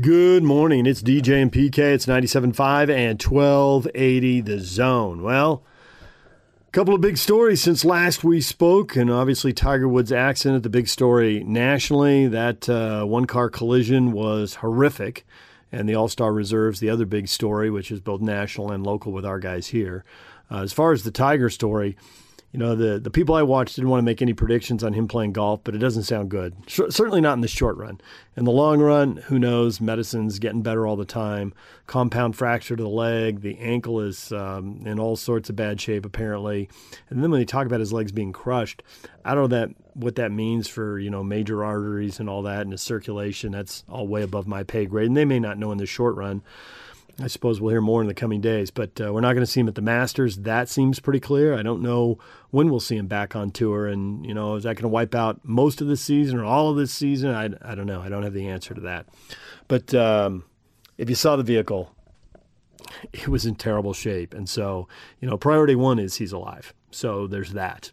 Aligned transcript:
Good 0.00 0.42
morning. 0.42 0.86
It's 0.86 1.04
DJ 1.04 1.40
and 1.40 1.52
PK. 1.52 1.78
It's 1.78 2.06
97.5 2.06 2.90
and 2.90 3.22
1280 3.22 4.40
the 4.40 4.58
zone. 4.58 5.22
Well, 5.22 5.62
a 6.66 6.70
couple 6.72 6.96
of 6.96 7.00
big 7.00 7.16
stories 7.16 7.62
since 7.62 7.84
last 7.84 8.24
we 8.24 8.40
spoke, 8.40 8.96
and 8.96 9.08
obviously 9.08 9.52
Tiger 9.52 9.86
Woods' 9.86 10.10
accident, 10.10 10.64
the 10.64 10.68
big 10.68 10.88
story 10.88 11.44
nationally. 11.44 12.26
That 12.26 12.68
uh, 12.68 13.04
one 13.04 13.26
car 13.26 13.48
collision 13.48 14.10
was 14.10 14.56
horrific. 14.56 15.24
And 15.70 15.88
the 15.88 15.94
All 15.94 16.08
Star 16.08 16.32
Reserves, 16.32 16.80
the 16.80 16.90
other 16.90 17.06
big 17.06 17.28
story, 17.28 17.70
which 17.70 17.92
is 17.92 18.00
both 18.00 18.20
national 18.20 18.72
and 18.72 18.84
local 18.84 19.12
with 19.12 19.24
our 19.24 19.38
guys 19.38 19.68
here. 19.68 20.04
Uh, 20.50 20.62
as 20.62 20.72
far 20.72 20.90
as 20.90 21.04
the 21.04 21.12
Tiger 21.12 21.48
story, 21.48 21.96
you 22.54 22.60
know, 22.60 22.76
the, 22.76 23.00
the 23.00 23.10
people 23.10 23.34
I 23.34 23.42
watched 23.42 23.74
didn't 23.74 23.90
want 23.90 23.98
to 23.98 24.04
make 24.04 24.22
any 24.22 24.32
predictions 24.32 24.84
on 24.84 24.92
him 24.92 25.08
playing 25.08 25.32
golf, 25.32 25.62
but 25.64 25.74
it 25.74 25.78
doesn't 25.78 26.04
sound 26.04 26.30
good. 26.30 26.54
Sh- 26.68 26.82
certainly 26.88 27.20
not 27.20 27.32
in 27.32 27.40
the 27.40 27.48
short 27.48 27.76
run. 27.76 28.00
In 28.36 28.44
the 28.44 28.52
long 28.52 28.78
run, 28.80 29.16
who 29.16 29.40
knows? 29.40 29.80
Medicine's 29.80 30.38
getting 30.38 30.62
better 30.62 30.86
all 30.86 30.94
the 30.94 31.04
time. 31.04 31.52
Compound 31.88 32.36
fracture 32.36 32.76
to 32.76 32.82
the 32.84 32.88
leg. 32.88 33.40
The 33.40 33.58
ankle 33.58 34.00
is 34.00 34.30
um, 34.30 34.82
in 34.86 35.00
all 35.00 35.16
sorts 35.16 35.50
of 35.50 35.56
bad 35.56 35.80
shape, 35.80 36.06
apparently. 36.06 36.68
And 37.10 37.24
then 37.24 37.32
when 37.32 37.40
they 37.40 37.44
talk 37.44 37.66
about 37.66 37.80
his 37.80 37.92
legs 37.92 38.12
being 38.12 38.32
crushed, 38.32 38.84
I 39.24 39.34
don't 39.34 39.50
know 39.50 39.58
that 39.58 39.70
what 39.94 40.14
that 40.14 40.30
means 40.30 40.68
for 40.68 41.00
you 41.00 41.10
know 41.10 41.24
major 41.24 41.64
arteries 41.64 42.20
and 42.20 42.28
all 42.28 42.42
that 42.42 42.60
and 42.60 42.72
the 42.72 42.78
circulation. 42.78 43.50
That's 43.50 43.82
all 43.88 44.06
way 44.06 44.22
above 44.22 44.46
my 44.46 44.62
pay 44.62 44.86
grade, 44.86 45.08
and 45.08 45.16
they 45.16 45.24
may 45.24 45.40
not 45.40 45.58
know 45.58 45.72
in 45.72 45.78
the 45.78 45.86
short 45.86 46.14
run. 46.14 46.40
I 47.20 47.28
suppose 47.28 47.60
we'll 47.60 47.70
hear 47.70 47.80
more 47.80 48.00
in 48.00 48.08
the 48.08 48.14
coming 48.14 48.40
days, 48.40 48.70
but 48.72 49.00
uh, 49.00 49.12
we're 49.12 49.20
not 49.20 49.34
going 49.34 49.46
to 49.46 49.50
see 49.50 49.60
him 49.60 49.68
at 49.68 49.76
the 49.76 49.82
Masters. 49.82 50.38
That 50.38 50.68
seems 50.68 50.98
pretty 50.98 51.20
clear. 51.20 51.54
I 51.54 51.62
don't 51.62 51.80
know 51.80 52.18
when 52.50 52.70
we'll 52.70 52.80
see 52.80 52.96
him 52.96 53.06
back 53.06 53.36
on 53.36 53.52
tour, 53.52 53.86
and 53.86 54.26
you 54.26 54.34
know, 54.34 54.56
is 54.56 54.64
that 54.64 54.74
going 54.74 54.82
to 54.82 54.88
wipe 54.88 55.14
out 55.14 55.40
most 55.44 55.80
of 55.80 55.86
this 55.86 56.00
season 56.00 56.38
or 56.38 56.44
all 56.44 56.70
of 56.70 56.76
this 56.76 56.92
season? 56.92 57.30
I, 57.30 57.50
I 57.62 57.74
don't 57.76 57.86
know. 57.86 58.00
I 58.00 58.08
don't 58.08 58.24
have 58.24 58.32
the 58.32 58.48
answer 58.48 58.74
to 58.74 58.80
that. 58.82 59.06
But 59.68 59.94
um, 59.94 60.44
if 60.98 61.08
you 61.08 61.14
saw 61.14 61.36
the 61.36 61.44
vehicle, 61.44 61.94
it 63.12 63.28
was 63.28 63.46
in 63.46 63.54
terrible 63.54 63.92
shape, 63.92 64.34
and 64.34 64.48
so 64.48 64.88
you 65.20 65.28
know, 65.28 65.38
priority 65.38 65.76
one 65.76 66.00
is 66.00 66.16
he's 66.16 66.32
alive. 66.32 66.74
So 66.90 67.28
there's 67.28 67.52
that. 67.52 67.92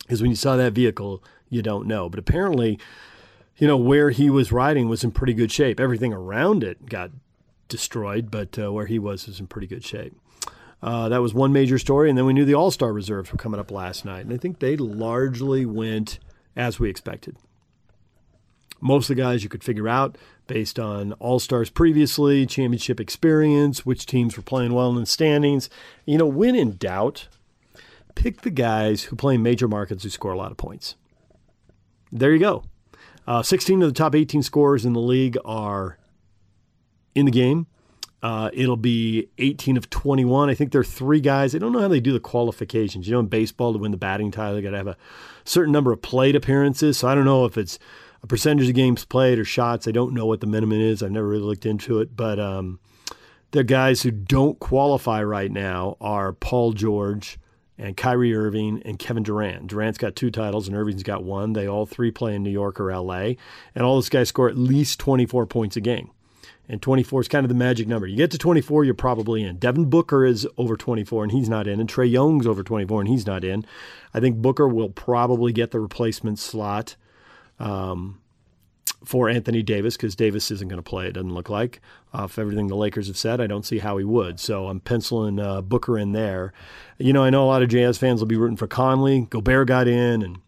Because 0.00 0.22
when 0.22 0.30
you 0.30 0.36
saw 0.36 0.56
that 0.56 0.72
vehicle, 0.72 1.22
you 1.50 1.60
don't 1.60 1.86
know. 1.86 2.08
But 2.08 2.18
apparently, 2.18 2.78
you 3.58 3.68
know, 3.68 3.76
where 3.76 4.10
he 4.10 4.30
was 4.30 4.52
riding 4.52 4.88
was 4.88 5.04
in 5.04 5.12
pretty 5.12 5.34
good 5.34 5.52
shape. 5.52 5.78
Everything 5.78 6.12
around 6.14 6.64
it 6.64 6.86
got 6.86 7.10
destroyed, 7.72 8.30
but 8.30 8.56
uh, 8.58 8.72
where 8.72 8.86
he 8.86 9.00
was 9.00 9.26
was 9.26 9.40
in 9.40 9.48
pretty 9.48 9.66
good 9.66 9.84
shape. 9.84 10.14
Uh, 10.82 11.08
that 11.08 11.22
was 11.22 11.32
one 11.32 11.52
major 11.52 11.78
story, 11.78 12.08
and 12.08 12.18
then 12.18 12.26
we 12.26 12.32
knew 12.32 12.44
the 12.44 12.54
All 12.54 12.70
Star 12.70 12.92
reserves 12.92 13.32
were 13.32 13.38
coming 13.38 13.58
up 13.58 13.70
last 13.70 14.04
night, 14.04 14.24
and 14.24 14.32
I 14.32 14.36
think 14.36 14.58
they 14.58 14.76
largely 14.76 15.64
went 15.64 16.18
as 16.54 16.78
we 16.78 16.90
expected. 16.90 17.36
Most 18.80 19.08
of 19.08 19.16
the 19.16 19.22
guys 19.22 19.42
you 19.42 19.48
could 19.48 19.64
figure 19.64 19.88
out 19.88 20.18
based 20.48 20.78
on 20.78 21.12
All 21.14 21.38
Stars 21.38 21.70
previously, 21.70 22.46
championship 22.46 23.00
experience, 23.00 23.86
which 23.86 24.06
teams 24.06 24.36
were 24.36 24.42
playing 24.42 24.74
well 24.74 24.90
in 24.90 24.96
the 24.96 25.06
standings. 25.06 25.70
You 26.04 26.18
know, 26.18 26.26
when 26.26 26.54
in 26.54 26.76
doubt, 26.76 27.28
pick 28.14 28.42
the 28.42 28.50
guys 28.50 29.04
who 29.04 29.16
play 29.16 29.36
in 29.36 29.42
major 29.42 29.68
markets 29.68 30.02
who 30.02 30.10
score 30.10 30.32
a 30.32 30.38
lot 30.38 30.50
of 30.50 30.56
points. 30.56 30.96
There 32.10 32.32
you 32.32 32.40
go. 32.40 32.64
Uh, 33.26 33.42
16 33.42 33.82
of 33.82 33.88
the 33.88 33.94
top 33.94 34.14
18 34.14 34.42
scorers 34.42 34.84
in 34.84 34.92
the 34.92 35.00
league 35.00 35.38
are 35.44 35.96
in 37.14 37.26
the 37.26 37.32
game. 37.32 37.66
Uh, 38.22 38.50
it'll 38.52 38.76
be 38.76 39.28
18 39.38 39.76
of 39.76 39.90
21. 39.90 40.48
I 40.48 40.54
think 40.54 40.70
there 40.70 40.80
are 40.80 40.84
three 40.84 41.20
guys. 41.20 41.54
I 41.54 41.58
don't 41.58 41.72
know 41.72 41.80
how 41.80 41.88
they 41.88 42.00
do 42.00 42.12
the 42.12 42.20
qualifications. 42.20 43.08
You 43.08 43.14
know, 43.14 43.20
in 43.20 43.26
baseball, 43.26 43.72
to 43.72 43.78
win 43.80 43.90
the 43.90 43.96
batting 43.96 44.30
title, 44.30 44.56
you 44.56 44.62
got 44.62 44.70
to 44.70 44.76
have 44.76 44.86
a 44.86 44.96
certain 45.44 45.72
number 45.72 45.92
of 45.92 46.02
plate 46.02 46.36
appearances. 46.36 46.98
So 46.98 47.08
I 47.08 47.16
don't 47.16 47.24
know 47.24 47.44
if 47.46 47.58
it's 47.58 47.80
a 48.22 48.28
percentage 48.28 48.68
of 48.68 48.76
games 48.76 49.04
played 49.04 49.40
or 49.40 49.44
shots. 49.44 49.88
I 49.88 49.90
don't 49.90 50.14
know 50.14 50.26
what 50.26 50.40
the 50.40 50.46
minimum 50.46 50.80
is. 50.80 51.02
I've 51.02 51.10
never 51.10 51.26
really 51.26 51.42
looked 51.42 51.66
into 51.66 51.98
it. 51.98 52.16
But 52.16 52.38
um, 52.38 52.78
the 53.50 53.64
guys 53.64 54.02
who 54.02 54.12
don't 54.12 54.60
qualify 54.60 55.24
right 55.24 55.50
now 55.50 55.96
are 56.00 56.32
Paul 56.32 56.74
George 56.74 57.40
and 57.76 57.96
Kyrie 57.96 58.36
Irving 58.36 58.82
and 58.84 59.00
Kevin 59.00 59.24
Durant. 59.24 59.66
Durant's 59.66 59.98
got 59.98 60.14
two 60.14 60.30
titles 60.30 60.68
and 60.68 60.76
Irving's 60.76 61.02
got 61.02 61.24
one. 61.24 61.54
They 61.54 61.66
all 61.66 61.86
three 61.86 62.12
play 62.12 62.36
in 62.36 62.44
New 62.44 62.50
York 62.50 62.78
or 62.78 62.96
LA. 62.96 63.32
And 63.74 63.82
all 63.82 63.96
those 63.96 64.08
guys 64.08 64.28
score 64.28 64.48
at 64.48 64.56
least 64.56 65.00
24 65.00 65.46
points 65.46 65.76
a 65.76 65.80
game 65.80 66.12
and 66.72 66.80
24 66.80 67.20
is 67.20 67.28
kind 67.28 67.44
of 67.44 67.50
the 67.50 67.54
magic 67.54 67.86
number. 67.86 68.06
You 68.06 68.16
get 68.16 68.30
to 68.30 68.38
24, 68.38 68.84
you're 68.84 68.94
probably 68.94 69.44
in. 69.44 69.58
Devin 69.58 69.90
Booker 69.90 70.24
is 70.24 70.48
over 70.56 70.74
24 70.74 71.24
and 71.24 71.30
he's 71.30 71.50
not 71.50 71.66
in, 71.66 71.80
and 71.80 71.88
Trae 71.88 72.10
Young's 72.10 72.46
over 72.46 72.62
24 72.62 73.02
and 73.02 73.08
he's 73.10 73.26
not 73.26 73.44
in. 73.44 73.66
I 74.14 74.20
think 74.20 74.38
Booker 74.38 74.66
will 74.66 74.88
probably 74.88 75.52
get 75.52 75.70
the 75.70 75.80
replacement 75.80 76.38
slot 76.38 76.96
um, 77.58 78.22
for 79.04 79.28
Anthony 79.28 79.62
Davis 79.62 79.98
because 79.98 80.16
Davis 80.16 80.50
isn't 80.50 80.68
going 80.68 80.78
to 80.78 80.82
play. 80.82 81.08
It 81.08 81.12
doesn't 81.12 81.34
look 81.34 81.50
like. 81.50 81.82
Uh, 82.14 82.24
if 82.24 82.38
everything 82.38 82.68
the 82.68 82.74
Lakers 82.74 83.06
have 83.08 83.18
said, 83.18 83.38
I 83.38 83.46
don't 83.46 83.66
see 83.66 83.78
how 83.78 83.98
he 83.98 84.04
would. 84.04 84.40
So 84.40 84.68
I'm 84.68 84.80
penciling 84.80 85.38
uh, 85.38 85.60
Booker 85.60 85.98
in 85.98 86.12
there. 86.12 86.54
You 86.96 87.12
know, 87.12 87.22
I 87.22 87.28
know 87.28 87.44
a 87.44 87.48
lot 87.48 87.62
of 87.62 87.68
Jazz 87.68 87.98
fans 87.98 88.22
will 88.22 88.28
be 88.28 88.36
rooting 88.36 88.56
for 88.56 88.66
Conley. 88.66 89.26
Gobert 89.28 89.68
got 89.68 89.88
in, 89.88 90.22
and 90.22 90.38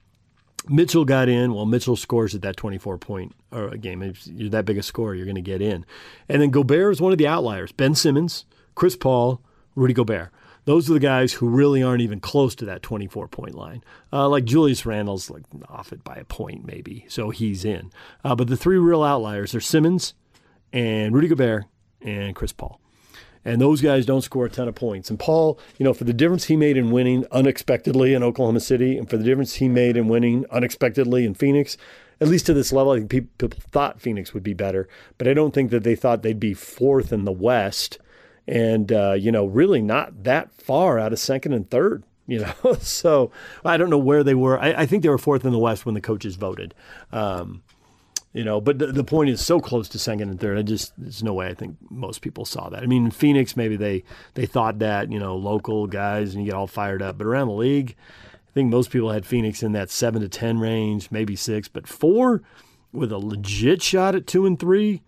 Mitchell 0.71 1.05
got 1.05 1.29
in. 1.29 1.53
Well, 1.53 1.67
Mitchell 1.67 1.97
scores 1.97 2.35
at 2.35 2.41
that 2.41 2.57
24 2.57 2.97
point 2.97 3.35
uh, 3.55 3.77
game. 3.77 4.03
If 4.03 4.27
you're 4.27 4.51
that 4.51 4.65
big 4.65 4.79
a 4.79 4.83
scorer, 4.83 5.15
you're 5.15 5.27
going 5.27 5.35
to 5.37 5.41
get 5.41 5.63
in. 5.63 5.87
And 6.29 6.43
then 6.43 6.51
Gobert 6.51 6.93
is 6.93 7.01
one 7.01 7.13
of 7.13 7.19
the 7.19 7.27
outliers. 7.27 7.73
Ben 7.73 7.95
Simmons, 7.95 8.45
Chris 8.75 8.97
Paul, 8.97 9.41
Rudy 9.75 9.95
Gobert. 9.95 10.31
Those 10.67 10.89
are 10.89 10.95
the 10.95 11.01
guys 11.01 11.35
who 11.35 11.49
really 11.49 11.83
aren't 11.83 12.01
even 12.01 12.21
close 12.21 12.55
to 12.55 12.65
that 12.65 12.83
24 12.83 13.29
point 13.29 13.55
line. 13.55 13.85
Uh, 14.13 14.29
like 14.29 14.45
Julius 14.45 14.87
Randle's 14.87 15.29
like 15.31 15.45
off 15.69 15.93
it 15.93 16.03
by 16.03 16.15
a 16.15 16.25
point 16.25 16.65
maybe, 16.65 17.05
so 17.09 17.31
he's 17.31 17.65
in. 17.65 17.91
Uh, 18.25 18.35
but 18.35 18.49
the 18.49 18.57
three 18.57 18.79
real 18.79 19.03
outliers 19.03 19.55
are 19.55 19.61
Simmons 19.61 20.15
and 20.73 21.15
Rudy 21.15 21.29
Gobert 21.29 21.67
and 22.01 22.35
Chris 22.35 22.53
Paul 22.53 22.81
and 23.45 23.61
those 23.61 23.81
guys 23.81 24.07
don't 24.07 24.23
score 24.23 24.47
a 24.47 24.51
ton 24.51 24.69
of 24.69 24.75
points. 24.75 25.11
And 25.11 25.19
Paul, 25.19 25.59
you 25.79 25.85
know, 25.85 25.93
for 25.93 26.05
the 26.05 26.13
difference 26.13 26.45
he 26.45 26.57
made 26.57 26.77
in 26.77 26.91
winning 26.91 27.27
unexpectedly 27.31 28.15
in 28.15 28.23
Oklahoma 28.23 28.61
City, 28.61 28.97
and 28.97 29.09
for 29.09 29.17
the 29.17 29.25
difference 29.25 29.55
he 29.55 29.69
made 29.69 29.97
in 29.97 30.09
winning 30.09 30.47
unexpectedly 30.51 31.25
in 31.25 31.35
Phoenix, 31.35 31.77
at 32.25 32.31
least 32.31 32.47
to 32.47 32.55
this 32.55 32.73
level, 32.73 32.93
I 32.93 32.99
think 32.99 33.11
people 33.11 33.51
thought 33.71 34.01
Phoenix 34.01 34.33
would 34.33 34.43
be 34.43 34.55
better, 34.55 34.89
but 35.19 35.29
I 35.29 35.35
don't 35.35 35.53
think 35.53 35.71
that 35.71 35.85
they 35.85 35.95
thought 35.95 36.23
they'd 36.23 36.41
be 36.41 36.55
fourth 36.55 37.13
in 37.13 37.27
the 37.27 37.33
West, 37.33 37.99
and 38.49 38.91
uh, 38.91 39.13
you 39.13 39.31
know, 39.31 39.45
really 39.45 39.83
not 39.83 40.25
that 40.25 40.51
far 40.55 40.99
out 40.99 41.13
of 41.13 41.19
second 41.19 41.53
and 41.53 41.71
third. 41.71 42.05
You 42.27 42.39
know, 42.41 42.73
so 42.81 43.31
I 43.67 43.77
don't 43.77 43.91
know 43.91 43.99
where 43.99 44.25
they 44.25 44.35
were. 44.35 44.59
I, 44.59 44.73
I 44.73 44.87
think 44.87 45.03
they 45.03 45.11
were 45.11 45.19
fourth 45.19 45.45
in 45.45 45.53
the 45.53 45.59
West 45.59 45.85
when 45.85 45.95
the 45.95 46.01
coaches 46.01 46.37
voted. 46.37 46.73
Um, 47.13 47.63
you 48.33 48.45
know, 48.45 48.63
but 48.63 48.79
the, 48.79 48.87
the 48.87 49.05
point 49.05 49.29
is 49.29 49.45
so 49.45 49.61
close 49.61 49.91
to 49.91 49.99
second 49.99 50.31
and 50.31 50.41
third. 50.41 50.57
I 50.57 50.63
just 50.63 50.95
there's 50.97 51.23
no 51.23 51.35
way 51.35 51.49
I 51.49 51.55
think 51.55 51.77
most 51.91 52.23
people 52.23 52.47
saw 52.47 52.71
that. 52.71 52.83
I 52.83 52.87
mean, 52.87 53.11
Phoenix 53.11 53.59
maybe 53.59 53.77
they 53.77 54.05
they 54.33 54.47
thought 54.47 54.79
that 54.79 55.13
you 55.13 55.19
know 55.19 55.37
local 55.37 55.87
guys 55.87 56.35
and 56.35 56.43
you 56.43 56.51
get 56.51 56.57
all 56.57 56.67
fired 56.67 57.03
up, 57.03 57.19
but 57.19 57.27
around 57.27 57.49
the 57.49 57.55
league, 57.55 57.95
I 58.55 58.61
think 58.61 58.71
most 58.71 58.91
people 58.91 59.11
had 59.11 59.27
Phoenix 59.27 59.65
in 59.65 59.73
that 59.73 59.91
seven 59.91 60.23
to 60.23 60.29
ten 60.29 60.59
range, 60.59 61.11
maybe 61.11 61.35
six, 61.35 61.67
but 61.67 61.89
four 61.89 62.41
with 62.93 63.11
a 63.11 63.19
legit 63.19 63.83
shot 63.83 64.15
at 64.15 64.29
two 64.29 64.47
and 64.47 64.57
three. 64.59 65.03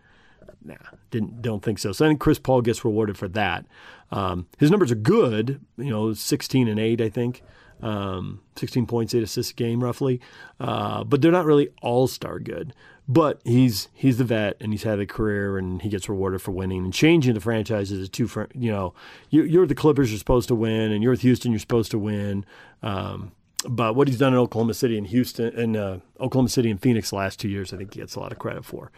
Nah, 0.65 0.75
didn't 1.12 1.43
don't 1.43 1.62
think 1.62 1.79
so. 1.79 1.93
So 1.93 2.05
I 2.05 2.09
think 2.09 2.19
Chris 2.19 2.41
Paul 2.41 2.61
gets 2.61 2.84
rewarded 2.84 3.17
for 3.17 3.29
that. 3.29 3.65
Um, 4.11 4.49
his 4.59 4.71
numbers 4.71 4.91
are 4.91 4.97
good, 4.97 5.61
you 5.77 5.91
know, 5.91 6.12
16 6.12 6.67
and 6.67 6.81
8, 6.81 7.01
I 7.01 7.09
think 7.09 7.43
um, 7.83 8.41
16 8.57 8.87
points, 8.87 9.15
eight 9.15 9.23
assists 9.23 9.53
a 9.53 9.55
game 9.55 9.83
roughly, 9.83 10.21
uh, 10.61 11.05
but 11.05 11.21
they're 11.21 11.33
not 11.33 11.45
really 11.45 11.69
all 11.83 12.07
star 12.07 12.39
good. 12.39 12.75
But 13.09 13.41
he's 13.45 13.89
he's 13.95 14.19
the 14.19 14.25
vet 14.25 14.57
and 14.61 14.73
he's 14.73 14.83
had 14.83 14.99
a 14.99 15.07
career 15.07 15.59
and 15.59 15.81
he 15.81 15.89
gets 15.89 16.09
rewarded 16.09 16.43
for 16.43 16.51
winning 16.51 16.83
and 16.83 16.93
changing 16.93 17.34
the 17.34 17.41
franchises 17.41 18.01
is 18.01 18.09
a 18.09 18.11
two. 18.11 18.28
You 18.53 18.73
know, 18.73 18.95
you, 19.31 19.63
are 19.63 19.67
the 19.67 19.77
Clippers, 19.77 20.11
you're 20.11 20.19
supposed 20.19 20.49
to 20.49 20.57
win, 20.57 20.91
and 20.91 21.05
you're 21.05 21.13
with 21.13 21.21
Houston, 21.21 21.53
you're 21.53 21.61
supposed 21.61 21.93
to 21.93 22.01
win. 22.01 22.45
Um, 22.83 23.31
but 23.69 23.94
what 23.94 24.09
he's 24.09 24.19
done 24.19 24.32
in 24.32 24.38
Oklahoma 24.38 24.75
City 24.75 24.99
and 24.99 25.06
Houston 25.06 25.54
and 25.59 25.77
uh, 25.77 25.99
Oklahoma 26.21 26.49
City 26.49 26.71
and 26.71 26.81
Phoenix 26.81 27.10
the 27.10 27.16
last 27.16 27.41
two 27.41 27.49
years, 27.49 27.72
I 27.72 27.77
think 27.77 27.94
he 27.94 28.00
gets 28.00 28.15
a 28.15 28.21
lot 28.21 28.32
of 28.32 28.38
credit 28.38 28.65
for. 28.65 28.91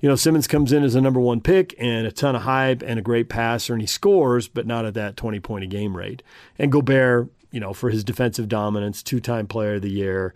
You 0.00 0.08
know, 0.08 0.16
Simmons 0.16 0.48
comes 0.48 0.72
in 0.72 0.82
as 0.82 0.96
a 0.96 1.00
number 1.00 1.20
one 1.20 1.40
pick 1.40 1.74
and 1.78 2.06
a 2.06 2.12
ton 2.12 2.34
of 2.34 2.42
hype 2.42 2.82
and 2.82 2.98
a 2.98 3.02
great 3.02 3.28
passer, 3.28 3.72
and 3.72 3.80
he 3.80 3.86
scores, 3.86 4.48
but 4.48 4.66
not 4.66 4.84
at 4.84 4.94
that 4.94 5.16
20 5.16 5.38
point 5.40 5.64
a 5.64 5.68
game 5.68 5.96
rate. 5.96 6.22
And 6.58 6.72
Gobert, 6.72 7.28
you 7.52 7.60
know, 7.60 7.72
for 7.72 7.90
his 7.90 8.02
defensive 8.02 8.48
dominance, 8.48 9.02
two 9.02 9.20
time 9.20 9.46
player 9.46 9.74
of 9.74 9.82
the 9.82 9.90
year. 9.90 10.34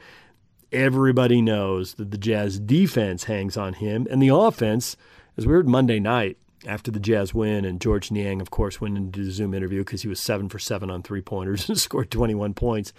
Everybody 0.72 1.40
knows 1.42 1.94
that 1.94 2.10
the 2.10 2.18
Jazz 2.18 2.58
defense 2.58 3.24
hangs 3.24 3.56
on 3.56 3.74
him. 3.74 4.06
And 4.10 4.20
the 4.22 4.28
offense, 4.28 4.96
as 5.36 5.46
we 5.46 5.52
heard 5.52 5.68
Monday 5.68 6.00
night 6.00 6.38
after 6.66 6.90
the 6.90 7.00
Jazz 7.00 7.32
win, 7.32 7.64
and 7.64 7.80
Georges 7.80 8.10
Niang, 8.10 8.40
of 8.40 8.50
course, 8.50 8.80
went 8.80 8.96
into 8.96 9.24
the 9.24 9.30
Zoom 9.30 9.54
interview 9.54 9.80
because 9.80 10.02
he 10.02 10.08
was 10.08 10.20
seven 10.20 10.48
for 10.48 10.58
seven 10.58 10.90
on 10.90 11.02
three 11.02 11.22
pointers 11.22 11.68
and 11.68 11.78
scored 11.78 12.10
21 12.10 12.54
points. 12.54 12.92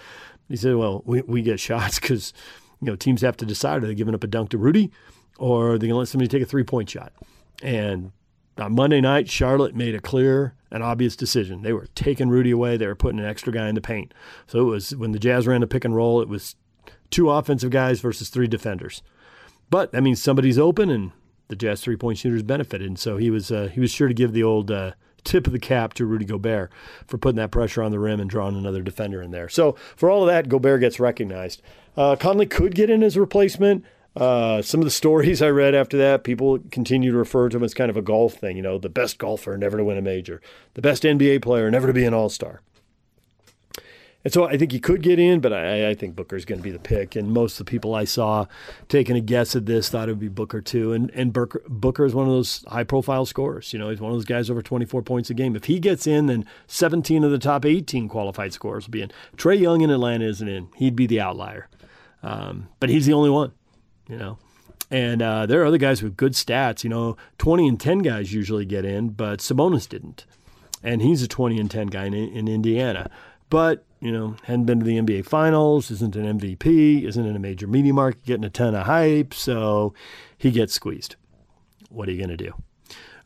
He 0.48 0.56
said, 0.56 0.76
Well, 0.76 1.04
we, 1.06 1.22
we 1.22 1.42
get 1.42 1.60
shots 1.60 2.00
because, 2.00 2.34
you 2.82 2.88
know, 2.88 2.96
teams 2.96 3.22
have 3.22 3.38
to 3.38 3.46
decide 3.46 3.84
are 3.84 3.88
they 3.88 3.96
giving 3.96 4.16
up 4.16 4.24
a 4.24 4.28
dunk 4.28 4.50
to 4.50 4.58
Rudy 4.58 4.92
or 5.38 5.74
are 5.74 5.78
they 5.78 5.88
going 5.88 5.96
to 5.96 6.00
let 6.00 6.08
somebody 6.08 6.28
take 6.28 6.44
a 6.44 6.46
three 6.46 6.64
point 6.64 6.90
shot? 6.90 7.14
And 7.62 8.12
on 8.58 8.76
Monday 8.76 9.02
night, 9.02 9.30
Charlotte 9.30 9.76
made 9.76 9.96
a 9.96 10.00
clear 10.00 10.56
and 10.72 10.84
obvious 10.84 11.16
decision. 11.16 11.62
They 11.62 11.74
were 11.74 11.88
taking 11.96 12.30
Rudy 12.30 12.52
away. 12.52 12.78
They 12.78 12.88
were 12.88 12.96
putting 12.96 13.20
an 13.20 13.26
extra 13.26 13.54
guy 13.54 13.68
in 13.70 13.76
the 13.76 13.82
paint. 13.82 14.14
So 14.48 14.60
it 14.60 14.72
was 14.72 14.96
when 14.96 15.12
the 15.12 15.20
Jazz 15.20 15.48
ran 15.48 15.62
the 15.62 15.68
pick 15.68 15.86
and 15.86 15.96
roll, 15.96 16.22
it 16.22 16.30
was 16.30 16.56
two 17.10 17.30
offensive 17.30 17.70
guys 17.70 18.00
versus 18.00 18.30
three 18.30 18.48
defenders. 18.48 19.02
But 19.70 19.92
that 19.92 20.02
means 20.02 20.22
somebody's 20.22 20.58
open 20.58 20.90
and 20.90 21.12
the 21.48 21.56
Jazz 21.56 21.82
three 21.82 21.96
point 21.96 22.18
shooters 22.18 22.44
benefited, 22.44 22.88
and 22.88 23.00
so 23.00 23.18
he 23.18 23.30
was 23.30 23.52
uh, 23.52 23.70
he 23.72 23.80
was 23.80 23.92
sure 23.92 24.08
to 24.08 24.14
give 24.14 24.34
the 24.34 24.44
old 24.44 24.70
uh, 24.70 24.92
tip 25.28 25.46
of 25.48 25.54
the 25.54 25.60
cap 25.60 25.94
to 25.96 26.06
Rudy 26.06 26.26
Gobert 26.26 26.72
for 27.06 27.18
putting 27.18 27.38
that 27.38 27.52
pressure 27.52 27.84
on 27.84 27.92
the 27.92 28.00
rim 28.00 28.20
and 28.20 28.30
drawing 28.30 28.56
another 28.56 28.82
defender 28.82 29.22
in 29.22 29.32
there. 29.32 29.50
So 29.50 29.74
for 29.96 30.10
all 30.10 30.24
of 30.24 30.28
that, 30.28 30.50
Gobert 30.50 30.80
gets 30.80 31.00
recognized. 31.00 31.62
Uh, 31.96 32.16
Conley 32.16 32.46
could 32.46 32.76
get 32.76 32.90
in 32.90 33.04
as 33.04 33.16
a 33.16 33.20
replacement. 33.20 33.84
Uh, 34.16 34.62
some 34.64 34.80
of 34.80 34.86
the 34.86 34.92
stories 34.92 35.42
I 35.42 35.50
read 35.50 35.76
after 35.76 35.98
that, 35.98 36.24
people 36.24 36.60
continue 36.72 37.12
to 37.12 37.18
refer 37.18 37.50
to 37.50 37.58
him 37.58 37.64
as 37.64 37.74
kind 37.74 37.90
of 37.90 37.98
a 37.98 38.02
golf 38.02 38.34
thing. 38.36 38.58
You 38.58 38.64
know, 38.64 38.78
the 38.80 38.90
best 38.90 39.20
golfer 39.20 39.58
never 39.58 39.78
to 39.78 39.84
win 39.84 39.98
a 39.98 40.02
major, 40.02 40.42
the 40.74 40.82
best 40.82 41.04
NBA 41.04 41.42
player 41.42 41.70
never 41.70 41.88
to 41.88 41.94
be 41.94 42.06
an 42.06 42.14
All 42.14 42.30
Star. 42.30 42.62
And 44.28 44.34
so 44.34 44.44
I 44.44 44.58
think 44.58 44.74
he 44.74 44.82
could 44.82 45.04
get 45.04 45.20
in, 45.20 45.40
but 45.40 45.54
I, 45.54 45.92
I 45.92 45.94
think 45.94 46.18
Booker's 46.18 46.44
going 46.44 46.60
to 46.60 46.64
be 46.64 46.70
the 46.70 46.80
pick. 46.80 47.16
And 47.16 47.32
most 47.32 47.54
of 47.54 47.66
the 47.66 47.70
people 47.72 47.96
I 47.96 48.04
saw 48.04 48.46
taking 48.90 49.16
a 49.16 49.22
guess 49.22 49.56
at 49.56 49.66
this 49.66 49.88
thought 49.88 50.10
it 50.10 50.12
would 50.12 50.20
be 50.20 50.28
Booker 50.28 50.60
too. 50.60 50.92
And 50.92 51.10
and 51.12 51.32
Booker, 51.32 51.64
Booker 51.70 52.04
is 52.04 52.14
one 52.14 52.28
of 52.28 52.34
those 52.34 52.66
high 52.68 52.84
profile 52.84 53.26
scorers. 53.26 53.72
You 53.72 53.80
know, 53.80 53.90
he's 53.90 54.02
one 54.02 54.12
of 54.12 54.18
those 54.18 54.26
guys 54.26 54.50
over 54.50 54.62
24 54.62 55.02
points 55.04 55.30
a 55.30 55.34
game. 55.34 55.56
If 55.56 55.64
he 55.64 55.80
gets 55.80 56.06
in, 56.06 56.26
then 56.26 56.46
17 56.68 57.24
of 57.24 57.32
the 57.32 57.40
top 57.40 57.64
18 57.64 58.10
qualified 58.10 58.52
scorers 58.52 58.86
will 58.86 58.92
be 58.92 59.02
in. 59.02 59.12
Trae 59.38 59.58
Young 59.58 59.80
in 59.80 59.90
Atlanta 59.90 60.26
isn't 60.26 60.50
in. 60.50 60.68
He'd 60.76 60.98
be 60.98 61.08
the 61.08 61.22
outlier. 61.22 61.70
Um, 62.22 62.68
but 62.82 62.90
he's 62.90 63.06
the 63.06 63.14
only 63.14 63.30
one, 63.30 63.54
you 64.10 64.18
know. 64.18 64.40
And 64.92 65.22
uh, 65.22 65.46
there 65.46 65.62
are 65.62 65.66
other 65.66 65.78
guys 65.78 66.04
with 66.04 66.18
good 66.18 66.34
stats. 66.34 66.84
You 66.84 66.90
know, 66.90 67.16
20 67.38 67.66
and 67.66 67.80
10 67.80 68.00
guys 68.00 68.34
usually 68.34 68.66
get 68.66 68.84
in, 68.84 69.08
but 69.08 69.40
Sabonis 69.40 69.88
didn't. 69.88 70.26
And 70.84 71.02
he's 71.02 71.24
a 71.24 71.30
20 71.30 71.58
and 71.62 71.72
10 71.72 71.88
guy 71.88 72.08
in, 72.08 72.14
in 72.14 72.50
Indiana. 72.50 73.10
But 73.50 73.86
you 74.00 74.12
know, 74.12 74.36
hadn't 74.44 74.66
been 74.66 74.80
to 74.80 74.86
the 74.86 74.98
NBA 74.98 75.26
Finals, 75.26 75.90
isn't 75.90 76.16
an 76.16 76.40
MVP, 76.40 77.04
isn't 77.04 77.26
in 77.26 77.36
a 77.36 77.40
major 77.40 77.68
media 77.68 77.94
market, 77.94 78.24
getting 78.26 78.46
a 78.46 78.50
ton 78.50 78.76
of 78.76 78.86
hype, 78.86 79.34
so 79.34 79.94
he 80.38 80.52
gets 80.52 80.74
squeezed. 80.74 81.16
What 81.90 82.08
are 82.08 82.12
you 82.12 82.18
going 82.18 82.38
to 82.38 82.38
do? 82.38 82.54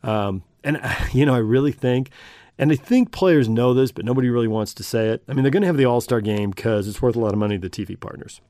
Um, 0.08 0.42
and 0.64 0.80
you 1.12 1.26
know, 1.26 1.34
I 1.34 1.38
really 1.38 1.72
think, 1.72 2.10
and 2.58 2.72
I 2.72 2.76
think 2.76 3.12
players 3.12 3.48
know 3.48 3.74
this, 3.74 3.92
but 3.92 4.04
nobody 4.04 4.30
really 4.30 4.48
wants 4.48 4.74
to 4.74 4.82
say 4.82 5.08
it. 5.08 5.22
I 5.28 5.34
mean, 5.34 5.42
they're 5.42 5.50
going 5.50 5.62
to 5.62 5.66
have 5.66 5.76
the 5.76 5.84
All 5.84 6.00
Star 6.00 6.20
game 6.20 6.50
because 6.50 6.88
it's 6.88 7.02
worth 7.02 7.16
a 7.16 7.20
lot 7.20 7.32
of 7.32 7.38
money 7.38 7.58
to 7.58 7.68
the 7.68 7.70
TV 7.70 7.98
partners. 7.98 8.40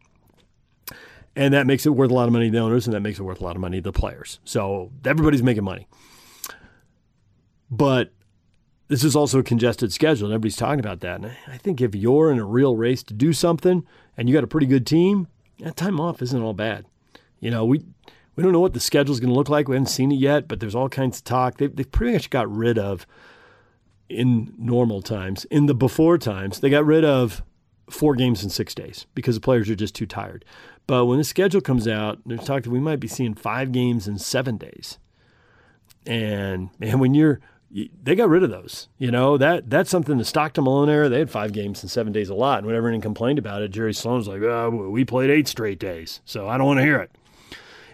And 1.35 1.55
that 1.55 1.67
makes 1.67 1.87
it 1.87 1.91
worth 1.91 2.11
a 2.11 2.15
lot 2.15 2.27
of 2.27 2.33
money 2.33 2.51
to 2.51 2.53
the 2.53 2.59
owners, 2.59 2.87
and 2.87 2.95
that 2.95 3.01
makes 3.01 3.19
it 3.19 3.23
worth 3.23 3.41
a 3.41 3.45
lot 3.45 3.57
of 3.57 3.61
money 3.61 3.79
to 3.79 3.83
the 3.83 3.93
players. 3.93 4.39
So 4.45 4.93
everybody's 5.05 5.43
making 5.43 5.65
money. 5.65 5.89
But 7.71 8.13
this 8.93 9.05
is 9.05 9.17
also 9.17 9.39
a 9.39 9.43
congested 9.43 9.91
schedule, 9.91 10.27
and 10.27 10.35
everybody's 10.35 10.57
talking 10.57 10.79
about 10.79 11.01
that. 11.01 11.23
And 11.23 11.33
I 11.49 11.57
think 11.57 11.81
if 11.81 11.95
you're 11.95 12.31
in 12.31 12.39
a 12.39 12.45
real 12.45 12.77
race 12.77 13.03
to 13.05 13.15
do 13.15 13.33
something 13.33 13.87
and 14.19 14.29
you 14.29 14.35
got 14.35 14.45
a 14.45 14.49
pretty 14.49 14.67
good 14.67 14.87
team, 14.87 15.29
that 15.61 15.77
time 15.77 15.99
off 15.99 16.21
isn't 16.21 16.43
all 16.43 16.53
bad. 16.53 16.85
You 17.41 17.51
know, 17.51 17.65
we 17.65 17.83
we 18.37 18.43
don't 18.43 18.53
know 18.53 18.61
what 18.61 18.75
the 18.75 18.81
schedule 18.81 19.15
is 19.15 19.19
going 19.21 19.31
to 19.31 19.35
look 19.35 19.49
like. 19.49 19.67
We 19.67 19.77
haven't 19.77 19.87
seen 19.87 20.13
it 20.13 20.17
yet, 20.17 20.47
but 20.47 20.61
there's 20.61 20.75
all 20.75 20.91
kinds 20.91 21.19
of 21.19 21.25
talk. 21.25 21.57
They've, 21.57 21.75
they've 21.75 21.91
pretty 21.91 22.13
much 22.13 22.29
got 22.29 22.55
rid 22.55 22.79
of, 22.79 23.07
in 24.11 24.53
normal 24.59 25.01
times, 25.01 25.47
in 25.47 25.67
the 25.67 25.75
before 25.75 26.19
times, 26.19 26.61
they 26.61 26.69
got 26.69 26.85
rid 26.85 27.05
of 27.05 27.43
four 27.89 28.15
games 28.15 28.45
in 28.45 28.51
six 28.51 28.75
days 28.75 29.07
because 29.15 29.37
the 29.37 29.41
players 29.41 29.71
are 29.71 29.75
just 29.75 29.95
too 29.95 30.07
tired. 30.07 30.45
But 30.87 31.07
when 31.07 31.17
the 31.17 31.25
schedule 31.25 31.63
comes 31.63 31.89
out, 31.89 32.19
there's 32.27 32.45
talk 32.45 32.65
that 32.65 32.71
we 32.71 32.81
might 32.81 33.01
be 33.01 33.09
seeing 33.09 33.35
five 33.35 33.73
games 33.73 34.07
in 34.07 34.19
seven 34.19 34.59
days. 34.59 34.99
And 36.07 36.69
man, 36.79 36.99
when 36.99 37.15
you're 37.15 37.41
they 38.03 38.15
got 38.15 38.29
rid 38.29 38.43
of 38.43 38.51
those. 38.51 38.89
You 38.99 39.11
know 39.11 39.39
that 39.39 39.71
that's 39.71 39.91
something 39.91 40.19
the 40.19 40.25
Stockton 40.25 40.65
Malone 40.65 40.89
era. 40.89 41.09
They 41.09 41.19
had 41.19 41.31
five 41.31 41.53
games 41.53 41.83
in 41.83 41.89
seven 41.89 42.13
days 42.13 42.29
a 42.29 42.35
lot, 42.35 42.59
and 42.59 42.67
when 42.67 42.77
everyone 42.77 43.01
complained 43.01 43.39
about 43.39 43.63
it, 43.63 43.69
Jerry 43.69 43.95
Sloan's 43.95 44.29
like, 44.29 44.43
oh, 44.43 44.89
"We 44.91 45.05
played 45.05 45.31
eight 45.31 45.49
straight 45.49 45.79
days, 45.79 46.21
so 46.25 46.49
I 46.49 46.59
don't 46.59 46.67
want 46.67 46.81
to 46.81 46.85
hear 46.85 46.99
it." 46.99 47.11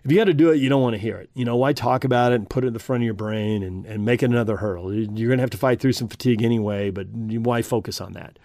If 0.05 0.13
you 0.13 0.17
got 0.17 0.25
to 0.25 0.35
do 0.35 0.51
it, 0.51 0.57
you 0.57 0.69
don't 0.69 0.83
want 0.83 0.95
to 0.95 0.99
hear 0.99 1.17
it. 1.17 1.31
You 1.35 1.45
know 1.45 1.57
why 1.57 1.73
talk 1.73 2.05
about 2.05 2.33
it 2.33 2.37
and 2.37 2.49
put 2.49 2.65
it 2.65 2.69
in 2.69 2.73
the 2.73 2.79
front 2.79 3.03
of 3.03 3.05
your 3.05 3.15
brain 3.15 3.63
and, 3.63 3.85
and 3.85 4.05
make 4.05 4.23
it 4.23 4.31
another 4.31 4.57
hurdle? 4.57 4.93
You're 4.93 5.29
going 5.29 5.39
to 5.39 5.43
have 5.43 5.51
to 5.51 5.59
fight 5.59 5.81
through 5.81 5.93
some 5.93 6.09
fatigue 6.09 6.43
anyway, 6.43 6.91
but 6.91 7.09
why 7.09 7.63
focus 7.63 8.01
on 8.01 8.13
that? 8.15 8.39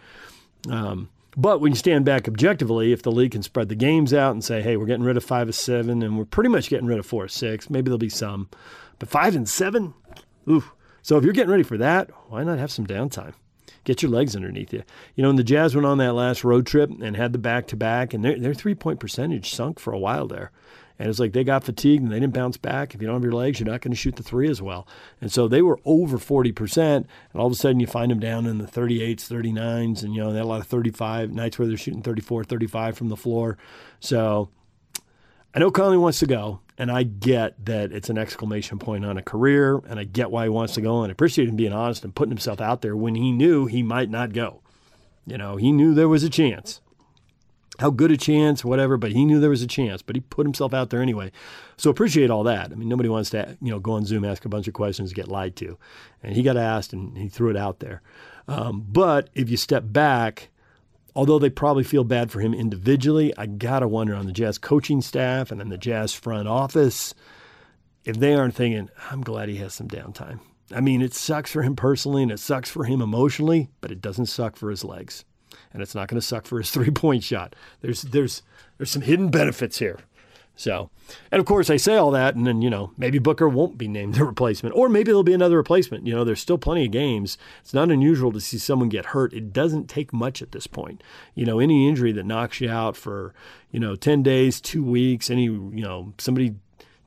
Um, 0.69 1.09
but 1.37 1.61
when 1.61 1.71
you 1.71 1.75
stand 1.75 2.05
back 2.05 2.27
objectively, 2.27 2.91
if 2.91 3.01
the 3.01 3.11
league 3.11 3.31
can 3.31 3.43
spread 3.43 3.69
the 3.69 3.75
games 3.75 4.13
out 4.13 4.31
and 4.31 4.43
say, 4.43 4.61
"Hey, 4.61 4.77
we're 4.77 4.85
getting 4.85 5.05
rid 5.05 5.17
of 5.17 5.23
five 5.23 5.47
of 5.47 5.55
seven, 5.55 6.03
and 6.03 6.17
we're 6.17 6.25
pretty 6.25 6.49
much 6.49 6.69
getting 6.69 6.87
rid 6.87 6.99
of 6.99 7.05
four 7.05 7.25
of 7.25 7.31
six," 7.31 7.69
maybe 7.69 7.85
there'll 7.85 7.97
be 7.97 8.09
some, 8.09 8.49
but 8.99 9.09
five 9.09 9.35
and 9.35 9.49
seven, 9.49 9.93
ooh 10.47 10.63
so 11.03 11.17
if 11.17 11.23
you're 11.23 11.33
getting 11.33 11.51
ready 11.51 11.63
for 11.63 11.77
that, 11.77 12.09
why 12.29 12.43
not 12.43 12.57
have 12.57 12.71
some 12.71 12.87
downtime? 12.87 13.33
Get 13.83 14.01
your 14.01 14.11
legs 14.11 14.35
underneath 14.35 14.71
you. 14.71 14.83
You 15.15 15.21
know, 15.21 15.29
when 15.29 15.35
the 15.35 15.43
Jazz 15.43 15.75
went 15.75 15.85
on 15.85 15.97
that 15.97 16.13
last 16.13 16.43
road 16.43 16.65
trip 16.65 16.89
and 16.89 17.15
had 17.15 17.33
the 17.33 17.37
back 17.37 17.67
to 17.67 17.75
back, 17.75 18.13
and 18.13 18.23
their, 18.23 18.39
their 18.39 18.53
three 18.53 18.73
point 18.73 18.99
percentage 18.99 19.53
sunk 19.53 19.79
for 19.79 19.93
a 19.93 19.99
while 19.99 20.27
there. 20.27 20.51
And 20.99 21.09
it's 21.09 21.19
like 21.19 21.33
they 21.33 21.43
got 21.43 21.63
fatigued 21.63 22.03
and 22.03 22.11
they 22.11 22.19
didn't 22.19 22.33
bounce 22.35 22.55
back. 22.55 22.93
If 22.93 23.01
you 23.01 23.07
don't 23.07 23.15
have 23.15 23.23
your 23.23 23.33
legs, 23.33 23.59
you're 23.59 23.69
not 23.69 23.81
going 23.81 23.91
to 23.91 23.97
shoot 23.97 24.15
the 24.15 24.23
three 24.23 24.49
as 24.49 24.61
well. 24.61 24.87
And 25.19 25.31
so 25.31 25.47
they 25.47 25.61
were 25.61 25.79
over 25.85 26.17
40%. 26.17 26.77
And 26.77 27.07
all 27.35 27.47
of 27.47 27.51
a 27.51 27.55
sudden 27.55 27.79
you 27.79 27.87
find 27.87 28.11
them 28.11 28.19
down 28.19 28.45
in 28.45 28.59
the 28.59 28.67
38s, 28.67 29.27
39s, 29.27 30.03
and, 30.03 30.13
you 30.13 30.21
know, 30.21 30.31
they 30.31 30.37
had 30.37 30.45
a 30.45 30.47
lot 30.47 30.61
of 30.61 30.67
35 30.67 31.31
nights 31.31 31.57
where 31.57 31.67
they're 31.67 31.77
shooting 31.77 32.03
34, 32.03 32.43
35 32.43 32.95
from 32.95 33.09
the 33.09 33.17
floor. 33.17 33.57
So 33.99 34.49
I 35.53 35.59
know 35.59 35.71
Conley 35.71 35.97
wants 35.97 36.19
to 36.19 36.27
go. 36.27 36.61
And 36.77 36.91
I 36.91 37.03
get 37.03 37.65
that 37.65 37.91
it's 37.91 38.09
an 38.09 38.17
exclamation 38.17 38.79
point 38.79 39.05
on 39.05 39.17
a 39.17 39.21
career, 39.21 39.77
and 39.87 39.99
I 39.99 40.05
get 40.05 40.31
why 40.31 40.43
he 40.43 40.49
wants 40.49 40.73
to 40.73 40.81
go. 40.81 41.03
And 41.03 41.11
I 41.11 41.13
appreciate 41.13 41.47
him 41.47 41.55
being 41.55 41.73
honest 41.73 42.03
and 42.03 42.15
putting 42.15 42.31
himself 42.31 42.59
out 42.59 42.81
there 42.81 42.95
when 42.95 43.15
he 43.15 43.31
knew 43.31 43.67
he 43.67 43.83
might 43.83 44.09
not 44.09 44.33
go. 44.33 44.61
You 45.25 45.37
know, 45.37 45.55
he 45.55 45.71
knew 45.71 45.93
there 45.93 46.09
was 46.09 46.23
a 46.23 46.29
chance. 46.29 46.81
How 47.79 47.89
good 47.89 48.11
a 48.11 48.17
chance, 48.17 48.63
whatever, 48.63 48.97
but 48.97 49.13
he 49.13 49.25
knew 49.25 49.39
there 49.39 49.49
was 49.49 49.63
a 49.63 49.67
chance, 49.67 50.03
but 50.03 50.15
he 50.15 50.21
put 50.21 50.45
himself 50.45 50.73
out 50.73 50.91
there 50.91 51.01
anyway. 51.01 51.31
So 51.75 51.89
appreciate 51.89 52.29
all 52.29 52.43
that. 52.43 52.71
I 52.71 52.75
mean, 52.75 52.87
nobody 52.87 53.09
wants 53.09 53.31
to, 53.31 53.57
you 53.61 53.71
know, 53.71 53.79
go 53.79 53.93
on 53.93 54.05
Zoom, 54.05 54.25
ask 54.25 54.45
a 54.45 54.49
bunch 54.49 54.67
of 54.67 54.75
questions, 54.75 55.11
get 55.11 55.27
lied 55.27 55.55
to. 55.55 55.77
And 56.21 56.35
he 56.35 56.43
got 56.43 56.55
asked 56.55 56.93
and 56.93 57.17
he 57.17 57.29
threw 57.29 57.49
it 57.49 57.57
out 57.57 57.79
there. 57.79 58.03
Um, 58.47 58.85
but 58.87 59.29
if 59.33 59.49
you 59.49 59.57
step 59.57 59.83
back, 59.87 60.49
although 61.15 61.39
they 61.39 61.49
probably 61.49 61.83
feel 61.83 62.03
bad 62.03 62.31
for 62.31 62.39
him 62.39 62.53
individually, 62.53 63.33
I 63.37 63.45
gotta 63.45 63.87
wonder 63.87 64.15
on 64.15 64.25
the 64.25 64.31
Jazz 64.31 64.57
coaching 64.57 65.01
staff 65.01 65.51
and 65.51 65.59
then 65.59 65.69
the 65.69 65.77
Jazz 65.77 66.13
front 66.13 66.47
office 66.47 67.13
if 68.05 68.17
they 68.17 68.33
aren't 68.33 68.55
thinking, 68.55 68.89
I'm 69.09 69.21
glad 69.21 69.49
he 69.49 69.57
has 69.57 69.73
some 69.73 69.87
downtime. 69.87 70.39
I 70.71 70.81
mean, 70.81 71.01
it 71.01 71.13
sucks 71.13 71.51
for 71.51 71.61
him 71.61 71.75
personally 71.75 72.23
and 72.23 72.31
it 72.31 72.39
sucks 72.39 72.69
for 72.69 72.85
him 72.85 73.01
emotionally, 73.01 73.69
but 73.81 73.91
it 73.91 74.01
doesn't 74.01 74.25
suck 74.27 74.55
for 74.55 74.69
his 74.69 74.83
legs. 74.83 75.25
And 75.71 75.81
it's 75.81 75.95
not 75.95 76.07
going 76.07 76.19
to 76.19 76.25
suck 76.25 76.45
for 76.45 76.57
his 76.57 76.71
three 76.71 76.91
point 76.91 77.23
shot. 77.23 77.55
There's 77.81 78.01
there's 78.01 78.41
there's 78.77 78.91
some 78.91 79.01
hidden 79.03 79.29
benefits 79.29 79.79
here. 79.79 79.99
So, 80.55 80.91
and 81.31 81.39
of 81.39 81.45
course, 81.45 81.69
I 81.69 81.77
say 81.77 81.95
all 81.95 82.11
that, 82.11 82.35
and 82.35 82.45
then, 82.45 82.61
you 82.61 82.69
know, 82.69 82.91
maybe 82.95 83.17
Booker 83.17 83.49
won't 83.49 83.77
be 83.77 83.87
named 83.87 84.13
the 84.15 84.23
replacement, 84.23 84.75
or 84.75 84.87
maybe 84.87 85.05
there'll 85.05 85.23
be 85.23 85.33
another 85.33 85.57
replacement. 85.57 86.05
You 86.05 86.13
know, 86.13 86.23
there's 86.23 86.41
still 86.41 86.57
plenty 86.57 86.85
of 86.85 86.91
games. 86.91 87.37
It's 87.61 87.73
not 87.73 87.91
unusual 87.91 88.31
to 88.33 88.41
see 88.41 88.57
someone 88.57 88.89
get 88.89 89.07
hurt. 89.07 89.33
It 89.33 89.51
doesn't 89.51 89.89
take 89.89 90.13
much 90.13 90.41
at 90.41 90.51
this 90.51 90.67
point. 90.67 91.01
You 91.33 91.45
know, 91.45 91.59
any 91.59 91.87
injury 91.87 92.11
that 92.13 92.25
knocks 92.25 92.61
you 92.61 92.69
out 92.69 92.95
for, 92.95 93.33
you 93.71 93.79
know, 93.79 93.95
10 93.95 94.21
days, 94.21 94.61
two 94.61 94.83
weeks, 94.83 95.31
any, 95.31 95.45
you 95.45 95.81
know, 95.81 96.13
somebody 96.17 96.55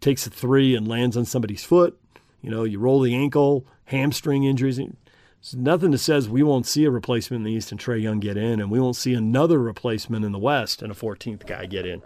takes 0.01 0.27
a 0.27 0.31
three 0.31 0.75
and 0.75 0.87
lands 0.87 1.17
on 1.17 1.25
somebody's 1.25 1.65
foot, 1.65 1.99
you 2.43 2.51
know, 2.51 2.65
you 2.65 2.79
roll 2.79 3.01
the 3.01 3.15
ankle, 3.15 3.65
hamstring 3.87 4.45
injuries. 4.45 4.77
There's 4.77 5.55
nothing 5.55 5.93
that 5.93 5.99
says 5.99 6.29
we 6.29 6.43
won't 6.43 6.67
see 6.67 6.85
a 6.85 6.91
replacement 6.91 7.41
in 7.41 7.45
the 7.45 7.53
East 7.53 7.71
and 7.71 7.81
Trae 7.81 8.03
Young 8.03 8.21
get 8.21 8.37
in, 8.37 8.61
and 8.61 8.71
we 8.71 8.81
won't 8.81 8.97
see 8.97 9.15
another 9.15 9.59
replacement 9.59 10.25
in 10.25 10.33
the 10.33 10.39
West 10.39 10.83
and 10.83 10.93
a 10.93 10.95
14th 10.95 11.47
guy 11.47 11.67
get 11.67 11.87
in 11.87 12.03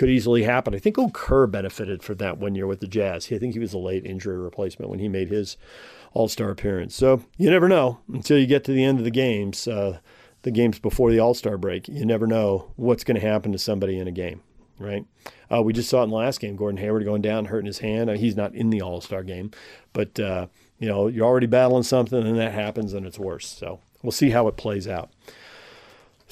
could 0.00 0.08
easily 0.08 0.44
happen. 0.44 0.74
I 0.74 0.78
think 0.78 0.96
Kerr 1.12 1.46
benefited 1.46 2.02
for 2.02 2.14
that 2.14 2.38
one 2.38 2.54
year 2.54 2.66
with 2.66 2.80
the 2.80 2.86
Jazz. 2.86 3.30
I 3.30 3.36
think 3.36 3.52
he 3.52 3.58
was 3.58 3.74
a 3.74 3.78
late 3.78 4.06
injury 4.06 4.38
replacement 4.38 4.88
when 4.88 4.98
he 4.98 5.10
made 5.10 5.28
his 5.28 5.58
All 6.14 6.26
Star 6.26 6.48
appearance. 6.48 6.94
So 6.94 7.22
you 7.36 7.50
never 7.50 7.68
know 7.68 7.98
until 8.10 8.38
you 8.38 8.46
get 8.46 8.64
to 8.64 8.72
the 8.72 8.82
end 8.82 8.96
of 8.96 9.04
the 9.04 9.10
games, 9.10 9.68
uh, 9.68 9.98
the 10.40 10.50
games 10.50 10.78
before 10.78 11.10
the 11.10 11.18
All 11.18 11.34
Star 11.34 11.58
break. 11.58 11.86
You 11.86 12.06
never 12.06 12.26
know 12.26 12.72
what's 12.76 13.04
going 13.04 13.20
to 13.20 13.28
happen 13.28 13.52
to 13.52 13.58
somebody 13.58 13.98
in 13.98 14.08
a 14.08 14.10
game, 14.10 14.40
right? 14.78 15.04
Uh, 15.52 15.60
we 15.60 15.74
just 15.74 15.90
saw 15.90 16.00
it 16.00 16.04
in 16.04 16.10
the 16.10 16.16
last 16.16 16.40
game. 16.40 16.56
Gordon 16.56 16.78
Hayward 16.78 17.04
going 17.04 17.20
down, 17.20 17.44
hurting 17.44 17.66
his 17.66 17.80
hand. 17.80 18.08
Uh, 18.08 18.14
he's 18.14 18.36
not 18.36 18.54
in 18.54 18.70
the 18.70 18.80
All 18.80 19.02
Star 19.02 19.22
game, 19.22 19.50
but 19.92 20.18
uh, 20.18 20.46
you 20.78 20.88
know 20.88 21.08
you're 21.08 21.26
already 21.26 21.46
battling 21.46 21.82
something, 21.82 22.26
and 22.26 22.38
that 22.38 22.54
happens, 22.54 22.94
and 22.94 23.04
it's 23.04 23.18
worse. 23.18 23.46
So 23.46 23.80
we'll 24.02 24.12
see 24.12 24.30
how 24.30 24.48
it 24.48 24.56
plays 24.56 24.88
out. 24.88 25.10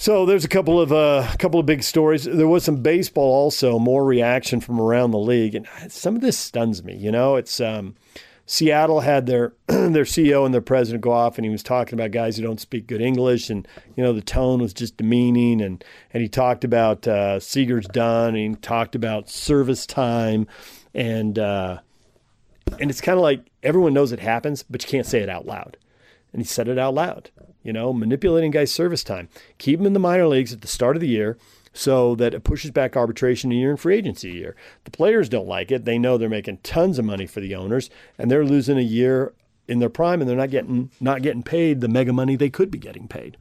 So 0.01 0.27
there's 0.27 0.45
a 0.45 0.49
couple 0.49 0.81
of 0.81 0.93
uh, 0.93 1.29
a 1.29 1.37
couple 1.39 1.59
of 1.59 1.67
big 1.67 1.83
stories. 1.83 2.23
There 2.23 2.47
was 2.47 2.63
some 2.63 2.83
baseball 2.83 3.33
also, 3.35 3.81
more 3.81 4.05
reaction 4.05 4.61
from 4.61 4.81
around 4.81 5.11
the 5.11 5.19
league, 5.19 5.57
and 5.57 5.67
some 5.89 6.15
of 6.15 6.21
this 6.21 6.39
stuns 6.39 6.85
me. 6.85 6.95
You 6.95 7.11
know, 7.11 7.35
it's 7.35 7.61
um, 7.61 7.97
Seattle 8.47 9.01
had 9.01 9.27
their 9.27 9.55
their 9.67 10.05
CEO 10.05 10.45
and 10.45 10.55
their 10.55 10.61
president 10.61 11.03
go 11.03 11.11
off, 11.11 11.37
and 11.37 11.45
he 11.45 11.51
was 11.51 11.65
talking 11.65 11.95
about 11.95 12.13
guys 12.13 12.37
who 12.37 12.45
don't 12.45 12.61
speak 12.61 12.87
good 12.87 13.01
English, 13.01 13.51
and 13.51 13.67
you 13.97 14.05
know 14.05 14.13
the 14.13 14.23
tone 14.23 14.63
was 14.63 14.73
just 14.73 14.97
demeaning, 14.99 15.61
and 15.61 15.85
and 16.15 16.23
he 16.23 16.29
talked 16.29 16.63
about 16.63 17.05
uh, 17.09 17.41
Seager's 17.41 17.89
done, 17.89 18.37
and 18.37 18.55
he 18.55 18.55
talked 18.55 18.95
about 18.95 19.29
service 19.29 19.85
time, 19.85 20.47
and 20.95 21.41
uh, 21.41 21.81
and 22.79 22.89
it's 22.89 23.01
kind 23.01 23.19
of 23.19 23.23
like 23.25 23.51
everyone 23.65 23.95
knows 23.95 24.13
it 24.13 24.21
happens, 24.21 24.63
but 24.63 24.81
you 24.85 24.89
can't 24.89 25.07
say 25.07 25.23
it 25.23 25.29
out 25.29 25.45
loud, 25.45 25.77
and 26.33 26.41
he 26.41 26.47
said 26.47 26.69
it 26.69 26.79
out 26.79 26.95
loud 26.95 27.33
you 27.63 27.73
know, 27.73 27.93
manipulating 27.93 28.51
guys' 28.51 28.73
service 28.73 29.05
time. 29.05 29.29
Keep 29.59 29.81
them 29.81 29.87
in 29.87 29.93
the 29.93 29.99
minor 29.99 30.27
leagues 30.27 30.53
at 30.53 30.61
the 30.61 30.69
start 30.69 30.97
of 30.97 31.01
the 31.01 31.09
year. 31.09 31.37
so 31.73 32.15
that 32.17 32.35
it 32.35 32.43
pushes 32.45 32.71
back 32.73 32.97
arbitration 32.97 33.53
a 33.53 33.55
year 33.55 33.71
and 33.71 33.79
free 33.79 33.97
agency 33.97 34.31
a 34.31 34.35
year. 34.35 34.57
The 34.85 34.91
players 34.91 35.29
don't 35.29 35.47
like 35.47 35.71
it. 35.71 35.85
They 35.85 35.99
know 35.99 36.19
they're 36.19 36.29
making 36.29 36.59
tons 36.59 36.99
of 36.99 37.05
money 37.05 37.27
for 37.27 37.41
the 37.41 37.55
owners, 37.55 37.89
and 38.17 38.31
they're 38.31 38.45
losing 38.45 38.79
a 38.79 38.83
year 38.83 39.33
in 39.69 39.79
their 39.79 39.91
prime, 39.91 40.21
and 40.21 40.29
they're 40.29 40.37
not 40.37 40.51
getting 40.51 40.91
not 41.01 41.23
getting 41.23 41.43
paid 41.43 41.81
the 41.81 41.89
mega 41.89 42.13
money 42.13 42.35
they 42.35 42.51
could 42.51 42.71
be 42.71 42.79
getting 42.79 43.07
paid. 43.07 43.37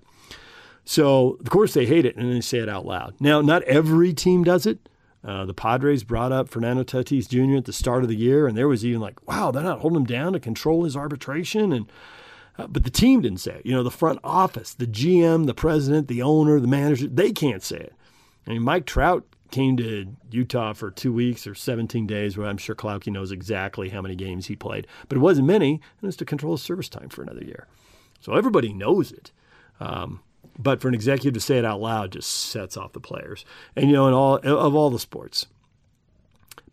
So 0.86 1.38
of 1.40 1.50
course 1.50 1.74
they 1.74 1.86
hate 1.86 2.06
it, 2.06 2.16
and 2.16 2.32
they 2.32 2.42
say 2.42 2.60
it 2.60 2.70
out 2.70 2.86
loud. 2.86 3.16
Now, 3.20 3.42
not 3.42 3.64
every 3.64 4.14
team 4.14 4.44
does 4.44 4.66
it. 4.66 4.88
Uh, 5.24 5.46
the 5.46 5.54
Padres 5.54 6.04
brought 6.04 6.32
up 6.32 6.48
Fernando 6.48 6.84
Tatis 6.84 7.28
Jr. 7.28 7.58
at 7.58 7.66
the 7.66 7.74
start 7.74 8.04
of 8.04 8.10
the 8.10 8.16
year, 8.16 8.48
and 8.48 8.56
there 8.58 8.68
was 8.68 8.86
even 8.86 9.02
like, 9.02 9.26
wow, 9.28 9.52
they're 9.52 9.64
not 9.64 9.80
holding 9.80 10.02
him 10.02 10.06
down 10.06 10.34
to 10.34 10.40
control 10.40 10.84
his 10.84 10.96
arbitration. 10.96 11.74
And 11.74 11.88
uh, 12.58 12.68
but 12.68 12.84
the 12.84 12.90
team 12.90 13.22
didn't 13.22 13.40
say 13.40 13.56
it. 13.56 13.66
You 13.66 13.74
know, 13.74 13.84
the 13.84 13.92
front 13.92 14.20
office, 14.24 14.74
the 14.74 14.88
GM, 14.88 15.46
the 15.46 15.54
president, 15.54 16.08
the 16.08 16.22
owner, 16.22 16.60
the 16.60 16.68
manager, 16.68 17.08
they 17.08 17.32
can't 17.32 17.64
say 17.64 17.78
it. 17.78 17.94
I 18.46 18.52
mean, 18.52 18.62
Mike 18.62 18.86
Trout 18.86 19.26
came 19.52 19.78
to 19.78 20.08
Utah 20.32 20.74
for 20.74 20.92
two 20.92 21.14
weeks 21.14 21.48
or 21.48 21.56
17 21.56 22.08
days, 22.08 22.38
where 22.38 22.48
I'm 22.48 22.58
sure 22.58 22.76
Klauke 22.76 23.12
knows 23.12 23.32
exactly 23.32 23.90
how 23.90 24.02
many 24.02 24.16
games 24.16 24.48
he 24.48 24.56
played, 24.56 24.88
but 25.08 25.18
it 25.18 25.22
wasn't 25.22 25.48
many, 25.48 25.74
and 25.74 26.04
it 26.04 26.06
was 26.06 26.18
to 26.18 26.26
control 26.26 26.54
his 26.54 26.62
service 26.62 26.90
time 26.90 27.10
for 27.10 27.22
another 27.22 27.44
year. 27.44 27.68
So 28.20 28.34
everybody 28.34 28.74
knows 28.74 29.12
it. 29.12 29.32
Um, 29.80 30.22
but 30.58 30.82
for 30.82 30.88
an 30.88 30.96
executive 30.96 31.34
to 31.34 31.40
say 31.40 31.58
it 31.58 31.66
out 31.66 31.80
loud 31.80 32.14
just 32.14 32.30
sets 32.30 32.78
off 32.78 32.94
the 32.94 33.00
players. 33.00 33.46
And 33.76 33.88
you 33.88 33.94
know, 33.94 34.08
in 34.08 34.14
all 34.14 34.38
of 34.38 34.76
all 34.76 34.90
the 34.90 35.00
sports, 35.00 35.46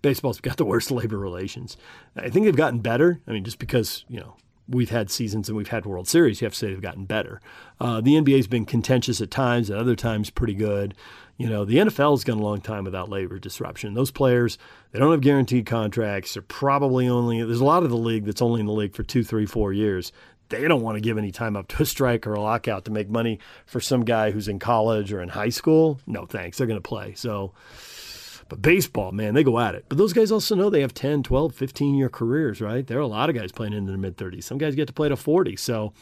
baseball's 0.02 0.40
got 0.42 0.56
the 0.56 0.64
worst 0.64 0.90
labor 0.90 1.18
relations. 1.18 1.76
I 2.16 2.30
think 2.30 2.46
they've 2.46 2.56
gotten 2.56 2.80
better. 2.80 3.20
I 3.26 3.32
mean, 3.32 3.44
just 3.44 3.58
because 3.58 4.04
you 4.08 4.20
know 4.20 4.36
we've 4.68 4.90
had 4.90 5.11
seasons 5.11 5.49
and 5.49 5.56
we've 5.56 5.68
had 5.68 5.87
World 5.87 6.09
Series, 6.09 6.40
you 6.40 6.47
have 6.47 6.52
to 6.52 6.59
say 6.59 6.68
they've 6.68 6.80
gotten 6.80 7.04
better. 7.04 7.40
Uh, 7.80 8.00
the 8.00 8.12
NBA's 8.12 8.47
been 8.47 8.64
contentious 8.64 9.21
at 9.21 9.30
times, 9.30 9.71
at 9.71 9.78
other 9.78 9.97
times 9.97 10.30
pretty 10.30 10.54
good. 10.54 10.94
You 11.37 11.49
know, 11.49 11.64
the 11.64 11.78
NFL's 11.78 12.23
gone 12.23 12.38
a 12.38 12.42
long 12.42 12.61
time 12.61 12.85
without 12.85 13.09
labor 13.09 13.40
disruption. 13.40 13.94
Those 13.94 14.12
players, 14.12 14.56
they 14.92 15.00
don't 15.00 15.11
have 15.11 15.21
guaranteed 15.21 15.66
contracts. 15.66 16.35
They're 16.35 16.42
probably 16.42 17.09
only 17.09 17.42
there's 17.42 17.61
a 17.61 17.64
lot 17.64 17.83
of 17.83 17.90
the 17.90 17.97
league 17.97 18.25
that's 18.25 18.42
only 18.42 18.61
in 18.61 18.66
the 18.66 18.73
league 18.73 18.94
for 18.94 19.02
two, 19.02 19.25
three, 19.25 19.44
four 19.44 19.73
years 19.73 20.12
they 20.49 20.68
don't 20.68 20.83
want 20.83 20.97
to 20.97 21.00
give 21.00 21.18
any 21.18 21.30
time 21.30 21.56
up 21.56 21.68
to 21.68 21.83
a 21.83 21.87
strike 21.87 22.26
or 22.26 22.35
a 22.35 22.40
lockout 22.40 22.85
to 22.85 22.90
make 22.90 23.09
money 23.09 23.38
for 23.66 23.80
some 23.80 24.04
guy 24.04 24.30
who's 24.30 24.49
in 24.49 24.59
college 24.59 25.12
or 25.12 25.21
in 25.21 25.30
high 25.30 25.49
school. 25.49 26.00
No, 26.06 26.26
thanks. 26.26 26.59
They're 26.59 26.66
going 26.66 26.80
to 26.80 26.88
play. 26.88 27.14
So, 27.14 27.52
but 28.48 28.62
baseball, 28.62 29.12
man, 29.12 29.34
they 29.34 29.44
go 29.44 29.58
at 29.58 29.74
it. 29.74 29.86
But 29.88 29.98
those 29.98 30.12
guys 30.12 30.30
also 30.30 30.54
know 30.54 30.70
they 30.70 30.80
have 30.80 30.94
10, 30.94 31.22
12, 31.22 31.54
15 31.54 31.94
year 31.94 32.08
careers, 32.08 32.60
right? 32.60 32.86
There 32.86 32.98
are 32.98 33.02
a 33.02 33.06
lot 33.06 33.30
of 33.30 33.36
guys 33.36 33.52
playing 33.52 33.72
into 33.72 33.90
their 33.90 33.98
mid 33.98 34.16
30s. 34.16 34.44
Some 34.44 34.58
guys 34.58 34.74
get 34.74 34.86
to 34.86 34.92
play 34.92 35.08
to 35.08 35.16
40. 35.16 35.56
So, 35.56 35.92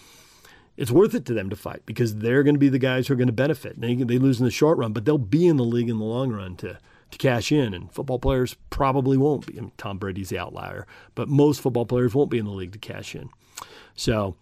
it's 0.76 0.90
worth 0.90 1.14
it 1.14 1.26
to 1.26 1.34
them 1.34 1.50
to 1.50 1.56
fight 1.56 1.82
because 1.84 2.16
they're 2.16 2.42
going 2.42 2.54
to 2.54 2.58
be 2.58 2.70
the 2.70 2.78
guys 2.78 3.06
who 3.06 3.14
are 3.14 3.16
going 3.16 3.26
to 3.26 3.32
benefit. 3.32 3.78
They, 3.78 3.94
they 3.94 4.18
lose 4.18 4.38
in 4.38 4.46
the 4.46 4.50
short 4.50 4.78
run, 4.78 4.94
but 4.94 5.04
they'll 5.04 5.18
be 5.18 5.46
in 5.46 5.58
the 5.58 5.64
league 5.64 5.90
in 5.90 5.98
the 5.98 6.04
long 6.04 6.32
run 6.32 6.56
to 6.56 6.78
to 7.12 7.18
cash 7.18 7.52
in. 7.52 7.74
And 7.74 7.92
football 7.92 8.18
players 8.18 8.56
probably 8.70 9.16
won't 9.16 9.46
be. 9.46 9.58
I 9.58 9.60
mean, 9.60 9.72
Tom 9.76 9.98
Brady's 9.98 10.30
the 10.30 10.38
outlier, 10.38 10.86
but 11.14 11.28
most 11.28 11.60
football 11.60 11.86
players 11.86 12.14
won't 12.14 12.30
be 12.30 12.38
in 12.38 12.46
the 12.46 12.50
league 12.50 12.72
to 12.72 12.78
cash 12.78 13.14
in. 13.14 13.30
So 13.94 14.36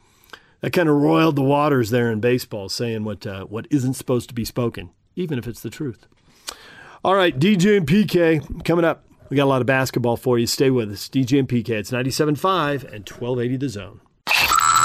that 0.61 0.73
kind 0.73 0.89
of 0.89 0.97
roiled 0.97 1.37
the 1.37 1.43
waters 1.43 1.91
there 1.91 2.11
in 2.11 2.21
baseball, 2.21 2.69
saying 2.69 3.05
what 3.05 3.27
uh, 3.27 3.45
what 3.45 3.67
isn't 3.71 3.95
supposed 3.95 4.29
to 4.29 4.35
be 4.35 4.45
spoken, 4.45 4.91
even 5.17 5.39
if 5.39 5.47
it's 5.47 5.61
the 5.61 5.71
truth. 5.71 6.07
All 7.03 7.15
right, 7.15 7.39
DJ 7.39 7.79
and 7.79 7.87
PK 7.87 8.65
coming 8.65 8.85
up. 8.85 9.07
We 9.31 9.37
got 9.37 9.45
a 9.45 9.47
lot 9.47 9.61
of 9.61 9.67
basketball 9.67 10.17
for 10.17 10.39
you. 10.39 10.47
Stay 10.47 10.71
with 10.71 10.91
us. 10.91 11.09
DJ 11.09 11.39
and 11.39 11.49
PK. 11.49 11.71
It's 11.71 11.91
97.5 11.91 12.83
and 12.85 13.09
1280 13.09 13.57
The 13.57 13.69
Zone. 13.69 14.01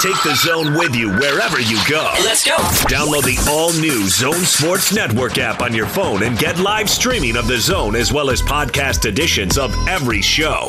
Take 0.00 0.22
the 0.22 0.34
zone 0.34 0.74
with 0.74 0.94
you 0.94 1.10
wherever 1.10 1.58
you 1.60 1.78
go. 1.88 2.12
Let's 2.22 2.44
go. 2.44 2.54
Download 2.86 3.22
the 3.24 3.50
all 3.50 3.72
new 3.80 4.06
Zone 4.08 4.44
Sports 4.44 4.94
Network 4.94 5.38
app 5.38 5.62
on 5.62 5.74
your 5.74 5.86
phone 5.86 6.22
and 6.22 6.38
get 6.38 6.58
live 6.58 6.88
streaming 6.88 7.36
of 7.36 7.48
the 7.48 7.58
zone 7.58 7.96
as 7.96 8.12
well 8.12 8.30
as 8.30 8.42
podcast 8.42 9.06
editions 9.06 9.56
of 9.58 9.74
every 9.88 10.20
show. 10.20 10.68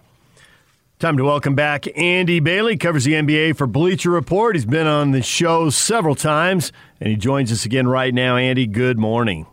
Time 1.01 1.17
to 1.17 1.23
welcome 1.23 1.55
back 1.55 1.87
Andy 1.97 2.39
Bailey, 2.39 2.77
covers 2.77 3.05
the 3.05 3.13
NBA 3.13 3.55
for 3.55 3.65
Bleacher 3.65 4.11
Report. 4.11 4.55
He's 4.55 4.67
been 4.67 4.85
on 4.85 5.09
the 5.09 5.23
show 5.23 5.71
several 5.71 6.13
times, 6.13 6.71
and 6.99 7.09
he 7.09 7.15
joins 7.15 7.51
us 7.51 7.65
again 7.65 7.87
right 7.87 8.13
now. 8.13 8.37
Andy, 8.37 8.67
good 8.67 8.99
morning. 8.99 9.47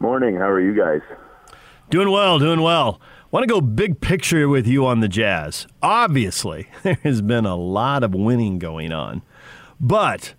Morning. 0.00 0.34
How 0.34 0.48
are 0.48 0.60
you 0.60 0.74
guys? 0.74 1.02
Doing 1.88 2.10
well, 2.10 2.40
doing 2.40 2.62
well. 2.62 3.00
Want 3.30 3.44
to 3.44 3.46
go 3.46 3.60
big 3.60 4.00
picture 4.00 4.48
with 4.48 4.66
you 4.66 4.84
on 4.86 4.98
the 4.98 5.06
Jazz. 5.06 5.68
Obviously, 5.82 6.66
there 6.82 6.98
has 7.04 7.22
been 7.22 7.46
a 7.46 7.54
lot 7.54 8.02
of 8.02 8.12
winning 8.12 8.58
going 8.58 8.90
on, 8.90 9.22
but 9.80 10.34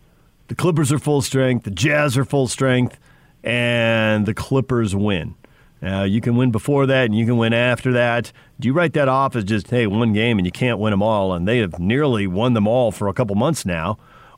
the 0.49 0.55
Clippers 0.55 0.91
are 0.91 0.99
full 0.99 1.21
strength, 1.21 1.63
the 1.63 1.71
Jazz 1.71 2.17
are 2.17 2.25
full 2.25 2.49
strength, 2.49 2.99
and 3.45 4.25
the 4.25 4.33
Clippers 4.33 4.93
win. 4.93 5.35
Now, 5.81 6.03
you 6.03 6.19
can 6.19 6.35
win 6.35 6.51
before 6.51 6.85
that 6.87 7.05
and 7.05 7.15
you 7.15 7.25
can 7.25 7.37
win 7.37 7.53
after 7.53 7.93
that. 7.93 8.33
Do 8.59 8.67
you 8.67 8.73
write 8.73 8.91
that 8.93 9.07
off 9.07 9.37
as 9.37 9.45
just, 9.45 9.69
hey, 9.69 9.87
one 9.87 10.11
game 10.11 10.37
and 10.37 10.45
you 10.45 10.51
can't 10.51 10.79
win 10.79 10.91
them 10.91 11.01
all, 11.01 11.33
and 11.33 11.47
they 11.47 11.59
have 11.59 11.79
nearly 11.79 12.27
won 12.27 12.53
them 12.53 12.67
all 12.67 12.91
for 12.91 13.07
a 13.07 13.13
couple 13.13 13.35
months 13.35 13.65
now? 13.65 13.97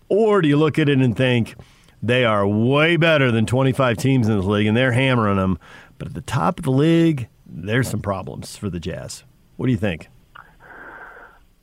Or 0.10 0.44
do 0.44 0.48
you 0.48 0.58
look 0.58 0.78
at 0.78 0.88
it 0.90 1.00
and 1.00 1.18
think 1.18 1.56
they 2.04 2.24
are 2.24 2.48
way 2.48 2.98
better 2.98 3.32
than 3.32 3.48
25 3.48 3.98
teams 3.98 4.28
in 4.28 4.38
this 4.38 4.46
league 4.46 4.68
and 4.68 4.78
they're 4.78 4.92
hammering 4.92 5.38
them, 5.38 5.58
but 5.98 6.10
at 6.10 6.14
the 6.14 6.22
top 6.22 6.60
of 6.60 6.66
the 6.66 6.72
league, 6.72 7.30
there's 7.48 7.90
some 7.90 8.02
problems 8.02 8.56
for 8.56 8.70
the 8.70 8.80
Jazz? 8.80 9.24
What 9.58 9.66
do 9.66 9.72
you 9.72 9.78
think? 9.78 10.08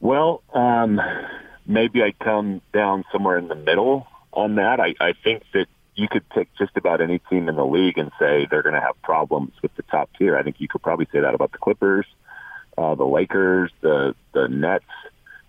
Well, 0.01 0.43
um, 0.53 1.01
maybe 1.65 2.03
I 2.03 2.13
come 2.25 2.61
down 2.73 3.05
somewhere 3.13 3.39
in 3.39 3.47
the 3.47 3.55
middle 3.55 4.09
on 4.33 4.57
that. 4.57 4.81
I, 4.81 4.97
I 5.01 5.13
think 5.23 5.45
that 5.55 5.67
you 5.95 6.09
could 6.09 6.29
pick 6.31 6.49
just 6.59 6.77
about 6.77 7.01
any 7.01 7.21
team 7.31 7.49
in 7.49 7.55
the 7.55 7.67
league 7.67 7.99
and 7.99 8.11
say 8.19 8.49
they're 8.51 8.63
going 8.63 8.75
to 8.75 8.81
have 8.81 9.01
problems 9.03 9.53
with 9.63 9.75
the 9.77 9.83
top 9.85 10.11
tier. 10.19 10.37
I 10.37 10.43
think 10.43 10.57
you 10.59 10.67
could 10.67 10.83
probably 10.83 11.07
say 11.13 11.21
that 11.21 11.35
about 11.35 11.53
the 11.53 11.59
Clippers, 11.59 12.07
uh, 12.79 12.95
the 12.95 13.05
Lakers, 13.05 13.71
the 13.81 14.15
the 14.33 14.49
Nets. 14.49 14.85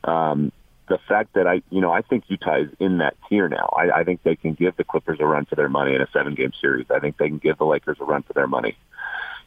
Um, 0.03 0.51
the 0.87 0.99
fact 1.07 1.33
that 1.33 1.45
I, 1.45 1.61
you 1.69 1.81
know, 1.81 1.91
I 1.91 2.01
think 2.01 2.23
Utah 2.27 2.61
is 2.61 2.69
in 2.79 2.97
that 2.97 3.15
tier 3.29 3.47
now. 3.47 3.71
I, 3.77 3.99
I 3.99 4.03
think 4.03 4.23
they 4.23 4.35
can 4.35 4.53
give 4.55 4.75
the 4.75 4.83
Clippers 4.83 5.19
a 5.19 5.25
run 5.25 5.45
for 5.45 5.55
their 5.55 5.69
money 5.69 5.93
in 5.93 6.01
a 6.01 6.07
seven-game 6.11 6.51
series. 6.59 6.87
I 6.89 6.99
think 6.99 7.17
they 7.17 7.27
can 7.27 7.37
give 7.37 7.59
the 7.59 7.65
Lakers 7.65 7.97
a 8.01 8.05
run 8.05 8.23
for 8.23 8.33
their 8.33 8.47
money 8.47 8.75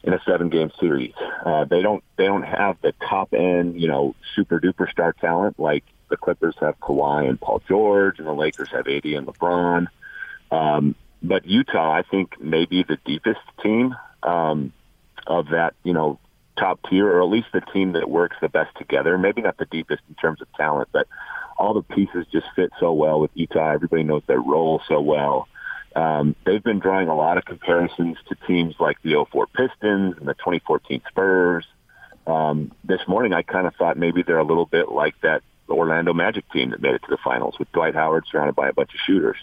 in 0.03 0.13
a 0.13 0.21
seven-game 0.25 0.71
series. 0.79 1.13
Uh, 1.45 1.65
they 1.65 1.81
don't, 1.81 2.01
they 2.15 2.25
don't 2.25 2.43
have 2.43 2.77
the 2.81 2.93
top 3.09 3.33
end, 3.33 3.79
you 3.79 3.89
know, 3.89 4.15
super 4.35 4.61
duper 4.61 4.89
star 4.89 5.11
talent 5.11 5.59
like 5.59 5.83
the 6.09 6.15
Clippers 6.15 6.55
have 6.61 6.79
Kawhi 6.79 7.27
and 7.27 7.39
Paul 7.39 7.61
George, 7.67 8.19
and 8.19 8.27
the 8.27 8.33
Lakers 8.33 8.69
have 8.71 8.87
AD 8.87 9.03
and 9.03 9.27
LeBron. 9.27 9.87
Um, 10.49 10.95
but 11.21 11.45
Utah, 11.45 11.91
I 11.91 12.03
think, 12.03 12.39
may 12.41 12.65
be 12.65 12.83
the 12.83 12.97
deepest 13.05 13.41
team 13.61 13.95
um, 14.21 14.71
of 15.27 15.49
that, 15.49 15.73
you 15.83 15.91
know, 15.91 16.19
top 16.57 16.79
tier, 16.89 17.07
or 17.07 17.21
at 17.21 17.29
least 17.29 17.47
the 17.53 17.61
team 17.61 17.93
that 17.93 18.09
works 18.09 18.37
the 18.41 18.49
best 18.49 18.75
together. 18.77 19.17
Maybe 19.17 19.41
not 19.41 19.57
the 19.57 19.65
deepest 19.65 20.01
in 20.09 20.15
terms 20.15 20.41
of 20.41 20.47
talent, 20.53 20.89
but 20.91 21.07
all 21.57 21.73
the 21.73 21.81
pieces 21.81 22.25
just 22.31 22.47
fit 22.55 22.71
so 22.79 22.93
well 22.93 23.19
with 23.19 23.31
Utah. 23.33 23.71
Everybody 23.71 24.03
knows 24.03 24.23
their 24.27 24.41
role 24.41 24.81
so 24.87 25.01
well. 25.01 25.47
Um, 25.95 26.35
they've 26.45 26.63
been 26.63 26.79
drawing 26.79 27.07
a 27.07 27.15
lot 27.15 27.37
of 27.37 27.45
comparisons 27.45 28.17
to 28.29 28.35
teams 28.47 28.75
like 28.79 29.01
the 29.03 29.25
04 29.31 29.47
Pistons 29.47 30.15
and 30.17 30.27
the 30.27 30.33
2014 30.33 31.01
Spurs. 31.07 31.65
Um, 32.25 32.71
this 32.83 33.01
morning, 33.07 33.33
I 33.33 33.43
kind 33.43 33.67
of 33.67 33.75
thought 33.75 33.97
maybe 33.97 34.23
they're 34.23 34.39
a 34.39 34.45
little 34.45 34.65
bit 34.65 34.89
like 34.89 35.13
that 35.21 35.43
Orlando 35.69 36.13
Magic 36.13 36.49
team 36.51 36.71
that 36.71 36.81
made 36.81 36.95
it 36.95 37.03
to 37.03 37.09
the 37.09 37.17
finals 37.23 37.55
with 37.59 37.71
Dwight 37.71 37.95
Howard 37.95 38.25
surrounded 38.29 38.55
by 38.55 38.69
a 38.69 38.73
bunch 38.73 38.93
of 38.93 38.99
shooters. 39.05 39.37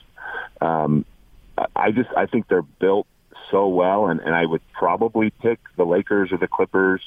Um, 0.60 1.04
I 1.76 1.90
just 1.90 2.08
I 2.16 2.26
think 2.26 2.48
they're 2.48 2.62
built 2.62 3.06
so 3.50 3.68
well, 3.68 4.06
and, 4.06 4.20
and 4.20 4.34
I 4.34 4.46
would 4.46 4.62
probably 4.72 5.30
pick 5.30 5.58
the 5.76 5.84
Lakers 5.84 6.32
or 6.32 6.38
the 6.38 6.48
Clippers 6.48 7.02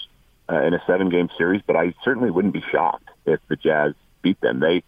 uh, 0.49 0.61
in 0.63 0.73
a 0.73 0.83
seven 0.85 1.09
game 1.09 1.29
series, 1.37 1.61
but 1.65 1.75
I 1.75 1.93
certainly 2.03 2.31
wouldn't 2.31 2.53
be 2.53 2.63
shocked 2.71 3.09
if 3.25 3.39
the 3.47 3.55
Jazz 3.55 3.93
beat 4.21 4.39
them. 4.41 4.59
They 4.59 4.83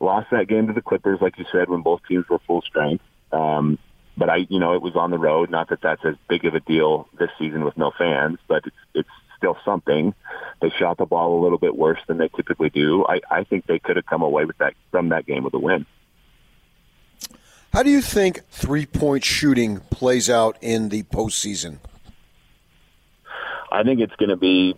lost 0.00 0.30
that 0.30 0.48
game 0.48 0.66
to 0.68 0.72
the 0.72 0.82
Clippers, 0.82 1.20
like 1.20 1.38
you 1.38 1.44
said, 1.52 1.68
when 1.68 1.82
both 1.82 2.00
teams 2.08 2.24
were 2.28 2.40
full 2.46 2.62
strength. 2.62 3.04
Um, 3.32 3.78
but 4.16 4.30
I, 4.30 4.46
you 4.48 4.60
know, 4.60 4.74
it 4.74 4.82
was 4.82 4.94
on 4.94 5.10
the 5.10 5.18
road. 5.18 5.50
Not 5.50 5.70
that 5.70 5.80
that's 5.82 6.04
as 6.04 6.14
big 6.28 6.44
of 6.44 6.54
a 6.54 6.60
deal 6.60 7.08
this 7.18 7.30
season 7.38 7.64
with 7.64 7.76
no 7.76 7.90
fans, 7.96 8.38
but 8.48 8.64
it's 8.66 8.76
it's 8.94 9.08
still 9.36 9.56
something. 9.64 10.14
They 10.62 10.70
shot 10.70 10.98
the 10.98 11.06
ball 11.06 11.38
a 11.38 11.42
little 11.42 11.58
bit 11.58 11.76
worse 11.76 11.98
than 12.06 12.18
they 12.18 12.28
typically 12.28 12.70
do. 12.70 13.04
I, 13.06 13.20
I 13.30 13.44
think 13.44 13.66
they 13.66 13.78
could 13.78 13.96
have 13.96 14.06
come 14.06 14.22
away 14.22 14.44
with 14.44 14.56
that 14.58 14.74
from 14.90 15.08
that 15.10 15.26
game 15.26 15.44
with 15.44 15.54
a 15.54 15.58
win. 15.58 15.84
How 17.74 17.82
do 17.82 17.90
you 17.90 18.02
think 18.02 18.46
three 18.50 18.86
point 18.86 19.24
shooting 19.24 19.80
plays 19.90 20.30
out 20.30 20.56
in 20.60 20.90
the 20.90 21.02
postseason? 21.02 21.78
I 23.72 23.82
think 23.82 23.98
it's 23.98 24.14
going 24.14 24.28
to 24.28 24.36
be 24.36 24.76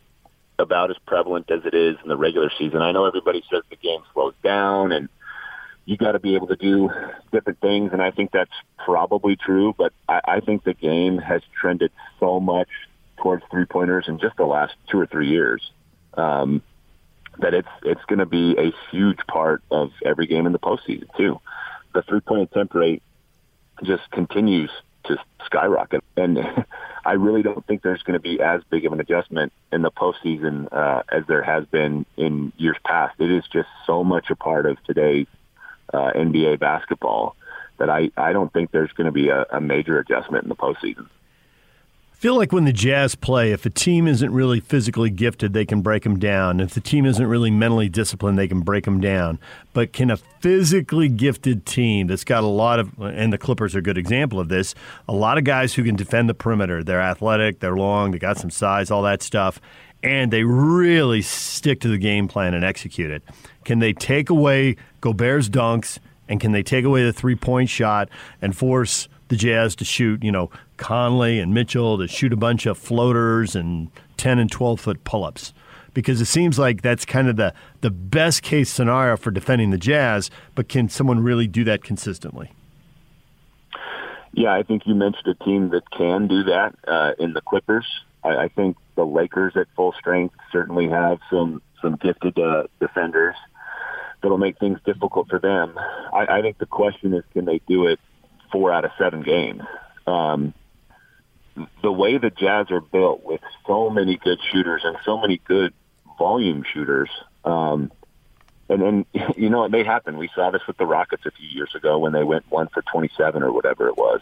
about 0.58 0.90
as 0.90 0.96
prevalent 1.06 1.50
as 1.50 1.60
it 1.66 1.74
is 1.74 1.96
in 2.02 2.08
the 2.08 2.16
regular 2.16 2.50
season. 2.58 2.80
I 2.80 2.92
know 2.92 3.04
everybody 3.04 3.44
says 3.52 3.64
the 3.68 3.76
game 3.76 4.00
slows 4.14 4.32
down 4.42 4.92
and 4.92 5.10
you 5.84 5.98
got 5.98 6.12
to 6.12 6.18
be 6.18 6.36
able 6.36 6.46
to 6.46 6.56
do 6.56 6.88
different 7.32 7.60
things, 7.60 7.90
and 7.92 8.00
I 8.00 8.12
think 8.12 8.30
that's 8.32 8.50
probably 8.82 9.36
true. 9.36 9.74
But 9.76 9.92
I, 10.08 10.20
I 10.26 10.40
think 10.40 10.64
the 10.64 10.72
game 10.72 11.18
has 11.18 11.42
trended 11.60 11.92
so 12.18 12.40
much 12.40 12.68
towards 13.18 13.42
three 13.50 13.66
pointers 13.66 14.06
in 14.08 14.18
just 14.18 14.38
the 14.38 14.46
last 14.46 14.72
two 14.90 14.98
or 14.98 15.06
three 15.06 15.28
years 15.28 15.60
um, 16.14 16.62
that 17.40 17.52
it's 17.52 17.68
it's 17.82 18.04
going 18.06 18.20
to 18.20 18.26
be 18.26 18.56
a 18.56 18.72
huge 18.90 19.18
part 19.28 19.62
of 19.70 19.90
every 20.02 20.26
game 20.26 20.46
in 20.46 20.52
the 20.52 20.58
postseason 20.58 21.14
too. 21.14 21.38
The 21.96 22.02
three 22.02 22.20
point 22.20 22.42
attempt 22.42 22.74
rate 22.74 23.02
just 23.82 24.10
continues 24.10 24.68
to 25.04 25.16
skyrocket, 25.46 26.04
and 26.14 26.38
I 27.06 27.12
really 27.12 27.42
don't 27.42 27.66
think 27.66 27.80
there's 27.80 28.02
going 28.02 28.18
to 28.18 28.20
be 28.20 28.38
as 28.38 28.60
big 28.68 28.84
of 28.84 28.92
an 28.92 29.00
adjustment 29.00 29.50
in 29.72 29.80
the 29.80 29.90
postseason 29.90 30.70
uh, 30.70 31.04
as 31.10 31.22
there 31.26 31.42
has 31.42 31.64
been 31.64 32.04
in 32.18 32.52
years 32.58 32.76
past. 32.84 33.18
It 33.18 33.30
is 33.30 33.44
just 33.50 33.70
so 33.86 34.04
much 34.04 34.28
a 34.28 34.36
part 34.36 34.66
of 34.66 34.76
today's 34.84 35.26
uh, 35.94 36.12
NBA 36.14 36.60
basketball 36.60 37.34
that 37.78 37.88
I, 37.88 38.10
I 38.14 38.34
don't 38.34 38.52
think 38.52 38.72
there's 38.72 38.92
going 38.92 39.06
to 39.06 39.12
be 39.12 39.30
a, 39.30 39.46
a 39.50 39.62
major 39.62 39.98
adjustment 39.98 40.42
in 40.42 40.50
the 40.50 40.54
postseason. 40.54 41.08
Feel 42.18 42.34
like 42.34 42.50
when 42.50 42.64
the 42.64 42.72
Jazz 42.72 43.14
play, 43.14 43.52
if 43.52 43.66
a 43.66 43.70
team 43.70 44.08
isn't 44.08 44.32
really 44.32 44.58
physically 44.58 45.10
gifted, 45.10 45.52
they 45.52 45.66
can 45.66 45.82
break 45.82 46.02
them 46.02 46.18
down. 46.18 46.60
If 46.60 46.72
the 46.72 46.80
team 46.80 47.04
isn't 47.04 47.26
really 47.26 47.50
mentally 47.50 47.90
disciplined, 47.90 48.38
they 48.38 48.48
can 48.48 48.60
break 48.60 48.86
them 48.86 49.02
down. 49.02 49.38
But 49.74 49.92
can 49.92 50.10
a 50.10 50.16
physically 50.16 51.08
gifted 51.08 51.66
team 51.66 52.06
that's 52.06 52.24
got 52.24 52.42
a 52.42 52.46
lot 52.46 52.80
of, 52.80 52.98
and 52.98 53.34
the 53.34 53.36
Clippers 53.38 53.76
are 53.76 53.80
a 53.80 53.82
good 53.82 53.98
example 53.98 54.40
of 54.40 54.48
this, 54.48 54.74
a 55.06 55.12
lot 55.12 55.36
of 55.36 55.44
guys 55.44 55.74
who 55.74 55.84
can 55.84 55.94
defend 55.94 56.26
the 56.30 56.32
perimeter. 56.32 56.82
They're 56.82 57.02
athletic, 57.02 57.60
they're 57.60 57.76
long, 57.76 58.12
they 58.12 58.18
got 58.18 58.38
some 58.38 58.50
size, 58.50 58.90
all 58.90 59.02
that 59.02 59.22
stuff, 59.22 59.60
and 60.02 60.32
they 60.32 60.42
really 60.42 61.20
stick 61.20 61.80
to 61.80 61.88
the 61.88 61.98
game 61.98 62.28
plan 62.28 62.54
and 62.54 62.64
execute 62.64 63.10
it. 63.10 63.24
Can 63.66 63.80
they 63.80 63.92
take 63.92 64.30
away 64.30 64.76
Gobert's 65.02 65.50
dunks, 65.50 65.98
and 66.30 66.40
can 66.40 66.52
they 66.52 66.62
take 66.62 66.86
away 66.86 67.04
the 67.04 67.12
three 67.12 67.36
point 67.36 67.68
shot 67.68 68.08
and 68.40 68.56
force 68.56 69.06
the 69.28 69.36
Jazz 69.36 69.76
to 69.76 69.84
shoot, 69.84 70.22
you 70.22 70.32
know, 70.32 70.50
Conley 70.76 71.38
and 71.38 71.52
Mitchell 71.52 71.98
to 71.98 72.08
shoot 72.08 72.32
a 72.32 72.36
bunch 72.36 72.66
of 72.66 72.78
floaters 72.78 73.56
and 73.56 73.90
10 74.16 74.38
and 74.38 74.50
12 74.50 74.80
foot 74.80 75.04
pull 75.04 75.24
ups. 75.24 75.52
Because 75.94 76.20
it 76.20 76.26
seems 76.26 76.58
like 76.58 76.82
that's 76.82 77.06
kind 77.06 77.28
of 77.28 77.36
the, 77.36 77.54
the 77.80 77.90
best 77.90 78.42
case 78.42 78.68
scenario 78.68 79.16
for 79.16 79.30
defending 79.30 79.70
the 79.70 79.78
Jazz, 79.78 80.30
but 80.54 80.68
can 80.68 80.90
someone 80.90 81.20
really 81.20 81.46
do 81.46 81.64
that 81.64 81.82
consistently? 81.82 82.52
Yeah, 84.32 84.52
I 84.54 84.62
think 84.62 84.82
you 84.86 84.94
mentioned 84.94 85.28
a 85.28 85.44
team 85.44 85.70
that 85.70 85.90
can 85.90 86.28
do 86.28 86.44
that 86.44 86.74
uh, 86.86 87.12
in 87.18 87.32
the 87.32 87.40
Clippers. 87.40 87.86
I, 88.22 88.36
I 88.36 88.48
think 88.48 88.76
the 88.94 89.06
Lakers 89.06 89.54
at 89.56 89.66
full 89.74 89.94
strength 89.98 90.34
certainly 90.52 90.88
have 90.88 91.18
some 91.30 91.62
some 91.82 91.96
gifted 91.96 92.38
uh, 92.38 92.64
defenders 92.80 93.36
that'll 94.22 94.38
make 94.38 94.58
things 94.58 94.78
difficult 94.84 95.28
for 95.28 95.38
them. 95.38 95.78
I, 96.12 96.38
I 96.38 96.42
think 96.42 96.58
the 96.58 96.66
question 96.66 97.14
is, 97.14 97.24
can 97.32 97.44
they 97.44 97.60
do 97.66 97.86
it 97.86 98.00
four 98.50 98.72
out 98.72 98.84
of 98.84 98.90
seven 98.98 99.22
games? 99.22 99.62
Um, 100.06 100.54
the 101.82 101.92
way 101.92 102.18
the 102.18 102.30
Jazz 102.30 102.70
are 102.70 102.80
built 102.80 103.24
with 103.24 103.40
so 103.66 103.90
many 103.90 104.16
good 104.16 104.38
shooters 104.52 104.82
and 104.84 104.96
so 105.04 105.18
many 105.18 105.40
good 105.44 105.72
volume 106.18 106.64
shooters, 106.72 107.10
um, 107.44 107.90
and 108.68 108.82
then 108.82 109.06
you 109.36 109.50
know 109.50 109.64
it 109.64 109.70
may 109.70 109.84
happen. 109.84 110.18
We 110.18 110.30
saw 110.34 110.50
this 110.50 110.62
with 110.66 110.76
the 110.76 110.86
Rockets 110.86 111.24
a 111.26 111.30
few 111.30 111.48
years 111.48 111.74
ago 111.74 111.98
when 111.98 112.12
they 112.12 112.24
went 112.24 112.50
one 112.50 112.68
for 112.68 112.82
27 112.82 113.42
or 113.42 113.52
whatever 113.52 113.88
it 113.88 113.96
was 113.96 114.20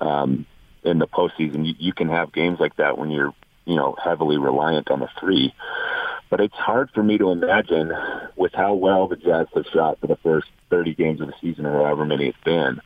um, 0.00 0.46
in 0.82 0.98
the 0.98 1.06
postseason. 1.06 1.66
You, 1.66 1.74
you 1.78 1.92
can 1.92 2.08
have 2.08 2.32
games 2.32 2.60
like 2.60 2.76
that 2.76 2.98
when 2.98 3.10
you're 3.10 3.34
you 3.64 3.76
know 3.76 3.96
heavily 4.02 4.38
reliant 4.38 4.90
on 4.90 5.00
the 5.00 5.08
three. 5.18 5.54
But 6.30 6.40
it's 6.40 6.56
hard 6.56 6.90
for 6.92 7.02
me 7.02 7.18
to 7.18 7.30
imagine 7.30 7.92
with 8.34 8.52
how 8.54 8.74
well 8.74 9.06
the 9.06 9.16
Jazz 9.16 9.46
have 9.54 9.66
shot 9.72 10.00
for 10.00 10.08
the 10.08 10.16
first 10.16 10.48
30 10.70 10.94
games 10.94 11.20
of 11.20 11.28
the 11.28 11.34
season 11.40 11.64
or 11.64 11.72
however 11.72 12.04
many 12.04 12.28
it's 12.28 12.38
been, 12.44 12.80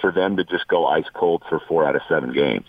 for 0.00 0.12
them 0.12 0.36
to 0.36 0.44
just 0.44 0.68
go 0.68 0.86
ice 0.86 1.08
cold 1.12 1.42
for 1.48 1.60
four 1.66 1.84
out 1.84 1.96
of 1.96 2.02
seven 2.08 2.32
games. 2.32 2.66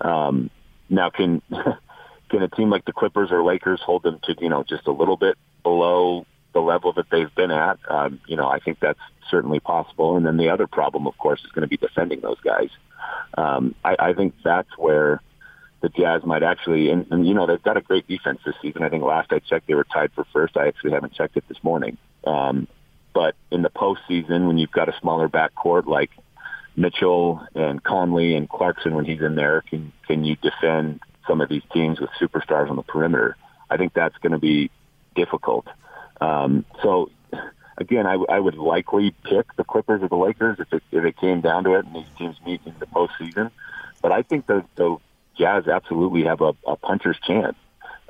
Um, 0.00 0.50
now, 0.88 1.10
can 1.10 1.42
can 2.30 2.42
a 2.42 2.48
team 2.48 2.70
like 2.70 2.84
the 2.84 2.92
Clippers 2.92 3.30
or 3.30 3.44
Lakers 3.44 3.80
hold 3.84 4.02
them 4.02 4.18
to 4.24 4.34
you 4.40 4.48
know 4.48 4.62
just 4.62 4.86
a 4.86 4.92
little 4.92 5.16
bit 5.16 5.36
below 5.62 6.26
the 6.52 6.60
level 6.60 6.92
that 6.94 7.06
they've 7.10 7.34
been 7.34 7.50
at? 7.50 7.78
Um, 7.88 8.20
you 8.26 8.36
know, 8.36 8.48
I 8.48 8.58
think 8.58 8.78
that's 8.80 9.00
certainly 9.30 9.60
possible. 9.60 10.16
And 10.16 10.26
then 10.26 10.36
the 10.36 10.50
other 10.50 10.66
problem, 10.66 11.06
of 11.06 11.16
course, 11.18 11.40
is 11.44 11.50
going 11.52 11.62
to 11.62 11.68
be 11.68 11.76
defending 11.76 12.20
those 12.20 12.40
guys. 12.40 12.68
Um, 13.36 13.74
I, 13.84 13.96
I 13.98 14.12
think 14.12 14.34
that's 14.44 14.76
where 14.76 15.20
the 15.80 15.88
Jazz 15.88 16.24
might 16.24 16.42
actually, 16.42 16.90
and, 16.90 17.06
and 17.10 17.26
you 17.26 17.34
know, 17.34 17.46
they've 17.46 17.62
got 17.62 17.76
a 17.76 17.80
great 17.80 18.06
defense 18.06 18.40
this 18.46 18.54
season. 18.62 18.82
I 18.82 18.88
think 18.88 19.02
last 19.02 19.32
I 19.32 19.40
checked, 19.40 19.66
they 19.66 19.74
were 19.74 19.84
tied 19.84 20.12
for 20.12 20.24
first. 20.32 20.56
I 20.56 20.68
actually 20.68 20.92
haven't 20.92 21.14
checked 21.14 21.36
it 21.36 21.44
this 21.48 21.62
morning. 21.62 21.98
Um, 22.24 22.68
but 23.12 23.34
in 23.50 23.62
the 23.62 23.70
postseason, 23.70 24.46
when 24.46 24.58
you've 24.58 24.70
got 24.70 24.88
a 24.88 24.98
smaller 25.00 25.28
backcourt 25.28 25.86
like 25.86 26.10
Mitchell 26.76 27.46
and 27.54 27.82
Conley 27.82 28.34
and 28.34 28.48
Clarkson 28.48 28.94
when 28.94 29.04
he's 29.04 29.20
in 29.20 29.34
there, 29.34 29.62
can 29.62 29.92
can 30.06 30.24
you 30.24 30.36
defend 30.36 31.00
some 31.26 31.40
of 31.40 31.48
these 31.48 31.62
teams 31.72 32.00
with 32.00 32.10
superstars 32.20 32.70
on 32.70 32.76
the 32.76 32.82
perimeter? 32.82 33.36
I 33.70 33.76
think 33.76 33.94
that's 33.94 34.16
going 34.18 34.32
to 34.32 34.38
be 34.38 34.70
difficult. 35.14 35.66
Um, 36.20 36.64
so 36.82 37.10
again, 37.78 38.06
I, 38.06 38.14
I 38.28 38.38
would 38.38 38.56
likely 38.56 39.14
pick 39.24 39.54
the 39.56 39.64
Clippers 39.64 40.02
or 40.02 40.08
the 40.08 40.16
Lakers 40.16 40.58
if 40.60 40.72
it, 40.72 40.82
if 40.90 41.04
it 41.04 41.16
came 41.16 41.40
down 41.40 41.64
to 41.64 41.74
it 41.74 41.84
and 41.84 41.94
these 41.94 42.10
teams 42.18 42.36
meet 42.44 42.60
in 42.64 42.74
the 42.78 42.86
postseason. 42.86 43.50
But 44.00 44.12
I 44.12 44.22
think 44.22 44.46
the, 44.46 44.64
the 44.76 44.96
Jazz 45.38 45.66
absolutely 45.68 46.24
have 46.24 46.40
a, 46.40 46.54
a 46.66 46.76
puncher's 46.76 47.18
chance. 47.26 47.56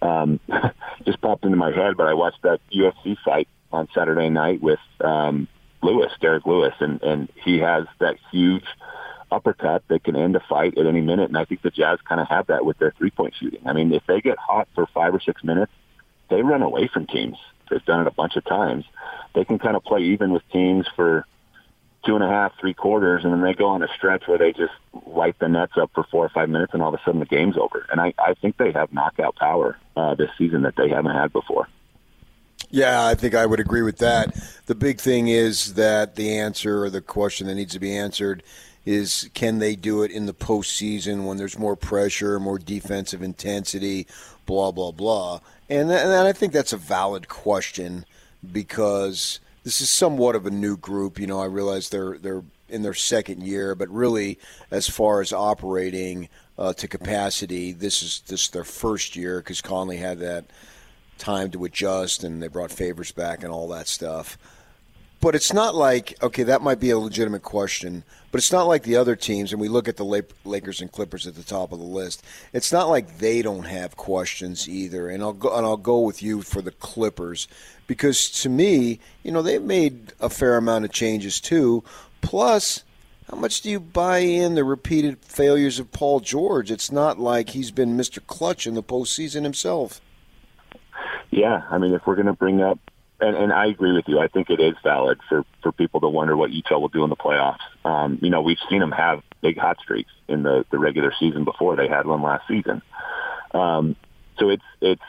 Um, 0.01 0.41
just 1.05 1.21
popped 1.21 1.45
into 1.45 1.57
my 1.57 1.73
head, 1.73 1.97
but 1.97 2.09
I 2.09 2.15
watched 2.15 2.43
that 2.43 2.61
UFC 2.73 3.17
fight 3.25 3.49
on 3.73 3.89
Saturday 3.95 4.29
night 4.29 4.61
with 4.61 4.81
um, 5.01 5.49
Lewis, 5.83 6.13
Derrick 6.21 6.47
Lewis, 6.47 6.75
and 6.81 7.03
and 7.03 7.29
he 7.45 7.59
has 7.59 7.87
that 7.99 8.17
huge 8.31 8.65
uppercut 9.31 9.83
that 9.89 10.05
can 10.05 10.15
end 10.15 10.37
a 10.37 10.41
fight 10.49 10.77
at 10.79 10.87
any 10.87 11.01
minute. 11.01 11.29
And 11.29 11.39
I 11.39 11.45
think 11.45 11.63
the 11.63 11.71
Jazz 11.71 11.99
kind 12.07 12.21
of 12.21 12.29
have 12.29 12.49
that 12.49 12.65
with 12.65 12.79
their 12.79 12.93
three 12.97 13.11
point 13.11 13.35
shooting. 13.39 13.67
I 13.67 13.73
mean, 13.73 13.93
if 13.93 14.03
they 14.07 14.21
get 14.21 14.39
hot 14.39 14.69
for 14.75 14.87
five 14.95 15.15
or 15.15 15.21
six 15.21 15.43
minutes, 15.43 15.73
they 16.31 16.43
run 16.43 16.63
away 16.63 16.89
from 16.93 17.07
teams. 17.07 17.37
They've 17.71 17.85
done 17.85 18.03
it 18.03 18.07
a 18.07 18.13
bunch 18.13 18.37
of 18.37 18.45
times. 18.45 18.85
They 19.35 19.45
can 19.45 19.59
kind 19.59 19.77
of 19.77 19.83
play 19.83 20.01
even 20.01 20.33
with 20.33 20.43
teams 20.53 20.87
for 20.95 21.27
two 22.05 22.15
and 22.15 22.25
a 22.25 22.29
half, 22.29 22.53
three 22.61 22.75
quarters, 22.75 23.25
and 23.25 23.33
then 23.33 23.43
they 23.43 23.55
go 23.55 23.69
on 23.69 23.83
a 23.83 23.89
stretch 23.97 24.25
where 24.27 24.39
they 24.39 24.53
just 24.53 24.73
light 25.07 25.39
the 25.39 25.49
nets 25.49 25.73
up 25.81 25.91
for 25.95 26.05
four 26.11 26.25
or 26.25 26.29
five 26.29 26.49
minutes, 26.49 26.75
and 26.75 26.83
all 26.83 26.93
of 26.93 27.01
a 27.01 27.03
sudden 27.05 27.21
the 27.21 27.27
game's 27.27 27.57
over. 27.57 27.87
And 27.91 28.01
I, 28.01 28.13
I 28.19 28.35
think 28.35 28.57
they 28.57 28.73
have 28.73 28.93
knockout 28.93 29.37
power 29.37 29.79
uh, 29.97 30.15
this 30.15 30.31
season 30.37 30.63
that 30.63 30.75
they 30.77 30.89
haven't 30.89 31.15
had 31.15 31.33
before. 31.33 31.69
Yeah, 32.73 33.07
I 33.07 33.15
think 33.15 33.35
I 33.35 33.45
would 33.45 33.61
agree 33.61 33.83
with 33.83 33.99
that. 33.99 34.35
The 34.65 34.75
big 34.75 34.99
thing 34.99 35.29
is 35.29 35.75
that 35.75 36.17
the 36.17 36.39
answer 36.39 36.83
or 36.85 36.89
the 36.89 37.03
question 37.03 37.47
that 37.47 37.55
needs 37.55 37.75
to 37.75 37.79
be 37.79 37.95
answered 37.95 38.43
is 38.87 39.29
can 39.35 39.59
they 39.59 39.77
do 39.77 40.03
it 40.03 40.11
in 40.11 40.25
the 40.25 40.33
postseason 40.33 41.27
when 41.27 41.37
there's 41.37 41.59
more 41.59 41.77
pressure, 41.77 42.41
more 42.41 42.59
defensive 42.59 43.23
intensity, 43.23 44.07
blah, 44.47 44.73
blah, 44.73 44.91
blah. 44.91 45.41
And, 45.69 45.93
and 45.93 46.27
I 46.27 46.33
think 46.33 46.55
that's 46.55 46.73
a 46.73 46.79
valid 46.79 47.29
question 47.29 48.07
because 48.53 49.39
this 49.65 49.83
is 49.83 49.91
somewhat 49.91 50.35
of 50.35 50.47
a 50.47 50.51
new 50.51 50.79
group. 50.79 51.19
You 51.19 51.27
know, 51.27 51.43
I 51.43 51.47
realize 51.47 51.91
they're, 51.91 52.17
they're 52.17 52.43
in 52.71 52.81
their 52.81 52.95
second 52.95 53.43
year, 53.43 53.75
but 53.75 53.91
really, 53.91 54.39
as 54.71 54.89
far 54.89 55.21
as 55.21 55.31
operating 55.31 56.31
uh, 56.57 56.73
to 56.73 56.89
capacity, 56.89 57.73
this 57.73 58.03
is 58.03 58.23
this 58.29 58.45
is 58.45 58.49
their 58.49 58.65
first 58.65 59.15
year 59.15 59.41
because 59.41 59.61
Conley 59.61 59.99
had 59.99 60.21
that– 60.21 60.47
time 61.23 61.51
to 61.53 61.65
adjust 61.65 62.25
and 62.25 62.43
they 62.43 62.49
brought 62.49 62.73
Favors 62.73 63.13
back 63.13 63.43
and 63.43 63.53
all 63.53 63.69
that 63.69 63.87
stuff. 63.87 64.37
But 65.21 65.37
it's 65.37 65.53
not 65.53 65.77
like, 65.77 66.21
okay, 66.21 66.43
that 66.43 66.63
might 66.63 66.81
be 66.81 66.91
a 66.91 66.99
legitimate 66.99 67.43
question, 67.43 68.03
but 68.33 68.39
it's 68.39 68.51
not 68.51 68.67
like 68.67 68.83
the 68.83 68.97
other 68.97 69.15
teams, 69.15 69.53
and 69.53 69.61
we 69.61 69.69
look 69.69 69.87
at 69.87 69.97
the 69.97 70.25
Lakers 70.45 70.81
and 70.81 70.91
Clippers 70.91 71.29
at 71.29 71.37
the 71.37 71.45
top 71.45 71.71
of 71.71 71.79
the 71.79 71.85
list. 71.85 72.25
It's 72.53 72.73
not 72.73 72.89
like 72.89 73.19
they 73.19 73.41
don't 73.41 73.67
have 73.67 73.97
questions 73.97 74.69
either. 74.69 75.09
And 75.09 75.23
I'll 75.23 75.33
go, 75.33 75.57
and 75.57 75.65
I'll 75.65 75.77
go 75.77 76.01
with 76.01 76.25
you 76.25 76.43
for 76.43 76.61
the 76.61 76.73
Clippers 76.73 77.47
because 77.87 78.31
to 78.43 78.49
me, 78.49 78.99
you 79.23 79.31
know, 79.31 79.43
they've 79.43 79.63
made 79.63 80.13
a 80.19 80.29
fair 80.29 80.57
amount 80.57 80.87
of 80.87 80.91
changes 80.91 81.41
too. 81.41 81.85
Plus, 82.21 82.83
how 83.31 83.37
much 83.37 83.61
do 83.61 83.71
you 83.71 83.79
buy 83.79 84.19
in 84.19 84.57
the 84.57 84.65
repeated 84.65 85.19
failures 85.21 85.79
of 85.79 85.93
Paul 85.93 86.19
George? 86.19 86.73
It's 86.73 86.91
not 86.91 87.21
like 87.21 87.51
he's 87.51 87.71
been 87.71 87.97
Mr. 87.97 88.19
Clutch 88.27 88.67
in 88.67 88.75
the 88.75 88.83
postseason 88.83 89.45
himself. 89.45 90.01
Yeah, 91.31 91.63
I 91.71 91.79
mean, 91.79 91.95
if 91.95 92.03
we're 92.07 92.17
going 92.17 92.27
to 92.27 92.33
bring 92.33 92.63
up, 92.63 92.79
and, 93.21 93.37
and 93.37 93.53
I 93.53 93.67
agree 93.67 93.93
with 93.93 94.05
you, 94.09 94.19
I 94.19 94.29
think 94.29 94.51
it 94.51 94.61
is 94.61 94.75
valid 94.83 95.19
for 95.29 95.45
for 95.63 95.73
people 95.73 96.01
to 96.01 96.09
wonder 96.09 96.37
what 96.37 96.51
Utah 96.51 96.79
will 96.79 96.89
do 96.89 97.05
in 97.05 97.11
the 97.11 97.17
playoffs. 97.17 97.59
Um, 97.85 98.19
you 98.21 98.31
know, 98.31 98.43
we've 98.43 98.59
seen 98.69 98.81
them 98.81 98.93
have 98.93 99.23
big 99.41 99.59
hot 99.59 99.79
streaks 99.81 100.11
in 100.29 100.43
the 100.43 100.65
the 100.71 100.79
regular 100.79 101.13
season 101.19 101.45
before 101.45 101.77
they 101.77 101.89
had 101.89 102.07
one 102.07 102.23
last 102.23 102.47
season. 102.49 102.83
Um, 103.55 103.97
so 104.39 104.49
it's 104.49 104.65
it's 104.81 105.03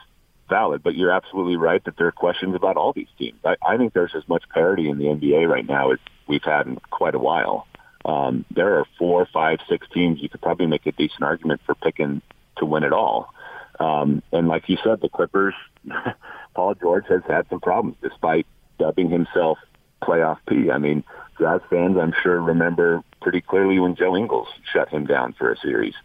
valid, 0.50 0.84
but 0.84 0.96
you're 0.96 1.12
absolutely 1.12 1.58
right 1.58 1.84
that 1.86 1.98
there 1.98 2.08
are 2.08 2.12
questions 2.12 2.56
about 2.56 2.78
all 2.78 2.94
these 2.94 3.08
teams. 3.18 3.40
I, 3.44 3.56
I 3.66 3.78
think 3.78 3.94
there's 3.94 4.14
as 4.16 4.28
much 4.28 4.44
parity 4.54 4.90
in 4.90 4.98
the 4.98 5.06
NBA 5.06 5.50
right 5.50 5.68
now 5.68 5.92
as 5.92 6.00
we've 6.28 6.44
had 6.44 6.68
in 6.68 6.76
quite 6.92 7.16
a 7.16 7.20
while. 7.20 7.68
Um, 8.06 8.46
there 8.54 8.80
are 8.80 8.86
four, 9.00 9.28
five, 9.34 9.60
six 9.70 9.88
teams 9.94 10.22
you 10.22 10.30
could 10.30 10.42
probably 10.42 10.68
make 10.68 10.86
a 10.86 10.92
decent 10.92 11.24
argument 11.24 11.62
for 11.66 11.74
picking 11.76 12.22
to 12.58 12.66
win 12.66 12.84
it 12.84 12.94
all. 12.94 13.34
Um, 13.80 14.22
and 14.32 14.48
like 14.48 14.68
you 14.68 14.78
said, 14.84 15.02
the 15.02 15.10
Clippers, 15.10 15.56
Paul 16.56 16.76
George 16.76 17.06
has 17.10 17.22
had 17.28 17.48
some 17.50 17.60
problems 17.60 17.98
despite 18.02 18.46
dubbing 18.80 19.10
himself 19.10 19.58
playoff 20.02 20.38
P. 20.48 20.70
I 20.70 20.78
mean, 20.78 21.04
Jazz 21.40 21.62
fans, 21.70 21.98
I'm 21.98 22.14
sure, 22.22 22.42
remember 22.42 23.04
pretty 23.22 23.42
clearly 23.42 23.80
when 23.80 23.96
Joe 23.96 24.16
Ingles 24.16 24.48
shut 24.72 24.90
him 24.90 25.06
down 25.06 25.34
for 25.34 25.52
a 25.52 25.58
series. 25.58 25.96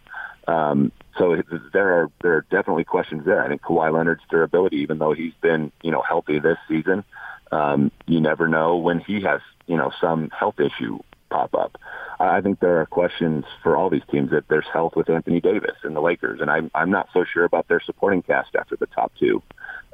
Um, 0.47 0.91
so 1.17 1.41
there 1.73 1.93
are 1.93 2.11
there 2.23 2.33
are 2.33 2.45
definitely 2.49 2.85
questions 2.85 3.25
there. 3.25 3.43
I 3.43 3.49
think 3.49 3.61
Kawhi 3.61 3.93
Leonard's 3.93 4.23
durability, 4.29 4.77
even 4.77 4.97
though 4.97 5.13
he's 5.13 5.33
been 5.41 5.71
you 5.83 5.91
know 5.91 6.01
healthy 6.01 6.39
this 6.39 6.57
season, 6.67 7.03
um, 7.51 7.91
you 8.07 8.19
never 8.19 8.47
know 8.47 8.77
when 8.77 8.99
he 8.99 9.21
has 9.21 9.41
you 9.67 9.77
know 9.77 9.91
some 10.01 10.29
health 10.31 10.59
issue 10.59 10.99
pop 11.29 11.53
up. 11.53 11.77
I 12.19 12.41
think 12.41 12.59
there 12.59 12.81
are 12.81 12.85
questions 12.85 13.45
for 13.61 13.77
all 13.77 13.89
these 13.89 14.01
teams 14.11 14.31
that 14.31 14.47
there's 14.47 14.65
health 14.73 14.95
with 14.95 15.09
Anthony 15.09 15.39
Davis 15.39 15.77
and 15.83 15.95
the 15.95 16.01
Lakers, 16.01 16.41
and 16.41 16.49
I'm 16.49 16.71
I'm 16.73 16.89
not 16.89 17.09
so 17.13 17.23
sure 17.23 17.43
about 17.43 17.67
their 17.67 17.81
supporting 17.81 18.23
cast 18.23 18.55
after 18.55 18.75
the 18.75 18.87
top 18.87 19.11
two. 19.19 19.43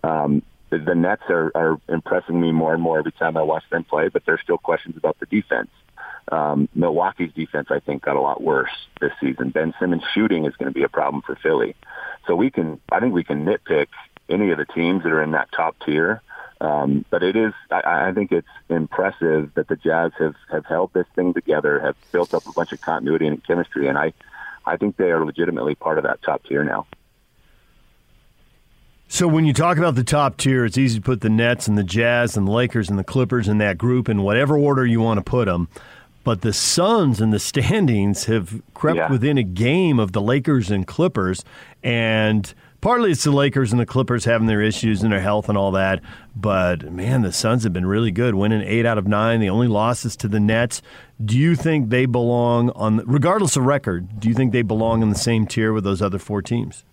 Um, 0.03 0.41
the, 0.69 0.95
Nets 0.95 1.23
are, 1.29 1.51
are 1.55 1.79
impressing 1.87 2.39
me 2.39 2.51
more 2.51 2.73
and 2.73 2.81
more 2.81 2.99
every 2.99 3.11
time 3.11 3.37
I 3.37 3.43
watch 3.43 3.63
them 3.69 3.83
play, 3.83 4.09
but 4.09 4.23
there's 4.25 4.41
still 4.41 4.57
questions 4.57 4.97
about 4.97 5.19
the 5.19 5.25
defense. 5.25 5.69
Um, 6.31 6.67
Milwaukee's 6.73 7.33
defense, 7.33 7.67
I 7.69 7.79
think, 7.79 8.03
got 8.03 8.15
a 8.15 8.21
lot 8.21 8.41
worse 8.41 8.71
this 8.99 9.11
season. 9.21 9.49
Ben 9.49 9.73
Simmons 9.79 10.03
shooting 10.13 10.45
is 10.45 10.55
going 10.55 10.71
to 10.71 10.73
be 10.73 10.83
a 10.83 10.89
problem 10.89 11.21
for 11.21 11.35
Philly. 11.35 11.75
So 12.27 12.35
we 12.35 12.49
can, 12.49 12.81
I 12.91 12.99
think 12.99 13.13
we 13.13 13.23
can 13.23 13.45
nitpick 13.45 13.87
any 14.27 14.51
of 14.51 14.57
the 14.57 14.65
teams 14.65 15.03
that 15.03 15.11
are 15.11 15.21
in 15.21 15.31
that 15.31 15.51
top 15.51 15.75
tier. 15.85 16.21
Um, 16.61 17.05
but 17.09 17.21
it 17.21 17.35
is, 17.35 17.53
I, 17.69 18.07
I 18.07 18.11
think 18.13 18.31
it's 18.31 18.47
impressive 18.69 19.51
that 19.55 19.67
the 19.67 19.75
Jazz 19.75 20.11
have, 20.17 20.35
have 20.51 20.65
held 20.65 20.93
this 20.93 21.05
thing 21.15 21.33
together, 21.33 21.79
have 21.79 21.95
built 22.11 22.33
up 22.33 22.47
a 22.47 22.51
bunch 22.53 22.71
of 22.71 22.81
continuity 22.81 23.27
and 23.27 23.43
chemistry, 23.43 23.87
and 23.87 23.97
I, 23.97 24.13
I 24.65 24.77
think 24.77 24.97
they 24.97 25.11
are 25.11 25.23
legitimately 25.23 25.75
part 25.75 25.97
of 25.97 26.05
that 26.05 26.23
top 26.23 26.43
tier 26.45 26.63
now. 26.63 26.87
So 29.07 29.27
when 29.27 29.45
you 29.45 29.53
talk 29.53 29.77
about 29.77 29.95
the 29.95 30.03
top 30.03 30.37
tier, 30.37 30.65
it's 30.65 30.77
easy 30.77 30.97
to 30.97 31.01
put 31.01 31.21
the 31.21 31.29
Nets 31.29 31.67
and 31.67 31.77
the 31.77 31.83
Jazz 31.83 32.35
and 32.35 32.47
the 32.47 32.51
Lakers 32.51 32.89
and 32.89 32.97
the 32.97 33.03
Clippers 33.03 33.47
in 33.47 33.59
that 33.59 33.77
group 33.77 34.09
in 34.09 34.23
whatever 34.23 34.57
order 34.57 34.85
you 34.85 34.99
want 34.99 35.19
to 35.19 35.23
put 35.23 35.45
them. 35.45 35.69
But 36.23 36.41
the 36.41 36.51
Suns 36.51 37.21
and 37.21 37.31
the 37.31 37.39
standings 37.51 38.25
have 38.25 38.61
crept 38.73 38.97
yeah. 38.97 39.11
within 39.11 39.37
a 39.37 39.43
game 39.43 39.99
of 39.99 40.11
the 40.11 40.21
Lakers 40.21 40.71
and 40.71 40.87
Clippers, 40.87 41.45
and 41.83 42.51
partly 42.81 43.11
it's 43.11 43.23
the 43.23 43.31
Lakers 43.31 43.71
and 43.71 43.79
the 43.79 43.85
Clippers 43.85 44.25
having 44.25 44.47
their 44.47 44.61
issues 44.61 45.03
and 45.03 45.13
their 45.13 45.21
health 45.21 45.49
and 45.49 45.57
all 45.57 45.71
that. 45.73 46.01
But 46.35 46.91
man, 46.91 47.21
the 47.21 47.31
Suns 47.31 47.63
have 47.63 47.73
been 47.73 47.85
really 47.85 48.11
good, 48.11 48.33
winning 48.33 48.63
eight 48.63 48.87
out 48.87 48.97
of 48.97 49.07
nine. 49.07 49.39
The 49.39 49.51
only 49.51 49.67
losses 49.67 50.17
to 50.17 50.27
the 50.27 50.39
Nets. 50.39 50.81
Do 51.23 51.37
you 51.37 51.55
think 51.55 51.89
they 51.89 52.07
belong 52.07 52.71
on, 52.71 52.97
regardless 53.05 53.55
of 53.55 53.65
record? 53.65 54.19
Do 54.19 54.27
you 54.27 54.33
think 54.33 54.51
they 54.51 54.63
belong 54.63 55.03
in 55.03 55.09
the 55.09 55.15
same 55.15 55.45
tier 55.45 55.73
with 55.73 55.83
those 55.83 56.01
other 56.01 56.19
four 56.19 56.41
teams? 56.41 56.83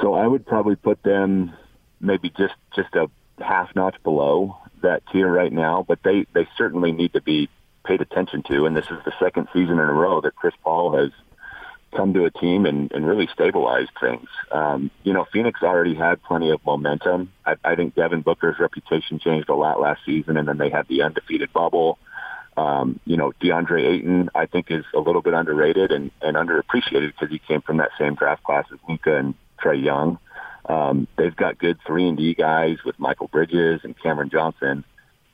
So 0.00 0.14
I 0.14 0.26
would 0.26 0.46
probably 0.46 0.76
put 0.76 1.02
them 1.02 1.52
maybe 2.00 2.30
just 2.30 2.54
just 2.74 2.94
a 2.94 3.08
half 3.38 3.74
notch 3.76 3.96
below 4.02 4.56
that 4.82 5.02
tier 5.12 5.30
right 5.30 5.52
now, 5.52 5.84
but 5.86 6.02
they 6.02 6.26
they 6.34 6.48
certainly 6.56 6.92
need 6.92 7.12
to 7.12 7.20
be 7.20 7.48
paid 7.84 8.00
attention 8.00 8.42
to. 8.44 8.66
And 8.66 8.76
this 8.76 8.86
is 8.86 8.98
the 9.04 9.12
second 9.18 9.48
season 9.52 9.74
in 9.74 9.80
a 9.80 9.92
row 9.92 10.20
that 10.22 10.34
Chris 10.34 10.54
Paul 10.62 10.96
has 10.96 11.10
come 11.94 12.14
to 12.14 12.24
a 12.24 12.30
team 12.30 12.66
and, 12.66 12.90
and 12.92 13.06
really 13.06 13.28
stabilized 13.32 13.90
things. 14.00 14.28
Um, 14.52 14.90
you 15.02 15.12
know, 15.12 15.26
Phoenix 15.32 15.60
already 15.62 15.94
had 15.94 16.22
plenty 16.22 16.50
of 16.50 16.64
momentum. 16.64 17.32
I, 17.44 17.56
I 17.64 17.74
think 17.74 17.94
Devin 17.94 18.22
Booker's 18.22 18.58
reputation 18.60 19.18
changed 19.18 19.48
a 19.48 19.54
lot 19.54 19.80
last 19.80 20.00
season, 20.06 20.36
and 20.36 20.46
then 20.46 20.58
they 20.58 20.70
had 20.70 20.86
the 20.88 21.02
undefeated 21.02 21.52
bubble. 21.52 21.98
Um, 22.56 23.00
you 23.06 23.16
know, 23.16 23.32
DeAndre 23.40 23.86
Ayton, 23.86 24.30
I 24.34 24.46
think, 24.46 24.70
is 24.70 24.84
a 24.94 25.00
little 25.00 25.22
bit 25.22 25.34
underrated 25.34 25.90
and, 25.90 26.10
and 26.20 26.36
underappreciated 26.36 27.12
because 27.12 27.30
he 27.30 27.38
came 27.38 27.62
from 27.62 27.78
that 27.78 27.90
same 27.98 28.14
draft 28.14 28.44
class 28.44 28.66
as 28.72 28.78
Luka 28.88 29.16
and 29.16 29.34
Trae 29.60 29.82
Young. 29.82 30.18
Um, 30.66 31.08
they've 31.16 31.34
got 31.34 31.58
good 31.58 31.78
three 31.86 32.06
and 32.08 32.16
D 32.16 32.34
guys 32.34 32.78
with 32.84 32.96
Mikal 32.98 33.30
Bridges 33.30 33.80
and 33.84 34.00
Cameron 34.00 34.30
Johnson. 34.30 34.84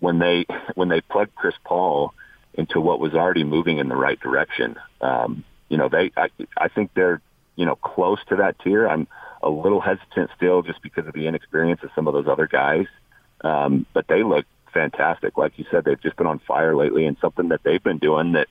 When 0.00 0.18
they 0.18 0.46
when 0.74 0.88
they 0.88 1.00
plug 1.00 1.28
Chris 1.34 1.54
Paul 1.64 2.14
into 2.54 2.80
what 2.80 3.00
was 3.00 3.14
already 3.14 3.44
moving 3.44 3.78
in 3.78 3.88
the 3.88 3.96
right 3.96 4.18
direction, 4.18 4.76
um, 5.00 5.44
you 5.68 5.76
know 5.76 5.88
they 5.88 6.12
I, 6.16 6.28
I 6.56 6.68
think 6.68 6.90
they're 6.94 7.20
you 7.56 7.66
know 7.66 7.76
close 7.76 8.18
to 8.28 8.36
that 8.36 8.58
tier. 8.60 8.88
I'm 8.88 9.06
a 9.42 9.50
little 9.50 9.80
hesitant 9.80 10.30
still 10.36 10.62
just 10.62 10.82
because 10.82 11.06
of 11.06 11.12
the 11.12 11.26
inexperience 11.26 11.82
of 11.82 11.90
some 11.94 12.08
of 12.08 12.14
those 12.14 12.26
other 12.26 12.46
guys, 12.46 12.86
um, 13.42 13.86
but 13.92 14.06
they 14.08 14.22
look 14.22 14.46
fantastic. 14.72 15.36
Like 15.36 15.58
you 15.58 15.64
said, 15.70 15.84
they've 15.84 16.00
just 16.00 16.16
been 16.16 16.26
on 16.26 16.40
fire 16.40 16.74
lately, 16.74 17.06
and 17.06 17.16
something 17.20 17.48
that 17.48 17.60
they've 17.62 17.82
been 17.82 17.98
doing 17.98 18.32
that 18.32 18.48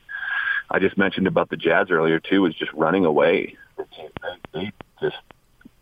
I 0.69 0.79
just 0.79 0.97
mentioned 0.97 1.27
about 1.27 1.49
the 1.49 1.57
Jazz 1.57 1.87
earlier 1.91 2.19
too 2.19 2.45
is 2.45 2.55
just 2.55 2.73
running 2.73 3.05
away. 3.05 3.55
They 4.53 4.71
just 5.01 5.15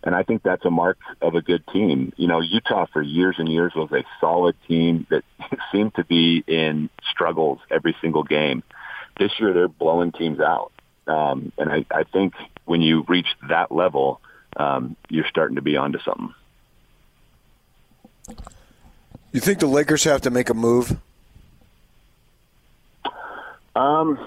and 0.03 0.13
I 0.13 0.23
think 0.23 0.43
that's 0.43 0.65
a 0.65 0.69
mark 0.69 0.97
of 1.21 1.35
a 1.35 1.41
good 1.41 1.65
team. 1.67 2.11
You 2.17 2.27
know, 2.27 2.41
Utah 2.41 2.85
for 2.91 3.01
years 3.01 3.35
and 3.37 3.47
years 3.47 3.73
was 3.75 3.91
a 3.91 4.03
solid 4.19 4.55
team 4.67 5.07
that 5.09 5.23
seemed 5.71 5.95
to 5.95 6.03
be 6.03 6.43
in 6.45 6.89
struggles 7.09 7.59
every 7.71 7.95
single 8.01 8.23
game. 8.23 8.63
This 9.17 9.31
year 9.39 9.53
they're 9.53 9.67
blowing 9.67 10.11
teams 10.11 10.39
out. 10.39 10.71
Um, 11.07 11.51
and 11.57 11.69
I, 11.69 11.85
I 11.91 12.03
think 12.03 12.33
when 12.65 12.81
you 12.81 13.05
reach 13.07 13.27
that 13.47 13.71
level, 13.71 14.19
um, 14.57 14.95
you're 15.09 15.27
starting 15.29 15.55
to 15.55 15.61
be 15.61 15.77
onto 15.77 15.99
something. 15.99 16.33
You 19.31 19.39
think 19.39 19.59
the 19.59 19.67
Lakers 19.67 20.03
have 20.03 20.21
to 20.21 20.29
make 20.29 20.49
a 20.49 20.53
move? 20.53 20.97
Um, 23.75 24.19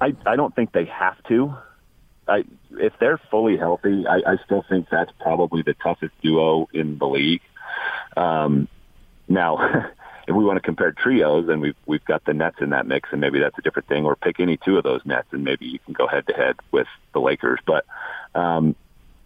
I 0.00 0.14
I 0.26 0.36
don't 0.36 0.54
think 0.54 0.72
they 0.72 0.86
have 0.86 1.22
to. 1.28 1.54
I, 2.28 2.44
if 2.72 2.92
they're 3.00 3.20
fully 3.30 3.56
healthy, 3.56 4.06
I, 4.06 4.16
I 4.32 4.36
still 4.44 4.64
think 4.68 4.88
that's 4.90 5.12
probably 5.20 5.62
the 5.62 5.74
toughest 5.74 6.12
duo 6.22 6.68
in 6.72 6.98
the 6.98 7.06
league. 7.06 7.42
Um, 8.16 8.68
now, 9.28 9.58
if 10.28 10.34
we 10.34 10.44
want 10.44 10.56
to 10.56 10.62
compare 10.62 10.92
trios, 10.92 11.46
then 11.46 11.60
we've 11.60 11.76
we've 11.86 12.04
got 12.04 12.24
the 12.24 12.34
Nets 12.34 12.56
in 12.60 12.70
that 12.70 12.86
mix, 12.86 13.08
and 13.12 13.20
maybe 13.20 13.38
that's 13.40 13.58
a 13.58 13.62
different 13.62 13.88
thing. 13.88 14.04
Or 14.04 14.16
pick 14.16 14.40
any 14.40 14.58
two 14.58 14.76
of 14.76 14.84
those 14.84 15.00
Nets, 15.04 15.28
and 15.32 15.44
maybe 15.44 15.66
you 15.66 15.78
can 15.78 15.94
go 15.94 16.06
head 16.06 16.26
to 16.28 16.34
head 16.34 16.56
with 16.70 16.86
the 17.14 17.20
Lakers. 17.20 17.60
But 17.66 17.86
um, 18.34 18.76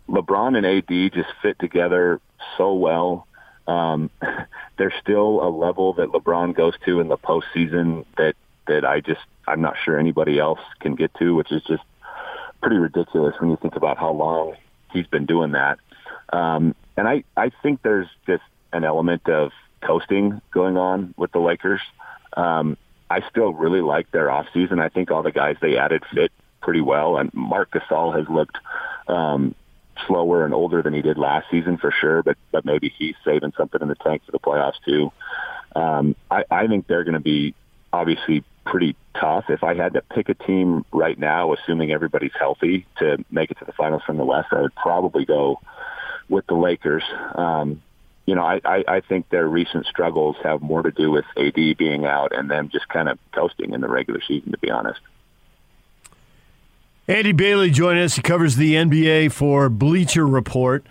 LeBron 0.09 0.57
and 0.57 0.67
AD 0.67 1.13
just 1.13 1.31
fit 1.43 1.59
together 1.59 2.21
so 2.57 2.75
well. 2.75 3.27
Um, 3.67 4.11
there's 4.79 4.95
still 5.01 5.47
a 5.47 5.51
level 5.51 5.95
that 5.95 6.11
LeBron 6.11 6.55
goes 6.55 6.75
to 6.85 7.01
in 7.01 7.09
the 7.09 7.19
postseason 7.19 8.05
that 8.17 8.35
that 8.69 8.85
I 8.85 9.01
just 9.01 9.21
I'm 9.47 9.61
not 9.61 9.77
sure 9.85 9.99
anybody 9.99 10.39
else 10.39 10.61
can 10.81 10.95
get 10.95 11.13
to, 11.15 11.35
which 11.35 11.51
is 11.51 11.63
just 11.65 11.83
pretty 12.63 12.77
ridiculous 12.77 13.35
when 13.41 13.51
you 13.51 13.59
think 13.61 13.77
about 13.77 13.99
how 13.99 14.13
long 14.13 14.55
he's 14.93 15.07
been 15.07 15.27
doing 15.27 15.53
that. 15.53 15.79
Um, 16.33 16.75
and 16.97 17.09
I, 17.09 17.25
I 17.37 17.51
think 17.63 17.83
there's 17.83 18.09
just 18.27 18.43
an 18.73 18.85
element 18.85 19.29
of 19.29 19.51
coasting 19.83 20.41
going 20.53 20.77
on 20.77 21.13
with 21.17 21.33
the 21.33 21.41
Lakers. 21.41 21.81
Um, 22.37 22.77
I 23.11 23.21
still 23.29 23.53
really 23.53 23.83
like 23.83 24.11
their 24.13 24.29
offseason. 24.29 24.81
I 24.81 24.89
think 24.89 25.11
all 25.11 25.23
the 25.23 25.33
guys 25.33 25.57
they 25.61 25.77
added 25.77 26.03
fit 26.15 26.33
pretty 26.63 26.81
well. 26.81 27.19
And 27.19 27.33
Marc 27.35 27.73
Gasol 27.73 28.17
has 28.17 28.27
looked 28.29 28.57
um, 29.09 29.55
slower 30.07 30.45
and 30.45 30.55
older 30.55 30.81
than 30.83 30.95
he 30.95 31.03
did 31.03 31.19
last 31.19 31.47
season 31.51 31.77
for 31.77 31.91
sure, 31.91 32.23
but, 32.23 32.39
but 32.53 32.65
maybe 32.65 32.93
he's 32.97 33.15
saving 33.25 33.53
something 33.57 33.83
in 33.83 33.89
the 33.89 33.97
tank 33.97 34.23
for 34.25 34.33
the 34.33 34.39
playoffs 34.39 34.81
too. 34.85 35.13
Um, 35.75 36.17
I, 36.31 36.45
I 36.51 36.67
think 36.69 36.87
they're 36.87 37.05
going 37.05 37.15
to 37.15 37.21
be 37.21 37.55
obviously 37.93 38.45
pretty 38.65 38.97
tough. 39.19 39.45
If 39.49 39.63
I 39.65 39.75
had 39.75 39.95
to 39.95 40.03
pick 40.03 40.29
a 40.29 40.35
team 40.35 40.85
right 40.93 41.19
now, 41.19 41.53
assuming 41.53 41.93
everybody's 41.93 42.33
healthy 42.39 42.87
to 42.99 43.25
make 43.31 43.51
it 43.51 43.59
to 43.59 43.65
the 43.65 43.73
finals 43.73 44.03
from 44.05 44.17
the 44.17 44.25
West, 44.25 44.49
I 44.53 44.63
would 44.63 44.75
probably 44.75 45.25
go 45.25 45.61
with 46.29 46.47
the 46.47 46.55
Lakers. 46.55 47.05
Um, 47.35 47.83
you 48.27 48.35
know, 48.35 48.43
I, 48.43 48.61
I, 48.65 48.85
I 48.89 49.01
think 49.01 49.29
their 49.31 49.47
recent 49.47 49.87
struggles 49.87 50.37
have 50.43 50.63
more 50.63 50.83
to 50.83 50.91
do 50.91 51.11
with 51.11 51.25
AD 51.37 51.77
being 51.77 52.05
out 52.05 52.35
and 52.35 52.51
them 52.51 52.69
just 52.71 52.89
kind 52.89 53.09
of 53.09 53.19
coasting 53.33 53.75
in 53.75 53.81
the 53.81 53.89
regular 53.89 54.21
season, 54.27 54.53
to 54.53 54.59
be 54.59 54.71
honest. 54.71 55.01
Andy 57.09 57.33
Bailey 57.33 57.71
joining 57.71 58.05
us. 58.05 58.15
He 58.15 58.23
covers 58.23 58.57
the 58.57 58.75
NBA 58.75 59.33
for 59.33 59.69
Bleacher 59.69 60.27
Report. 60.27 60.87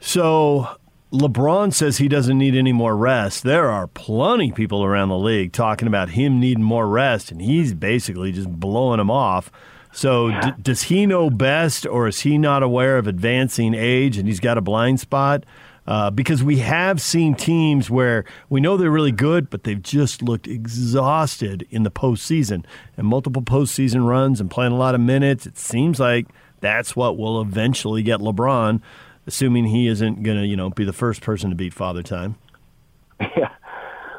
So 0.00 0.68
LeBron 1.12 1.72
says 1.72 1.98
he 1.98 2.08
doesn't 2.08 2.36
need 2.36 2.56
any 2.56 2.72
more 2.72 2.96
rest. 2.96 3.44
There 3.44 3.70
are 3.70 3.86
plenty 3.86 4.50
of 4.50 4.56
people 4.56 4.84
around 4.84 5.08
the 5.08 5.18
league 5.18 5.52
talking 5.52 5.86
about 5.86 6.10
him 6.10 6.40
needing 6.40 6.64
more 6.64 6.88
rest, 6.88 7.30
and 7.30 7.40
he's 7.40 7.74
basically 7.74 8.32
just 8.32 8.50
blowing 8.50 8.98
them 8.98 9.10
off. 9.10 9.52
So, 9.92 10.30
d- 10.40 10.52
does 10.60 10.82
he 10.84 11.06
know 11.06 11.30
best, 11.30 11.86
or 11.86 12.08
is 12.08 12.20
he 12.20 12.38
not 12.38 12.62
aware 12.62 12.98
of 12.98 13.06
advancing 13.06 13.72
age 13.72 14.18
and 14.18 14.26
he's 14.26 14.40
got 14.40 14.58
a 14.58 14.60
blind 14.60 15.00
spot? 15.00 15.44
Uh, 15.86 16.10
because 16.10 16.42
we 16.42 16.58
have 16.58 17.00
seen 17.00 17.36
teams 17.36 17.88
where 17.88 18.24
we 18.48 18.60
know 18.60 18.76
they're 18.76 18.90
really 18.90 19.12
good, 19.12 19.48
but 19.48 19.62
they've 19.62 19.82
just 19.82 20.20
looked 20.20 20.48
exhausted 20.48 21.64
in 21.70 21.84
the 21.84 21.90
postseason 21.90 22.64
and 22.96 23.06
multiple 23.06 23.42
postseason 23.42 24.04
runs 24.06 24.40
and 24.40 24.50
playing 24.50 24.72
a 24.72 24.76
lot 24.76 24.96
of 24.96 25.00
minutes. 25.00 25.46
It 25.46 25.56
seems 25.56 26.00
like 26.00 26.26
that's 26.60 26.96
what 26.96 27.16
will 27.16 27.40
eventually 27.40 28.02
get 28.02 28.18
LeBron 28.18 28.80
assuming 29.26 29.66
he 29.66 29.88
isn't 29.88 30.22
going 30.22 30.38
to, 30.38 30.46
you 30.46 30.56
know, 30.56 30.70
be 30.70 30.84
the 30.84 30.92
first 30.92 31.22
person 31.22 31.50
to 31.50 31.56
beat 31.56 31.74
Father 31.74 32.02
Time. 32.02 32.36
Yeah. 33.20 33.50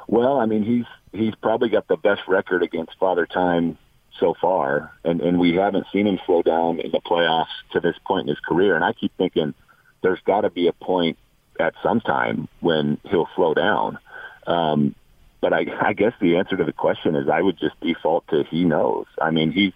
Well, 0.08 0.40
I 0.40 0.46
mean, 0.46 0.64
he's 0.64 0.86
he's 1.12 1.36
probably 1.36 1.70
got 1.70 1.88
the 1.88 1.98
best 1.98 2.22
record 2.28 2.64
against 2.64 2.94
Father 3.00 3.26
Time 3.26 3.78
so 4.20 4.34
far, 4.40 4.92
and 5.04 5.22
and 5.22 5.40
we 5.40 5.56
haven't 5.56 5.86
seen 5.92 6.08
him 6.08 6.20
slow 6.26 6.42
down 6.42 6.80
in 6.80 6.92
the 6.92 7.02
playoffs 7.02 7.46
to 7.74 7.80
this 7.80 7.96
point 8.06 8.28
in 8.28 8.30
his 8.30 8.40
career. 8.40 8.76
And 8.76 8.84
I 8.84 8.94
keep 8.94 9.12
thinking 9.18 9.54
there's 10.02 10.22
got 10.26 10.42
to 10.42 10.50
be 10.50 10.68
a 10.68 10.74
point 10.74 11.18
at 11.60 11.74
some 11.84 12.02
time 12.02 12.48
when 12.60 13.00
he'll 13.04 13.30
slow 13.36 13.54
down. 13.54 14.00
Um, 14.46 14.96
but 15.42 15.54
I, 15.54 15.66
I 15.82 15.94
guess 15.94 16.14
the 16.20 16.38
answer 16.38 16.58
to 16.58 16.64
the 16.64 16.74
question 16.74 17.16
is 17.16 17.30
I 17.30 17.42
would 17.42 17.60
just 17.60 17.80
default 17.82 18.28
to 18.30 18.44
he 18.44 18.64
knows. 18.64 19.06
I 19.22 19.32
mean, 19.32 19.52
he's 19.52 19.74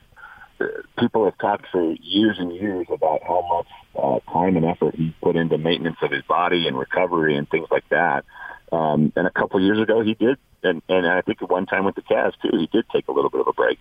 people 1.00 1.26
have 1.26 1.38
talked 1.38 1.66
for 1.72 1.94
years 2.02 2.38
and 2.40 2.54
years 2.54 2.88
about 2.92 3.22
how 3.24 3.42
much 3.50 3.68
uh, 3.96 4.32
time 4.32 4.56
and 4.58 4.66
effort 4.66 4.96
he 4.96 5.16
put 5.22 5.36
into 5.36 5.58
maintenance 5.58 5.98
of 6.02 6.12
his 6.12 6.24
body 6.24 6.68
and 6.68 6.78
recovery 6.78 7.36
and 7.38 7.50
things 7.50 7.68
like 7.72 7.88
that. 7.90 8.26
Um, 8.72 9.12
and 9.16 9.28
a 9.28 9.32
couple 9.32 9.58
of 9.58 9.64
years 9.64 9.82
ago, 9.82 10.02
he 10.02 10.14
did, 10.14 10.38
and 10.64 10.82
and 10.88 11.06
I 11.06 11.22
think 11.22 11.42
at 11.42 11.50
one 11.50 11.66
time 11.66 11.86
with 11.86 11.96
the 11.96 12.02
Cavs 12.02 12.34
too, 12.42 12.58
he 12.58 12.68
did 12.72 12.86
take 12.94 13.08
a 13.08 13.12
little 13.12 13.30
bit 13.30 13.42
of 13.42 13.48
a 13.48 13.54
break. 13.54 13.80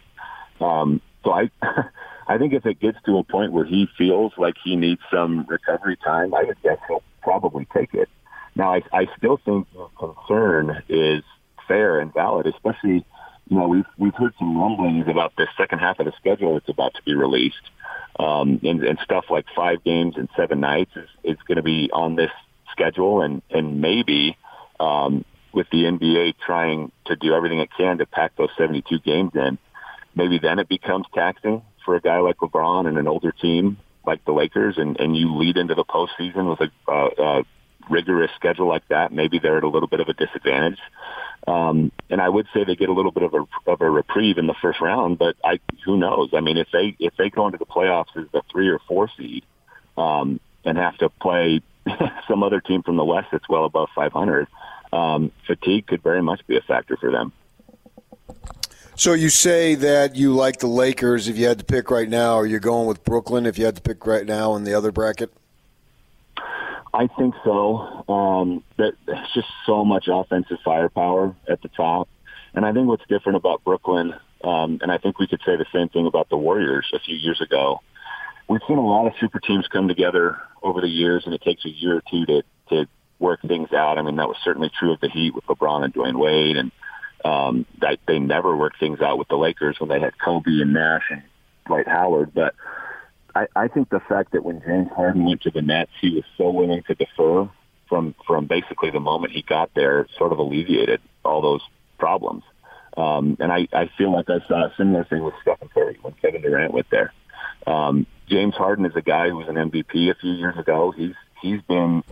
Um, 0.61 1.01
so 1.25 1.33
I, 1.33 1.51
I 2.27 2.39
think 2.39 2.53
if 2.53 2.67
it 2.67 2.81
gets 2.81 2.99
to 3.07 3.19
a 3.19 3.25
point 3.25 3.53
where 3.53 3.65
he 3.65 3.87
feels 3.97 4.33
like 4.37 4.55
he 4.63 4.77
needs 4.77 5.01
some 5.13 5.47
recovery 5.49 5.97
time, 6.05 6.35
I 6.35 6.43
would 6.43 6.61
guess 6.63 6.79
he'll 6.89 7.03
probably 7.23 7.67
take 7.73 7.95
it. 7.95 8.09
Now, 8.57 8.75
I, 8.75 8.83
I 8.93 9.07
still 9.17 9.39
think 9.45 9.69
the 9.73 9.87
concern 9.97 10.83
is 10.89 11.23
fair 11.69 12.01
and 12.01 12.13
valid, 12.13 12.47
especially 12.47 13.05
you 13.51 13.59
know, 13.59 13.67
we've 13.67 13.85
we've 13.99 14.15
heard 14.15 14.33
some 14.39 14.57
rumblings 14.57 15.09
about 15.09 15.35
the 15.37 15.49
second 15.59 15.81
half 15.81 15.99
of 15.99 16.07
the 16.07 16.13
schedule 16.19 16.55
that's 16.55 16.69
about 16.69 16.95
to 16.95 17.03
be 17.03 17.15
released, 17.15 17.69
um, 18.19 18.61
and, 18.63 18.83
and 18.85 18.99
stuff 19.05 19.25
like 19.29 19.45
five 19.57 19.83
games 19.83 20.15
and 20.17 20.29
seven 20.37 20.61
nights 20.61 20.93
is, 20.95 21.09
is 21.25 21.37
going 21.49 21.57
to 21.57 21.63
be 21.63 21.91
on 21.93 22.15
this 22.15 22.31
schedule, 22.71 23.23
and 23.23 23.43
and 23.51 23.81
maybe 23.81 24.39
um, 24.79 25.25
with 25.53 25.67
the 25.73 25.79
NBA 25.79 26.35
trying 26.47 26.93
to 27.07 27.17
do 27.17 27.35
everything 27.35 27.59
it 27.59 27.71
can 27.77 27.99
to 27.99 28.07
pack 28.07 28.37
those 28.37 28.51
72 28.57 29.01
games 29.01 29.33
in, 29.35 29.59
maybe 30.15 30.39
then 30.39 30.61
it 30.61 30.69
becomes 30.69 31.07
taxing 31.13 31.63
for 31.85 31.97
a 31.97 32.01
guy 32.01 32.19
like 32.19 32.37
LeBron 32.37 32.87
and 32.87 32.99
an 32.99 33.09
older 33.09 33.33
team 33.33 33.79
like 34.07 34.25
the 34.27 34.33
Lakers, 34.33 34.79
and 34.79 34.99
and 35.01 35.17
you 35.17 35.35
lead 35.37 35.57
into 35.57 35.75
the 35.75 35.85
postseason 35.85 36.49
with 36.49 36.61
a, 36.61 36.91
uh, 36.91 37.09
a 37.19 37.43
rigorous 37.91 38.31
schedule 38.37 38.69
like 38.69 38.87
that. 38.89 39.13
Maybe 39.13 39.39
they're 39.39 39.59
at 39.59 39.65
a 39.65 39.69
little 39.69 39.89
bit 39.89 40.01
of 40.01 40.09
a 40.09 40.15
disadvantage. 40.15 40.79
Um, 41.47 41.91
and 42.09 42.21
I 42.21 42.29
would 42.29 42.47
say 42.55 42.65
they 42.65 42.77
get 42.77 42.89
a 42.89 42.93
little 42.93 43.13
bit 43.13 43.23
of 43.23 43.35
a, 43.35 43.71
of 43.71 43.81
a 43.81 43.91
reprieve 43.91 44.39
in 44.39 44.47
the 44.47 44.55
first 44.61 44.81
round, 44.81 45.19
but 45.19 45.37
I, 45.45 45.59
who 45.85 45.97
knows? 45.97 46.31
I 46.33 46.41
mean, 46.41 46.57
if 46.57 46.69
they, 46.73 46.97
if 46.99 47.17
they 47.17 47.31
go 47.31 47.47
into 47.47 47.59
the 47.59 47.67
playoffs 47.67 48.17
as 48.17 48.27
the 48.33 48.43
three 48.51 48.69
or 48.69 48.79
four 48.87 49.09
seed, 49.17 49.45
um, 49.97 50.41
and 50.65 50.77
have 50.77 50.97
to 50.99 51.09
play 51.09 51.63
some 52.29 52.43
other 52.43 52.61
team 52.61 52.83
from 52.83 52.97
the 52.97 53.05
West 53.05 53.29
that's 53.33 53.49
well 53.49 53.65
above 53.65 53.89
500, 53.95 54.47
um, 54.93 55.33
fatigue 55.47 55.87
could 55.87 56.03
very 56.03 56.23
much 56.23 56.47
be 56.47 56.57
a 56.57 56.61
factor 56.61 56.97
for 56.97 57.11
them. 57.11 57.33
So 58.97 59.15
you 59.15 59.31
say 59.31 59.77
that 59.77 60.17
you 60.17 60.35
like 60.35 60.59
the 60.59 60.67
Lakers 60.67 61.27
if 61.27 61.39
you 61.39 61.47
had 61.47 61.59
to 61.59 61.65
pick 61.65 61.91
right 61.91 62.09
now, 62.09 62.35
or 62.35 62.47
you're 62.47 62.61
going 62.61 62.87
with 62.87 63.03
Brooklyn 63.03 63.47
if 63.47 63.59
you 63.59 63.65
had 63.65 63.77
to 63.77 63.83
pick 63.83 64.07
right 64.07 64.27
now 64.27 64.55
in 64.57 64.65
the 64.65 64.75
other 64.75 64.93
bracket? 64.93 65.33
I 66.93 67.07
think 67.07 67.35
so. 67.45 68.05
Um, 68.09 68.65
that 68.77 68.95
there's 69.07 69.29
just 69.35 69.49
so 69.67 69.85
much 69.85 70.09
offensive 70.09 70.59
firepower 70.65 71.35
at 71.49 71.63
the 71.63 71.69
top, 71.69 72.09
and 72.55 72.65
I 72.65 72.73
think 72.73 72.89
what's 72.89 73.07
different 73.09 73.37
about 73.37 73.63
Brooklyn, 73.65 74.15
um, 74.43 74.79
and 74.83 74.91
I 74.91 74.99
think 74.99 75.19
we 75.19 75.27
could 75.29 75.41
say 75.47 75.57
the 75.57 75.67
same 75.73 75.89
thing 75.89 76.07
about 76.07 76.29
the 76.29 76.37
Warriors 76.37 76.87
a 76.93 76.99
few 76.99 77.17
years 77.17 77.41
ago. 77.41 77.81
We've 78.49 78.61
seen 78.67 78.79
a 78.79 78.87
lot 78.87 79.07
of 79.07 79.13
super 79.21 79.39
teams 79.39 79.69
come 79.69 79.87
together 79.87 80.39
over 80.63 80.81
the 80.81 80.89
years, 80.89 81.23
and 81.27 81.35
it 81.35 81.43
takes 81.43 81.65
a 81.65 81.71
year 81.71 81.97
or 81.97 82.03
two 82.11 82.27
to 82.27 82.43
to 82.71 82.87
work 83.21 83.41
things 83.43 83.73
out. 83.73 83.99
I 83.99 84.03
mean, 84.03 84.17
that 84.17 84.29
was 84.29 84.39
certainly 84.43 84.71
true 84.77 84.93
of 84.93 85.01
the 85.01 85.11
Heat 85.11 85.35
with 85.35 85.45
LeBron 85.45 85.85
and 85.85 85.95
Dwyane 85.95 86.19
Wade, 86.19 86.57
and 86.57 86.73
um, 87.25 87.67
that 87.81 87.99
they 88.09 88.19
never 88.19 88.57
worked 88.57 88.81
things 88.81 89.01
out 89.01 89.19
with 89.19 89.29
the 89.29 89.37
Lakers 89.37 89.79
when 89.79 89.89
they 89.89 90.01
had 90.01 90.19
Kobe 90.19 90.61
and 90.61 90.73
Nash 90.73 91.05
and 91.11 91.23
Dwight 91.67 91.87
Howard, 91.87 92.33
but 92.35 92.55
I, 93.35 93.47
I 93.55 93.69
think 93.69 93.91
the 93.91 94.01
fact 94.01 94.33
that 94.33 94.45
when 94.45 94.61
James 94.67 94.89
Harden 94.95 95.25
went 95.25 95.43
to 95.43 95.51
the 95.51 95.63
Nets, 95.63 95.91
he 96.01 96.15
was 96.15 96.25
so 96.37 96.51
willing 96.51 96.83
to 96.85 96.95
defer 96.95 97.49
from 97.89 98.15
from 98.27 98.47
basically 98.47 98.91
the 98.91 99.01
moment 99.01 99.33
he 99.33 99.43
got 99.43 99.71
there, 99.75 100.07
sort 100.17 100.33
of 100.33 100.39
alleviated 100.39 101.01
all 101.25 101.43
those 101.43 101.63
problems. 101.99 102.43
Um, 102.97 103.37
and 103.41 103.53
I, 103.53 103.69
I 103.73 103.89
feel 103.97 104.13
like 104.13 104.29
I 104.29 104.41
saw 104.49 104.67
a 104.67 104.75
similar 104.77 105.05
thing 105.05 105.23
with 105.23 105.35
Stephen 105.43 105.69
Curry 105.73 105.99
when 106.03 106.15
Kevin 106.15 106.43
Durant 106.43 106.73
went 106.73 106.87
there. 106.91 107.13
Um, 107.67 108.07
James 108.29 108.55
Harden 108.55 108.85
is 108.85 108.97
a 108.97 109.03
guy 109.03 109.29
who 109.29 109.37
was 109.37 109.49
an 109.49 109.55
MVP 109.55 110.11
a 110.11 110.15
few 110.15 110.33
years 110.33 110.57
ago. 110.59 110.93
He's 110.97 111.15
he's 111.41 111.61
been 111.63 112.03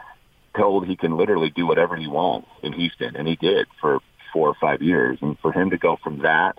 told 0.56 0.86
he 0.86 0.96
can 0.96 1.16
literally 1.16 1.50
do 1.50 1.66
whatever 1.66 1.96
he 1.96 2.06
wants 2.06 2.48
in 2.62 2.72
Houston, 2.72 3.16
and 3.16 3.28
he 3.28 3.36
did 3.36 3.66
for 3.80 4.00
four 4.32 4.48
or 4.48 4.56
five 4.60 4.82
years. 4.82 5.18
And 5.20 5.38
for 5.38 5.52
him 5.52 5.70
to 5.70 5.78
go 5.78 5.98
from 6.02 6.20
that 6.20 6.58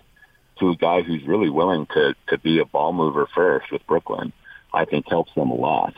to 0.60 0.70
a 0.70 0.76
guy 0.76 1.02
who's 1.02 1.26
really 1.26 1.50
willing 1.50 1.88
to 1.94 2.16
to 2.30 2.38
be 2.38 2.60
a 2.60 2.66
ball 2.66 2.94
mover 2.94 3.28
first 3.34 3.72
with 3.72 3.86
Brooklyn, 3.88 4.34
I 4.74 4.86
think 4.86 5.08
helps 5.08 5.34
them 5.36 5.50
a 5.50 5.56
lot. 5.56 5.94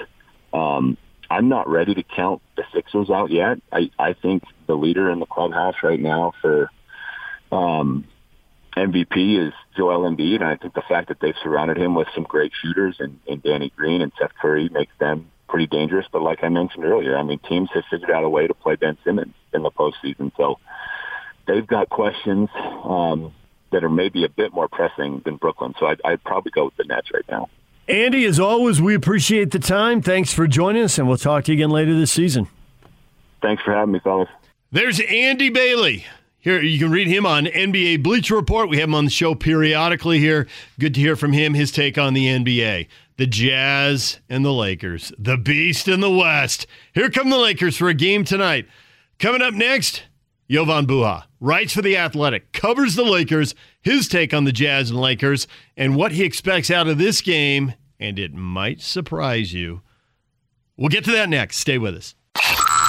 Um, 0.54 0.98
I'm 1.30 1.50
not 1.50 1.68
ready 1.68 1.94
to 1.94 2.04
count 2.04 2.42
the 2.56 2.64
Sixers 2.74 3.10
out 3.10 3.32
yet. 3.32 3.60
I, 3.72 3.92
I 4.00 4.14
think 4.14 4.44
the 4.66 4.76
leader 4.76 5.10
in 5.12 5.20
the 5.20 5.26
clubhouse 5.26 5.76
right 5.84 6.00
now 6.00 6.34
for 6.42 6.72
um, 7.52 8.06
MVP 8.76 9.48
is 9.48 9.54
Joel 9.76 10.10
Embiid, 10.10 10.36
and 10.36 10.46
I 10.46 10.56
think 10.56 10.74
the 10.74 10.84
fact 10.88 11.10
that 11.10 11.20
they've 11.20 11.36
surrounded 11.44 11.78
him 11.78 11.96
with 11.96 12.08
some 12.14 12.24
great 12.24 12.52
shooters 12.62 12.98
and, 13.00 13.20
and 13.28 13.44
Danny 13.44 13.72
Green 13.76 14.02
and 14.02 14.12
Seth 14.20 14.32
Curry 14.40 14.70
makes 14.70 14.94
them 15.00 15.30
pretty 15.50 15.68
dangerous. 15.68 16.06
But 16.12 16.22
like 16.22 16.44
I 16.44 16.50
mentioned 16.50 16.86
earlier, 16.86 17.18
I 17.18 17.24
mean, 17.24 17.40
teams 17.40 17.70
have 17.74 17.84
figured 17.90 18.12
out 18.12 18.24
a 18.24 18.30
way 18.30 18.48
to 18.48 18.54
play 18.54 18.76
Ben 18.76 18.98
Simmons 19.04 19.34
in 19.54 19.64
the 19.64 19.72
postseason, 19.72 20.32
so 20.38 20.60
they've 21.48 21.68
got 21.68 21.90
questions. 21.90 22.50
Um, 22.56 23.34
that 23.72 23.84
are 23.84 23.90
maybe 23.90 24.24
a 24.24 24.30
bit 24.30 24.54
more 24.54 24.68
pressing 24.68 25.22
than 25.26 25.36
Brooklyn. 25.38 25.74
So 25.80 25.88
I'd, 25.88 26.02
I'd 26.06 26.24
probably 26.24 26.52
go 26.52 26.66
with 26.66 26.78
the 26.78 26.86
Nets 26.86 27.10
right 27.14 27.26
now. 27.30 27.50
Andy, 27.88 28.26
as 28.26 28.40
always, 28.40 28.82
we 28.82 28.96
appreciate 28.96 29.52
the 29.52 29.60
time. 29.60 30.02
Thanks 30.02 30.34
for 30.34 30.46
joining 30.48 30.84
us, 30.84 30.98
and 30.98 31.08
we'll 31.08 31.18
talk 31.18 31.46
to 31.46 31.54
you 31.54 31.58
again 31.58 31.70
later 31.70 31.98
this 31.98 32.12
season. 32.12 32.48
Thanks 33.42 33.64
for 33.64 33.74
having 33.74 33.94
me, 33.94 34.00
fellas. 34.00 34.30
There's 34.72 35.00
Andy 35.00 35.50
Bailey. 35.50 36.06
Here, 36.40 36.62
you 36.62 36.80
can 36.80 36.92
read 36.92 37.08
him 37.08 37.26
on 37.26 37.46
NBA 37.46 38.04
Bleacher 38.04 38.36
Report. 38.36 38.70
We 38.70 38.78
have 38.78 38.90
him 38.90 38.96
on 38.96 39.06
the 39.06 39.12
show 39.12 39.36
periodically 39.36 40.20
here. 40.20 40.48
Good 40.80 40.94
to 40.96 41.00
hear 41.00 41.16
from 41.16 41.34
him, 41.34 41.54
his 41.54 41.72
take 41.72 41.98
on 41.98 42.14
the 42.14 42.26
NBA. 42.26 42.88
The 43.18 43.28
Jazz 43.28 44.20
and 44.30 44.46
the 44.46 44.54
Lakers. 44.54 45.12
The 45.18 45.38
Beast 45.38 45.88
in 45.88 46.02
the 46.02 46.12
West. 46.12 46.68
Here 46.94 47.10
come 47.10 47.30
the 47.30 47.38
Lakers 47.38 47.78
for 47.78 47.88
a 47.90 47.94
game 47.94 48.24
tonight. 48.24 48.68
Coming 49.20 49.42
up 49.42 49.54
next, 49.54 50.04
Jovan 50.50 50.88
Buha 50.88 51.26
writes 51.40 51.74
for 51.74 51.82
The 51.82 51.98
Athletic, 51.98 52.54
covers 52.54 52.96
the 52.96 53.04
Lakers, 53.04 53.54
his 53.82 54.08
take 54.08 54.34
on 54.34 54.46
the 54.46 54.52
Jazz 54.52 54.90
and 54.90 55.00
Lakers, 55.00 55.48
and 55.76 55.96
what 55.96 56.14
he 56.14 56.24
expects 56.24 56.72
out 56.72 56.88
of 56.88 56.98
this 56.98 57.22
game, 57.22 57.74
and 58.00 58.18
it 58.18 58.34
might 58.34 58.82
surprise 58.82 59.54
you. 59.54 59.82
We'll 60.78 60.90
get 60.90 61.04
to 61.06 61.12
that 61.12 61.30
next. 61.30 61.58
Stay 61.58 61.78
with 61.78 61.96
us. 61.96 62.16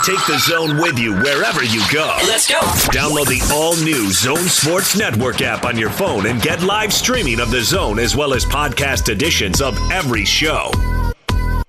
Take 0.05 0.25
the 0.27 0.39
zone 0.39 0.77
with 0.79 0.99
you 0.99 1.15
wherever 1.15 1.65
you 1.65 1.83
go. 1.93 2.17
Let's 2.27 2.49
go. 2.49 2.61
Download 2.93 3.27
the 3.27 3.47
all 3.53 3.75
new 3.77 4.11
Zone 4.13 4.49
Sports 4.49 4.97
Network 4.97 5.41
app 5.43 5.65
on 5.65 5.77
your 5.77 5.91
phone 5.91 6.27
and 6.27 6.41
get 6.41 6.63
live 6.63 6.93
streaming 6.93 7.41
of 7.41 7.51
the 7.51 7.61
zone 7.61 7.99
as 7.99 8.15
well 8.15 8.33
as 8.33 8.45
podcast 8.45 9.09
editions 9.09 9.61
of 9.61 9.77
every 9.91 10.25
show. 10.25 10.71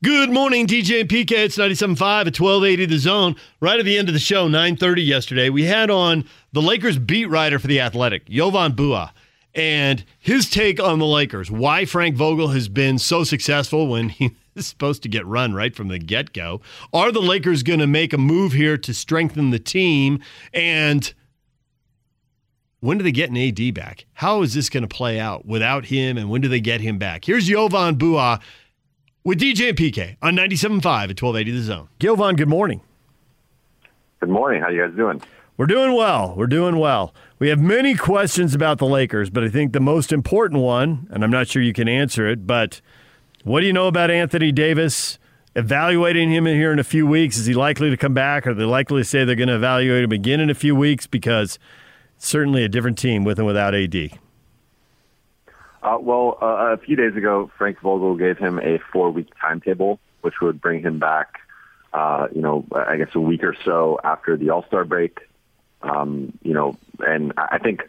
Good 0.00 0.30
morning, 0.30 0.68
DJ 0.68 1.00
and 1.00 1.08
PK. 1.08 1.32
It's 1.32 1.58
97.5 1.58 1.98
at 2.00 2.40
1280 2.40 2.86
The 2.86 2.98
Zone. 2.98 3.34
Right 3.58 3.80
at 3.80 3.84
the 3.84 3.98
end 3.98 4.06
of 4.06 4.14
the 4.14 4.20
show, 4.20 4.48
9.30 4.48 5.04
yesterday, 5.04 5.50
we 5.50 5.64
had 5.64 5.90
on 5.90 6.24
the 6.52 6.62
Lakers 6.62 7.00
beat 7.00 7.26
writer 7.26 7.58
for 7.58 7.66
The 7.66 7.80
Athletic, 7.80 8.28
Jovan 8.28 8.74
Buha, 8.74 9.10
and 9.56 10.04
his 10.20 10.48
take 10.48 10.80
on 10.80 11.00
the 11.00 11.04
Lakers, 11.04 11.50
why 11.50 11.84
Frank 11.84 12.14
Vogel 12.14 12.46
has 12.50 12.68
been 12.68 13.00
so 13.00 13.24
successful 13.24 13.88
when 13.88 14.10
he 14.10 14.36
is 14.54 14.68
supposed 14.68 15.02
to 15.02 15.08
get 15.08 15.26
run 15.26 15.52
right 15.52 15.74
from 15.74 15.88
the 15.88 15.98
get-go. 15.98 16.60
Are 16.92 17.10
the 17.10 17.18
Lakers 17.18 17.64
going 17.64 17.80
to 17.80 17.88
make 17.88 18.12
a 18.12 18.18
move 18.18 18.52
here 18.52 18.78
to 18.78 18.94
strengthen 18.94 19.50
the 19.50 19.58
team? 19.58 20.22
And 20.54 21.12
when 22.78 22.98
do 22.98 23.02
they 23.02 23.10
get 23.10 23.30
an 23.30 23.36
AD 23.36 23.74
back? 23.74 24.06
How 24.12 24.42
is 24.42 24.54
this 24.54 24.70
going 24.70 24.86
to 24.86 24.96
play 24.96 25.18
out 25.18 25.44
without 25.44 25.86
him, 25.86 26.16
and 26.16 26.30
when 26.30 26.40
do 26.40 26.46
they 26.46 26.60
get 26.60 26.80
him 26.80 26.98
back? 26.98 27.24
Here's 27.24 27.48
Jovan 27.48 27.96
Buha 27.96 28.40
with 29.28 29.38
DJ 29.38 29.68
and 29.68 29.76
PK 29.76 30.16
on 30.22 30.34
97.5 30.34 30.64
at 30.70 31.22
1280 31.22 31.50
The 31.50 31.60
Zone. 31.60 31.88
Jovan, 32.00 32.34
good 32.34 32.48
morning. 32.48 32.80
Good 34.20 34.30
morning. 34.30 34.62
How 34.62 34.70
you 34.70 34.86
guys 34.86 34.96
doing? 34.96 35.20
We're 35.58 35.66
doing 35.66 35.92
well. 35.94 36.32
We're 36.34 36.46
doing 36.46 36.78
well. 36.78 37.12
We 37.38 37.50
have 37.50 37.60
many 37.60 37.94
questions 37.94 38.54
about 38.54 38.78
the 38.78 38.86
Lakers, 38.86 39.28
but 39.28 39.44
I 39.44 39.50
think 39.50 39.74
the 39.74 39.80
most 39.80 40.12
important 40.12 40.62
one, 40.62 41.08
and 41.10 41.22
I'm 41.22 41.30
not 41.30 41.46
sure 41.46 41.60
you 41.60 41.74
can 41.74 41.88
answer 41.88 42.26
it, 42.26 42.46
but 42.46 42.80
what 43.44 43.60
do 43.60 43.66
you 43.66 43.72
know 43.74 43.86
about 43.86 44.10
Anthony 44.10 44.50
Davis 44.50 45.18
evaluating 45.54 46.32
him 46.32 46.46
in 46.46 46.56
here 46.56 46.72
in 46.72 46.78
a 46.78 46.84
few 46.84 47.06
weeks? 47.06 47.36
Is 47.36 47.44
he 47.44 47.52
likely 47.52 47.90
to 47.90 47.98
come 47.98 48.14
back? 48.14 48.46
Are 48.46 48.54
they 48.54 48.64
likely 48.64 49.02
to 49.02 49.04
say 49.04 49.26
they're 49.26 49.34
going 49.34 49.48
to 49.48 49.56
evaluate 49.56 50.04
him 50.04 50.12
again 50.12 50.40
in 50.40 50.48
a 50.48 50.54
few 50.54 50.74
weeks? 50.74 51.06
Because 51.06 51.58
certainly 52.16 52.64
a 52.64 52.68
different 52.68 52.96
team 52.96 53.24
with 53.24 53.36
and 53.36 53.46
without 53.46 53.74
AD. 53.74 53.94
Uh, 55.82 55.98
well, 56.00 56.38
uh, 56.42 56.74
a 56.74 56.76
few 56.78 56.96
days 56.96 57.16
ago, 57.16 57.50
Frank 57.56 57.80
Vogel 57.80 58.16
gave 58.16 58.38
him 58.38 58.58
a 58.58 58.78
four-week 58.92 59.28
timetable, 59.40 60.00
which 60.22 60.34
would 60.42 60.60
bring 60.60 60.82
him 60.82 60.98
back, 60.98 61.38
uh, 61.92 62.26
you 62.34 62.42
know, 62.42 62.64
I 62.74 62.96
guess 62.96 63.08
a 63.14 63.20
week 63.20 63.44
or 63.44 63.56
so 63.64 63.98
after 64.02 64.36
the 64.36 64.50
All-Star 64.50 64.84
break. 64.84 65.20
Um, 65.82 66.36
you 66.42 66.52
know, 66.52 66.76
and 66.98 67.32
I 67.36 67.58
think 67.58 67.82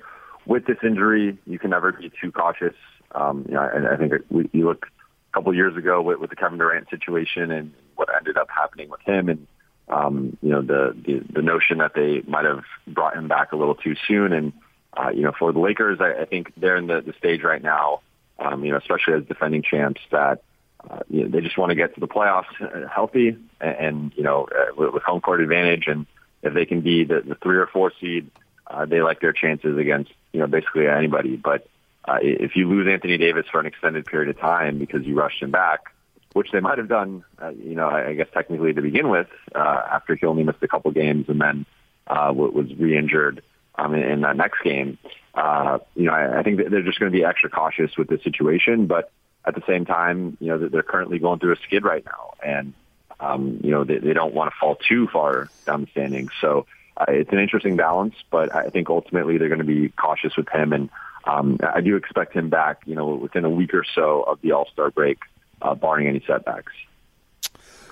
with 0.45 0.65
this 0.65 0.77
injury, 0.83 1.37
you 1.47 1.57
can 1.57 1.71
never 1.71 1.91
be 1.91 2.11
too 2.21 2.31
cautious. 2.31 2.75
Um, 3.13 3.45
you 3.47 3.55
know, 3.55 3.67
and 3.73 3.87
I 3.87 3.97
think 3.97 4.13
we, 4.29 4.47
you 4.53 4.65
look 4.65 4.85
a 4.85 5.33
couple 5.33 5.53
years 5.55 5.75
ago 5.75 6.01
with, 6.01 6.19
with 6.19 6.29
the 6.29 6.35
Kevin 6.35 6.59
Durant 6.59 6.89
situation 6.89 7.49
and 7.49 7.73
what 7.95 8.09
ended 8.15 8.37
up 8.37 8.47
happening 8.55 8.89
with 8.89 9.01
him, 9.01 9.29
and 9.29 9.47
um, 9.89 10.37
you 10.43 10.49
know, 10.49 10.61
the, 10.61 10.95
the 11.05 11.21
the 11.33 11.41
notion 11.41 11.79
that 11.79 11.93
they 11.95 12.21
might 12.29 12.45
have 12.45 12.63
brought 12.87 13.15
him 13.15 13.27
back 13.27 13.51
a 13.51 13.55
little 13.55 13.75
too 13.75 13.95
soon, 14.07 14.33
and 14.33 14.53
uh, 14.95 15.09
you 15.09 15.21
know, 15.21 15.33
for 15.37 15.51
the 15.51 15.59
Lakers, 15.59 15.99
I, 16.01 16.21
I 16.21 16.25
think 16.25 16.51
they're 16.57 16.77
in 16.77 16.87
the, 16.87 17.01
the 17.01 17.13
stage 17.13 17.43
right 17.43 17.61
now, 17.61 18.01
um, 18.39 18.63
you 18.63 18.71
know, 18.71 18.77
especially 18.77 19.13
as 19.15 19.25
defending 19.25 19.61
champs, 19.61 20.01
that 20.11 20.41
uh, 20.89 20.99
you 21.09 21.23
know, 21.23 21.29
they 21.29 21.41
just 21.41 21.57
want 21.57 21.69
to 21.69 21.75
get 21.75 21.93
to 21.93 21.99
the 21.99 22.07
playoffs 22.07 22.45
uh, 22.61 22.87
healthy 22.87 23.37
and, 23.59 23.75
and 23.75 24.11
you 24.15 24.23
know, 24.23 24.47
uh, 24.47 24.73
with, 24.75 24.93
with 24.93 25.03
home 25.03 25.21
court 25.21 25.41
advantage. 25.41 25.87
And 25.87 26.05
if 26.41 26.53
they 26.53 26.65
can 26.65 26.81
be 26.81 27.03
the, 27.03 27.21
the 27.21 27.35
three 27.35 27.57
or 27.57 27.67
four 27.67 27.91
seed, 27.99 28.31
uh, 28.67 28.85
they 28.85 29.01
like 29.01 29.19
their 29.19 29.33
chances 29.33 29.77
against, 29.77 30.11
you 30.31 30.39
know, 30.39 30.47
basically 30.47 30.87
anybody. 30.87 31.35
But 31.35 31.67
uh, 32.05 32.19
if 32.21 32.55
you 32.55 32.69
lose 32.69 32.87
Anthony 32.87 33.17
Davis 33.17 33.45
for 33.51 33.59
an 33.59 33.65
extended 33.65 34.05
period 34.05 34.29
of 34.29 34.39
time 34.39 34.79
because 34.79 35.05
you 35.05 35.15
rushed 35.15 35.41
him 35.41 35.51
back, 35.51 35.81
which 36.33 36.51
they 36.51 36.59
might 36.59 36.77
have 36.77 36.87
done, 36.87 37.23
uh, 37.41 37.49
you 37.49 37.75
know, 37.75 37.89
I 37.89 38.13
guess 38.13 38.27
technically 38.33 38.73
to 38.73 38.81
begin 38.81 39.09
with, 39.09 39.27
uh, 39.53 39.81
after 39.91 40.15
he 40.15 40.25
only 40.25 40.43
missed 40.43 40.61
a 40.61 40.67
couple 40.67 40.91
games 40.91 41.25
and 41.27 41.41
then 41.41 41.65
uh, 42.07 42.31
was 42.33 42.73
re-injured 42.77 43.43
um, 43.79 43.95
in, 43.95 44.03
in 44.03 44.21
that 44.21 44.35
next 44.35 44.61
game. 44.63 44.97
Uh, 45.33 45.79
you 45.95 46.05
know, 46.05 46.11
I, 46.11 46.39
I 46.39 46.43
think 46.43 46.57
that 46.57 46.69
they're 46.71 46.83
just 46.83 46.99
going 46.99 47.11
to 47.11 47.17
be 47.17 47.23
extra 47.23 47.49
cautious 47.49 47.97
with 47.97 48.07
this 48.07 48.23
situation, 48.23 48.87
but 48.87 49.11
at 49.45 49.55
the 49.55 49.63
same 49.67 49.85
time, 49.85 50.37
you 50.39 50.47
know, 50.47 50.67
they're 50.67 50.83
currently 50.83 51.19
going 51.19 51.39
through 51.39 51.53
a 51.53 51.57
skid 51.65 51.83
right 51.83 52.03
now, 52.05 52.33
and 52.43 52.73
um, 53.19 53.59
you 53.63 53.71
know, 53.71 53.83
they, 53.83 53.97
they 53.97 54.13
don't 54.13 54.33
want 54.33 54.51
to 54.51 54.55
fall 54.59 54.75
too 54.75 55.07
far 55.07 55.49
down 55.65 55.81
the 55.81 55.87
standings. 55.91 56.31
So 56.39 56.65
uh, 56.97 57.05
it's 57.09 57.31
an 57.31 57.39
interesting 57.39 57.75
balance, 57.75 58.15
but 58.31 58.53
I 58.53 58.69
think 58.69 58.89
ultimately 58.89 59.37
they're 59.37 59.49
going 59.49 59.59
to 59.59 59.65
be 59.65 59.89
cautious 59.89 60.35
with 60.35 60.49
him, 60.49 60.73
and 60.73 60.89
um, 61.25 61.57
I 61.61 61.81
do 61.81 61.95
expect 61.95 62.33
him 62.33 62.49
back, 62.49 62.81
you 62.85 62.95
know, 62.95 63.07
within 63.15 63.45
a 63.45 63.49
week 63.49 63.73
or 63.73 63.85
so 63.95 64.23
of 64.23 64.41
the 64.41 64.51
All 64.51 64.67
Star 64.71 64.89
break, 64.89 65.19
uh, 65.61 65.75
barring 65.75 66.07
any 66.07 66.23
setbacks. 66.25 66.73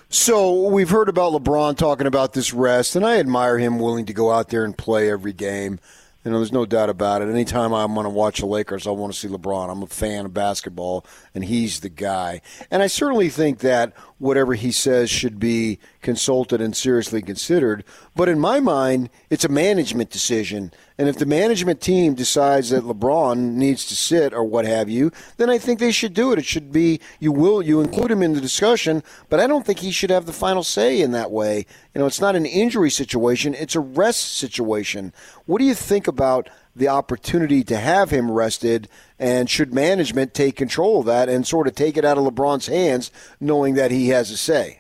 So 0.10 0.70
we've 0.70 0.90
heard 0.90 1.10
about 1.10 1.34
LeBron 1.34 1.78
talking 1.78 2.08
about 2.08 2.32
this 2.32 2.54
rest, 2.54 2.96
and 2.96 3.06
I 3.06 3.20
admire 3.20 3.58
him 3.58 3.78
willing 3.78 4.06
to 4.06 4.14
go 4.14 4.32
out 4.32 4.48
there 4.48 4.64
and 4.64 4.78
play 4.78 5.12
every 5.12 5.34
game. 5.34 5.80
You 6.24 6.32
know, 6.32 6.38
there's 6.38 6.54
no 6.54 6.66
doubt 6.66 6.90
about 6.90 7.22
it. 7.22 7.28
Anytime 7.28 7.74
I'm 7.74 7.94
going 7.94 8.06
to 8.06 8.10
watch 8.10 8.40
the 8.40 8.46
Lakers, 8.46 8.88
I 8.88 8.92
want 8.92 9.12
to 9.12 9.20
see 9.20 9.28
LeBron. 9.28 9.70
I'm 9.70 9.84
a 9.84 9.88
fan 9.88 10.26
of 10.26 10.34
basketball, 10.34 11.06
and 11.36 11.44
he's 11.44 11.82
the 11.82 11.90
guy. 11.90 12.42
And 12.72 12.82
I 12.82 12.88
certainly 12.88 13.28
think 13.28 13.60
that 13.60 13.92
whatever 14.18 14.54
he 14.54 14.72
says 14.72 15.10
should 15.10 15.40
be 15.42 15.78
consulted 16.08 16.62
and 16.62 16.74
seriously 16.74 17.22
considered. 17.22 17.84
But 18.16 18.30
in 18.30 18.40
my 18.40 18.62
mind, 18.62 19.10
it's 19.30 19.44
a 19.44 19.50
management 19.50 20.10
decision. 20.10 20.72
And 20.98 21.10
if 21.10 21.18
the 21.18 21.26
management 21.26 21.82
team 21.82 22.14
decides 22.14 22.70
that 22.70 22.86
LeBron 22.86 23.56
needs 23.56 23.86
to 23.88 23.94
sit 23.94 24.34
or 24.34 24.46
what 24.46 24.64
have 24.64 24.90
you, 24.90 25.12
then 25.36 25.50
I 25.50 25.58
think 25.58 25.82
they 25.82 25.92
should 25.92 26.14
do 26.14 26.32
it. 26.32 26.40
It 26.40 26.46
should 26.46 26.72
be 26.72 27.02
you 27.20 27.34
will 27.34 27.62
you 27.62 27.82
include 27.82 28.10
him 28.10 28.24
in 28.24 28.32
the 28.32 28.40
discussion, 28.40 29.04
but 29.28 29.42
I 29.42 29.48
don't 29.48 29.66
think 29.66 29.80
he 29.80 29.92
should 29.92 30.10
have 30.10 30.26
the 30.26 30.32
final 30.32 30.64
say 30.64 31.02
in 31.02 31.12
that 31.12 31.30
way. 31.30 31.66
You 31.94 32.00
know, 32.00 32.08
it's 32.08 32.22
not 32.22 32.38
an 32.38 32.46
injury 32.46 32.90
situation, 32.90 33.54
it's 33.54 33.76
a 33.76 33.82
rest 33.82 34.38
situation. 34.38 35.12
What 35.46 35.60
do 35.60 35.66
you 35.66 35.74
think 35.74 36.08
about 36.08 36.50
the 36.74 36.88
opportunity 36.88 37.66
to 37.66 37.76
have 37.76 38.12
him 38.12 38.32
rested 38.32 38.88
and 39.20 39.50
should 39.50 39.74
management 39.74 40.34
take 40.34 40.56
control 40.56 41.02
of 41.02 41.06
that 41.08 41.28
and 41.28 41.46
sort 41.46 41.68
of 41.68 41.76
take 41.76 41.98
it 41.98 42.06
out 42.06 42.18
of 42.18 42.24
LeBron's 42.24 42.68
hands 42.68 43.12
knowing 43.42 43.74
that 43.74 43.92
he 43.92 44.08
has 44.08 44.32
a 44.32 44.38
say? 44.38 44.80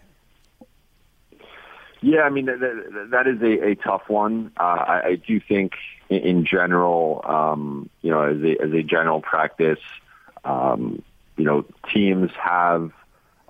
Yeah, 2.01 2.21
I 2.21 2.29
mean 2.29 2.45
that, 2.45 3.07
that 3.11 3.27
is 3.27 3.41
a, 3.41 3.69
a 3.69 3.75
tough 3.75 4.03
one. 4.07 4.51
Uh, 4.59 4.63
I, 4.63 5.01
I 5.05 5.15
do 5.15 5.39
think, 5.39 5.73
in, 6.09 6.17
in 6.19 6.45
general, 6.45 7.21
um, 7.25 7.89
you 8.01 8.11
know, 8.11 8.21
as 8.21 8.41
a 8.43 8.63
as 8.63 8.71
a 8.71 8.83
general 8.83 9.21
practice, 9.21 9.79
um, 10.43 11.01
you 11.37 11.43
know, 11.43 11.65
teams 11.93 12.31
have 12.41 12.91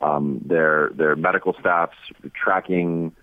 um, 0.02 0.42
their 0.46 0.92
their 0.94 1.16
medical 1.16 1.54
staffs 1.60 1.98
tracking 2.34 3.14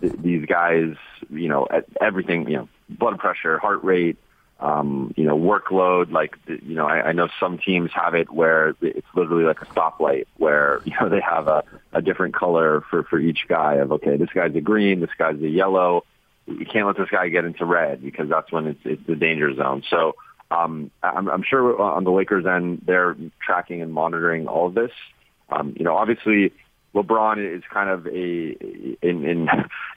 th- 0.00 0.14
these 0.18 0.46
guys, 0.46 0.94
you 1.30 1.48
know, 1.48 1.66
at 1.70 1.86
everything, 2.00 2.48
you 2.48 2.56
know, 2.56 2.68
blood 2.88 3.18
pressure, 3.18 3.58
heart 3.58 3.82
rate, 3.84 4.18
um, 4.62 5.12
you 5.16 5.24
know, 5.24 5.36
workload. 5.36 6.12
Like, 6.12 6.38
you 6.46 6.74
know, 6.74 6.86
I, 6.86 7.08
I 7.08 7.12
know 7.12 7.28
some 7.40 7.58
teams 7.58 7.90
have 7.94 8.14
it 8.14 8.30
where 8.30 8.74
it's 8.80 9.06
literally 9.14 9.44
like 9.44 9.60
a 9.60 9.66
stoplight 9.66 10.26
where, 10.36 10.80
you 10.84 10.94
know, 11.00 11.08
they 11.08 11.20
have 11.20 11.48
a, 11.48 11.64
a 11.92 12.00
different 12.00 12.34
color 12.34 12.82
for, 12.88 13.02
for 13.02 13.18
each 13.18 13.46
guy 13.48 13.74
of, 13.74 13.92
okay, 13.92 14.16
this 14.16 14.30
guy's 14.32 14.54
a 14.54 14.60
green, 14.60 15.00
this 15.00 15.10
guy's 15.18 15.40
a 15.42 15.48
yellow. 15.48 16.04
You 16.46 16.64
can't 16.64 16.86
let 16.86 16.96
this 16.96 17.10
guy 17.10 17.28
get 17.28 17.44
into 17.44 17.64
red 17.64 18.02
because 18.02 18.28
that's 18.28 18.50
when 18.52 18.68
it's, 18.68 18.80
it's 18.84 19.06
the 19.06 19.16
danger 19.16 19.52
zone. 19.54 19.82
So, 19.90 20.14
um, 20.50 20.90
I'm, 21.02 21.28
I'm 21.28 21.42
sure 21.42 21.80
on 21.80 22.04
the 22.04 22.10
Lakers 22.10 22.46
end, 22.46 22.82
they're 22.86 23.16
tracking 23.44 23.80
and 23.82 23.92
monitoring 23.92 24.46
all 24.46 24.66
of 24.66 24.74
this. 24.74 24.90
Um, 25.48 25.74
you 25.76 25.84
know, 25.84 25.96
obviously 25.96 26.52
LeBron 26.94 27.56
is 27.56 27.62
kind 27.72 27.88
of 27.88 28.06
a 28.06 28.10
in 28.10 29.24
in 29.24 29.48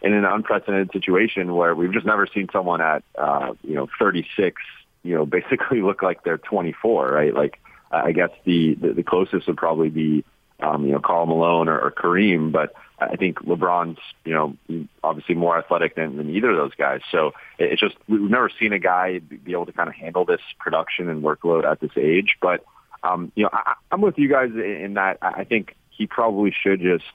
in 0.01 0.13
an 0.13 0.25
unprecedented 0.25 0.91
situation 0.91 1.55
where 1.55 1.75
we've 1.75 1.91
just 1.91 2.05
never 2.05 2.27
seen 2.27 2.47
someone 2.51 2.81
at 2.81 3.03
uh, 3.17 3.53
you 3.63 3.75
know 3.75 3.87
36, 3.99 4.61
you 5.03 5.15
know, 5.15 5.25
basically 5.25 5.81
look 5.81 6.01
like 6.01 6.23
they're 6.23 6.37
24, 6.37 7.09
right? 7.09 7.33
Like 7.33 7.59
I 7.91 8.11
guess 8.11 8.29
the 8.45 8.75
the, 8.75 8.93
the 8.93 9.03
closest 9.03 9.47
would 9.47 9.57
probably 9.57 9.89
be 9.89 10.23
um, 10.61 10.85
you 10.85 10.93
know 10.93 10.99
Karl 10.99 11.25
Malone 11.25 11.67
or, 11.67 11.79
or 11.79 11.91
Kareem, 11.91 12.51
but 12.51 12.73
I 12.97 13.17
think 13.17 13.39
LeBron's 13.39 13.99
you 14.23 14.33
know 14.33 14.55
obviously 15.03 15.35
more 15.35 15.57
athletic 15.57 15.95
than, 15.95 16.15
than 16.15 16.29
either 16.29 16.51
of 16.51 16.57
those 16.57 16.75
guys. 16.75 17.01
So 17.11 17.33
it's 17.59 17.81
just 17.81 17.95
we've 18.07 18.21
never 18.21 18.49
seen 18.57 18.71
a 18.71 18.79
guy 18.79 19.19
be 19.19 19.51
able 19.51 19.65
to 19.65 19.73
kind 19.73 19.89
of 19.89 19.95
handle 19.95 20.23
this 20.23 20.41
production 20.59 21.09
and 21.09 21.23
workload 21.23 21.69
at 21.69 21.79
this 21.79 21.91
age, 21.97 22.37
but. 22.41 22.63
Um, 23.03 23.31
you 23.35 23.43
know, 23.43 23.51
I, 23.53 23.75
I'm 23.91 24.01
with 24.01 24.17
you 24.17 24.27
guys 24.27 24.49
in 24.49 24.95
that 24.95 25.19
I 25.21 25.43
think 25.43 25.75
he 25.97 26.07
probably 26.07 26.51
should 26.51 26.81
just, 26.81 27.05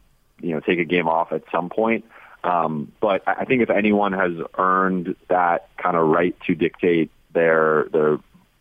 you 0.40 0.54
know, 0.54 0.60
take 0.60 0.78
a 0.78 0.84
game 0.84 1.08
off 1.08 1.32
at 1.32 1.42
some 1.52 1.68
point. 1.68 2.04
Um, 2.42 2.92
but 3.00 3.22
I 3.26 3.44
think 3.44 3.62
if 3.62 3.70
anyone 3.70 4.12
has 4.12 4.32
earned 4.56 5.14
that 5.28 5.68
kind 5.76 5.96
of 5.96 6.08
right 6.08 6.34
to 6.46 6.54
dictate 6.54 7.10
their 7.32 7.86
their 7.92 8.12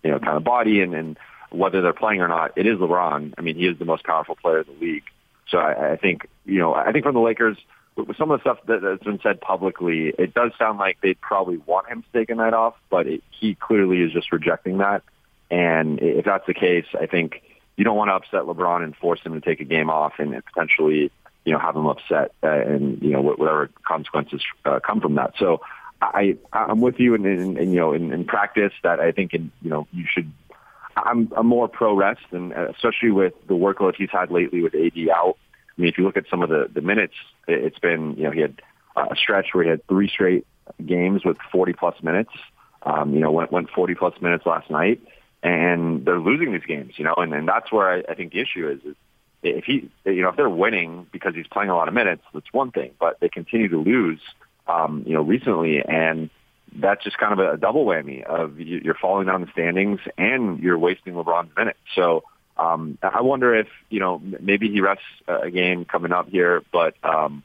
you 0.03 0.11
know 0.11 0.19
kind 0.19 0.37
of 0.37 0.43
body 0.43 0.81
and, 0.81 0.93
and 0.93 1.17
whether 1.51 1.81
they're 1.81 1.93
playing 1.93 2.21
or 2.21 2.27
not, 2.27 2.51
it 2.57 2.67
is 2.67 2.77
LeBron. 2.77 3.33
I 3.37 3.41
mean, 3.41 3.55
he 3.55 3.65
is 3.67 3.79
the 3.79 3.85
most 3.85 4.03
powerful 4.03 4.35
player 4.35 4.59
in 4.59 4.65
the 4.67 4.85
league. 4.85 5.03
So 5.49 5.57
I, 5.57 5.93
I 5.93 5.95
think 5.95 6.27
you 6.45 6.59
know 6.59 6.73
I 6.73 6.91
think 6.91 7.05
from 7.05 7.15
the 7.15 7.21
Lakers, 7.21 7.57
with 7.95 8.17
some 8.17 8.31
of 8.31 8.39
the 8.39 8.41
stuff 8.41 8.65
that, 8.67 8.81
that's 8.81 9.03
been 9.03 9.19
said 9.21 9.39
publicly, 9.39 10.09
it 10.17 10.33
does 10.33 10.51
sound 10.59 10.77
like 10.77 10.99
they'd 11.01 11.19
probably 11.21 11.57
want 11.57 11.87
him 11.87 12.03
to 12.03 12.19
take 12.19 12.29
a 12.29 12.35
night 12.35 12.53
off, 12.53 12.75
but 12.89 13.07
it, 13.07 13.23
he 13.31 13.55
clearly 13.55 14.01
is 14.01 14.11
just 14.11 14.31
rejecting 14.31 14.79
that. 14.79 15.03
And 15.49 15.99
if 16.01 16.25
that's 16.25 16.45
the 16.45 16.53
case, 16.53 16.85
I 16.99 17.05
think 17.05 17.41
you 17.79 17.85
don't 17.85 17.95
want 17.95 18.09
to 18.09 18.13
upset 18.13 18.41
LeBron 18.41 18.83
and 18.83 18.93
force 18.97 19.21
him 19.21 19.33
to 19.33 19.39
take 19.39 19.61
a 19.61 19.63
game 19.63 19.89
off 19.89 20.15
and 20.19 20.35
potentially, 20.45 21.09
you 21.45 21.53
know, 21.53 21.59
have 21.59 21.77
him 21.77 21.85
upset 21.85 22.33
uh, 22.43 22.49
and 22.49 23.01
you 23.01 23.11
know 23.11 23.21
whatever 23.21 23.69
consequences 23.87 24.41
uh, 24.65 24.81
come 24.85 24.99
from 24.99 25.15
that. 25.15 25.33
So 25.39 25.61
I 26.01 26.35
I'm 26.51 26.81
with 26.81 26.99
you 26.99 27.15
in, 27.15 27.25
in, 27.25 27.57
in 27.57 27.71
you 27.71 27.79
know 27.79 27.93
in, 27.93 28.11
in 28.11 28.25
practice 28.25 28.73
that 28.83 28.99
I 28.99 29.13
think 29.13 29.33
in 29.33 29.49
you 29.61 29.69
know 29.69 29.87
you 29.93 30.03
should. 30.13 30.29
I'm 30.97 31.31
I'm 31.37 31.47
more 31.47 31.69
pro 31.69 31.95
rest 31.95 32.19
and 32.31 32.51
uh, 32.51 32.67
especially 32.75 33.11
with 33.11 33.33
the 33.47 33.53
workload 33.53 33.95
he's 33.95 34.09
had 34.11 34.29
lately 34.29 34.61
with 34.61 34.75
AD 34.75 34.97
out. 35.15 35.37
I 35.77 35.81
mean, 35.81 35.89
if 35.89 35.97
you 35.97 36.03
look 36.03 36.17
at 36.17 36.25
some 36.29 36.43
of 36.43 36.49
the 36.49 36.69
the 36.71 36.81
minutes, 36.81 37.15
it's 37.47 37.79
been 37.79 38.17
you 38.17 38.23
know 38.23 38.31
he 38.31 38.41
had 38.41 38.61
a 38.97 39.15
stretch 39.15 39.53
where 39.53 39.63
he 39.63 39.69
had 39.69 39.87
three 39.87 40.09
straight 40.09 40.45
games 40.85 41.23
with 41.23 41.37
40 41.49 41.71
plus 41.73 41.95
minutes. 42.03 42.31
Um, 42.83 43.13
you 43.13 43.21
know, 43.21 43.31
went 43.31 43.53
went 43.53 43.69
40 43.69 43.95
plus 43.95 44.21
minutes 44.21 44.45
last 44.45 44.69
night 44.69 45.01
and 45.41 46.05
they're 46.05 46.19
losing 46.19 46.51
these 46.51 46.65
games, 46.65 46.93
you 46.97 47.05
know, 47.05 47.15
and, 47.15 47.33
and 47.33 47.47
that's 47.47 47.71
where 47.71 47.89
I, 47.89 48.03
I 48.11 48.15
think 48.15 48.33
the 48.33 48.39
issue 48.39 48.69
is, 48.69 48.79
is 48.83 48.95
if 49.41 49.63
he, 49.63 49.89
you 50.05 50.21
know, 50.21 50.29
if 50.29 50.35
they're 50.35 50.49
winning 50.49 51.07
because 51.11 51.33
he's 51.33 51.47
playing 51.47 51.69
a 51.69 51.75
lot 51.75 51.87
of 51.87 51.93
minutes, 51.93 52.23
that's 52.33 52.51
one 52.51 52.71
thing, 52.71 52.91
but 52.99 53.19
they 53.19 53.29
continue 53.29 53.69
to 53.69 53.77
lose, 53.77 54.19
um, 54.67 55.03
you 55.07 55.13
know, 55.13 55.21
recently, 55.21 55.81
and 55.81 56.29
that's 56.75 57.03
just 57.03 57.17
kind 57.17 57.33
of 57.33 57.39
a 57.39 57.57
double 57.57 57.85
whammy 57.85 58.23
of 58.23 58.59
you're 58.59 58.95
falling 58.95 59.27
down 59.27 59.41
the 59.41 59.51
standings 59.51 59.99
and 60.17 60.59
you're 60.59 60.77
wasting 60.77 61.13
LeBron's 61.13 61.55
minutes. 61.55 61.79
So 61.95 62.23
um, 62.57 62.97
I 63.01 63.21
wonder 63.21 63.55
if 63.55 63.67
you 63.89 63.99
know 63.99 64.21
maybe 64.21 64.69
he 64.69 64.81
rests 64.81 65.03
a 65.27 65.49
game 65.49 65.85
coming 65.85 66.11
up 66.11 66.29
here, 66.29 66.61
but 66.71 66.95
um, 67.03 67.43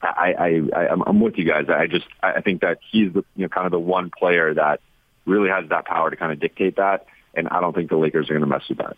I, 0.00 0.34
I, 0.38 0.60
I 0.74 0.88
I'm 0.88 1.20
with 1.20 1.36
you 1.36 1.44
guys. 1.44 1.66
I 1.68 1.86
just 1.86 2.06
I 2.22 2.40
think 2.40 2.62
that 2.62 2.78
he's 2.90 3.12
the 3.12 3.24
you 3.36 3.44
know 3.44 3.48
kind 3.48 3.66
of 3.66 3.72
the 3.72 3.78
one 3.78 4.10
player 4.10 4.54
that 4.54 4.80
really 5.26 5.48
has 5.48 5.68
that 5.68 5.84
power 5.84 6.10
to 6.10 6.16
kind 6.16 6.32
of 6.32 6.40
dictate 6.40 6.76
that. 6.76 7.06
And 7.34 7.48
I 7.48 7.60
don't 7.60 7.74
think 7.74 7.90
the 7.90 7.96
Lakers 7.96 8.28
are 8.28 8.34
going 8.34 8.42
to 8.42 8.48
mess 8.48 8.68
with 8.68 8.78
that. 8.78 8.96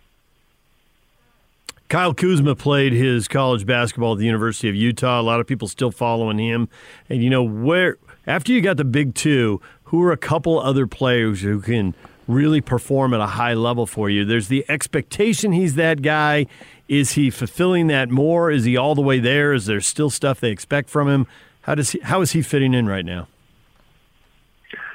Kyle 1.89 2.14
Kuzma 2.14 2.55
played 2.55 2.95
his 2.95 3.29
college 3.29 3.66
basketball 3.66 4.14
at 4.14 4.18
the 4.18 4.25
University 4.25 4.68
of 4.70 4.75
Utah. 4.75 5.20
A 5.20 5.23
lot 5.23 5.41
of 5.41 5.47
people 5.47 5.68
still 5.68 5.91
following 5.91 6.39
him. 6.39 6.70
And 7.11 7.23
you 7.23 7.29
know 7.29 7.43
where 7.43 7.99
after 8.27 8.53
you 8.53 8.62
got 8.62 8.79
the 8.79 8.85
big 8.85 9.14
two, 9.14 9.61
who 9.85 10.03
are 10.03 10.12
a 10.12 10.16
couple 10.16 10.59
other 10.59 10.87
players 10.87 11.43
who 11.43 11.61
can 11.61 11.95
really 12.27 12.62
perform 12.62 13.12
at 13.12 13.20
a 13.20 13.27
high 13.27 13.53
level 13.53 13.85
for 13.85 14.09
you? 14.09 14.25
There's 14.25 14.49
the 14.49 14.64
expectation 14.70 15.53
he's 15.53 15.75
that 15.75 16.01
guy. 16.01 16.47
Is 16.89 17.12
he 17.12 17.29
fulfilling 17.29 17.89
that 17.89 18.09
more? 18.09 18.51
Is 18.51 18.64
he 18.64 18.75
all 18.75 18.95
the 18.95 19.03
way 19.03 19.18
there? 19.18 19.53
Is 19.53 19.66
there 19.66 19.83
still 19.83 20.09
stuff 20.09 20.41
they 20.41 20.51
expect 20.51 20.89
from 20.89 21.09
him? 21.09 21.27
How 21.62 21.75
does 21.75 21.91
he, 21.91 22.01
how 22.01 22.23
is 22.23 22.33
he 22.33 22.41
fitting 22.41 22.73
in 22.73 22.87
right 22.87 23.05
now? 23.05 23.29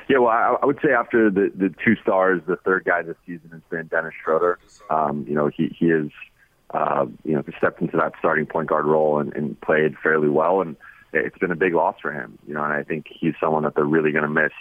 Yeah, 0.08 0.20
well, 0.20 0.30
I, 0.30 0.56
I 0.62 0.66
would 0.66 0.80
say 0.82 0.94
after 0.94 1.30
the, 1.30 1.52
the 1.54 1.74
two 1.84 1.96
stars, 2.02 2.42
the 2.48 2.56
third 2.56 2.86
guy 2.86 3.02
this 3.02 3.18
season 3.26 3.50
has 3.52 3.62
been 3.70 3.88
Dennis 3.88 4.14
Schroeder. 4.24 4.58
Um, 4.90 5.26
you 5.28 5.36
know, 5.36 5.48
he 5.48 5.76
he 5.78 5.88
is 5.88 6.12
uh, 6.74 7.06
you 7.26 7.34
know 7.34 7.44
stepped 7.58 7.82
into 7.82 7.98
that 7.98 8.14
starting 8.18 8.46
point 8.46 8.70
guard 8.70 8.86
role 8.86 9.20
and, 9.20 9.34
and 9.34 9.60
played 9.60 9.96
fairly 10.02 10.30
well, 10.30 10.62
and 10.62 10.78
it's 11.12 11.38
been 11.38 11.52
a 11.52 11.58
big 11.58 11.74
loss 11.74 11.96
for 12.02 12.14
him. 12.14 12.40
You 12.48 12.54
know, 12.54 12.64
and 12.64 12.72
I 12.72 12.84
think 12.84 13.08
he's 13.10 13.34
someone 13.40 13.64
that 13.64 13.76
they're 13.76 13.84
really 13.84 14.12
going 14.12 14.24
to 14.24 14.30
miss 14.30 14.54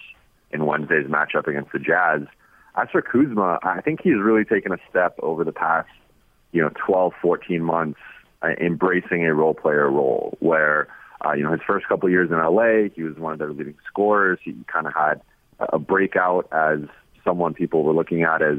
in 0.51 0.66
Wednesday's 0.66 1.07
matchup 1.07 1.47
against 1.47 1.72
the 1.72 1.78
Jazz. 1.78 2.22
As 2.74 2.88
for 2.90 3.01
Kuzma, 3.01 3.61
I 3.62 3.80
think 3.80 4.01
he's 4.03 4.18
really 4.18 4.44
taken 4.44 4.72
a 4.72 4.78
step 4.90 5.16
over 5.22 5.44
the 5.44 5.53
past 5.53 5.88
you 6.51 6.61
know 6.61 6.70
12, 6.86 7.12
14 7.22 7.62
months, 7.62 8.01
uh, 8.42 8.49
embracing 8.61 9.24
a 9.24 9.32
role 9.32 9.55
player 9.55 9.88
role 9.90 10.36
where. 10.40 10.88
Uh, 11.24 11.32
you 11.32 11.42
know, 11.42 11.51
his 11.51 11.62
first 11.66 11.88
couple 11.88 12.07
of 12.07 12.12
years 12.12 12.30
in 12.30 12.36
LA, 12.36 12.90
he 12.94 13.03
was 13.03 13.16
one 13.16 13.32
of 13.32 13.38
their 13.38 13.51
leading 13.51 13.74
scorers. 13.88 14.38
He 14.44 14.55
kind 14.70 14.86
of 14.86 14.92
had 14.92 15.22
a 15.59 15.79
breakout 15.79 16.49
as 16.53 16.81
someone 17.25 17.55
people 17.55 17.83
were 17.83 17.93
looking 17.93 18.23
at 18.23 18.43
as, 18.43 18.59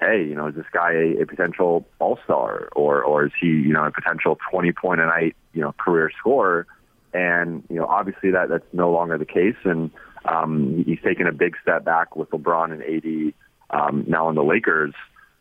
hey, 0.00 0.24
you 0.24 0.34
know, 0.34 0.48
is 0.48 0.54
this 0.54 0.66
guy 0.72 0.92
a, 0.92 1.22
a 1.22 1.26
potential 1.26 1.86
all 1.98 2.18
star 2.24 2.68
or 2.74 3.02
or 3.02 3.26
is 3.26 3.32
he, 3.40 3.48
you 3.48 3.72
know, 3.72 3.84
a 3.84 3.90
potential 3.90 4.38
twenty 4.50 4.72
point 4.72 5.00
a 5.00 5.06
night, 5.06 5.36
you 5.52 5.60
know, 5.60 5.72
career 5.78 6.10
scorer? 6.18 6.66
And 7.12 7.64
you 7.70 7.76
know, 7.76 7.86
obviously 7.86 8.30
that 8.32 8.48
that's 8.48 8.66
no 8.72 8.90
longer 8.90 9.16
the 9.18 9.24
case, 9.24 9.56
and 9.64 9.90
um, 10.24 10.84
he's 10.86 11.00
taken 11.02 11.26
a 11.26 11.32
big 11.32 11.56
step 11.62 11.84
back 11.84 12.16
with 12.16 12.30
LeBron 12.30 12.72
and 12.72 12.82
AD 12.82 13.34
um, 13.70 14.04
now 14.06 14.28
in 14.28 14.34
the 14.34 14.44
Lakers. 14.44 14.94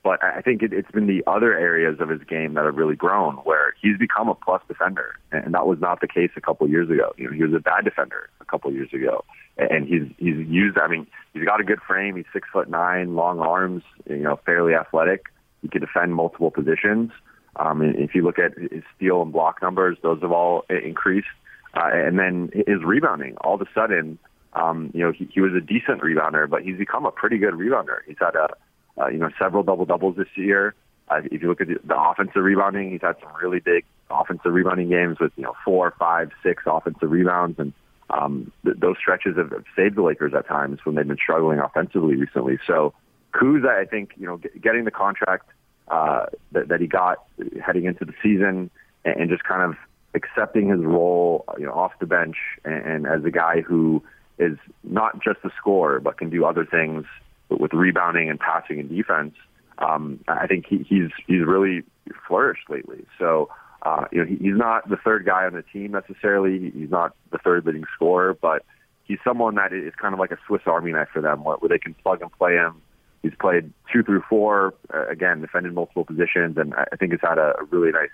But 0.08 0.24
I 0.24 0.40
think 0.40 0.64
it, 0.64 0.72
it's 0.72 0.90
been 0.90 1.06
the 1.06 1.22
other 1.28 1.54
areas 1.54 2.00
of 2.00 2.08
his 2.08 2.24
game 2.24 2.54
that 2.54 2.64
have 2.64 2.78
really 2.78 2.96
grown, 2.96 3.36
where 3.44 3.74
he's 3.82 3.98
become 3.98 4.30
a 4.30 4.36
plus 4.36 4.62
defender, 4.66 5.20
and 5.34 5.54
that 5.54 5.68
was 5.68 5.80
not 5.82 6.00
the 6.00 6.08
case 6.08 6.32
a 6.38 6.40
couple 6.40 6.66
years 6.70 6.90
ago. 6.90 7.14
You 7.18 7.26
know, 7.26 7.34
he 7.34 7.44
was 7.44 7.54
a 7.54 7.60
bad 7.60 7.84
defender 7.84 8.30
a 8.40 8.46
couple 8.46 8.72
years 8.72 8.88
ago, 8.94 9.26
and 9.58 9.86
he's 9.86 10.04
he's 10.18 10.48
used. 10.48 10.78
I 10.78 10.88
mean, 10.88 11.08
he's 11.34 11.44
got 11.44 11.60
a 11.60 11.66
good 11.66 11.82
frame. 11.86 12.16
He's 12.16 12.26
six 12.32 12.48
foot 12.54 12.70
nine, 12.70 13.16
long 13.16 13.42
arms. 13.42 13.84
You 14.10 14.20
know, 14.20 14.40
fairly 14.46 14.76
athletic. 14.76 15.26
He 15.62 15.68
can 15.68 15.82
defend 15.82 16.16
multiple 16.16 16.52
positions. 16.52 17.12
Um, 17.58 17.82
if 17.82 18.16
you 18.16 18.24
look 18.24 18.40
at 18.40 18.58
his 18.58 18.84
steal 18.96 19.22
and 19.24 19.34
block 19.34 19.62
numbers, 19.62 19.98
those 20.04 20.22
have 20.22 20.32
all 20.32 20.64
increased. 20.70 21.28
Uh, 21.74 21.90
and 21.92 22.18
then 22.18 22.50
his 22.54 22.82
rebounding, 22.82 23.36
all 23.42 23.56
of 23.56 23.62
a 23.62 23.68
sudden, 23.76 24.20
um, 24.54 24.90
you 24.94 25.04
know, 25.04 25.12
he, 25.12 25.28
he 25.34 25.42
was 25.42 25.52
a 25.54 25.60
decent 25.60 26.02
rebounder, 26.02 26.50
but 26.50 26.62
he's 26.62 26.78
become 26.78 27.06
a 27.06 27.12
pretty 27.12 27.38
good 27.40 27.56
rebounder. 27.56 28.00
He's 28.08 28.16
had 28.20 28.36
a, 28.36 28.56
uh, 29.00 29.08
you 29.08 29.18
know, 29.18 29.30
several 29.40 29.64
double 29.64 29.86
doubles 29.86 30.16
this 30.16 30.28
year. 30.36 30.76
Uh, 31.10 31.22
if 31.32 31.42
you 31.42 31.48
look 31.48 31.62
at 31.62 31.68
the, 31.68 31.78
the 31.86 31.98
offensive 31.98 32.44
rebounding, 32.44 32.92
he's 32.92 33.02
had 33.02 33.16
some 33.22 33.32
really 33.42 33.60
big 33.60 33.86
offensive 34.10 34.54
rebounding 34.54 34.90
games 34.90 35.18
with 35.20 35.32
you 35.38 35.44
know 35.44 35.54
four, 35.64 35.94
five, 35.98 36.32
six 36.44 36.64
offensive 36.66 37.10
rebounds, 37.10 37.58
and 37.60 37.74
um, 38.10 38.52
th- 38.64 38.78
those 38.80 38.96
stretches 39.00 39.38
have, 39.38 39.52
saved 39.76 39.96
the 39.96 40.02
Lakers 40.02 40.34
at 40.34 40.48
times 40.48 40.80
when 40.84 40.96
they've 40.96 41.08
been 41.08 41.18
struggling 41.18 41.60
offensively 41.60 42.16
recently. 42.16 42.58
So 42.66 42.94
Kuz, 43.34 43.68
I 43.68 43.86
think, 43.86 44.12
you 44.18 44.26
know, 44.26 44.38
g- 44.38 44.50
getting 44.62 44.86
the 44.86 44.92
contract 44.92 45.50
uh, 45.88 46.28
that, 46.52 46.70
that 46.70 46.82
he 46.82 46.88
got 46.88 47.26
heading 47.66 47.86
into 47.86 48.06
the 48.06 48.14
season 48.24 48.70
and, 49.06 49.22
and 49.22 49.30
just 49.30 49.44
kind 49.44 49.62
of 49.62 49.76
accepting 50.14 50.70
his 50.70 50.80
role, 50.80 51.46
you 51.58 51.66
know, 51.66 51.74
off 51.74 51.92
the 52.00 52.06
bench 52.06 52.38
and, 52.66 52.86
and 52.86 53.08
as 53.08 53.24
a 53.26 53.32
guy 53.32 53.62
who 53.62 54.04
is 54.40 54.58
not 54.84 55.22
just 55.22 55.40
a 55.44 55.50
scorer 55.58 56.00
but 56.00 56.18
can 56.18 56.30
do 56.30 56.46
other 56.46 56.66
things 56.66 57.06
with 57.50 57.74
rebounding 57.74 58.30
and 58.30 58.40
passing 58.40 58.80
and 58.80 58.90
defense. 58.90 59.36
Um, 59.78 60.20
I 60.28 60.48
think 60.48 60.66
he, 60.68 60.78
he's 60.78 61.12
he's 61.26 61.46
really 61.46 61.84
flourished 62.28 62.70
lately. 62.70 63.06
So 63.20 63.50
uh, 63.84 64.06
you 64.12 64.20
know, 64.20 64.26
he, 64.26 64.36
he's 64.36 64.58
not 64.58 64.90
the 64.90 64.98
third 64.98 65.26
guy 65.26 65.46
on 65.46 65.54
the 65.54 65.62
team 65.62 65.92
necessarily. 65.92 66.72
He's 66.72 66.90
not 66.90 67.16
the 67.32 67.38
third 67.38 67.66
leading 67.66 67.86
scorer, 67.96 68.34
but 68.34 68.66
he's 69.04 69.20
someone 69.24 69.56
that 69.56 69.72
is 69.72 69.94
kind 69.96 70.14
of 70.14 70.20
like 70.20 70.32
a 70.32 70.38
Swiss 70.48 70.64
Army 70.66 70.92
knife 70.92 71.10
for 71.14 71.22
them, 71.22 71.44
where, 71.44 71.58
where 71.58 71.70
they 71.70 71.80
can 71.80 71.94
plug 71.94 72.22
and 72.22 72.32
play 72.32 72.54
him. 72.54 72.82
He's 73.24 73.36
played 73.40 73.72
two 73.92 74.04
through 74.04 74.24
four, 74.30 74.74
uh, 74.94 75.08
again, 75.08 75.42
defended 75.42 75.74
multiple 75.74 76.06
positions, 76.06 76.58
and 76.58 76.74
I 76.76 76.96
think 76.98 77.12
he's 77.12 77.22
had 77.22 77.38
a, 77.38 77.54
a 77.60 77.64
really 77.66 77.92
nice 77.92 78.10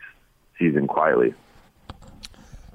season 0.60 0.88
quietly. 0.88 1.34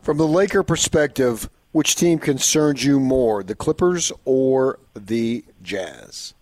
From 0.03 0.19
the 0.19 0.27
Laker 0.27 0.63
perspective, 0.63 1.49
which 1.73 1.97
team 1.97 2.19
concerns 2.19 2.85
you 2.85 2.99
more, 3.01 3.43
the 3.43 3.55
Clippers 3.55 4.13
or 4.25 4.79
the 4.95 5.45
Jazz? 5.63 6.35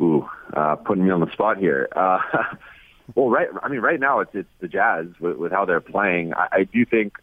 Ooh, 0.00 0.28
uh, 0.52 0.76
putting 0.76 1.04
me 1.04 1.10
on 1.10 1.20
the 1.20 1.32
spot 1.32 1.58
here. 1.58 1.88
Uh, 1.94 2.18
Well, 3.14 3.30
right. 3.30 3.48
I 3.62 3.68
mean, 3.68 3.80
right 3.80 4.00
now 4.00 4.20
it's 4.20 4.34
it's 4.34 4.48
the 4.60 4.68
Jazz 4.68 5.06
with, 5.20 5.36
with 5.36 5.52
how 5.52 5.64
they're 5.64 5.80
playing. 5.80 6.34
I, 6.34 6.48
I 6.52 6.64
do 6.64 6.84
think 6.84 7.18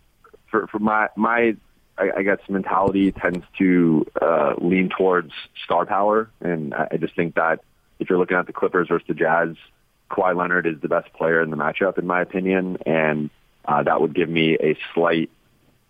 for 0.49 0.67
for 0.67 0.79
my 0.79 1.09
my 1.15 1.55
I, 1.97 2.11
I 2.17 2.23
guess 2.23 2.39
mentality 2.47 3.11
tends 3.11 3.45
to 3.57 4.05
uh, 4.21 4.53
lean 4.59 4.89
towards 4.89 5.33
star 5.63 5.85
power, 5.85 6.29
and 6.39 6.73
I, 6.73 6.87
I 6.91 6.97
just 6.97 7.15
think 7.15 7.35
that 7.35 7.59
if 7.99 8.09
you're 8.09 8.17
looking 8.17 8.37
at 8.37 8.47
the 8.47 8.53
Clippers 8.53 8.87
versus 8.87 9.07
the 9.07 9.13
Jazz, 9.13 9.55
Kawhi 10.09 10.35
Leonard 10.35 10.65
is 10.65 10.79
the 10.81 10.87
best 10.87 11.11
player 11.13 11.41
in 11.41 11.49
the 11.49 11.57
matchup, 11.57 11.97
in 11.97 12.07
my 12.07 12.21
opinion, 12.21 12.77
and 12.85 13.29
uh, 13.65 13.83
that 13.83 14.01
would 14.01 14.15
give 14.15 14.29
me 14.29 14.55
a 14.55 14.77
slight, 14.93 15.29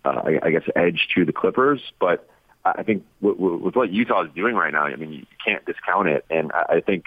uh, 0.04 0.22
I, 0.24 0.40
I 0.42 0.50
guess, 0.50 0.64
edge 0.74 1.08
to 1.14 1.24
the 1.24 1.32
Clippers. 1.32 1.80
But 2.00 2.28
I 2.64 2.82
think 2.82 3.04
with, 3.20 3.36
with 3.36 3.76
what 3.76 3.92
Utah 3.92 4.24
is 4.24 4.30
doing 4.34 4.54
right 4.54 4.72
now, 4.72 4.84
I 4.84 4.96
mean, 4.96 5.12
you 5.12 5.26
can't 5.44 5.64
discount 5.66 6.08
it, 6.08 6.24
and 6.30 6.50
I, 6.52 6.76
I 6.76 6.80
think 6.80 7.06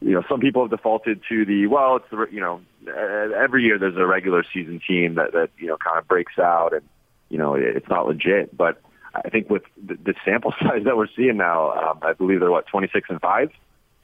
you 0.00 0.12
know, 0.12 0.22
some 0.28 0.40
people 0.40 0.62
have 0.62 0.70
defaulted 0.70 1.20
to 1.28 1.44
the 1.44 1.66
well, 1.66 1.96
it's 1.96 2.06
the 2.10 2.26
you 2.30 2.40
know, 2.40 2.60
every 2.86 3.64
year 3.64 3.78
there's 3.78 3.96
a 3.96 4.06
regular 4.06 4.44
season 4.52 4.80
team 4.86 5.16
that 5.16 5.32
that 5.32 5.50
you 5.58 5.66
know 5.66 5.76
kind 5.76 5.98
of 5.98 6.08
breaks 6.08 6.38
out 6.38 6.72
and 6.72 6.82
you 7.28 7.38
know 7.38 7.54
it's 7.54 7.88
not 7.88 8.06
legit. 8.06 8.56
But 8.56 8.80
I 9.14 9.28
think 9.28 9.50
with 9.50 9.62
the, 9.76 9.94
the 9.94 10.14
sample 10.24 10.54
size 10.60 10.84
that 10.84 10.96
we're 10.96 11.08
seeing 11.14 11.36
now, 11.36 11.72
um, 11.72 11.98
I 12.02 12.14
believe 12.14 12.40
they're 12.40 12.50
what 12.50 12.66
26 12.66 13.10
and 13.10 13.20
five, 13.20 13.50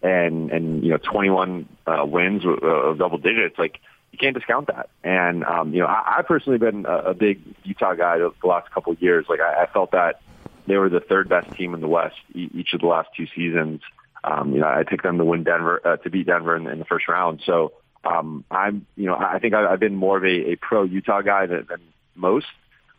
and 0.02 0.50
and 0.50 0.84
you 0.84 0.90
know 0.90 0.98
21 0.98 1.66
uh, 1.86 2.04
wins 2.04 2.44
of 2.44 2.62
uh, 2.62 2.94
double 2.94 3.18
digits. 3.18 3.58
Like 3.58 3.80
you 4.12 4.18
can't 4.18 4.36
discount 4.36 4.66
that. 4.66 4.90
And 5.02 5.44
um, 5.44 5.72
you 5.72 5.80
know, 5.80 5.86
I, 5.86 6.16
I've 6.18 6.26
personally 6.26 6.58
been 6.58 6.84
a, 6.84 7.10
a 7.10 7.14
big 7.14 7.40
Utah 7.64 7.94
guy 7.94 8.18
the 8.18 8.32
last 8.44 8.70
couple 8.70 8.92
of 8.92 9.00
years. 9.00 9.24
Like 9.30 9.40
I, 9.40 9.62
I 9.62 9.66
felt 9.72 9.92
that 9.92 10.20
they 10.66 10.76
were 10.76 10.88
the 10.88 11.00
third 11.00 11.28
best 11.28 11.50
team 11.56 11.74
in 11.74 11.80
the 11.80 11.88
West 11.88 12.16
each 12.34 12.72
of 12.74 12.80
the 12.80 12.86
last 12.86 13.08
two 13.16 13.26
seasons. 13.34 13.80
Um, 14.24 14.52
you 14.52 14.60
know, 14.60 14.66
I 14.66 14.82
picked 14.82 15.04
them 15.04 15.18
to 15.18 15.24
win 15.24 15.44
Denver 15.44 15.80
uh, 15.84 15.96
to 15.98 16.10
beat 16.10 16.26
Denver 16.26 16.56
in, 16.56 16.66
in 16.66 16.78
the 16.78 16.84
first 16.84 17.06
round. 17.08 17.42
So 17.46 17.72
um, 18.04 18.44
I'm, 18.50 18.86
you 18.96 19.06
know, 19.06 19.14
I 19.16 19.38
think 19.38 19.54
I, 19.54 19.66
I've 19.66 19.80
been 19.80 19.94
more 19.94 20.16
of 20.16 20.24
a, 20.24 20.52
a 20.52 20.56
pro 20.56 20.82
Utah 20.84 21.22
guy 21.22 21.46
than, 21.46 21.66
than 21.68 21.80
most 22.14 22.46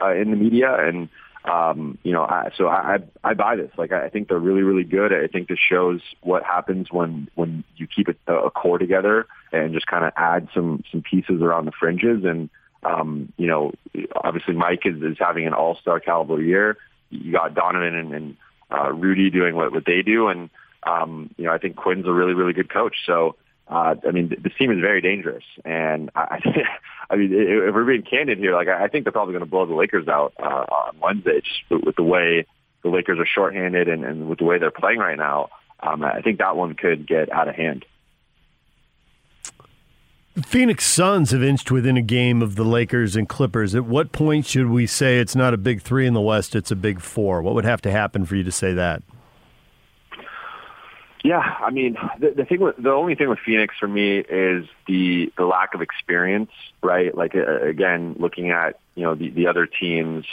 uh, 0.02 0.14
in 0.14 0.32
the 0.32 0.38
media, 0.38 0.74
and 0.74 1.10
um, 1.46 1.98
you 2.04 2.12
know, 2.12 2.24
I, 2.24 2.52
so 2.58 2.68
I, 2.68 2.98
I 3.24 3.34
buy 3.34 3.56
this. 3.56 3.72
Like, 3.78 3.94
I 3.94 4.10
think 4.10 4.28
they're 4.28 4.38
really, 4.38 4.64
really 4.64 4.84
good. 4.84 5.14
I 5.14 5.28
think 5.28 5.48
this 5.48 5.60
shows 5.60 6.02
what 6.22 6.44
happens 6.44 6.92
when 6.92 7.30
when 7.36 7.64
you 7.78 7.88
keep 7.88 8.08
a, 8.28 8.34
a 8.34 8.52
core 8.52 8.78
together 8.78 9.28
and 9.54 9.74
just 9.74 9.88
kind 9.88 10.04
of 10.04 10.12
add 10.18 10.50
some 10.54 10.84
some 10.92 11.02
pieces 11.02 11.42
around 11.42 11.66
the 11.66 11.72
fringes. 11.72 12.26
And 12.26 12.50
um, 12.84 13.32
you 13.38 13.48
know, 13.48 13.72
obviously 14.16 14.56
Mike 14.56 14.82
is, 14.86 15.02
is 15.02 15.18
having 15.20 15.48
an 15.48 15.54
all 15.54 15.78
star 15.78 16.00
caliber 16.00 16.42
year. 16.42 16.78
You 17.10 17.32
got 17.32 17.54
Donovan 17.54 17.96
and, 17.96 18.14
and 18.14 18.38
uh, 18.72 18.92
Rudy 18.92 19.30
doing 19.30 19.56
what 19.56 19.72
what 19.72 19.86
they 19.86 20.02
do, 20.02 20.28
and 20.28 20.50
um, 20.84 21.30
you 21.38 21.46
know, 21.46 21.52
I 21.52 21.58
think 21.58 21.76
Quinn's 21.76 22.06
a 22.06 22.12
really, 22.12 22.34
really 22.34 22.54
good 22.54 22.72
coach. 22.72 22.96
So, 23.06 23.36
uh, 23.68 23.96
I 24.08 24.12
mean, 24.12 24.34
this 24.42 24.54
team 24.58 24.72
is 24.72 24.80
very 24.80 25.02
dangerous. 25.02 25.44
And 25.66 26.10
I, 26.16 26.40
I 27.10 27.16
mean, 27.16 27.30
if 27.34 27.74
we're 27.74 27.86
being 27.86 28.04
candid 28.04 28.38
here, 28.38 28.54
like 28.54 28.68
I 28.68 28.88
think 28.88 29.06
they're 29.06 29.12
probably 29.12 29.34
going 29.34 29.46
to 29.46 29.50
blow 29.50 29.66
the 29.66 29.74
Lakers 29.74 30.08
out 30.08 30.34
uh, 30.40 30.44
on 30.44 31.00
Wednesday, 31.00 31.42
just 31.42 31.86
with 31.86 31.96
the 31.96 32.04
way 32.04 32.46
the 32.84 32.90
Lakers 32.90 33.20
are 33.20 33.26
shorthanded 33.26 33.88
and, 33.88 34.06
and 34.06 34.30
with 34.30 34.40
the 34.40 34.46
way 34.46 34.60
they're 34.60 34.72
playing 34.72 35.00
right 35.00 35.18
now. 35.18 35.50
Um, 35.80 36.04
I 36.04 36.22
think 36.22 36.40
that 36.40 36.56
one 36.56 36.74
could 36.74 37.08
get 37.08 37.32
out 37.32 37.48
of 37.48 37.56
hand. 37.56 37.86
Phoenix 40.46 40.86
Suns 40.86 41.32
have 41.32 41.42
inched 41.42 41.72
within 41.72 41.98
a 41.98 42.02
game 42.02 42.42
of 42.42 42.56
the 42.56 42.64
Lakers 42.64 43.16
and 43.16 43.28
Clippers. 43.28 43.74
At 43.74 43.86
what 43.86 44.12
point 44.12 44.46
should 44.46 44.70
we 44.70 44.86
say 44.86 45.20
it's 45.20 45.36
not 45.36 45.54
a 45.54 45.58
big 45.58 45.82
three 45.82 46.06
in 46.06 46.14
the 46.14 46.22
West, 46.22 46.56
it's 46.56 46.70
a 46.70 46.76
big 46.76 47.02
four? 47.02 47.42
What 47.42 47.56
would 47.56 47.66
have 47.66 47.82
to 47.84 47.92
happen 47.92 48.26
for 48.26 48.36
you 48.36 48.44
to 48.44 48.52
say 48.52 48.74
that? 48.74 49.02
Yeah, 51.24 51.40
I 51.40 51.72
mean, 51.72 51.98
the, 52.20 52.32
the 52.32 52.46
thing 52.46 52.60
with 52.60 52.76
the 52.78 52.92
only 52.92 53.16
thing 53.16 53.28
with 53.28 53.40
Phoenix 53.40 53.76
for 53.80 53.88
me 53.88 54.20
is 54.20 54.68
the 54.88 55.34
the 55.38 55.46
lack 55.46 55.74
of 55.74 55.82
experience, 55.82 56.52
right? 56.84 57.14
Like 57.16 57.36
uh, 57.36 57.62
again, 57.62 58.16
looking 58.20 58.52
at 58.52 58.80
you 58.96 59.04
know 59.04 59.16
the 59.16 59.30
the 59.32 59.48
other 59.48 59.66
teams 59.66 60.26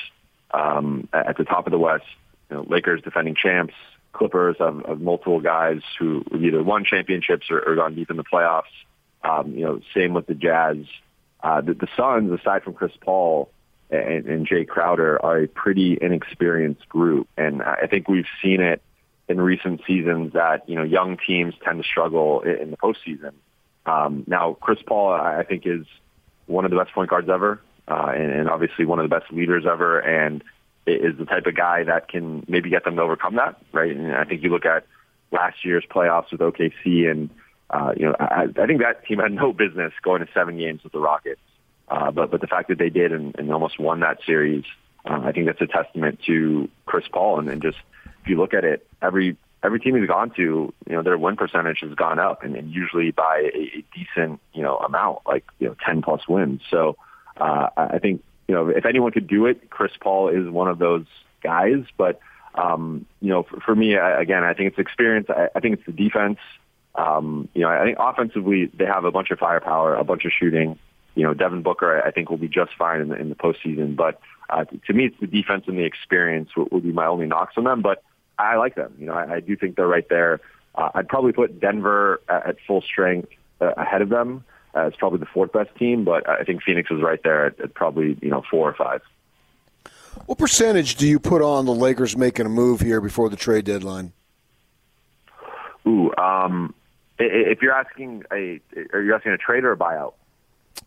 um, 0.52 1.09
at 1.12 1.36
the 1.36 1.44
top 1.44 1.66
of 1.66 1.70
the 1.72 1.78
West, 1.78 2.05
you 2.50 2.57
know, 2.57 2.66
Lakers 2.68 3.00
defending 3.02 3.34
champs, 3.34 3.74
Clippers 4.12 4.57
have, 4.61 5.00
multiple 5.00 5.40
guys 5.40 5.80
who 5.98 6.22
either 6.38 6.62
won 6.62 6.84
championships 6.84 7.50
or, 7.50 7.61
or 7.61 7.74
gone 7.74 7.94
deep 7.94 8.11
in 8.11 8.16
the 8.16 8.24
playoffs. 8.24 8.62
Um, 9.24 9.54
you 9.54 9.64
know, 9.64 9.80
same 9.94 10.12
with 10.12 10.26
the 10.26 10.34
Jazz. 10.34 10.76
Uh, 11.42 11.60
the, 11.60 11.74
the 11.74 11.88
Suns, 11.96 12.30
aside 12.38 12.62
from 12.62 12.74
Chris 12.74 12.92
Paul 13.00 13.50
and, 13.90 14.26
and 14.26 14.48
Jae 14.48 14.66
Crowder, 14.66 15.22
are 15.24 15.42
a 15.42 15.48
pretty 15.48 15.98
inexperienced 16.00 16.88
group, 16.88 17.28
and 17.36 17.62
I 17.62 17.86
think 17.86 18.08
we've 18.08 18.26
seen 18.42 18.60
it 18.60 18.82
in 19.28 19.40
recent 19.40 19.80
seasons 19.86 20.34
that 20.34 20.68
you 20.68 20.76
know 20.76 20.82
young 20.82 21.16
teams 21.26 21.54
tend 21.64 21.82
to 21.82 21.88
struggle 21.88 22.42
in, 22.42 22.56
in 22.56 22.70
the 22.70 22.76
postseason. 22.76 23.32
Um, 23.86 24.24
now, 24.26 24.56
Chris 24.60 24.78
Paul, 24.86 25.12
I 25.12 25.44
think, 25.44 25.66
is 25.66 25.86
one 26.46 26.64
of 26.64 26.70
the 26.70 26.76
best 26.76 26.92
point 26.92 27.10
guards 27.10 27.28
ever, 27.28 27.60
uh, 27.88 28.12
and, 28.14 28.32
and 28.32 28.48
obviously 28.48 28.84
one 28.84 28.98
of 28.98 29.08
the 29.08 29.14
best 29.14 29.32
leaders 29.32 29.64
ever, 29.70 29.98
and 30.00 30.42
is 30.86 31.16
the 31.16 31.24
type 31.24 31.46
of 31.46 31.54
guy 31.54 31.84
that 31.84 32.08
can 32.08 32.44
maybe 32.48 32.68
get 32.68 32.84
them 32.84 32.96
to 32.96 33.02
overcome 33.02 33.36
that, 33.36 33.58
right? 33.72 33.94
And 33.94 34.14
I 34.14 34.24
think 34.24 34.42
you 34.42 34.50
look 34.50 34.66
at 34.66 34.86
last 35.30 35.64
year's 35.64 35.84
playoffs 35.90 36.30
with 36.30 36.40
OKC, 36.40 37.10
and 37.10 37.30
uh, 37.74 37.92
you 37.96 38.06
know, 38.06 38.14
I, 38.20 38.46
I 38.56 38.66
think 38.66 38.80
that 38.82 39.04
team 39.04 39.18
had 39.18 39.32
no 39.32 39.52
business 39.52 39.92
going 40.02 40.24
to 40.24 40.28
seven 40.32 40.58
games 40.58 40.84
with 40.84 40.92
the 40.92 41.00
Rockets, 41.00 41.40
uh, 41.88 42.12
but 42.12 42.30
but 42.30 42.40
the 42.40 42.46
fact 42.46 42.68
that 42.68 42.78
they 42.78 42.88
did 42.88 43.10
and, 43.10 43.34
and 43.36 43.52
almost 43.52 43.80
won 43.80 44.00
that 44.00 44.18
series, 44.24 44.64
uh, 45.04 45.20
I 45.24 45.32
think 45.32 45.46
that's 45.46 45.60
a 45.60 45.66
testament 45.66 46.20
to 46.26 46.68
Chris 46.86 47.04
Paul, 47.12 47.40
and, 47.40 47.48
and 47.48 47.60
just 47.60 47.78
if 48.22 48.28
you 48.28 48.36
look 48.36 48.54
at 48.54 48.64
it, 48.64 48.86
every 49.02 49.36
every 49.64 49.80
team 49.80 49.96
he's 49.96 50.06
gone 50.06 50.30
to, 50.36 50.42
you 50.42 50.72
know, 50.94 51.02
their 51.02 51.18
win 51.18 51.34
percentage 51.36 51.78
has 51.80 51.92
gone 51.94 52.20
up, 52.20 52.44
and, 52.44 52.54
and 52.54 52.70
usually 52.70 53.10
by 53.10 53.50
a, 53.52 53.58
a 53.58 53.84
decent, 53.92 54.40
you 54.52 54.62
know, 54.62 54.76
amount, 54.76 55.18
like 55.26 55.44
you 55.58 55.66
know, 55.66 55.76
ten 55.84 56.00
plus 56.00 56.28
wins. 56.28 56.60
So 56.70 56.96
uh, 57.38 57.70
I 57.76 57.98
think 57.98 58.22
you 58.46 58.54
know, 58.54 58.68
if 58.68 58.86
anyone 58.86 59.10
could 59.10 59.26
do 59.26 59.46
it, 59.46 59.68
Chris 59.68 59.92
Paul 60.00 60.28
is 60.28 60.48
one 60.48 60.68
of 60.68 60.78
those 60.78 61.06
guys. 61.42 61.82
But 61.96 62.20
um, 62.54 63.04
you 63.20 63.30
know, 63.30 63.42
for, 63.42 63.58
for 63.60 63.74
me, 63.74 63.96
I, 63.96 64.20
again, 64.20 64.44
I 64.44 64.54
think 64.54 64.68
it's 64.68 64.78
experience. 64.78 65.26
I, 65.28 65.48
I 65.56 65.58
think 65.58 65.78
it's 65.78 65.86
the 65.86 65.92
defense. 65.92 66.38
Um, 66.95 67.49
you 67.55 67.62
know, 67.62 67.68
I 67.68 67.84
think 67.84 67.99
offensively 68.01 68.66
they 68.66 68.86
have 68.86 69.05
a 69.05 69.11
bunch 69.11 69.30
of 69.30 69.38
firepower, 69.38 69.95
a 69.95 70.05
bunch 70.05 70.24
of 70.24 70.32
shooting. 70.32 70.78
You 71.14 71.24
know, 71.24 71.34
Devin 71.34 71.62
Booker, 71.62 72.03
I 72.05 72.11
think 72.11 72.30
will 72.30 72.36
be 72.36 72.49
just 72.49 72.72
fine 72.76 73.01
in 73.01 73.09
the, 73.09 73.16
in 73.16 73.28
the 73.28 73.34
postseason. 73.34 73.97
But 73.97 74.20
uh, 74.51 74.64
to 74.86 74.92
me, 74.92 75.07
it's 75.07 75.16
the 75.20 75.26
defense 75.26 75.64
and 75.66 75.78
the 75.78 75.84
experience 75.84 76.51
would, 76.57 76.70
would 76.72 76.82
be 76.82 76.92
my 76.92 77.07
only 77.07 77.26
knocks 77.26 77.55
on 77.57 77.64
them. 77.64 77.82
But 77.82 78.03
I 78.38 78.57
like 78.57 78.74
them. 78.74 78.95
You 78.99 79.07
know, 79.07 79.14
I, 79.14 79.34
I 79.34 79.40
do 79.40 79.57
think 79.57 79.76
they're 79.76 79.86
right 79.86 80.09
there. 80.09 80.40
Uh, 80.74 80.90
I'd 80.95 81.09
probably 81.09 81.32
put 81.32 81.61
Denver 81.61 82.20
at, 82.28 82.47
at 82.47 82.57
full 82.66 82.82
strength 82.82 83.28
uh, 83.61 83.72
ahead 83.76 84.03
of 84.03 84.09
them 84.09 84.45
as 84.74 84.95
probably 84.97 85.20
the 85.20 85.26
fourth 85.26 85.53
best 85.53 85.74
team, 85.76 86.05
but 86.05 86.28
I 86.28 86.42
think 86.42 86.62
Phoenix 86.62 86.90
is 86.90 87.01
right 87.01 87.22
there 87.22 87.47
at, 87.47 87.61
at 87.61 87.74
probably 87.74 88.18
you 88.20 88.30
know 88.30 88.42
four 88.51 88.68
or 88.68 88.74
five. 88.74 89.03
What 90.26 90.38
percentage 90.38 90.97
do 90.97 91.07
you 91.07 91.18
put 91.18 91.42
on 91.42 91.66
the 91.66 91.74
Lakers 91.74 92.16
making 92.16 92.47
a 92.47 92.49
move 92.49 92.80
here 92.80 93.01
before 93.01 93.28
the 93.28 93.36
trade 93.36 93.64
deadline? 93.64 94.12
Ooh, 95.86 96.14
um, 96.16 96.74
if 97.18 97.62
you're 97.62 97.72
asking 97.72 98.24
a, 98.32 98.60
are 98.92 99.02
you 99.02 99.14
asking 99.14 99.32
a 99.32 99.38
trade 99.38 99.64
or 99.64 99.72
a 99.72 99.76
buyout? 99.76 100.14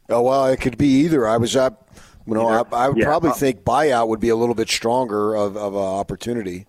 Oh 0.09 0.21
well, 0.21 0.47
it 0.47 0.61
could 0.61 0.77
be 0.77 0.87
either. 0.87 1.27
I 1.27 1.37
was 1.37 1.55
up. 1.55 1.89
You 2.25 2.33
know, 2.33 2.47
I, 2.47 2.63
I, 2.73 2.89
would 2.89 2.97
yeah. 2.97 3.05
probably 3.05 3.29
uh, 3.29 3.35
think 3.35 3.63
buyout 3.63 4.09
would 4.09 4.19
be 4.19 4.29
a 4.29 4.35
little 4.35 4.55
bit 4.55 4.69
stronger 4.69 5.33
of, 5.33 5.55
of 5.55 5.73
an 5.73 5.79
opportunity. 5.79 6.65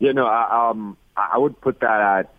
Yeah, 0.00 0.12
no, 0.12 0.26
I, 0.26 0.70
um, 0.70 0.96
I 1.16 1.38
would 1.38 1.60
put 1.60 1.78
that 1.80 2.00
at 2.00 2.34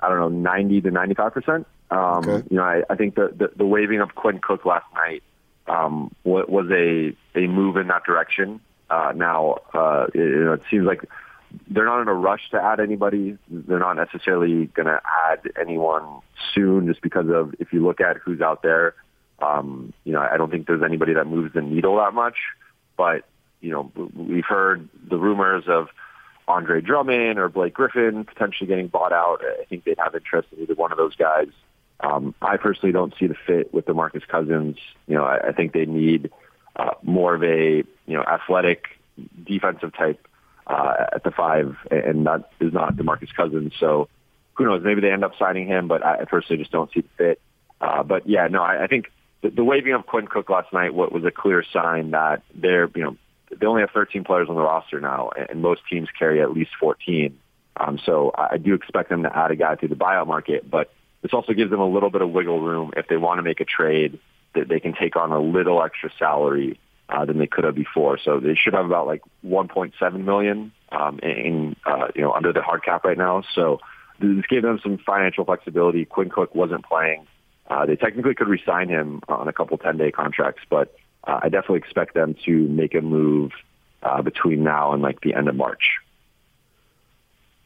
I 0.00 0.08
don't 0.08 0.18
know 0.18 0.28
ninety 0.28 0.80
to 0.80 0.90
ninety 0.90 1.14
five 1.14 1.32
percent. 1.32 1.66
Um, 1.90 2.28
okay. 2.28 2.46
You 2.50 2.56
know, 2.56 2.64
I, 2.64 2.82
I 2.90 2.96
think 2.96 3.14
the, 3.14 3.32
the 3.34 3.52
the 3.56 3.66
waiving 3.66 4.00
of 4.00 4.14
Quinn 4.14 4.40
Cook 4.40 4.64
last 4.64 4.86
night 4.94 5.22
um, 5.66 6.14
was 6.24 6.68
a 6.70 7.16
a 7.38 7.46
move 7.46 7.76
in 7.76 7.86
that 7.88 8.04
direction. 8.04 8.60
Uh, 8.90 9.12
now, 9.14 9.58
uh, 9.72 10.06
it, 10.12 10.18
you 10.18 10.44
know, 10.44 10.52
it 10.52 10.62
seems 10.70 10.84
like 10.84 11.04
they're 11.68 11.84
not 11.84 12.02
in 12.02 12.08
a 12.08 12.14
rush 12.14 12.50
to 12.50 12.62
add 12.62 12.80
anybody. 12.80 13.38
They're 13.48 13.78
not 13.78 13.94
necessarily 13.94 14.66
going 14.66 14.86
to 14.86 15.00
add 15.30 15.40
anyone 15.60 16.20
soon, 16.54 16.86
just 16.86 17.02
because 17.02 17.26
of 17.28 17.54
if 17.58 17.72
you 17.72 17.84
look 17.84 18.00
at 18.00 18.16
who's 18.18 18.40
out 18.40 18.62
there. 18.62 18.94
Um, 19.40 19.92
you 20.04 20.12
know, 20.12 20.20
I 20.20 20.36
don't 20.36 20.50
think 20.50 20.66
there's 20.66 20.82
anybody 20.82 21.14
that 21.14 21.26
moves 21.26 21.54
the 21.54 21.60
needle 21.60 21.96
that 21.96 22.14
much. 22.14 22.36
But 22.96 23.24
you 23.60 23.70
know, 23.70 23.90
we've 24.14 24.44
heard 24.44 24.88
the 25.08 25.16
rumors 25.16 25.64
of 25.66 25.88
Andre 26.46 26.80
Drummond 26.80 27.38
or 27.38 27.48
Blake 27.48 27.74
Griffin 27.74 28.24
potentially 28.24 28.68
getting 28.68 28.88
bought 28.88 29.12
out. 29.12 29.40
I 29.42 29.64
think 29.64 29.84
they'd 29.84 29.98
have 29.98 30.14
interest 30.14 30.48
in 30.52 30.62
either 30.62 30.74
one 30.74 30.92
of 30.92 30.98
those 30.98 31.16
guys. 31.16 31.48
Um, 32.00 32.34
I 32.42 32.56
personally 32.56 32.92
don't 32.92 33.14
see 33.18 33.26
the 33.26 33.36
fit 33.46 33.72
with 33.72 33.86
DeMarcus 33.86 34.26
Cousins. 34.28 34.76
You 35.06 35.14
know, 35.16 35.24
I, 35.24 35.48
I 35.48 35.52
think 35.52 35.72
they 35.72 35.86
need 35.86 36.30
uh, 36.76 36.90
more 37.02 37.34
of 37.34 37.42
a 37.42 37.76
you 38.06 38.16
know 38.16 38.22
athletic 38.22 38.84
defensive 39.46 39.94
type 39.96 40.26
uh, 40.66 40.94
at 41.12 41.24
the 41.24 41.30
five, 41.30 41.76
and 41.90 42.26
that 42.26 42.50
is 42.60 42.72
not 42.72 42.96
DeMarcus 42.96 43.34
Cousins. 43.34 43.72
So 43.78 44.08
who 44.54 44.64
knows? 44.64 44.82
Maybe 44.84 45.00
they 45.00 45.10
end 45.10 45.24
up 45.24 45.32
signing 45.38 45.66
him, 45.66 45.88
but 45.88 46.04
I 46.04 46.24
personally 46.24 46.62
just 46.62 46.72
don't 46.72 46.92
see 46.92 47.00
the 47.00 47.08
fit. 47.16 47.40
Uh, 47.80 48.02
but 48.02 48.28
yeah, 48.28 48.48
no, 48.48 48.62
I, 48.62 48.84
I 48.84 48.86
think 48.86 49.06
the, 49.42 49.50
the 49.50 49.64
waiving 49.64 49.92
of 49.92 50.06
Quinn 50.06 50.26
Cook 50.26 50.48
last 50.48 50.72
night 50.72 50.94
what 50.94 51.12
was 51.12 51.24
a 51.24 51.30
clear 51.30 51.64
sign 51.72 52.12
that 52.12 52.42
they're 52.54 52.90
you 52.94 53.02
know 53.02 53.16
they 53.50 53.66
only 53.66 53.82
have 53.82 53.90
13 53.90 54.24
players 54.24 54.48
on 54.48 54.54
the 54.54 54.62
roster 54.62 55.00
now, 55.00 55.30
and 55.36 55.60
most 55.60 55.82
teams 55.90 56.08
carry 56.18 56.40
at 56.40 56.52
least 56.52 56.70
14. 56.80 57.38
Um, 57.76 57.98
so 58.04 58.32
I 58.34 58.56
do 58.56 58.74
expect 58.74 59.10
them 59.10 59.24
to 59.24 59.36
add 59.36 59.50
a 59.50 59.56
guy 59.56 59.74
through 59.76 59.88
the 59.88 59.96
buyout 59.96 60.26
market, 60.26 60.68
but 60.68 60.92
this 61.22 61.32
also 61.32 61.52
gives 61.52 61.70
them 61.70 61.80
a 61.80 61.88
little 61.88 62.10
bit 62.10 62.22
of 62.22 62.30
wiggle 62.30 62.60
room 62.60 62.92
if 62.96 63.08
they 63.08 63.16
want 63.16 63.38
to 63.38 63.42
make 63.42 63.60
a 63.60 63.64
trade 63.64 64.18
that 64.54 64.68
they 64.68 64.78
can 64.80 64.94
take 64.94 65.16
on 65.16 65.32
a 65.32 65.40
little 65.40 65.82
extra 65.82 66.10
salary 66.18 66.78
uh, 67.08 67.24
than 67.24 67.38
they 67.38 67.46
could 67.46 67.64
have 67.64 67.74
before. 67.74 68.18
So 68.22 68.40
they 68.40 68.54
should 68.54 68.74
have 68.74 68.86
about 68.86 69.06
like 69.06 69.22
1.7 69.46 70.24
million 70.24 70.72
um, 70.90 71.18
in 71.20 71.76
uh, 71.84 72.08
you 72.14 72.22
know 72.22 72.32
under 72.32 72.52
the 72.52 72.62
hard 72.62 72.84
cap 72.84 73.04
right 73.04 73.18
now. 73.18 73.42
So 73.54 73.80
this 74.20 74.46
gave 74.48 74.62
them 74.62 74.80
some 74.82 74.98
financial 74.98 75.44
flexibility. 75.44 76.04
Quinn 76.04 76.30
Cook 76.30 76.54
wasn't 76.54 76.84
playing. 76.84 77.26
Uh, 77.66 77.86
they 77.86 77.96
technically 77.96 78.34
could 78.34 78.48
resign 78.48 78.88
him 78.88 79.20
on 79.26 79.48
a 79.48 79.52
couple 79.52 79.78
10-day 79.78 80.12
contracts, 80.12 80.62
but 80.68 80.94
uh, 81.24 81.40
I 81.42 81.48
definitely 81.48 81.78
expect 81.78 82.14
them 82.14 82.36
to 82.44 82.68
make 82.68 82.94
a 82.94 83.00
move 83.00 83.52
uh, 84.02 84.20
between 84.20 84.62
now 84.62 84.92
and 84.92 85.02
like 85.02 85.22
the 85.22 85.34
end 85.34 85.48
of 85.48 85.56
March. 85.56 85.98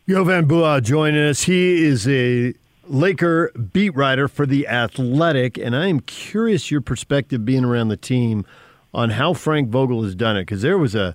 Jovan 0.08 0.46
Buha 0.46 0.82
joining 0.82 1.20
us. 1.20 1.42
He 1.42 1.84
is 1.84 2.08
a 2.08 2.54
Laker 2.86 3.50
beat 3.50 3.94
writer 3.94 4.28
for 4.28 4.46
The 4.46 4.66
Athletic, 4.66 5.58
and 5.58 5.76
I 5.76 5.88
am 5.88 6.00
curious 6.00 6.70
your 6.70 6.80
perspective 6.80 7.44
being 7.44 7.64
around 7.64 7.88
the 7.88 7.96
team 7.96 8.46
on 8.92 9.10
how 9.10 9.34
Frank 9.34 9.68
Vogel 9.68 10.02
has 10.02 10.14
done 10.14 10.36
it 10.36 10.42
because 10.42 10.62
there 10.62 10.78
was 10.78 10.94
a 10.94 11.14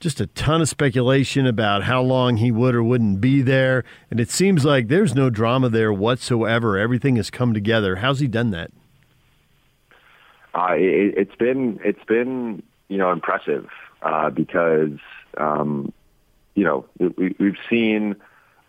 just 0.00 0.20
a 0.20 0.26
ton 0.28 0.60
of 0.60 0.68
speculation 0.68 1.44
about 1.44 1.82
how 1.82 2.00
long 2.00 2.36
he 2.36 2.52
would 2.52 2.74
or 2.74 2.84
wouldn't 2.84 3.20
be 3.20 3.42
there, 3.42 3.84
and 4.10 4.20
it 4.20 4.30
seems 4.30 4.64
like 4.64 4.88
there's 4.88 5.14
no 5.14 5.28
drama 5.28 5.68
there 5.68 5.92
whatsoever. 5.92 6.78
Everything 6.78 7.16
has 7.16 7.30
come 7.30 7.52
together. 7.52 7.96
How's 7.96 8.20
he 8.20 8.28
done 8.28 8.50
that? 8.50 8.70
Uh, 10.54 10.74
it, 10.76 11.18
has 11.18 11.36
been 11.38 11.80
it's 11.84 12.04
been 12.04 12.62
you 12.88 12.96
know 12.96 13.10
impressive 13.10 13.68
uh, 14.02 14.30
because 14.30 14.98
um, 15.36 15.92
you 16.54 16.64
know 16.64 16.86
we, 16.98 17.34
we've 17.38 17.58
seen 17.68 18.14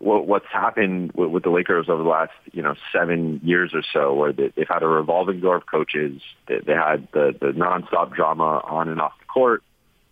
what, 0.00 0.26
what's 0.26 0.46
happened 0.50 1.12
with, 1.12 1.30
with 1.30 1.42
the 1.44 1.50
Lakers 1.50 1.88
over 1.88 2.02
the 2.02 2.08
last 2.08 2.32
you 2.52 2.62
know 2.62 2.74
seven 2.92 3.40
years 3.44 3.72
or 3.74 3.82
so, 3.92 4.14
where 4.14 4.32
they, 4.32 4.52
they've 4.56 4.68
had 4.68 4.82
a 4.82 4.88
revolving 4.88 5.40
door 5.40 5.56
of 5.56 5.66
coaches. 5.66 6.20
They, 6.48 6.58
they 6.58 6.72
had 6.72 7.06
the 7.12 7.34
the 7.38 7.48
nonstop 7.48 8.14
drama 8.14 8.62
on 8.64 8.88
and 8.88 9.00
off 9.00 9.12
the 9.20 9.26
court 9.26 9.62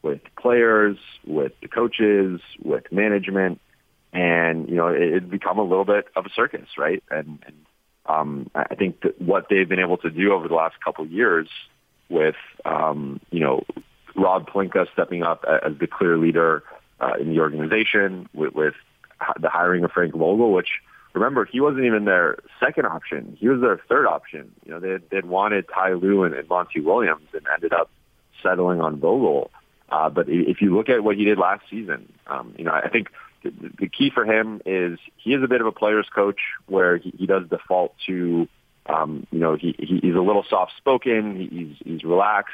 with 0.02 0.20
players, 0.40 0.96
with 1.26 1.52
the 1.60 1.68
coaches, 1.68 2.40
with 2.62 2.84
management, 2.92 3.60
and 4.12 4.68
you 4.68 4.76
know 4.76 4.88
it, 4.88 5.02
it 5.02 5.30
become 5.30 5.58
a 5.58 5.64
little 5.64 5.86
bit 5.86 6.06
of 6.14 6.26
a 6.26 6.30
circus, 6.30 6.68
right? 6.76 7.02
And, 7.10 7.42
and 7.46 7.56
um, 8.06 8.50
I 8.54 8.74
think 8.74 9.00
that 9.02 9.20
what 9.20 9.46
they've 9.48 9.68
been 9.68 9.80
able 9.80 9.98
to 9.98 10.10
do 10.10 10.32
over 10.32 10.48
the 10.48 10.54
last 10.54 10.76
couple 10.84 11.04
of 11.04 11.10
years 11.10 11.48
with 12.10 12.36
um, 12.64 13.20
you 13.30 13.40
know 13.40 13.64
Rob 14.14 14.48
Pelinka 14.50 14.86
stepping 14.92 15.22
up 15.22 15.44
as 15.46 15.72
the 15.78 15.86
clear 15.86 16.18
leader 16.18 16.62
uh, 17.00 17.14
in 17.20 17.30
the 17.30 17.40
organization, 17.40 18.28
with, 18.34 18.54
with 18.54 18.74
the 19.40 19.48
hiring 19.48 19.84
of 19.84 19.92
Frank 19.92 20.14
Vogel, 20.14 20.52
which 20.52 20.68
remember 21.14 21.44
he 21.44 21.60
wasn't 21.60 21.84
even 21.84 22.04
their 22.04 22.38
second 22.60 22.86
option; 22.86 23.36
he 23.38 23.48
was 23.48 23.60
their 23.60 23.80
third 23.88 24.06
option. 24.06 24.52
You 24.64 24.72
know, 24.72 24.80
they 24.80 24.98
they'd 25.10 25.26
wanted 25.26 25.66
Ty 25.72 25.94
Lue 25.94 26.24
and, 26.24 26.34
and 26.34 26.48
Monty 26.48 26.80
Williams, 26.80 27.28
and 27.32 27.46
ended 27.52 27.72
up 27.72 27.90
settling 28.42 28.80
on 28.80 28.98
Vogel. 28.98 29.50
Uh, 29.90 30.10
but 30.10 30.26
if 30.28 30.60
you 30.60 30.76
look 30.76 30.88
at 30.88 31.02
what 31.02 31.16
he 31.16 31.24
did 31.24 31.38
last 31.38 31.62
season, 31.70 32.12
um, 32.26 32.54
you 32.58 32.64
know, 32.64 32.72
I 32.72 32.88
think 32.88 33.08
the, 33.42 33.50
the 33.80 33.88
key 33.88 34.10
for 34.12 34.24
him 34.24 34.60
is 34.66 34.98
he 35.16 35.32
is 35.32 35.42
a 35.42 35.48
bit 35.48 35.60
of 35.60 35.66
a 35.66 35.72
player's 35.72 36.06
coach 36.14 36.40
where 36.66 36.98
he, 36.98 37.14
he 37.16 37.26
does 37.26 37.48
default 37.48 37.94
to, 38.06 38.48
um, 38.86 39.26
you 39.30 39.38
know, 39.38 39.56
he, 39.56 39.74
he, 39.78 39.98
he's 40.02 40.14
a 40.14 40.20
little 40.20 40.44
soft 40.48 40.72
spoken, 40.76 41.48
he's, 41.50 41.76
he's 41.84 42.04
relaxed. 42.04 42.52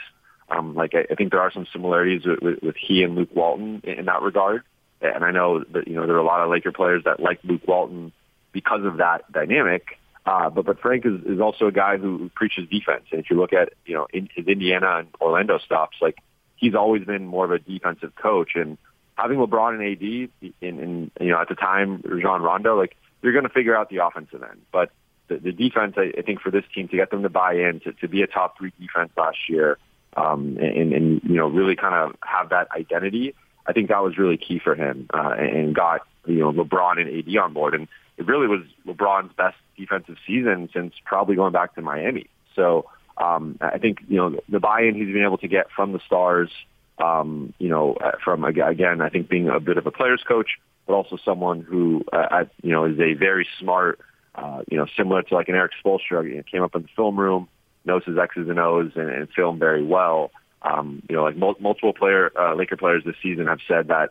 Um, 0.48 0.74
like 0.74 0.94
I, 0.94 1.06
I 1.10 1.14
think 1.16 1.32
there 1.32 1.40
are 1.40 1.50
some 1.50 1.66
similarities 1.72 2.24
with, 2.24 2.40
with, 2.40 2.62
with 2.62 2.76
he 2.76 3.02
and 3.02 3.14
Luke 3.14 3.30
Walton 3.34 3.80
in, 3.82 4.00
in 4.00 4.04
that 4.04 4.22
regard. 4.22 4.62
And 5.04 5.24
I 5.24 5.30
know 5.30 5.60
that, 5.60 5.86
you 5.86 5.94
know, 5.94 6.06
there 6.06 6.16
are 6.16 6.20
a 6.20 6.24
lot 6.24 6.40
of 6.40 6.50
Laker 6.50 6.72
players 6.72 7.04
that 7.04 7.20
like 7.20 7.40
Luke 7.44 7.62
Walton 7.66 8.12
because 8.52 8.84
of 8.84 8.98
that 8.98 9.30
dynamic. 9.30 9.98
Uh, 10.26 10.48
but, 10.48 10.64
but 10.64 10.80
Frank 10.80 11.04
is, 11.04 11.20
is 11.26 11.40
also 11.40 11.66
a 11.66 11.72
guy 11.72 11.98
who 11.98 12.30
preaches 12.34 12.68
defense. 12.70 13.04
And 13.10 13.20
if 13.20 13.30
you 13.30 13.36
look 13.36 13.52
at, 13.52 13.74
you 13.84 13.94
know, 13.94 14.06
in, 14.12 14.28
his 14.34 14.46
Indiana 14.46 14.98
and 14.98 15.08
Orlando 15.20 15.58
stops, 15.58 15.98
like 16.00 16.16
he's 16.56 16.74
always 16.74 17.04
been 17.04 17.26
more 17.26 17.44
of 17.44 17.50
a 17.50 17.58
defensive 17.58 18.14
coach. 18.14 18.52
And 18.54 18.78
having 19.16 19.38
LeBron 19.38 19.74
and 19.74 19.82
AD 19.82 20.52
in, 20.60 20.80
in 20.80 21.10
you 21.20 21.30
know, 21.30 21.40
at 21.40 21.48
the 21.48 21.54
time, 21.54 22.02
Rajon 22.04 22.40
Rondo, 22.40 22.76
like 22.76 22.96
you're 23.22 23.32
going 23.32 23.44
to 23.44 23.50
figure 23.52 23.76
out 23.76 23.90
the 23.90 24.04
offensive 24.04 24.42
end. 24.42 24.62
But 24.72 24.90
the, 25.28 25.36
the 25.36 25.52
defense, 25.52 25.94
I, 25.96 26.12
I 26.16 26.22
think 26.22 26.40
for 26.40 26.50
this 26.50 26.64
team 26.74 26.88
to 26.88 26.96
get 26.96 27.10
them 27.10 27.22
to 27.22 27.28
buy 27.28 27.54
in, 27.54 27.80
to, 27.80 27.92
to 27.94 28.08
be 28.08 28.22
a 28.22 28.26
top 28.26 28.56
three 28.58 28.72
defense 28.80 29.10
last 29.16 29.38
year, 29.48 29.78
um, 30.16 30.58
and, 30.60 30.92
and, 30.92 31.20
you 31.24 31.34
know, 31.34 31.48
really 31.48 31.76
kind 31.76 31.94
of 31.94 32.16
have 32.22 32.50
that 32.50 32.68
identity, 32.70 33.34
I 33.66 33.72
think 33.72 33.88
that 33.88 34.02
was 34.02 34.18
really 34.18 34.36
key 34.36 34.58
for 34.58 34.74
him 34.74 35.08
uh, 35.12 35.34
and 35.38 35.74
got, 35.74 36.02
you 36.26 36.40
know, 36.40 36.52
LeBron 36.52 37.00
and 37.00 37.08
AD 37.08 37.36
on 37.36 37.52
board. 37.52 37.74
And 37.74 37.88
it 38.16 38.26
really 38.26 38.46
was 38.46 38.60
LeBron's 38.86 39.32
best 39.36 39.56
defensive 39.76 40.16
season 40.26 40.68
since 40.72 40.94
probably 41.04 41.36
going 41.36 41.52
back 41.52 41.74
to 41.74 41.82
Miami. 41.82 42.26
So 42.54 42.86
um, 43.16 43.58
I 43.60 43.78
think, 43.78 43.98
you 44.08 44.16
know, 44.16 44.40
the 44.48 44.60
buy-in 44.60 44.94
he's 44.94 45.12
been 45.12 45.24
able 45.24 45.38
to 45.38 45.48
get 45.48 45.70
from 45.74 45.92
the 45.92 46.00
stars, 46.06 46.50
um, 46.98 47.52
you 47.58 47.68
know, 47.68 47.96
from, 48.22 48.44
again, 48.44 49.00
I 49.00 49.08
think 49.08 49.28
being 49.28 49.48
a 49.48 49.60
bit 49.60 49.78
of 49.78 49.86
a 49.86 49.90
player's 49.90 50.22
coach, 50.26 50.58
but 50.86 50.94
also 50.94 51.16
someone 51.24 51.60
who, 51.60 52.04
uh, 52.12 52.44
you 52.62 52.70
know, 52.70 52.84
is 52.84 52.98
a 53.00 53.14
very 53.14 53.46
smart, 53.58 53.98
uh, 54.34 54.62
you 54.70 54.76
know, 54.76 54.86
similar 54.96 55.22
to 55.22 55.34
like 55.34 55.48
an 55.48 55.54
Erik 55.54 55.72
Spoelstra, 55.84 56.24
you 56.28 56.36
know, 56.36 56.42
came 56.42 56.62
up 56.62 56.74
in 56.74 56.82
the 56.82 56.88
film 56.94 57.18
room, 57.18 57.48
knows 57.84 58.04
his 58.04 58.18
X's 58.18 58.48
and 58.48 58.58
O's 58.58 58.92
and, 58.94 59.08
and 59.08 59.28
film 59.30 59.58
very 59.58 59.84
well. 59.84 60.30
Um, 60.64 61.02
you 61.08 61.16
know, 61.16 61.24
like 61.24 61.36
mul- 61.36 61.56
multiple 61.60 61.92
player 61.92 62.32
uh, 62.38 62.54
Laker 62.54 62.76
players 62.76 63.04
this 63.04 63.16
season 63.22 63.46
have 63.46 63.60
said 63.68 63.88
that 63.88 64.10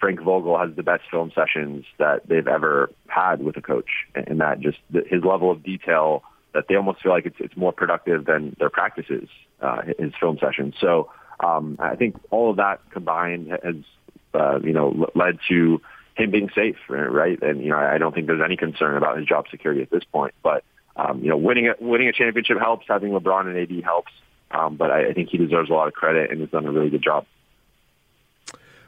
Frank 0.00 0.20
Vogel 0.20 0.58
has 0.58 0.76
the 0.76 0.82
best 0.82 1.04
film 1.10 1.32
sessions 1.34 1.86
that 1.98 2.28
they've 2.28 2.46
ever 2.46 2.90
had 3.06 3.42
with 3.42 3.56
a 3.56 3.62
coach, 3.62 3.88
and 4.14 4.40
that 4.40 4.60
just 4.60 4.78
the, 4.90 5.02
his 5.06 5.24
level 5.24 5.50
of 5.50 5.62
detail 5.62 6.22
that 6.52 6.68
they 6.68 6.74
almost 6.76 7.02
feel 7.02 7.10
like 7.10 7.26
it's 7.26 7.36
it's 7.38 7.56
more 7.56 7.72
productive 7.72 8.26
than 8.26 8.54
their 8.58 8.70
practices, 8.70 9.28
uh, 9.60 9.82
his 9.98 10.12
film 10.20 10.38
sessions. 10.38 10.74
So 10.78 11.10
um, 11.40 11.78
I 11.80 11.96
think 11.96 12.16
all 12.30 12.50
of 12.50 12.56
that 12.58 12.80
combined 12.90 13.48
has 13.50 13.76
uh, 14.34 14.60
you 14.62 14.72
know 14.72 15.10
led 15.14 15.38
to 15.48 15.80
him 16.16 16.30
being 16.30 16.50
safe, 16.54 16.76
right? 16.88 17.40
And 17.42 17.62
you 17.62 17.70
know 17.70 17.78
I 17.78 17.96
don't 17.96 18.14
think 18.14 18.26
there's 18.26 18.42
any 18.44 18.56
concern 18.58 18.96
about 18.96 19.16
his 19.16 19.26
job 19.26 19.46
security 19.50 19.80
at 19.80 19.90
this 19.90 20.04
point, 20.04 20.34
but 20.42 20.64
um, 20.96 21.22
you 21.22 21.28
know, 21.28 21.36
winning 21.36 21.68
a, 21.68 21.74
winning 21.80 22.08
a 22.08 22.12
championship 22.12 22.58
helps. 22.58 22.86
Having 22.88 23.12
LeBron 23.12 23.46
and 23.46 23.58
AD 23.58 23.84
helps. 23.84 24.12
Um, 24.54 24.76
but 24.76 24.90
I, 24.90 25.08
I 25.08 25.12
think 25.12 25.30
he 25.30 25.38
deserves 25.38 25.68
a 25.68 25.72
lot 25.72 25.88
of 25.88 25.94
credit 25.94 26.30
and 26.30 26.40
has 26.40 26.50
done 26.50 26.66
a 26.66 26.72
really 26.72 26.90
good 26.90 27.02
job. 27.02 27.26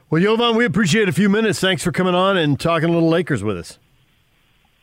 Well, 0.09 0.21
Jovan, 0.21 0.55
we 0.55 0.63
appreciate 0.63 1.09
a 1.09 1.11
few 1.11 1.27
minutes. 1.27 1.59
Thanks 1.59 1.83
for 1.83 1.91
coming 1.91 2.15
on 2.15 2.37
and 2.37 2.57
talking 2.57 2.89
a 2.89 2.93
little 2.93 3.09
Lakers 3.09 3.43
with 3.43 3.57
us. 3.57 3.77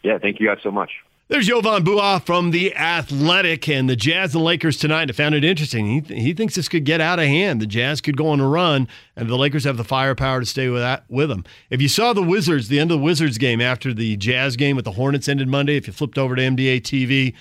Yeah, 0.02 0.18
thank 0.18 0.38
you 0.38 0.46
guys 0.46 0.58
so 0.62 0.70
much. 0.70 0.90
There's 1.28 1.46
Jovan 1.46 1.82
Buha 1.82 2.22
from 2.22 2.50
The 2.50 2.76
Athletic 2.76 3.66
and 3.66 3.88
the 3.88 3.96
Jazz 3.96 4.34
and 4.34 4.44
Lakers 4.44 4.76
tonight. 4.76 5.08
I 5.08 5.14
found 5.14 5.34
it 5.34 5.42
interesting. 5.42 5.86
He, 5.86 6.00
th- 6.02 6.22
he 6.22 6.34
thinks 6.34 6.54
this 6.54 6.68
could 6.68 6.84
get 6.84 7.00
out 7.00 7.18
of 7.18 7.24
hand. 7.24 7.62
The 7.62 7.66
Jazz 7.66 8.02
could 8.02 8.18
go 8.18 8.28
on 8.28 8.40
a 8.40 8.46
run, 8.46 8.86
and 9.16 9.26
the 9.26 9.38
Lakers 9.38 9.64
have 9.64 9.78
the 9.78 9.84
firepower 9.84 10.40
to 10.40 10.46
stay 10.46 10.68
with 10.68 10.82
that 10.82 11.04
with 11.08 11.30
them. 11.30 11.44
If 11.70 11.80
you 11.80 11.88
saw 11.88 12.12
the 12.12 12.22
Wizards, 12.22 12.68
the 12.68 12.78
end 12.78 12.90
of 12.90 12.98
the 12.98 13.04
Wizards 13.04 13.38
game 13.38 13.62
after 13.62 13.94
the 13.94 14.18
Jazz 14.18 14.56
game 14.56 14.76
with 14.76 14.84
the 14.84 14.92
Hornets 14.92 15.26
ended 15.26 15.48
Monday, 15.48 15.78
if 15.78 15.86
you 15.86 15.94
flipped 15.94 16.18
over 16.18 16.36
to 16.36 16.42
NBA 16.42 16.82
TV, 16.82 17.32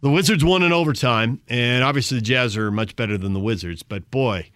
the 0.00 0.10
Wizards 0.10 0.44
won 0.44 0.62
in 0.62 0.72
overtime, 0.72 1.40
and 1.48 1.82
obviously 1.82 2.18
the 2.18 2.24
Jazz 2.24 2.56
are 2.56 2.70
much 2.70 2.96
better 2.96 3.16
than 3.16 3.32
the 3.32 3.40
Wizards. 3.40 3.82
But 3.82 4.10
boy, 4.10 4.50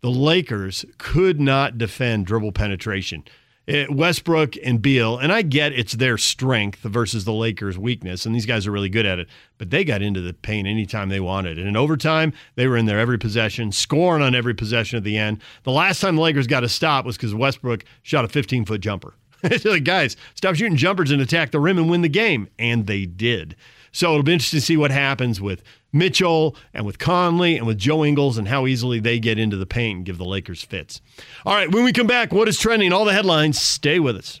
the 0.00 0.10
Lakers 0.10 0.84
could 0.98 1.40
not 1.40 1.78
defend 1.78 2.26
dribble 2.26 2.52
penetration. 2.52 3.24
It, 3.66 3.90
Westbrook 3.90 4.56
and 4.62 4.82
Beal, 4.82 5.16
and 5.16 5.32
I 5.32 5.40
get 5.40 5.72
it's 5.72 5.94
their 5.94 6.18
strength 6.18 6.80
versus 6.80 7.24
the 7.24 7.32
Lakers' 7.32 7.78
weakness, 7.78 8.26
and 8.26 8.34
these 8.34 8.44
guys 8.44 8.66
are 8.66 8.70
really 8.70 8.90
good 8.90 9.06
at 9.06 9.18
it, 9.18 9.28
but 9.56 9.70
they 9.70 9.84
got 9.84 10.02
into 10.02 10.20
the 10.20 10.34
paint 10.34 10.68
anytime 10.68 11.08
they 11.08 11.20
wanted. 11.20 11.58
And 11.58 11.66
in 11.66 11.74
overtime, 11.74 12.34
they 12.56 12.66
were 12.66 12.76
in 12.76 12.84
there 12.84 13.00
every 13.00 13.18
possession, 13.18 13.72
scoring 13.72 14.22
on 14.22 14.34
every 14.34 14.52
possession 14.52 14.98
at 14.98 15.04
the 15.04 15.16
end. 15.16 15.40
The 15.62 15.72
last 15.72 16.00
time 16.00 16.16
the 16.16 16.22
Lakers 16.22 16.46
got 16.46 16.62
a 16.62 16.68
stop 16.68 17.06
was 17.06 17.16
because 17.16 17.34
Westbrook 17.34 17.86
shot 18.02 18.26
a 18.26 18.28
15 18.28 18.66
foot 18.66 18.82
jumper. 18.82 19.14
like, 19.64 19.84
guys, 19.84 20.16
stop 20.34 20.54
shooting 20.54 20.76
jumpers 20.76 21.10
and 21.10 21.22
attack 21.22 21.50
the 21.50 21.60
rim 21.60 21.78
and 21.78 21.88
win 21.88 22.02
the 22.02 22.08
game. 22.08 22.48
And 22.58 22.86
they 22.86 23.06
did. 23.06 23.56
So 23.94 24.10
it'll 24.10 24.24
be 24.24 24.32
interesting 24.32 24.58
to 24.58 24.66
see 24.66 24.76
what 24.76 24.90
happens 24.90 25.40
with 25.40 25.62
Mitchell 25.92 26.56
and 26.74 26.84
with 26.84 26.98
Conley 26.98 27.56
and 27.56 27.64
with 27.64 27.78
Joe 27.78 28.04
Ingles 28.04 28.36
and 28.36 28.48
how 28.48 28.66
easily 28.66 28.98
they 28.98 29.20
get 29.20 29.38
into 29.38 29.56
the 29.56 29.66
paint 29.66 29.98
and 29.98 30.04
give 30.04 30.18
the 30.18 30.24
Lakers 30.24 30.64
fits. 30.64 31.00
All 31.46 31.54
right, 31.54 31.70
when 31.70 31.84
we 31.84 31.92
come 31.92 32.08
back, 32.08 32.32
what 32.32 32.48
is 32.48 32.58
trending? 32.58 32.92
All 32.92 33.04
the 33.04 33.12
headlines. 33.12 33.60
Stay 33.60 34.00
with 34.00 34.16
us. 34.16 34.40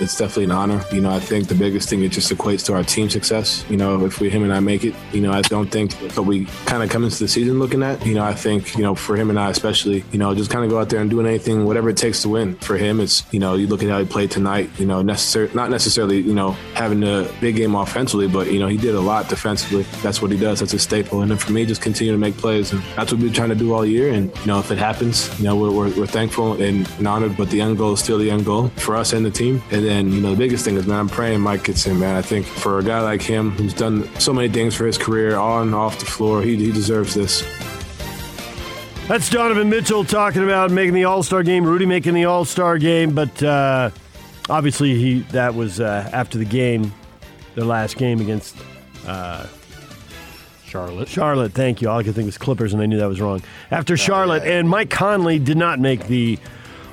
it's 0.00 0.16
definitely 0.16 0.44
an 0.44 0.52
honor. 0.52 0.84
You 0.92 1.00
know, 1.00 1.10
I 1.10 1.20
think 1.20 1.48
the 1.48 1.54
biggest 1.54 1.88
thing 1.88 2.02
it 2.02 2.12
just 2.12 2.32
equates 2.32 2.64
to 2.66 2.74
our 2.74 2.82
team 2.82 3.10
success. 3.10 3.64
You 3.68 3.76
know, 3.76 4.04
if 4.04 4.20
we 4.20 4.30
him 4.30 4.42
and 4.42 4.52
I 4.52 4.60
make 4.60 4.84
it, 4.84 4.94
you 5.12 5.20
know, 5.20 5.32
I 5.32 5.42
don't 5.42 5.70
think 5.70 5.92
what 6.16 6.26
we 6.26 6.46
kind 6.66 6.82
of 6.82 6.90
come 6.90 7.04
into 7.04 7.18
the 7.18 7.28
season 7.28 7.58
looking 7.58 7.82
at. 7.82 8.04
You 8.06 8.14
know, 8.14 8.24
I 8.24 8.34
think 8.34 8.76
you 8.76 8.82
know 8.82 8.94
for 8.94 9.16
him 9.16 9.30
and 9.30 9.38
I 9.38 9.50
especially, 9.50 10.04
you 10.12 10.18
know, 10.18 10.34
just 10.34 10.50
kind 10.50 10.64
of 10.64 10.70
go 10.70 10.78
out 10.78 10.88
there 10.88 11.00
and 11.00 11.10
doing 11.10 11.26
anything, 11.26 11.64
whatever 11.64 11.88
it 11.88 11.96
takes 11.96 12.22
to 12.22 12.28
win. 12.28 12.56
For 12.56 12.76
him, 12.76 13.00
it's 13.00 13.24
you 13.32 13.40
know, 13.40 13.54
you 13.54 13.66
look 13.66 13.82
at 13.82 13.88
how 13.88 13.98
he 13.98 14.06
played 14.06 14.30
tonight. 14.30 14.70
You 14.78 14.86
know, 14.86 15.02
necessary 15.02 15.50
not 15.54 15.70
necessarily 15.70 16.20
you 16.20 16.34
know 16.34 16.52
having 16.74 17.02
a 17.02 17.30
big 17.40 17.56
game 17.56 17.74
offensively, 17.74 18.28
but 18.28 18.52
you 18.52 18.58
know 18.58 18.68
he 18.68 18.76
did 18.76 18.94
a 18.94 19.00
lot 19.00 19.28
defensively. 19.28 19.82
That's 20.02 20.22
what 20.22 20.30
he 20.30 20.38
does. 20.38 20.60
That's 20.60 20.74
a 20.74 20.78
staple. 20.78 21.22
And 21.22 21.30
then 21.30 21.38
for 21.38 21.52
me, 21.52 21.66
just 21.66 21.82
continue 21.82 22.12
to 22.12 22.18
make 22.18 22.36
plays, 22.36 22.72
and 22.72 22.82
that's 22.96 23.12
what 23.12 23.20
been 23.20 23.32
trying 23.32 23.48
to 23.50 23.54
do 23.54 23.72
all 23.72 23.84
year. 23.84 24.12
And 24.12 24.34
you 24.38 24.46
know, 24.46 24.58
if 24.58 24.70
it 24.70 24.78
happens, 24.78 25.36
you 25.38 25.44
know, 25.44 25.56
we're, 25.56 25.70
we're, 25.70 26.00
we're 26.00 26.06
thankful 26.06 26.60
and, 26.60 26.88
and 26.98 27.08
honored. 27.08 27.36
But 27.36 27.50
the 27.50 27.60
end 27.60 27.78
goal 27.78 27.92
is 27.94 28.00
still 28.00 28.18
the 28.18 28.30
end 28.30 28.44
goal 28.44 28.68
for 28.76 28.96
us 28.96 29.12
and 29.12 29.24
the 29.24 29.30
team. 29.30 29.62
And 29.70 29.87
then, 29.88 30.12
you 30.12 30.20
know, 30.20 30.32
the 30.32 30.36
biggest 30.36 30.66
thing 30.66 30.76
is, 30.76 30.86
man, 30.86 30.98
I'm 30.98 31.08
praying 31.08 31.40
Mike 31.40 31.64
gets 31.64 31.86
in, 31.86 31.98
man. 31.98 32.14
I 32.14 32.20
think 32.20 32.44
for 32.44 32.78
a 32.78 32.84
guy 32.84 33.00
like 33.00 33.22
him 33.22 33.52
who's 33.52 33.72
done 33.72 34.06
so 34.20 34.34
many 34.34 34.48
things 34.48 34.74
for 34.74 34.86
his 34.86 34.98
career 34.98 35.36
on 35.36 35.68
and 35.68 35.74
off 35.74 35.98
the 35.98 36.04
floor, 36.04 36.42
he, 36.42 36.56
he 36.56 36.70
deserves 36.70 37.14
this. 37.14 37.42
That's 39.08 39.30
Donovan 39.30 39.70
Mitchell 39.70 40.04
talking 40.04 40.44
about 40.44 40.70
making 40.70 40.92
the 40.92 41.04
All 41.04 41.22
Star 41.22 41.42
game, 41.42 41.64
Rudy 41.64 41.86
making 41.86 42.12
the 42.12 42.26
All 42.26 42.44
Star 42.44 42.76
game, 42.76 43.14
but 43.14 43.42
uh, 43.42 43.88
obviously 44.50 44.94
he 44.94 45.20
that 45.30 45.54
was 45.54 45.80
uh, 45.80 46.10
after 46.12 46.36
the 46.36 46.44
game, 46.44 46.92
their 47.54 47.64
last 47.64 47.96
game 47.96 48.20
against 48.20 48.54
uh, 49.06 49.46
Charlotte. 50.66 51.08
Charlotte, 51.08 51.52
thank 51.52 51.80
you. 51.80 51.88
All 51.88 51.98
I 51.98 52.02
could 52.02 52.14
think 52.14 52.26
was 52.26 52.36
Clippers, 52.36 52.74
and 52.74 52.82
I 52.82 52.86
knew 52.86 52.98
that 52.98 53.08
was 53.08 53.22
wrong. 53.22 53.40
After 53.70 53.96
Charlotte, 53.96 54.42
and 54.42 54.68
Mike 54.68 54.90
Conley 54.90 55.38
did 55.38 55.56
not 55.56 55.80
make 55.80 56.06
the 56.08 56.38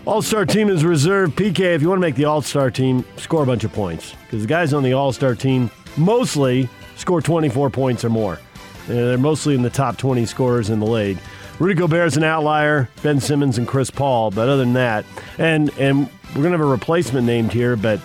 all 0.06 0.22
Star 0.22 0.46
team 0.46 0.70
is 0.70 0.86
reserved. 0.86 1.36
PK, 1.36 1.74
if 1.74 1.82
you 1.82 1.90
want 1.90 1.98
to 1.98 2.02
make 2.02 2.16
the 2.16 2.26
All 2.26 2.42
Star 2.42 2.70
team, 2.70 3.04
score 3.18 3.44
a 3.44 3.46
bunch 3.46 3.64
of 3.64 3.74
points. 3.74 4.14
Because 4.24 4.42
the 4.42 4.48
guys 4.48 4.74
on 4.74 4.84
the 4.84 4.94
All 4.94 5.12
Star 5.12 5.36
team 5.36 5.72
mostly 5.98 6.70
score 6.96 7.22
24 7.22 7.70
points 7.70 8.06
or 8.06 8.10
more. 8.10 8.40
they're 8.88 9.18
mostly 9.18 9.56
in 9.56 9.64
the 9.64 9.70
top 9.70 9.98
20 9.98 10.26
scorers 10.26 10.70
in 10.70 10.80
the 10.80 10.86
league. 10.86 11.18
Rudy 11.58 11.74
Gobert 11.74 12.08
is 12.08 12.18
an 12.18 12.24
outlier, 12.24 12.90
Ben 13.02 13.20
Simmons 13.20 13.58
and 13.58 13.68
Chris 13.68 13.90
Paul, 13.90 14.30
but 14.30 14.48
other 14.48 14.58
than 14.58 14.74
that, 14.74 15.06
and, 15.38 15.72
and 15.80 16.10
we're 16.30 16.42
going 16.42 16.52
to 16.52 16.58
have 16.58 16.60
a 16.60 16.66
replacement 16.66 17.26
named 17.26 17.54
here, 17.54 17.78
but 17.78 18.00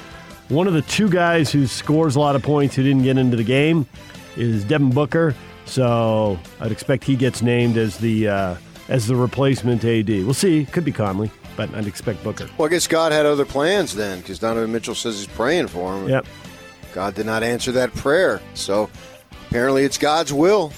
one 0.48 0.68
of 0.68 0.72
the 0.72 0.82
two 0.82 1.08
guys 1.08 1.50
who 1.50 1.66
scores 1.66 2.14
a 2.14 2.20
lot 2.20 2.36
of 2.36 2.42
points 2.42 2.76
who 2.76 2.84
didn't 2.84 3.02
get 3.02 3.18
into 3.18 3.36
the 3.36 3.44
game 3.44 3.86
is 4.36 4.64
Devin 4.64 4.90
Booker. 4.90 5.34
So 5.66 6.38
I'd 6.60 6.72
expect 6.72 7.04
he 7.04 7.16
gets 7.16 7.42
named 7.42 7.76
as 7.76 7.98
the 7.98 8.28
uh, 8.28 8.56
as 8.88 9.06
the 9.06 9.14
replacement 9.14 9.84
AD. 9.84 10.08
We'll 10.08 10.34
see. 10.34 10.64
Could 10.66 10.84
be 10.84 10.90
Conley 10.90 11.30
but 11.68 11.74
I'd 11.74 11.86
expect 11.86 12.24
Booker. 12.24 12.48
Well, 12.56 12.66
I 12.66 12.70
guess 12.70 12.86
God 12.86 13.12
had 13.12 13.26
other 13.26 13.44
plans 13.44 13.94
then, 13.94 14.20
because 14.20 14.38
Donovan 14.38 14.72
Mitchell 14.72 14.94
says 14.94 15.18
he's 15.18 15.28
praying 15.28 15.68
for 15.68 15.94
him. 15.94 16.08
Yep. 16.08 16.26
God 16.94 17.14
did 17.14 17.26
not 17.26 17.42
answer 17.42 17.70
that 17.72 17.94
prayer, 17.94 18.40
so 18.54 18.88
apparently 19.48 19.84
it's 19.84 19.98
God's 19.98 20.32
will. 20.32 20.72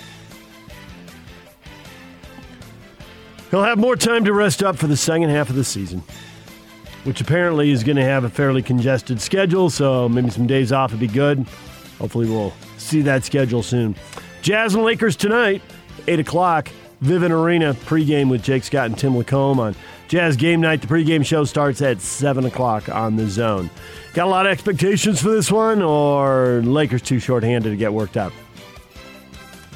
He'll 3.50 3.62
have 3.62 3.78
more 3.78 3.96
time 3.96 4.24
to 4.24 4.32
rest 4.32 4.62
up 4.62 4.76
for 4.76 4.88
the 4.88 4.96
second 4.96 5.28
half 5.28 5.50
of 5.50 5.56
the 5.56 5.64
season, 5.64 6.02
which 7.04 7.20
apparently 7.20 7.70
is 7.70 7.84
going 7.84 7.96
to 7.96 8.04
have 8.04 8.24
a 8.24 8.30
fairly 8.30 8.62
congested 8.62 9.20
schedule, 9.20 9.70
so 9.70 10.08
maybe 10.08 10.30
some 10.30 10.46
days 10.46 10.72
off 10.72 10.90
would 10.90 11.00
be 11.00 11.06
good. 11.06 11.46
Hopefully, 11.98 12.28
we'll 12.28 12.52
see 12.78 13.02
that 13.02 13.24
schedule 13.24 13.62
soon. 13.62 13.94
Jazz 14.40 14.74
and 14.74 14.82
Lakers 14.82 15.14
tonight, 15.14 15.62
8 16.08 16.18
o'clock, 16.18 16.70
Vivint 17.04 17.30
Arena, 17.30 17.74
pregame 17.74 18.28
with 18.28 18.42
Jake 18.42 18.64
Scott 18.64 18.86
and 18.86 18.98
Tim 18.98 19.12
LaComb 19.12 19.58
on 19.58 19.76
Jazz 20.12 20.36
Game 20.36 20.60
Night, 20.60 20.82
the 20.82 20.86
pregame 20.86 21.24
show 21.24 21.42
starts 21.44 21.80
at 21.80 22.02
7 22.02 22.44
o'clock 22.44 22.90
on 22.90 23.16
the 23.16 23.26
zone. 23.26 23.70
Got 24.12 24.26
a 24.26 24.28
lot 24.28 24.44
of 24.44 24.52
expectations 24.52 25.22
for 25.22 25.30
this 25.30 25.50
one, 25.50 25.80
or 25.80 26.60
Lakers 26.66 27.00
too 27.00 27.18
short-handed 27.18 27.70
to 27.70 27.76
get 27.76 27.94
worked 27.94 28.18
up? 28.18 28.30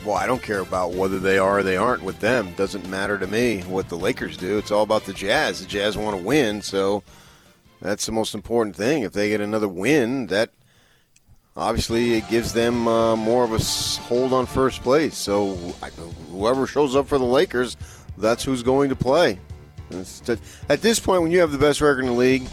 Well, 0.05 0.17
I 0.17 0.27
don't 0.27 0.43
care 0.43 0.59
about 0.59 0.93
whether 0.93 1.19
they 1.19 1.39
are 1.39 1.61
or 1.61 1.63
they 1.63 1.79
aren't 1.79 2.03
with 2.03 2.21
them. 2.21 2.53
Doesn't 2.53 2.87
matter 2.91 3.17
to 3.17 3.27
me 3.27 3.63
what 3.63 3.89
the 3.89 3.97
Lakers 3.97 4.37
do. 4.37 4.59
It's 4.59 4.71
all 4.71 4.83
about 4.83 5.07
the 5.07 5.15
Jazz. 5.15 5.61
The 5.61 5.67
Jazz 5.67 5.97
want 5.97 6.19
to 6.19 6.23
win, 6.23 6.61
so 6.61 7.03
that's 7.81 8.05
the 8.05 8.13
most 8.13 8.35
important 8.35 8.77
thing. 8.77 9.05
If 9.05 9.15
they 9.15 9.31
get 9.31 9.41
another 9.41 9.69
win, 9.69 10.27
that 10.27 10.51
obviously 11.57 12.13
it 12.13 12.29
gives 12.29 12.53
them 12.53 12.87
uh, 12.87 13.17
more 13.17 13.43
of 13.43 13.53
a 13.55 14.03
hold 14.03 14.35
on 14.35 14.45
first 14.45 14.83
place. 14.83 15.17
So 15.17 15.55
whoever 16.31 16.67
shows 16.67 16.95
up 16.95 17.09
for 17.09 17.17
the 17.17 17.25
Lakers, 17.25 17.79
that's 18.19 18.45
who's 18.45 18.63
going 18.63 18.91
to 18.91 18.97
play. 18.97 19.39
At 20.69 20.83
this 20.83 20.99
point, 20.99 21.23
when 21.23 21.31
you 21.31 21.41
have 21.41 21.53
the 21.53 21.59
best 21.59 21.81
record 21.81 22.01
in 22.01 22.07
the 22.07 22.13
league, 22.13 22.47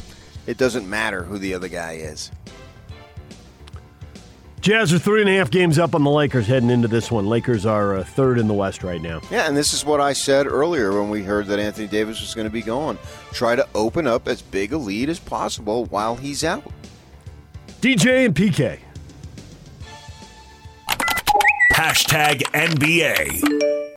it 0.45 0.57
doesn't 0.57 0.89
matter 0.89 1.23
who 1.23 1.37
the 1.37 1.53
other 1.53 1.67
guy 1.67 1.93
is. 1.93 2.31
Jazz 4.63 4.93
are 4.93 4.99
three 4.99 5.19
and 5.19 5.29
a 5.29 5.35
half 5.35 5.51
games 5.51 5.77
up 5.77 5.93
on 5.93 6.05
the 6.05 6.09
Lakers 6.09 6.47
heading 6.47 6.69
into 6.69 6.87
this 6.87 7.11
one. 7.11 7.27
Lakers 7.27 7.65
are 7.65 7.97
uh, 7.97 8.03
third 8.05 8.39
in 8.39 8.47
the 8.47 8.53
West 8.53 8.81
right 8.81 9.01
now. 9.01 9.19
Yeah, 9.29 9.45
and 9.45 9.57
this 9.57 9.73
is 9.73 9.83
what 9.83 9.99
I 9.99 10.13
said 10.13 10.47
earlier 10.47 10.93
when 10.93 11.09
we 11.09 11.21
heard 11.21 11.47
that 11.47 11.59
Anthony 11.59 11.85
Davis 11.85 12.21
was 12.21 12.33
going 12.33 12.47
to 12.47 12.53
be 12.53 12.61
gone. 12.61 12.97
Try 13.33 13.57
to 13.57 13.67
open 13.75 14.07
up 14.07 14.25
as 14.25 14.41
big 14.41 14.71
a 14.71 14.77
lead 14.77 15.09
as 15.09 15.19
possible 15.19 15.83
while 15.85 16.15
he's 16.15 16.45
out. 16.45 16.63
DJ 17.81 18.25
and 18.25 18.33
PK. 18.33 18.79
Hashtag 21.73 22.43
NBA. 22.53 23.92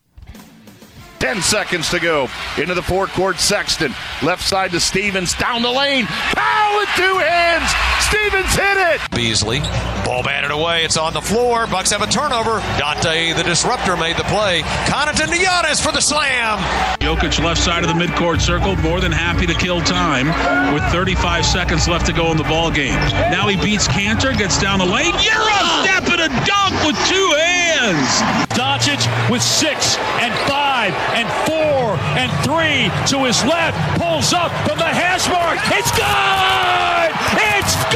10 1.19 1.43
seconds 1.43 1.91
to 1.91 2.01
go. 2.01 2.29
Into 2.59 2.75
the 2.75 2.83
forecourt, 2.83 3.39
Sexton. 3.39 3.95
Left 4.23 4.43
side 4.43 4.71
to 4.73 4.81
Stevens. 4.81 5.35
Down 5.35 5.63
the 5.63 5.71
lane. 5.71 6.07
Powell 6.07 6.79
with 6.79 6.89
two 6.97 7.19
hands. 7.19 7.86
Stevens 8.07 8.55
hit 8.55 8.77
it. 8.95 9.01
Beasley. 9.11 9.61
Ball 10.05 10.23
batted 10.23 10.53
away. 10.53 10.85
It's 10.85 10.97
on 10.97 11.13
the 11.13 11.21
floor. 11.21 11.67
Bucks 11.67 11.91
have 11.91 12.03
a 12.03 12.07
turnover. 12.07 12.61
Donte, 12.79 13.35
the 13.35 13.43
disruptor, 13.43 13.97
made 13.97 14.17
the 14.17 14.23
play. 14.25 14.63
Connaughton 14.87 15.27
to 15.27 15.35
Giannis 15.35 15.83
for 15.83 15.91
the 15.91 16.01
slam. 16.01 16.59
Jokic 17.01 17.43
left 17.43 17.61
side 17.61 17.83
of 17.83 17.89
the 17.89 17.95
midcourt 17.95 18.41
circle. 18.41 18.77
More 18.77 19.01
than 19.01 19.11
happy 19.11 19.47
to 19.47 19.55
kill 19.55 19.81
time 19.81 20.29
with 20.73 20.85
35 20.93 21.45
seconds 21.45 21.89
left 21.89 22.07
to 22.07 22.13
go 22.13 22.31
in 22.31 22.37
the 22.37 22.45
ball 22.45 22.71
game. 22.71 22.95
Now 23.35 23.49
he 23.49 23.57
beats 23.57 23.89
Kanter, 23.89 24.37
gets 24.39 24.61
down 24.61 24.79
the 24.79 24.87
lane. 24.87 25.15
You're 25.19 25.43
a 25.43 25.65
step 25.83 26.07
and 26.07 26.23
a 26.23 26.47
dunk 26.47 26.75
with 26.87 26.97
two 27.11 27.29
hands. 27.43 28.07
Doncic 28.55 29.03
with 29.31 29.43
six 29.43 29.97
and 30.23 30.33
five 30.49 30.95
and 31.19 31.27
four 31.43 31.99
and 32.15 32.31
three 32.47 32.87
to 33.11 33.25
his 33.27 33.43
left. 33.45 33.77
Pulls 33.99 34.33
up 34.33 34.53
from 34.63 34.79
the 34.79 34.85
hash 34.85 35.27
mark. 35.29 35.59
It's 35.75 35.91
good! 35.91 37.11
It's 37.59 37.75
good! 37.93 37.96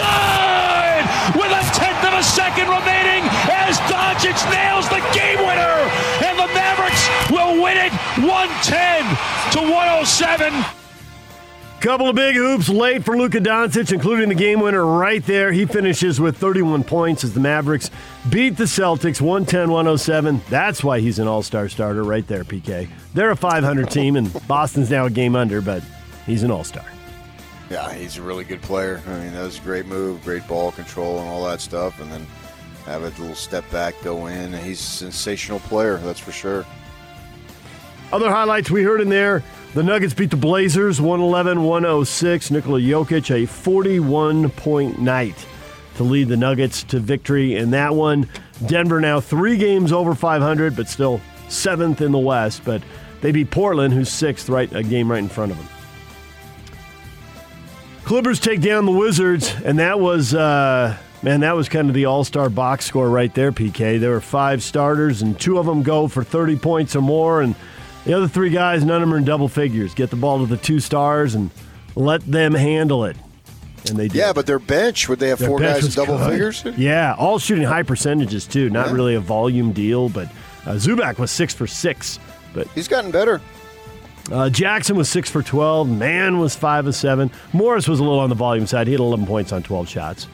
With 1.36 1.52
a 1.52 1.62
tenth 1.72 2.04
of 2.04 2.14
a 2.18 2.22
second 2.22 2.68
remaining 2.68 3.24
as 3.48 3.78
Doncic 3.86 4.38
nails 4.50 4.88
the 4.88 5.00
game 5.14 5.38
winner. 5.38 5.76
And 6.26 6.38
the 6.38 6.48
Mavericks 6.54 7.08
will 7.30 7.62
win 7.62 7.76
it 7.76 7.92
110 8.20 9.04
to 9.52 9.60
107. 9.72 10.64
Couple 11.80 12.10
of 12.10 12.14
big 12.14 12.34
hoops 12.36 12.68
late 12.68 13.04
for 13.04 13.16
Luka 13.16 13.38
Doncic, 13.38 13.90
including 13.90 14.28
the 14.28 14.34
game 14.34 14.60
winner 14.60 14.84
right 14.84 15.24
there. 15.24 15.50
He 15.50 15.64
finishes 15.64 16.20
with 16.20 16.36
31 16.36 16.84
points 16.84 17.24
as 17.24 17.32
the 17.32 17.40
Mavericks 17.40 17.90
beat 18.28 18.58
the 18.58 18.64
Celtics 18.64 19.22
110 19.22 19.70
107. 19.70 20.42
That's 20.50 20.84
why 20.84 21.00
he's 21.00 21.18
an 21.18 21.26
all 21.26 21.42
star 21.42 21.70
starter 21.70 22.04
right 22.04 22.26
there, 22.26 22.44
PK. 22.44 22.86
They're 23.14 23.30
a 23.30 23.36
500 23.36 23.90
team, 23.90 24.16
and 24.16 24.46
Boston's 24.46 24.90
now 24.90 25.06
a 25.06 25.10
game 25.10 25.34
under, 25.34 25.62
but 25.62 25.82
he's 26.26 26.42
an 26.42 26.50
all 26.50 26.64
star. 26.64 26.84
Yeah, 27.70 27.94
he's 27.94 28.16
a 28.16 28.22
really 28.22 28.44
good 28.44 28.60
player. 28.62 29.00
I 29.06 29.20
mean, 29.20 29.32
that 29.32 29.42
was 29.42 29.58
a 29.58 29.62
great 29.62 29.86
move, 29.86 30.22
great 30.24 30.46
ball 30.48 30.72
control, 30.72 31.20
and 31.20 31.28
all 31.28 31.44
that 31.46 31.60
stuff. 31.60 32.00
And 32.00 32.10
then 32.10 32.26
have 32.84 33.02
a 33.02 33.08
little 33.20 33.36
step 33.36 33.68
back, 33.70 33.94
go 34.02 34.26
in. 34.26 34.52
He's 34.52 34.80
a 34.80 34.82
sensational 34.82 35.60
player, 35.60 35.96
that's 35.98 36.18
for 36.18 36.32
sure. 36.32 36.66
Other 38.12 38.28
highlights 38.28 38.70
we 38.70 38.82
heard 38.82 39.00
in 39.00 39.08
there 39.08 39.44
the 39.72 39.84
Nuggets 39.84 40.14
beat 40.14 40.30
the 40.30 40.36
Blazers 40.36 41.00
111 41.00 41.62
106. 41.62 42.50
Nikola 42.50 42.80
Jokic, 42.80 43.30
a 43.30 43.46
41 43.46 44.50
point 44.50 44.98
night 44.98 45.46
to 45.94 46.02
lead 46.02 46.26
the 46.26 46.36
Nuggets 46.36 46.82
to 46.84 46.98
victory 46.98 47.54
in 47.54 47.70
that 47.70 47.94
one. 47.94 48.28
Denver 48.66 49.00
now 49.00 49.20
three 49.20 49.56
games 49.56 49.92
over 49.92 50.16
500, 50.16 50.74
but 50.74 50.88
still 50.88 51.20
seventh 51.48 52.00
in 52.00 52.10
the 52.10 52.18
West. 52.18 52.62
But 52.64 52.82
they 53.20 53.30
beat 53.30 53.52
Portland, 53.52 53.94
who's 53.94 54.10
sixth, 54.10 54.48
right 54.48 54.72
a 54.74 54.82
game 54.82 55.08
right 55.08 55.20
in 55.20 55.28
front 55.28 55.52
of 55.52 55.58
them. 55.58 55.68
Clippers 58.10 58.40
take 58.40 58.60
down 58.60 58.86
the 58.86 58.90
Wizards, 58.90 59.54
and 59.64 59.78
that 59.78 60.00
was 60.00 60.34
uh, 60.34 60.96
man, 61.22 61.38
that 61.42 61.52
was 61.52 61.68
kind 61.68 61.86
of 61.86 61.94
the 61.94 62.06
all-star 62.06 62.50
box 62.50 62.84
score 62.84 63.08
right 63.08 63.32
there. 63.36 63.52
PK. 63.52 64.00
There 64.00 64.10
were 64.10 64.20
five 64.20 64.64
starters, 64.64 65.22
and 65.22 65.38
two 65.38 65.58
of 65.58 65.66
them 65.66 65.84
go 65.84 66.08
for 66.08 66.24
30 66.24 66.56
points 66.56 66.96
or 66.96 67.02
more, 67.02 67.40
and 67.40 67.54
the 68.04 68.14
other 68.14 68.26
three 68.26 68.50
guys, 68.50 68.84
none 68.84 69.00
of 69.00 69.02
them 69.02 69.14
are 69.14 69.18
in 69.18 69.24
double 69.24 69.46
figures. 69.46 69.94
Get 69.94 70.10
the 70.10 70.16
ball 70.16 70.40
to 70.40 70.46
the 70.46 70.56
two 70.56 70.80
stars 70.80 71.36
and 71.36 71.52
let 71.94 72.20
them 72.22 72.52
handle 72.52 73.04
it. 73.04 73.16
And 73.86 73.96
they 73.96 74.08
did. 74.08 74.16
Yeah, 74.16 74.32
but 74.32 74.44
their 74.44 74.58
bench, 74.58 75.08
would 75.08 75.20
they 75.20 75.28
have 75.28 75.38
their 75.38 75.48
four 75.48 75.60
guys 75.60 75.86
in 75.86 75.92
double 75.92 76.18
good. 76.18 76.32
figures? 76.32 76.64
Yeah, 76.76 77.14
all 77.16 77.38
shooting 77.38 77.62
high 77.62 77.84
percentages, 77.84 78.44
too. 78.44 78.70
Not 78.70 78.88
yeah. 78.88 78.92
really 78.92 79.14
a 79.14 79.20
volume 79.20 79.70
deal, 79.70 80.08
but 80.08 80.26
uh, 80.66 80.72
Zubac 80.72 81.18
was 81.18 81.30
six 81.30 81.54
for 81.54 81.68
six. 81.68 82.18
But 82.54 82.66
He's 82.70 82.88
gotten 82.88 83.12
better. 83.12 83.40
Uh, 84.30 84.50
Jackson 84.50 84.96
was 84.96 85.08
six 85.08 85.30
for 85.30 85.42
12. 85.42 85.88
Mann 85.88 86.38
was 86.38 86.54
five 86.54 86.86
of 86.86 86.94
seven. 86.94 87.30
Morris 87.52 87.88
was 87.88 88.00
a 88.00 88.02
little 88.02 88.20
on 88.20 88.28
the 88.28 88.34
volume 88.34 88.66
side. 88.66 88.86
He 88.86 88.92
had 88.92 89.00
11 89.00 89.26
points 89.26 89.52
on 89.52 89.62
12 89.62 89.88
shots. 89.88 90.26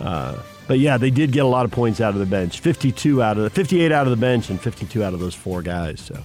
Uh, 0.00 0.42
but 0.68 0.78
yeah, 0.78 0.96
they 0.98 1.10
did 1.10 1.32
get 1.32 1.44
a 1.44 1.48
lot 1.48 1.64
of 1.64 1.70
points 1.70 2.00
out 2.00 2.14
of 2.14 2.20
the 2.20 2.26
bench. 2.26 2.60
52 2.60 3.22
out 3.22 3.36
of 3.36 3.44
the 3.44 3.50
58 3.50 3.92
out 3.92 4.06
of 4.06 4.10
the 4.10 4.16
bench 4.16 4.50
and 4.50 4.60
52 4.60 5.02
out 5.02 5.14
of 5.14 5.20
those 5.20 5.34
four 5.34 5.62
guys. 5.62 6.00
So 6.00 6.22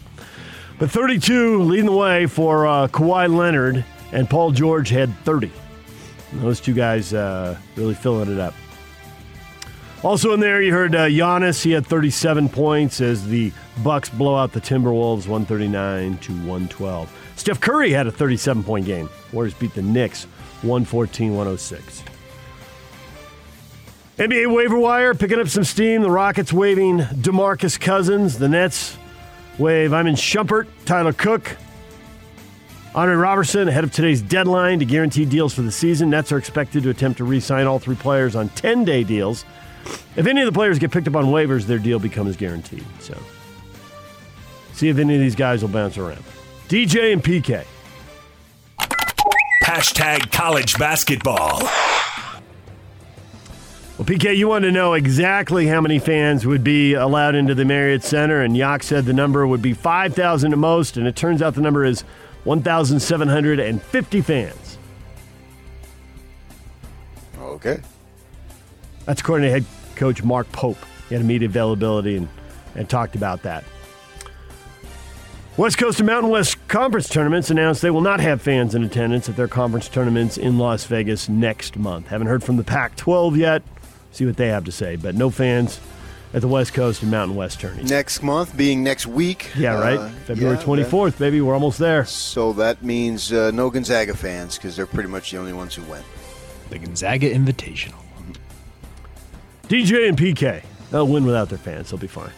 but 0.80 0.92
32 0.92 1.64
leading 1.64 1.88
the 1.88 1.92
way 1.92 2.28
for 2.28 2.68
uh, 2.68 2.88
Kawhi 2.88 3.36
Leonard, 3.36 3.84
and 4.12 4.30
Paul 4.30 4.52
George 4.52 4.90
had 4.90 5.16
30. 5.20 5.52
And 6.32 6.42
those 6.42 6.60
two 6.60 6.74
guys 6.74 7.14
uh, 7.14 7.58
really 7.76 7.96
filling 7.96 8.32
it 8.32 8.40
up. 8.40 8.54
Also 10.08 10.32
in 10.32 10.40
there, 10.40 10.62
you 10.62 10.72
heard 10.72 10.96
uh, 10.96 11.08
Giannis. 11.08 11.62
He 11.62 11.72
had 11.72 11.86
37 11.86 12.48
points 12.48 13.02
as 13.02 13.28
the 13.28 13.52
Bucks 13.84 14.08
blow 14.08 14.38
out 14.38 14.54
the 14.54 14.62
Timberwolves 14.62 15.28
139 15.28 16.18
to 16.20 16.32
112. 16.32 17.34
Steph 17.36 17.60
Curry 17.60 17.92
had 17.92 18.08
a 18.08 18.12
37 18.14 18.64
point 18.64 18.86
game. 18.86 19.10
Warriors 19.34 19.54
beat 19.56 19.74
the 19.74 19.82
Knicks 19.82 20.24
114 20.62 21.32
106. 21.36 22.04
NBA 24.18 24.56
waiver 24.56 24.80
wire 24.80 25.14
picking 25.14 25.42
up 25.42 25.50
some 25.50 25.66
steam. 25.66 26.04
The 26.04 26.10
Rockets 26.10 26.54
waiving 26.54 27.00
DeMarcus 27.00 27.78
Cousins. 27.78 28.38
The 28.38 28.48
Nets 28.48 28.98
waive 29.60 29.92
I'm 29.92 30.08
in 30.08 30.16
Shumpert, 30.16 30.68
Tyler 30.86 31.12
Cook, 31.12 31.58
Andre 32.96 33.16
Roberson 33.16 33.68
ahead 33.68 33.84
of 33.84 33.92
today's 33.92 34.22
deadline 34.22 34.80
to 34.80 34.86
guarantee 34.86 35.26
deals 35.26 35.54
for 35.54 35.64
the 35.64 35.72
season. 35.72 36.10
Nets 36.10 36.32
are 36.32 36.38
expected 36.38 36.84
to 36.84 36.92
attempt 36.92 37.18
to 37.18 37.26
re 37.26 37.42
sign 37.42 37.68
all 37.68 37.78
three 37.78 37.98
players 37.98 38.38
on 38.38 38.48
10 38.48 38.86
day 38.86 39.04
deals. 39.04 39.44
If 40.16 40.26
any 40.26 40.42
of 40.42 40.46
the 40.46 40.52
players 40.52 40.80
get 40.80 40.92
picked 40.92 41.08
up 41.08 41.16
on 41.16 41.26
waivers, 41.26 41.66
their 41.66 41.80
deal 41.80 42.00
becomes 42.00 42.36
guaranteed. 42.36 42.86
So, 43.00 43.18
see 44.74 44.90
if 44.90 44.98
any 44.98 45.16
of 45.16 45.22
these 45.22 45.36
guys 45.36 45.62
will 45.62 45.70
bounce 45.70 45.98
around. 45.98 46.24
DJ 46.68 47.14
and 47.14 47.24
PK. 47.24 47.66
Hashtag 49.64 50.32
college 50.32 50.78
basketball. 50.78 51.62
Well, 53.98 54.06
PK, 54.06 54.38
you 54.38 54.48
wanted 54.48 54.68
to 54.68 54.74
know 54.74 54.94
exactly 54.94 55.66
how 55.68 55.82
many 55.82 55.98
fans 55.98 56.46
would 56.46 56.64
be 56.64 56.94
allowed 56.94 57.34
into 57.34 57.56
the 57.56 57.66
Marriott 57.66 58.04
Center, 58.04 58.42
and 58.42 58.56
Yak 58.56 58.84
said 58.84 59.06
the 59.06 59.14
number 59.14 59.48
would 59.48 59.62
be 59.62 59.74
5,000 59.74 60.52
at 60.52 60.58
most, 60.58 60.98
and 60.98 61.08
it 61.08 61.16
turns 61.16 61.42
out 61.42 61.56
the 61.56 61.62
number 61.62 61.84
is 61.84 62.02
1,750 62.44 64.22
fans. 64.22 64.78
Okay. 67.40 67.82
That's 69.08 69.22
according 69.22 69.48
to 69.48 69.52
head 69.52 69.66
coach 69.96 70.22
Mark 70.22 70.52
Pope. 70.52 70.78
He 71.10 71.16
had 71.16 71.24
immediate 71.24 71.50
availability 71.50 72.18
and, 72.18 72.28
and 72.76 72.88
talked 72.88 73.16
about 73.16 73.42
that. 73.44 73.64
West 75.56 75.80
Coast 75.80 76.00
and 76.00 76.06
Mountain 76.06 76.30
West 76.30 76.68
Conference 76.68 77.10
tournaments 77.10 77.50
announced 77.50 77.82
they 77.82 77.90
will 77.90 78.02
not 78.02 78.20
have 78.20 78.44
fans 78.44 78.76
in 78.76 78.84
attendance 78.84 79.28
at 79.28 79.36
their 79.36 79.48
conference 79.48 79.90
tournaments 79.90 80.38
in 80.38 80.60
Las 80.60 80.84
Vegas 80.84 81.28
next 81.28 81.78
month. 81.78 82.08
Haven't 82.10 82.28
heard 82.28 82.44
from 82.44 82.58
the 82.58 82.64
Pac 82.64 82.96
12 82.96 83.38
yet 83.38 83.64
see 84.12 84.26
what 84.26 84.38
they 84.38 84.50
have 84.50 84.66
to 84.66 84.72
say. 84.72 84.98
But 84.98 85.16
no 85.16 85.30
fans 85.30 85.80
at 86.34 86.42
the 86.42 86.48
West 86.48 86.74
Coast 86.74 87.02
and 87.02 87.10
Mountain 87.10 87.38
West 87.38 87.60
tourneys. 87.60 87.90
Next 87.90 88.22
month 88.22 88.56
being 88.58 88.84
next 88.84 89.08
week. 89.08 89.50
Yeah, 89.58 89.80
right. 89.80 89.98
Uh, 89.98 90.10
February 90.26 90.58
yeah, 90.58 90.64
24th, 90.64 91.12
that, 91.14 91.20
baby. 91.20 91.42
We're 91.42 91.54
almost 91.54 91.80
there. 91.80 92.06
So 92.06 92.54
that 92.54 92.84
means 92.84 93.32
uh, 93.32 93.52
no 93.52 93.70
Gonzaga 93.70 94.16
fans 94.16 94.58
because 94.58 94.76
they're 94.76 94.86
pretty 94.86 95.10
much 95.10 95.32
the 95.32 95.38
only 95.38 95.54
ones 95.54 95.74
who 95.74 95.84
went. 95.84 96.06
The 96.70 96.80
Gonzaga 96.80 97.34
Invitational. 97.34 97.96
DJ 99.68 100.08
and 100.08 100.18
PK. 100.18 100.64
They'll 100.92 101.08
win 101.08 101.26
without 101.26 101.50
their 101.50 101.58
fans. 101.58 101.90
They'll 101.90 102.00
be 102.00 102.08
fine. 102.08 102.32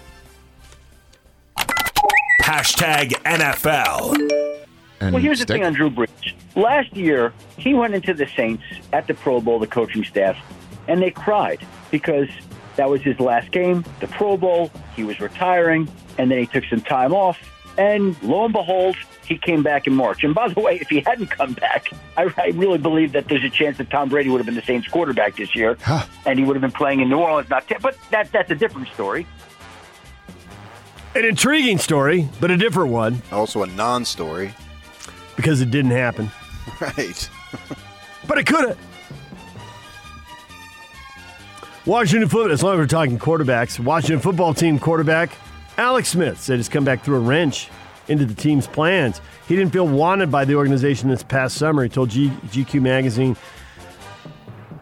Hashtag 2.42 3.12
NFL. 3.24 4.58
And 5.02 5.14
well, 5.14 5.22
here's 5.22 5.38
stick. 5.38 5.48
the 5.48 5.54
thing 5.54 5.64
on 5.64 5.74
Drew 5.74 5.90
Brees. 5.90 6.34
Last 6.56 6.96
year, 6.96 7.32
he 7.58 7.74
went 7.74 7.94
into 7.94 8.14
the 8.14 8.28
Saints 8.36 8.64
at 8.92 9.08
the 9.08 9.14
Pro 9.14 9.40
Bowl, 9.40 9.60
the 9.60 9.68
coaching 9.68 10.04
staff, 10.04 10.38
and 10.88 11.02
they 11.02 11.12
cried 11.12 11.66
because 11.92 12.28
that 12.76 12.90
was 12.90 13.02
his 13.02 13.20
last 13.20 13.52
game, 13.52 13.86
the 14.00 14.08
Pro 14.08 14.36
Bowl. 14.36 14.72
He 14.96 15.04
was 15.04 15.20
retiring, 15.20 15.88
and 16.18 16.32
then 16.32 16.40
he 16.40 16.48
took 16.48 16.66
some 16.66 16.82
time 16.82 17.14
off. 17.14 17.38
And 17.80 18.22
lo 18.22 18.44
and 18.44 18.52
behold, 18.52 18.98
he 19.26 19.38
came 19.38 19.64
back 19.64 19.88
in 19.88 19.96
March. 19.96 20.26
And 20.26 20.36
by 20.36 20.50
the 20.50 20.60
way, 20.60 20.80
if 20.82 20.90
he 20.90 21.00
hadn't 21.00 21.28
come 21.28 21.54
back, 21.54 21.90
I, 22.18 22.30
I 22.38 22.48
really 22.48 22.78
believe 22.78 23.14
that 23.14 23.30
there's 23.30 23.46
a 23.46 23.50
chance 23.50 23.78
that 23.78 23.90
Tom 23.90 24.10
Brady 24.10 24.30
would 24.30 24.40
have 24.40 24.46
been 24.46 24.56
the 24.56 24.62
Saints 24.62 24.90
quarterback 24.90 25.38
this 25.38 25.56
year, 25.56 25.78
huh. 25.82 26.06
and 26.26 26.38
he 26.38 26.44
would 26.44 26.58
have 26.58 26.62
been 26.62 26.74
playing 26.74 27.00
in 27.00 27.08
New 27.08 27.20
Orleans. 27.20 27.50
Not, 27.50 27.70
t- 27.70 27.78
but 27.82 27.98
that 28.12 28.34
that's 28.34 28.52
a 28.52 28.56
different 28.56 28.90
story. 28.90 29.26
An 31.16 31.24
intriguing 31.24 31.78
story, 31.78 32.28
but 32.42 32.52
a 32.52 32.58
different 32.58 32.92
one. 32.92 33.22
Also 33.32 33.64
a 33.64 33.68
non-story 33.68 34.54
because 35.38 35.62
it 35.62 35.72
didn't 35.72 35.92
happen. 35.92 36.30
Right. 36.82 37.30
but 38.28 38.38
it 38.38 38.46
could 38.46 38.70
have. 38.70 38.78
Washington 41.86 42.28
football, 42.28 42.52
as 42.52 42.62
long 42.62 42.74
as 42.74 42.78
we're 42.78 42.88
talking 42.88 43.18
quarterbacks, 43.18 43.80
Washington 43.80 44.20
football 44.20 44.54
team 44.54 44.80
quarterback 44.80 45.32
Alex 45.80 46.10
Smith 46.10 46.42
said 46.42 46.58
he's 46.58 46.68
come 46.68 46.84
back 46.84 47.06
through 47.06 47.16
a 47.16 47.22
wrench 47.22 47.70
into 48.10 48.26
the 48.26 48.34
team's 48.34 48.68
plans. 48.68 49.22
He 49.48 49.56
didn't 49.56 49.72
feel 49.72 49.88
wanted 49.88 50.30
by 50.30 50.44
the 50.44 50.56
organization 50.56 51.08
this 51.08 51.24
past 51.24 51.56
summer. 51.56 51.84
He 51.84 51.90
told 51.90 52.10
G- 52.10 52.34
GQ 52.48 52.82
magazine 52.82 53.38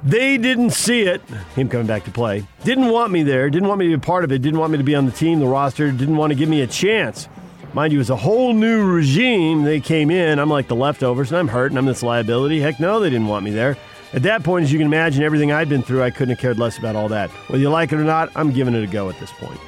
they 0.04 0.38
didn't 0.38 0.72
see 0.72 1.02
it, 1.02 1.22
him 1.56 1.70
coming 1.70 1.86
back 1.86 2.04
to 2.06 2.12
play. 2.12 2.48
Didn't 2.64 2.90
want 2.90 3.12
me 3.12 3.22
there, 3.22 3.48
didn't 3.52 3.68
want 3.68 3.78
me 3.78 3.86
to 3.86 3.90
be 3.90 3.94
a 3.94 4.00
part 4.00 4.24
of 4.24 4.32
it, 4.32 4.42
didn't 4.42 4.60
want 4.60 4.72
me 4.72 4.80
to 4.80 4.84
be 4.84 4.96
on 4.96 5.06
the 5.06 5.12
team, 5.12 5.40
the 5.40 5.46
roster, 5.46 5.92
didn't 5.92 6.18
want 6.18 6.32
to 6.32 6.36
give 6.36 6.50
me 6.50 6.62
a 6.62 6.68
chance. 6.68 7.30
Mind 7.74 7.94
you, 7.94 8.00
it's 8.00 8.10
a 8.10 8.16
whole 8.16 8.54
new 8.54 8.84
regime. 8.84 9.64
They 9.64 9.80
came 9.80 10.10
in, 10.10 10.40
I'm 10.40 10.50
like 10.50 10.68
the 10.68 10.76
leftovers, 10.76 11.32
and 11.32 11.38
I'm 11.38 11.48
hurt, 11.48 11.72
and 11.72 11.78
I'm 11.78 11.86
this 11.86 12.02
liability. 12.02 12.60
Heck 12.60 12.80
no, 12.80 13.00
they 13.00 13.12
didn't 13.12 13.28
want 13.28 13.46
me 13.46 13.52
there. 13.52 13.78
At 14.14 14.24
that 14.24 14.44
point, 14.44 14.64
as 14.64 14.72
you 14.72 14.80
can 14.80 14.88
imagine, 14.88 15.22
everything 15.22 15.52
I'd 15.52 15.70
been 15.70 15.84
through, 15.84 16.02
I 16.02 16.10
couldn't 16.10 16.30
have 16.36 16.40
cared 16.40 16.58
less 16.58 16.80
about 16.80 16.96
all 16.96 17.10
that. 17.10 17.30
Whether 17.50 17.62
you 17.62 17.70
like 17.70 17.92
it 17.92 17.98
or 17.98 18.04
not, 18.04 18.32
I'm 18.36 18.52
giving 18.52 18.74
it 18.74 18.84
a 18.84 18.88
go 18.88 19.10
at 19.10 19.20
this 19.20 19.32
point. 19.34 19.60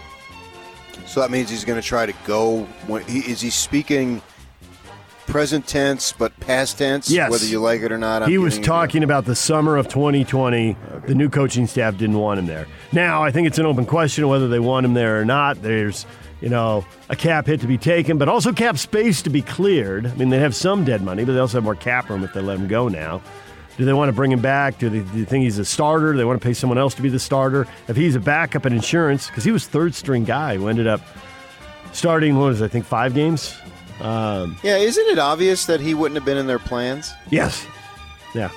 So 1.09 1.21
that 1.21 1.31
means 1.31 1.49
he's 1.49 1.65
going 1.65 1.81
to 1.81 1.85
try 1.85 2.05
to 2.05 2.13
go. 2.25 2.65
When, 2.85 3.03
he, 3.05 3.19
is 3.19 3.41
he 3.41 3.49
speaking 3.49 4.21
present 5.25 5.65
tense 5.65 6.11
but 6.11 6.39
past 6.39 6.77
tense? 6.77 7.09
Yes. 7.09 7.31
Whether 7.31 7.47
you 7.47 7.59
like 7.59 7.81
it 7.81 7.91
or 7.91 7.97
not. 7.97 8.21
I'm 8.21 8.29
he 8.29 8.37
was 8.37 8.59
talking 8.59 9.03
about 9.03 9.25
the 9.25 9.35
summer 9.35 9.75
of 9.75 9.87
2020. 9.87 10.77
Okay. 10.91 11.07
The 11.07 11.15
new 11.15 11.27
coaching 11.27 11.65
staff 11.65 11.97
didn't 11.97 12.19
want 12.19 12.39
him 12.39 12.45
there. 12.45 12.67
Now, 12.91 13.23
I 13.23 13.31
think 13.31 13.47
it's 13.47 13.57
an 13.57 13.65
open 13.65 13.87
question 13.87 14.27
whether 14.27 14.47
they 14.47 14.59
want 14.59 14.85
him 14.85 14.93
there 14.93 15.19
or 15.19 15.25
not. 15.25 15.63
There's 15.63 16.05
you 16.41 16.49
know, 16.49 16.85
a 17.09 17.15
cap 17.15 17.47
hit 17.47 17.59
to 17.61 17.67
be 17.67 17.77
taken, 17.77 18.17
but 18.17 18.29
also 18.29 18.53
cap 18.53 18.77
space 18.77 19.21
to 19.23 19.29
be 19.29 19.41
cleared. 19.41 20.05
I 20.05 20.13
mean, 20.15 20.29
they 20.29 20.39
have 20.39 20.55
some 20.55 20.85
dead 20.85 21.01
money, 21.01 21.25
but 21.25 21.33
they 21.33 21.39
also 21.39 21.57
have 21.57 21.63
more 21.63 21.75
cap 21.75 22.09
room 22.09 22.23
if 22.23 22.33
they 22.33 22.41
let 22.41 22.57
him 22.59 22.67
go 22.67 22.87
now. 22.87 23.21
Do 23.79 23.85
they 23.85 23.93
want 23.93 24.09
to 24.09 24.13
bring 24.13 24.29
him 24.29 24.41
back? 24.41 24.77
Do 24.77 24.89
they, 24.89 24.99
do 24.99 25.05
they 25.05 25.23
think 25.23 25.45
he's 25.45 25.57
a 25.57 25.63
starter? 25.63 26.11
Do 26.11 26.17
they 26.17 26.25
want 26.25 26.41
to 26.41 26.45
pay 26.45 26.53
someone 26.53 26.77
else 26.77 26.93
to 26.95 27.01
be 27.01 27.07
the 27.07 27.17
starter? 27.17 27.65
If 27.87 27.95
he's 27.95 28.13
a 28.13 28.19
backup 28.19 28.65
in 28.65 28.73
insurance, 28.73 29.27
because 29.27 29.45
he 29.45 29.51
was 29.51 29.65
third 29.65 29.95
string 29.95 30.25
guy 30.25 30.57
who 30.57 30.67
ended 30.67 30.85
up 30.85 30.99
starting, 31.93 32.37
what 32.37 32.47
was 32.47 32.59
it, 32.59 32.65
I 32.65 32.67
think 32.67 32.83
five 32.83 33.13
games? 33.15 33.57
Um, 34.01 34.57
yeah, 34.63 34.75
isn't 34.75 35.07
it 35.07 35.17
obvious 35.17 35.65
that 35.67 35.79
he 35.79 35.93
wouldn't 35.93 36.15
have 36.15 36.25
been 36.25 36.37
in 36.37 36.45
their 36.45 36.59
plans? 36.59 37.13
Yes. 37.29 37.65
Yeah. 38.35 38.49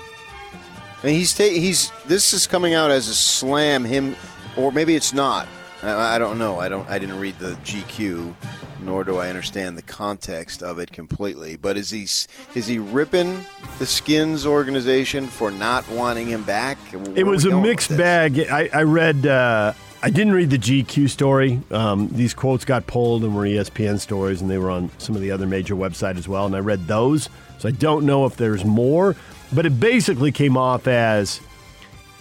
I 1.03 1.07
mean, 1.07 1.15
he's 1.15 1.33
ta- 1.33 1.45
he's 1.45 1.93
this 2.07 2.33
is 2.33 2.49
coming 2.49 2.75
out 2.75 2.91
as 2.91 3.07
a 3.07 3.15
slam 3.15 3.85
him, 3.85 4.17
or 4.57 4.73
maybe 4.73 4.97
it's 4.97 5.13
not. 5.13 5.47
I, 5.83 6.17
I 6.17 6.19
don't 6.19 6.39
know. 6.39 6.59
I 6.59 6.69
don't. 6.69 6.89
I 6.89 6.99
didn't 6.99 7.19
read 7.19 7.39
the 7.39 7.53
GQ 7.65 8.35
nor 8.83 9.05
do 9.05 9.17
I 9.17 9.29
understand 9.29 9.79
the 9.79 9.83
context 9.83 10.63
of 10.63 10.79
it 10.79 10.93
completely. 10.93 11.57
But 11.57 11.77
is 11.77 11.91
he 11.91 12.03
is 12.03 12.67
he 12.67 12.79
ripping 12.79 13.45
the 13.79 13.87
Skins 13.87 14.47
organization 14.47 15.27
for 15.27 15.51
not 15.51 15.89
wanting 15.89 16.27
him 16.27 16.43
back? 16.45 16.79
Where 16.93 17.19
it 17.19 17.27
was 17.27 17.45
a 17.45 17.57
mixed 17.57 17.97
bag. 17.97 18.39
I, 18.39 18.69
I 18.73 18.83
read. 18.83 19.27
Uh, 19.27 19.73
I 20.05 20.11
didn't 20.11 20.33
read 20.33 20.51
the 20.51 20.59
GQ 20.59 21.09
story. 21.09 21.61
Um, 21.71 22.09
these 22.09 22.35
quotes 22.35 22.65
got 22.65 22.89
pulled 22.89 23.23
and 23.23 23.37
were 23.37 23.45
ESPN 23.45 24.01
stories, 24.01 24.41
and 24.41 24.51
they 24.51 24.59
were 24.59 24.71
on 24.71 24.91
some 24.99 25.15
of 25.15 25.23
the 25.23 25.31
other 25.31 25.47
major 25.47 25.77
websites 25.77 26.19
as 26.19 26.27
well. 26.27 26.45
And 26.45 26.57
I 26.57 26.59
read 26.59 26.89
those, 26.89 27.29
so 27.59 27.69
I 27.69 27.73
don't 27.73 28.05
know 28.05 28.27
if 28.27 28.37
there's 28.37 28.65
more. 28.65 29.15
But 29.53 29.65
it 29.65 29.79
basically 29.79 30.33
came 30.33 30.57
off 30.57 30.89
as 30.89 31.41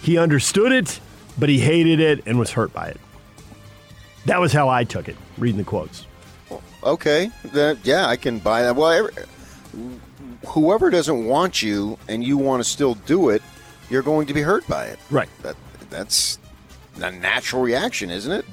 he 0.00 0.16
understood 0.16 0.70
it, 0.70 1.00
but 1.36 1.48
he 1.48 1.58
hated 1.58 1.98
it 1.98 2.22
and 2.24 2.38
was 2.38 2.52
hurt 2.52 2.72
by 2.72 2.88
it. 2.88 3.00
That 4.26 4.40
was 4.40 4.52
how 4.52 4.68
I 4.68 4.84
took 4.84 5.08
it, 5.08 5.16
reading 5.38 5.58
the 5.58 5.64
quotes. 5.64 6.06
Okay, 6.84 7.30
then 7.44 7.78
yeah, 7.84 8.06
I 8.06 8.16
can 8.16 8.38
buy 8.38 8.62
that. 8.62 8.76
Well, 8.76 8.90
every, 8.90 9.12
whoever 10.46 10.90
doesn't 10.90 11.24
want 11.26 11.62
you 11.62 11.98
and 12.08 12.24
you 12.24 12.36
want 12.36 12.62
to 12.62 12.68
still 12.68 12.94
do 12.94 13.30
it, 13.30 13.42
you're 13.90 14.02
going 14.02 14.26
to 14.26 14.34
be 14.34 14.42
hurt 14.42 14.66
by 14.68 14.86
it. 14.86 14.98
Right. 15.10 15.28
That 15.42 15.56
that's 15.90 16.38
a 16.96 17.10
natural 17.10 17.62
reaction, 17.62 18.10
isn't 18.10 18.32
it? 18.32 18.44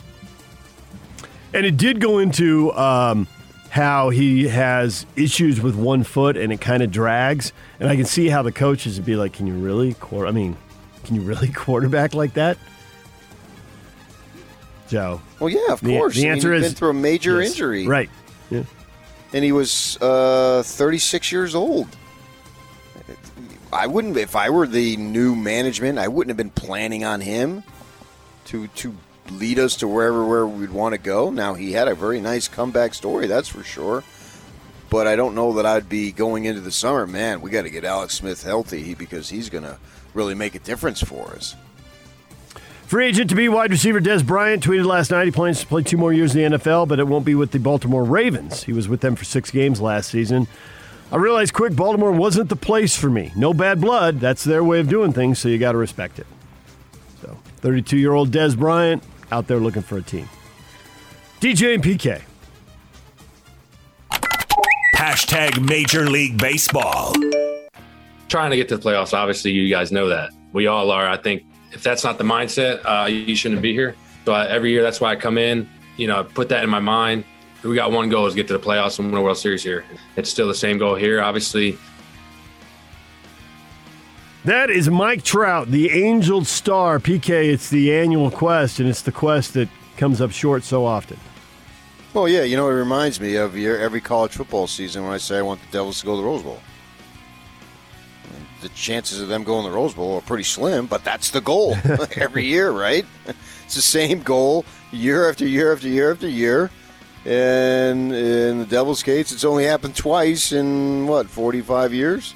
And 1.54 1.66
it 1.66 1.78
did 1.78 2.00
go 2.00 2.20
into 2.20 2.72
um, 2.74 3.28
how 3.70 4.10
he 4.10 4.48
has 4.48 5.06
issues 5.16 5.62
with 5.62 5.76
one 5.76 6.04
foot 6.04 6.38
and 6.38 6.54
it 6.54 6.62
kind 6.62 6.84
of 6.84 6.92
drags. 6.92 7.52
And 7.80 7.90
I 7.90 7.96
can 7.96 8.06
see 8.06 8.28
how 8.28 8.44
the 8.44 8.52
coaches 8.52 8.98
would 8.98 9.06
be 9.06 9.16
like, 9.16 9.34
"Can 9.34 9.48
you 9.48 9.56
really? 9.56 9.96
I 10.12 10.32
mean, 10.32 10.58
can 11.04 11.16
you 11.16 11.22
really 11.22 11.48
quarterback 11.54 12.14
like 12.14 12.36
that?" 12.36 12.58
Joe. 14.88 15.22
Well, 15.40 15.50
yeah, 15.50 15.72
of 15.72 15.82
the, 15.82 15.98
course. 15.98 16.16
The 16.16 16.28
answer 16.28 16.50
I 16.50 16.56
mean, 16.56 16.64
is 16.64 16.70
been 16.70 16.78
through 16.78 16.90
a 16.90 16.94
major 16.94 17.42
yes. 17.42 17.52
injury, 17.52 17.88
right? 17.88 18.10
Yeah. 18.50 18.64
And 19.34 19.44
he 19.44 19.52
was 19.52 19.98
uh, 20.02 20.64
36 20.66 21.32
years 21.32 21.56
old. 21.56 21.88
I 23.72 23.86
wouldn't, 23.86 24.18
if 24.18 24.36
I 24.36 24.50
were 24.50 24.66
the 24.66 24.98
new 24.98 25.36
management, 25.36 26.00
I 26.00 26.08
wouldn't 26.08 26.30
have 26.30 26.38
been 26.38 26.50
planning 26.50 27.06
on 27.06 27.22
him 27.22 27.64
to 28.46 28.68
to 28.68 28.96
lead 29.32 29.60
us 29.60 29.76
to 29.78 29.88
wherever 29.88 30.26
where 30.26 30.48
we'd 30.48 30.72
want 30.72 30.94
to 30.94 30.98
go. 30.98 31.30
Now 31.30 31.54
he 31.54 31.72
had 31.72 31.88
a 31.88 31.94
very 31.94 32.20
nice 32.20 32.48
comeback 32.48 32.94
story, 32.94 33.28
that's 33.28 33.48
for 33.48 33.64
sure. 33.64 34.04
But 34.90 35.06
I 35.06 35.16
don't 35.16 35.36
know 35.36 35.54
that 35.54 35.68
I'd 35.68 35.88
be 35.88 36.12
going 36.12 36.46
into 36.46 36.62
the 36.62 36.72
summer. 36.72 37.06
Man, 37.06 37.42
we 37.42 37.52
got 37.52 37.62
to 37.62 37.70
get 37.70 37.84
Alex 37.84 38.16
Smith 38.16 38.44
healthy 38.44 38.96
because 38.96 39.30
he's 39.30 39.50
going 39.50 39.64
to 39.64 39.78
really 40.16 40.34
make 40.34 40.56
a 40.56 40.60
difference 40.60 41.00
for 41.02 41.28
us. 41.34 41.56
Free 42.90 43.06
agent 43.06 43.30
to 43.30 43.36
be 43.36 43.48
wide 43.50 43.70
receiver 43.70 44.02
Dez 44.02 44.26
Bryant 44.26 44.64
tweeted 44.64 44.84
last 44.84 45.12
night 45.12 45.26
he 45.26 45.32
plans 45.32 45.60
to 45.60 45.68
play 45.68 45.84
two 45.84 45.96
more 45.96 46.12
years 46.12 46.36
in 46.36 46.54
the 46.54 46.58
NFL, 46.58 46.88
but 46.88 47.00
it 47.00 47.04
won't 47.04 47.24
be 47.24 47.36
with 47.36 47.52
the 47.52 47.60
Baltimore 47.60 48.04
Ravens. 48.04 48.64
He 48.64 48.74
was 48.74 48.90
with 48.90 49.02
them 49.02 49.16
for 49.16 49.26
six 49.26 49.52
games 49.52 49.80
last 49.80 50.10
season. 50.10 50.48
I 51.12 51.18
realized 51.18 51.54
quick 51.54 51.76
Baltimore 51.76 52.12
wasn't 52.12 52.50
the 52.50 52.56
place 52.56 52.98
for 52.98 53.12
me. 53.12 53.32
No 53.36 53.54
bad 53.54 53.80
blood. 53.80 54.20
That's 54.20 54.44
their 54.44 54.64
way 54.64 54.80
of 54.80 54.90
doing 54.90 55.14
things, 55.14 55.38
so 55.38 55.50
you 55.50 55.60
got 55.60 55.74
to 55.74 55.78
respect 55.78 56.18
it. 56.18 56.26
So, 57.22 57.38
32 57.58 57.96
year 57.96 58.14
old 58.14 58.32
Dez 58.32 58.58
Bryant 58.58 59.04
out 59.32 59.46
there 59.46 59.60
looking 59.60 59.84
for 59.84 60.00
a 60.00 60.02
team. 60.02 60.28
DJ 61.40 61.76
and 61.76 61.84
PK. 61.84 62.24
Hashtag 64.96 65.64
Major 65.64 66.10
League 66.10 66.40
Baseball. 66.40 67.14
Trying 68.30 68.50
to 68.50 68.58
get 68.58 68.68
to 68.70 68.78
the 68.78 68.84
playoffs, 68.84 69.14
obviously, 69.14 69.52
you 69.52 69.70
guys 69.70 69.92
know 69.92 70.08
that. 70.08 70.32
We 70.54 70.66
all 70.66 70.90
are. 70.90 71.08
I 71.08 71.18
think 71.18 71.44
if 71.72 71.84
that's 71.84 72.04
not 72.04 72.18
the 72.18 72.24
mindset, 72.24 72.82
uh, 72.86 73.06
you 73.06 73.36
shouldn't 73.36 73.62
be 73.62 73.74
here. 73.74 73.96
So 74.26 74.34
I, 74.34 74.48
every 74.48 74.72
year, 74.72 74.84
that's 74.84 75.02
why 75.02 75.12
I 75.12 75.16
come 75.16 75.38
in. 75.38 75.70
You 75.98 76.08
know, 76.08 76.24
put 76.24 76.50
that 76.50 76.64
in 76.64 76.70
my 76.70 76.80
mind. 76.80 77.26
We 77.64 77.76
got 77.76 77.92
one 77.92 78.10
goal 78.10 78.26
is 78.26 78.36
get 78.36 78.48
to 78.48 78.54
the 78.54 78.64
playoffs 78.64 79.00
and 79.00 79.12
win 79.12 79.20
a 79.20 79.24
World 79.24 79.38
Series 79.38 79.64
here. 79.64 79.84
It's 80.16 80.30
still 80.30 80.48
the 80.48 80.56
same 80.56 80.78
goal 80.78 80.96
here, 80.96 81.22
obviously. 81.22 81.78
That 84.46 84.70
is 84.70 84.90
Mike 84.90 85.24
Trout, 85.24 85.70
the 85.70 85.92
Angel 85.92 86.46
Star. 86.46 87.00
PK, 87.00 87.52
it's 87.52 87.70
the 87.70 87.94
annual 87.94 88.32
quest, 88.32 88.80
and 88.80 88.88
it's 88.88 89.02
the 89.02 89.12
quest 89.12 89.56
that 89.56 89.68
comes 89.98 90.22
up 90.22 90.32
short 90.32 90.64
so 90.64 90.86
often. 90.86 91.20
Well, 92.14 92.30
yeah, 92.30 92.44
you 92.44 92.56
know, 92.56 92.70
it 92.70 92.74
reminds 92.74 93.20
me 93.20 93.36
of 93.36 93.58
your, 93.58 93.78
every 93.78 94.00
college 94.00 94.32
football 94.32 94.68
season 94.68 95.04
when 95.04 95.12
I 95.12 95.18
say 95.18 95.38
I 95.38 95.42
want 95.42 95.62
the 95.62 95.68
Devils 95.72 96.00
to 96.00 96.06
go 96.06 96.16
to 96.16 96.22
the 96.22 96.28
Rose 96.28 96.42
Bowl 96.42 96.62
the 98.62 98.70
chances 98.70 99.22
of 99.22 99.28
them 99.28 99.44
going 99.44 99.66
to 99.66 99.70
the 99.70 99.76
Rose 99.76 99.94
Bowl 99.94 100.18
are 100.18 100.22
pretty 100.22 100.44
slim, 100.44 100.86
but 100.86 101.04
that's 101.04 101.32
the 101.32 101.42
goal 101.42 101.76
every 102.16 102.46
year, 102.46 102.72
right? 102.72 103.06
It's 103.66 103.76
the 103.76 103.82
same 103.82 104.22
goal 104.22 104.66
year 104.92 105.30
after 105.30 105.46
year 105.46 105.74
after 105.74 105.88
year 105.88 106.12
after 106.12 106.28
year. 106.28 106.72
And 107.26 108.14
in 108.14 108.60
the 108.60 108.66
Devil's 108.66 109.04
case, 109.04 109.32
it's 109.32 109.44
only 109.44 109.66
happened 109.66 109.96
twice 109.96 110.52
in 110.52 111.08
what, 111.08 111.30
45 111.30 111.94
years? 111.94 112.34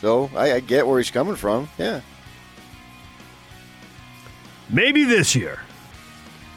So 0.00 0.30
I, 0.34 0.54
I 0.54 0.60
get 0.60 0.86
where 0.86 0.98
he's 0.98 1.10
coming 1.10 1.36
from. 1.36 1.68
Yeah. 1.78 2.00
Maybe 4.70 5.04
this 5.04 5.34
year. 5.34 5.60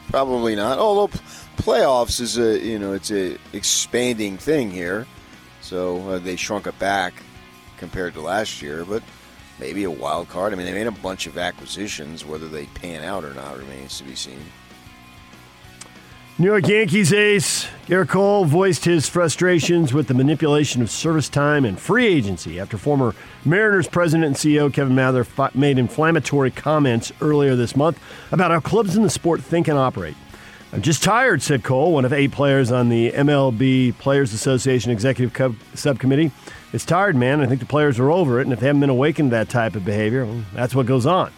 Probably 0.08 0.54
not. 0.54 0.78
Although 0.78 1.16
playoffs 1.56 2.20
is 2.20 2.38
a 2.38 2.58
you 2.58 2.78
know 2.78 2.92
it's 2.92 3.10
a 3.10 3.36
expanding 3.52 4.38
thing 4.38 4.70
here, 4.70 5.06
so 5.60 6.08
uh, 6.08 6.18
they 6.18 6.36
shrunk 6.36 6.66
it 6.66 6.78
back 6.78 7.14
compared 7.78 8.14
to 8.14 8.20
last 8.20 8.62
year, 8.62 8.84
but 8.84 9.02
maybe 9.58 9.84
a 9.84 9.90
wild 9.90 10.28
card. 10.28 10.52
I 10.52 10.56
mean, 10.56 10.66
they 10.66 10.72
made 10.72 10.86
a 10.86 10.92
bunch 10.92 11.26
of 11.26 11.38
acquisitions. 11.38 12.24
Whether 12.24 12.48
they 12.48 12.66
pan 12.66 13.04
out 13.04 13.24
or 13.24 13.34
not 13.34 13.58
remains 13.58 13.98
to 13.98 14.04
be 14.04 14.14
seen. 14.14 14.40
New 16.36 16.46
York 16.48 16.66
Yankees 16.66 17.12
ace 17.12 17.68
Gerrit 17.86 18.08
Cole 18.08 18.44
voiced 18.44 18.84
his 18.84 19.08
frustrations 19.08 19.94
with 19.94 20.08
the 20.08 20.14
manipulation 20.14 20.82
of 20.82 20.90
service 20.90 21.28
time 21.28 21.64
and 21.64 21.78
free 21.78 22.08
agency 22.08 22.58
after 22.58 22.76
former 22.76 23.14
Mariners 23.44 23.86
president 23.86 24.26
and 24.26 24.34
CEO 24.34 24.72
Kevin 24.72 24.96
Mather 24.96 25.24
made 25.54 25.78
inflammatory 25.78 26.50
comments 26.50 27.12
earlier 27.20 27.54
this 27.54 27.76
month 27.76 28.00
about 28.32 28.50
how 28.50 28.58
clubs 28.58 28.96
in 28.96 29.04
the 29.04 29.10
sport 29.10 29.42
think 29.42 29.68
and 29.68 29.78
operate. 29.78 30.16
I'm 30.72 30.82
just 30.82 31.04
tired, 31.04 31.40
said 31.40 31.62
Cole, 31.62 31.92
one 31.92 32.04
of 32.04 32.12
eight 32.12 32.32
players 32.32 32.72
on 32.72 32.88
the 32.88 33.12
MLB 33.12 33.96
Players 33.98 34.32
Association 34.32 34.90
Executive 34.90 35.32
Co- 35.32 35.54
Subcommittee. 35.74 36.32
It's 36.74 36.84
tired, 36.84 37.14
man. 37.14 37.40
I 37.40 37.46
think 37.46 37.60
the 37.60 37.66
players 37.66 38.00
are 38.00 38.10
over 38.10 38.40
it, 38.40 38.42
and 38.42 38.52
if 38.52 38.58
they 38.58 38.66
haven't 38.66 38.80
been 38.80 38.90
awakened 38.90 39.30
to 39.30 39.36
that 39.36 39.48
type 39.48 39.76
of 39.76 39.84
behavior, 39.84 40.26
well, 40.26 40.42
that's 40.54 40.74
what 40.74 40.86
goes 40.86 41.06
on. 41.06 41.30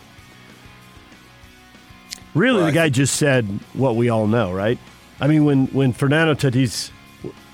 Really, 2.33 2.65
the 2.65 2.73
guy 2.73 2.89
just 2.89 3.17
said 3.17 3.45
what 3.75 3.97
we 3.97 4.09
all 4.09 4.27
know, 4.27 4.51
right? 4.51 4.79
I 5.21 5.27
mean, 5.27 5.45
when, 5.45 5.67
when 5.67 5.93
Fernando 5.93 6.33
Tatis 6.33 6.91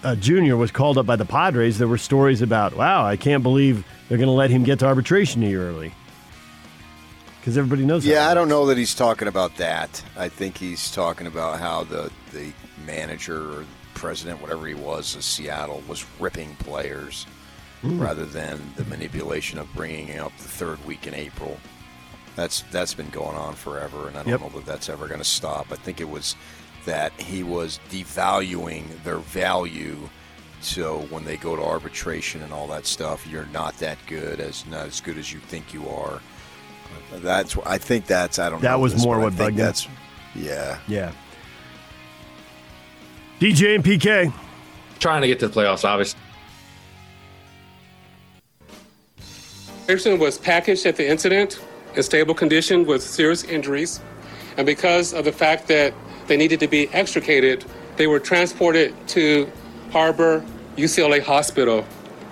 uh, 0.05 0.15
Jr. 0.15 0.55
was 0.55 0.71
called 0.71 0.97
up 0.97 1.07
by 1.07 1.17
the 1.17 1.25
Padres, 1.25 1.79
there 1.79 1.89
were 1.89 1.99
stories 1.99 2.41
about, 2.41 2.77
wow, 2.77 3.05
I 3.05 3.17
can't 3.17 3.43
believe 3.43 3.85
they're 4.09 4.17
going 4.19 4.29
to 4.29 4.33
let 4.33 4.51
him 4.51 4.63
get 4.63 4.79
to 4.79 4.87
arbitration 4.87 5.43
a 5.43 5.47
year 5.49 5.69
early. 5.69 5.93
Because 7.41 7.59
everybody 7.59 7.85
knows 7.85 8.07
Yeah, 8.07 8.29
I 8.29 8.35
don't 8.35 8.49
know 8.49 8.67
that 8.67 8.79
he's 8.79 8.95
talking 8.95 9.27
about 9.27 9.57
that. 9.57 10.01
I 10.17 10.29
think 10.29 10.57
he's 10.57 10.93
talking 10.93 11.27
about 11.27 11.59
how 11.59 11.83
the, 11.83 12.13
the 12.33 12.53
manager 12.87 13.59
or 13.59 13.65
president, 13.95 14.41
whatever 14.41 14.69
he 14.69 14.75
was, 14.75 15.17
of 15.17 15.25
Seattle, 15.25 15.83
was 15.89 16.07
ripping 16.21 16.55
players 16.61 17.27
Mm. 17.83 18.01
rather 18.01 18.25
than 18.25 18.61
the 18.77 18.85
manipulation 18.85 19.59
of 19.59 19.67
bringing 19.75 20.19
up 20.19 20.31
the 20.39 20.45
third 20.49 20.85
week 20.87 21.07
in 21.09 21.15
April. 21.15 21.59
That's 22.37 22.63
that's 22.71 22.95
been 22.95 23.11
going 23.11 23.37
on 23.37 23.55
forever, 23.55 24.07
and 24.09 24.17
I 24.17 24.23
don't 24.23 24.29
Yep. 24.31 24.41
know 24.41 24.49
that 24.61 24.67
that's 24.67 24.89
ever 24.89 25.09
going 25.09 25.19
to 25.21 25.25
stop. 25.25 25.67
I 25.73 25.75
think 25.77 26.01
it 26.01 26.09
was 26.09 26.37
that 26.87 27.13
he 27.21 27.43
was 27.43 27.81
devaluing 27.91 28.85
their 29.05 29.19
value. 29.19 29.97
So 30.61 31.01
when 31.11 31.25
they 31.25 31.37
go 31.37 31.57
to 31.57 31.63
arbitration 31.63 32.41
and 32.43 32.53
all 32.53 32.69
that 32.69 32.87
stuff, 32.87 33.27
you're 33.27 33.47
not 33.47 33.77
that 33.79 33.99
good, 34.07 34.39
as 34.39 34.65
not 34.67 34.87
as 34.87 35.01
good 35.01 35.19
as 35.19 35.33
you 35.33 35.41
think 35.41 35.75
you 35.75 35.89
are. 35.89 36.21
That's 37.15 37.57
I 37.67 37.79
think 37.79 38.07
that's 38.07 38.39
I 38.39 38.49
don't 38.49 38.63
know. 38.63 38.69
That 38.69 38.79
was 38.81 38.95
this, 38.95 39.05
more 39.05 39.19
what 39.19 39.31
think 39.35 39.39
bugged 39.39 39.59
him. 39.59 39.67
That's 39.67 39.89
yeah. 40.37 40.79
Yeah. 40.87 41.13
DJ 43.41 43.75
and 43.75 43.85
PK. 43.85 44.33
Trying 45.01 45.23
to 45.23 45.27
get 45.27 45.41
to 45.41 45.49
the 45.49 45.61
playoffs, 45.61 45.85
obviously. 45.85 46.21
Anderson 49.89 50.19
was 50.19 50.39
packaged 50.39 50.87
at 50.87 50.97
the 50.97 51.09
incident 51.09 51.61
in 51.97 52.03
stable 52.03 52.35
condition 52.35 52.87
with 52.87 53.03
serious 53.03 53.43
injuries. 53.45 54.01
And 54.57 54.65
because 54.65 55.13
of 55.13 55.25
the 55.25 55.33
fact 55.33 55.67
that 55.69 55.93
they 56.29 56.37
needed 56.37 56.61
to 56.61 56.69
be 56.69 56.89
extricated, 56.91 57.65
they 57.97 58.07
were 58.07 58.21
transported 58.21 58.95
to 59.09 59.51
Harbor 59.91 60.45
UCLA 60.77 61.21
Hospital. 61.21 61.85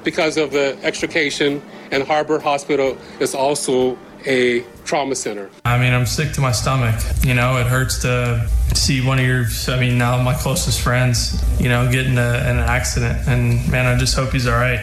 Because 0.04 0.36
of 0.36 0.52
the 0.52 0.78
extrication, 0.82 1.60
and 1.90 2.04
Harbor 2.04 2.38
Hospital 2.38 2.96
is 3.18 3.34
also 3.34 3.98
a 4.26 4.60
trauma 4.84 5.14
center. 5.14 5.50
I 5.64 5.78
mean, 5.78 5.92
I'm 5.92 6.06
sick 6.06 6.32
to 6.34 6.40
my 6.40 6.52
stomach. 6.52 6.94
You 7.22 7.34
know, 7.34 7.56
it 7.56 7.66
hurts 7.66 8.00
to 8.02 8.48
see 8.74 9.04
one 9.04 9.18
of 9.18 9.26
your, 9.26 9.46
I 9.68 9.80
mean, 9.80 9.98
now 9.98 10.22
my 10.22 10.34
closest 10.34 10.80
friends, 10.80 11.42
you 11.60 11.68
know, 11.68 11.90
get 11.90 12.06
in 12.06 12.16
an 12.16 12.58
accident. 12.58 13.26
And 13.26 13.68
man, 13.70 13.86
I 13.86 13.98
just 13.98 14.14
hope 14.14 14.30
he's 14.30 14.46
all 14.46 14.54
right. 14.54 14.80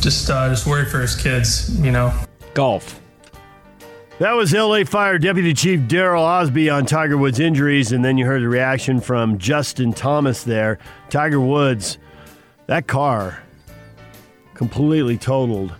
Just, 0.00 0.30
uh, 0.30 0.48
just 0.48 0.66
worry 0.66 0.84
for 0.84 1.00
his 1.00 1.14
kids, 1.14 1.78
you 1.80 1.90
know. 1.90 2.12
Golf. 2.54 3.00
That 4.18 4.32
was 4.32 4.54
LA 4.54 4.84
Fire 4.84 5.18
Deputy 5.18 5.52
Chief 5.52 5.80
Daryl 5.80 6.22
Osby 6.22 6.70
on 6.70 6.86
Tiger 6.86 7.18
Woods' 7.18 7.38
injuries, 7.38 7.92
and 7.92 8.02
then 8.02 8.16
you 8.16 8.24
heard 8.24 8.42
the 8.42 8.48
reaction 8.48 8.98
from 8.98 9.36
Justin 9.36 9.92
Thomas 9.92 10.42
there. 10.42 10.78
Tiger 11.10 11.40
Woods, 11.40 11.98
that 12.66 12.86
car 12.86 13.42
completely 14.54 15.18
totaled. 15.18 15.74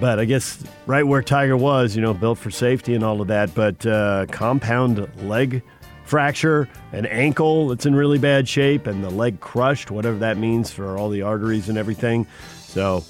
But 0.00 0.18
I 0.18 0.24
guess 0.24 0.62
right 0.86 1.06
where 1.06 1.22
Tiger 1.22 1.56
was, 1.56 1.94
you 1.94 2.02
know, 2.02 2.12
built 2.12 2.38
for 2.38 2.50
safety 2.50 2.94
and 2.94 3.04
all 3.04 3.20
of 3.20 3.28
that, 3.28 3.54
but 3.54 3.86
uh, 3.86 4.26
compound 4.30 5.08
leg 5.22 5.62
fracture, 6.04 6.68
an 6.92 7.06
ankle 7.06 7.68
that's 7.68 7.86
in 7.86 7.94
really 7.94 8.18
bad 8.18 8.48
shape, 8.48 8.86
and 8.88 9.02
the 9.02 9.10
leg 9.10 9.38
crushed, 9.40 9.92
whatever 9.92 10.18
that 10.18 10.38
means 10.38 10.72
for 10.72 10.98
all 10.98 11.08
the 11.08 11.22
arteries 11.22 11.68
and 11.68 11.78
everything. 11.78 12.26
So, 12.66 13.04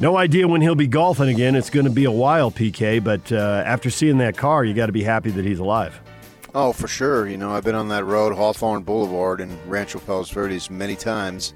no 0.00 0.16
idea 0.16 0.48
when 0.48 0.62
he'll 0.62 0.74
be 0.74 0.86
golfing 0.86 1.28
again. 1.28 1.54
It's 1.54 1.70
going 1.70 1.84
to 1.84 1.92
be 1.92 2.04
a 2.04 2.10
while, 2.10 2.50
PK, 2.50 3.04
but 3.04 3.30
uh, 3.30 3.62
after 3.66 3.90
seeing 3.90 4.18
that 4.18 4.36
car, 4.36 4.64
you 4.64 4.72
got 4.72 4.86
to 4.86 4.92
be 4.92 5.02
happy 5.02 5.30
that 5.30 5.44
he's 5.44 5.58
alive. 5.58 6.00
Oh, 6.54 6.72
for 6.72 6.88
sure. 6.88 7.28
You 7.28 7.36
know, 7.36 7.52
I've 7.52 7.64
been 7.64 7.74
on 7.74 7.88
that 7.88 8.04
road, 8.04 8.34
Hawthorne 8.34 8.82
Boulevard 8.82 9.40
in 9.40 9.56
Rancho 9.68 10.00
Palos 10.00 10.30
Verdes, 10.30 10.70
many 10.70 10.96
times, 10.96 11.54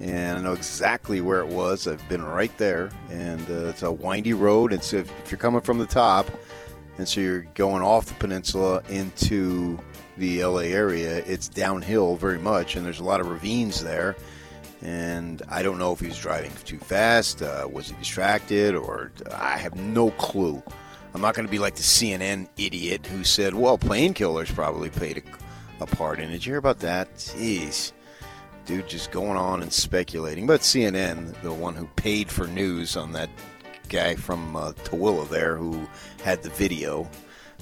and 0.00 0.38
I 0.38 0.42
know 0.42 0.52
exactly 0.52 1.20
where 1.20 1.40
it 1.40 1.46
was. 1.46 1.86
I've 1.86 2.06
been 2.08 2.22
right 2.22 2.54
there, 2.58 2.90
and 3.10 3.40
uh, 3.48 3.68
it's 3.68 3.82
a 3.82 3.92
windy 3.92 4.34
road. 4.34 4.72
It's 4.72 4.92
if, 4.92 5.10
if 5.24 5.30
you're 5.30 5.38
coming 5.38 5.60
from 5.60 5.78
the 5.78 5.86
top, 5.86 6.30
and 6.98 7.08
so 7.08 7.20
you're 7.20 7.46
going 7.54 7.82
off 7.82 8.06
the 8.06 8.14
peninsula 8.14 8.82
into 8.88 9.78
the 10.16 10.44
LA 10.44 10.62
area, 10.62 11.18
it's 11.26 11.48
downhill 11.48 12.16
very 12.16 12.38
much, 12.38 12.74
and 12.74 12.84
there's 12.84 13.00
a 13.00 13.04
lot 13.04 13.20
of 13.20 13.28
ravines 13.28 13.82
there. 13.82 14.16
And 14.82 15.42
I 15.48 15.62
don't 15.62 15.78
know 15.78 15.92
if 15.92 16.00
he 16.00 16.06
was 16.06 16.18
driving 16.18 16.52
too 16.64 16.78
fast, 16.78 17.42
uh, 17.42 17.68
was 17.70 17.88
he 17.88 17.96
distracted, 17.96 18.74
or 18.74 19.10
I 19.32 19.56
have 19.58 19.74
no 19.74 20.10
clue. 20.12 20.62
I'm 21.14 21.20
not 21.20 21.34
going 21.34 21.46
to 21.46 21.50
be 21.50 21.58
like 21.58 21.74
the 21.74 21.82
CNN 21.82 22.48
idiot 22.56 23.06
who 23.06 23.24
said, 23.24 23.54
well, 23.54 23.76
painkillers 23.78 24.54
probably 24.54 24.90
played 24.90 25.18
a, 25.18 25.82
a 25.82 25.86
part 25.86 26.20
in 26.20 26.28
it. 26.28 26.32
Did 26.32 26.46
you 26.46 26.52
hear 26.52 26.58
about 26.58 26.78
that? 26.80 27.12
Jeez. 27.16 27.92
Dude, 28.66 28.86
just 28.86 29.10
going 29.10 29.36
on 29.36 29.62
and 29.62 29.72
speculating. 29.72 30.46
But 30.46 30.60
CNN, 30.60 31.40
the 31.42 31.52
one 31.52 31.74
who 31.74 31.86
paid 31.96 32.30
for 32.30 32.46
news 32.46 32.96
on 32.96 33.12
that 33.12 33.30
guy 33.88 34.14
from 34.14 34.54
uh, 34.54 34.72
Tooele 34.84 35.28
there 35.28 35.56
who 35.56 35.88
had 36.22 36.42
the 36.42 36.50
video. 36.50 37.08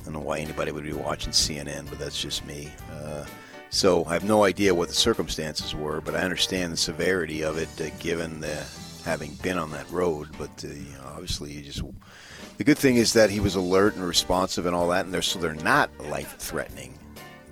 I 0.01 0.05
don't 0.05 0.15
know 0.15 0.21
why 0.21 0.41
anybody 0.41 0.73
would 0.73 0.85
be 0.85 0.93
watching 0.93 1.33
CNN, 1.33 1.89
but 1.89 1.99
that's 1.99 2.21
just 2.21 2.45
me. 2.45 2.73
Uh, 2.93 3.25
so 3.71 4.05
I 4.07 4.13
have 4.15 4.25
no 4.25 4.45
idea 4.45 4.75
what 4.75 4.89
the 4.89 4.95
circumstances 4.95 5.75
were, 5.75 6.01
but 6.01 6.15
I 6.15 6.21
understand 6.21 6.73
the 6.73 6.77
severity 6.77 7.43
of 7.43 7.59
it 7.59 7.69
uh, 7.81 7.95
given 7.99 8.41
the 8.41 8.65
having 9.05 9.35
been 9.37 9.59
on 9.59 9.71
that 9.73 9.91
road. 9.91 10.29
But 10.39 10.65
uh, 10.65 10.69
you 10.69 10.93
know, 10.95 11.05
obviously, 11.15 11.53
you 11.53 11.63
just 11.63 11.83
the 12.57 12.65
good 12.65 12.79
thing 12.79 12.97
is 12.97 13.13
that 13.13 13.31
he 13.31 13.41
was 13.41 13.55
alert 13.55 13.95
and 13.97 14.05
responsive 14.05 14.67
and 14.67 14.75
all 14.75 14.89
that, 14.89 15.05
and 15.05 15.13
they're 15.13 15.23
so 15.23 15.39
they're 15.39 15.55
not 15.55 15.91
life 16.09 16.37
threatening. 16.39 16.99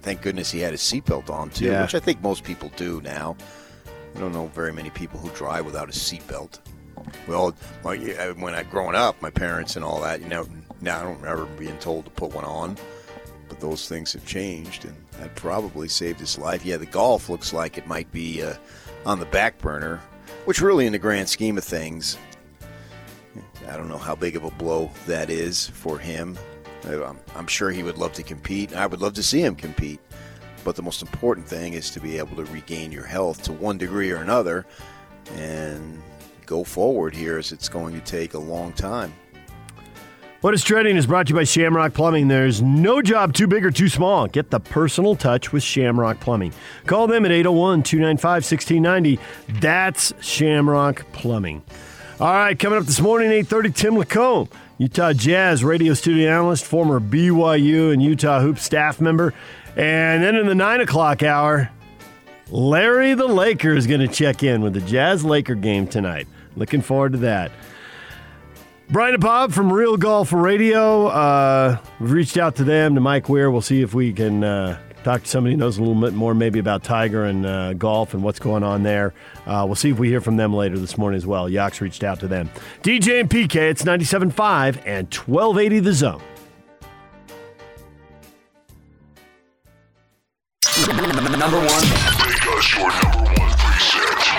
Thank 0.02 0.22
goodness 0.22 0.50
he 0.50 0.60
had 0.60 0.72
his 0.72 0.80
seatbelt 0.82 1.30
on 1.30 1.50
too, 1.50 1.66
Yeah. 1.66 1.82
which 1.82 1.94
I 1.94 2.00
think 2.00 2.20
most 2.22 2.44
people 2.44 2.70
do 2.76 3.00
now. 3.02 3.36
I 4.14 4.20
don't 4.20 4.32
know 4.32 4.46
very 4.48 4.72
many 4.72 4.90
people 4.90 5.18
who 5.18 5.30
drive 5.30 5.64
without 5.66 5.88
a 5.88 5.92
seatbelt. 5.92 6.60
Well, 7.26 7.54
when 7.82 8.54
I 8.54 8.62
growing 8.62 8.94
up, 8.94 9.20
my 9.20 9.30
parents 9.30 9.76
and 9.76 9.84
all 9.84 10.00
that, 10.02 10.20
you 10.20 10.28
know, 10.28 10.46
now 10.80 11.00
I 11.00 11.02
don't 11.02 11.20
remember 11.20 11.46
being 11.56 11.76
told 11.78 12.04
to 12.04 12.10
put 12.10 12.34
one 12.34 12.44
on. 12.44 12.76
But 13.48 13.60
those 13.60 13.88
things 13.88 14.12
have 14.14 14.24
changed, 14.24 14.84
and 14.84 14.94
that 15.20 15.34
probably 15.34 15.88
saved 15.88 16.20
his 16.20 16.38
life. 16.38 16.64
Yeah, 16.64 16.76
the 16.76 16.86
golf 16.86 17.28
looks 17.28 17.52
like 17.52 17.78
it 17.78 17.86
might 17.86 18.10
be 18.12 18.42
uh, 18.42 18.54
on 19.06 19.20
the 19.20 19.26
back 19.26 19.58
burner, 19.58 20.00
which 20.44 20.60
really, 20.60 20.86
in 20.86 20.92
the 20.92 20.98
grand 20.98 21.28
scheme 21.28 21.58
of 21.58 21.64
things, 21.64 22.16
I 23.68 23.76
don't 23.76 23.88
know 23.88 23.98
how 23.98 24.14
big 24.14 24.36
of 24.36 24.44
a 24.44 24.50
blow 24.50 24.90
that 25.06 25.30
is 25.30 25.68
for 25.68 25.98
him. 25.98 26.38
I'm, 26.86 27.18
I'm 27.34 27.46
sure 27.46 27.70
he 27.70 27.82
would 27.82 27.96
love 27.96 28.12
to 28.14 28.22
compete. 28.22 28.74
I 28.76 28.86
would 28.86 29.00
love 29.00 29.14
to 29.14 29.22
see 29.22 29.40
him 29.40 29.54
compete. 29.54 30.00
But 30.64 30.76
the 30.76 30.82
most 30.82 31.02
important 31.02 31.46
thing 31.46 31.74
is 31.74 31.90
to 31.90 32.00
be 32.00 32.18
able 32.18 32.36
to 32.36 32.44
regain 32.46 32.92
your 32.92 33.04
health 33.04 33.42
to 33.44 33.52
one 33.52 33.78
degree 33.78 34.10
or 34.10 34.16
another 34.16 34.66
and 35.34 36.02
go 36.46 36.64
forward 36.64 37.14
here 37.14 37.38
as 37.38 37.52
it's 37.52 37.68
going 37.68 37.94
to 37.94 38.00
take 38.00 38.34
a 38.34 38.38
long 38.38 38.72
time. 38.72 39.14
What 40.44 40.52
is 40.52 40.62
trending 40.62 40.98
is 40.98 41.06
brought 41.06 41.28
to 41.28 41.30
you 41.30 41.36
by 41.36 41.44
Shamrock 41.44 41.94
Plumbing. 41.94 42.28
There's 42.28 42.60
no 42.60 43.00
job 43.00 43.32
too 43.32 43.46
big 43.46 43.64
or 43.64 43.70
too 43.70 43.88
small. 43.88 44.26
Get 44.26 44.50
the 44.50 44.60
personal 44.60 45.16
touch 45.16 45.54
with 45.54 45.62
Shamrock 45.62 46.20
Plumbing. 46.20 46.52
Call 46.84 47.06
them 47.06 47.24
at 47.24 47.32
801 47.32 47.82
295 47.82 48.30
1690. 48.44 49.18
That's 49.58 50.12
Shamrock 50.20 51.10
Plumbing. 51.14 51.62
All 52.20 52.26
right, 52.26 52.58
coming 52.58 52.78
up 52.78 52.84
this 52.84 53.00
morning, 53.00 53.30
830, 53.30 53.70
Tim 53.70 53.94
LaComb, 53.94 54.50
Utah 54.76 55.14
Jazz 55.14 55.64
radio 55.64 55.94
studio 55.94 56.30
analyst, 56.30 56.66
former 56.66 57.00
BYU 57.00 57.94
and 57.94 58.02
Utah 58.02 58.40
Hoop 58.42 58.58
staff 58.58 59.00
member. 59.00 59.32
And 59.78 60.22
then 60.22 60.36
in 60.36 60.46
the 60.46 60.54
9 60.54 60.82
o'clock 60.82 61.22
hour, 61.22 61.70
Larry 62.50 63.14
the 63.14 63.26
Laker 63.26 63.74
is 63.74 63.86
going 63.86 64.00
to 64.00 64.08
check 64.08 64.42
in 64.42 64.60
with 64.60 64.74
the 64.74 64.82
Jazz 64.82 65.24
Laker 65.24 65.54
game 65.54 65.86
tonight. 65.86 66.28
Looking 66.54 66.82
forward 66.82 67.12
to 67.12 67.18
that. 67.20 67.50
Brian 68.94 69.12
and 69.12 69.20
Bob 69.20 69.52
from 69.52 69.72
Real 69.72 69.96
Golf 69.96 70.32
Radio. 70.32 71.08
Uh, 71.08 71.78
we've 71.98 72.12
reached 72.12 72.36
out 72.36 72.54
to 72.54 72.62
them, 72.62 72.94
to 72.94 73.00
Mike 73.00 73.28
Weir. 73.28 73.50
We'll 73.50 73.60
see 73.60 73.82
if 73.82 73.92
we 73.92 74.12
can 74.12 74.44
uh, 74.44 74.78
talk 75.02 75.24
to 75.24 75.28
somebody 75.28 75.54
who 75.54 75.56
knows 75.56 75.78
a 75.78 75.82
little 75.82 76.00
bit 76.00 76.12
more, 76.12 76.32
maybe 76.32 76.60
about 76.60 76.84
Tiger 76.84 77.24
and 77.24 77.44
uh, 77.44 77.72
golf 77.72 78.14
and 78.14 78.22
what's 78.22 78.38
going 78.38 78.62
on 78.62 78.84
there. 78.84 79.12
Uh, 79.46 79.64
we'll 79.66 79.74
see 79.74 79.90
if 79.90 79.98
we 79.98 80.06
hear 80.06 80.20
from 80.20 80.36
them 80.36 80.54
later 80.54 80.78
this 80.78 80.96
morning 80.96 81.16
as 81.16 81.26
well. 81.26 81.50
Yock's 81.50 81.80
reached 81.80 82.04
out 82.04 82.20
to 82.20 82.28
them. 82.28 82.48
DJ 82.84 83.18
and 83.18 83.28
PK, 83.28 83.56
it's 83.68 83.82
97.5 83.82 84.86
and 84.86 85.12
1280 85.12 85.80
The 85.80 85.92
Zone. 85.92 86.22
Number 91.36 91.58
one. 91.58 91.66
Make 91.66 92.46
us 92.46 92.76
your 92.76 92.90
number. 92.92 93.13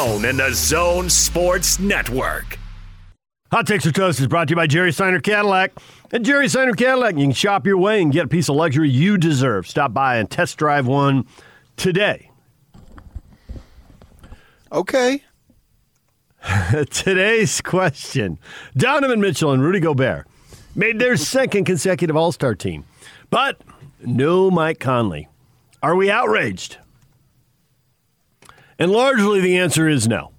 and 0.00 0.38
the 0.38 0.50
Zone 0.54 1.10
Sports 1.10 1.78
Network. 1.78 2.58
Hot 3.52 3.66
Takes 3.66 3.84
or 3.84 3.92
Toast 3.92 4.18
is 4.18 4.28
brought 4.28 4.48
to 4.48 4.52
you 4.52 4.56
by 4.56 4.66
Jerry 4.66 4.92
Seiner 4.92 5.20
Cadillac. 5.20 5.72
At 6.10 6.22
Jerry 6.22 6.48
Seiner 6.48 6.72
Cadillac, 6.72 7.16
you 7.16 7.24
can 7.24 7.32
shop 7.32 7.66
your 7.66 7.76
way 7.76 8.00
and 8.00 8.10
get 8.10 8.24
a 8.24 8.28
piece 8.28 8.48
of 8.48 8.56
luxury 8.56 8.88
you 8.88 9.18
deserve. 9.18 9.66
Stop 9.66 9.92
by 9.92 10.16
and 10.16 10.30
test 10.30 10.56
drive 10.56 10.86
one 10.86 11.26
today. 11.76 12.30
Okay. 14.72 15.22
Today's 16.90 17.60
question 17.60 18.38
Donovan 18.76 19.20
Mitchell 19.20 19.52
and 19.52 19.62
Rudy 19.62 19.80
Gobert 19.80 20.26
made 20.74 20.98
their 20.98 21.18
second 21.18 21.64
consecutive 21.66 22.16
All 22.16 22.32
Star 22.32 22.54
team, 22.54 22.84
but 23.28 23.60
no 24.02 24.50
Mike 24.50 24.80
Conley. 24.80 25.28
Are 25.82 25.94
we 25.94 26.10
outraged? 26.10 26.78
And 28.80 28.90
largely 28.90 29.40
the 29.40 29.58
answer 29.58 29.88
is 29.88 30.08
no. 30.08 30.32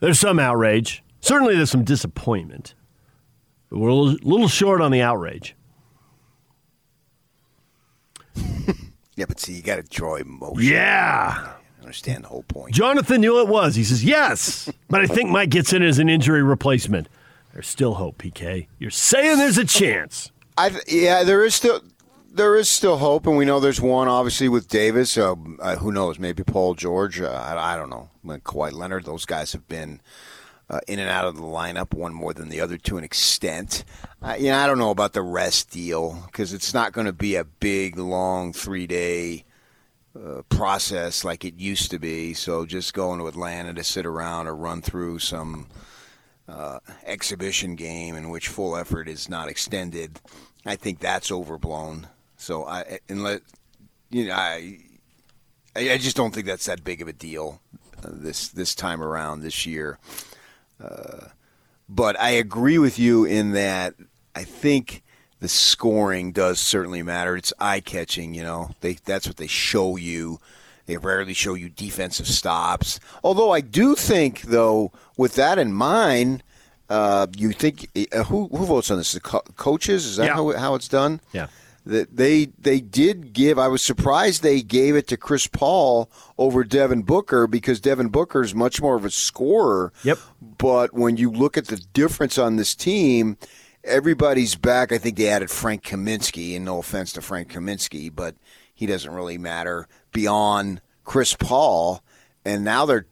There's 0.00 0.18
some 0.18 0.40
outrage. 0.40 1.04
Certainly 1.20 1.54
there's 1.54 1.70
some 1.70 1.84
disappointment. 1.84 2.74
But 3.70 3.78
we're 3.78 3.88
a 3.88 3.94
little, 3.94 4.48
short 4.48 4.80
on 4.82 4.90
the 4.90 5.00
outrage. 5.00 5.56
Yeah, 9.16 9.26
but 9.28 9.38
see, 9.38 9.52
you 9.52 9.62
got 9.62 9.76
to 9.76 9.84
draw 9.84 10.16
emotion. 10.16 10.72
Yeah. 10.72 11.52
I 11.78 11.80
understand 11.80 12.24
the 12.24 12.28
whole 12.28 12.42
point. 12.42 12.74
Jonathan 12.74 13.20
knew 13.20 13.40
it 13.40 13.46
was. 13.46 13.76
He 13.76 13.84
says, 13.84 14.04
yes, 14.04 14.68
but 14.90 15.02
I 15.02 15.06
think 15.06 15.30
Mike 15.30 15.50
gets 15.50 15.72
in 15.72 15.84
as 15.84 16.00
an 16.00 16.08
injury 16.08 16.42
replacement. 16.42 17.08
There's 17.52 17.68
still 17.68 17.94
hope, 17.94 18.18
PK. 18.18 18.66
You're 18.80 18.90
saying 18.90 19.38
there's 19.38 19.56
a 19.56 19.64
chance. 19.64 20.32
I 20.58 20.72
yeah, 20.88 21.22
there 21.22 21.44
is 21.44 21.54
still 21.54 21.80
there 22.34 22.56
is 22.56 22.68
still 22.68 22.98
hope, 22.98 23.26
and 23.26 23.36
we 23.36 23.44
know 23.44 23.60
there's 23.60 23.80
one 23.80 24.08
obviously 24.08 24.48
with 24.48 24.68
Davis. 24.68 25.16
Uh, 25.16 25.34
uh, 25.60 25.76
who 25.76 25.92
knows? 25.92 26.18
Maybe 26.18 26.42
Paul 26.42 26.74
George. 26.74 27.20
Uh, 27.20 27.30
I, 27.30 27.74
I, 27.74 27.76
don't 27.76 27.90
know. 27.90 28.10
Kawhi 28.24 28.72
Leonard. 28.72 29.04
Those 29.04 29.24
guys 29.24 29.52
have 29.52 29.68
been 29.68 30.00
uh, 30.68 30.80
in 30.88 30.98
and 30.98 31.08
out 31.08 31.26
of 31.26 31.36
the 31.36 31.42
lineup, 31.42 31.94
one 31.94 32.12
more 32.12 32.34
than 32.34 32.48
the 32.48 32.60
other 32.60 32.76
to 32.76 32.98
an 32.98 33.04
extent. 33.04 33.84
You 34.38 34.48
know, 34.48 34.58
I 34.58 34.66
don't 34.66 34.78
know 34.78 34.90
about 34.90 35.12
the 35.12 35.22
rest 35.22 35.70
deal 35.70 36.24
because 36.26 36.52
it's 36.52 36.74
not 36.74 36.92
going 36.92 37.06
to 37.06 37.12
be 37.12 37.36
a 37.36 37.44
big, 37.44 37.98
long 37.98 38.52
three 38.52 38.86
day. 38.86 39.44
Uh, 40.16 40.42
process 40.48 41.24
like 41.24 41.44
it 41.44 41.54
used 41.58 41.90
to 41.90 41.98
be. 41.98 42.34
So 42.34 42.66
just 42.66 42.94
going 42.94 43.18
to 43.18 43.26
Atlanta 43.26 43.74
to 43.74 43.82
sit 43.82 44.06
around 44.06 44.46
or 44.46 44.54
run 44.54 44.80
through 44.80 45.18
some 45.18 45.66
uh, 46.46 46.78
exhibition 47.04 47.74
game 47.74 48.14
in 48.14 48.30
which 48.30 48.46
full 48.46 48.76
effort 48.76 49.08
is 49.08 49.28
not 49.28 49.48
extended, 49.48 50.20
I 50.64 50.76
think 50.76 51.00
that's 51.00 51.32
overblown. 51.32 52.06
So 52.44 52.64
I 52.66 52.98
let 53.08 53.40
you 54.10 54.26
know 54.26 54.34
I 54.34 54.78
I 55.74 55.98
just 55.98 56.16
don't 56.16 56.34
think 56.34 56.46
that's 56.46 56.66
that 56.66 56.84
big 56.84 57.00
of 57.02 57.08
a 57.08 57.12
deal 57.12 57.60
uh, 58.04 58.10
this 58.12 58.48
this 58.48 58.74
time 58.74 59.02
around 59.02 59.40
this 59.40 59.64
year. 59.66 59.98
Uh, 60.82 61.28
but 61.88 62.18
I 62.20 62.30
agree 62.30 62.78
with 62.78 62.98
you 62.98 63.24
in 63.24 63.52
that 63.52 63.94
I 64.34 64.44
think 64.44 65.02
the 65.40 65.48
scoring 65.48 66.32
does 66.32 66.60
certainly 66.60 67.02
matter. 67.02 67.36
It's 67.36 67.52
eye 67.58 67.80
catching, 67.80 68.34
you 68.34 68.42
know. 68.42 68.70
They 68.80 68.94
that's 69.04 69.26
what 69.26 69.36
they 69.36 69.46
show 69.46 69.96
you. 69.96 70.38
They 70.86 70.98
rarely 70.98 71.32
show 71.32 71.54
you 71.54 71.70
defensive 71.70 72.26
stops. 72.26 73.00
Although 73.22 73.52
I 73.52 73.62
do 73.62 73.94
think, 73.94 74.42
though, 74.42 74.92
with 75.16 75.34
that 75.36 75.58
in 75.58 75.72
mind, 75.72 76.42
uh, 76.90 77.26
you 77.36 77.52
think 77.52 77.88
uh, 78.12 78.24
who 78.24 78.48
who 78.48 78.66
votes 78.66 78.90
on 78.90 78.98
this? 78.98 79.12
The 79.12 79.20
co- 79.20 79.42
coaches? 79.56 80.04
Is 80.04 80.16
that 80.16 80.26
Yeah. 80.26 80.34
how, 80.34 80.52
how 80.58 80.74
it's 80.74 80.88
done? 80.88 81.20
Yeah. 81.32 81.46
That 81.86 82.16
they 82.16 82.46
they 82.58 82.80
did 82.80 83.34
give. 83.34 83.58
I 83.58 83.68
was 83.68 83.82
surprised 83.82 84.42
they 84.42 84.62
gave 84.62 84.96
it 84.96 85.06
to 85.08 85.18
Chris 85.18 85.46
Paul 85.46 86.10
over 86.38 86.64
Devin 86.64 87.02
Booker 87.02 87.46
because 87.46 87.78
Devin 87.80 88.08
Booker 88.08 88.42
is 88.42 88.54
much 88.54 88.80
more 88.80 88.96
of 88.96 89.04
a 89.04 89.10
scorer. 89.10 89.92
Yep. 90.02 90.18
But 90.40 90.94
when 90.94 91.18
you 91.18 91.30
look 91.30 91.58
at 91.58 91.66
the 91.66 91.76
difference 91.92 92.38
on 92.38 92.56
this 92.56 92.74
team, 92.74 93.36
everybody's 93.84 94.54
back. 94.54 94.92
I 94.92 94.98
think 94.98 95.16
they 95.16 95.28
added 95.28 95.50
Frank 95.50 95.84
Kaminsky, 95.84 96.56
and 96.56 96.64
no 96.64 96.78
offense 96.78 97.12
to 97.12 97.20
Frank 97.20 97.52
Kaminsky, 97.52 98.10
but 98.14 98.34
he 98.74 98.86
doesn't 98.86 99.12
really 99.12 99.38
matter 99.38 99.86
beyond 100.12 100.80
Chris 101.04 101.34
Paul. 101.34 102.02
And 102.44 102.64
now 102.64 102.86
they're 102.86 103.06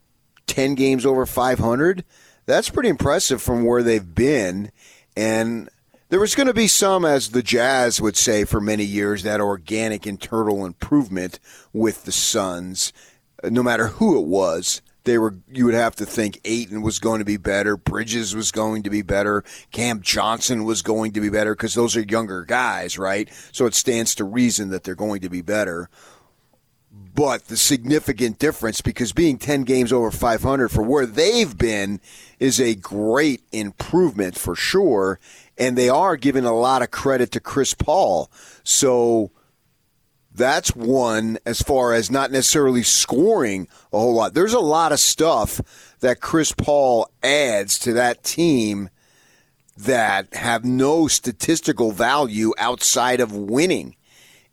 10 0.47 0.75
games 0.75 1.05
over 1.05 1.25
500. 1.25 2.03
That's 2.45 2.69
pretty 2.69 2.89
impressive 2.89 3.41
from 3.41 3.63
where 3.65 3.83
they've 3.83 4.13
been. 4.13 4.71
And 5.15 5.69
there 6.13 6.19
was 6.19 6.35
going 6.35 6.45
to 6.45 6.53
be 6.53 6.67
some, 6.67 7.05
as 7.05 7.29
the 7.29 7.41
Jazz 7.41 7.99
would 7.99 8.15
say 8.15 8.45
for 8.45 8.61
many 8.61 8.83
years, 8.83 9.23
that 9.23 9.41
organic 9.41 10.05
internal 10.05 10.63
improvement 10.63 11.39
with 11.73 12.03
the 12.03 12.11
Suns. 12.11 12.93
No 13.43 13.63
matter 13.63 13.87
who 13.87 14.19
it 14.19 14.27
was, 14.27 14.83
they 15.05 15.17
were. 15.17 15.37
You 15.51 15.65
would 15.65 15.73
have 15.73 15.95
to 15.95 16.05
think 16.05 16.39
Ayton 16.45 16.83
was 16.83 16.99
going 16.99 17.17
to 17.17 17.25
be 17.25 17.37
better, 17.37 17.75
Bridges 17.75 18.35
was 18.35 18.51
going 18.51 18.83
to 18.83 18.91
be 18.91 19.01
better, 19.01 19.43
Cam 19.71 20.01
Johnson 20.01 20.65
was 20.65 20.83
going 20.83 21.13
to 21.13 21.19
be 21.19 21.29
better 21.29 21.55
because 21.55 21.73
those 21.73 21.97
are 21.97 22.03
younger 22.03 22.45
guys, 22.45 22.99
right? 22.99 23.27
So 23.51 23.65
it 23.65 23.73
stands 23.73 24.13
to 24.13 24.23
reason 24.23 24.69
that 24.69 24.83
they're 24.83 24.93
going 24.93 25.21
to 25.21 25.29
be 25.29 25.41
better. 25.41 25.89
But 27.15 27.47
the 27.47 27.57
significant 27.57 28.37
difference, 28.37 28.81
because 28.81 29.13
being 29.13 29.39
10 29.39 29.63
games 29.63 29.91
over 29.91 30.11
500 30.11 30.69
for 30.69 30.83
where 30.83 31.07
they've 31.07 31.57
been 31.57 32.01
is 32.39 32.61
a 32.61 32.75
great 32.75 33.41
improvement 33.51 34.37
for 34.37 34.55
sure. 34.55 35.19
And 35.57 35.77
they 35.77 35.89
are 35.89 36.17
giving 36.17 36.45
a 36.45 36.53
lot 36.53 36.81
of 36.81 36.91
credit 36.91 37.31
to 37.31 37.39
Chris 37.39 37.73
Paul. 37.73 38.31
So 38.63 39.31
that's 40.33 40.75
one 40.75 41.37
as 41.45 41.61
far 41.61 41.93
as 41.93 42.09
not 42.09 42.31
necessarily 42.31 42.83
scoring 42.83 43.67
a 43.91 43.99
whole 43.99 44.15
lot. 44.15 44.33
There's 44.33 44.53
a 44.53 44.59
lot 44.59 44.91
of 44.91 44.99
stuff 44.99 45.61
that 45.99 46.21
Chris 46.21 46.51
Paul 46.51 47.07
adds 47.21 47.77
to 47.79 47.93
that 47.93 48.23
team 48.23 48.89
that 49.77 50.33
have 50.33 50.65
no 50.65 51.07
statistical 51.07 51.91
value 51.91 52.53
outside 52.57 53.19
of 53.19 53.35
winning. 53.35 53.95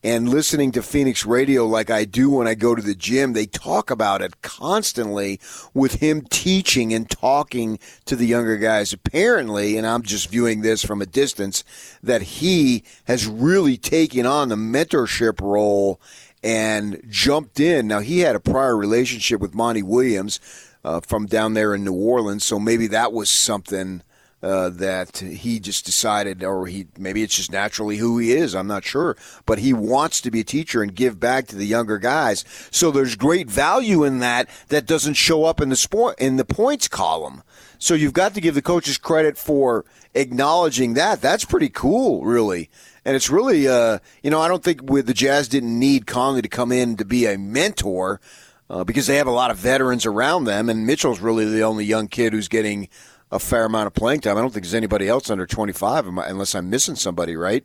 And 0.02 0.30
listening 0.30 0.72
to 0.72 0.82
Phoenix 0.82 1.26
radio 1.26 1.66
like 1.66 1.90
I 1.90 2.06
do 2.06 2.30
when 2.30 2.48
I 2.48 2.54
go 2.54 2.74
to 2.74 2.80
the 2.80 2.94
gym, 2.94 3.34
they 3.34 3.44
talk 3.44 3.90
about 3.90 4.22
it 4.22 4.40
constantly 4.40 5.38
with 5.74 5.96
him 5.96 6.22
teaching 6.22 6.94
and 6.94 7.08
talking 7.08 7.78
to 8.06 8.16
the 8.16 8.26
younger 8.26 8.56
guys. 8.56 8.94
Apparently, 8.94 9.76
and 9.76 9.86
I'm 9.86 10.02
just 10.02 10.30
viewing 10.30 10.62
this 10.62 10.82
from 10.82 11.02
a 11.02 11.06
distance, 11.06 11.64
that 12.02 12.22
he 12.22 12.82
has 13.04 13.26
really 13.26 13.76
taken 13.76 14.24
on 14.24 14.48
the 14.48 14.56
mentorship 14.56 15.38
role 15.38 16.00
and 16.42 17.02
jumped 17.10 17.60
in. 17.60 17.86
Now, 17.86 18.00
he 18.00 18.20
had 18.20 18.34
a 18.34 18.40
prior 18.40 18.74
relationship 18.74 19.38
with 19.38 19.54
Monty 19.54 19.82
Williams 19.82 20.40
uh, 20.82 21.00
from 21.00 21.26
down 21.26 21.52
there 21.52 21.74
in 21.74 21.84
New 21.84 21.92
Orleans, 21.92 22.42
so 22.42 22.58
maybe 22.58 22.86
that 22.86 23.12
was 23.12 23.28
something 23.28 24.02
uh, 24.42 24.70
that 24.70 25.18
he 25.18 25.60
just 25.60 25.84
decided, 25.84 26.42
or 26.42 26.66
he 26.66 26.86
maybe 26.98 27.22
it's 27.22 27.36
just 27.36 27.52
naturally 27.52 27.98
who 27.98 28.18
he 28.18 28.32
is. 28.32 28.54
I'm 28.54 28.66
not 28.66 28.84
sure, 28.84 29.16
but 29.44 29.58
he 29.58 29.72
wants 29.72 30.20
to 30.22 30.30
be 30.30 30.40
a 30.40 30.44
teacher 30.44 30.82
and 30.82 30.94
give 30.94 31.20
back 31.20 31.46
to 31.48 31.56
the 31.56 31.66
younger 31.66 31.98
guys. 31.98 32.44
So 32.70 32.90
there's 32.90 33.16
great 33.16 33.50
value 33.50 34.04
in 34.04 34.18
that 34.20 34.48
that 34.68 34.86
doesn't 34.86 35.14
show 35.14 35.44
up 35.44 35.60
in 35.60 35.68
the 35.68 35.76
sport 35.76 36.18
in 36.18 36.36
the 36.36 36.44
points 36.44 36.88
column. 36.88 37.42
So 37.78 37.94
you've 37.94 38.12
got 38.12 38.34
to 38.34 38.40
give 38.40 38.54
the 38.54 38.62
coaches 38.62 38.98
credit 38.98 39.38
for 39.38 39.84
acknowledging 40.14 40.94
that. 40.94 41.20
That's 41.20 41.44
pretty 41.44 41.68
cool, 41.68 42.24
really. 42.24 42.70
And 43.04 43.16
it's 43.16 43.30
really, 43.30 43.66
uh, 43.66 44.00
you 44.22 44.30
know, 44.30 44.40
I 44.40 44.48
don't 44.48 44.62
think 44.62 44.82
with 44.90 45.06
the 45.06 45.14
Jazz 45.14 45.48
didn't 45.48 45.78
need 45.78 46.06
Conley 46.06 46.42
to 46.42 46.48
come 46.48 46.72
in 46.72 46.96
to 46.96 47.04
be 47.04 47.26
a 47.26 47.38
mentor 47.38 48.20
uh, 48.68 48.84
because 48.84 49.06
they 49.06 49.16
have 49.16 49.26
a 49.26 49.32
lot 49.32 49.50
of 49.50 49.56
veterans 49.56 50.06
around 50.06 50.44
them, 50.44 50.68
and 50.68 50.86
Mitchell's 50.86 51.20
really 51.20 51.44
the 51.44 51.62
only 51.62 51.84
young 51.84 52.06
kid 52.06 52.32
who's 52.32 52.48
getting 52.48 52.88
a 53.30 53.38
fair 53.38 53.64
amount 53.64 53.86
of 53.86 53.94
playing 53.94 54.20
time. 54.20 54.36
I 54.36 54.40
don't 54.40 54.52
think 54.52 54.64
there's 54.64 54.74
anybody 54.74 55.08
else 55.08 55.30
under 55.30 55.46
25, 55.46 56.06
unless 56.06 56.54
I'm 56.54 56.68
missing 56.70 56.96
somebody, 56.96 57.36
right? 57.36 57.64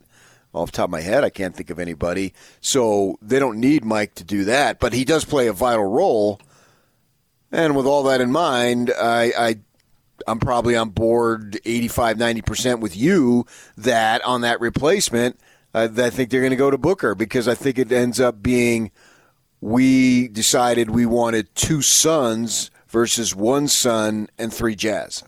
Off 0.54 0.72
the 0.72 0.78
top 0.78 0.86
of 0.86 0.92
my 0.92 1.02
head, 1.02 1.24
I 1.24 1.30
can't 1.30 1.56
think 1.56 1.70
of 1.70 1.80
anybody. 1.80 2.34
So 2.62 3.18
they 3.22 3.40
don't 3.40 3.60
need 3.60 3.84
Mike 3.84 4.16
to 4.16 4.24
do 4.24 4.46
that, 4.46 4.80
but 4.80 4.94
he 4.94 5.04
does 5.04 5.26
play 5.26 5.48
a 5.48 5.54
vital 5.54 5.86
role. 5.86 6.40
And 7.52 7.76
with 7.76 7.86
all 7.86 8.04
that 8.04 8.22
in 8.22 8.32
mind, 8.32 8.92
I, 8.98 9.34
I 9.38 9.56
I'm 10.28 10.40
probably 10.40 10.76
on 10.76 10.90
board 10.90 11.60
85, 11.66 12.18
90% 12.18 12.80
with 12.80 12.96
you 12.96 13.46
that 13.78 14.24
on 14.24 14.42
that 14.42 14.62
replacement, 14.62 15.40
uh, 15.74 15.90
I 15.98 16.10
think 16.10 16.30
they're 16.30 16.42
going 16.42 16.52
to 16.52 16.58
go 16.58 16.72
to 16.72 16.78
Booker 16.78 17.16
because 17.16 17.48
I 17.48 17.56
think 17.56 17.78
it 17.78 17.92
ends 17.92 18.20
up 18.20 18.42
being 18.42 18.92
we 19.60 20.28
decided 20.30 20.90
we 20.90 21.06
wanted 21.06 21.54
two 21.56 21.82
sons 21.82 22.72
versus 22.88 23.36
one 23.36 23.68
Sun 23.68 24.30
and 24.38 24.54
three 24.54 24.76
Jazz. 24.76 25.24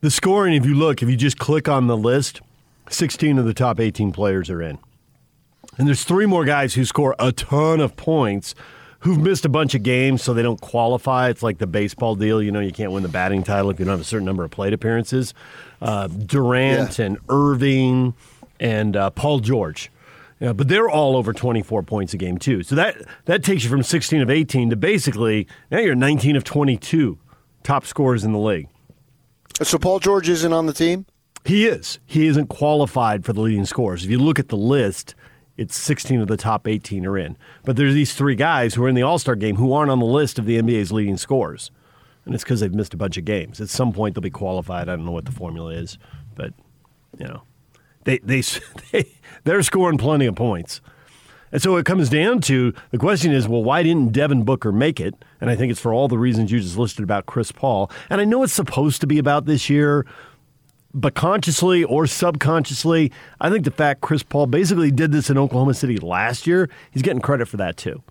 The 0.00 0.10
scoring, 0.12 0.54
if 0.54 0.64
you 0.64 0.74
look, 0.74 1.02
if 1.02 1.08
you 1.08 1.16
just 1.16 1.38
click 1.38 1.68
on 1.68 1.88
the 1.88 1.96
list, 1.96 2.40
16 2.88 3.36
of 3.36 3.44
the 3.44 3.54
top 3.54 3.80
18 3.80 4.12
players 4.12 4.48
are 4.48 4.62
in. 4.62 4.78
And 5.76 5.88
there's 5.88 6.04
three 6.04 6.24
more 6.24 6.44
guys 6.44 6.74
who 6.74 6.84
score 6.84 7.16
a 7.18 7.32
ton 7.32 7.80
of 7.80 7.96
points 7.96 8.54
who've 9.00 9.18
missed 9.18 9.44
a 9.44 9.48
bunch 9.48 9.74
of 9.74 9.82
games 9.82 10.22
so 10.22 10.32
they 10.34 10.42
don't 10.42 10.60
qualify. 10.60 11.28
It's 11.28 11.42
like 11.42 11.58
the 11.58 11.66
baseball 11.66 12.14
deal. 12.14 12.40
You 12.40 12.52
know, 12.52 12.60
you 12.60 12.70
can't 12.70 12.92
win 12.92 13.02
the 13.02 13.08
batting 13.08 13.42
title 13.42 13.70
if 13.70 13.80
you 13.80 13.84
don't 13.84 13.92
have 13.92 14.00
a 14.00 14.04
certain 14.04 14.24
number 14.24 14.44
of 14.44 14.52
plate 14.52 14.72
appearances. 14.72 15.34
Uh, 15.82 16.06
Durant 16.06 16.98
yeah. 16.98 17.06
and 17.06 17.18
Irving 17.28 18.14
and 18.60 18.96
uh, 18.96 19.10
Paul 19.10 19.40
George. 19.40 19.90
Yeah, 20.38 20.52
but 20.52 20.68
they're 20.68 20.88
all 20.88 21.16
over 21.16 21.32
24 21.32 21.82
points 21.82 22.14
a 22.14 22.16
game 22.16 22.38
too. 22.38 22.62
So 22.62 22.76
that 22.76 22.96
that 23.24 23.42
takes 23.42 23.64
you 23.64 23.70
from 23.70 23.82
16 23.82 24.20
of 24.20 24.30
18 24.30 24.70
to 24.70 24.76
basically 24.76 25.48
now 25.72 25.80
you're 25.80 25.96
19 25.96 26.36
of 26.36 26.44
22 26.44 27.18
top 27.64 27.84
scorers 27.84 28.22
in 28.22 28.32
the 28.32 28.38
league. 28.38 28.68
So 29.62 29.78
Paul 29.78 29.98
George 29.98 30.28
isn't 30.28 30.52
on 30.52 30.66
the 30.66 30.72
team? 30.72 31.06
He 31.44 31.66
is. 31.66 31.98
He 32.06 32.26
isn't 32.26 32.46
qualified 32.46 33.24
for 33.24 33.32
the 33.32 33.40
leading 33.40 33.64
scorers. 33.64 34.04
If 34.04 34.10
you 34.10 34.18
look 34.18 34.38
at 34.38 34.48
the 34.48 34.56
list, 34.56 35.14
it's 35.56 35.76
16 35.76 36.20
of 36.20 36.28
the 36.28 36.36
top 36.36 36.68
18 36.68 37.04
are 37.06 37.18
in. 37.18 37.36
But 37.64 37.76
there's 37.76 37.94
these 37.94 38.14
three 38.14 38.36
guys 38.36 38.74
who 38.74 38.84
are 38.84 38.88
in 38.88 38.94
the 38.94 39.02
All 39.02 39.18
Star 39.18 39.34
game 39.34 39.56
who 39.56 39.72
aren't 39.72 39.90
on 39.90 39.98
the 39.98 40.06
list 40.06 40.38
of 40.38 40.46
the 40.46 40.60
NBA's 40.60 40.92
leading 40.92 41.16
scorers. 41.16 41.70
And 42.24 42.34
it's 42.34 42.44
because 42.44 42.60
they've 42.60 42.74
missed 42.74 42.94
a 42.94 42.98
bunch 42.98 43.16
of 43.16 43.24
games. 43.24 43.60
At 43.60 43.68
some 43.68 43.92
point, 43.92 44.14
they'll 44.14 44.22
be 44.22 44.30
qualified. 44.30 44.88
I 44.88 44.96
don't 44.96 45.06
know 45.06 45.12
what 45.12 45.24
the 45.24 45.32
formula 45.32 45.72
is, 45.72 45.98
but, 46.34 46.52
you 47.18 47.26
know, 47.26 47.42
they, 48.04 48.18
they, 48.18 48.42
they, 48.92 49.16
they're 49.44 49.62
scoring 49.62 49.98
plenty 49.98 50.26
of 50.26 50.34
points. 50.34 50.80
And 51.52 51.62
so 51.62 51.76
it 51.76 51.86
comes 51.86 52.08
down 52.08 52.40
to 52.42 52.74
the 52.90 52.98
question 52.98 53.32
is, 53.32 53.48
well, 53.48 53.64
why 53.64 53.82
didn't 53.82 54.12
Devin 54.12 54.44
Booker 54.44 54.72
make 54.72 55.00
it? 55.00 55.14
And 55.40 55.50
I 55.50 55.56
think 55.56 55.70
it's 55.70 55.80
for 55.80 55.94
all 55.94 56.08
the 56.08 56.18
reasons 56.18 56.52
you 56.52 56.60
just 56.60 56.76
listed 56.76 57.02
about 57.02 57.26
Chris 57.26 57.52
Paul. 57.52 57.90
And 58.10 58.20
I 58.20 58.24
know 58.24 58.42
it's 58.42 58.52
supposed 58.52 59.00
to 59.00 59.06
be 59.06 59.18
about 59.18 59.46
this 59.46 59.70
year, 59.70 60.06
but 60.94 61.14
consciously 61.14 61.84
or 61.84 62.06
subconsciously, 62.06 63.12
I 63.40 63.50
think 63.50 63.64
the 63.64 63.70
fact 63.70 64.00
Chris 64.00 64.22
Paul 64.22 64.46
basically 64.46 64.90
did 64.90 65.12
this 65.12 65.30
in 65.30 65.38
Oklahoma 65.38 65.74
City 65.74 65.96
last 65.98 66.46
year, 66.46 66.68
he's 66.90 67.02
getting 67.02 67.20
credit 67.20 67.48
for 67.48 67.56
that 67.58 67.76
too. 67.76 68.02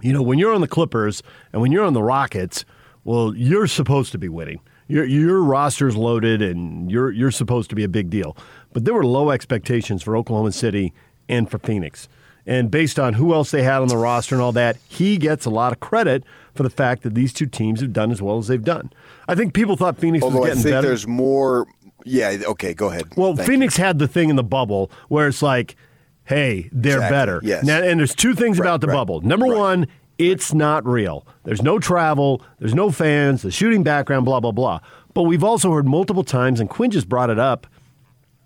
You 0.00 0.12
know, 0.12 0.22
when 0.22 0.38
you're 0.38 0.52
on 0.52 0.60
the 0.60 0.68
Clippers 0.68 1.22
and 1.52 1.62
when 1.62 1.70
you're 1.72 1.84
on 1.84 1.92
the 1.92 2.02
Rockets, 2.02 2.64
well, 3.04 3.34
you're 3.34 3.66
supposed 3.66 4.12
to 4.12 4.18
be 4.18 4.28
winning. 4.28 4.60
Your 4.88 5.04
your 5.04 5.42
roster's 5.42 5.96
loaded 5.96 6.42
and 6.42 6.90
you're 6.90 7.10
you're 7.10 7.30
supposed 7.30 7.70
to 7.70 7.76
be 7.76 7.84
a 7.84 7.88
big 7.88 8.10
deal. 8.10 8.36
But 8.72 8.84
there 8.84 8.94
were 8.94 9.06
low 9.06 9.30
expectations 9.30 10.02
for 10.02 10.16
Oklahoma 10.16 10.52
City 10.52 10.92
and 11.28 11.50
for 11.50 11.58
Phoenix. 11.58 12.08
And 12.46 12.70
based 12.70 12.98
on 12.98 13.14
who 13.14 13.34
else 13.34 13.50
they 13.50 13.62
had 13.62 13.82
on 13.82 13.88
the 13.88 13.96
roster 13.96 14.34
and 14.34 14.42
all 14.42 14.52
that, 14.52 14.76
he 14.88 15.16
gets 15.16 15.44
a 15.44 15.50
lot 15.50 15.72
of 15.72 15.80
credit 15.80 16.24
for 16.54 16.64
the 16.64 16.70
fact 16.70 17.02
that 17.04 17.14
these 17.14 17.32
two 17.32 17.46
teams 17.46 17.80
have 17.80 17.92
done 17.92 18.10
as 18.10 18.20
well 18.20 18.38
as 18.38 18.48
they've 18.48 18.62
done. 18.62 18.92
I 19.28 19.34
think 19.34 19.54
people 19.54 19.76
thought 19.76 19.98
Phoenix 19.98 20.24
Although 20.24 20.40
was 20.40 20.48
getting 20.48 20.60
I 20.60 20.62
think 20.62 20.72
better. 20.74 20.88
There's 20.88 21.06
more 21.06 21.66
yeah, 22.04 22.36
okay, 22.46 22.74
go 22.74 22.90
ahead. 22.90 23.04
Well, 23.16 23.36
Thank 23.36 23.48
Phoenix 23.48 23.78
you. 23.78 23.84
had 23.84 23.98
the 23.98 24.08
thing 24.08 24.30
in 24.30 24.36
the 24.36 24.42
bubble 24.42 24.90
where 25.08 25.28
it's 25.28 25.42
like, 25.42 25.76
hey, 26.24 26.68
they're 26.72 26.96
exactly. 26.96 27.16
better. 27.16 27.40
Yes. 27.42 27.64
Now, 27.64 27.82
and 27.82 27.98
there's 27.98 28.14
two 28.14 28.34
things 28.34 28.58
right, 28.58 28.66
about 28.66 28.80
the 28.80 28.88
right, 28.88 28.94
bubble. 28.94 29.20
Number 29.20 29.46
right. 29.46 29.58
one, 29.58 29.86
it's 30.18 30.52
not 30.52 30.84
real. 30.86 31.26
There's 31.44 31.62
no 31.62 31.78
travel, 31.78 32.42
there's 32.58 32.74
no 32.74 32.90
fans, 32.90 33.42
the 33.42 33.50
shooting 33.50 33.82
background, 33.82 34.24
blah, 34.24 34.40
blah, 34.40 34.52
blah. 34.52 34.80
But 35.14 35.22
we've 35.24 35.44
also 35.44 35.72
heard 35.72 35.86
multiple 35.86 36.24
times, 36.24 36.60
and 36.60 36.68
Quinn 36.68 36.90
just 36.90 37.08
brought 37.08 37.30
it 37.30 37.38
up. 37.38 37.66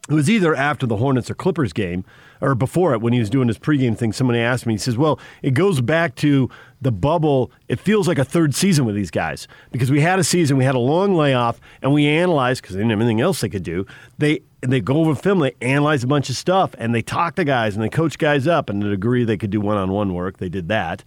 It 0.09 0.15
was 0.15 0.31
either 0.31 0.55
after 0.55 0.87
the 0.87 0.97
Hornets 0.97 1.31
or 1.31 1.35
Clippers 1.35 1.73
game 1.73 2.05
or 2.41 2.55
before 2.55 2.95
it 2.95 3.01
when 3.01 3.13
he 3.13 3.19
was 3.19 3.29
doing 3.29 3.49
his 3.49 3.59
pregame 3.59 3.99
thing. 3.99 4.13
Somebody 4.13 4.39
asked 4.39 4.65
me, 4.65 4.75
he 4.75 4.79
says, 4.79 4.97
Well, 4.97 5.19
it 5.43 5.53
goes 5.53 5.81
back 5.81 6.15
to 6.17 6.49
the 6.81 6.93
bubble. 6.93 7.51
It 7.69 7.81
feels 7.81 8.07
like 8.07 8.19
a 8.19 8.25
third 8.25 8.55
season 8.55 8.85
with 8.85 8.95
these 8.95 9.11
guys 9.11 9.49
because 9.73 9.91
we 9.91 10.01
had 10.01 10.19
a 10.19 10.25
season, 10.25 10.57
we 10.57 10.65
had 10.65 10.77
a 10.77 10.81
long 10.81 11.17
layoff, 11.17 11.61
and 11.83 11.93
we 11.93 12.07
analyzed 12.07 12.63
because 12.63 12.77
they 12.77 12.83
didn't 12.83 12.91
have 12.91 13.01
anything 13.01 13.21
else 13.21 13.41
they 13.41 13.49
could 13.49 13.65
do. 13.65 13.85
They 14.19 14.43
they 14.61 14.81
go 14.81 14.99
over 14.99 15.15
film, 15.15 15.41
they 15.41 15.55
analyze 15.61 16.05
a 16.05 16.07
bunch 16.07 16.31
of 16.31 16.37
stuff, 16.37 16.75
and 16.79 16.95
they 16.95 17.03
talk 17.03 17.35
to 17.37 17.45
guys 17.45 17.75
and 17.75 17.83
they 17.83 17.89
coach 17.89 18.17
guys 18.19 18.47
up. 18.47 18.71
And 18.71 18.81
to 18.81 18.87
the 18.87 18.93
degree 18.93 19.25
they 19.25 19.37
could 19.37 19.51
do 19.51 19.61
one 19.61 19.77
on 19.77 19.91
one 19.91 20.15
work, 20.15 20.39
they 20.39 20.49
did 20.49 20.69
that. 20.69 21.03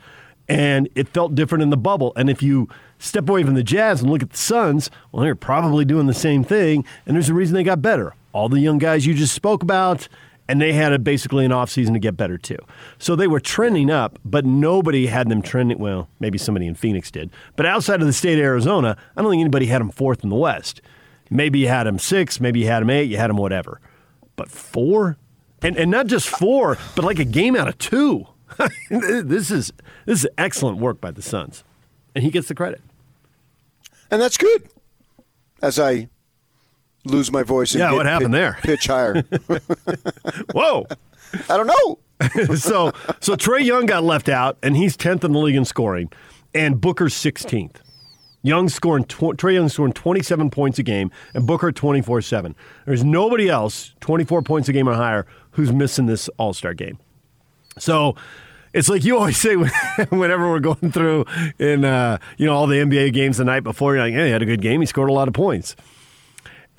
And 0.49 0.89
it 0.95 1.07
felt 1.07 1.35
different 1.35 1.61
in 1.61 1.69
the 1.69 1.77
bubble. 1.77 2.11
And 2.15 2.29
if 2.29 2.41
you 2.41 2.67
step 2.97 3.29
away 3.29 3.43
from 3.43 3.53
the 3.53 3.63
Jazz 3.63 4.01
and 4.01 4.09
look 4.09 4.23
at 4.23 4.31
the 4.31 4.37
Suns, 4.37 4.89
well, 5.11 5.21
they're 5.23 5.35
probably 5.35 5.85
doing 5.85 6.07
the 6.07 6.13
same 6.13 6.43
thing. 6.43 6.83
And 7.05 7.15
there's 7.15 7.29
a 7.29 7.35
reason 7.35 7.53
they 7.53 7.63
got 7.63 7.83
better. 7.83 8.15
All 8.31 8.49
the 8.49 8.59
young 8.59 8.77
guys 8.77 9.05
you 9.05 9.13
just 9.13 9.33
spoke 9.33 9.63
about, 9.63 10.07
and 10.47 10.59
they 10.59 10.73
had 10.73 10.93
a, 10.93 10.99
basically 10.99 11.45
an 11.45 11.51
offseason 11.51 11.93
to 11.93 11.99
get 11.99 12.17
better 12.17 12.37
too. 12.37 12.57
So 12.97 13.15
they 13.15 13.27
were 13.27 13.39
trending 13.39 13.89
up, 13.89 14.19
but 14.25 14.45
nobody 14.45 15.07
had 15.07 15.29
them 15.29 15.41
trending. 15.41 15.79
Well, 15.79 16.09
maybe 16.19 16.37
somebody 16.37 16.67
in 16.67 16.75
Phoenix 16.75 17.11
did. 17.11 17.29
But 17.55 17.65
outside 17.65 18.01
of 18.01 18.07
the 18.07 18.13
state 18.13 18.39
of 18.39 18.43
Arizona, 18.43 18.97
I 19.15 19.21
don't 19.21 19.31
think 19.31 19.41
anybody 19.41 19.67
had 19.67 19.79
them 19.81 19.91
fourth 19.91 20.23
in 20.23 20.29
the 20.29 20.35
West. 20.35 20.81
Maybe 21.29 21.59
you 21.59 21.67
had 21.67 21.83
them 21.83 21.99
six, 21.99 22.39
maybe 22.39 22.61
you 22.61 22.67
had 22.67 22.81
them 22.81 22.89
eight, 22.89 23.03
you 23.03 23.17
had 23.17 23.29
them 23.29 23.37
whatever. 23.37 23.79
But 24.35 24.49
four? 24.49 25.17
And, 25.61 25.77
and 25.77 25.91
not 25.91 26.07
just 26.07 26.27
four, 26.27 26.77
but 26.95 27.05
like 27.05 27.19
a 27.19 27.25
game 27.25 27.55
out 27.55 27.67
of 27.67 27.77
two. 27.77 28.25
this 28.89 29.51
is 29.51 29.71
this 30.05 30.23
is 30.23 30.27
excellent 30.37 30.79
work 30.79 30.99
by 30.99 31.11
the 31.11 31.21
Suns, 31.21 31.63
and 32.15 32.23
he 32.23 32.31
gets 32.31 32.47
the 32.47 32.55
credit. 32.55 32.81
And 34.09 34.21
that's 34.21 34.37
good. 34.37 34.69
As 35.61 35.79
I 35.79 36.09
lose 37.05 37.31
my 37.31 37.43
voice, 37.43 37.73
and 37.73 37.79
yeah, 37.79 37.93
what 37.93 38.05
happened 38.05 38.33
pitch, 38.33 38.39
there? 38.39 38.57
Pitch 38.61 38.87
higher. 38.87 39.21
Whoa! 40.53 40.85
I 41.49 41.57
don't 41.57 41.67
know. 41.67 41.99
so 42.55 42.91
so 43.19 43.35
Trae 43.35 43.63
Young 43.63 43.85
got 43.85 44.03
left 44.03 44.29
out, 44.29 44.57
and 44.61 44.75
he's 44.75 44.97
tenth 44.97 45.23
in 45.23 45.31
the 45.31 45.39
league 45.39 45.55
in 45.55 45.65
scoring, 45.65 46.11
and 46.53 46.79
Booker's 46.79 47.13
sixteenth. 47.13 47.81
Young 48.41 48.69
scoring 48.69 49.03
tw- 49.03 49.35
Trae 49.35 49.53
Young 49.53 49.67
scoring 49.67 49.91
27 49.91 50.49
points 50.49 50.79
a 50.79 50.83
game, 50.83 51.11
and 51.33 51.45
Booker 51.45 51.73
24 51.73 52.21
seven. 52.21 52.55
There's 52.85 53.03
nobody 53.03 53.49
else 53.49 53.93
24 53.99 54.43
points 54.43 54.69
a 54.69 54.73
game 54.73 54.87
or 54.87 54.93
higher 54.93 55.27
who's 55.51 55.73
missing 55.73 56.05
this 56.05 56.29
All 56.37 56.53
Star 56.53 56.73
game. 56.73 56.99
So 57.77 58.15
it's 58.73 58.87
like 58.87 59.03
you 59.03 59.17
always 59.17 59.37
say 59.41 59.55
whenever 59.55 60.49
we're 60.49 60.59
going 60.59 60.91
through 60.91 61.25
in 61.57 61.83
uh, 61.83 62.17
you 62.37 62.45
know 62.45 62.53
all 62.53 62.67
the 62.67 62.77
NBA 62.77 63.13
games 63.13 63.37
the 63.37 63.45
night 63.45 63.63
before. 63.63 63.95
You're 63.95 64.03
like, 64.03 64.13
yeah, 64.13 64.25
he 64.25 64.31
had 64.31 64.41
a 64.41 64.45
good 64.45 64.61
game. 64.61 64.79
He 64.79 64.85
scored 64.85 65.09
a 65.09 65.13
lot 65.13 65.27
of 65.27 65.33
points. 65.33 65.75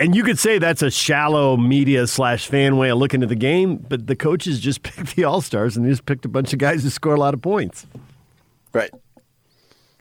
And 0.01 0.15
you 0.15 0.23
could 0.23 0.39
say 0.39 0.57
that's 0.57 0.81
a 0.81 0.89
shallow 0.89 1.55
media 1.55 2.07
slash 2.07 2.47
fan 2.47 2.77
way 2.77 2.89
of 2.89 2.97
looking 2.97 3.21
at 3.21 3.29
the 3.29 3.35
game, 3.35 3.75
but 3.75 4.07
the 4.07 4.15
coaches 4.15 4.59
just 4.59 4.81
picked 4.83 5.15
the 5.15 5.25
All 5.25 5.41
Stars 5.41 5.77
and 5.77 5.85
they 5.85 5.91
just 5.91 6.07
picked 6.07 6.25
a 6.25 6.29
bunch 6.29 6.53
of 6.53 6.59
guys 6.59 6.81
who 6.81 6.89
score 6.89 7.13
a 7.13 7.19
lot 7.19 7.35
of 7.35 7.41
points. 7.43 7.85
Right. 8.73 8.89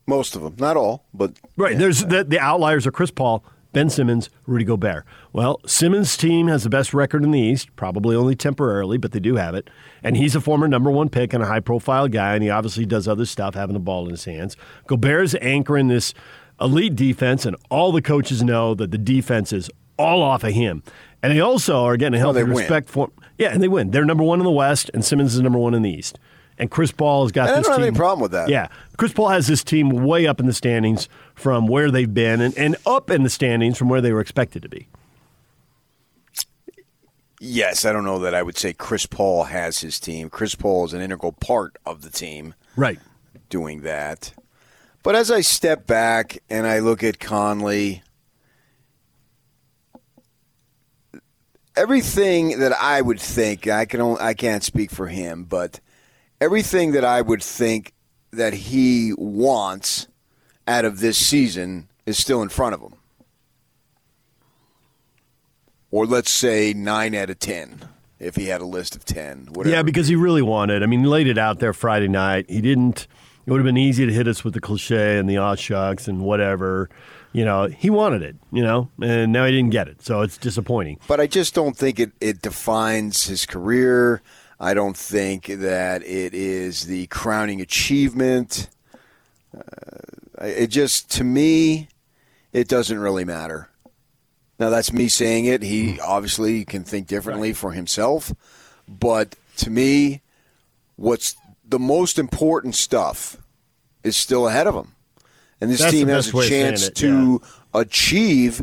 Most 0.07 0.35
of 0.35 0.43
them, 0.43 0.57
not 0.59 0.79
all, 0.79 1.05
but 1.13 1.35
right. 1.59 1.73
Yeah. 1.73 1.79
There's 1.79 2.07
the, 2.07 2.25
the 2.25 2.41
outliers 2.41 2.87
are 2.87 2.91
Chris 2.91 3.11
Paul, 3.11 3.45
Ben 3.75 3.91
Simmons, 3.91 4.31
Rudy 4.47 4.65
Gobert. 4.65 5.05
Well, 5.35 5.61
Simmons' 5.67 6.17
team 6.17 6.49
has 6.49 6.65
the 6.65 6.71
best 6.71 6.95
record 6.95 7.23
in 7.23 7.31
the 7.31 7.39
East, 7.39 7.69
probably 7.77 8.17
only 8.17 8.35
temporarily, 8.35 8.97
but 8.97 9.13
they 9.13 9.21
do 9.21 9.37
have 9.37 9.55
it. 9.55 9.69
And 10.03 10.17
he's 10.17 10.35
a 10.35 10.41
former 10.41 10.67
number 10.67 10.91
one 10.91 11.11
pick 11.11 11.35
and 11.35 11.43
a 11.43 11.47
high 11.47 11.61
profile 11.61 12.09
guy, 12.09 12.35
and 12.35 12.43
he 12.43 12.49
obviously 12.49 12.87
does 12.87 13.07
other 13.07 13.27
stuff, 13.27 13.55
having 13.55 13.75
the 13.75 13.81
ball 13.81 14.07
in 14.07 14.13
his 14.13 14.25
hands. 14.25 14.57
Gobert's 14.87 15.35
anchoring 15.43 15.89
this 15.89 16.15
elite 16.59 16.97
defense, 16.97 17.45
and 17.45 17.55
all 17.69 17.93
the 17.93 18.03
coaches 18.03 18.43
know 18.43 18.75
that 18.75 18.91
the 18.91 18.99
defense 18.99 19.53
is 19.53 19.71
all 20.01 20.23
off 20.23 20.45
of 20.45 20.53
him. 20.53 20.83
And 21.23 21.33
they 21.33 21.41
also 21.41 21.85
are 21.85 21.97
getting 21.97 22.15
a 22.15 22.19
healthy 22.19 22.43
well, 22.43 22.57
respect 22.57 22.89
for 22.89 23.11
Yeah, 23.39 23.53
and 23.53 23.63
they 23.63 23.69
win. 23.69 23.91
They're 23.91 24.05
number 24.05 24.25
one 24.25 24.41
in 24.41 24.45
the 24.45 24.51
West, 24.51 24.91
and 24.95 25.05
Simmons 25.05 25.35
is 25.35 25.41
number 25.41 25.59
one 25.59 25.75
in 25.75 25.83
the 25.83 25.91
East. 25.91 26.19
And 26.59 26.71
Chris 26.71 26.93
Paul 26.93 27.25
has 27.25 27.33
got 27.33 27.49
and 27.49 27.59
this 27.59 27.67
I 27.67 27.71
don't 27.71 27.79
team. 27.79 27.85
have 27.85 27.89
any 27.95 27.97
problem 27.97 28.21
with 28.21 28.33
that. 28.33 28.49
Yeah. 28.49 28.69
Chris 28.99 29.13
Paul 29.13 29.29
has 29.29 29.47
this 29.47 29.65
team 29.65 29.89
way 29.89 30.27
up 30.27 30.41
in 30.41 30.47
the 30.47 30.53
standings 30.53 31.09
from 31.35 31.67
where 31.67 31.91
they've 31.91 32.13
been 32.13 32.41
and, 32.43 32.57
and 32.59 32.77
up 32.85 33.11
in 33.11 33.23
the 33.23 33.31
standings 33.31 33.79
from 33.79 33.89
where 33.89 34.03
they 34.03 34.13
were 34.13 34.21
expected 34.21 34.63
to 34.63 34.69
be. 34.69 34.87
Yes, 37.43 37.87
I 37.87 37.93
don't 37.93 38.05
know 38.05 38.19
that 38.19 38.35
I 38.35 38.43
would 38.43 38.59
say 38.59 38.75
Chris 38.75 39.07
Paul 39.07 39.45
has 39.45 39.79
his 39.79 39.99
team. 39.99 40.29
Chris 40.29 40.55
Paul 40.55 40.85
is 40.85 40.93
an 40.93 41.01
integral 41.01 41.33
part 41.33 41.79
of 41.87 42.03
the 42.03 42.11
team. 42.11 42.55
Right. 42.77 42.99
Doing 43.49 43.81
that. 43.81 44.35
But 45.03 45.15
as 45.15 45.31
I 45.31 45.41
step 45.41 45.87
back 45.87 46.43
and 46.51 46.67
I 46.67 46.81
look 46.81 47.03
at 47.03 47.19
Conley, 47.19 48.03
everything 51.81 52.61
that 52.61 52.73
I 52.73 53.01
would 53.01 53.19
think, 53.19 53.67
I 53.67 53.87
can 53.87 54.01
only, 54.01 54.21
I 54.21 54.35
can't 54.35 54.63
speak 54.63 54.91
for 54.91 55.07
him, 55.07 55.45
but 55.45 55.81
everything 56.41 56.93
that 56.93 57.05
I 57.05 57.23
would 57.23 57.43
think 57.43 57.95
that 58.33 58.53
he 58.53 59.15
wants 59.17 60.07
out 60.69 60.85
of 60.85 61.01
this 61.01 61.17
season 61.17 61.89
is 62.05 62.19
still 62.19 62.43
in 62.43 62.51
front 62.51 62.75
of 62.75 62.83
him. 62.83 62.95
Or 65.91 66.07
let's 66.07 66.31
say 66.31 66.75
9 66.75 67.15
out 67.15 67.31
of 67.31 67.39
10 67.39 67.81
if 68.19 68.37
he 68.37 68.47
had 68.47 68.61
a 68.61 68.67
list 68.67 68.95
of 68.95 69.05
10. 69.07 69.49
Whatever. 69.53 69.75
Yeah, 69.75 69.83
because 69.83 70.07
he 70.07 70.15
really 70.15 70.43
wanted. 70.43 70.83
I 70.83 70.87
mean, 70.87 71.01
he 71.01 71.07
laid 71.07 71.27
it 71.27 71.39
out 71.39 71.59
there 71.61 71.73
Friday 71.73 72.09
night. 72.09 72.49
He 72.49 72.61
didn't. 72.61 73.09
It 73.47 73.51
would 73.51 73.59
have 73.59 73.65
been 73.65 73.79
easy 73.79 74.07
to 74.07 74.13
hit 74.13 74.29
us 74.29 74.45
with 74.45 74.55
the 74.55 74.61
cliche 74.61 75.19
and 75.19 75.29
the 75.29 75.39
aw 75.39 75.55
shucks 75.55 76.07
and 76.07 76.21
whatever. 76.21 76.91
You 77.33 77.45
know, 77.45 77.67
he 77.69 77.91
wanted 77.91 78.23
it, 78.23 78.37
you 78.51 78.63
know, 78.63 78.89
and 79.01 79.33
now 79.33 79.45
he 79.45 79.53
didn't 79.53 79.71
get 79.71 79.87
it. 79.89 80.03
So 80.03 80.23
it's 80.23 80.37
disappointing. 80.37 80.99
But 81.07 81.21
I 81.21 81.27
just 81.27 81.55
don't 81.55 81.77
think 81.77 82.01
it, 82.01 82.11
it 82.21 82.43
defines 82.43 83.27
his 83.27 83.47
career. 83.47 84.21
I 84.59 84.75
don't 84.75 84.97
think 84.97 85.47
that 85.47 86.03
it 86.03 86.35
is 86.35 86.87
the 86.87 87.07
crowning 87.07 87.61
achievement. 87.61 88.69
Uh, 89.57 90.43
It 90.47 90.69
just 90.69 91.11
to 91.13 91.25
me, 91.25 91.89
it 92.53 92.67
doesn't 92.69 92.99
really 92.99 93.25
matter. 93.25 93.69
Now 94.59 94.71
that's 94.71 94.93
me 94.93 95.09
saying 95.09 95.45
it. 95.47 95.63
He 95.63 96.01
obviously 96.01 96.65
can 96.65 96.85
think 96.85 97.07
differently 97.07 97.53
for 97.53 97.73
himself, 97.73 98.33
but 98.89 99.37
to 99.59 99.71
me, 99.71 100.23
what's 100.97 101.37
the 101.67 101.79
most 101.79 102.19
important 102.19 102.75
stuff 102.75 103.37
is 104.03 104.17
still 104.17 104.49
ahead 104.49 104.67
of 104.67 104.75
him, 104.75 104.95
and 105.61 105.71
this 105.71 105.81
That's 105.81 105.93
team 105.93 106.09
has 106.09 106.33
a 106.33 106.37
way 106.37 106.45
of 106.45 106.49
saying 106.49 106.71
chance 106.71 106.89
it, 106.89 106.95
to 106.97 107.43
achieve 107.75 108.63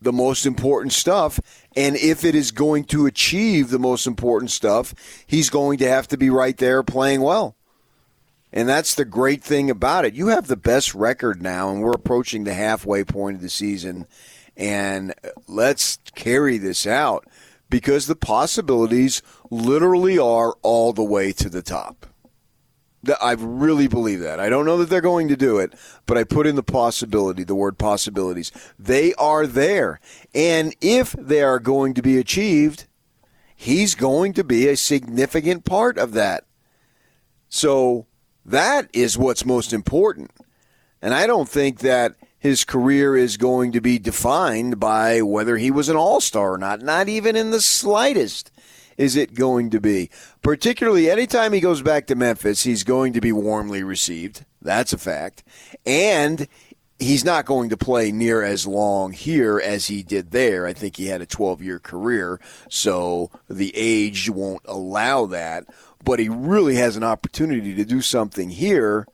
the 0.00 0.12
most 0.12 0.46
important 0.46 0.92
stuff. 0.92 1.40
And 1.76 1.96
if 1.96 2.24
it 2.24 2.34
is 2.34 2.50
going 2.50 2.84
to 2.84 3.06
achieve 3.06 3.70
the 3.70 3.78
most 3.78 4.06
important 4.06 4.50
stuff, 4.50 4.94
he's 5.26 5.50
going 5.50 5.78
to 5.78 5.88
have 5.88 6.08
to 6.08 6.16
be 6.16 6.30
right 6.30 6.56
there 6.56 6.82
playing 6.82 7.20
well. 7.20 7.56
And 8.52 8.68
that's 8.68 8.94
the 8.94 9.04
great 9.04 9.42
thing 9.42 9.70
about 9.70 10.04
it. 10.04 10.14
You 10.14 10.28
have 10.28 10.46
the 10.46 10.56
best 10.56 10.94
record 10.94 11.42
now, 11.42 11.70
and 11.70 11.82
we're 11.82 11.92
approaching 11.92 12.44
the 12.44 12.54
halfway 12.54 13.04
point 13.04 13.36
of 13.36 13.42
the 13.42 13.50
season. 13.50 14.06
And 14.56 15.14
let's 15.46 15.98
carry 16.14 16.58
this 16.58 16.86
out 16.86 17.26
because 17.68 18.06
the 18.06 18.16
possibilities 18.16 19.22
literally 19.50 20.18
are 20.18 20.54
all 20.62 20.92
the 20.92 21.04
way 21.04 21.32
to 21.32 21.50
the 21.50 21.62
top. 21.62 22.06
I 23.20 23.32
really 23.32 23.86
believe 23.86 24.20
that. 24.20 24.40
I 24.40 24.48
don't 24.48 24.66
know 24.66 24.76
that 24.78 24.90
they're 24.90 25.00
going 25.00 25.28
to 25.28 25.36
do 25.36 25.58
it, 25.58 25.72
but 26.06 26.18
I 26.18 26.24
put 26.24 26.46
in 26.46 26.56
the 26.56 26.62
possibility, 26.62 27.44
the 27.44 27.54
word 27.54 27.78
possibilities. 27.78 28.50
They 28.78 29.14
are 29.14 29.46
there. 29.46 30.00
And 30.34 30.74
if 30.80 31.12
they 31.12 31.42
are 31.42 31.60
going 31.60 31.94
to 31.94 32.02
be 32.02 32.18
achieved, 32.18 32.86
he's 33.54 33.94
going 33.94 34.32
to 34.34 34.44
be 34.44 34.68
a 34.68 34.76
significant 34.76 35.64
part 35.64 35.96
of 35.96 36.12
that. 36.12 36.44
So 37.48 38.06
that 38.44 38.88
is 38.92 39.16
what's 39.16 39.44
most 39.44 39.72
important. 39.72 40.32
And 41.00 41.14
I 41.14 41.26
don't 41.26 41.48
think 41.48 41.80
that 41.80 42.14
his 42.38 42.64
career 42.64 43.16
is 43.16 43.36
going 43.36 43.72
to 43.72 43.80
be 43.80 43.98
defined 43.98 44.78
by 44.78 45.22
whether 45.22 45.56
he 45.56 45.70
was 45.70 45.88
an 45.88 45.96
all 45.96 46.20
star 46.20 46.54
or 46.54 46.58
not, 46.58 46.82
not 46.82 47.08
even 47.08 47.36
in 47.36 47.50
the 47.50 47.60
slightest 47.60 48.50
is 48.98 49.16
it 49.16 49.34
going 49.34 49.70
to 49.70 49.80
be. 49.80 50.10
Particularly 50.42 51.08
anytime 51.08 51.54
he 51.54 51.60
goes 51.60 51.80
back 51.80 52.06
to 52.08 52.14
Memphis, 52.14 52.64
he's 52.64 52.84
going 52.84 53.14
to 53.14 53.20
be 53.20 53.32
warmly 53.32 53.82
received. 53.82 54.44
That's 54.60 54.92
a 54.92 54.98
fact. 54.98 55.44
And 55.86 56.48
he's 56.98 57.24
not 57.24 57.46
going 57.46 57.70
to 57.70 57.76
play 57.76 58.10
near 58.10 58.42
as 58.42 58.66
long 58.66 59.12
here 59.12 59.58
as 59.58 59.86
he 59.86 60.02
did 60.02 60.32
there. 60.32 60.66
I 60.66 60.72
think 60.72 60.96
he 60.96 61.06
had 61.06 61.22
a 61.22 61.26
12 61.26 61.62
year 61.62 61.78
career, 61.78 62.40
so 62.68 63.30
the 63.48 63.72
age 63.74 64.28
won't 64.28 64.62
allow 64.66 65.26
that. 65.26 65.64
But 66.04 66.18
he 66.18 66.28
really 66.28 66.76
has 66.76 66.96
an 66.96 67.04
opportunity 67.04 67.74
to 67.74 67.84
do 67.84 68.00
something 68.00 68.50
here 68.50 69.06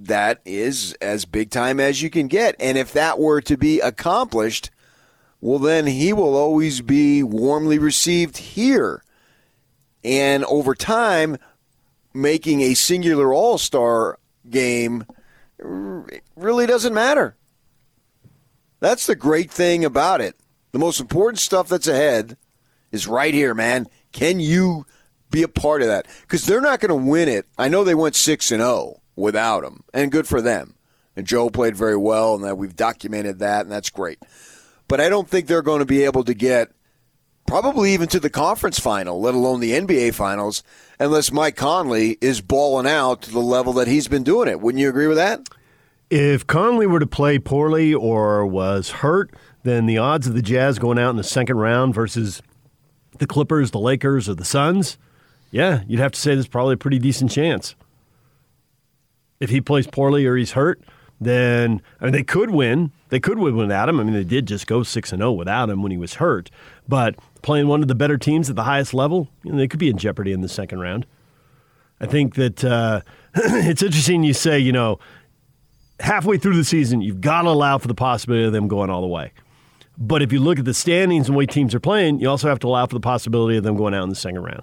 that 0.00 0.40
is 0.44 0.92
as 1.00 1.24
big 1.24 1.50
time 1.50 1.80
as 1.80 2.02
you 2.02 2.10
can 2.10 2.28
get. 2.28 2.54
And 2.60 2.78
if 2.78 2.92
that 2.92 3.18
were 3.18 3.40
to 3.42 3.56
be 3.56 3.80
accomplished, 3.80 4.70
well, 5.40 5.58
then 5.58 5.86
he 5.86 6.12
will 6.12 6.36
always 6.36 6.80
be 6.80 7.22
warmly 7.22 7.78
received 7.78 8.38
here. 8.38 9.02
And 10.04 10.44
over 10.44 10.74
time, 10.74 11.38
making 12.12 12.60
a 12.60 12.74
singular 12.74 13.32
all 13.32 13.58
star 13.58 14.18
game 14.48 15.04
really 15.58 16.66
doesn't 16.66 16.94
matter. 16.94 17.36
That's 18.80 19.06
the 19.06 19.16
great 19.16 19.50
thing 19.50 19.84
about 19.84 20.20
it. 20.20 20.36
The 20.72 20.78
most 20.78 21.00
important 21.00 21.40
stuff 21.40 21.68
that's 21.68 21.88
ahead 21.88 22.36
is 22.92 23.06
right 23.06 23.34
here, 23.34 23.54
man. 23.54 23.86
Can 24.12 24.40
you 24.40 24.86
be 25.30 25.42
a 25.42 25.48
part 25.48 25.82
of 25.82 25.88
that? 25.88 26.06
Because 26.22 26.46
they're 26.46 26.60
not 26.60 26.80
going 26.80 26.88
to 26.90 27.10
win 27.10 27.28
it. 27.28 27.46
I 27.58 27.68
know 27.68 27.84
they 27.84 27.94
went 27.94 28.14
6 28.14 28.52
and 28.52 28.60
0 28.60 29.00
without 29.16 29.64
him, 29.64 29.82
and 29.92 30.12
good 30.12 30.28
for 30.28 30.40
them. 30.40 30.74
And 31.16 31.26
Joe 31.26 31.50
played 31.50 31.76
very 31.76 31.96
well, 31.96 32.34
and 32.34 32.44
that 32.44 32.56
we've 32.56 32.76
documented 32.76 33.40
that, 33.40 33.62
and 33.62 33.72
that's 33.72 33.90
great. 33.90 34.18
But 34.88 35.00
I 35.00 35.08
don't 35.08 35.28
think 35.28 35.46
they're 35.46 35.62
going 35.62 35.80
to 35.80 35.86
be 35.86 36.04
able 36.04 36.24
to 36.24 36.34
get 36.34 36.70
probably 37.46 37.94
even 37.94 38.08
to 38.08 38.20
the 38.20 38.30
conference 38.30 38.78
final, 38.78 39.20
let 39.20 39.34
alone 39.34 39.60
the 39.60 39.72
NBA 39.72 40.14
finals, 40.14 40.62
unless 40.98 41.32
Mike 41.32 41.56
Conley 41.56 42.18
is 42.20 42.40
balling 42.40 42.86
out 42.86 43.22
to 43.22 43.30
the 43.30 43.38
level 43.38 43.72
that 43.74 43.88
he's 43.88 44.08
been 44.08 44.22
doing 44.22 44.48
it. 44.48 44.60
Wouldn't 44.60 44.80
you 44.80 44.88
agree 44.88 45.06
with 45.06 45.16
that? 45.16 45.48
If 46.10 46.46
Conley 46.46 46.86
were 46.86 47.00
to 47.00 47.06
play 47.06 47.38
poorly 47.38 47.92
or 47.92 48.46
was 48.46 48.90
hurt, 48.90 49.30
then 49.62 49.86
the 49.86 49.98
odds 49.98 50.26
of 50.26 50.34
the 50.34 50.42
Jazz 50.42 50.78
going 50.78 50.98
out 50.98 51.10
in 51.10 51.16
the 51.16 51.24
second 51.24 51.56
round 51.56 51.94
versus 51.94 52.42
the 53.18 53.26
Clippers, 53.26 53.70
the 53.70 53.78
Lakers, 53.78 54.28
or 54.28 54.34
the 54.34 54.44
Suns, 54.44 54.96
yeah, 55.50 55.82
you'd 55.86 56.00
have 56.00 56.12
to 56.12 56.20
say 56.20 56.34
there's 56.34 56.48
probably 56.48 56.74
a 56.74 56.78
pretty 56.78 56.98
decent 56.98 57.30
chance. 57.30 57.74
If 59.40 59.50
he 59.50 59.60
plays 59.60 59.86
poorly 59.86 60.26
or 60.26 60.36
he's 60.36 60.52
hurt, 60.52 60.80
then 61.20 61.82
I 62.00 62.04
mean 62.04 62.12
they 62.12 62.22
could 62.22 62.50
win. 62.50 62.92
They 63.08 63.20
could 63.20 63.38
win 63.38 63.56
without 63.56 63.88
him. 63.88 64.00
I 64.00 64.04
mean 64.04 64.14
they 64.14 64.24
did 64.24 64.46
just 64.46 64.66
go 64.66 64.82
six 64.82 65.12
and 65.12 65.20
zero 65.20 65.32
without 65.32 65.70
him 65.70 65.82
when 65.82 65.92
he 65.92 65.98
was 65.98 66.14
hurt. 66.14 66.50
But 66.86 67.16
playing 67.42 67.68
one 67.68 67.82
of 67.82 67.88
the 67.88 67.94
better 67.94 68.18
teams 68.18 68.50
at 68.50 68.56
the 68.56 68.64
highest 68.64 68.94
level, 68.94 69.28
you 69.42 69.52
know, 69.52 69.58
they 69.58 69.68
could 69.68 69.80
be 69.80 69.90
in 69.90 69.98
jeopardy 69.98 70.32
in 70.32 70.40
the 70.40 70.48
second 70.48 70.80
round. 70.80 71.06
I 72.00 72.06
think 72.06 72.34
that 72.36 72.64
uh, 72.64 73.00
it's 73.34 73.82
interesting. 73.82 74.22
You 74.22 74.34
say, 74.34 74.58
you 74.58 74.72
know, 74.72 74.98
halfway 76.00 76.38
through 76.38 76.56
the 76.56 76.64
season, 76.64 77.00
you've 77.00 77.20
got 77.20 77.42
to 77.42 77.48
allow 77.48 77.78
for 77.78 77.88
the 77.88 77.94
possibility 77.94 78.46
of 78.46 78.52
them 78.52 78.68
going 78.68 78.90
all 78.90 79.00
the 79.00 79.08
way. 79.08 79.32
But 79.96 80.22
if 80.22 80.32
you 80.32 80.38
look 80.38 80.60
at 80.60 80.64
the 80.64 80.74
standings 80.74 81.26
and 81.26 81.34
the 81.34 81.38
way 81.38 81.46
teams 81.46 81.74
are 81.74 81.80
playing, 81.80 82.20
you 82.20 82.30
also 82.30 82.48
have 82.48 82.60
to 82.60 82.68
allow 82.68 82.86
for 82.86 82.94
the 82.94 83.00
possibility 83.00 83.56
of 83.56 83.64
them 83.64 83.76
going 83.76 83.94
out 83.94 84.04
in 84.04 84.08
the 84.10 84.14
second 84.14 84.42
round. 84.44 84.62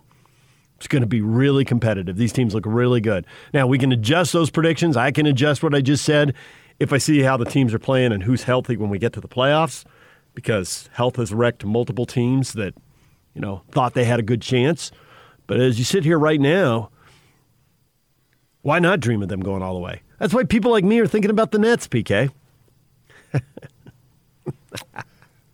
It's 0.78 0.88
going 0.88 1.02
to 1.02 1.08
be 1.08 1.22
really 1.22 1.64
competitive. 1.64 2.18
These 2.18 2.34
teams 2.34 2.54
look 2.54 2.66
really 2.66 3.00
good. 3.00 3.26
Now, 3.54 3.66
we 3.66 3.78
can 3.78 3.92
adjust 3.92 4.34
those 4.34 4.50
predictions. 4.50 4.98
I 4.98 5.12
can 5.12 5.26
adjust 5.26 5.64
what 5.64 5.74
I 5.74 5.82
just 5.82 6.04
said 6.04 6.34
if 6.80 6.92
I 6.92 6.98
see 6.98 7.22
how 7.22 7.38
the 7.38 7.46
teams 7.46 7.74
are 7.74 7.80
playing 7.80 8.12
and 8.12 8.24
who's 8.24 8.44
healthy 8.44 8.76
when 8.76 8.90
we 8.90 9.00
get 9.00 9.14
to 9.14 9.22
the 9.22 9.28
playoffs, 9.28 9.86
because 10.34 10.90
health 10.94 11.16
has 11.16 11.34
wrecked 11.34 11.64
multiple 11.64 12.06
teams 12.06 12.54
that, 12.54 12.74
you 13.34 13.42
know, 13.42 13.62
thought 13.72 13.94
they 13.94 14.04
had 14.04 14.20
a 14.20 14.24
good 14.24 14.42
chance. 14.42 14.92
But 15.48 15.60
as 15.60 15.80
you 15.80 15.86
sit 15.86 16.04
here 16.04 16.20
right 16.20 16.42
now, 16.42 16.90
why 18.62 18.80
not 18.80 19.00
dream 19.00 19.22
of 19.22 19.30
them 19.30 19.40
going 19.42 19.62
all 19.62 19.76
the 19.76 19.80
way? 19.80 20.02
That's 20.20 20.34
why 20.34 20.44
people 20.44 20.72
like 20.72 20.84
me 20.84 21.00
are 21.00 21.08
thinking 21.08 21.32
about 21.32 21.52
the 21.52 21.60
Nets, 21.60 21.88
PK. 21.88 22.32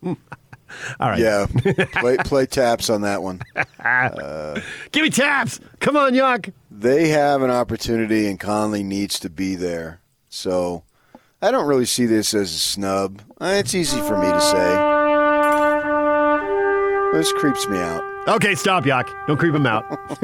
All 1.00 1.10
right. 1.10 1.20
Yeah. 1.20 1.46
play, 2.00 2.18
play 2.18 2.46
taps 2.46 2.90
on 2.90 3.02
that 3.02 3.22
one. 3.24 3.42
Uh, 3.84 4.60
Give 4.92 5.04
me 5.04 5.10
taps. 5.10 5.60
Come 5.80 5.96
on, 5.98 6.14
Yock. 6.14 6.52
They 6.70 7.10
have 7.10 7.42
an 7.42 7.50
opportunity, 7.52 8.28
and 8.28 8.40
Conley 8.40 8.84
needs 8.84 9.20
to 9.20 9.30
be 9.30 9.56
there. 9.56 10.00
So 10.30 10.84
I 11.42 11.52
don't 11.52 11.68
really 11.68 11.86
see 11.86 12.06
this 12.06 12.34
as 12.34 12.54
a 12.54 12.58
snub. 12.60 13.22
Uh, 13.40 13.54
It's 13.58 13.74
easy 13.76 14.00
for 14.02 14.18
me 14.18 14.28
to 14.32 14.42
say. 14.42 14.78
This 17.18 17.32
creeps 17.34 17.68
me 17.68 17.78
out. 17.78 18.04
Okay, 18.28 18.56
stop, 18.56 18.84
Yock. 18.86 19.10
Don't 19.28 19.38
creep 19.38 19.54
him 19.54 19.66
out. 19.66 19.84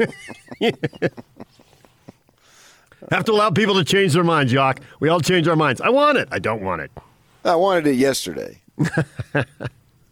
Have 3.10 3.24
to 3.24 3.32
allow 3.32 3.50
people 3.50 3.74
to 3.74 3.84
change 3.84 4.12
their 4.12 4.24
minds, 4.24 4.52
Yock. 4.52 4.78
We 5.00 5.08
all 5.08 5.20
change 5.20 5.46
our 5.48 5.56
minds. 5.56 5.80
I 5.80 5.88
want 5.90 6.18
it. 6.18 6.28
I 6.30 6.38
don't 6.38 6.62
want 6.62 6.82
it. 6.82 6.90
I 7.44 7.54
wanted 7.56 7.86
it 7.86 7.94
yesterday. 7.96 8.60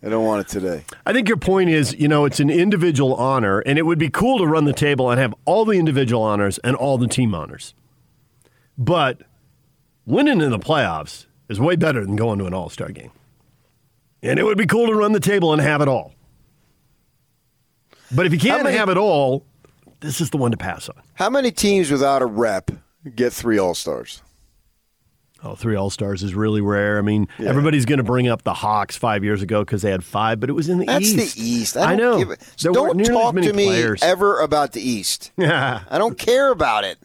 I 0.07 0.09
don't 0.09 0.25
want 0.25 0.43
it 0.43 0.49
today. 0.49 0.85
I 1.05 1.13
think 1.13 1.27
your 1.27 1.37
point 1.37 1.69
is, 1.69 1.93
you 1.95 2.07
know, 2.07 2.27
it's 2.27 2.39
an 2.39 2.49
individual 2.49 3.17
honor, 3.17 3.59
and 3.59 3.77
it 3.77 3.83
would 3.83 3.99
be 3.99 4.09
cool 4.09 4.39
to 4.39 4.47
run 4.47 4.65
the 4.65 4.73
table 4.73 5.11
and 5.11 5.19
have 5.19 5.35
all 5.45 5.65
the 5.65 5.73
individual 5.73 6.23
honors 6.23 6.59
and 6.59 6.77
all 6.77 6.97
the 6.97 7.09
team 7.09 7.35
honors. 7.35 7.75
But 8.79 9.23
winning 10.07 10.41
in 10.41 10.51
the 10.51 10.61
playoffs 10.61 11.27
is 11.49 11.59
way 11.59 11.75
better 11.75 12.05
than 12.05 12.15
going 12.15 12.39
to 12.39 12.47
an 12.47 12.55
all 12.55 12.69
star 12.71 12.91
game. 12.91 13.11
And 14.23 14.39
it 14.39 14.45
would 14.45 14.57
be 14.57 14.67
cool 14.67 14.87
to 14.87 14.95
run 14.95 15.11
the 15.11 15.19
table 15.19 15.53
and 15.53 15.61
have 15.61 15.81
it 15.81 15.89
all. 15.89 16.15
But 18.15 18.27
if 18.27 18.33
you 18.33 18.39
can't 18.39 18.63
many- 18.63 18.77
have 18.77 18.89
it 18.89 18.97
all, 18.97 19.45
this 19.99 20.21
is 20.21 20.31
the 20.31 20.37
one 20.37 20.53
to 20.53 20.57
pass 20.57 20.89
on. 20.89 21.03
How 21.15 21.31
many 21.31 21.51
teams 21.51 21.91
without 21.91 22.23
a 22.23 22.27
rep 22.27 22.71
get 23.17 23.33
three 23.33 23.59
All 23.59 23.75
Stars? 23.75 24.23
Oh, 25.43 25.55
three 25.55 25.77
All 25.77 25.91
Stars 25.91 26.23
is 26.23 26.35
really 26.35 26.61
rare. 26.61 26.99
I 26.99 27.03
mean, 27.03 27.29
everybody's 27.39 27.85
going 27.85 27.99
to 27.99 28.05
bring 28.05 28.27
up 28.27 28.43
the 28.43 28.55
Hawks 28.55 28.97
five 28.97 29.23
years 29.23 29.43
ago 29.43 29.65
because 29.65 29.83
they 29.83 29.91
had 29.91 30.03
five, 30.03 30.41
but 30.41 30.49
it 30.49 30.55
was 30.55 30.69
in 30.69 30.79
the 30.79 30.87
That's 30.87 31.05
East. 31.05 31.37
the 31.37 31.43
East. 31.43 31.77
I, 31.77 31.95
don't 31.95 31.99
know. 31.99 32.19
Give. 32.19 32.29
There 32.29 32.73
don't 32.73 32.83
weren't 32.83 32.97
nearly 32.97 33.13
as 33.13 33.23
talk 33.23 33.35
to 33.35 33.53
me 33.53 33.67
players. 33.67 34.03
ever 34.03 34.41
about 34.41 34.73
the 34.73 34.81
East. 34.81 35.33
Yeah. 35.37 35.83
I 35.91 35.99
don't 35.99 36.19
care 36.19 36.51
about 36.51 36.85
it. 36.85 36.99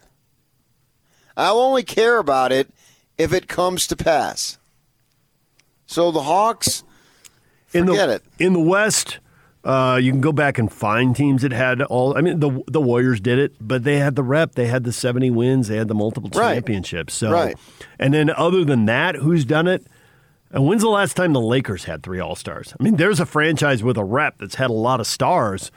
I'll 1.36 1.60
only 1.60 1.84
care 1.84 2.18
about 2.18 2.52
it 2.52 2.70
if 3.18 3.34
it 3.34 3.48
comes 3.48 3.86
to 3.88 3.95
pass. 3.95 4.58
So 5.86 6.12
the 6.12 6.24
Hawks, 6.24 6.84
in 7.74 7.86
the, 7.86 7.91
forget 7.91 8.10
it. 8.10 8.24
In 8.40 8.53
the 8.53 8.60
West, 8.60 9.20
uh, 9.63 9.99
you 10.01 10.11
can 10.11 10.21
go 10.21 10.31
back 10.31 10.57
and 10.57 10.71
find 10.71 11.15
teams 11.15 11.43
that 11.43 11.51
had 11.51 11.81
all. 11.83 12.17
I 12.17 12.21
mean, 12.21 12.39
the 12.39 12.63
the 12.67 12.81
Warriors 12.81 13.19
did 13.19 13.38
it, 13.39 13.53
but 13.61 13.83
they 13.83 13.97
had 13.99 14.15
the 14.15 14.23
rep. 14.23 14.55
They 14.55 14.67
had 14.67 14.83
the 14.83 14.91
seventy 14.91 15.29
wins. 15.29 15.67
They 15.67 15.77
had 15.77 15.88
the 15.88 15.93
multiple 15.95 16.29
Right. 16.33 16.55
championships. 16.55 17.13
So, 17.13 17.31
Right. 17.31 17.57
and 17.99 18.13
then 18.13 18.29
other 18.31 18.63
than 18.65 18.85
that, 18.85 19.15
who's 19.17 19.45
done 19.45 19.67
it? 19.67 19.85
And 20.53 20.65
when's 20.67 20.81
the 20.81 20.89
last 20.89 21.15
time 21.15 21.31
the 21.33 21.39
Lakers 21.39 21.85
had 21.85 22.03
three 22.03 22.19
All 22.19 22.35
Stars? 22.35 22.73
I 22.79 22.83
mean, 22.83 22.97
there's 22.97 23.19
a 23.19 23.25
franchise 23.25 23.83
with 23.83 23.97
a 23.97 24.03
rep 24.03 24.38
that's 24.39 24.55
had 24.55 24.69
a 24.69 24.73
lot 24.73 24.99
of 24.99 25.07
stars. 25.07 25.71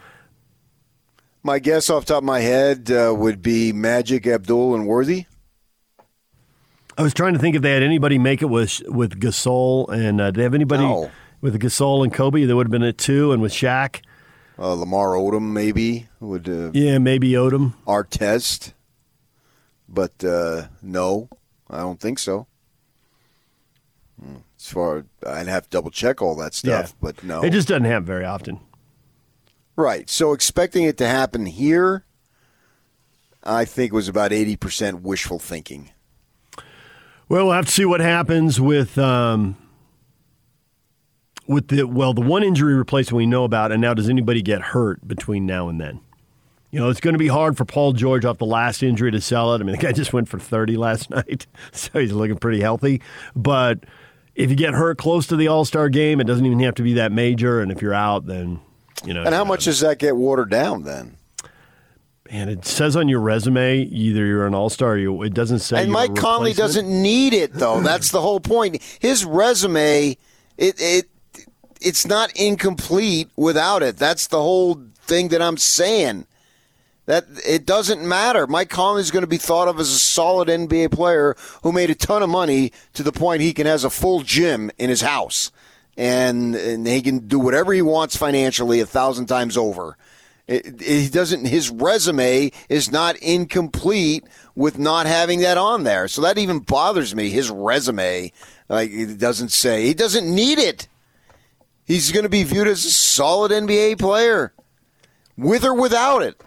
My 1.45 1.59
guess 1.59 1.91
off 1.91 2.07
the 2.07 2.15
top 2.15 2.23
of 2.23 2.25
my 2.25 2.41
head 2.41 2.91
uh, 2.91 3.15
would 3.17 3.43
be 3.43 3.73
Magic, 3.73 4.27
Abdul, 4.27 4.75
and 4.75 4.87
Worthy. 4.87 5.27
I 6.97 7.03
was 7.03 7.13
trying 7.13 7.35
to 7.35 7.39
think 7.39 7.55
if 7.57 7.63
they 7.63 7.73
had 7.73 7.83
anybody 7.83 8.19
make 8.19 8.41
it 8.41 8.47
with 8.47 8.81
with 8.87 9.21
Gasol 9.21 9.89
and 9.91 10.21
uh, 10.21 10.27
did 10.31 10.37
they 10.37 10.43
have 10.45 10.55
anybody 10.55 10.85
No. 10.85 11.11
With 11.45 11.61
Gasol 11.61 12.03
and 12.03 12.13
Kobe? 12.13 12.45
There 12.47 12.57
would 12.57 12.67
have 12.67 12.73
been 12.73 12.83
at 12.83 12.99
two, 12.99 13.31
and 13.33 13.41
with 13.43 13.53
Shaq, 13.53 14.01
Uh, 14.59 14.73
Lamar 14.75 15.11
Odom 15.11 15.53
maybe 15.53 16.09
would. 16.21 16.49
Uh, 16.49 16.71
yeah, 16.73 16.99
maybe 16.99 17.31
Odom. 17.33 17.75
Artest, 17.87 18.73
but 19.89 20.25
uh, 20.25 20.69
no, 20.83 21.29
I 21.71 21.79
don't 21.79 22.01
think 22.01 22.19
so. 22.19 22.47
Hmm. 24.21 24.37
As 24.59 24.69
far, 24.69 25.05
I'd 25.27 25.47
have 25.49 25.65
to 25.65 25.69
double 25.71 25.91
check 25.91 26.23
all 26.23 26.35
that 26.37 26.55
stuff, 26.55 26.91
Yeah. 26.91 26.97
but 27.01 27.23
no, 27.25 27.43
It 27.43 27.51
just 27.51 27.69
doesn't 27.69 27.85
happen 27.85 28.07
very 28.07 28.25
often. 28.25 28.61
right. 29.77 30.09
So 30.09 30.33
expecting 30.33 30.85
it 30.85 30.97
to 30.99 31.07
happen 31.07 31.47
here, 31.47 32.05
I 33.43 33.65
think 33.67 33.93
was 33.93 34.09
about 34.09 34.33
eighty 34.33 34.57
percent 34.57 35.03
wishful 35.03 35.39
thinking. 35.39 35.91
Well, 37.29 37.47
we'll 37.47 37.55
have 37.55 37.67
to 37.67 37.73
see 37.73 37.85
what 37.85 38.01
happens 38.01 38.61
with 38.61 38.97
um, 38.99 39.57
with 41.47 41.69
the 41.69 41.85
well, 41.85 42.15
the 42.15 42.21
one 42.21 42.43
injury 42.43 42.75
replacement 42.75 43.17
we 43.17 43.27
know 43.27 43.45
about, 43.45 43.73
and 43.73 43.81
now 43.81 43.95
does 43.95 44.09
anybody 44.09 44.43
get 44.43 44.61
hurt 44.61 45.07
between 45.07 45.47
now 45.47 45.69
and 45.69 45.81
then? 45.81 46.01
You 46.71 46.81
know, 46.81 46.91
it's 46.91 47.01
going 47.01 47.15
to 47.15 47.19
be 47.19 47.29
hard 47.29 47.57
for 47.57 47.65
Paul 47.65 47.93
George 47.93 48.25
off 48.25 48.39
the 48.39 48.47
last 48.47 48.83
injury 48.83 49.13
to 49.13 49.21
sell 49.21 49.55
it. 49.55 49.61
I 49.61 49.65
mean, 49.65 49.77
the 49.77 49.83
guy 49.83 49.93
just 49.93 50.13
went 50.13 50.29
for 50.29 50.41
30 50.41 50.77
last 50.77 51.09
night, 51.11 51.47
so 51.73 51.99
he's 51.99 52.13
looking 52.13 52.37
pretty 52.37 52.61
healthy. 52.61 53.01
But 53.37 53.85
if 54.35 54.51
you 54.51 54.57
get 54.57 54.75
hurt 54.75 54.99
close 54.99 55.27
to 55.29 55.37
the 55.37 55.49
All 55.49 55.65
Star 55.65 55.89
game, 55.89 56.21
it 56.21 56.25
doesn't 56.25 56.45
even 56.45 56.59
have 56.61 56.75
to 56.77 56.83
be 56.83 56.95
that 56.95 57.13
major. 57.13 57.61
And 57.61 57.71
if 57.71 57.81
you're 57.81 57.95
out, 57.95 58.27
then, 58.27 58.61
you 59.05 59.15
know. 59.15 59.23
And 59.23 59.35
how 59.35 59.45
much 59.45 59.67
does 59.67 59.81
that 59.81 59.99
get 59.99 60.17
watered 60.17 60.51
down 60.51 60.83
then? 60.83 61.17
And 62.31 62.49
it 62.49 62.65
says 62.65 62.97
on 62.97 63.09
your 63.09 63.21
resume, 63.21 63.83
either 63.83 64.25
you're 64.25 64.47
an 64.47 64.55
All 64.55 64.71
Star 64.71 64.99
or 64.99 65.25
it 65.25 65.35
doesn't 65.35 65.59
say. 65.61 65.83
And 65.83 65.93
Mike 65.93 66.17
Conley 66.17 66.55
doesn't 66.55 66.89
need 66.89 67.35
it 67.35 67.53
though. 67.53 67.83
That's 67.83 68.11
the 68.11 68.21
whole 68.21 68.41
point. 68.41 68.83
His 68.99 69.25
resume, 69.25 70.17
it 70.57 70.81
it 70.81 71.09
it's 71.85 72.07
not 72.07 72.33
incomplete 72.35 73.29
without 73.37 73.83
it. 73.83 73.97
That's 73.97 74.27
the 74.27 74.41
whole 74.41 74.83
thing 74.95 75.29
that 75.29 75.43
I'm 75.43 75.59
saying. 75.59 76.27
That 77.07 77.27
it 77.47 77.67
doesn't 77.67 78.03
matter. 78.03 78.47
Mike 78.47 78.71
Conley 78.71 79.03
is 79.03 79.11
going 79.11 79.23
to 79.25 79.29
be 79.29 79.37
thought 79.37 79.69
of 79.69 79.79
as 79.79 79.91
a 79.91 79.99
solid 79.99 80.49
NBA 80.49 80.91
player 80.91 81.37
who 81.63 81.71
made 81.71 81.91
a 81.91 81.95
ton 81.95 82.23
of 82.23 82.31
money 82.31 82.73
to 82.95 83.03
the 83.03 83.13
point 83.13 83.43
he 83.43 83.53
can 83.53 83.67
has 83.67 83.85
a 83.85 83.91
full 83.91 84.23
gym 84.23 84.71
in 84.79 84.89
his 84.89 85.03
house, 85.03 85.53
and 85.99 86.55
and 86.55 86.87
he 86.87 87.03
can 87.03 87.29
do 87.29 87.39
whatever 87.39 87.75
he 87.75 87.83
wants 87.83 88.17
financially 88.17 88.81
a 88.81 88.87
thousand 88.87 89.27
times 89.27 89.59
over. 89.59 89.99
It, 90.47 90.81
it, 90.81 91.13
doesn't. 91.13 91.47
His 91.47 91.71
resume 91.71 92.53
is 92.69 92.91
not 92.91 93.17
incomplete 93.17 94.25
with 94.55 94.79
not 94.79 95.07
having 95.07 95.41
that 95.41 95.59
on 95.59 95.85
there. 95.85 96.09
So 96.09 96.23
that 96.23 96.39
even 96.39 96.59
bothers 96.61 97.15
me. 97.15 97.29
His 97.31 97.51
resume, 97.51 98.33
like 98.69 98.91
it 98.91 99.19
doesn't 99.19 99.51
say 99.51 99.87
he 99.87 99.95
doesn't 99.95 100.27
need 100.27 100.59
it. 100.59 100.89
He's 101.85 102.13
going 102.13 102.23
to 102.23 102.31
be 102.31 102.43
viewed 102.45 102.67
as 102.67 102.85
a 102.85 102.91
solid 102.91 103.53
NBA 103.53 103.99
player, 103.99 104.55
with 105.37 105.65
or 105.65 105.75
without 105.75 106.23
it. 106.23 106.41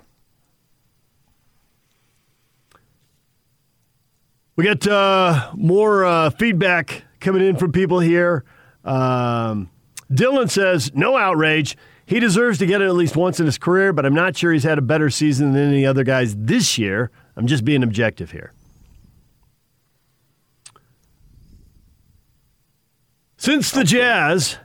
We 4.55 4.63
got 4.63 4.87
uh, 4.87 5.51
more 5.53 6.03
uh, 6.03 6.31
feedback 6.31 7.03
coming 7.19 7.45
in 7.45 7.57
from 7.57 7.71
people 7.71 7.99
here. 7.99 8.43
Um, 8.83 9.69
Dylan 10.11 10.49
says, 10.49 10.91
no 10.95 11.15
outrage. 11.15 11.77
He 12.07 12.19
deserves 12.19 12.57
to 12.59 12.65
get 12.65 12.81
it 12.81 12.85
at 12.85 12.95
least 12.95 13.15
once 13.15 13.39
in 13.39 13.45
his 13.45 13.59
career, 13.59 13.93
but 13.93 14.05
I'm 14.05 14.15
not 14.15 14.35
sure 14.35 14.51
he's 14.51 14.63
had 14.63 14.79
a 14.79 14.81
better 14.81 15.11
season 15.11 15.51
than 15.51 15.67
any 15.67 15.85
other 15.85 16.03
guys 16.03 16.35
this 16.35 16.77
year. 16.79 17.11
I'm 17.35 17.45
just 17.45 17.65
being 17.65 17.83
objective 17.83 18.31
here. 18.31 18.53
Since 23.37 23.69
the 23.69 23.83
Jazz 23.83 24.57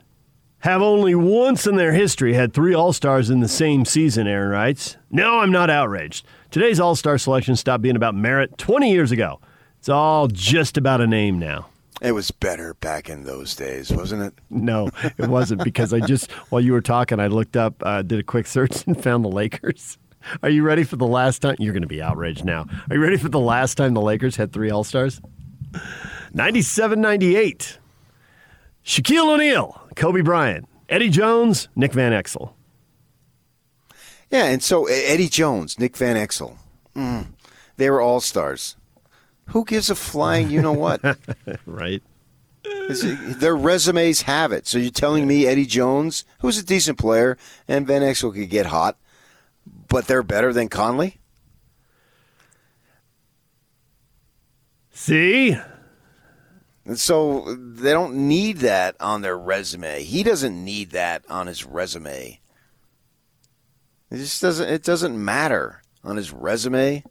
have 0.63 0.81
only 0.81 1.15
once 1.15 1.67
in 1.67 1.75
their 1.75 1.93
history 1.93 2.35
had 2.35 2.53
three 2.53 2.73
All 2.73 2.93
Stars 2.93 3.31
in 3.31 3.41
the 3.41 3.49
same 3.49 3.85
season, 3.85 4.29
Aaron 4.29 4.51
writes, 4.51 4.97
no, 5.11 5.41
I'm 5.41 5.51
not 5.51 5.71
outraged. 5.71 6.25
Today's 6.53 6.79
All 6.79 6.95
Star 6.95 7.19
selection 7.19 7.57
stopped 7.57 7.83
being 7.83 7.97
about 7.97 8.15
merit 8.15 8.57
20 8.59 8.91
years 8.91 9.11
ago. 9.11 9.41
It's 9.81 9.89
all 9.89 10.29
just 10.29 10.77
about 10.77 11.01
a 11.01 11.07
name 11.09 11.41
now. 11.41 11.67
It 12.01 12.13
was 12.13 12.31
better 12.31 12.75
back 12.75 13.11
in 13.11 13.25
those 13.25 13.57
days, 13.57 13.91
wasn't 13.91 14.23
it? 14.23 14.35
No, 14.51 14.91
it 15.19 15.29
wasn't 15.29 15.65
because 15.65 15.93
I 15.93 15.99
just, 15.99 16.31
while 16.51 16.61
you 16.61 16.73
were 16.73 16.81
talking, 16.81 17.19
I 17.19 17.27
looked 17.27 17.57
up, 17.57 17.75
uh, 17.85 18.03
did 18.03 18.21
a 18.21 18.25
quick 18.25 18.47
search, 18.47 18.87
and 18.87 19.01
found 19.01 19.25
the 19.25 19.31
Lakers. 19.31 19.99
Are 20.45 20.49
you 20.51 20.63
ready 20.63 20.85
for 20.85 20.95
the 20.95 21.07
last 21.07 21.43
time? 21.43 21.57
You're 21.59 21.73
going 21.73 21.83
to 21.83 21.89
be 21.89 22.01
outraged 22.01 22.45
now. 22.45 22.67
Are 22.89 22.95
you 22.95 23.03
ready 23.03 23.17
for 23.17 23.29
the 23.29 23.41
last 23.41 23.75
time 23.75 23.95
the 23.95 24.01
Lakers 24.01 24.37
had 24.37 24.53
three 24.53 24.71
All 24.71 24.85
Stars? 24.85 25.21
97 26.33 27.01
98. 27.01 27.79
Shaquille 28.85 29.35
O'Neal, 29.35 29.81
Kobe 29.95 30.23
Bryant, 30.23 30.69
Eddie 30.89 31.11
Jones, 31.11 31.69
Nick 31.77 31.93
Van 31.93 32.13
Exel. 32.13 32.53
Yeah, 34.31 34.47
and 34.47 34.63
so 34.63 34.87
Eddie 34.87 35.29
Jones, 35.29 35.79
Nick 35.79 35.97
Van 35.97 36.17
Exel, 36.17 36.57
mm, 36.97 37.27
they 37.77 37.91
were 37.91 38.01
all 38.01 38.21
stars. 38.21 38.77
Who 39.47 39.65
gives 39.65 39.91
a 39.91 39.95
flying 39.95 40.51
you 40.51 40.63
know 40.63 40.73
what? 40.73 41.01
right. 41.67 42.03
Their 42.89 43.57
resumes 43.57 44.23
have 44.23 44.53
it. 44.53 44.67
So 44.67 44.79
you're 44.79 44.91
telling 44.91 45.27
me 45.27 45.47
Eddie 45.47 45.67
Jones, 45.67 46.25
who's 46.41 46.59
a 46.59 46.65
decent 46.65 46.99
player, 46.99 47.37
and 47.69 47.87
Van 47.87 48.03
Exel 48.03 48.35
could 48.35 48.51
get 48.51 48.67
hot, 48.67 48.97
but 49.89 50.07
they're 50.07 50.23
better 50.23 50.53
than 50.53 50.69
Conley? 50.69 51.21
See? 54.91 55.57
And 56.93 57.01
so 57.01 57.55
they 57.55 57.93
don't 57.93 58.29
need 58.29 58.59
that 58.59 58.97
on 59.01 59.23
their 59.23 59.39
resume. 59.39 60.03
He 60.03 60.23
doesn't 60.23 60.63
need 60.63 60.91
that 60.91 61.25
on 61.27 61.47
his 61.47 61.65
resume. 61.65 62.39
It 64.11 64.17
just 64.19 64.43
doesn't. 64.43 64.69
It 64.69 64.83
doesn't 64.83 65.25
matter 65.25 65.81
on 66.05 66.19
his 66.19 66.35
resume. 66.35 67.03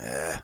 Eh. 0.00 0.38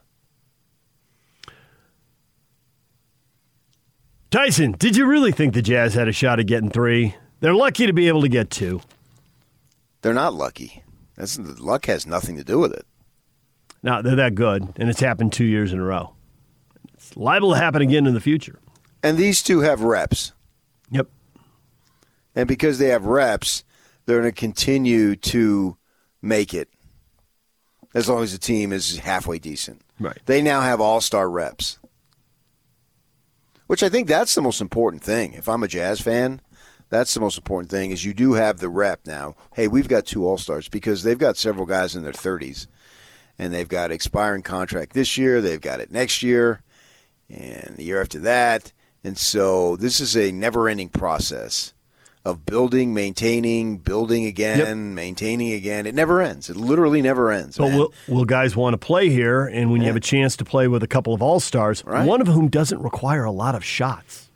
Tyson, 4.31 4.77
did 4.79 4.97
you 4.97 5.05
really 5.05 5.33
think 5.33 5.55
the 5.55 5.63
Jazz 5.63 5.95
had 5.95 6.07
a 6.07 6.13
shot 6.13 6.39
at 6.39 6.47
getting 6.47 6.71
three? 6.71 7.17
They're 7.41 7.57
lucky 7.57 7.87
to 7.87 7.93
be 7.93 8.07
able 8.07 8.21
to 8.21 8.29
get 8.29 8.51
two. 8.51 8.83
They're 10.03 10.15
not 10.15 10.35
lucky. 10.35 10.85
That's 11.17 11.41
luck 11.41 11.87
has 11.87 12.07
nothing 12.07 12.37
to 12.37 12.45
do 12.45 12.61
with 12.61 12.73
it. 12.73 12.87
Now, 13.83 14.01
they're 14.01 14.15
that 14.15 14.37
good, 14.37 14.75
and 14.77 14.89
it's 14.89 15.01
happened 15.01 15.33
two 15.33 15.45
years 15.45 15.73
in 15.73 15.81
a 15.81 15.85
row. 15.85 16.15
It's 17.11 17.16
liable 17.16 17.51
to 17.51 17.57
happen 17.57 17.82
again 17.82 18.07
in 18.07 18.15
the 18.15 18.20
future. 18.20 18.61
And 19.03 19.19
these 19.19 19.43
two 19.43 19.61
have 19.61 19.82
reps. 19.82 20.32
Yep. 20.91 21.09
And 22.37 22.47
because 22.47 22.78
they 22.78 22.91
have 22.91 23.05
reps, 23.05 23.65
they're 24.07 24.20
going 24.20 24.32
to 24.32 24.39
continue 24.39 25.16
to 25.16 25.77
make 26.23 26.55
it 26.55 26.69
as 27.97 28.09
long 28.09 28.23
as 28.23 28.31
the 28.31 28.39
team 28.39 28.73
is 28.73 28.99
halfway 28.99 29.41
decent. 29.41 29.82
Right. 29.99 30.19
They 30.27 30.41
now 30.41 30.61
have 30.61 30.81
all 30.81 31.01
star 31.01 31.28
reps, 31.28 31.81
which 33.66 33.82
I 33.82 33.89
think 33.89 34.07
that's 34.07 34.37
the 34.37 34.43
most 34.43 34.61
important 34.61 35.03
thing. 35.03 35.32
If 35.32 35.49
I'm 35.49 35.65
a 35.65 35.69
Jazz 35.69 36.01
fan, 36.01 36.41
that's 36.91 37.12
the 37.12 37.20
most 37.20 37.39
important 37.39 37.73
thing 37.73 37.91
is 37.91 38.05
you 38.05 38.15
do 38.15 38.35
have 38.35 38.59
the 38.59 38.69
rep 38.69 39.01
now. 39.05 39.35
Hey, 39.55 39.66
we've 39.66 39.89
got 39.89 40.07
two 40.07 40.24
all 40.24 40.39
stars 40.39 40.69
because 40.69 41.03
they've 41.03 41.19
got 41.19 41.37
several 41.37 41.66
guys 41.66 41.97
in 41.97 42.05
their 42.05 42.12
30s, 42.12 42.69
and 43.37 43.53
they've 43.53 43.69
got 43.69 43.91
expiring 43.91 44.43
contract 44.43 44.93
this 44.93 45.19
year. 45.19 45.41
They've 45.41 45.61
got 45.61 45.81
it 45.81 45.91
next 45.91 46.23
year, 46.23 46.62
and 47.31 47.77
the 47.77 47.85
year 47.85 48.01
after 48.01 48.19
that. 48.20 48.73
And 49.05 49.16
so 49.16 49.77
this 49.77 50.01
is 50.01 50.16
a 50.16 50.31
never-ending 50.32 50.90
process 50.90 51.73
of 52.23 52.44
building, 52.44 52.93
maintaining, 52.93 53.78
building 53.78 54.27
again, 54.27 54.94
maintaining 54.94 55.52
again. 55.52 55.86
It 55.86 55.94
never 55.94 56.20
ends. 56.20 56.51
It 56.51 56.57
literally 56.57 57.01
never 57.01 57.31
ends. 57.31 57.57
But 57.57 57.73
will, 57.73 57.94
will 58.09 58.27
guys 58.27 58.55
want 58.55 58.74
to 58.74 58.78
play 58.78 59.09
here? 59.09 59.47
And 59.47 59.70
when 59.70 59.81
you 59.81 59.86
have 59.86 59.97
a 59.97 60.01
chance 60.01 60.36
to 60.36 60.44
play 60.44 60.69
with 60.69 60.82
a 60.82 60.86
couple 60.86 61.15
of 61.15 61.23
all 61.23 61.40
stars, 61.40 61.82
Right. 61.86 62.07
one 62.07 62.20
of 62.20 62.27
whom 62.27 62.48
doesn't 62.48 62.82
require 62.82 63.24
a 63.24 63.31
lot 63.31 63.55
of 63.55 63.65
shots. 63.65 64.28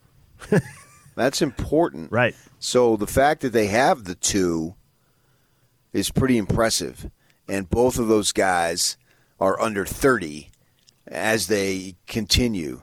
That's 1.15 1.43
important. 1.43 2.11
Right. 2.11 2.35
So 2.59 2.97
the 2.97 3.07
fact 3.07 3.43
that 3.43 3.53
they 3.53 3.67
have 3.67 4.05
the 4.05 4.15
two 4.15 4.75
is 5.93 6.11
pretty 6.11 6.39
impressive. 6.39 7.11
And 7.49 7.69
both 7.69 7.99
of 7.99 8.09
those 8.09 8.33
guys 8.33 8.97
are 9.39 9.61
under 9.61 9.85
30 9.85 10.49
as 11.07 11.47
they 11.47 11.97
continue. 12.07 12.83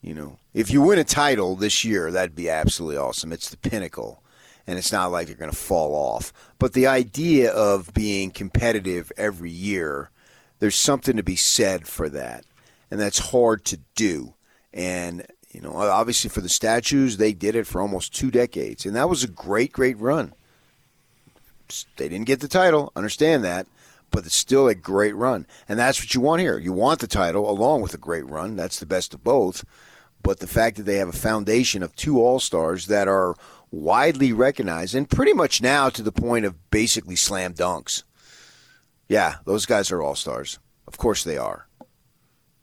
You 0.00 0.14
know, 0.14 0.38
if 0.54 0.70
you 0.70 0.80
win 0.80 0.98
a 0.98 1.04
title 1.04 1.56
this 1.56 1.84
year, 1.84 2.10
that'd 2.10 2.34
be 2.34 2.48
absolutely 2.48 2.96
awesome. 2.96 3.32
It's 3.32 3.50
the 3.50 3.56
pinnacle. 3.56 4.22
And 4.66 4.76
it's 4.76 4.92
not 4.92 5.10
like 5.10 5.26
they're 5.26 5.36
going 5.36 5.50
to 5.50 5.56
fall 5.56 5.94
off. 5.94 6.32
But 6.58 6.74
the 6.74 6.86
idea 6.86 7.50
of 7.50 7.94
being 7.94 8.30
competitive 8.30 9.10
every 9.16 9.50
year, 9.50 10.10
there's 10.58 10.76
something 10.76 11.16
to 11.16 11.22
be 11.22 11.36
said 11.36 11.88
for 11.88 12.10
that. 12.10 12.44
And 12.90 13.00
that's 13.00 13.30
hard 13.30 13.64
to 13.66 13.78
do. 13.94 14.34
And, 14.74 15.26
you 15.50 15.62
know, 15.62 15.74
obviously 15.74 16.28
for 16.28 16.42
the 16.42 16.50
statues, 16.50 17.16
they 17.16 17.32
did 17.32 17.56
it 17.56 17.66
for 17.66 17.80
almost 17.80 18.14
two 18.14 18.30
decades. 18.30 18.84
And 18.84 18.94
that 18.94 19.08
was 19.08 19.24
a 19.24 19.28
great, 19.28 19.72
great 19.72 19.98
run. 19.98 20.34
They 21.96 22.08
didn't 22.08 22.26
get 22.26 22.40
the 22.40 22.48
title, 22.48 22.92
understand 22.94 23.44
that. 23.44 23.66
But 24.10 24.26
it's 24.26 24.34
still 24.34 24.68
a 24.68 24.74
great 24.74 25.14
run. 25.14 25.46
And 25.68 25.78
that's 25.78 26.00
what 26.00 26.14
you 26.14 26.20
want 26.20 26.40
here. 26.40 26.58
You 26.58 26.72
want 26.72 27.00
the 27.00 27.06
title 27.06 27.48
along 27.50 27.82
with 27.82 27.94
a 27.94 27.98
great 27.98 28.26
run. 28.26 28.56
That's 28.56 28.80
the 28.80 28.86
best 28.86 29.14
of 29.14 29.22
both. 29.22 29.64
But 30.22 30.40
the 30.40 30.46
fact 30.46 30.76
that 30.76 30.82
they 30.84 30.96
have 30.96 31.08
a 31.08 31.12
foundation 31.12 31.82
of 31.82 31.94
two 31.94 32.20
All 32.20 32.40
Stars 32.40 32.86
that 32.86 33.08
are 33.08 33.36
widely 33.70 34.32
recognized 34.32 34.94
and 34.94 35.08
pretty 35.08 35.32
much 35.32 35.62
now 35.62 35.90
to 35.90 36.02
the 36.02 36.12
point 36.12 36.44
of 36.44 36.70
basically 36.70 37.16
slam 37.16 37.54
dunks. 37.54 38.02
Yeah, 39.08 39.36
those 39.44 39.66
guys 39.66 39.90
are 39.90 40.02
All 40.02 40.14
Stars. 40.14 40.58
Of 40.86 40.98
course 40.98 41.24
they 41.24 41.38
are. 41.38 41.66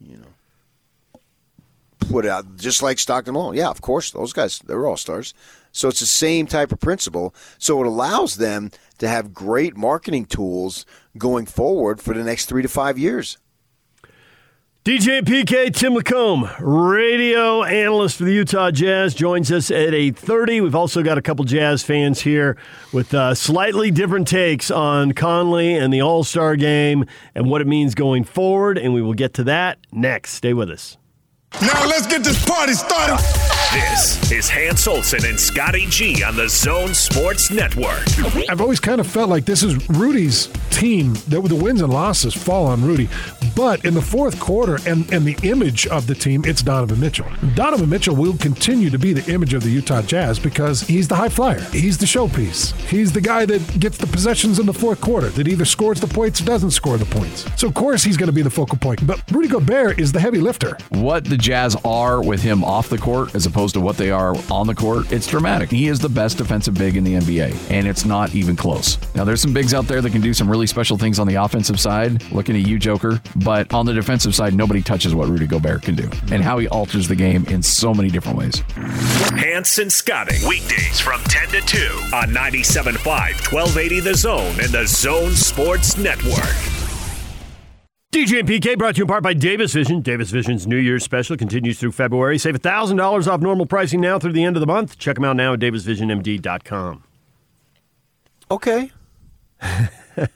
You 0.00 0.18
know, 0.18 1.20
put 1.98 2.26
out 2.26 2.56
just 2.56 2.82
like 2.82 2.98
Stockton 2.98 3.34
Malone. 3.34 3.54
Yeah, 3.54 3.70
of 3.70 3.80
course 3.80 4.10
those 4.10 4.32
guys 4.32 4.58
they're 4.60 4.86
All 4.86 4.96
Stars. 4.96 5.32
So 5.72 5.88
it's 5.88 6.00
the 6.00 6.06
same 6.06 6.46
type 6.46 6.72
of 6.72 6.80
principle. 6.80 7.34
So 7.58 7.80
it 7.80 7.86
allows 7.86 8.36
them 8.36 8.70
to 8.98 9.08
have 9.08 9.34
great 9.34 9.76
marketing 9.76 10.26
tools 10.26 10.86
going 11.18 11.46
forward 11.46 12.00
for 12.00 12.14
the 12.14 12.24
next 12.24 12.46
three 12.46 12.62
to 12.62 12.68
five 12.68 12.98
years. 12.98 13.38
DJ 14.86 15.20
PK 15.20 15.74
Tim 15.74 15.94
LaComb, 15.94 16.48
radio 16.60 17.64
analyst 17.64 18.18
for 18.18 18.24
the 18.24 18.32
Utah 18.32 18.70
Jazz, 18.70 19.16
joins 19.16 19.50
us 19.50 19.68
at 19.68 19.92
8:30. 19.92 20.60
We've 20.60 20.76
also 20.76 21.02
got 21.02 21.18
a 21.18 21.22
couple 21.22 21.44
Jazz 21.44 21.82
fans 21.82 22.20
here 22.20 22.56
with 22.92 23.12
uh, 23.12 23.34
slightly 23.34 23.90
different 23.90 24.28
takes 24.28 24.70
on 24.70 25.10
Conley 25.10 25.74
and 25.74 25.92
the 25.92 26.02
All-Star 26.02 26.54
game 26.54 27.04
and 27.34 27.50
what 27.50 27.62
it 27.62 27.66
means 27.66 27.96
going 27.96 28.22
forward, 28.22 28.78
and 28.78 28.94
we 28.94 29.02
will 29.02 29.14
get 29.14 29.34
to 29.34 29.44
that 29.44 29.78
next. 29.90 30.34
Stay 30.34 30.54
with 30.54 30.70
us. 30.70 30.96
Now 31.60 31.84
let's 31.88 32.06
get 32.06 32.22
this 32.22 32.44
party 32.44 32.74
started. 32.74 33.55
This 33.76 34.32
is 34.32 34.48
Hans 34.48 34.86
Olsen 34.86 35.26
and 35.26 35.38
Scotty 35.38 35.84
G 35.90 36.24
on 36.24 36.34
the 36.34 36.48
Zone 36.48 36.94
Sports 36.94 37.50
Network. 37.50 38.06
I've 38.48 38.62
always 38.62 38.80
kind 38.80 39.02
of 39.02 39.06
felt 39.06 39.28
like 39.28 39.44
this 39.44 39.62
is 39.62 39.86
Rudy's 39.90 40.48
team. 40.70 41.12
That 41.28 41.42
the 41.42 41.54
wins 41.54 41.82
and 41.82 41.92
losses 41.92 42.32
fall 42.32 42.66
on 42.66 42.82
Rudy, 42.82 43.10
but 43.54 43.84
in 43.84 43.92
the 43.92 44.00
fourth 44.00 44.40
quarter 44.40 44.78
and 44.86 45.12
and 45.12 45.26
the 45.26 45.36
image 45.42 45.86
of 45.88 46.06
the 46.06 46.14
team, 46.14 46.42
it's 46.46 46.62
Donovan 46.62 47.00
Mitchell. 47.00 47.26
Donovan 47.54 47.90
Mitchell 47.90 48.16
will 48.16 48.36
continue 48.38 48.88
to 48.88 48.98
be 48.98 49.12
the 49.12 49.30
image 49.30 49.52
of 49.52 49.62
the 49.62 49.68
Utah 49.68 50.00
Jazz 50.00 50.38
because 50.38 50.80
he's 50.80 51.06
the 51.06 51.14
high 51.14 51.28
flyer. 51.28 51.60
He's 51.72 51.98
the 51.98 52.06
showpiece. 52.06 52.74
He's 52.88 53.12
the 53.12 53.20
guy 53.20 53.44
that 53.44 53.78
gets 53.78 53.98
the 53.98 54.06
possessions 54.06 54.58
in 54.58 54.64
the 54.64 54.74
fourth 54.74 55.02
quarter 55.02 55.28
that 55.28 55.48
either 55.48 55.66
scores 55.66 56.00
the 56.00 56.06
points 56.06 56.40
or 56.40 56.44
doesn't 56.44 56.70
score 56.70 56.96
the 56.96 57.04
points. 57.04 57.44
So 57.60 57.68
of 57.68 57.74
course 57.74 58.02
he's 58.02 58.16
going 58.16 58.28
to 58.28 58.32
be 58.32 58.42
the 58.42 58.48
focal 58.48 58.78
point. 58.78 59.06
But 59.06 59.22
Rudy 59.30 59.48
Gobert 59.48 59.98
is 59.98 60.12
the 60.12 60.20
heavy 60.20 60.38
lifter. 60.38 60.78
What 60.90 61.24
the 61.24 61.36
Jazz 61.36 61.76
are 61.84 62.22
with 62.22 62.40
him 62.42 62.64
off 62.64 62.88
the 62.88 62.98
court 62.98 63.34
as 63.34 63.44
opposed 63.44 63.65
to 63.72 63.80
what 63.80 63.96
they 63.96 64.10
are 64.10 64.34
on 64.50 64.66
the 64.66 64.74
court, 64.74 65.12
it's 65.12 65.26
dramatic. 65.26 65.70
He 65.70 65.88
is 65.88 65.98
the 65.98 66.08
best 66.08 66.38
defensive 66.38 66.74
big 66.74 66.96
in 66.96 67.04
the 67.04 67.14
NBA, 67.14 67.70
and 67.70 67.86
it's 67.86 68.04
not 68.04 68.34
even 68.34 68.56
close. 68.56 68.98
Now, 69.14 69.24
there's 69.24 69.40
some 69.40 69.52
bigs 69.52 69.74
out 69.74 69.86
there 69.86 70.00
that 70.00 70.10
can 70.10 70.20
do 70.20 70.34
some 70.34 70.48
really 70.50 70.66
special 70.66 70.96
things 70.96 71.18
on 71.18 71.26
the 71.26 71.36
offensive 71.36 71.80
side, 71.80 72.22
looking 72.32 72.56
at 72.56 72.66
you, 72.66 72.78
Joker, 72.78 73.20
but 73.36 73.72
on 73.72 73.86
the 73.86 73.94
defensive 73.94 74.34
side, 74.34 74.54
nobody 74.54 74.82
touches 74.82 75.14
what 75.14 75.28
Rudy 75.28 75.46
Gobert 75.46 75.82
can 75.82 75.94
do 75.94 76.10
and 76.30 76.42
how 76.42 76.58
he 76.58 76.68
alters 76.68 77.08
the 77.08 77.16
game 77.16 77.44
in 77.46 77.62
so 77.62 77.94
many 77.94 78.10
different 78.10 78.38
ways. 78.38 78.62
Hans 78.74 79.78
and 79.78 79.90
Scotty, 79.90 80.36
weekdays 80.46 81.00
from 81.00 81.20
10 81.24 81.48
to 81.48 81.60
2 81.60 81.78
on 82.14 82.28
97.5, 82.28 83.04
1280 83.52 84.00
The 84.00 84.14
Zone 84.14 84.60
and 84.60 84.70
the 84.70 84.86
Zone 84.86 85.32
Sports 85.32 85.96
Network. 85.96 86.75
DJ 88.16 88.40
and 88.40 88.48
PK 88.48 88.78
brought 88.78 88.94
to 88.94 89.00
you 89.00 89.04
in 89.04 89.08
part 89.08 89.22
by 89.22 89.34
Davis 89.34 89.74
Vision. 89.74 90.00
Davis 90.00 90.30
Vision's 90.30 90.66
New 90.66 90.78
Year's 90.78 91.04
special 91.04 91.36
continues 91.36 91.78
through 91.78 91.92
February. 91.92 92.38
Save 92.38 92.62
$1,000 92.62 93.30
off 93.30 93.40
normal 93.42 93.66
pricing 93.66 94.00
now 94.00 94.18
through 94.18 94.32
the 94.32 94.42
end 94.42 94.56
of 94.56 94.60
the 94.60 94.66
month. 94.66 94.98
Check 94.98 95.16
them 95.16 95.24
out 95.26 95.36
now 95.36 95.52
at 95.52 95.60
davisvisionmd.com. 95.60 97.04
Okay. 98.50 98.90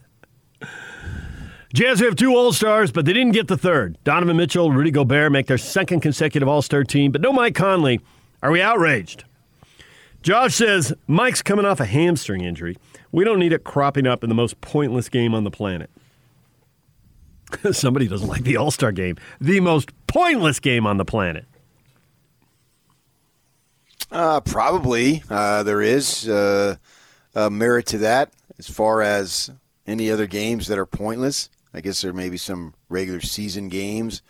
Jazz 1.73 2.01
have 2.01 2.17
two 2.17 2.37
All 2.37 2.53
Stars, 2.53 2.93
but 2.93 3.07
they 3.07 3.15
didn't 3.15 3.33
get 3.33 3.49
the 3.49 3.57
third. 3.57 3.97
Donovan 4.05 4.37
Mitchell, 4.37 4.71
Rudy 4.71 4.91
Gobert 4.91 5.33
make 5.33 5.47
their 5.47 5.57
second 5.57 6.01
consecutive 6.01 6.51
All 6.51 6.61
Star 6.61 6.85
team, 6.85 7.11
but 7.11 7.23
no 7.23 7.33
Mike 7.33 7.55
Conley. 7.55 8.03
Are 8.43 8.51
we 8.51 8.61
outraged? 8.61 9.25
Josh 10.23 10.55
says 10.55 10.93
Mike's 11.07 11.41
coming 11.41 11.65
off 11.65 11.81
a 11.81 11.87
hamstring 11.87 12.43
injury. 12.43 12.77
We 13.11 13.25
don't 13.25 13.39
need 13.39 13.55
it 13.55 13.65
cropping 13.65 14.07
up 14.07 14.23
in 14.23 14.29
the 14.29 14.35
most 14.35 14.61
pointless 14.61 15.09
game 15.09 15.35
on 15.35 15.45
the 15.45 15.51
planet. 15.51 15.89
Somebody 17.73 18.09
doesn't 18.09 18.29
like 18.29 18.45
the 18.45 18.57
All 18.57 18.71
Star 18.71 18.93
game, 18.93 19.17
the 19.41 19.61
most 19.61 19.91
pointless 20.07 20.61
game 20.61 20.87
on 20.87 20.97
the 20.97 21.05
planet. 21.05 21.47
Uh, 24.11 24.41
probably 24.41 25.23
uh, 25.31 25.63
there 25.63 25.83
is 25.83 26.29
uh, 26.29 26.77
merit 27.51 27.87
to 27.87 27.99
that 27.99 28.33
as 28.59 28.69
far 28.69 29.03
as 29.03 29.51
any 29.87 30.11
other 30.11 30.27
games 30.27 30.67
that 30.67 30.79
are 30.79 30.87
pointless. 30.87 31.49
I 31.73 31.81
guess 31.81 32.01
there 32.01 32.13
may 32.13 32.29
be 32.29 32.37
some 32.37 32.75
regular 32.89 33.21
season 33.21 33.69
games, 33.69 34.23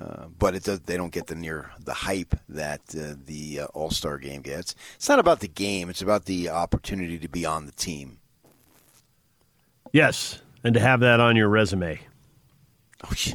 uh, 0.00 0.26
but 0.38 0.54
it 0.54 0.62
does, 0.62 0.80
they 0.80 0.96
don't 0.96 1.12
get 1.12 1.26
the 1.26 1.34
near 1.34 1.70
the 1.84 1.92
hype 1.92 2.36
that 2.48 2.80
uh, 2.96 3.14
the 3.26 3.60
uh, 3.60 3.66
All 3.66 3.90
Star 3.90 4.18
game 4.18 4.42
gets. 4.42 4.74
It's 4.94 5.08
not 5.08 5.18
about 5.18 5.40
the 5.40 5.48
game; 5.48 5.88
it's 5.90 6.02
about 6.02 6.26
the 6.26 6.48
opportunity 6.48 7.18
to 7.18 7.28
be 7.28 7.44
on 7.44 7.66
the 7.66 7.72
team. 7.72 8.18
Yes, 9.92 10.40
and 10.62 10.74
to 10.74 10.80
have 10.80 11.00
that 11.00 11.18
on 11.18 11.34
your 11.34 11.48
resume. 11.48 12.00
Oh, 13.04 13.12
yeah. 13.24 13.34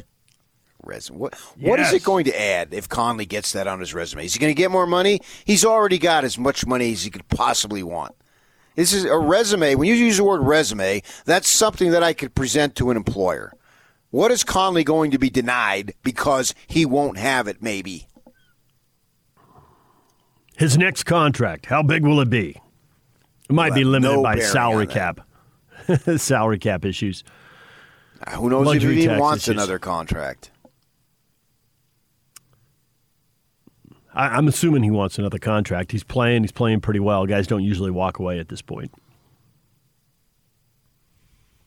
resume. 0.82 1.18
What 1.18 1.34
what 1.58 1.80
is 1.80 1.92
it 1.92 2.04
going 2.04 2.24
to 2.26 2.40
add 2.40 2.72
if 2.72 2.88
Conley 2.88 3.26
gets 3.26 3.52
that 3.52 3.66
on 3.66 3.80
his 3.80 3.94
resume? 3.94 4.24
Is 4.24 4.34
he 4.34 4.40
going 4.40 4.54
to 4.54 4.60
get 4.60 4.70
more 4.70 4.86
money? 4.86 5.20
He's 5.44 5.64
already 5.64 5.98
got 5.98 6.24
as 6.24 6.38
much 6.38 6.66
money 6.66 6.92
as 6.92 7.04
he 7.04 7.10
could 7.10 7.28
possibly 7.28 7.82
want. 7.82 8.14
This 8.76 8.92
is 8.92 9.04
a 9.04 9.18
resume. 9.18 9.74
When 9.74 9.88
you 9.88 9.94
use 9.94 10.18
the 10.18 10.24
word 10.24 10.42
resume, 10.42 11.02
that's 11.24 11.48
something 11.48 11.90
that 11.92 12.02
I 12.02 12.12
could 12.12 12.34
present 12.34 12.76
to 12.76 12.90
an 12.90 12.96
employer. 12.96 13.52
What 14.10 14.30
is 14.30 14.44
Conley 14.44 14.84
going 14.84 15.10
to 15.10 15.18
be 15.18 15.30
denied 15.30 15.94
because 16.02 16.54
he 16.66 16.86
won't 16.86 17.18
have 17.18 17.48
it? 17.48 17.62
Maybe. 17.62 18.06
His 20.56 20.78
next 20.78 21.04
contract, 21.04 21.66
how 21.66 21.82
big 21.82 22.04
will 22.04 22.20
it 22.20 22.30
be? 22.30 22.60
It 23.48 23.52
might 23.52 23.74
be 23.74 23.84
limited 23.84 24.16
no 24.16 24.22
by 24.22 24.38
salary 24.38 24.86
cap. 24.86 25.20
salary 26.16 26.58
cap 26.58 26.84
issues. 26.84 27.24
Uh, 28.26 28.30
Who 28.32 28.50
knows 28.50 28.74
if 28.74 28.82
he 28.82 29.06
tax 29.06 29.20
wants 29.20 29.44
issues. 29.44 29.54
another 29.54 29.78
contract? 29.78 30.50
I, 34.14 34.28
I'm 34.28 34.48
assuming 34.48 34.82
he 34.82 34.90
wants 34.90 35.18
another 35.18 35.38
contract. 35.38 35.92
He's 35.92 36.02
playing. 36.02 36.42
He's 36.42 36.52
playing 36.52 36.80
pretty 36.80 37.00
well. 37.00 37.26
Guys 37.26 37.46
don't 37.46 37.62
usually 37.62 37.90
walk 37.90 38.18
away 38.18 38.38
at 38.38 38.48
this 38.48 38.62
point. 38.62 38.92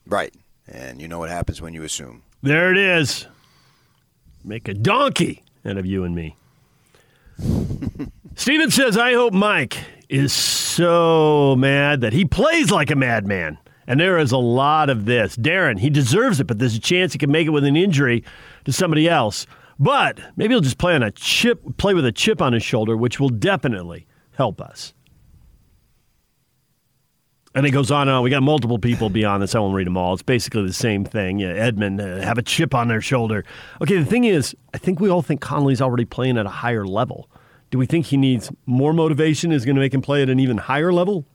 Right. 0.05 0.33
And 0.67 1.01
you 1.01 1.07
know 1.07 1.19
what 1.19 1.29
happens 1.29 1.61
when 1.61 1.73
you 1.73 1.83
assume. 1.83 2.23
There 2.41 2.71
it 2.71 2.77
is. 2.77 3.27
Make 4.43 4.67
a 4.67 4.73
donkey 4.73 5.43
out 5.65 5.77
of 5.77 5.85
you 5.85 6.03
and 6.03 6.15
me. 6.15 6.35
Steven 8.35 8.71
says, 8.71 8.97
I 8.97 9.13
hope 9.13 9.33
Mike 9.33 9.77
is 10.07 10.33
so 10.33 11.55
mad 11.57 12.01
that 12.01 12.13
he 12.13 12.25
plays 12.25 12.71
like 12.71 12.89
a 12.89 12.95
madman. 12.95 13.57
And 13.89 13.99
there 13.99 14.19
is 14.19 14.31
a 14.31 14.37
lot 14.37 14.91
of 14.91 15.05
this. 15.05 15.35
Darren, 15.35 15.79
he 15.79 15.89
deserves 15.89 16.39
it, 16.39 16.45
but 16.45 16.59
there's 16.59 16.75
a 16.75 16.79
chance 16.79 17.11
he 17.11 17.17
can 17.17 17.31
make 17.31 17.47
it 17.47 17.49
with 17.49 17.63
an 17.63 17.75
injury 17.75 18.23
to 18.65 18.71
somebody 18.71 19.09
else. 19.09 19.47
But 19.79 20.19
maybe 20.35 20.53
he'll 20.53 20.61
just 20.61 20.77
play 20.77 20.93
on 20.93 21.01
a 21.01 21.09
chip, 21.09 21.77
play 21.77 21.95
with 21.95 22.05
a 22.05 22.11
chip 22.11 22.39
on 22.39 22.53
his 22.53 22.61
shoulder, 22.61 22.95
which 22.95 23.19
will 23.19 23.29
definitely 23.29 24.05
help 24.33 24.61
us. 24.61 24.93
And 27.55 27.65
it 27.65 27.71
goes 27.71 27.89
on 27.89 28.07
and 28.07 28.11
on. 28.15 28.21
We 28.23 28.29
got 28.29 28.43
multiple 28.43 28.77
people 28.77 29.09
beyond 29.09 29.41
this. 29.41 29.55
I 29.55 29.59
won't 29.59 29.73
read 29.73 29.87
them 29.87 29.97
all. 29.97 30.13
It's 30.13 30.21
basically 30.21 30.67
the 30.67 30.73
same 30.73 31.03
thing. 31.03 31.39
Yeah, 31.39 31.47
Edmund 31.47 31.99
uh, 31.99 32.21
have 32.21 32.37
a 32.37 32.43
chip 32.43 32.75
on 32.75 32.89
their 32.89 33.01
shoulder. 33.01 33.43
Okay, 33.81 33.97
the 33.97 34.05
thing 34.05 34.25
is, 34.25 34.55
I 34.71 34.77
think 34.77 34.99
we 34.99 35.09
all 35.09 35.23
think 35.23 35.41
Conley's 35.41 35.81
already 35.81 36.05
playing 36.05 36.37
at 36.37 36.45
a 36.45 36.49
higher 36.49 36.85
level. 36.85 37.27
Do 37.71 37.79
we 37.79 37.87
think 37.87 38.05
he 38.05 38.17
needs 38.17 38.51
more 38.67 38.93
motivation? 38.93 39.51
Is 39.51 39.65
going 39.65 39.75
to 39.75 39.81
make 39.81 39.95
him 39.95 40.01
play 40.03 40.21
at 40.21 40.29
an 40.29 40.39
even 40.39 40.57
higher 40.57 40.93
level? 40.93 41.25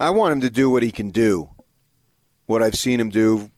I 0.00 0.10
want 0.10 0.32
him 0.32 0.40
to 0.42 0.50
do 0.50 0.70
what 0.70 0.84
he 0.84 0.92
can 0.92 1.10
do. 1.10 1.50
What 2.46 2.62
I've 2.62 2.76
seen 2.76 3.00
him 3.00 3.10
do 3.10 3.50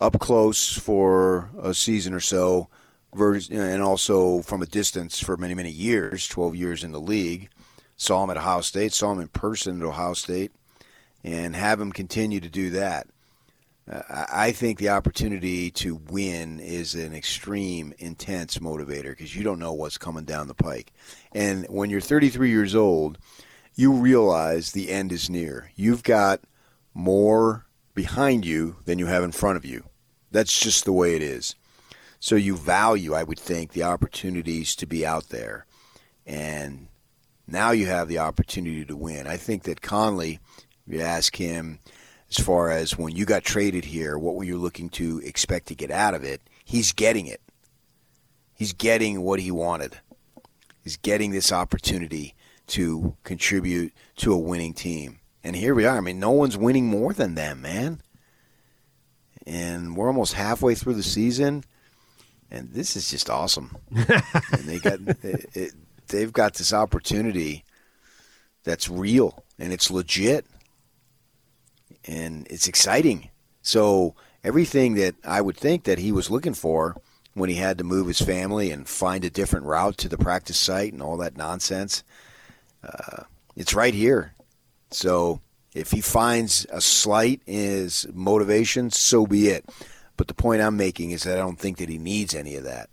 up 0.00 0.18
close 0.18 0.76
for 0.76 1.50
a 1.62 1.74
season 1.74 2.14
or 2.14 2.20
so, 2.20 2.68
and 3.12 3.82
also 3.82 4.40
from 4.40 4.62
a 4.62 4.66
distance 4.66 5.20
for 5.20 5.36
many, 5.36 5.54
many 5.54 5.70
years 5.70 6.26
12 6.26 6.56
years 6.56 6.82
in 6.82 6.92
the 6.92 7.00
league. 7.00 7.50
Saw 7.96 8.24
him 8.24 8.30
at 8.30 8.38
Ohio 8.38 8.62
State, 8.62 8.94
saw 8.94 9.12
him 9.12 9.20
in 9.20 9.28
person 9.28 9.80
at 9.80 9.86
Ohio 9.86 10.14
State, 10.14 10.50
and 11.22 11.54
have 11.54 11.80
him 11.80 11.92
continue 11.92 12.40
to 12.40 12.48
do 12.48 12.70
that. 12.70 13.06
Uh, 13.88 14.00
I 14.08 14.26
I 14.46 14.52
think 14.52 14.78
the 14.78 14.88
opportunity 14.88 15.70
to 15.72 15.96
win 16.08 16.58
is 16.58 16.94
an 16.94 17.14
extreme, 17.14 17.92
intense 17.98 18.58
motivator 18.58 19.10
because 19.10 19.36
you 19.36 19.44
don't 19.44 19.58
know 19.58 19.74
what's 19.74 19.98
coming 19.98 20.24
down 20.24 20.48
the 20.48 20.54
pike. 20.54 20.92
And 21.32 21.66
when 21.68 21.90
you're 21.90 22.00
33 22.00 22.50
years 22.50 22.74
old, 22.74 23.18
you 23.74 23.92
realize 23.92 24.72
the 24.72 24.90
end 24.90 25.12
is 25.12 25.30
near. 25.30 25.70
You've 25.74 26.02
got 26.02 26.40
more 26.94 27.66
behind 27.94 28.44
you 28.44 28.76
than 28.84 28.98
you 28.98 29.06
have 29.06 29.22
in 29.22 29.32
front 29.32 29.56
of 29.56 29.64
you. 29.64 29.84
That's 30.30 30.58
just 30.58 30.84
the 30.84 30.92
way 30.92 31.14
it 31.14 31.22
is. 31.22 31.54
So 32.20 32.36
you 32.36 32.56
value, 32.56 33.14
I 33.14 33.22
would 33.22 33.38
think, 33.38 33.72
the 33.72 33.82
opportunities 33.82 34.76
to 34.76 34.86
be 34.86 35.04
out 35.04 35.28
there. 35.30 35.66
And 36.26 36.88
now 37.46 37.72
you 37.72 37.86
have 37.86 38.08
the 38.08 38.18
opportunity 38.18 38.84
to 38.84 38.96
win. 38.96 39.26
I 39.26 39.36
think 39.36 39.64
that 39.64 39.82
Conley, 39.82 40.38
if 40.86 40.94
you 40.94 41.00
ask 41.00 41.34
him, 41.36 41.80
as 42.30 42.42
far 42.42 42.70
as 42.70 42.96
when 42.96 43.14
you 43.14 43.26
got 43.26 43.44
traded 43.44 43.84
here, 43.84 44.18
what 44.18 44.36
were 44.36 44.44
you 44.44 44.56
looking 44.56 44.88
to 44.90 45.20
expect 45.24 45.66
to 45.68 45.74
get 45.74 45.90
out 45.90 46.14
of 46.14 46.24
it? 46.24 46.40
He's 46.64 46.92
getting 46.92 47.26
it. 47.26 47.42
He's 48.54 48.72
getting 48.72 49.22
what 49.22 49.40
he 49.40 49.50
wanted. 49.50 49.98
He's 50.82 50.96
getting 50.96 51.32
this 51.32 51.52
opportunity 51.52 52.34
to 52.68 53.16
contribute 53.24 53.92
to 54.16 54.32
a 54.32 54.38
winning 54.38 54.74
team. 54.74 55.20
And 55.44 55.56
here 55.56 55.74
we 55.74 55.84
are. 55.84 55.96
I 55.96 56.00
mean, 56.00 56.20
no 56.20 56.30
one's 56.30 56.56
winning 56.56 56.86
more 56.86 57.12
than 57.12 57.34
them, 57.34 57.62
man. 57.62 58.00
And 59.46 59.96
we're 59.96 60.06
almost 60.06 60.34
halfway 60.34 60.74
through 60.74 60.94
the 60.94 61.02
season, 61.02 61.64
and 62.50 62.70
this 62.70 62.96
is 62.96 63.10
just 63.10 63.28
awesome. 63.28 63.76
and 63.90 64.64
they 64.64 64.78
got 64.78 65.00
it, 65.22 65.50
it, 65.54 65.72
they've 66.08 66.32
got 66.32 66.54
this 66.54 66.72
opportunity 66.72 67.64
that's 68.62 68.88
real 68.88 69.44
and 69.58 69.72
it's 69.72 69.90
legit 69.90 70.46
and 72.04 72.46
it's 72.48 72.68
exciting. 72.68 73.30
So 73.62 74.14
everything 74.44 74.94
that 74.94 75.14
I 75.24 75.40
would 75.40 75.56
think 75.56 75.84
that 75.84 75.98
he 75.98 76.12
was 76.12 76.30
looking 76.30 76.54
for 76.54 76.96
when 77.34 77.48
he 77.48 77.56
had 77.56 77.78
to 77.78 77.84
move 77.84 78.08
his 78.08 78.20
family 78.20 78.70
and 78.70 78.88
find 78.88 79.24
a 79.24 79.30
different 79.30 79.66
route 79.66 79.96
to 79.98 80.08
the 80.08 80.18
practice 80.18 80.58
site 80.58 80.92
and 80.92 81.02
all 81.02 81.16
that 81.18 81.36
nonsense, 81.36 82.04
uh, 82.82 83.24
it's 83.56 83.74
right 83.74 83.94
here. 83.94 84.34
So 84.90 85.40
if 85.74 85.90
he 85.90 86.00
finds 86.00 86.66
a 86.70 86.80
slight 86.80 87.42
in 87.46 87.54
his 87.54 88.06
motivation, 88.12 88.90
so 88.90 89.26
be 89.26 89.48
it. 89.48 89.68
But 90.16 90.28
the 90.28 90.34
point 90.34 90.62
I'm 90.62 90.76
making 90.76 91.10
is 91.10 91.24
that 91.24 91.38
I 91.38 91.40
don't 91.40 91.58
think 91.58 91.78
that 91.78 91.88
he 91.88 91.98
needs 91.98 92.34
any 92.34 92.56
of 92.56 92.64
that 92.64 92.90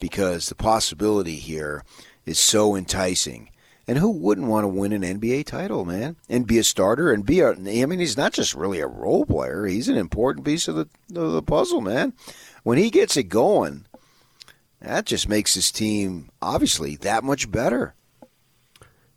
because 0.00 0.48
the 0.48 0.54
possibility 0.54 1.36
here 1.36 1.84
is 2.24 2.38
so 2.38 2.74
enticing. 2.74 3.50
And 3.86 3.98
who 3.98 4.10
wouldn't 4.10 4.46
want 4.46 4.64
to 4.64 4.68
win 4.68 4.92
an 4.92 5.02
NBA 5.02 5.44
title, 5.44 5.84
man, 5.84 6.16
and 6.28 6.46
be 6.46 6.58
a 6.58 6.64
starter 6.64 7.12
and 7.12 7.26
be 7.26 7.40
a? 7.40 7.50
I 7.50 7.54
mean, 7.54 7.98
he's 7.98 8.16
not 8.16 8.32
just 8.32 8.54
really 8.54 8.78
a 8.80 8.86
role 8.86 9.26
player; 9.26 9.66
he's 9.66 9.88
an 9.88 9.96
important 9.96 10.46
piece 10.46 10.68
of 10.68 10.76
the 10.76 10.88
of 11.20 11.32
the 11.32 11.42
puzzle, 11.42 11.80
man. 11.80 12.12
When 12.62 12.78
he 12.78 12.90
gets 12.90 13.16
it 13.16 13.24
going, 13.24 13.86
that 14.80 15.04
just 15.04 15.28
makes 15.28 15.54
his 15.54 15.72
team 15.72 16.30
obviously 16.40 16.94
that 16.96 17.24
much 17.24 17.50
better. 17.50 17.94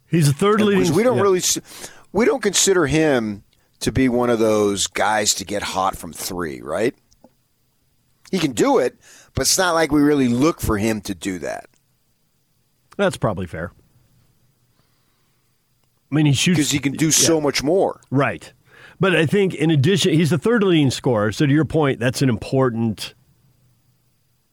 He's 0.08 0.30
a 0.30 0.34
third 0.34 0.62
leading. 0.62 0.94
We 0.94 1.04
don't 1.04 1.18
yeah. 1.18 1.24
really, 1.24 1.42
we 2.12 2.26
don't 2.26 2.42
consider 2.42 2.86
him 2.86 3.44
to 3.80 3.92
be 3.92 4.08
one 4.10 4.30
of 4.30 4.40
those 4.40 4.88
guys 4.88 5.34
to 5.36 5.46
get 5.46 5.62
hot 5.62 5.98
from 5.98 6.14
three, 6.14 6.62
right? 6.62 6.96
He 8.32 8.40
can 8.40 8.54
do 8.54 8.80
it, 8.80 8.98
but 9.34 9.42
it's 9.42 9.58
not 9.58 9.74
like 9.74 9.92
we 9.92 10.02
really 10.02 10.28
look 10.28 10.62
for 10.62 10.78
him 10.78 11.02
to 11.02 11.16
do 11.16 11.40
that. 11.40 11.68
That's 12.98 13.18
probably 13.18 13.46
fair. 13.46 13.72
I 16.12 16.16
mean, 16.16 16.26
he 16.26 16.34
shoots 16.34 16.58
because 16.58 16.72
he 16.72 16.80
can 16.80 16.94
do 16.94 17.12
so 17.12 17.42
much 17.42 17.62
more. 17.64 18.00
Right. 18.10 18.54
But 19.00 19.16
I 19.16 19.26
think 19.26 19.54
in 19.54 19.72
addition, 19.72 20.14
he's 20.14 20.30
the 20.30 20.38
third 20.38 20.64
leading 20.64 20.92
scorer. 20.92 21.32
So 21.32 21.46
to 21.46 21.52
your 21.52 21.66
point, 21.66 22.00
that's 22.00 22.22
an 22.22 22.30
important. 22.30 23.14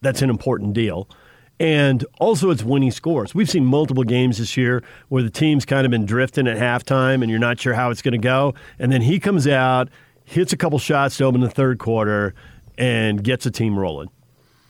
That's 0.00 0.22
an 0.22 0.30
important 0.30 0.72
deal. 0.72 1.08
And 1.62 2.04
also, 2.18 2.50
it's 2.50 2.64
winning 2.64 2.90
scores. 2.90 3.36
We've 3.36 3.48
seen 3.48 3.64
multiple 3.64 4.02
games 4.02 4.38
this 4.38 4.56
year 4.56 4.82
where 5.10 5.22
the 5.22 5.30
team's 5.30 5.64
kind 5.64 5.86
of 5.86 5.92
been 5.92 6.04
drifting 6.04 6.48
at 6.48 6.58
halftime 6.58 7.22
and 7.22 7.30
you're 7.30 7.38
not 7.38 7.60
sure 7.60 7.72
how 7.72 7.90
it's 7.90 8.02
going 8.02 8.12
to 8.12 8.18
go. 8.18 8.54
And 8.80 8.90
then 8.90 9.00
he 9.00 9.20
comes 9.20 9.46
out, 9.46 9.88
hits 10.24 10.52
a 10.52 10.56
couple 10.56 10.80
shots 10.80 11.18
to 11.18 11.24
open 11.24 11.40
the 11.40 11.48
third 11.48 11.78
quarter, 11.78 12.34
and 12.76 13.22
gets 13.22 13.46
a 13.46 13.50
team 13.52 13.78
rolling. 13.78 14.10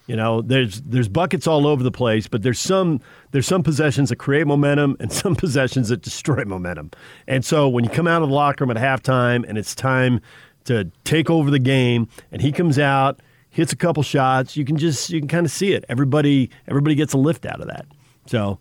You 0.07 0.17
know, 0.17 0.43
there's 0.43 0.83
there's 0.83 1.09
buckets 1.09 1.47
all 1.47 1.67
over 1.67 1.83
the 1.83 1.91
place, 1.91 2.27
but 2.27 2.43
there's 2.43 2.61
some 2.61 3.01
there's 3.31 3.47
some 3.47 3.63
possessions 3.63 4.11
that 4.11 4.17
create 4.17 4.47
momentum 4.47 4.99
and 5.01 5.11
some 5.13 5.35
possessions 5.35 5.89
that 5.89 6.03
destroy 6.03 6.45
momentum. 6.45 6.91
And 7.27 7.43
so 7.43 7.71
when 7.71 7.85
you 7.85 7.91
come 7.91 8.07
out 8.07 8.21
of 8.21 8.29
the 8.29 8.35
locker 8.35 8.67
room 8.67 8.77
at 8.77 8.77
halftime 8.77 9.49
and 9.49 9.57
it's 9.57 9.75
time 9.75 10.21
to 10.65 10.91
take 11.05 11.31
over 11.31 11.51
the 11.51 11.59
game, 11.59 12.07
and 12.31 12.43
he 12.43 12.53
comes 12.53 12.79
out, 12.79 13.21
hits 13.53 13.73
a 13.73 13.77
couple 13.77 14.03
shots, 14.03 14.57
you 14.57 14.65
can 14.65 14.77
just 14.77 15.11
you 15.11 15.21
can 15.21 15.29
kind 15.29 15.47
of 15.47 15.53
see 15.53 15.73
it. 15.73 15.85
Everybody 15.89 16.51
everybody 16.67 16.97
gets 16.97 17.13
a 17.13 17.19
lift 17.19 17.47
out 17.47 17.61
of 17.61 17.69
that. 17.69 17.87
So 18.27 18.59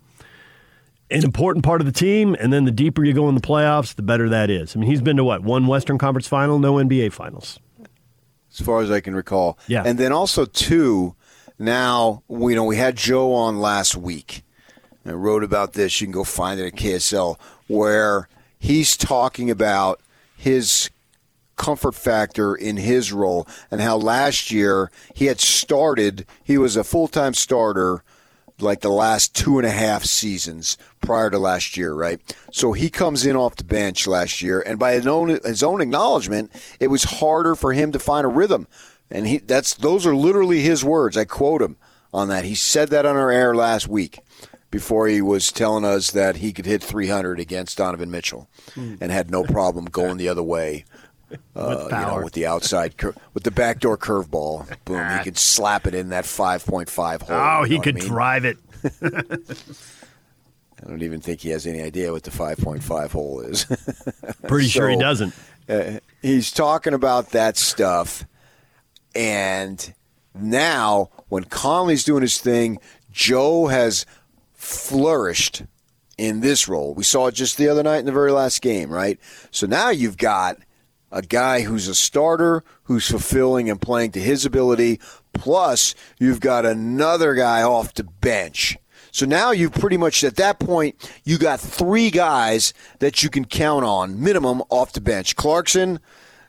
an 1.10 1.24
important 1.24 1.64
part 1.64 1.80
of 1.80 1.86
the 1.86 1.92
team, 1.92 2.36
and 2.38 2.52
then 2.52 2.64
the 2.64 2.70
deeper 2.70 3.04
you 3.04 3.12
go 3.12 3.28
in 3.28 3.34
the 3.34 3.40
playoffs, 3.40 3.94
the 3.94 4.02
better 4.02 4.28
that 4.28 4.48
is. 4.50 4.76
I 4.76 4.78
mean, 4.78 4.88
he's 4.88 5.02
been 5.02 5.16
to 5.16 5.24
what 5.24 5.42
one 5.42 5.66
Western 5.66 5.98
Conference 5.98 6.28
final, 6.28 6.58
no 6.58 6.74
NBA 6.74 7.12
finals, 7.12 7.58
as 8.52 8.64
far 8.64 8.80
as 8.80 8.90
I 8.90 9.00
can 9.00 9.14
recall. 9.14 9.58
Yeah, 9.66 9.82
and 9.84 9.98
then 9.98 10.12
also 10.12 10.44
two. 10.44 11.16
Now 11.58 12.22
we 12.28 12.52
you 12.52 12.56
know 12.56 12.64
we 12.64 12.76
had 12.76 12.96
Joe 12.96 13.32
on 13.34 13.60
last 13.60 13.96
week. 13.96 14.44
I 15.04 15.12
wrote 15.12 15.42
about 15.42 15.72
this. 15.72 16.00
You 16.00 16.06
can 16.06 16.12
go 16.12 16.22
find 16.22 16.60
it 16.60 16.66
at 16.66 16.74
KSL, 16.74 17.36
where 17.66 18.28
he's 18.58 18.96
talking 18.96 19.50
about 19.50 20.00
his 20.36 20.90
comfort 21.62 21.94
factor 21.94 22.56
in 22.56 22.76
his 22.76 23.12
role 23.12 23.46
and 23.70 23.80
how 23.80 23.96
last 23.96 24.50
year 24.50 24.90
he 25.14 25.26
had 25.26 25.38
started. 25.38 26.26
He 26.42 26.58
was 26.58 26.76
a 26.76 26.82
full 26.82 27.06
time 27.06 27.34
starter 27.34 28.02
like 28.58 28.80
the 28.80 28.90
last 28.90 29.34
two 29.34 29.58
and 29.58 29.66
a 29.66 29.70
half 29.70 30.04
seasons 30.04 30.76
prior 31.00 31.30
to 31.30 31.38
last 31.38 31.76
year, 31.76 31.94
right? 31.94 32.20
So 32.50 32.72
he 32.72 32.90
comes 32.90 33.24
in 33.24 33.36
off 33.36 33.56
the 33.56 33.64
bench 33.64 34.06
last 34.08 34.42
year, 34.42 34.60
and 34.60 34.78
by 34.78 34.92
his 34.94 35.06
own, 35.06 35.28
his 35.28 35.62
own 35.62 35.80
acknowledgement, 35.80 36.50
it 36.80 36.88
was 36.88 37.04
harder 37.04 37.54
for 37.54 37.72
him 37.72 37.92
to 37.92 37.98
find 37.98 38.24
a 38.24 38.28
rhythm. 38.28 38.66
And 39.08 39.28
he 39.28 39.38
that's 39.38 39.74
those 39.74 40.04
are 40.04 40.16
literally 40.16 40.62
his 40.62 40.84
words. 40.84 41.16
I 41.16 41.24
quote 41.24 41.62
him 41.62 41.76
on 42.12 42.28
that. 42.28 42.44
He 42.44 42.56
said 42.56 42.88
that 42.88 43.06
on 43.06 43.16
our 43.16 43.30
air 43.30 43.54
last 43.54 43.86
week 43.86 44.18
before 44.72 45.06
he 45.06 45.22
was 45.22 45.52
telling 45.52 45.84
us 45.84 46.10
that 46.10 46.36
he 46.36 46.52
could 46.52 46.66
hit 46.66 46.82
300 46.82 47.38
against 47.38 47.78
Donovan 47.78 48.10
Mitchell 48.10 48.48
hmm. 48.74 48.94
and 49.00 49.12
had 49.12 49.30
no 49.30 49.44
problem 49.44 49.84
going 49.84 50.16
the 50.16 50.28
other 50.28 50.42
way. 50.42 50.84
Uh, 51.54 51.84
you 51.84 51.90
know, 51.90 52.20
with 52.22 52.32
the 52.32 52.46
outside, 52.46 52.96
cur- 52.96 53.14
with 53.34 53.42
the 53.44 53.50
backdoor 53.50 53.96
curveball, 53.98 54.66
boom, 54.84 55.18
he 55.18 55.24
could 55.24 55.38
slap 55.38 55.86
it 55.86 55.94
in 55.94 56.08
that 56.10 56.24
5.5 56.24 57.22
hole. 57.22 57.36
Oh, 57.36 57.64
you 57.64 57.68
he 57.70 57.76
know 57.76 57.82
could 57.82 57.96
I 57.96 58.00
mean? 58.00 58.08
drive 58.08 58.44
it. 58.44 58.58
I 60.84 60.88
don't 60.88 61.02
even 61.02 61.20
think 61.20 61.40
he 61.40 61.50
has 61.50 61.66
any 61.66 61.80
idea 61.80 62.10
what 62.12 62.24
the 62.24 62.30
5.5 62.30 63.10
hole 63.12 63.40
is. 63.40 63.66
Pretty 64.48 64.66
sure 64.68 64.88
he 64.88 64.96
doesn't. 64.96 65.34
Uh, 65.68 65.98
he's 66.22 66.50
talking 66.50 66.92
about 66.92 67.30
that 67.30 67.56
stuff, 67.56 68.24
and 69.14 69.94
now 70.34 71.10
when 71.28 71.44
Conley's 71.44 72.02
doing 72.04 72.22
his 72.22 72.38
thing, 72.38 72.78
Joe 73.12 73.68
has 73.68 74.04
flourished 74.54 75.62
in 76.18 76.40
this 76.40 76.68
role. 76.68 76.94
We 76.94 77.04
saw 77.04 77.28
it 77.28 77.34
just 77.34 77.56
the 77.58 77.68
other 77.68 77.82
night 77.82 77.98
in 77.98 78.06
the 78.06 78.12
very 78.12 78.32
last 78.32 78.60
game, 78.62 78.90
right? 78.90 79.18
So 79.50 79.66
now 79.66 79.90
you've 79.90 80.16
got 80.18 80.58
a 81.12 81.22
guy 81.22 81.60
who's 81.60 81.86
a 81.86 81.94
starter 81.94 82.64
who's 82.84 83.08
fulfilling 83.08 83.70
and 83.70 83.80
playing 83.80 84.10
to 84.12 84.20
his 84.20 84.44
ability, 84.44 84.98
plus 85.32 85.94
you've 86.18 86.40
got 86.40 86.66
another 86.66 87.34
guy 87.34 87.62
off 87.62 87.94
the 87.94 88.04
bench. 88.04 88.78
So 89.12 89.26
now 89.26 89.50
you've 89.50 89.74
pretty 89.74 89.98
much 89.98 90.24
at 90.24 90.36
that 90.36 90.58
point 90.58 90.96
you 91.22 91.36
got 91.36 91.60
three 91.60 92.10
guys 92.10 92.72
that 93.00 93.22
you 93.22 93.28
can 93.28 93.44
count 93.44 93.84
on 93.84 94.22
minimum 94.22 94.62
off 94.70 94.94
the 94.94 95.02
bench. 95.02 95.36
Clarkson 95.36 96.00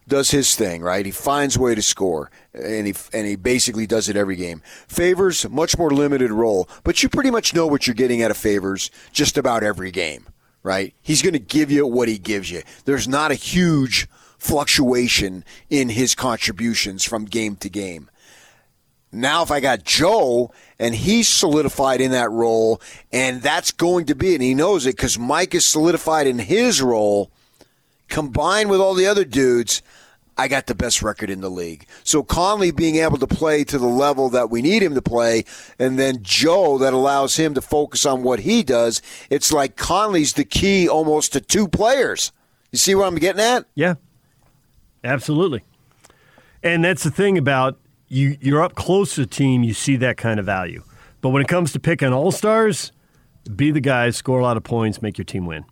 does 0.07 0.31
his 0.31 0.55
thing, 0.55 0.81
right? 0.81 1.05
He 1.05 1.11
finds 1.11 1.57
a 1.57 1.61
way 1.61 1.75
to 1.75 1.81
score, 1.81 2.31
and 2.53 2.87
he 2.87 2.93
and 3.13 3.27
he 3.27 3.35
basically 3.35 3.85
does 3.85 4.09
it 4.09 4.15
every 4.15 4.37
game. 4.37 4.61
Favors 4.87 5.47
much 5.49 5.77
more 5.77 5.91
limited 5.91 6.31
role, 6.31 6.69
but 6.83 7.03
you 7.03 7.09
pretty 7.09 7.31
much 7.31 7.53
know 7.53 7.67
what 7.67 7.85
you're 7.85 7.93
getting 7.93 8.23
out 8.23 8.31
of 8.31 8.37
Favors 8.37 8.89
just 9.11 9.37
about 9.37 9.63
every 9.63 9.91
game, 9.91 10.25
right? 10.61 10.93
He's 11.01 11.21
going 11.21 11.33
to 11.33 11.39
give 11.39 11.69
you 11.69 11.85
what 11.85 12.07
he 12.07 12.17
gives 12.17 12.49
you. 12.49 12.63
There's 12.85 13.07
not 13.07 13.31
a 13.31 13.35
huge 13.35 14.07
fluctuation 14.43 15.45
in 15.69 15.89
his 15.89 16.15
contributions 16.15 17.03
from 17.03 17.25
game 17.25 17.55
to 17.55 17.69
game. 17.69 18.09
Now, 19.11 19.43
if 19.43 19.51
I 19.51 19.59
got 19.59 19.83
Joe 19.83 20.51
and 20.79 20.93
he's 20.93 21.27
solidified 21.27 22.01
in 22.01 22.11
that 22.11 22.31
role, 22.31 22.81
and 23.11 23.41
that's 23.41 23.71
going 23.71 24.05
to 24.07 24.15
be, 24.15 24.33
and 24.33 24.43
he 24.43 24.55
knows 24.55 24.85
it 24.85 24.95
because 24.95 25.19
Mike 25.19 25.53
is 25.53 25.65
solidified 25.65 26.27
in 26.27 26.39
his 26.39 26.81
role, 26.81 27.31
combined 28.09 28.69
with 28.69 28.81
all 28.81 28.95
the 28.95 29.05
other 29.05 29.23
dudes, 29.23 29.81
I 30.35 30.47
got 30.47 30.65
the 30.65 30.75
best 30.75 31.03
record 31.03 31.29
in 31.29 31.41
the 31.41 31.49
league. 31.49 31.85
So 32.03 32.23
Conley 32.23 32.71
being 32.71 32.95
able 32.95 33.19
to 33.19 33.27
play 33.27 33.63
to 33.65 33.77
the 33.77 33.85
level 33.85 34.29
that 34.29 34.49
we 34.49 34.63
need 34.63 34.81
him 34.81 34.95
to 34.95 35.01
play, 35.01 35.45
and 35.77 35.99
then 35.99 36.17
Joe 36.23 36.79
that 36.79 36.93
allows 36.93 37.35
him 37.35 37.53
to 37.53 37.61
focus 37.61 38.05
on 38.05 38.23
what 38.23 38.39
he 38.39 38.63
does, 38.63 39.01
it's 39.29 39.53
like 39.53 39.77
Conley's 39.77 40.33
the 40.33 40.43
key 40.43 40.89
almost 40.89 41.33
to 41.33 41.39
two 41.39 41.67
players. 41.67 42.31
You 42.71 42.79
see 42.79 42.95
what 42.95 43.05
I'm 43.05 43.15
getting 43.15 43.41
at? 43.41 43.67
Yeah, 43.75 43.95
absolutely. 45.03 45.63
And 46.61 46.83
that's 46.83 47.03
the 47.03 47.11
thing 47.11 47.37
about 47.37 47.79
you. 48.07 48.37
You're 48.41 48.63
up 48.63 48.75
close 48.75 49.15
to 49.15 49.21
the 49.21 49.27
team, 49.27 49.63
you 49.63 49.73
see 49.73 49.95
that 49.97 50.17
kind 50.17 50.39
of 50.39 50.45
value. 50.45 50.83
But 51.21 51.29
when 51.29 51.41
it 51.41 51.47
comes 51.47 51.71
to 51.73 51.79
picking 51.79 52.11
all 52.11 52.31
stars, 52.31 52.91
be 53.55 53.71
the 53.71 53.81
guys, 53.81 54.17
score 54.17 54.39
a 54.39 54.43
lot 54.43 54.57
of 54.57 54.63
points, 54.63 55.01
make 55.01 55.17
your 55.17 55.25
team 55.25 55.45
win. 55.45 55.65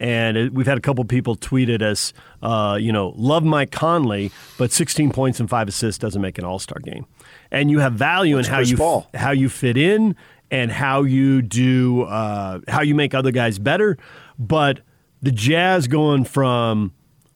And 0.00 0.36
it, 0.36 0.52
we've 0.52 0.66
had 0.66 0.76
a 0.78 0.80
couple 0.80 1.04
people 1.04 1.36
tweet 1.36 1.68
at 1.68 1.80
us, 1.80 2.12
uh, 2.42 2.76
you 2.80 2.92
know, 2.92 3.14
love 3.16 3.44
Mike 3.44 3.70
Conley, 3.70 4.32
but 4.58 4.72
16 4.72 5.12
points 5.12 5.38
and 5.38 5.48
five 5.48 5.68
assists 5.68 5.98
doesn't 5.98 6.20
make 6.20 6.38
an 6.38 6.44
All 6.44 6.58
Star 6.58 6.78
game. 6.80 7.06
And 7.52 7.70
you 7.70 7.78
have 7.78 7.92
value 7.92 8.38
in 8.38 8.44
how 8.44 8.56
Chris 8.56 8.70
you 8.70 8.76
Paul? 8.76 9.08
how 9.14 9.30
you 9.30 9.48
fit 9.48 9.76
in 9.76 10.16
and 10.50 10.72
how 10.72 11.04
you 11.04 11.40
do 11.42 12.02
uh, 12.02 12.60
how 12.66 12.82
you 12.82 12.96
make 12.96 13.14
other 13.14 13.30
guys 13.30 13.60
better. 13.60 13.96
But 14.38 14.80
the 15.20 15.30
Jazz 15.30 15.86
going 15.86 16.24
from 16.24 16.92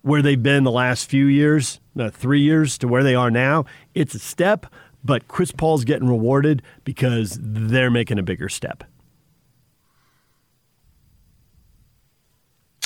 where 0.07 0.23
they've 0.23 0.41
been 0.43 0.63
the 0.63 0.71
last 0.71 1.11
few 1.11 1.27
years, 1.27 1.81
uh, 1.99 2.09
three 2.11 2.41
years 2.41 2.79
to 2.79 2.87
where 2.87 3.03
they 3.03 3.17
are 3.17 3.29
now. 3.29 3.65
It's 3.93 4.15
a 4.15 4.21
step, 4.21 4.65
but 5.05 5.27
Chris 5.27 5.51
Paul's 5.51 5.85
getting 5.85 6.07
rewarded 6.07 6.63
because 6.85 7.37
they're 7.43 7.91
making 7.91 8.17
a 8.21 8.23
bigger 8.23 8.49
step. 8.49 8.85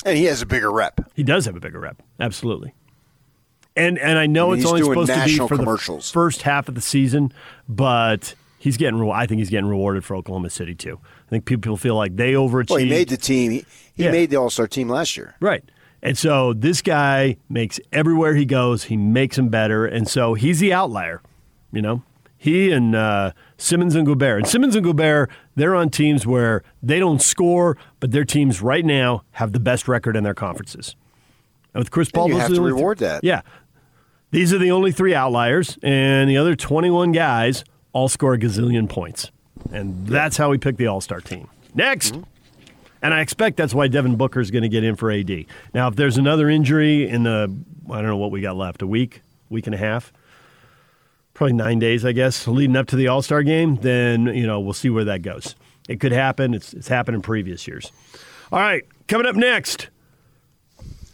And 0.03 0.17
he 0.17 0.25
has 0.25 0.41
a 0.41 0.47
bigger 0.47 0.71
rep. 0.71 0.99
He 1.13 1.21
does 1.21 1.45
have 1.45 1.55
a 1.55 1.59
bigger 1.59 1.79
rep, 1.79 2.01
absolutely. 2.19 2.73
And 3.75 3.99
and 3.99 4.17
I 4.17 4.25
know 4.25 4.49
mean, 4.49 4.59
it's 4.59 4.67
only 4.67 4.81
supposed 4.81 5.13
to 5.13 5.23
be 5.25 5.37
for 5.37 5.55
the 5.57 6.01
first 6.11 6.41
half 6.41 6.67
of 6.67 6.73
the 6.73 6.81
season, 6.81 7.31
but 7.69 8.33
he's 8.57 8.77
getting. 8.77 8.99
re- 8.99 9.11
I 9.11 9.27
think 9.27 9.39
he's 9.39 9.51
getting 9.51 9.69
rewarded 9.69 10.03
for 10.03 10.15
Oklahoma 10.15 10.49
City 10.49 10.73
too. 10.73 10.99
I 11.27 11.29
think 11.29 11.45
people 11.45 11.77
feel 11.77 11.95
like 11.95 12.15
they 12.15 12.33
overachieved. 12.33 12.69
Well, 12.71 12.79
he 12.79 12.89
made 12.89 13.09
the 13.09 13.17
team. 13.17 13.51
He, 13.51 13.65
he 13.93 14.05
Yeah. 14.05 14.11
made 14.11 14.31
the 14.31 14.37
All 14.37 14.49
Star 14.49 14.67
team 14.67 14.89
last 14.89 15.15
year. 15.15 15.35
Right. 15.39 15.63
And 16.03 16.17
so 16.17 16.53
this 16.53 16.81
guy 16.81 17.37
makes 17.47 17.79
everywhere 17.91 18.33
he 18.35 18.45
goes, 18.45 18.85
he 18.85 18.97
makes 18.97 19.35
them 19.35 19.49
better. 19.49 19.85
And 19.85 20.07
so 20.07 20.33
he's 20.33 20.59
the 20.59 20.73
outlier, 20.73 21.21
you 21.71 21.81
know? 21.81 22.03
He 22.37 22.71
and 22.71 22.95
uh, 22.95 23.33
Simmons 23.57 23.93
and 23.93 24.07
Gobert. 24.07 24.39
And 24.39 24.47
Simmons 24.47 24.75
and 24.75 24.83
Gobert, 24.83 25.29
they're 25.55 25.75
on 25.75 25.91
teams 25.91 26.25
where 26.25 26.63
they 26.81 26.97
don't 26.97 27.21
score, 27.21 27.77
but 27.99 28.09
their 28.09 28.25
teams 28.25 28.63
right 28.63 28.83
now 28.83 29.23
have 29.33 29.53
the 29.53 29.59
best 29.59 29.87
record 29.87 30.15
in 30.15 30.23
their 30.23 30.33
conferences. 30.33 30.95
And 31.75 31.81
with 31.81 31.91
Chris 31.91 32.09
Paul, 32.09 32.29
you 32.29 32.37
have 32.37 32.51
to 32.51 32.61
reward 32.61 32.97
th- 32.97 33.09
that. 33.09 33.23
Yeah. 33.23 33.41
These 34.31 34.53
are 34.53 34.57
the 34.57 34.71
only 34.71 34.91
three 34.91 35.13
outliers, 35.13 35.77
and 35.83 36.27
the 36.29 36.37
other 36.37 36.55
21 36.55 37.11
guys 37.11 37.63
all 37.93 38.07
score 38.07 38.33
a 38.33 38.39
gazillion 38.39 38.89
points. 38.89 39.29
And 39.71 40.07
that's 40.07 40.37
how 40.37 40.49
we 40.49 40.57
pick 40.57 40.77
the 40.77 40.87
All 40.87 41.01
Star 41.01 41.21
team. 41.21 41.47
Next. 41.75 42.15
And 43.01 43.13
I 43.13 43.21
expect 43.21 43.57
that's 43.57 43.73
why 43.73 43.87
Devin 43.87 44.15
Booker 44.15 44.39
is 44.39 44.51
going 44.51 44.63
to 44.63 44.69
get 44.69 44.83
in 44.83 44.95
for 44.95 45.11
AD. 45.11 45.45
Now, 45.73 45.87
if 45.87 45.95
there's 45.95 46.17
another 46.17 46.49
injury 46.49 47.07
in 47.07 47.23
the, 47.23 47.53
I 47.89 47.95
don't 47.95 48.07
know 48.07 48.17
what 48.17 48.31
we 48.31 48.41
got 48.41 48.55
left, 48.55 48.81
a 48.81 48.87
week, 48.87 49.21
week 49.49 49.65
and 49.65 49.73
a 49.73 49.77
half, 49.77 50.13
probably 51.33 51.53
nine 51.53 51.79
days, 51.79 52.05
I 52.05 52.11
guess, 52.11 52.47
leading 52.47 52.75
up 52.75 52.87
to 52.87 52.95
the 52.95 53.07
All 53.07 53.21
Star 53.21 53.41
game, 53.43 53.77
then, 53.77 54.27
you 54.27 54.45
know, 54.45 54.59
we'll 54.59 54.73
see 54.73 54.89
where 54.89 55.05
that 55.05 55.23
goes. 55.23 55.55
It 55.89 55.99
could 55.99 56.11
happen. 56.11 56.53
It's, 56.53 56.73
it's 56.73 56.87
happened 56.87 57.15
in 57.15 57.21
previous 57.21 57.67
years. 57.67 57.91
All 58.51 58.59
right, 58.59 58.83
coming 59.07 59.25
up 59.25 59.35
next. 59.35 59.89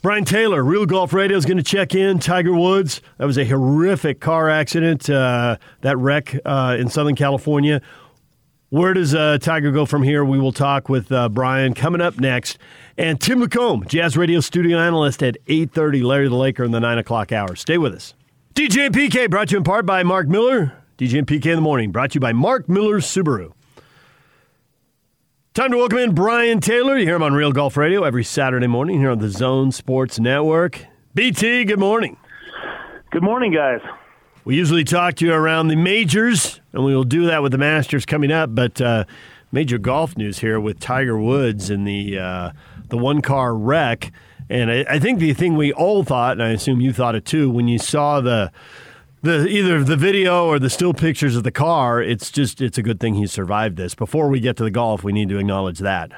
Brian 0.02 0.26
Taylor, 0.26 0.64
Real 0.64 0.86
Golf 0.86 1.12
Radio, 1.12 1.38
is 1.38 1.46
going 1.46 1.58
to 1.58 1.64
check 1.64 1.96
in. 1.96 2.20
Tiger 2.20 2.54
Woods. 2.54 3.02
That 3.18 3.26
was 3.26 3.38
a 3.38 3.46
horrific 3.46 4.20
car 4.20 4.50
accident, 4.50 5.10
uh, 5.10 5.58
that 5.82 5.98
wreck 5.98 6.38
uh, 6.46 6.78
in 6.80 6.90
Southern 6.90 7.16
California. 7.16 7.82
Where 8.70 8.94
does 8.94 9.16
uh, 9.16 9.38
Tiger 9.40 9.72
go 9.72 9.86
from 9.86 10.04
here? 10.04 10.26
We 10.26 10.40
will 10.40 10.52
talk 10.52 10.90
with 10.90 11.10
uh, 11.10 11.30
Brian 11.30 11.74
coming 11.74 12.02
up 12.02 12.20
next. 12.20 12.58
And 12.98 13.20
Tim 13.22 13.40
LaComb, 13.40 13.88
Jazz 13.88 14.18
Radio 14.18 14.42
studio 14.42 14.78
analyst 14.78 15.24
at 15.24 15.38
8.30, 15.46 16.04
Larry 16.04 16.28
the 16.28 16.36
Laker 16.36 16.66
in 16.66 16.72
the 16.72 16.82
9 16.82 16.98
o'clock 16.98 17.32
hour. 17.32 17.56
Stay 17.56 17.78
with 17.78 17.94
us. 17.94 18.14
DJ 18.56 18.88
and 18.88 18.96
PK 18.96 19.30
brought 19.30 19.50
to 19.50 19.52
you 19.54 19.60
in 19.60 19.64
part 19.64 19.86
by 19.86 20.04
Mark 20.04 20.28
Miller. 20.28 20.74
DJ 20.98 21.20
and 21.20 21.28
PK 21.28 21.46
in 21.46 21.56
the 21.56 21.62
morning 21.62 21.92
brought 21.92 22.12
to 22.12 22.16
you 22.16 22.20
by 22.20 22.34
Mark 22.34 22.68
Miller 22.68 23.00
Subaru. 23.00 23.54
Time 25.54 25.72
to 25.72 25.78
welcome 25.78 26.00
in 26.00 26.14
Brian 26.14 26.60
Taylor. 26.60 26.98
You 26.98 27.06
hear 27.06 27.16
him 27.16 27.24
on 27.24 27.34
Real 27.34 27.54
Golf 27.54 27.78
Radio 27.78 28.04
every 28.04 28.26
Saturday 28.26 28.68
morning 28.68 29.00
here 29.00 29.12
on 29.12 29.20
the 29.20 29.30
Zone 29.30 29.72
Sports 29.72 30.20
Network. 30.20 30.86
BT, 31.16 31.64
good 31.64 31.80
morning. 31.80 32.18
Good 33.12 33.24
morning, 33.24 33.54
guys. 33.54 33.80
We 34.44 34.56
usually 34.56 34.84
talk 34.84 35.16
to 35.16 35.26
you 35.26 35.34
around 35.34 35.68
the 35.68 35.76
majors, 35.76 36.62
and 36.78 36.86
we 36.86 36.96
will 36.96 37.04
do 37.04 37.26
that 37.26 37.42
with 37.42 37.52
the 37.52 37.58
Masters 37.58 38.06
coming 38.06 38.32
up. 38.32 38.54
But 38.54 38.80
uh, 38.80 39.06
major 39.52 39.80
golf 39.80 40.16
news 40.16 40.40
here 40.40 40.60
with 40.60 40.80
Tiger 40.80 41.18
Woods 41.18 41.70
and 41.72 41.88
the 41.88 42.20
uh, 42.20 42.52
the 42.90 42.98
one 42.98 43.22
car 43.22 43.56
wreck. 43.56 44.12
And 44.50 44.72
I, 44.72 44.86
I 44.88 45.00
think 45.00 45.20
the 45.20 45.34
thing 45.34 45.58
we 45.58 45.74
all 45.74 46.04
thought, 46.04 46.34
and 46.34 46.44
I 46.44 46.50
assume 46.50 46.80
you 46.80 46.94
thought 46.94 47.16
it 47.16 47.26
too, 47.26 47.50
when 47.50 47.68
you 47.68 47.80
saw 47.80 48.22
the 48.22 48.52
the 49.24 49.48
either 49.48 49.84
the 49.84 49.98
video 49.98 50.46
or 50.46 50.60
the 50.60 50.70
still 50.70 50.94
pictures 50.94 51.36
of 51.36 51.44
the 51.44 51.52
car, 51.52 52.00
it's 52.02 52.30
just 52.30 52.62
it's 52.62 52.78
a 52.78 52.84
good 52.84 53.00
thing 53.00 53.16
he 53.16 53.26
survived 53.26 53.76
this. 53.76 53.96
Before 53.96 54.30
we 54.30 54.40
get 54.40 54.56
to 54.58 54.64
the 54.64 54.72
golf, 54.72 55.04
we 55.04 55.12
need 55.12 55.30
to 55.30 55.40
acknowledge 55.40 55.80
that. 55.80 56.12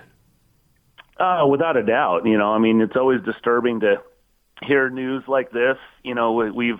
Uh, 1.18 1.45
without 1.49 1.76
a 1.77 1.84
doubt, 1.84 2.26
you 2.26 2.38
know, 2.38 2.53
I 2.53 2.60
mean, 2.60 2.81
it's 2.81 2.95
always 2.95 3.22
disturbing 3.22 3.80
to 3.81 3.95
hear 4.64 4.90
news 4.90 5.23
like 5.27 5.52
this. 5.52 5.77
You 6.03 6.15
know, 6.15 6.34
we- 6.34 6.52
we've 6.52 6.80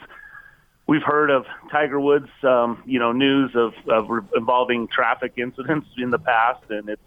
we've 0.90 1.04
heard 1.04 1.30
of 1.30 1.46
Tiger 1.72 2.00
Woods, 2.00 2.30
um, 2.42 2.82
you 2.86 2.98
know, 2.98 3.12
news 3.12 3.52
of, 3.56 3.74
of 3.88 4.10
re- 4.10 4.22
involving 4.36 4.88
traffic 4.88 5.34
incidents 5.38 5.88
in 5.98 6.10
the 6.10 6.18
past, 6.18 6.64
and 6.70 6.90
it's 6.90 7.02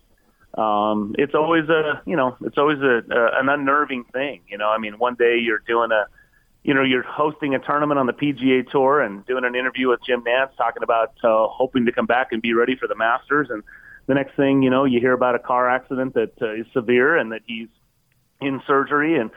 um, 0.54 1.14
it's 1.18 1.34
always 1.34 1.68
a 1.68 2.00
you 2.06 2.14
know 2.16 2.36
it's 2.42 2.59
always 2.59 2.78
a, 2.78 3.02
a 3.10 3.40
an 3.40 3.48
unnerving 3.48 4.04
thing. 4.12 4.42
You 4.48 4.59
know, 4.59 4.68
I 4.68 4.78
mean, 4.78 4.98
one 4.98 5.16
day 5.16 5.38
you're 5.38 5.62
doing 5.66 5.90
a 5.90 6.04
you 6.62 6.74
know 6.74 6.82
you're 6.82 7.02
hosting 7.02 7.56
a 7.56 7.59
tournament 7.59 7.98
on 7.98 8.06
the 8.06 8.12
PGA 8.12 8.70
Tour 8.70 9.00
and 9.00 9.26
doing 9.26 9.44
an 9.44 9.56
interview 9.56 9.88
with 9.88 10.00
Jim 10.06 10.22
Nantz 10.22 10.56
talking 10.56 10.84
about 10.84 11.14
uh, 11.24 11.48
hoping 11.48 11.86
to 11.86 11.92
come 11.92 12.06
back 12.06 12.28
and 12.30 12.40
be 12.40 12.54
ready 12.54 12.76
for 12.76 12.86
the 12.86 12.94
Masters, 12.94 13.48
and 13.50 13.64
the 14.06 14.14
next 14.14 14.36
thing 14.36 14.62
you 14.62 14.70
know, 14.70 14.84
you 14.84 15.00
hear 15.00 15.12
about 15.12 15.34
a 15.34 15.40
car 15.40 15.68
accident 15.68 16.14
that 16.14 16.40
uh, 16.40 16.54
is 16.54 16.66
severe 16.72 17.16
and 17.16 17.32
that 17.32 17.40
he's 17.46 17.68
in 18.40 18.60
surgery 18.66 19.18
and 19.18 19.30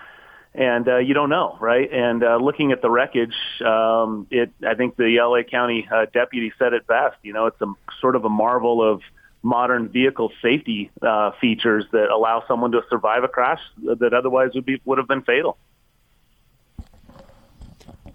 and 0.57 0.87
uh, 0.87 0.97
you 0.97 1.13
don't 1.13 1.29
know, 1.29 1.57
right? 1.59 1.91
And 1.91 2.23
uh, 2.23 2.37
looking 2.37 2.71
at 2.71 2.81
the 2.81 2.89
wreckage, 2.89 3.35
um, 3.63 4.27
it 4.31 4.51
I 4.65 4.75
think 4.75 4.95
the 4.95 5.17
LA 5.19 5.43
County 5.43 5.87
uh, 5.91 6.05
deputy 6.13 6.53
said 6.57 6.73
it 6.73 6.87
best. 6.87 7.17
You 7.23 7.33
know, 7.33 7.47
it's 7.47 7.61
a 7.61 7.67
sort 7.99 8.15
of 8.15 8.25
a 8.25 8.29
marvel 8.29 8.81
of 8.81 9.01
modern 9.43 9.89
vehicle 9.89 10.31
safety 10.41 10.89
uh, 11.01 11.31
features 11.39 11.85
that 11.91 12.09
allow 12.09 12.43
someone 12.47 12.71
to 12.71 12.81
survive 12.89 13.23
a 13.23 13.27
crash 13.27 13.59
that 13.83 14.13
otherwise 14.13 14.51
would 14.55 14.65
be 14.65 14.81
would 14.85 14.97
have 14.97 15.07
been 15.07 15.21
fatal. 15.21 15.57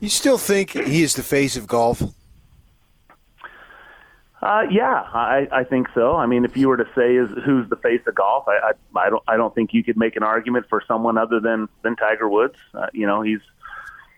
You 0.00 0.08
still 0.08 0.38
think 0.38 0.70
he 0.70 1.02
is 1.02 1.14
the 1.14 1.22
face 1.22 1.56
of 1.56 1.66
golf? 1.66 2.02
Uh, 4.42 4.62
yeah, 4.70 5.06
I, 5.12 5.48
I 5.52 5.64
think 5.64 5.88
so. 5.94 6.16
I 6.16 6.24
mean, 6.24 6.46
if 6.46 6.56
you 6.56 6.68
were 6.68 6.78
to 6.78 6.88
say 6.94 7.16
is 7.16 7.28
who's 7.44 7.68
the 7.68 7.76
face 7.76 8.00
of 8.06 8.14
golf, 8.14 8.44
I, 8.48 8.70
I, 8.70 8.98
I 8.98 9.10
don't, 9.10 9.22
I 9.28 9.36
don't 9.36 9.54
think 9.54 9.74
you 9.74 9.84
could 9.84 9.98
make 9.98 10.16
an 10.16 10.22
argument 10.22 10.66
for 10.70 10.82
someone 10.88 11.18
other 11.18 11.40
than 11.40 11.68
than 11.82 11.94
Tiger 11.96 12.26
Woods. 12.28 12.56
Uh, 12.72 12.86
you 12.94 13.06
know, 13.06 13.20
he's 13.20 13.40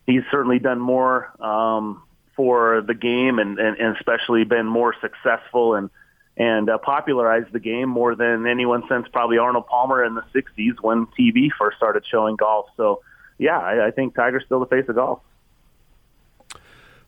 he's 0.06 0.22
certainly 0.30 0.60
done 0.60 0.78
more 0.78 1.32
um, 1.44 2.04
for 2.36 2.82
the 2.86 2.94
game, 2.94 3.40
and, 3.40 3.58
and, 3.58 3.76
and 3.78 3.96
especially 3.96 4.44
been 4.44 4.66
more 4.66 4.94
successful 5.00 5.74
and 5.74 5.90
and 6.36 6.70
uh, 6.70 6.78
popularized 6.78 7.52
the 7.52 7.60
game 7.60 7.88
more 7.88 8.14
than 8.14 8.46
anyone 8.46 8.84
since 8.88 9.06
probably 9.12 9.38
Arnold 9.38 9.66
Palmer 9.66 10.04
in 10.04 10.14
the 10.14 10.24
'60s 10.32 10.76
when 10.80 11.06
TV 11.18 11.48
first 11.58 11.78
started 11.78 12.04
showing 12.08 12.36
golf. 12.36 12.66
So, 12.76 13.02
yeah, 13.38 13.58
I, 13.58 13.88
I 13.88 13.90
think 13.90 14.14
Tiger's 14.14 14.44
still 14.44 14.60
the 14.60 14.66
face 14.66 14.88
of 14.88 14.94
golf. 14.94 15.20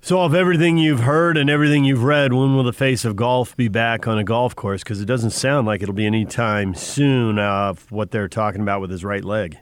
So, 0.04 0.20
of 0.20 0.34
everything 0.34 0.76
you've 0.76 1.00
heard 1.00 1.38
and 1.38 1.48
everything 1.48 1.86
you've 1.86 2.02
read, 2.02 2.34
when 2.34 2.54
will 2.54 2.62
the 2.62 2.74
face 2.74 3.06
of 3.06 3.16
golf 3.16 3.56
be 3.56 3.68
back 3.68 4.06
on 4.06 4.18
a 4.18 4.22
golf 4.22 4.54
course? 4.54 4.84
Because 4.84 5.00
it 5.00 5.06
doesn't 5.06 5.30
sound 5.30 5.66
like 5.66 5.80
it'll 5.80 5.94
be 5.94 6.04
any 6.04 6.26
time 6.26 6.74
soon. 6.74 7.38
Of 7.38 7.90
what 7.90 8.10
they're 8.10 8.28
talking 8.28 8.60
about 8.60 8.82
with 8.82 8.90
his 8.90 9.02
right 9.02 9.24
leg. 9.24 9.56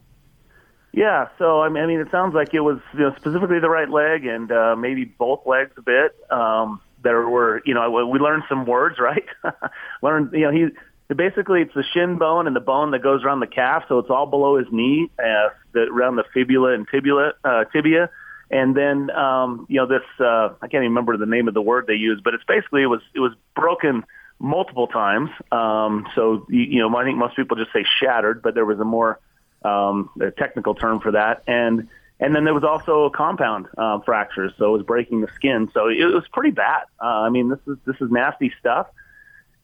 Yeah, 0.90 1.28
so 1.38 1.60
I 1.60 1.68
mean, 1.68 2.00
it 2.00 2.08
sounds 2.10 2.34
like 2.34 2.54
it 2.54 2.58
was 2.58 2.80
you 2.92 3.02
know, 3.02 3.14
specifically 3.18 3.60
the 3.60 3.70
right 3.70 3.88
leg 3.88 4.26
and 4.26 4.50
uh, 4.50 4.74
maybe 4.74 5.04
both 5.04 5.46
legs 5.46 5.70
a 5.76 5.82
bit. 5.82 6.16
Um, 6.28 6.80
there 7.04 7.24
were, 7.28 7.62
you 7.64 7.74
know, 7.74 7.88
we 8.04 8.18
learned 8.18 8.42
some 8.48 8.66
words, 8.66 8.98
right? 9.00 9.26
learned, 10.02 10.32
you 10.32 10.40
know, 10.40 10.50
he 10.50 11.14
basically 11.14 11.62
it's 11.62 11.74
the 11.74 11.84
shin 11.94 12.18
bone 12.18 12.48
and 12.48 12.56
the 12.56 12.60
bone 12.60 12.90
that 12.90 13.02
goes 13.04 13.22
around 13.22 13.38
the 13.38 13.46
calf, 13.46 13.84
so 13.86 14.00
it's 14.00 14.10
all 14.10 14.26
below 14.26 14.58
his 14.58 14.66
knee, 14.72 15.08
uh, 15.20 15.50
the, 15.72 15.82
around 15.82 16.16
the 16.16 16.24
fibula 16.34 16.74
and 16.74 16.88
tibia, 16.88 17.30
uh, 17.44 17.62
tibia, 17.72 18.10
and 18.52 18.76
then 18.76 19.10
um, 19.10 19.66
you 19.68 19.78
know 19.78 19.86
this 19.86 20.02
uh, 20.20 20.50
I 20.60 20.68
can't 20.68 20.84
even 20.84 20.90
remember 20.90 21.16
the 21.16 21.26
name 21.26 21.48
of 21.48 21.54
the 21.54 21.62
word 21.62 21.86
they 21.86 21.94
used, 21.94 22.22
but 22.22 22.34
it's 22.34 22.44
basically 22.44 22.82
it 22.82 22.86
was 22.86 23.00
it 23.14 23.20
was 23.20 23.32
broken 23.56 24.04
multiple 24.38 24.86
times. 24.86 25.30
Um, 25.50 26.06
so 26.14 26.46
you, 26.50 26.60
you 26.60 26.78
know, 26.78 26.94
I 26.96 27.04
think 27.04 27.16
most 27.16 27.34
people 27.34 27.56
just 27.56 27.72
say 27.72 27.84
shattered, 28.00 28.42
but 28.42 28.54
there 28.54 28.66
was 28.66 28.78
a 28.78 28.84
more 28.84 29.18
um, 29.64 30.10
a 30.20 30.30
technical 30.30 30.74
term 30.74 31.00
for 31.00 31.12
that, 31.12 31.42
and 31.46 31.88
and 32.20 32.36
then 32.36 32.44
there 32.44 32.54
was 32.54 32.62
also 32.62 33.04
a 33.04 33.10
compound 33.10 33.68
uh, 33.76 34.00
fractures, 34.00 34.52
so 34.58 34.74
it 34.74 34.78
was 34.78 34.86
breaking 34.86 35.22
the 35.22 35.28
skin. 35.34 35.70
So 35.72 35.88
it 35.88 36.04
was 36.04 36.24
pretty 36.30 36.50
bad. 36.50 36.84
Uh, 37.00 37.06
I 37.06 37.30
mean, 37.30 37.48
this 37.48 37.58
is 37.66 37.78
this 37.86 37.96
is 38.00 38.10
nasty 38.10 38.52
stuff. 38.60 38.88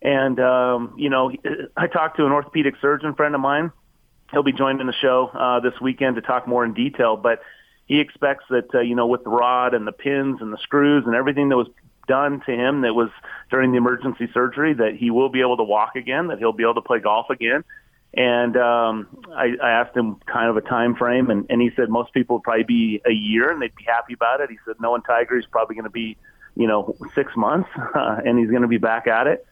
And 0.01 0.41
um, 0.41 0.95
you 0.97 1.11
know, 1.11 1.31
I 1.77 1.89
talked 1.89 2.17
to 2.17 2.25
an 2.27 2.33
orthopedic 2.33 2.77
surgeon 2.81 3.15
friend 3.15 3.35
of 3.35 3.41
mine. 3.43 3.71
He'll 4.31 4.43
be 4.43 4.53
joining 4.53 4.87
the 4.87 4.95
show 4.95 5.27
uh, 5.27 5.61
this 5.61 5.79
weekend 5.81 6.17
to 6.17 6.23
talk 6.23 6.49
more 6.49 6.65
in 6.65 6.73
detail, 6.75 7.17
but 7.17 7.41
he 7.89 8.01
expects 8.01 8.45
that 8.51 8.73
uh, 8.75 8.81
you 8.81 8.95
know 8.95 9.07
with 9.07 9.25
the 9.25 9.31
rod 9.31 9.75
and 9.75 9.87
the 9.87 9.93
pins 9.93 10.41
and 10.41 10.53
the 10.53 10.59
screws 10.59 11.05
and 11.07 11.15
everything 11.15 11.49
that 11.49 11.57
was 11.57 11.69
done 12.07 12.41
to 12.47 12.53
him 12.53 12.83
that 12.83 12.95
was 12.95 13.11
during 13.51 13.71
the 13.71 13.77
emergency 13.77 14.29
surgery 14.33 14.75
that 14.75 14.97
he 14.97 15.11
will 15.11 15.29
be 15.29 15.41
able 15.41 15.57
to 15.59 15.63
walk 15.63 15.95
again, 15.95 16.29
that 16.29 16.39
he'll 16.39 16.53
be 16.53 16.65
able 16.65 16.75
to 16.75 16.81
play 16.81 16.99
golf 16.99 17.31
again. 17.31 17.63
And 18.15 18.57
um, 18.57 19.07
I, 19.31 19.55
I 19.63 19.71
asked 19.71 19.95
him 19.95 20.17
kind 20.27 20.49
of 20.49 20.57
a 20.57 20.63
time 20.63 20.97
frame, 20.97 21.31
and, 21.31 21.47
and 21.51 21.61
he 21.61 21.71
said 21.77 21.91
most 21.91 22.13
people 22.15 22.37
would 22.37 22.43
probably 22.43 22.65
be 22.65 23.03
a 23.07 23.13
year, 23.13 23.51
and 23.51 23.61
they'd 23.61 23.75
be 23.77 23.85
happy 23.85 24.15
about 24.15 24.41
it. 24.41 24.51
He 24.51 24.57
said 24.65 24.77
knowing 24.81 25.03
Tiger, 25.03 25.37
he's 25.37 25.47
probably 25.47 25.75
going 25.77 25.85
to 25.85 25.91
be, 25.91 26.17
you 26.57 26.67
know, 26.67 26.97
six 27.15 27.37
months, 27.37 27.69
uh, 27.77 28.21
and 28.25 28.39
he's 28.39 28.49
going 28.49 28.63
to 28.63 28.69
be 28.69 28.79
back 28.79 29.07
at 29.07 29.27
it. 29.27 29.47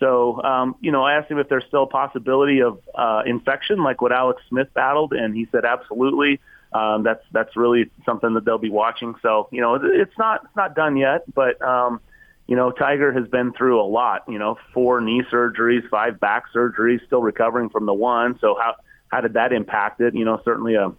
So, 0.00 0.42
um, 0.42 0.74
you 0.80 0.90
know, 0.90 1.04
I 1.04 1.14
asked 1.14 1.30
him 1.30 1.38
if 1.38 1.48
there's 1.48 1.64
still 1.66 1.84
a 1.84 1.86
possibility 1.86 2.62
of 2.62 2.80
uh, 2.94 3.22
infection, 3.26 3.82
like 3.82 4.00
what 4.00 4.12
Alex 4.12 4.42
Smith 4.48 4.68
battled, 4.74 5.12
and 5.12 5.34
he 5.34 5.46
said 5.52 5.64
absolutely. 5.64 6.40
Um, 6.72 7.02
that's 7.02 7.24
that's 7.32 7.56
really 7.56 7.90
something 8.04 8.34
that 8.34 8.44
they'll 8.44 8.58
be 8.58 8.70
watching. 8.70 9.14
So 9.22 9.48
you 9.50 9.60
know, 9.60 9.74
it's 9.82 10.16
not 10.18 10.44
it's 10.44 10.56
not 10.56 10.74
done 10.74 10.96
yet, 10.96 11.24
but 11.34 11.60
um, 11.62 12.00
you 12.46 12.56
know, 12.56 12.70
Tiger 12.70 13.12
has 13.12 13.28
been 13.28 13.52
through 13.52 13.80
a 13.80 13.86
lot. 13.86 14.24
You 14.28 14.38
know, 14.38 14.56
four 14.72 15.00
knee 15.00 15.22
surgeries, 15.32 15.88
five 15.88 16.20
back 16.20 16.44
surgeries, 16.54 17.04
still 17.06 17.22
recovering 17.22 17.70
from 17.70 17.86
the 17.86 17.94
one. 17.94 18.38
So 18.40 18.56
how 18.60 18.76
how 19.08 19.20
did 19.20 19.34
that 19.34 19.52
impact 19.52 20.00
it? 20.00 20.14
You 20.14 20.24
know, 20.24 20.40
certainly 20.44 20.74
a 20.74 20.92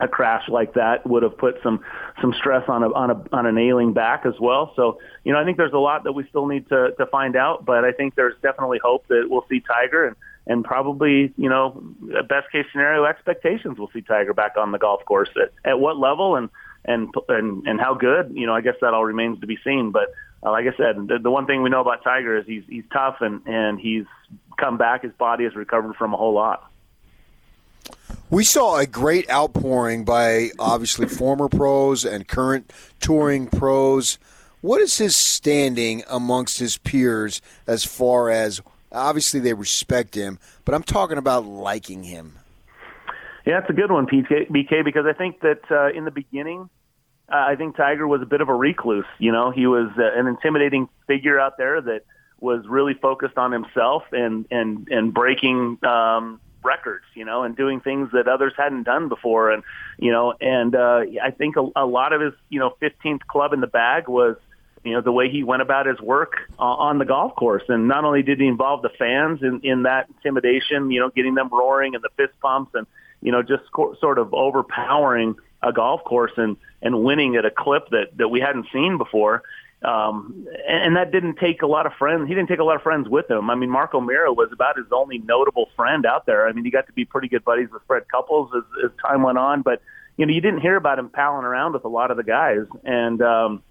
a 0.00 0.06
crash 0.06 0.48
like 0.48 0.74
that 0.74 1.04
would 1.06 1.24
have 1.24 1.36
put 1.36 1.56
some 1.62 1.80
some 2.20 2.32
stress 2.38 2.68
on 2.68 2.82
a 2.82 2.92
on 2.92 3.10
a 3.10 3.24
on 3.32 3.46
an 3.46 3.58
ailing 3.58 3.92
back 3.92 4.24
as 4.26 4.34
well. 4.40 4.72
So 4.76 5.00
you 5.24 5.32
know, 5.32 5.40
I 5.40 5.44
think 5.44 5.56
there's 5.56 5.72
a 5.72 5.78
lot 5.78 6.04
that 6.04 6.12
we 6.12 6.26
still 6.28 6.46
need 6.46 6.68
to 6.68 6.92
to 6.98 7.06
find 7.06 7.36
out, 7.36 7.64
but 7.64 7.84
I 7.84 7.92
think 7.92 8.14
there's 8.14 8.34
definitely 8.42 8.78
hope 8.82 9.06
that 9.08 9.26
we'll 9.28 9.44
see 9.48 9.60
Tiger 9.60 10.06
and 10.06 10.16
and 10.48 10.64
probably, 10.64 11.32
you 11.36 11.48
know, 11.48 11.80
best 12.28 12.50
case 12.50 12.64
scenario 12.72 13.04
expectations 13.04 13.78
we'll 13.78 13.90
see 13.92 14.00
Tiger 14.00 14.32
back 14.32 14.56
on 14.56 14.72
the 14.72 14.78
golf 14.78 15.04
course. 15.04 15.28
At, 15.36 15.52
at 15.70 15.78
what 15.78 15.98
level 15.98 16.34
and, 16.36 16.48
and 16.84 17.14
and 17.28 17.66
and 17.66 17.78
how 17.78 17.94
good, 17.94 18.32
you 18.34 18.46
know, 18.46 18.54
I 18.54 18.62
guess 18.62 18.76
that 18.80 18.94
all 18.94 19.04
remains 19.04 19.40
to 19.40 19.46
be 19.46 19.58
seen. 19.62 19.90
But 19.90 20.08
uh, 20.42 20.50
like 20.50 20.64
I 20.66 20.76
said, 20.76 21.06
the, 21.06 21.18
the 21.22 21.30
one 21.30 21.46
thing 21.46 21.62
we 21.62 21.70
know 21.70 21.82
about 21.82 22.02
Tiger 22.02 22.38
is 22.38 22.46
he's 22.46 22.64
he's 22.68 22.84
tough 22.92 23.18
and 23.20 23.42
and 23.46 23.78
he's 23.78 24.06
come 24.56 24.78
back. 24.78 25.02
His 25.02 25.12
body 25.12 25.44
has 25.44 25.54
recovered 25.54 25.96
from 25.96 26.14
a 26.14 26.16
whole 26.16 26.32
lot. 26.32 26.70
We 28.30 28.44
saw 28.44 28.78
a 28.78 28.86
great 28.86 29.30
outpouring 29.30 30.04
by 30.04 30.50
obviously 30.58 31.06
former 31.08 31.48
pros 31.48 32.04
and 32.04 32.26
current 32.26 32.72
touring 33.00 33.46
pros. 33.46 34.18
What 34.60 34.80
is 34.80 34.98
his 34.98 35.14
standing 35.16 36.02
amongst 36.08 36.58
his 36.58 36.78
peers 36.78 37.40
as 37.66 37.84
far 37.84 38.28
as 38.28 38.60
Obviously, 38.90 39.40
they 39.40 39.54
respect 39.54 40.14
him, 40.14 40.38
but 40.64 40.74
I'm 40.74 40.82
talking 40.82 41.18
about 41.18 41.44
liking 41.44 42.02
him. 42.02 42.38
Yeah, 43.44 43.60
it's 43.60 43.70
a 43.70 43.74
good 43.74 43.90
one, 43.90 44.06
BK, 44.06 44.84
because 44.84 45.06
I 45.06 45.12
think 45.12 45.40
that 45.40 45.60
uh, 45.70 45.88
in 45.96 46.04
the 46.04 46.10
beginning, 46.10 46.68
uh, 47.30 47.36
I 47.36 47.56
think 47.56 47.76
Tiger 47.76 48.06
was 48.06 48.22
a 48.22 48.26
bit 48.26 48.40
of 48.40 48.48
a 48.48 48.54
recluse. 48.54 49.06
You 49.18 49.32
know, 49.32 49.50
he 49.50 49.66
was 49.66 49.90
uh, 49.98 50.18
an 50.18 50.26
intimidating 50.26 50.88
figure 51.06 51.38
out 51.38 51.56
there 51.56 51.80
that 51.80 52.02
was 52.40 52.66
really 52.68 52.94
focused 52.94 53.36
on 53.36 53.52
himself 53.52 54.04
and 54.12 54.46
and 54.50 54.88
and 54.88 55.12
breaking 55.12 55.78
um, 55.82 56.40
records, 56.62 57.04
you 57.14 57.24
know, 57.24 57.42
and 57.42 57.56
doing 57.56 57.80
things 57.80 58.10
that 58.12 58.28
others 58.28 58.52
hadn't 58.56 58.84
done 58.84 59.08
before, 59.08 59.50
and 59.50 59.62
you 59.98 60.12
know, 60.12 60.34
and 60.40 60.74
uh, 60.74 61.02
I 61.22 61.30
think 61.30 61.56
a, 61.56 61.68
a 61.76 61.86
lot 61.86 62.12
of 62.12 62.20
his 62.20 62.32
you 62.48 62.60
know 62.60 62.76
15th 62.80 63.26
club 63.26 63.52
in 63.52 63.60
the 63.60 63.66
bag 63.66 64.08
was 64.08 64.36
you 64.84 64.92
know 64.92 65.00
the 65.00 65.12
way 65.12 65.28
he 65.30 65.42
went 65.42 65.62
about 65.62 65.86
his 65.86 66.00
work 66.00 66.34
uh, 66.58 66.62
on 66.62 66.98
the 66.98 67.04
golf 67.04 67.34
course. 67.34 67.62
And 67.68 67.88
not 67.88 68.04
only 68.04 68.22
did 68.22 68.40
he 68.40 68.46
involve 68.46 68.82
the 68.82 68.90
fans 68.90 69.42
in 69.42 69.60
in 69.62 69.82
that 69.84 70.08
intimidation 70.08 70.90
you 70.90 71.00
know 71.00 71.10
getting 71.10 71.34
them 71.34 71.48
roaring 71.50 71.94
and 71.94 72.02
the 72.02 72.10
fist 72.16 72.38
pumps 72.40 72.72
and 72.74 72.86
you 73.20 73.32
know 73.32 73.42
just 73.42 73.70
co- 73.72 73.96
sort 74.00 74.18
of 74.18 74.32
overpowering 74.34 75.36
a 75.62 75.72
golf 75.72 76.04
course 76.04 76.32
and 76.36 76.56
and 76.82 77.02
winning 77.02 77.36
at 77.36 77.44
a 77.44 77.50
clip 77.50 77.88
that 77.90 78.16
that 78.16 78.28
we 78.28 78.40
hadn't 78.40 78.66
seen 78.72 78.98
before. 78.98 79.42
Um 79.82 80.46
and, 80.66 80.84
and 80.84 80.96
that 80.96 81.12
didn't 81.12 81.36
take 81.36 81.62
a 81.62 81.66
lot 81.66 81.86
of 81.86 81.92
friends 81.94 82.28
he 82.28 82.34
didn't 82.34 82.48
take 82.48 82.60
a 82.60 82.64
lot 82.64 82.76
of 82.76 82.82
friends 82.82 83.08
with 83.08 83.30
him. 83.30 83.50
I 83.50 83.54
mean 83.54 83.70
mark 83.70 83.94
o'meara 83.94 84.32
was 84.32 84.50
about 84.52 84.76
his 84.76 84.86
only 84.92 85.18
notable 85.18 85.70
friend 85.76 86.06
out 86.06 86.26
there. 86.26 86.46
I 86.48 86.52
mean 86.52 86.64
he 86.64 86.70
got 86.70 86.86
to 86.86 86.92
be 86.92 87.04
pretty 87.04 87.28
good 87.28 87.44
buddies 87.44 87.68
with 87.72 87.82
fred 87.86 88.04
couples 88.10 88.50
as, 88.56 88.62
as 88.84 88.90
time 89.04 89.22
went 89.22 89.38
on 89.38 89.62
but 89.62 89.82
you 90.16 90.26
know 90.26 90.32
you 90.32 90.40
didn't 90.40 90.60
hear 90.60 90.76
about 90.76 90.98
him 90.98 91.08
palling 91.10 91.44
around 91.44 91.74
with 91.74 91.84
a 91.84 91.88
lot 91.88 92.10
of 92.10 92.16
the 92.16 92.24
guys. 92.24 92.66
And 92.84 93.20
um 93.22 93.62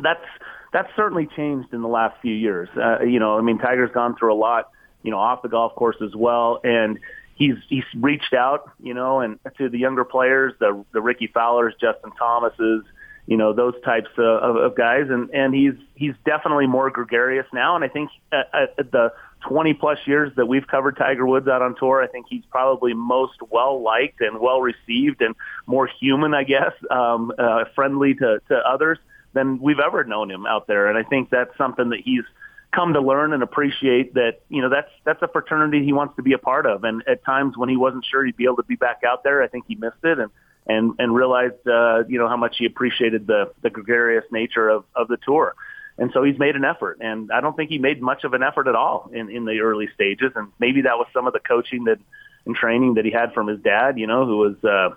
that's 0.00 0.24
that's 0.72 0.88
certainly 0.96 1.28
changed 1.36 1.72
in 1.72 1.82
the 1.82 1.88
last 1.88 2.20
few 2.22 2.34
years. 2.34 2.68
Uh, 2.76 3.02
you 3.02 3.18
know, 3.18 3.38
I 3.38 3.42
mean, 3.42 3.58
Tiger's 3.58 3.92
gone 3.92 4.16
through 4.16 4.32
a 4.32 4.36
lot, 4.36 4.70
you 5.02 5.10
know, 5.10 5.18
off 5.18 5.42
the 5.42 5.48
golf 5.48 5.74
course 5.74 5.96
as 6.02 6.14
well, 6.16 6.60
and 6.64 6.98
he's 7.34 7.56
he's 7.68 7.84
reached 7.94 8.32
out, 8.32 8.70
you 8.82 8.94
know, 8.94 9.20
and 9.20 9.38
to 9.58 9.68
the 9.68 9.78
younger 9.78 10.04
players, 10.04 10.54
the 10.58 10.84
the 10.92 11.00
Rickie 11.00 11.28
Fowlers, 11.28 11.74
Justin 11.80 12.12
Thomases, 12.18 12.84
you 13.26 13.36
know, 13.36 13.52
those 13.52 13.74
types 13.84 14.08
of, 14.16 14.24
of, 14.24 14.56
of 14.56 14.76
guys, 14.76 15.06
and 15.10 15.30
and 15.30 15.54
he's 15.54 15.74
he's 15.94 16.14
definitely 16.24 16.66
more 16.66 16.90
gregarious 16.90 17.46
now, 17.52 17.76
and 17.76 17.84
I 17.84 17.88
think 17.88 18.10
at, 18.32 18.74
at 18.78 18.90
the 18.92 19.12
20 19.48 19.74
plus 19.74 19.98
years 20.06 20.32
that 20.36 20.46
we've 20.46 20.66
covered 20.66 20.96
Tiger 20.96 21.26
Woods 21.26 21.48
out 21.48 21.62
on 21.62 21.74
tour, 21.74 22.00
I 22.00 22.06
think 22.06 22.26
he's 22.30 22.44
probably 22.50 22.94
most 22.94 23.42
well 23.50 23.82
liked 23.82 24.20
and 24.20 24.40
well 24.40 24.60
received 24.60 25.20
and 25.20 25.34
more 25.66 25.86
human, 26.00 26.32
I 26.32 26.44
guess, 26.44 26.72
um, 26.90 27.32
uh, 27.38 27.64
friendly 27.74 28.14
to 28.14 28.40
to 28.48 28.56
others 28.56 28.98
than 29.32 29.58
we've 29.60 29.78
ever 29.78 30.04
known 30.04 30.30
him 30.30 30.46
out 30.46 30.66
there. 30.66 30.88
And 30.88 30.98
I 30.98 31.02
think 31.02 31.30
that's 31.30 31.56
something 31.56 31.90
that 31.90 32.00
he's 32.00 32.24
come 32.72 32.94
to 32.94 33.00
learn 33.00 33.32
and 33.32 33.42
appreciate 33.42 34.14
that, 34.14 34.40
you 34.48 34.62
know, 34.62 34.70
that's, 34.70 34.90
that's 35.04 35.22
a 35.22 35.28
fraternity 35.28 35.84
he 35.84 35.92
wants 35.92 36.16
to 36.16 36.22
be 36.22 36.32
a 36.32 36.38
part 36.38 36.64
of. 36.66 36.84
And 36.84 37.02
at 37.06 37.24
times 37.24 37.56
when 37.56 37.68
he 37.68 37.76
wasn't 37.76 38.04
sure 38.04 38.24
he'd 38.24 38.36
be 38.36 38.44
able 38.44 38.56
to 38.56 38.62
be 38.62 38.76
back 38.76 39.02
out 39.06 39.22
there, 39.24 39.42
I 39.42 39.48
think 39.48 39.66
he 39.68 39.74
missed 39.74 40.02
it 40.02 40.18
and, 40.18 40.30
and, 40.66 40.94
and 40.98 41.14
realized, 41.14 41.66
uh, 41.66 42.04
you 42.08 42.18
know, 42.18 42.28
how 42.28 42.36
much 42.36 42.56
he 42.58 42.64
appreciated 42.64 43.26
the, 43.26 43.52
the 43.62 43.68
gregarious 43.70 44.24
nature 44.30 44.68
of, 44.68 44.84
of 44.96 45.08
the 45.08 45.18
tour. 45.18 45.54
And 45.98 46.10
so 46.14 46.22
he's 46.22 46.38
made 46.38 46.56
an 46.56 46.64
effort, 46.64 46.98
and 47.02 47.30
I 47.30 47.42
don't 47.42 47.54
think 47.54 47.68
he 47.68 47.78
made 47.78 48.00
much 48.00 48.24
of 48.24 48.32
an 48.32 48.42
effort 48.42 48.66
at 48.66 48.74
all 48.74 49.10
in, 49.12 49.28
in 49.28 49.44
the 49.44 49.60
early 49.60 49.88
stages. 49.94 50.32
And 50.34 50.48
maybe 50.58 50.80
that 50.82 50.96
was 50.96 51.06
some 51.12 51.26
of 51.26 51.34
the 51.34 51.40
coaching 51.40 51.84
that 51.84 51.98
and 52.46 52.56
training 52.56 52.94
that 52.94 53.04
he 53.04 53.10
had 53.10 53.32
from 53.34 53.46
his 53.46 53.60
dad, 53.60 53.98
you 53.98 54.06
know, 54.06 54.26
who 54.26 54.38
was, 54.38 54.64
uh, 54.64 54.94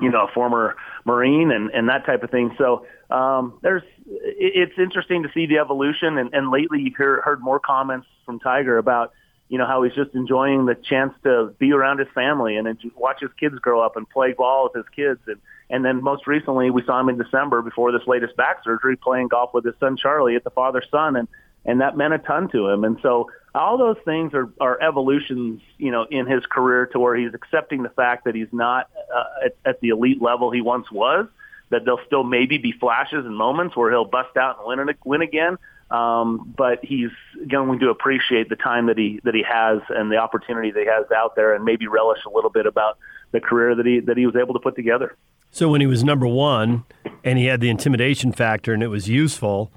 you 0.00 0.10
know, 0.10 0.26
a 0.26 0.32
former 0.32 0.76
Marine 1.04 1.50
and, 1.50 1.70
and 1.70 1.88
that 1.88 2.06
type 2.06 2.22
of 2.22 2.30
thing. 2.30 2.54
So 2.56 2.86
um, 3.10 3.58
there's 3.62 3.82
it's 4.06 4.78
interesting 4.78 5.22
to 5.22 5.30
see 5.32 5.46
the 5.46 5.58
evolution. 5.58 6.18
And, 6.18 6.32
and 6.34 6.50
lately, 6.50 6.80
you've 6.80 6.96
heard, 6.96 7.22
heard 7.22 7.40
more 7.40 7.60
comments 7.60 8.06
from 8.26 8.38
Tiger 8.38 8.78
about 8.78 9.12
you 9.48 9.56
know 9.56 9.66
how 9.66 9.82
he's 9.82 9.94
just 9.94 10.14
enjoying 10.14 10.66
the 10.66 10.74
chance 10.74 11.14
to 11.24 11.54
be 11.58 11.72
around 11.72 11.98
his 11.98 12.08
family 12.14 12.56
and 12.56 12.68
watch 12.96 13.20
his 13.20 13.30
kids 13.40 13.54
grow 13.60 13.80
up 13.80 13.96
and 13.96 14.08
play 14.08 14.32
ball 14.32 14.64
with 14.64 14.84
his 14.84 14.94
kids. 14.94 15.20
And 15.26 15.38
and 15.70 15.84
then 15.84 16.02
most 16.02 16.26
recently, 16.26 16.70
we 16.70 16.82
saw 16.84 17.00
him 17.00 17.08
in 17.08 17.18
December 17.18 17.62
before 17.62 17.92
this 17.92 18.06
latest 18.06 18.36
back 18.36 18.62
surgery 18.64 18.96
playing 18.96 19.28
golf 19.28 19.54
with 19.54 19.64
his 19.64 19.74
son 19.80 19.96
Charlie 19.96 20.36
at 20.36 20.44
the 20.44 20.50
father 20.50 20.82
son 20.90 21.16
and 21.16 21.28
and 21.64 21.80
that 21.80 21.96
meant 21.96 22.14
a 22.14 22.18
ton 22.18 22.48
to 22.50 22.68
him. 22.68 22.84
And 22.84 22.98
so 23.02 23.30
all 23.54 23.76
those 23.76 23.96
things 24.04 24.32
are, 24.32 24.48
are 24.60 24.80
evolutions, 24.80 25.60
you 25.76 25.90
know, 25.90 26.06
in 26.10 26.26
his 26.26 26.44
career 26.46 26.86
to 26.86 26.98
where 26.98 27.14
he's 27.16 27.34
accepting 27.34 27.82
the 27.82 27.90
fact 27.90 28.24
that 28.24 28.34
he's 28.34 28.52
not 28.52 28.88
uh, 29.14 29.46
at, 29.46 29.56
at 29.64 29.80
the 29.80 29.88
elite 29.88 30.22
level 30.22 30.50
he 30.50 30.60
once 30.60 30.90
was. 30.90 31.26
That 31.70 31.84
there'll 31.84 32.00
still 32.06 32.24
maybe 32.24 32.58
be 32.58 32.72
flashes 32.72 33.26
and 33.26 33.36
moments 33.36 33.76
where 33.76 33.90
he'll 33.90 34.04
bust 34.04 34.36
out 34.36 34.58
and 34.58 34.66
win 34.66 34.96
win 35.04 35.22
again. 35.22 35.58
Um, 35.90 36.54
but 36.56 36.84
he's 36.84 37.10
going 37.46 37.78
to 37.80 37.88
appreciate 37.88 38.48
the 38.48 38.56
time 38.56 38.86
that 38.86 38.98
he 38.98 39.20
that 39.24 39.34
he 39.34 39.42
has 39.42 39.80
and 39.88 40.10
the 40.10 40.16
opportunity 40.16 40.70
that 40.70 40.80
he 40.80 40.86
has 40.86 41.06
out 41.14 41.36
there, 41.36 41.54
and 41.54 41.64
maybe 41.64 41.86
relish 41.86 42.20
a 42.26 42.30
little 42.30 42.50
bit 42.50 42.66
about 42.66 42.98
the 43.32 43.40
career 43.40 43.74
that 43.74 43.86
he 43.86 44.00
that 44.00 44.16
he 44.16 44.26
was 44.26 44.36
able 44.36 44.54
to 44.54 44.60
put 44.60 44.76
together. 44.76 45.16
So 45.50 45.70
when 45.70 45.80
he 45.80 45.86
was 45.86 46.04
number 46.04 46.26
one, 46.26 46.84
and 47.24 47.38
he 47.38 47.46
had 47.46 47.60
the 47.60 47.70
intimidation 47.70 48.32
factor, 48.32 48.74
and 48.74 48.82
it 48.82 48.88
was 48.88 49.08
useful 49.08 49.72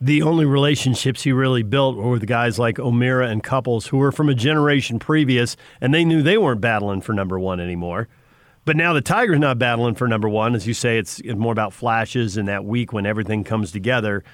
the 0.00 0.22
only 0.22 0.44
relationships 0.44 1.22
he 1.22 1.32
really 1.32 1.62
built 1.62 1.96
were 1.96 2.10
with 2.10 2.26
guys 2.26 2.58
like 2.58 2.78
O'Meara 2.78 3.28
and 3.28 3.42
Couples, 3.42 3.88
who 3.88 3.98
were 3.98 4.12
from 4.12 4.28
a 4.28 4.34
generation 4.34 4.98
previous, 4.98 5.56
and 5.80 5.92
they 5.92 6.04
knew 6.04 6.22
they 6.22 6.38
weren't 6.38 6.60
battling 6.60 7.00
for 7.00 7.12
number 7.12 7.38
one 7.38 7.58
anymore. 7.58 8.08
But 8.68 8.76
now 8.76 8.92
the 8.92 9.00
Tiger's 9.00 9.38
not 9.38 9.58
battling 9.58 9.94
for 9.94 10.06
number 10.06 10.28
one. 10.28 10.54
As 10.54 10.66
you 10.66 10.74
say, 10.74 10.98
it's 10.98 11.24
more 11.24 11.52
about 11.52 11.72
flashes 11.72 12.36
and 12.36 12.48
that 12.48 12.66
week 12.66 12.92
when 12.92 13.06
everything 13.06 13.42
comes 13.42 13.72
together. 13.72 14.24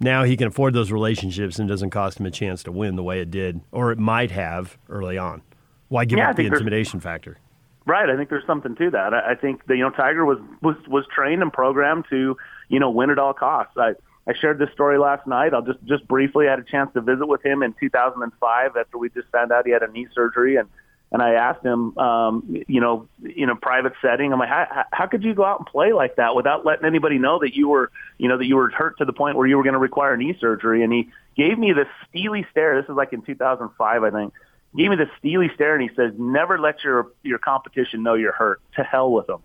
Now 0.00 0.24
he 0.24 0.36
can 0.36 0.48
afford 0.48 0.74
those 0.74 0.90
relationships 0.90 1.60
and 1.60 1.68
doesn't 1.68 1.90
cost 1.90 2.18
him 2.18 2.26
a 2.26 2.30
chance 2.32 2.64
to 2.64 2.72
win 2.72 2.96
the 2.96 3.04
way 3.04 3.20
it 3.20 3.30
did, 3.30 3.60
or 3.70 3.92
it 3.92 3.98
might 4.00 4.32
have 4.32 4.76
early 4.88 5.16
on. 5.16 5.42
Why 5.90 6.06
give 6.06 6.18
yeah, 6.18 6.30
up 6.30 6.34
the 6.34 6.44
intimidation 6.44 6.98
factor? 6.98 7.38
Right, 7.86 8.10
I 8.10 8.16
think 8.16 8.30
there's 8.30 8.44
something 8.48 8.74
to 8.74 8.90
that. 8.90 9.14
I 9.14 9.36
think 9.36 9.64
that 9.66 9.76
you 9.76 9.84
know 9.84 9.90
Tiger 9.90 10.24
was 10.24 10.38
was 10.60 10.74
was 10.88 11.04
trained 11.14 11.42
and 11.42 11.52
programmed 11.52 12.06
to 12.10 12.36
you 12.68 12.80
know 12.80 12.90
win 12.90 13.10
at 13.10 13.20
all 13.20 13.32
costs. 13.32 13.74
I, 13.76 13.92
I 14.26 14.32
shared 14.40 14.58
this 14.58 14.72
story 14.72 14.98
last 14.98 15.24
night. 15.28 15.54
I'll 15.54 15.62
just 15.62 15.78
just 15.84 16.08
briefly 16.08 16.48
I 16.48 16.50
had 16.50 16.58
a 16.58 16.64
chance 16.64 16.92
to 16.94 17.00
visit 17.00 17.26
with 17.26 17.46
him 17.46 17.62
in 17.62 17.76
2005 17.78 18.76
after 18.76 18.98
we 18.98 19.08
just 19.10 19.28
found 19.30 19.52
out 19.52 19.64
he 19.64 19.70
had 19.70 19.84
a 19.84 19.92
knee 19.92 20.08
surgery 20.12 20.56
and 20.56 20.68
and 21.14 21.22
I 21.22 21.34
asked 21.34 21.64
him, 21.64 21.96
um, 21.96 22.64
you 22.66 22.80
know, 22.80 23.06
in 23.36 23.48
a 23.48 23.54
private 23.54 23.92
setting, 24.02 24.32
I'm 24.32 24.40
like, 24.40 24.48
how, 24.48 24.84
how 24.92 25.06
could 25.06 25.22
you 25.22 25.32
go 25.32 25.44
out 25.44 25.60
and 25.60 25.66
play 25.66 25.92
like 25.92 26.16
that 26.16 26.34
without 26.34 26.66
letting 26.66 26.86
anybody 26.86 27.18
know 27.18 27.38
that 27.38 27.54
you 27.54 27.68
were, 27.68 27.92
you 28.18 28.28
know, 28.28 28.36
that 28.36 28.46
you 28.46 28.56
were 28.56 28.68
hurt 28.70 28.98
to 28.98 29.04
the 29.04 29.12
point 29.12 29.36
where 29.36 29.46
you 29.46 29.56
were 29.56 29.62
going 29.62 29.74
to 29.74 29.78
require 29.78 30.16
knee 30.16 30.36
surgery? 30.40 30.82
And 30.82 30.92
he 30.92 31.10
gave 31.36 31.56
me 31.56 31.72
this 31.72 31.86
steely 32.08 32.44
stare. 32.50 32.82
This 32.82 32.90
is 32.90 32.96
like 32.96 33.12
in 33.12 33.22
2005, 33.22 34.02
I 34.02 34.10
think. 34.10 34.34
He 34.74 34.82
gave 34.82 34.90
me 34.90 34.96
this 34.96 35.08
steely 35.20 35.52
stare, 35.54 35.76
and 35.76 35.88
he 35.88 35.94
says, 35.94 36.14
"Never 36.18 36.58
let 36.58 36.82
your 36.82 37.12
your 37.22 37.38
competition 37.38 38.02
know 38.02 38.14
you're 38.14 38.32
hurt. 38.32 38.60
To 38.74 38.82
hell 38.82 39.12
with 39.12 39.28
them." 39.28 39.40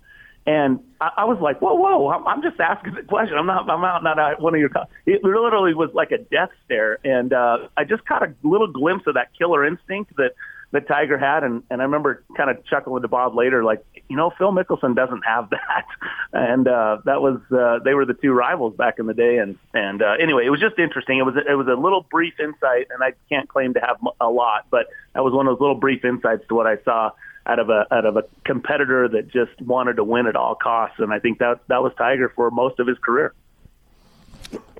And 0.48 0.80
I, 1.00 1.12
I 1.18 1.26
was 1.26 1.38
like, 1.40 1.62
whoa, 1.62 1.76
whoa, 1.76 2.10
I'm, 2.10 2.26
I'm 2.26 2.42
just 2.42 2.60
asking 2.60 2.96
the 2.96 3.04
question. 3.04 3.38
I'm 3.38 3.46
not, 3.46 3.70
I'm 3.70 3.82
not, 3.82 4.04
not 4.04 4.42
one 4.42 4.56
of 4.56 4.60
your, 4.60 4.72
it 5.06 5.24
literally 5.24 5.76
was 5.76 5.92
like 5.94 6.12
a 6.12 6.18
death 6.18 6.50
stare. 6.66 6.98
And, 7.04 7.34
uh, 7.34 7.68
I 7.78 7.84
just 7.84 8.04
caught 8.06 8.24
a 8.24 8.34
little 8.42 8.66
glimpse 8.66 9.06
of 9.06 9.14
that 9.14 9.28
killer 9.38 9.64
instinct 9.64 10.16
that, 10.16 10.32
that 10.72 10.88
Tiger 10.88 11.18
had. 11.18 11.44
And, 11.44 11.64
and 11.70 11.82
I 11.82 11.86
remember 11.86 12.24
kind 12.38 12.50
of 12.50 12.66
chuckling 12.66 13.02
to 13.02 13.08
Bob 13.08 13.36
later, 13.36 13.64
like, 13.64 13.84
you 14.08 14.16
know, 14.16 14.32
Phil 14.38 14.52
Mickelson 14.52 14.96
doesn't 14.96 15.24
have 15.26 15.50
that. 15.52 15.86
And, 16.34 16.68
uh, 16.68 17.00
that 17.06 17.22
was, 17.22 17.40
uh, 17.52 17.84
they 17.84 17.94
were 17.94 18.06
the 18.06 18.14
two 18.14 18.32
rivals 18.32 18.76
back 18.76 19.00
in 19.00 19.06
the 19.06 19.14
day. 19.14 19.38
And, 19.38 19.58
and, 19.74 20.02
uh, 20.02 20.16
anyway, 20.20 20.46
it 20.46 20.50
was 20.50 20.60
just 20.60 20.78
interesting. 20.78 21.18
It 21.18 21.24
was, 21.24 21.36
it 21.36 21.56
was 21.56 21.68
a 21.68 21.80
little 21.80 22.06
brief 22.10 22.40
insight 22.40 22.88
and 22.92 23.04
I 23.04 23.14
can't 23.30 23.48
claim 23.48 23.74
to 23.74 23.80
have 23.80 23.98
a 24.20 24.30
lot, 24.30 24.68
but 24.70 24.88
that 25.14 25.24
was 25.24 25.34
one 25.34 25.48
of 25.48 25.56
those 25.56 25.62
little 25.62 25.76
brief 25.76 26.06
insights 26.06 26.48
to 26.50 26.56
what 26.56 26.68
I 26.68 26.78
saw 26.84 27.12
out 27.46 27.58
of 27.58 27.70
a 27.70 27.88
out 27.92 28.06
of 28.06 28.16
a 28.16 28.24
competitor 28.46 29.08
that 29.08 29.30
just 29.30 29.60
wanted 29.62 29.96
to 29.96 30.04
win 30.04 30.28
at 30.28 30.36
all 30.36 30.56
costs. 30.56 31.00
And 31.00 31.12
I 31.12 31.20
think 31.20 31.40
that 31.40 31.62
that 31.68 31.82
was 31.82 31.92
Tiger 31.98 32.32
for 32.36 32.52
most 32.52 32.80
of 32.80 32.86
his 32.86 32.98
career. 33.00 33.34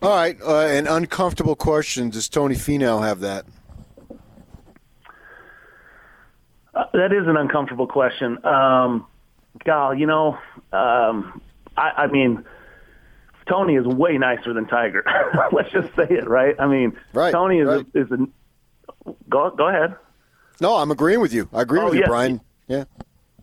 All 0.02 0.10
right, 0.10 0.40
uh, 0.42 0.60
an 0.60 0.88
uncomfortable 0.88 1.56
question. 1.56 2.10
Does 2.10 2.30
Tony 2.30 2.56
Finau 2.56 3.02
have 3.02 3.20
that? 3.22 3.46
Uh, 6.74 6.84
that 6.94 7.12
is 7.12 7.28
an 7.28 7.38
uncomfortable 7.38 7.88
question. 7.88 8.44
Um, 8.46 9.06
Gal, 9.66 9.94
you 9.96 10.06
know, 10.06 10.38
um, 10.72 11.42
I, 11.76 11.90
I 12.04 12.08
mean, 12.08 12.44
Tony 13.48 13.76
is 13.76 13.86
way 13.86 14.18
nicer 14.18 14.54
than 14.54 14.68
Tiger. 14.68 15.04
Let's 15.52 15.72
just 15.72 15.90
say 15.96 16.06
it, 16.10 16.28
right? 16.30 16.56
I 16.60 16.68
mean, 16.68 16.96
right, 17.14 17.32
Tony 17.32 17.60
is 17.60 17.68
right. 17.68 17.86
a, 17.94 18.00
is 18.00 18.12
a 18.12 18.18
go 19.30 19.50
go 19.50 19.68
ahead. 19.68 19.96
No, 20.62 20.76
I'm 20.76 20.92
agreeing 20.92 21.22
with 21.22 21.34
you. 21.34 21.50
I 21.54 21.62
agree 21.62 21.80
Oh, 21.80 21.86
with 21.86 21.96
you, 21.96 22.02
yeah. 22.02 22.08
Brian. 22.08 22.42
Yeah. 22.68 22.84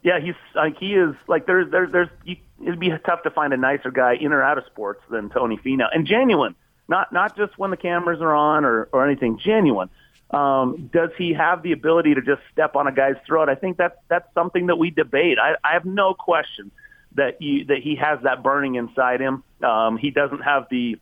Yeah, 0.02 0.20
he's 0.20 0.34
like 0.54 0.76
he 0.78 0.94
is 0.94 1.16
like 1.26 1.46
there's 1.46 1.68
there's 1.72 1.90
there's 1.90 2.08
you, 2.24 2.36
it'd 2.62 2.78
be 2.78 2.90
tough 3.04 3.24
to 3.24 3.30
find 3.30 3.52
a 3.52 3.56
nicer 3.56 3.90
guy 3.90 4.14
in 4.14 4.32
or 4.32 4.42
out 4.42 4.56
of 4.58 4.64
sports 4.66 5.02
than 5.10 5.30
Tony 5.30 5.56
Finau 5.56 5.88
and 5.92 6.06
genuine, 6.06 6.54
not 6.86 7.12
not 7.12 7.36
just 7.36 7.58
when 7.58 7.72
the 7.72 7.76
cameras 7.76 8.20
are 8.20 8.32
on 8.34 8.64
or 8.64 8.88
or 8.92 9.04
anything. 9.04 9.40
Genuine. 9.44 9.90
Um, 10.30 10.90
does 10.92 11.10
he 11.16 11.32
have 11.34 11.62
the 11.62 11.72
ability 11.72 12.14
to 12.14 12.20
just 12.20 12.42
step 12.52 12.74
on 12.74 12.86
a 12.86 12.92
guy's 12.92 13.16
throat? 13.26 13.48
I 13.48 13.54
think 13.54 13.76
that's 13.76 13.96
that's 14.08 14.26
something 14.34 14.66
that 14.66 14.76
we 14.76 14.90
debate. 14.90 15.38
I, 15.38 15.54
I 15.62 15.74
have 15.74 15.84
no 15.84 16.14
question 16.14 16.70
that 17.14 17.40
you 17.40 17.64
that 17.66 17.78
he 17.78 17.96
has 17.96 18.18
that 18.24 18.42
burning 18.42 18.74
inside 18.74 19.20
him. 19.20 19.44
Um, 19.62 19.96
he 19.98 20.10
doesn't 20.10 20.42
have 20.42 20.66
the 20.70 20.98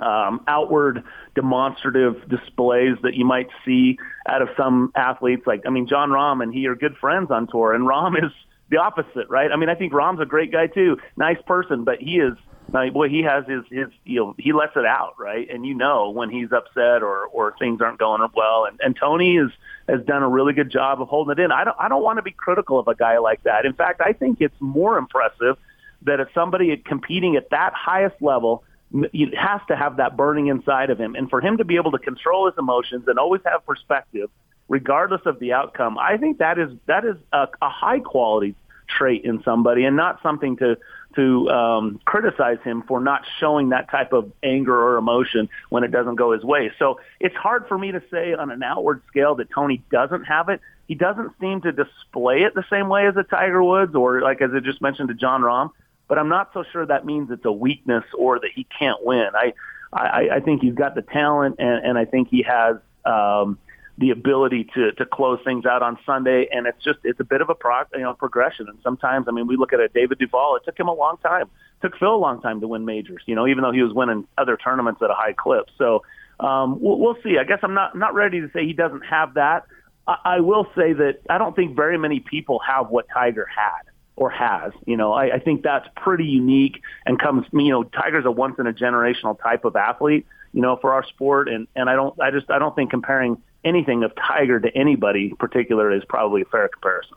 um, 0.00 0.44
outward 0.48 1.04
demonstrative 1.34 2.28
displays 2.28 2.96
that 3.02 3.14
you 3.14 3.24
might 3.24 3.48
see 3.64 3.98
out 4.26 4.42
of 4.42 4.48
some 4.56 4.92
athletes. 4.94 5.46
Like, 5.46 5.62
I 5.66 5.70
mean, 5.70 5.86
Jon 5.86 6.10
Rahm 6.10 6.42
and 6.42 6.52
he 6.52 6.66
are 6.66 6.74
good 6.74 6.96
friends 6.96 7.30
on 7.30 7.46
tour, 7.46 7.72
and 7.74 7.86
Rahm 7.86 8.16
is 8.16 8.32
the 8.70 8.78
opposite, 8.78 9.28
right? 9.28 9.50
I 9.52 9.56
mean, 9.56 9.68
I 9.68 9.74
think 9.74 9.92
Rahm's 9.92 10.20
a 10.20 10.26
great 10.26 10.50
guy 10.50 10.66
too, 10.66 10.98
nice 11.16 11.40
person, 11.46 11.84
but 11.84 12.00
he 12.00 12.18
is. 12.18 12.36
Like, 12.72 12.92
boy, 12.92 13.08
he 13.08 13.22
has 13.22 13.44
his 13.46 13.62
his 13.70 13.88
you 14.04 14.20
know 14.20 14.34
he 14.38 14.52
lets 14.52 14.76
it 14.76 14.84
out, 14.84 15.14
right? 15.18 15.48
And 15.48 15.64
you 15.64 15.74
know 15.74 16.10
when 16.10 16.30
he's 16.30 16.50
upset 16.52 17.02
or 17.02 17.26
or 17.26 17.54
things 17.58 17.80
aren't 17.80 17.98
going 17.98 18.26
well. 18.34 18.64
And 18.64 18.80
and 18.82 18.96
Tony 18.96 19.36
is 19.36 19.50
has 19.88 20.04
done 20.04 20.22
a 20.22 20.28
really 20.28 20.54
good 20.54 20.70
job 20.70 21.00
of 21.00 21.08
holding 21.08 21.32
it 21.32 21.38
in. 21.38 21.52
I 21.52 21.64
don't 21.64 21.76
I 21.78 21.88
don't 21.88 22.02
want 22.02 22.18
to 22.18 22.22
be 22.22 22.32
critical 22.32 22.78
of 22.78 22.88
a 22.88 22.94
guy 22.94 23.18
like 23.18 23.42
that. 23.44 23.66
In 23.66 23.74
fact, 23.74 24.00
I 24.00 24.12
think 24.12 24.40
it's 24.40 24.60
more 24.60 24.98
impressive 24.98 25.56
that 26.02 26.20
if 26.20 26.28
somebody 26.34 26.76
competing 26.76 27.36
at 27.36 27.50
that 27.50 27.72
highest 27.74 28.20
level 28.20 28.64
it 29.12 29.36
has 29.36 29.60
to 29.68 29.76
have 29.76 29.96
that 29.96 30.16
burning 30.16 30.46
inside 30.46 30.90
of 30.90 30.98
him. 30.98 31.14
And 31.16 31.28
for 31.28 31.40
him 31.40 31.56
to 31.58 31.64
be 31.64 31.76
able 31.76 31.90
to 31.92 31.98
control 31.98 32.46
his 32.46 32.54
emotions 32.56 33.04
and 33.08 33.18
always 33.18 33.40
have 33.44 33.66
perspective, 33.66 34.30
regardless 34.68 35.22
of 35.26 35.40
the 35.40 35.52
outcome, 35.52 35.98
I 35.98 36.16
think 36.16 36.38
that 36.38 36.58
is 36.58 36.70
that 36.86 37.04
is 37.04 37.16
a, 37.32 37.48
a 37.60 37.68
high 37.68 37.98
quality 37.98 38.54
trait 38.86 39.24
in 39.24 39.42
somebody, 39.42 39.84
and 39.84 39.96
not 39.96 40.22
something 40.22 40.56
to 40.58 40.76
to 41.16 41.48
um, 41.50 42.00
criticize 42.04 42.58
him 42.64 42.82
for 42.82 43.00
not 43.00 43.22
showing 43.38 43.70
that 43.70 43.90
type 43.90 44.12
of 44.12 44.32
anger 44.42 44.74
or 44.74 44.96
emotion 44.96 45.48
when 45.68 45.84
it 45.84 45.90
doesn't 45.90 46.16
go 46.16 46.32
his 46.32 46.44
way. 46.44 46.72
So 46.78 47.00
it's 47.20 47.36
hard 47.36 47.66
for 47.68 47.78
me 47.78 47.92
to 47.92 48.02
say 48.10 48.34
on 48.34 48.50
an 48.50 48.62
outward 48.62 49.02
scale 49.08 49.34
that 49.36 49.50
Tony 49.50 49.82
doesn't 49.90 50.24
have 50.24 50.48
it. 50.48 50.60
He 50.88 50.94
doesn't 50.94 51.32
seem 51.40 51.62
to 51.62 51.72
display 51.72 52.42
it 52.42 52.54
the 52.54 52.64
same 52.68 52.88
way 52.88 53.06
as 53.06 53.16
a 53.16 53.22
Tiger 53.22 53.62
Woods 53.62 53.94
or 53.94 54.20
like 54.20 54.42
as 54.42 54.50
I 54.54 54.60
just 54.60 54.82
mentioned 54.82 55.08
to 55.08 55.14
Jon 55.14 55.42
Rahm 55.42 55.70
but 56.08 56.18
I'm 56.18 56.28
not 56.28 56.50
so 56.52 56.64
sure 56.70 56.84
that 56.86 57.04
means 57.04 57.30
it's 57.30 57.44
a 57.44 57.52
weakness 57.52 58.04
or 58.16 58.38
that 58.38 58.50
he 58.54 58.66
can't 58.78 59.02
win. 59.04 59.28
I 59.34 59.54
I, 59.92 60.28
I 60.36 60.40
think 60.40 60.60
he's 60.60 60.74
got 60.74 60.94
the 60.94 61.02
talent, 61.02 61.56
and, 61.58 61.84
and 61.84 61.98
I 61.98 62.04
think 62.04 62.28
he 62.28 62.42
has 62.42 62.76
um, 63.04 63.58
the 63.98 64.10
ability 64.10 64.68
to 64.74 64.92
to 64.92 65.06
close 65.06 65.38
things 65.44 65.66
out 65.66 65.82
on 65.82 65.98
Sunday. 66.04 66.48
And 66.50 66.66
it's 66.66 66.82
just 66.82 66.98
it's 67.04 67.20
a 67.20 67.24
bit 67.24 67.40
of 67.40 67.50
a 67.50 67.54
pro, 67.54 67.82
you 67.94 68.00
know 68.00 68.14
progression. 68.14 68.68
And 68.68 68.78
sometimes, 68.82 69.26
I 69.28 69.32
mean, 69.32 69.46
we 69.46 69.56
look 69.56 69.72
at 69.72 69.80
a 69.80 69.88
David 69.88 70.18
Duval. 70.18 70.56
It 70.56 70.64
took 70.64 70.78
him 70.78 70.88
a 70.88 70.94
long 70.94 71.16
time. 71.18 71.42
It 71.42 71.82
took 71.82 71.98
Phil 71.98 72.14
a 72.14 72.16
long 72.16 72.40
time 72.40 72.60
to 72.60 72.68
win 72.68 72.84
majors. 72.84 73.22
You 73.26 73.34
know, 73.34 73.46
even 73.46 73.62
though 73.62 73.72
he 73.72 73.82
was 73.82 73.92
winning 73.92 74.26
other 74.36 74.56
tournaments 74.56 75.00
at 75.02 75.10
a 75.10 75.14
high 75.14 75.32
clip. 75.32 75.68
So 75.78 76.02
um, 76.40 76.80
we'll, 76.80 76.98
we'll 76.98 77.16
see. 77.22 77.38
I 77.38 77.44
guess 77.44 77.60
I'm 77.62 77.74
not 77.74 77.96
not 77.96 78.14
ready 78.14 78.40
to 78.40 78.50
say 78.52 78.66
he 78.66 78.72
doesn't 78.72 79.02
have 79.02 79.34
that. 79.34 79.66
I, 80.06 80.16
I 80.24 80.40
will 80.40 80.66
say 80.76 80.92
that 80.92 81.20
I 81.30 81.38
don't 81.38 81.54
think 81.54 81.76
very 81.76 81.98
many 81.98 82.20
people 82.20 82.60
have 82.66 82.88
what 82.88 83.06
Tiger 83.12 83.46
had 83.46 83.90
or 84.16 84.30
has. 84.30 84.72
You 84.86 84.96
know, 84.96 85.12
I, 85.12 85.36
I 85.36 85.38
think 85.38 85.62
that's 85.62 85.88
pretty 85.96 86.24
unique 86.24 86.80
and 87.06 87.18
comes. 87.18 87.46
You 87.52 87.70
know, 87.70 87.84
Tiger's 87.84 88.24
a 88.24 88.30
once 88.30 88.56
in 88.58 88.66
a 88.66 88.72
generational 88.72 89.40
type 89.40 89.64
of 89.64 89.76
athlete. 89.76 90.26
You 90.52 90.62
know, 90.62 90.76
for 90.76 90.92
our 90.94 91.04
sport, 91.04 91.48
and 91.48 91.66
and 91.74 91.90
I 91.90 91.94
don't, 91.94 92.20
I 92.20 92.30
just, 92.30 92.48
I 92.48 92.60
don't 92.60 92.76
think 92.76 92.90
comparing 92.90 93.42
anything 93.64 94.02
of 94.04 94.12
Tiger 94.16 94.60
to 94.60 94.76
anybody 94.76 95.34
particular 95.38 95.92
is 95.92 96.02
probably 96.08 96.42
a 96.42 96.46
fair 96.46 96.68
comparison. 96.68 97.16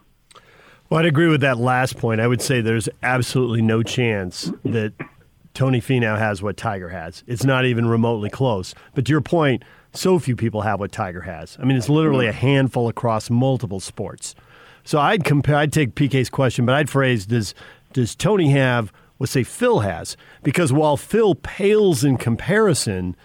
Well, 0.89 0.99
I'd 0.99 1.05
agree 1.05 1.27
with 1.27 1.41
that 1.41 1.57
last 1.57 1.97
point. 1.97 2.21
I 2.21 2.27
would 2.27 2.41
say 2.41 2.61
there's 2.61 2.87
absolutely 3.03 3.61
no 3.61 3.83
chance 3.83 4.51
that 4.63 4.93
Tony 5.53 5.81
Finau 5.81 6.17
has 6.17 6.41
what 6.41 6.55
Tiger 6.55 6.89
has. 6.89 7.23
It's 7.27 7.43
not 7.43 7.65
even 7.65 7.87
remotely 7.87 8.29
close. 8.29 8.73
But 8.95 9.05
to 9.05 9.11
your 9.11 9.21
point, 9.21 9.63
so 9.93 10.19
few 10.19 10.35
people 10.35 10.61
have 10.61 10.79
what 10.79 10.91
Tiger 10.91 11.21
has. 11.21 11.57
I 11.59 11.65
mean, 11.65 11.75
it's 11.75 11.89
literally 11.89 12.27
a 12.27 12.31
handful 12.31 12.87
across 12.87 13.29
multiple 13.29 13.79
sports. 13.79 14.35
So 14.83 14.99
I'd 14.99 15.23
compare. 15.25 15.57
I'd 15.57 15.73
take 15.73 15.95
PK's 15.95 16.29
question, 16.29 16.65
but 16.65 16.75
I'd 16.75 16.89
phrase: 16.89 17.25
Does 17.25 17.53
does 17.91 18.15
Tony 18.15 18.51
have 18.51 18.93
what 19.17 19.29
say 19.29 19.43
Phil 19.43 19.79
has? 19.79 20.15
Because 20.43 20.71
while 20.71 20.95
Phil 20.95 21.35
pales 21.35 22.03
in 22.03 22.17
comparison 22.17 23.15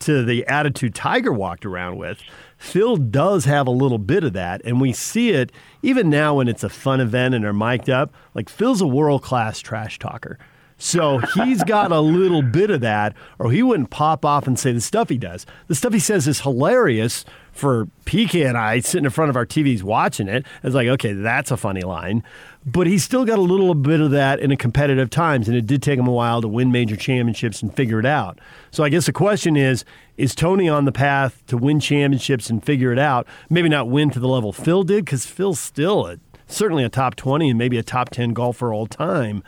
to 0.00 0.24
the 0.24 0.46
attitude 0.46 0.94
Tiger 0.94 1.32
walked 1.32 1.64
around 1.64 1.98
with, 1.98 2.20
Phil 2.64 2.96
does 2.96 3.44
have 3.44 3.66
a 3.66 3.70
little 3.70 3.98
bit 3.98 4.24
of 4.24 4.32
that, 4.32 4.62
and 4.64 4.80
we 4.80 4.92
see 4.92 5.30
it 5.30 5.52
even 5.82 6.08
now 6.08 6.36
when 6.36 6.48
it's 6.48 6.64
a 6.64 6.68
fun 6.70 6.98
event 6.98 7.34
and 7.34 7.44
they're 7.44 7.52
mic'd 7.52 7.90
up. 7.90 8.12
Like 8.32 8.48
Phil's 8.48 8.80
a 8.80 8.86
world 8.86 9.22
class 9.22 9.60
trash 9.60 9.98
talker. 9.98 10.38
So 10.78 11.18
he's 11.18 11.62
got 11.62 11.92
a 11.92 12.00
little 12.00 12.42
bit 12.42 12.70
of 12.70 12.80
that, 12.80 13.14
or 13.38 13.52
he 13.52 13.62
wouldn't 13.62 13.90
pop 13.90 14.24
off 14.24 14.46
and 14.46 14.58
say 14.58 14.72
the 14.72 14.80
stuff 14.80 15.10
he 15.10 15.18
does. 15.18 15.44
The 15.68 15.74
stuff 15.74 15.92
he 15.92 15.98
says 15.98 16.26
is 16.26 16.40
hilarious 16.40 17.26
for 17.54 17.86
PK 18.04 18.46
and 18.46 18.58
I 18.58 18.80
sitting 18.80 19.04
in 19.04 19.10
front 19.10 19.30
of 19.30 19.36
our 19.36 19.46
TVs 19.46 19.82
watching 19.82 20.28
it. 20.28 20.44
It's 20.62 20.74
like, 20.74 20.88
okay, 20.88 21.12
that's 21.12 21.50
a 21.50 21.56
funny 21.56 21.82
line. 21.82 22.22
But 22.66 22.86
he's 22.86 23.04
still 23.04 23.24
got 23.24 23.38
a 23.38 23.42
little 23.42 23.74
bit 23.74 24.00
of 24.00 24.10
that 24.10 24.40
in 24.40 24.50
a 24.50 24.56
competitive 24.56 25.08
times, 25.10 25.48
and 25.48 25.56
it 25.56 25.66
did 25.66 25.82
take 25.82 25.98
him 25.98 26.06
a 26.06 26.12
while 26.12 26.40
to 26.42 26.48
win 26.48 26.72
major 26.72 26.96
championships 26.96 27.62
and 27.62 27.74
figure 27.74 28.00
it 28.00 28.06
out. 28.06 28.38
So 28.70 28.84
I 28.84 28.88
guess 28.88 29.06
the 29.06 29.12
question 29.12 29.56
is, 29.56 29.84
is 30.16 30.34
Tony 30.34 30.68
on 30.68 30.84
the 30.84 30.92
path 30.92 31.44
to 31.46 31.56
win 31.56 31.80
championships 31.80 32.50
and 32.50 32.64
figure 32.64 32.92
it 32.92 32.98
out? 32.98 33.26
Maybe 33.48 33.68
not 33.68 33.88
win 33.88 34.10
to 34.10 34.20
the 34.20 34.28
level 34.28 34.52
Phil 34.52 34.82
did, 34.82 35.04
because 35.04 35.26
Phil's 35.26 35.60
still 35.60 36.06
a, 36.06 36.18
certainly 36.46 36.84
a 36.84 36.88
top 36.88 37.16
20 37.16 37.50
and 37.50 37.58
maybe 37.58 37.78
a 37.78 37.82
top 37.82 38.10
10 38.10 38.32
golfer 38.32 38.72
all 38.72 38.86
time 38.86 39.42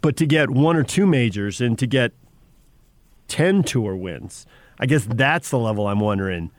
but 0.00 0.16
to 0.16 0.26
get 0.26 0.50
one 0.50 0.76
or 0.76 0.82
two 0.82 1.06
majors 1.06 1.60
and 1.60 1.78
to 1.78 1.86
get 1.86 2.12
10 3.28 3.62
tour 3.62 3.96
wins, 3.96 4.46
I 4.78 4.86
guess 4.86 5.04
that's 5.04 5.50
the 5.50 5.58
level 5.58 5.86
I'm 5.86 6.00
wondering 6.00 6.50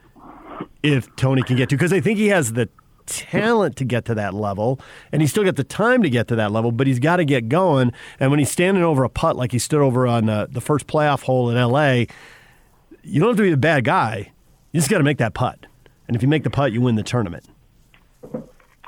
if 0.84 1.14
Tony 1.16 1.44
can 1.44 1.56
get 1.56 1.70
to. 1.70 1.76
Because 1.76 1.94
I 1.94 2.00
think 2.00 2.18
he 2.18 2.28
has 2.28 2.54
the 2.54 2.70
talent 3.06 3.76
to 3.78 3.86
get 3.86 4.06
to 4.06 4.16
that 4.16 4.34
level, 4.34 4.80
and 5.12 5.22
he's 5.22 5.32
still 5.32 5.44
got 5.44 5.56
the 5.56 5.64
time 5.64 6.04
to 6.04 6.10
get 6.10 6.28
to 6.28 6.36
that 6.36 6.52
level, 6.52 6.72
but 6.72 6.88
he's 6.88 7.00
got 7.00 7.18
to 7.18 7.26
get 7.26 7.50
going. 7.50 7.92
And 8.20 8.30
when 8.30 8.40
he's 8.40 8.52
standing 8.52 8.84
over 8.84 9.04
a 9.04 9.10
putt 9.10 9.36
like 9.36 9.52
he 9.52 9.60
stood 9.60 9.82
over 9.82 10.06
on 10.06 10.30
uh, 10.30 10.48
the 10.50 10.62
first 10.62 10.88
playoff 10.88 11.24
hole 11.24 11.50
in 11.50 11.58
LA, 11.58 12.06
you 13.04 13.20
don't 13.20 13.30
have 13.30 13.38
to 13.38 13.44
be 13.44 13.52
a 13.52 13.58
bad 13.58 13.86
guy. 13.86 14.32
You 14.72 14.80
just 14.80 14.90
got 14.90 15.00
to 15.00 15.04
make 15.04 15.18
that 15.18 15.34
putt. 15.34 15.66
And 16.08 16.16
if 16.16 16.22
you 16.22 16.28
make 16.28 16.44
the 16.44 16.50
putt, 16.50 16.72
you 16.72 16.82
win 16.82 16.96
the 16.96 17.04
tournament. 17.04 17.46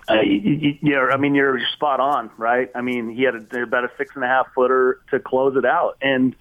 Uh, 0.10 0.22
yeah, 0.24 1.08
I 1.12 1.18
mean 1.18 1.36
you're 1.36 1.60
spot 1.74 2.00
on, 2.00 2.32
right? 2.38 2.72
I 2.74 2.82
mean 2.82 3.10
he 3.10 3.24
had 3.24 3.36
a, 3.36 3.62
about 3.62 3.84
a 3.84 3.92
six 3.98 4.16
and 4.16 4.24
a 4.24 4.28
half 4.28 4.48
footer 4.56 5.02
to 5.12 5.20
close 5.20 5.56
it 5.56 5.66
out, 5.66 5.98
and 6.02 6.36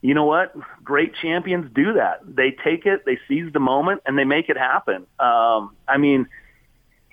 you 0.00 0.14
know 0.14 0.24
what? 0.24 0.54
Great 0.84 1.12
champions 1.20 1.70
do 1.74 1.94
that. 1.94 2.20
They 2.24 2.50
take 2.50 2.86
it, 2.86 3.04
they 3.04 3.18
seize 3.26 3.52
the 3.52 3.60
moment, 3.60 4.02
and 4.06 4.16
they 4.16 4.24
make 4.24 4.48
it 4.48 4.56
happen. 4.56 5.06
Um, 5.18 5.74
I 5.88 5.98
mean, 5.98 6.28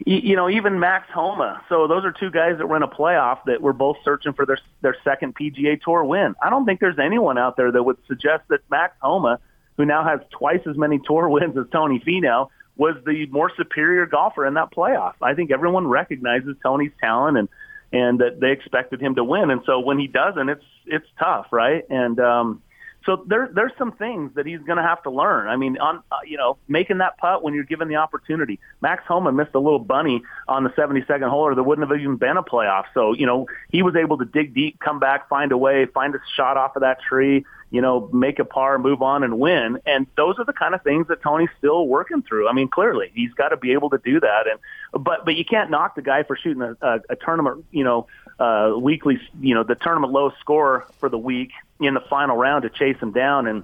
you, 0.06 0.18
you 0.18 0.36
know, 0.36 0.50
even 0.50 0.80
Max 0.80 1.08
Homa. 1.12 1.64
So 1.70 1.88
those 1.88 2.04
are 2.06 2.12
two 2.12 2.30
guys 2.30 2.58
that 2.58 2.68
were 2.68 2.76
in 2.76 2.84
a 2.84 2.88
playoff 2.88 3.40
that 3.46 3.62
were 3.62 3.74
both 3.74 3.98
searching 4.04 4.34
for 4.34 4.46
their 4.46 4.60
their 4.82 4.96
second 5.04 5.36
PGA 5.36 5.82
Tour 5.82 6.04
win. 6.04 6.36
I 6.44 6.50
don't 6.50 6.66
think 6.66 6.80
there's 6.80 7.00
anyone 7.00 7.38
out 7.38 7.58
there 7.58 7.72
that 7.72 7.82
would 7.82 7.98
suggest 8.08 8.44
that 8.50 8.60
Max 8.70 8.96
Homa, 9.02 9.40
who 9.78 9.86
now 9.86 10.04
has 10.04 10.20
twice 10.32 10.62
as 10.70 10.78
many 10.78 11.00
tour 11.00 11.28
wins 11.30 11.58
as 11.58 11.66
Tony 11.72 12.00
Finau, 12.00 12.50
was 12.78 12.96
the 13.06 13.26
more 13.28 13.52
superior 13.56 14.06
golfer 14.06 14.46
in 14.46 14.56
that 14.56 14.72
playoff. 14.72 15.14
I 15.22 15.34
think 15.34 15.52
everyone 15.52 15.88
recognizes 15.88 16.56
Tony's 16.62 16.92
talent 17.00 17.38
and 17.38 17.50
and 17.92 18.20
that 18.20 18.40
they 18.42 18.52
expected 18.52 19.02
him 19.02 19.16
to 19.16 19.24
win. 19.24 19.50
And 19.52 19.62
so 19.66 19.80
when 19.80 19.98
he 19.98 20.08
doesn't, 20.08 20.50
it's 20.50 20.66
it's 20.86 21.08
tough, 21.18 21.48
right? 21.52 21.84
And 21.90 22.20
um, 22.20 22.62
so 23.06 23.24
there 23.28 23.50
there's 23.54 23.72
some 23.78 23.92
things 23.92 24.32
that 24.36 24.46
he's 24.46 24.62
going 24.62 24.78
to 24.78 24.84
have 24.84 25.04
to 25.04 25.12
learn. 25.12 25.48
I 25.48 25.56
mean, 25.58 25.78
on 25.78 26.02
uh, 26.12 26.18
you 26.26 26.38
know 26.38 26.58
making 26.68 26.98
that 27.00 27.18
putt 27.18 27.44
when 27.44 27.54
you're 27.54 27.64
given 27.64 27.88
the 27.88 27.98
opportunity. 27.98 28.60
Max 28.82 29.04
Homa 29.08 29.32
missed 29.32 29.54
a 29.54 29.60
little 29.60 29.80
bunny 29.80 30.24
on 30.48 30.64
the 30.64 30.72
72nd 30.72 31.30
hole, 31.30 31.42
or 31.42 31.56
there 31.56 31.64
wouldn't 31.64 31.88
have 31.88 32.00
even 32.00 32.18
been 32.18 32.38
a 32.38 32.44
playoff. 32.44 32.86
So 32.94 33.14
you 33.14 33.26
know 33.26 33.48
he 33.70 33.84
was 33.84 33.96
able 33.96 34.18
to 34.18 34.26
dig 34.26 34.54
deep, 34.56 34.80
come 34.80 35.00
back, 35.00 35.30
find 35.30 35.52
a 35.52 35.58
way, 35.58 35.86
find 35.86 36.16
a 36.16 36.20
shot 36.36 36.58
off 36.58 36.76
of 36.76 36.82
that 36.82 37.00
tree. 37.02 37.46
you 37.72 37.82
know, 37.82 38.10
make 38.14 38.40
a 38.40 38.46
par, 38.46 38.78
move 38.80 39.02
on, 39.02 39.24
and 39.24 39.38
win. 39.40 39.80
And 39.86 40.08
those 40.16 40.40
are 40.40 40.46
the 40.46 40.54
kind 40.54 40.74
of 40.74 40.82
things 40.84 41.08
that 41.08 41.22
Tony's 41.22 41.50
still 41.58 41.88
working 41.88 42.22
through. 42.22 42.48
I 42.48 42.54
mean, 42.54 42.70
clearly 42.70 43.12
he's 43.14 43.34
got 43.34 43.50
to 43.50 43.58
be 43.58 43.74
able 43.74 43.90
to 43.90 43.98
do 43.98 44.20
that. 44.20 44.46
And 44.50 45.04
but 45.04 45.26
but 45.26 45.36
you 45.36 45.44
can't 45.44 45.70
knock 45.70 45.96
the 45.96 46.02
guy 46.02 46.24
for 46.24 46.38
shooting 46.38 46.62
a, 46.62 46.78
a, 46.82 47.00
a 47.10 47.16
tournament, 47.16 47.66
you 47.72 47.84
know, 47.84 48.08
uh, 48.40 48.74
weekly, 48.78 49.20
you 49.40 49.56
know, 49.56 49.64
the 49.64 49.76
tournament 49.76 50.12
low 50.12 50.32
score 50.40 50.88
for 51.00 51.10
the 51.10 51.18
week 51.18 51.52
in 51.80 51.94
the 51.94 52.02
final 52.02 52.36
round 52.36 52.64
to 52.64 52.70
chase 52.70 53.00
them 53.00 53.12
down 53.12 53.48
and 53.48 53.64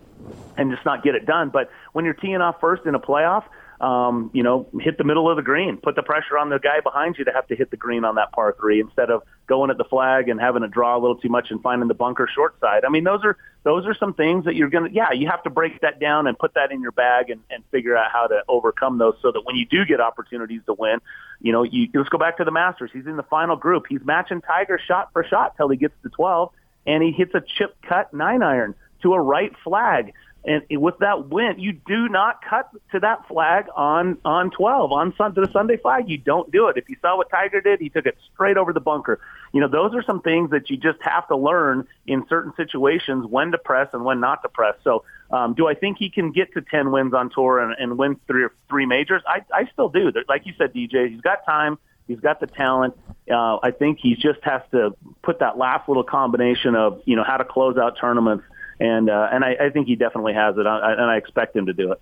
and 0.57 0.71
just 0.71 0.85
not 0.85 1.03
get 1.03 1.15
it 1.15 1.25
done. 1.25 1.49
But 1.49 1.71
when 1.93 2.05
you're 2.05 2.13
teeing 2.13 2.37
off 2.37 2.59
first 2.59 2.85
in 2.85 2.95
a 2.95 2.99
playoff, 2.99 3.43
um, 3.81 4.29
you 4.31 4.43
know, 4.43 4.67
hit 4.79 4.99
the 4.99 5.03
middle 5.03 5.27
of 5.27 5.37
the 5.37 5.41
green, 5.41 5.75
put 5.75 5.95
the 5.95 6.03
pressure 6.03 6.37
on 6.37 6.49
the 6.49 6.59
guy 6.59 6.81
behind 6.81 7.17
you 7.17 7.25
to 7.25 7.31
have 7.31 7.47
to 7.47 7.55
hit 7.55 7.71
the 7.71 7.77
green 7.77 8.05
on 8.05 8.13
that 8.15 8.31
par 8.31 8.55
three 8.59 8.79
instead 8.79 9.09
of 9.09 9.23
going 9.47 9.71
at 9.71 9.77
the 9.79 9.83
flag 9.83 10.29
and 10.29 10.39
having 10.39 10.61
to 10.61 10.67
draw 10.67 10.95
a 10.95 10.99
little 10.99 11.17
too 11.17 11.29
much 11.29 11.47
and 11.49 11.63
finding 11.63 11.87
the 11.87 11.95
bunker 11.95 12.29
short 12.33 12.59
side. 12.59 12.85
I 12.85 12.89
mean, 12.89 13.03
those 13.03 13.21
are 13.23 13.37
those 13.63 13.87
are 13.87 13.95
some 13.95 14.13
things 14.13 14.45
that 14.45 14.55
you're 14.55 14.69
gonna, 14.69 14.89
yeah, 14.91 15.11
you 15.13 15.27
have 15.27 15.41
to 15.43 15.49
break 15.49 15.81
that 15.81 15.99
down 15.99 16.27
and 16.27 16.37
put 16.37 16.53
that 16.53 16.71
in 16.71 16.81
your 16.81 16.91
bag 16.91 17.31
and, 17.31 17.41
and 17.49 17.63
figure 17.71 17.97
out 17.97 18.11
how 18.11 18.27
to 18.27 18.43
overcome 18.47 18.99
those 18.99 19.15
so 19.19 19.31
that 19.31 19.41
when 19.45 19.55
you 19.55 19.65
do 19.65 19.83
get 19.83 19.99
opportunities 19.99 20.61
to 20.67 20.75
win, 20.75 20.99
you 21.41 21.51
know, 21.51 21.63
you 21.63 21.89
let's 21.95 22.09
go 22.09 22.19
back 22.19 22.37
to 22.37 22.43
the 22.43 22.51
Masters. 22.51 22.91
He's 22.93 23.07
in 23.07 23.17
the 23.17 23.23
final 23.23 23.55
group. 23.55 23.85
He's 23.89 24.05
matching 24.05 24.41
Tiger 24.41 24.79
shot 24.87 25.09
for 25.11 25.23
shot 25.23 25.57
till 25.57 25.69
he 25.69 25.77
gets 25.77 25.95
to 26.03 26.09
12, 26.09 26.51
and 26.85 27.01
he 27.01 27.11
hits 27.11 27.33
a 27.33 27.41
chip 27.41 27.75
cut 27.81 28.13
nine 28.13 28.43
iron 28.43 28.75
to 29.01 29.15
a 29.15 29.19
right 29.19 29.53
flag. 29.63 30.13
And 30.43 30.63
with 30.71 30.97
that 30.99 31.29
win, 31.29 31.59
you 31.59 31.73
do 31.73 32.09
not 32.09 32.43
cut 32.43 32.71
to 32.93 32.99
that 33.01 33.27
flag 33.27 33.65
on 33.75 34.17
on 34.25 34.49
12 34.49 34.91
on 34.91 35.13
sun, 35.15 35.35
to 35.35 35.41
the 35.41 35.51
Sunday 35.51 35.77
flag. 35.77 36.09
You 36.09 36.17
don't 36.17 36.51
do 36.51 36.67
it. 36.67 36.77
If 36.77 36.89
you 36.89 36.95
saw 36.99 37.15
what 37.15 37.29
Tiger 37.29 37.61
did, 37.61 37.79
he 37.79 37.89
took 37.89 38.07
it 38.07 38.17
straight 38.33 38.57
over 38.57 38.73
the 38.73 38.79
bunker. 38.79 39.19
You 39.53 39.61
know, 39.61 39.67
those 39.67 39.93
are 39.93 40.01
some 40.01 40.21
things 40.21 40.49
that 40.49 40.69
you 40.71 40.77
just 40.77 40.99
have 41.01 41.27
to 41.27 41.37
learn 41.37 41.87
in 42.07 42.25
certain 42.27 42.53
situations 42.57 43.27
when 43.29 43.51
to 43.51 43.59
press 43.59 43.89
and 43.93 44.03
when 44.03 44.19
not 44.19 44.41
to 44.41 44.49
press. 44.49 44.75
So, 44.83 45.03
um, 45.29 45.53
do 45.53 45.67
I 45.67 45.75
think 45.75 45.97
he 45.97 46.09
can 46.09 46.31
get 46.31 46.53
to 46.53 46.61
10 46.61 46.91
wins 46.91 47.13
on 47.13 47.29
tour 47.29 47.59
and, 47.59 47.75
and 47.77 47.97
win 47.97 48.19
three 48.25 48.43
or 48.43 48.53
three 48.67 48.87
majors? 48.87 49.21
I, 49.27 49.43
I 49.53 49.69
still 49.71 49.89
do. 49.89 50.11
Like 50.27 50.47
you 50.47 50.53
said, 50.57 50.73
DJ, 50.73 51.11
he's 51.11 51.21
got 51.21 51.45
time. 51.45 51.77
He's 52.07 52.19
got 52.19 52.39
the 52.39 52.47
talent. 52.47 52.97
Uh, 53.31 53.57
I 53.61 53.71
think 53.71 53.99
he 54.01 54.15
just 54.15 54.39
has 54.41 54.61
to 54.71 54.95
put 55.21 55.39
that 55.39 55.57
last 55.57 55.87
little 55.87 56.03
combination 56.03 56.75
of 56.75 57.01
you 57.05 57.15
know 57.15 57.23
how 57.23 57.37
to 57.37 57.45
close 57.45 57.77
out 57.77 57.97
tournaments 58.01 58.43
and 58.81 59.09
uh, 59.09 59.29
and 59.31 59.45
I, 59.45 59.55
I 59.61 59.69
think 59.69 59.87
he 59.87 59.95
definitely 59.95 60.33
has 60.33 60.57
it, 60.57 60.65
I, 60.65 60.93
and 60.93 61.03
I 61.03 61.15
expect 61.17 61.55
him 61.55 61.67
to 61.67 61.73
do 61.73 61.91
it. 61.91 62.01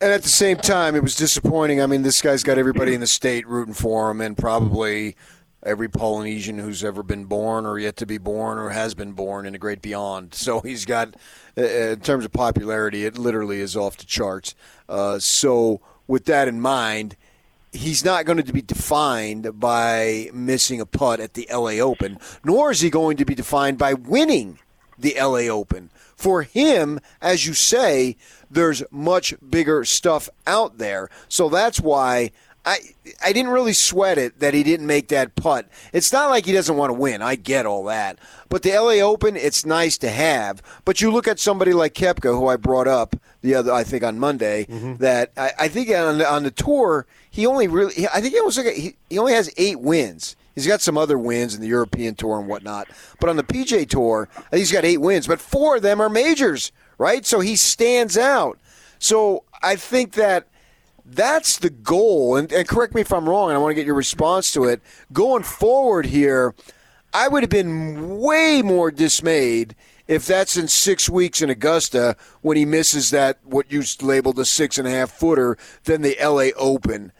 And 0.00 0.12
at 0.12 0.22
the 0.22 0.28
same 0.28 0.56
time, 0.56 0.94
it 0.94 1.02
was 1.02 1.16
disappointing. 1.16 1.82
I 1.82 1.86
mean, 1.86 2.02
this 2.02 2.22
guy's 2.22 2.42
got 2.42 2.56
everybody 2.56 2.94
in 2.94 3.00
the 3.00 3.06
state 3.06 3.46
rooting 3.46 3.74
for 3.74 4.10
him, 4.10 4.20
and 4.20 4.38
probably 4.38 5.16
every 5.62 5.88
Polynesian 5.88 6.58
who's 6.58 6.82
ever 6.82 7.02
been 7.02 7.26
born 7.26 7.66
or 7.66 7.78
yet 7.78 7.96
to 7.96 8.06
be 8.06 8.16
born 8.16 8.58
or 8.58 8.70
has 8.70 8.94
been 8.94 9.12
born 9.12 9.44
in 9.44 9.54
a 9.54 9.58
great 9.58 9.82
beyond. 9.82 10.32
So 10.32 10.60
he's 10.60 10.84
got, 10.84 11.14
uh, 11.58 11.62
in 11.62 12.00
terms 12.00 12.24
of 12.24 12.32
popularity, 12.32 13.04
it 13.04 13.18
literally 13.18 13.60
is 13.60 13.76
off 13.76 13.96
the 13.96 14.06
charts. 14.06 14.54
Uh, 14.88 15.18
so 15.18 15.80
with 16.06 16.26
that 16.26 16.46
in 16.46 16.60
mind, 16.60 17.16
he's 17.72 18.04
not 18.04 18.24
going 18.24 18.40
to 18.40 18.52
be 18.52 18.62
defined 18.62 19.58
by 19.58 20.30
missing 20.32 20.80
a 20.80 20.86
putt 20.86 21.18
at 21.18 21.34
the 21.34 21.48
LA 21.52 21.80
Open, 21.84 22.18
nor 22.44 22.70
is 22.70 22.80
he 22.80 22.88
going 22.88 23.16
to 23.16 23.24
be 23.24 23.34
defined 23.34 23.78
by 23.78 23.94
winning 23.94 24.60
the 24.98 25.14
LA 25.18 25.48
Open. 25.52 25.90
For 26.16 26.42
him, 26.42 26.98
as 27.22 27.46
you 27.46 27.54
say, 27.54 28.16
there's 28.50 28.82
much 28.90 29.34
bigger 29.48 29.84
stuff 29.84 30.28
out 30.46 30.78
there. 30.78 31.08
So 31.28 31.48
that's 31.48 31.80
why 31.80 32.32
I 32.64 32.78
I 33.24 33.32
didn't 33.32 33.52
really 33.52 33.72
sweat 33.72 34.18
it 34.18 34.40
that 34.40 34.52
he 34.52 34.62
didn't 34.62 34.86
make 34.86 35.08
that 35.08 35.34
putt. 35.36 35.68
It's 35.92 36.12
not 36.12 36.28
like 36.28 36.44
he 36.44 36.52
doesn't 36.52 36.76
want 36.76 36.90
to 36.90 36.94
win. 36.94 37.22
I 37.22 37.34
get 37.34 37.66
all 37.66 37.84
that. 37.84 38.18
But 38.48 38.62
the 38.62 38.72
LA 38.72 39.00
Open, 39.00 39.36
it's 39.36 39.64
nice 39.64 39.96
to 39.98 40.10
have. 40.10 40.62
But 40.84 41.00
you 41.00 41.10
look 41.10 41.26
at 41.26 41.38
somebody 41.38 41.72
like 41.72 41.94
Koepka, 41.94 42.36
who 42.36 42.48
I 42.48 42.56
brought 42.56 42.88
up 42.88 43.16
the 43.40 43.54
other, 43.54 43.72
I 43.72 43.84
think 43.84 44.02
on 44.02 44.18
Monday, 44.18 44.66
mm-hmm. 44.66 44.96
that 44.96 45.32
I, 45.36 45.52
I, 45.58 45.68
think 45.68 45.88
on 45.90 46.18
the, 46.18 46.30
on 46.30 46.42
the 46.42 46.50
tour 46.50 47.06
he 47.30 47.46
only 47.46 47.68
really, 47.68 48.06
I 48.08 48.20
think 48.20 48.34
it 48.34 48.44
was 48.44 48.58
like 48.58 48.66
a, 48.66 48.72
he, 48.72 48.96
he 49.08 49.18
only 49.18 49.32
has 49.32 49.50
eight 49.56 49.80
wins. 49.80 50.36
He's 50.58 50.66
got 50.66 50.80
some 50.80 50.98
other 50.98 51.18
wins 51.18 51.54
in 51.54 51.60
the 51.60 51.68
European 51.68 52.14
Tour 52.14 52.38
and 52.38 52.48
whatnot. 52.48 52.88
But 53.20 53.30
on 53.30 53.36
the 53.36 53.44
PJ 53.44 53.88
Tour, 53.88 54.28
he's 54.50 54.72
got 54.72 54.84
eight 54.84 55.00
wins, 55.00 55.26
but 55.26 55.40
four 55.40 55.76
of 55.76 55.82
them 55.82 56.00
are 56.00 56.08
majors, 56.08 56.72
right? 56.98 57.24
So 57.24 57.40
he 57.40 57.54
stands 57.54 58.18
out. 58.18 58.58
So 58.98 59.44
I 59.62 59.76
think 59.76 60.14
that 60.14 60.48
that's 61.04 61.58
the 61.58 61.70
goal. 61.70 62.36
And, 62.36 62.52
and 62.52 62.66
correct 62.66 62.94
me 62.94 63.02
if 63.02 63.12
I'm 63.12 63.28
wrong, 63.28 63.50
and 63.50 63.56
I 63.56 63.60
want 63.60 63.70
to 63.70 63.76
get 63.76 63.86
your 63.86 63.94
response 63.94 64.52
to 64.54 64.64
it. 64.64 64.82
Going 65.12 65.44
forward 65.44 66.06
here, 66.06 66.54
I 67.14 67.28
would 67.28 67.42
have 67.42 67.50
been 67.50 68.18
way 68.18 68.60
more 68.62 68.90
dismayed 68.90 69.74
if 70.08 70.26
that's 70.26 70.56
in 70.56 70.68
six 70.68 71.08
weeks 71.08 71.40
in 71.40 71.50
Augusta 71.50 72.16
when 72.40 72.56
he 72.56 72.64
misses 72.64 73.10
that 73.10 73.38
what 73.44 73.70
you 73.70 73.84
labeled 74.00 74.38
a 74.38 74.44
six 74.44 74.76
and 74.78 74.88
a 74.88 74.90
half 74.90 75.10
footer 75.10 75.56
than 75.84 76.02
the 76.02 76.16
LA 76.20 76.48
Open. 76.56 77.12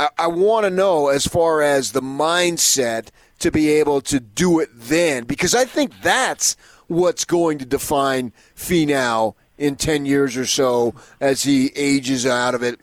I, 0.00 0.08
I 0.16 0.26
want 0.28 0.64
to 0.64 0.70
know 0.70 1.08
as 1.08 1.26
far 1.26 1.60
as 1.60 1.92
the 1.92 2.00
mindset 2.00 3.08
to 3.40 3.50
be 3.50 3.68
able 3.68 4.00
to 4.02 4.18
do 4.18 4.58
it 4.58 4.70
then, 4.72 5.24
because 5.24 5.54
I 5.54 5.66
think 5.66 6.00
that's 6.00 6.56
what's 6.86 7.26
going 7.26 7.58
to 7.58 7.66
define 7.66 8.32
Finau 8.56 9.34
in 9.58 9.76
10 9.76 10.06
years 10.06 10.38
or 10.38 10.46
so 10.46 10.94
as 11.20 11.42
he 11.42 11.70
ages 11.76 12.24
out 12.24 12.54
of 12.54 12.62
it 12.62 12.80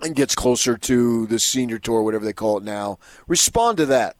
and 0.00 0.16
gets 0.16 0.34
closer 0.34 0.76
to 0.76 1.26
the 1.28 1.38
senior 1.38 1.78
tour, 1.78 2.02
whatever 2.02 2.24
they 2.24 2.32
call 2.32 2.58
it 2.58 2.64
now. 2.64 2.98
Respond 3.28 3.76
to 3.76 3.86
that. 3.86 4.16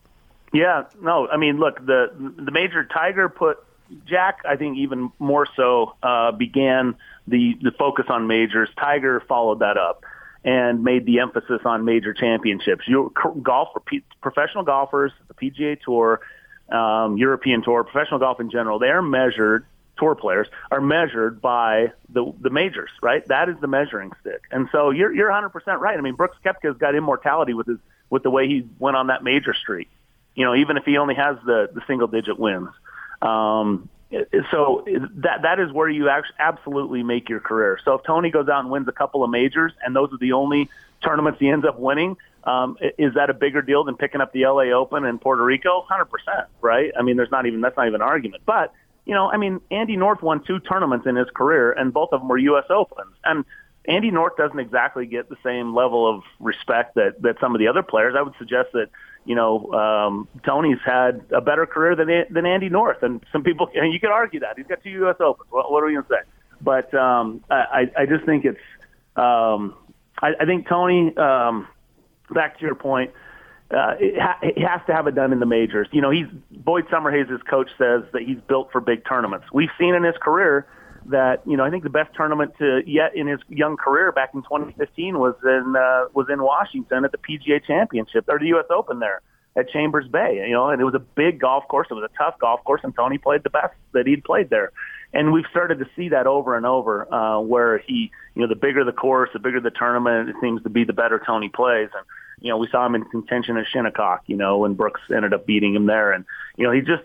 Yeah, 0.53 0.85
no, 1.01 1.27
I 1.27 1.39
mean, 1.39 1.59
look, 1.59 1.85
the 1.85 2.13
the 2.37 2.53
major 2.53 2.85
Tiger 2.85 3.29
put 3.31 3.65
Jack, 4.05 4.43
I 4.47 4.57
think 4.57 4.77
even 4.77 5.11
more 5.19 5.49
so, 5.57 5.95
uh, 6.03 6.31
began 6.31 6.95
the 7.27 7.59
the 7.63 7.73
focus 7.73 8.05
on 8.11 8.27
majors. 8.27 8.69
Tiger 8.79 9.21
followed 9.27 9.61
that 9.61 9.79
up 9.79 10.05
and 10.45 10.83
made 10.83 11.07
the 11.07 11.21
emphasis 11.21 11.61
on 11.65 11.85
major 11.85 12.13
championships. 12.13 12.87
You, 12.89 13.13
golf, 13.43 13.69
professional 14.21 14.65
golfers, 14.65 15.13
the 15.29 15.35
PGA 15.35 15.81
Tour, 15.81 16.21
um, 16.71 17.17
European 17.17 17.63
Tour, 17.63 17.85
professional 17.85 18.19
golf 18.19 18.41
in 18.41 18.51
general, 18.51 18.79
they 18.79 18.89
are 18.89 19.03
measured. 19.03 19.67
Tour 19.99 20.15
players 20.15 20.49
are 20.71 20.81
measured 20.81 21.43
by 21.43 21.93
the 22.09 22.33
the 22.41 22.49
majors, 22.51 22.91
right? 23.03 23.27
That 23.29 23.51
is 23.51 23.57
the 23.61 23.67
measuring 23.67 24.11
stick. 24.21 24.41
And 24.51 24.69
so 24.73 24.91
you're 24.91 25.13
you're 25.13 25.29
100 25.29 25.51
percent 25.51 25.81
right. 25.81 25.97
I 25.97 26.01
mean, 26.01 26.15
Brooks 26.15 26.39
Koepka's 26.45 26.79
got 26.79 26.95
immortality 26.95 27.53
with 27.53 27.67
his 27.67 27.79
with 28.09 28.23
the 28.23 28.31
way 28.31 28.49
he 28.49 28.67
went 28.79 28.97
on 28.97 29.09
that 29.09 29.23
major 29.23 29.55
streak. 29.55 29.91
You 30.35 30.47
know, 30.47 30.55
even 30.55 30.79
if 30.79 30.85
he 30.85 30.97
only 30.97 31.15
has 31.15 31.37
the 31.45 31.69
the 31.73 31.83
single 31.87 32.09
digit 32.09 32.39
wins. 32.39 32.71
Um, 33.21 33.89
so 34.51 34.85
that 35.17 35.43
that 35.43 35.59
is 35.61 35.73
where 35.73 35.89
you 35.89 36.09
actually 36.09 36.37
absolutely 36.39 37.03
make 37.03 37.29
your 37.29 37.41
career. 37.41 37.79
So 37.85 37.95
if 37.95 38.05
Tony 38.05 38.31
goes 38.31 38.49
out 38.49 38.61
and 38.61 38.71
wins 38.71 38.89
a 38.89 38.93
couple 38.93 39.25
of 39.25 39.31
majors, 39.31 39.73
and 39.85 39.95
those 39.97 40.13
are 40.13 40.19
the 40.19 40.33
only 40.33 40.69
tournaments 41.03 41.41
he 41.41 41.49
ends 41.49 41.67
up 41.67 41.79
winning, 41.79 42.17
um, 42.45 42.77
is 42.99 43.15
that 43.15 43.31
a 43.31 43.35
bigger 43.35 43.63
deal 43.63 43.85
than 43.85 43.97
picking 43.97 44.21
up 44.21 44.33
the 44.33 44.47
LA 44.47 44.73
Open 44.73 45.05
in 45.05 45.19
Puerto 45.19 45.45
Rico? 45.45 45.85
Hundred 45.89 46.07
percent, 46.07 46.49
right? 46.61 46.93
I 46.99 47.03
mean, 47.03 47.17
there's 47.17 47.31
not 47.31 47.47
even 47.47 47.61
that's 47.61 47.77
not 47.77 47.87
even 47.87 48.01
an 48.01 48.07
argument. 48.07 48.43
But 48.45 48.73
you 49.05 49.15
know, 49.15 49.31
I 49.31 49.37
mean, 49.37 49.61
Andy 49.71 49.97
North 49.97 50.23
won 50.23 50.45
two 50.45 50.61
tournaments 50.61 51.07
in 51.07 51.17
his 51.17 51.29
career, 51.35 51.73
and 51.73 51.93
both 51.93 52.11
of 52.13 52.21
them 52.21 52.29
were 52.29 52.39
U.S. 52.39 52.67
Opens, 52.71 53.15
and 53.25 53.45
Andy 53.87 54.11
North 54.11 54.37
doesn't 54.37 54.59
exactly 54.59 55.07
get 55.07 55.29
the 55.29 55.37
same 55.43 55.75
level 55.75 56.09
of 56.09 56.23
respect 56.39 56.95
that 56.97 57.21
that 57.23 57.41
some 57.41 57.55
of 57.55 57.59
the 57.59 57.69
other 57.69 57.83
players. 57.83 58.15
I 58.17 58.23
would 58.23 58.35
suggest 58.39 58.71
that 58.73 58.91
you 59.25 59.35
know 59.35 59.73
um, 59.73 60.29
Tony's 60.45 60.79
had 60.85 61.25
a 61.35 61.41
better 61.41 61.67
career 61.67 61.95
than 61.97 62.09
than 62.31 62.47
Andy 62.47 62.69
North, 62.69 63.03
and 63.03 63.25
some 63.33 63.43
people 63.43 63.69
and 63.75 63.93
you 63.95 64.01
could 64.01 64.11
argue 64.11 64.41
that 64.41 64.57
he's 64.57 64.67
got 64.67 64.83
two 64.83 64.91
U.S. 64.91 65.17
Opens. 65.21 65.51
What, 65.51 65.71
what 65.71 65.83
are 65.83 65.87
we 65.87 65.93
going 65.93 66.05
to 66.05 66.09
say? 66.09 66.29
But 66.61 66.95
um, 66.95 67.45
I 67.51 67.91
I 67.97 68.07
just 68.07 68.25
think 68.25 68.45
it's 68.45 68.59
um, 69.17 69.75
I, 70.21 70.33
I 70.41 70.45
think 70.47 70.69
Tony. 70.69 71.17
Um, 71.17 71.69
back 72.33 72.59
to 72.59 72.65
your 72.65 72.75
point. 72.75 73.11
Uh, 73.71 73.95
it, 73.99 74.21
ha- 74.21 74.39
it 74.43 74.59
has 74.59 74.81
to 74.87 74.93
have 74.93 75.07
it 75.07 75.15
done 75.15 75.33
in 75.33 75.41
the 75.41 75.47
majors. 75.47 75.89
You 75.93 76.03
know, 76.03 76.11
he's 76.11 76.27
Boyd 76.51 76.87
Summerhays' 76.89 77.41
coach 77.49 77.71
says 77.79 78.03
that 78.13 78.23
he's 78.23 78.39
built 78.47 78.71
for 78.71 78.81
big 78.81 79.05
tournaments. 79.07 79.47
We've 79.53 79.71
seen 79.79 79.95
in 79.95 80.05
his 80.05 80.17
career 80.21 80.67
that 81.07 81.43
you 81.47 81.57
know 81.57 81.65
I 81.65 81.71
think 81.71 81.83
the 81.83 81.91
best 81.91 82.15
tournament 82.15 82.53
to 82.59 82.83
yet 82.87 83.15
in 83.15 83.27
his 83.27 83.41
young 83.49 83.77
career 83.77 84.13
back 84.13 84.31
in 84.35 84.43
2015 84.43 85.19
was 85.19 85.35
in 85.45 85.75
uh, 85.77 86.09
was 86.15 86.27
in 86.31 86.43
Washington 86.43 87.05
at 87.05 87.13
the 87.13 87.19
PGA 87.19 87.65
Championship 87.65 88.25
or 88.29 88.39
the 88.39 88.47
U.S. 88.47 88.67
Open 88.71 88.99
there 88.99 89.21
at 89.57 89.69
Chambers 89.71 90.09
Bay. 90.09 90.45
You 90.47 90.53
know, 90.53 90.69
and 90.69 90.81
it 90.81 90.85
was 90.85 90.95
a 90.95 91.01
big 91.01 91.41
golf 91.41 91.67
course. 91.69 91.89
It 91.91 91.95
was 91.95 92.09
a 92.13 92.19
tough 92.19 92.39
golf 92.39 92.65
course, 92.65 92.81
and 92.85 92.95
Tony 92.95 93.19
played 93.19 93.43
the 93.43 93.51
best 93.51 93.75
that 93.93 94.07
he'd 94.07 94.25
played 94.25 94.51
there. 94.51 94.73
And 95.15 95.33
we've 95.33 95.47
started 95.51 95.79
to 95.81 95.87
see 95.95 96.09
that 96.09 96.27
over 96.27 96.57
and 96.57 96.65
over, 96.65 97.13
uh, 97.13 97.39
where 97.41 97.79
he, 97.79 98.11
you 98.35 98.43
know, 98.43 98.49
the 98.49 98.57
bigger 98.57 98.83
the 98.83 98.93
course, 98.93 99.29
the 99.35 99.39
bigger 99.39 99.61
the 99.61 99.71
tournament, 99.71 100.31
it 100.31 100.37
seems 100.41 100.63
to 100.63 100.71
be 100.71 100.85
the 100.85 100.95
better 100.95 101.21
Tony 101.25 101.51
plays. 101.51 101.91
And 101.95 102.07
you 102.41 102.49
know, 102.49 102.57
we 102.57 102.69
saw 102.69 102.87
him 102.87 102.95
in 102.95 103.05
contention 103.05 103.57
at 103.57 103.67
Shinnecock, 103.67 104.23
you 104.27 104.37
know, 104.37 104.59
when 104.59 104.75
Brooks 104.75 105.01
ended 105.15 105.33
up 105.33 105.47
beating 105.47 105.75
him 105.75 105.87
there. 105.87 106.13
And 106.13 106.25
you 106.57 106.67
know, 106.67 106.73
he 106.73 106.81
just 106.81 107.05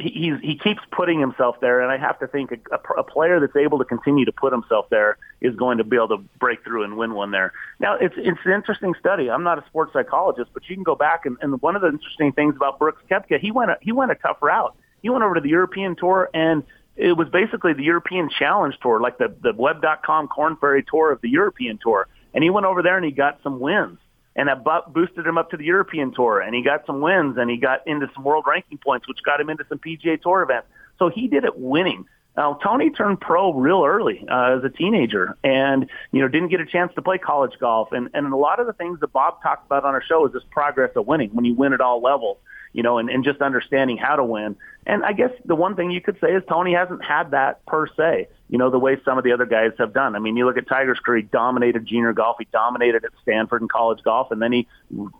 he 0.00 0.34
he 0.42 0.56
keeps 0.56 0.80
putting 0.90 1.20
himself 1.20 1.60
there, 1.60 1.80
and 1.80 1.90
I 1.90 1.98
have 1.98 2.18
to 2.20 2.26
think 2.26 2.52
a, 2.52 2.74
a, 2.74 3.00
a 3.00 3.04
player 3.04 3.40
that's 3.40 3.56
able 3.56 3.78
to 3.78 3.84
continue 3.84 4.24
to 4.24 4.32
put 4.32 4.52
himself 4.52 4.88
there 4.90 5.18
is 5.40 5.54
going 5.56 5.78
to 5.78 5.84
be 5.84 5.96
able 5.96 6.08
to 6.08 6.18
break 6.38 6.64
through 6.64 6.84
and 6.84 6.96
win 6.96 7.14
one 7.14 7.30
there. 7.30 7.52
Now, 7.78 7.94
it's 7.94 8.14
it's 8.16 8.40
an 8.44 8.52
interesting 8.52 8.94
study. 8.98 9.30
I'm 9.30 9.42
not 9.42 9.58
a 9.58 9.66
sports 9.66 9.92
psychologist, 9.92 10.50
but 10.54 10.68
you 10.68 10.74
can 10.74 10.84
go 10.84 10.94
back 10.94 11.26
and, 11.26 11.36
and 11.40 11.60
one 11.62 11.76
of 11.76 11.82
the 11.82 11.88
interesting 11.88 12.32
things 12.32 12.56
about 12.56 12.78
Brooks 12.78 13.02
Koepka, 13.10 13.38
he 13.40 13.50
went 13.50 13.70
a, 13.70 13.78
he 13.80 13.92
went 13.92 14.10
a 14.10 14.16
tough 14.16 14.38
route. 14.40 14.74
He 15.02 15.10
went 15.10 15.24
over 15.24 15.34
to 15.34 15.40
the 15.40 15.48
European 15.48 15.96
Tour 15.96 16.28
and 16.34 16.62
it 16.96 17.16
was 17.16 17.28
basically 17.28 17.72
the 17.72 17.84
European 17.84 18.28
Challenge 18.28 18.76
Tour, 18.82 19.00
like 19.00 19.18
the 19.18 19.34
the 19.40 19.54
Web.com 19.56 20.28
Korn 20.28 20.56
Ferry 20.56 20.84
Tour 20.88 21.12
of 21.12 21.20
the 21.20 21.30
European 21.30 21.78
Tour. 21.82 22.08
And 22.34 22.44
he 22.44 22.50
went 22.50 22.66
over 22.66 22.82
there 22.82 22.96
and 22.96 23.04
he 23.04 23.10
got 23.10 23.40
some 23.42 23.58
wins, 23.58 23.98
and 24.40 24.48
that 24.48 24.64
boosted 24.94 25.26
him 25.26 25.36
up 25.36 25.50
to 25.50 25.58
the 25.58 25.64
European 25.64 26.14
Tour, 26.14 26.40
and 26.40 26.54
he 26.54 26.62
got 26.62 26.86
some 26.86 27.02
wins, 27.02 27.36
and 27.36 27.50
he 27.50 27.58
got 27.58 27.86
into 27.86 28.08
some 28.14 28.24
world 28.24 28.44
ranking 28.48 28.78
points, 28.78 29.06
which 29.06 29.18
got 29.22 29.38
him 29.38 29.50
into 29.50 29.66
some 29.68 29.78
PGA 29.78 30.20
Tour 30.20 30.42
events. 30.42 30.66
So 30.98 31.10
he 31.10 31.28
did 31.28 31.44
it 31.44 31.58
winning. 31.58 32.06
Now 32.38 32.54
Tony 32.54 32.88
turned 32.88 33.20
pro 33.20 33.52
real 33.52 33.84
early 33.84 34.26
uh, 34.30 34.56
as 34.56 34.64
a 34.64 34.70
teenager, 34.70 35.36
and 35.44 35.90
you 36.10 36.22
know 36.22 36.28
didn't 36.28 36.48
get 36.48 36.60
a 36.60 36.64
chance 36.64 36.90
to 36.94 37.02
play 37.02 37.18
college 37.18 37.52
golf, 37.60 37.92
and 37.92 38.08
and 38.14 38.32
a 38.32 38.36
lot 38.36 38.60
of 38.60 38.66
the 38.66 38.72
things 38.72 38.98
that 39.00 39.12
Bob 39.12 39.42
talked 39.42 39.66
about 39.66 39.84
on 39.84 39.92
our 39.92 40.02
show 40.02 40.26
is 40.26 40.32
this 40.32 40.42
progress 40.50 40.92
of 40.96 41.06
winning 41.06 41.28
when 41.34 41.44
you 41.44 41.52
win 41.54 41.74
at 41.74 41.82
all 41.82 42.00
levels 42.00 42.38
you 42.72 42.82
know, 42.82 42.98
and, 42.98 43.10
and 43.10 43.24
just 43.24 43.40
understanding 43.40 43.96
how 43.96 44.16
to 44.16 44.24
win. 44.24 44.56
And 44.86 45.04
I 45.04 45.12
guess 45.12 45.30
the 45.44 45.54
one 45.54 45.76
thing 45.76 45.90
you 45.90 46.00
could 46.00 46.18
say 46.20 46.28
is 46.28 46.42
Tony 46.48 46.72
hasn't 46.72 47.04
had 47.04 47.32
that 47.32 47.64
per 47.66 47.86
se, 47.88 48.28
you 48.48 48.58
know, 48.58 48.70
the 48.70 48.78
way 48.78 48.96
some 49.04 49.18
of 49.18 49.24
the 49.24 49.32
other 49.32 49.44
guys 49.44 49.72
have 49.78 49.92
done. 49.92 50.16
I 50.16 50.18
mean, 50.20 50.36
you 50.36 50.46
look 50.46 50.56
at 50.56 50.68
Tiger's 50.68 50.98
career, 50.98 51.18
he 51.18 51.22
dominated 51.24 51.86
junior 51.86 52.12
golf, 52.12 52.36
he 52.38 52.46
dominated 52.50 53.04
at 53.04 53.10
Stanford 53.22 53.60
and 53.60 53.70
college 53.70 54.02
golf, 54.02 54.30
and 54.30 54.40
then 54.40 54.52
he 54.52 54.66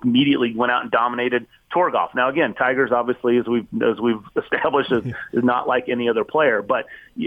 immediately 0.02 0.54
went 0.54 0.72
out 0.72 0.82
and 0.82 0.90
dominated 0.90 1.46
tour 1.72 1.90
golf. 1.90 2.14
Now, 2.14 2.28
again, 2.28 2.54
Tiger's 2.54 2.90
obviously, 2.92 3.38
as 3.38 3.46
we've 3.46 3.66
as 3.82 4.00
we've 4.00 4.22
established, 4.36 4.92
is, 4.92 5.04
is 5.32 5.44
not 5.44 5.68
like 5.68 5.88
any 5.88 6.08
other 6.08 6.24
player. 6.24 6.62
But 6.62 6.86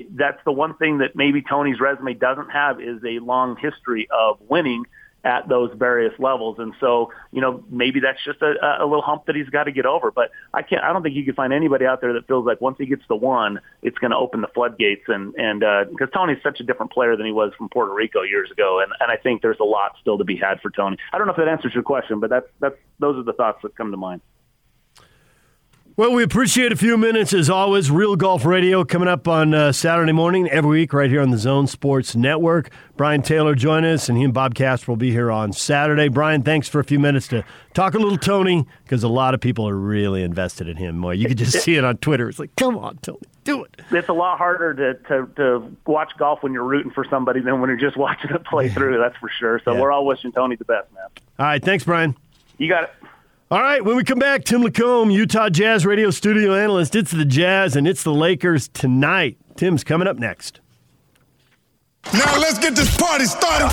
that's 0.09 0.43
the 0.43 0.51
one 0.51 0.75
thing 0.75 0.99
that 0.99 1.15
maybe 1.15 1.41
Tony's 1.41 1.79
resume 1.79 2.13
doesn't 2.13 2.49
have 2.49 2.81
is 2.81 3.03
a 3.05 3.19
long 3.19 3.57
history 3.57 4.07
of 4.09 4.39
winning 4.47 4.85
at 5.23 5.47
those 5.47 5.71
various 5.75 6.13
levels. 6.19 6.57
And 6.59 6.73
so, 6.79 7.11
you 7.31 7.41
know, 7.41 7.63
maybe 7.69 7.99
that's 7.99 8.23
just 8.25 8.41
a, 8.41 8.53
a 8.79 8.85
little 8.85 9.01
hump 9.01 9.25
that 9.27 9.35
he's 9.35 9.49
got 9.49 9.63
to 9.63 9.71
get 9.71 9.85
over. 9.85 10.11
But 10.11 10.31
I 10.53 10.61
can't, 10.61 10.83
I 10.83 10.91
don't 10.91 11.01
think 11.01 11.15
you 11.15 11.23
can 11.23 11.33
find 11.33 11.53
anybody 11.53 11.85
out 11.85 12.01
there 12.01 12.13
that 12.13 12.27
feels 12.27 12.45
like 12.45 12.59
once 12.59 12.77
he 12.77 12.85
gets 12.85 13.03
the 13.07 13.15
one, 13.15 13.59
it's 13.81 13.97
going 13.97 14.11
to 14.11 14.17
open 14.17 14.41
the 14.41 14.47
floodgates. 14.47 15.03
And, 15.07 15.33
and, 15.35 15.63
uh, 15.63 15.85
because 15.89 16.09
Tony's 16.13 16.43
such 16.43 16.59
a 16.59 16.63
different 16.63 16.91
player 16.91 17.15
than 17.15 17.25
he 17.25 17.31
was 17.31 17.53
from 17.57 17.69
Puerto 17.69 17.93
Rico 17.93 18.21
years 18.21 18.51
ago. 18.51 18.81
And, 18.81 18.91
and 18.99 19.11
I 19.11 19.15
think 19.15 19.41
there's 19.41 19.59
a 19.61 19.65
lot 19.65 19.93
still 20.01 20.17
to 20.17 20.23
be 20.23 20.35
had 20.35 20.59
for 20.61 20.69
Tony. 20.69 20.97
I 21.13 21.17
don't 21.17 21.27
know 21.27 21.33
if 21.33 21.37
that 21.37 21.47
answers 21.47 21.73
your 21.73 21.83
question, 21.83 22.19
but 22.19 22.29
that's, 22.29 22.47
that's, 22.59 22.75
those 22.99 23.17
are 23.17 23.23
the 23.23 23.33
thoughts 23.33 23.59
that 23.63 23.75
come 23.75 23.91
to 23.91 23.97
mind. 23.97 24.21
Well, 25.95 26.11
we 26.11 26.23
appreciate 26.23 26.71
a 26.71 26.75
few 26.75 26.97
minutes 26.97 27.35
as 27.35 27.51
always. 27.51 27.91
Real 27.91 28.15
Golf 28.15 28.45
Radio 28.45 28.83
coming 28.83 29.07
up 29.07 29.27
on 29.27 29.53
uh, 29.53 29.71
Saturday 29.71 30.11
morning 30.11 30.49
every 30.49 30.71
week 30.71 30.91
right 30.91 31.07
here 31.07 31.21
on 31.21 31.29
the 31.29 31.37
Zone 31.37 31.67
Sports 31.67 32.15
Network. 32.15 32.71
Brian 32.97 33.21
Taylor 33.21 33.53
join 33.53 33.85
us, 33.85 34.09
and 34.09 34.17
he 34.17 34.23
and 34.23 34.33
Bob 34.33 34.55
Casper 34.55 34.91
will 34.91 34.97
be 34.97 35.11
here 35.11 35.29
on 35.29 35.53
Saturday. 35.53 36.07
Brian, 36.07 36.41
thanks 36.41 36.67
for 36.67 36.79
a 36.79 36.83
few 36.83 36.97
minutes 36.97 37.27
to 37.27 37.43
talk 37.75 37.93
a 37.93 37.99
little 37.99 38.17
Tony 38.17 38.65
because 38.83 39.03
a 39.03 39.07
lot 39.07 39.35
of 39.35 39.39
people 39.39 39.69
are 39.69 39.75
really 39.75 40.23
invested 40.23 40.67
in 40.67 40.77
him. 40.77 40.99
Boy, 40.99 41.11
you 41.11 41.27
can 41.27 41.37
just 41.37 41.59
see 41.63 41.75
it 41.75 41.83
on 41.83 41.97
Twitter. 41.97 42.27
It's 42.27 42.39
like, 42.39 42.55
come 42.55 42.75
on, 42.75 42.97
Tony, 43.03 43.19
do 43.43 43.63
it. 43.63 43.79
It's 43.91 44.09
a 44.09 44.13
lot 44.13 44.39
harder 44.39 44.73
to, 44.73 44.95
to, 45.09 45.27
to 45.35 45.77
watch 45.85 46.13
golf 46.17 46.41
when 46.41 46.53
you're 46.53 46.63
rooting 46.63 46.91
for 46.91 47.05
somebody 47.07 47.39
than 47.39 47.61
when 47.61 47.69
you're 47.69 47.77
just 47.77 47.97
watching 47.97 48.31
it 48.31 48.43
play 48.45 48.67
through. 48.67 48.97
That's 48.97 49.17
for 49.17 49.29
sure. 49.29 49.61
So 49.63 49.73
yeah. 49.73 49.81
we're 49.81 49.91
all 49.91 50.07
wishing 50.07 50.31
Tony 50.31 50.55
the 50.55 50.65
best, 50.65 50.91
man. 50.91 51.05
All 51.37 51.45
right, 51.45 51.63
thanks, 51.63 51.83
Brian. 51.83 52.15
You 52.57 52.67
got 52.67 52.85
it. 52.85 52.89
All 53.53 53.61
right, 53.61 53.85
when 53.85 53.95
we 53.95 54.03
come 54.03 54.17
back, 54.17 54.45
Tim 54.45 54.63
LaComb, 54.63 55.13
Utah 55.13 55.47
Jazz 55.47 55.85
radio 55.85 56.09
studio 56.09 56.55
analyst. 56.55 56.95
It's 56.95 57.11
the 57.11 57.23
Jazz 57.23 57.75
and 57.75 57.87
it's 57.87 58.01
the 58.01 58.11
Lakers 58.11 58.67
tonight. 58.67 59.37
Tim's 59.57 59.83
coming 59.83 60.07
up 60.07 60.17
next. 60.17 60.59
Now 62.11 62.39
let's 62.39 62.57
get 62.57 62.75
this 62.75 62.97
party 62.97 63.25
started. 63.25 63.69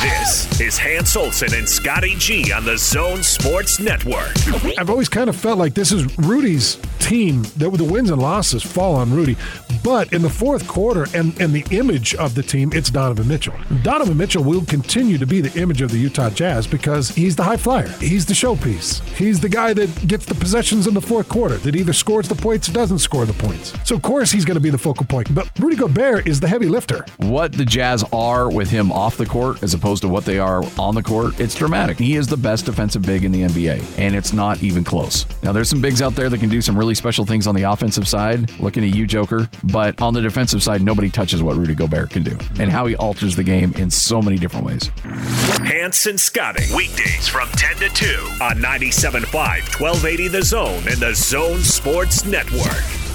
This 0.00 0.60
is 0.62 0.78
Hans 0.78 1.14
Olsen 1.14 1.52
and 1.52 1.68
Scotty 1.68 2.14
G 2.16 2.50
on 2.54 2.64
the 2.64 2.78
Zone 2.78 3.22
Sports 3.22 3.78
Network. 3.78 4.32
I've 4.78 4.88
always 4.88 5.10
kind 5.10 5.28
of 5.28 5.36
felt 5.36 5.58
like 5.58 5.74
this 5.74 5.92
is 5.92 6.18
Rudy's 6.20 6.78
team. 7.00 7.42
That 7.58 7.70
the 7.70 7.84
wins 7.84 8.08
and 8.08 8.22
losses 8.22 8.62
fall 8.62 8.94
on 8.94 9.12
Rudy. 9.12 9.36
But 9.82 10.12
in 10.12 10.22
the 10.22 10.30
fourth 10.30 10.68
quarter 10.68 11.06
and, 11.14 11.38
and 11.40 11.52
the 11.52 11.64
image 11.70 12.14
of 12.14 12.34
the 12.34 12.42
team, 12.42 12.70
it's 12.74 12.90
Donovan 12.90 13.26
Mitchell. 13.28 13.54
Donovan 13.82 14.16
Mitchell 14.16 14.44
will 14.44 14.64
continue 14.64 15.18
to 15.18 15.26
be 15.26 15.40
the 15.40 15.60
image 15.60 15.80
of 15.80 15.90
the 15.90 15.98
Utah 15.98 16.30
Jazz 16.30 16.66
because 16.66 17.08
he's 17.08 17.34
the 17.34 17.42
high 17.42 17.56
flyer. 17.56 17.88
He's 17.98 18.26
the 18.26 18.34
showpiece. 18.34 19.02
He's 19.16 19.40
the 19.40 19.48
guy 19.48 19.72
that 19.72 20.06
gets 20.06 20.26
the 20.26 20.34
possessions 20.34 20.86
in 20.86 20.94
the 20.94 21.00
fourth 21.00 21.28
quarter, 21.28 21.56
that 21.58 21.76
either 21.76 21.92
scores 21.92 22.28
the 22.28 22.34
points 22.34 22.68
or 22.68 22.72
doesn't 22.72 22.98
score 22.98 23.24
the 23.24 23.32
points. 23.32 23.72
So, 23.84 23.96
of 23.96 24.02
course, 24.02 24.30
he's 24.30 24.44
going 24.44 24.56
to 24.56 24.60
be 24.60 24.70
the 24.70 24.78
focal 24.78 25.06
point. 25.06 25.34
But 25.34 25.50
Rudy 25.58 25.76
Gobert 25.76 26.26
is 26.26 26.40
the 26.40 26.48
heavy 26.48 26.66
lifter. 26.66 27.04
What 27.18 27.52
the 27.52 27.64
Jazz 27.64 28.04
are 28.12 28.50
with 28.50 28.70
him 28.70 28.92
off 28.92 29.16
the 29.16 29.26
court 29.26 29.62
as 29.62 29.72
opposed 29.72 29.89
to 29.98 30.08
what 30.08 30.24
they 30.24 30.38
are 30.38 30.62
on 30.78 30.94
the 30.94 31.02
court, 31.02 31.40
it's 31.40 31.56
dramatic. 31.56 31.98
He 31.98 32.14
is 32.14 32.28
the 32.28 32.36
best 32.36 32.66
defensive 32.66 33.02
big 33.02 33.24
in 33.24 33.32
the 33.32 33.42
NBA, 33.42 33.98
and 33.98 34.14
it's 34.14 34.32
not 34.32 34.62
even 34.62 34.84
close. 34.84 35.26
Now, 35.42 35.50
there's 35.50 35.68
some 35.68 35.80
bigs 35.80 36.00
out 36.00 36.14
there 36.14 36.28
that 36.28 36.38
can 36.38 36.48
do 36.48 36.60
some 36.60 36.78
really 36.78 36.94
special 36.94 37.26
things 37.26 37.48
on 37.48 37.56
the 37.56 37.64
offensive 37.64 38.06
side. 38.06 38.48
Looking 38.60 38.84
at 38.84 38.94
you, 38.94 39.08
Joker. 39.08 39.50
But 39.64 40.00
on 40.00 40.14
the 40.14 40.20
defensive 40.20 40.62
side, 40.62 40.82
nobody 40.82 41.10
touches 41.10 41.42
what 41.42 41.56
Rudy 41.56 41.74
Gobert 41.74 42.10
can 42.10 42.22
do 42.22 42.38
and 42.60 42.70
how 42.70 42.86
he 42.86 42.94
alters 42.94 43.34
the 43.34 43.42
game 43.42 43.72
in 43.74 43.90
so 43.90 44.22
many 44.22 44.36
different 44.36 44.66
ways. 44.66 44.90
Hans 45.02 46.06
and 46.06 46.20
Scotty, 46.20 46.64
weekdays 46.76 47.26
from 47.26 47.48
10 47.48 47.76
to 47.76 47.88
2 47.88 48.06
on 48.40 48.56
97.5, 48.58 49.32
1280 49.32 50.28
The 50.28 50.42
Zone 50.42 50.82
and 50.86 50.98
the 50.98 51.14
Zone 51.14 51.58
Sports 51.60 52.24
Network. 52.24 53.09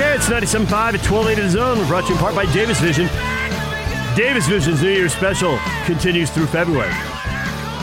PK, 0.00 0.16
it's 0.16 0.28
97.5 0.28 0.72
at 0.72 1.10
1280 1.10 1.42
The 1.42 1.50
Zone. 1.50 1.86
Brought 1.86 2.04
to 2.04 2.08
you 2.08 2.14
in 2.14 2.20
part 2.20 2.34
by 2.34 2.50
Davis 2.54 2.80
Vision. 2.80 3.06
Davis 4.16 4.46
Vision's 4.46 4.82
New 4.82 4.88
Year's 4.88 5.12
special 5.12 5.58
continues 5.84 6.30
through 6.30 6.46
February. 6.46 6.92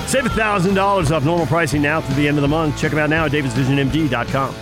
Save 0.07 0.23
$1,000 0.23 1.11
off 1.11 1.26
normal 1.26 1.45
pricing 1.45 1.81
now 1.81 2.02
through 2.02 2.15
the 2.15 2.27
end 2.27 2.38
of 2.38 2.41
the 2.41 2.48
month. 2.48 2.76
Check 2.77 2.91
them 2.91 2.99
out 2.99 3.11
now 3.11 3.26
at 3.26 3.31
davisvisionmd.com. 3.31 4.56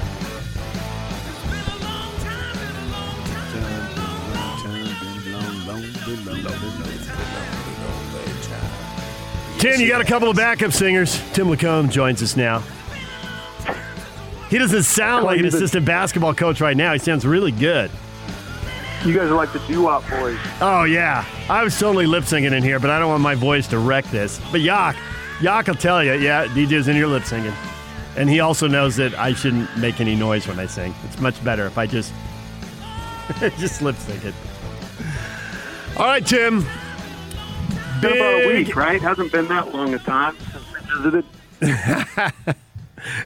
Tim, 9.60 9.80
you 9.80 9.88
got 9.88 10.02
a 10.02 10.06
couple 10.06 10.30
of 10.30 10.36
backup 10.36 10.73
singers. 10.73 11.22
Tim 11.32 11.48
LaComb 11.48 11.90
joins 11.90 12.22
us 12.22 12.36
now. 12.36 12.61
He 14.49 14.57
doesn't 14.57 14.84
sound 14.84 15.26
like 15.26 15.39
an 15.39 15.45
assistant 15.45 15.85
basketball 15.85 16.34
coach 16.34 16.61
right 16.61 16.77
now. 16.77 16.93
He 16.93 16.99
sounds 16.99 17.26
really 17.26 17.51
good. 17.51 17.89
You 19.03 19.13
guys 19.13 19.30
are 19.30 19.35
like 19.35 19.53
the 19.53 19.59
doo-wop 19.59 20.07
boys. 20.09 20.38
Oh 20.61 20.84
yeah, 20.84 21.26
I 21.47 21.63
was 21.63 21.77
totally 21.77 22.07
lip 22.07 22.23
syncing 22.23 22.55
in 22.55 22.63
here, 22.63 22.80
but 22.80 22.89
I 22.89 22.97
don't 22.97 23.09
want 23.09 23.22
my 23.22 23.35
voice 23.35 23.67
to 23.67 23.77
wreck 23.77 24.05
this. 24.05 24.39
But 24.51 24.61
Yock, 24.61 24.95
Yock 25.39 25.67
will 25.67 25.76
tell 25.76 26.03
you, 26.03 26.13
yeah, 26.13 26.47
DJ's 26.47 26.88
in 26.88 26.95
your 26.95 27.07
lip 27.07 27.23
syncing, 27.23 27.53
and 28.17 28.30
he 28.30 28.39
also 28.39 28.67
knows 28.67 28.95
that 28.95 29.13
I 29.13 29.34
shouldn't 29.34 29.76
make 29.77 30.01
any 30.01 30.15
noise 30.15 30.47
when 30.47 30.59
I 30.59 30.65
sing. 30.65 30.95
It's 31.05 31.19
much 31.19 31.43
better 31.43 31.67
if 31.67 31.77
I 31.77 31.85
just 31.85 32.13
just 33.59 33.81
lip 33.81 33.95
sync 33.95 34.26
it. 34.26 34.34
All 35.97 36.05
right, 36.05 36.26
Tim. 36.26 36.65
Big... 38.01 38.15
about 38.15 38.43
a 38.43 38.47
week, 38.47 38.76
right? 38.76 39.01
Hasn't 39.01 39.31
been 39.31 39.47
that 39.49 39.73
long 39.73 39.93
a 39.93 39.99
time 39.99 40.35
since 40.51 40.65
we 40.73 41.03
visited. 41.61 42.55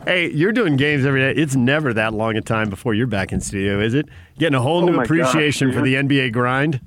hey, 0.06 0.30
you're 0.32 0.52
doing 0.52 0.76
games 0.76 1.06
every 1.06 1.22
day. 1.22 1.40
It's 1.42 1.56
never 1.56 1.94
that 1.94 2.14
long 2.14 2.36
a 2.36 2.42
time 2.42 2.70
before 2.70 2.94
you're 2.94 3.08
back 3.08 3.32
in 3.32 3.42
studio, 3.42 3.80
is 3.80 3.94
it? 3.94 4.08
Getting 4.38 4.56
a 4.56 4.62
whole 4.62 4.84
oh 4.84 4.86
new 4.86 5.02
appreciation 5.02 5.70
gosh, 5.70 5.78
for 5.78 5.84
the 5.84 5.96
NBA 5.96 6.34
grind. 6.34 6.82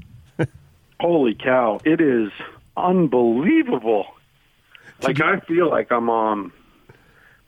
Holy 1.00 1.34
cow! 1.34 1.80
It 1.84 2.00
is 2.00 2.30
unbelievable. 2.76 4.06
Like 5.02 5.20
I 5.20 5.40
feel 5.40 5.68
like 5.68 5.90
I'm 5.90 6.08
um 6.08 6.52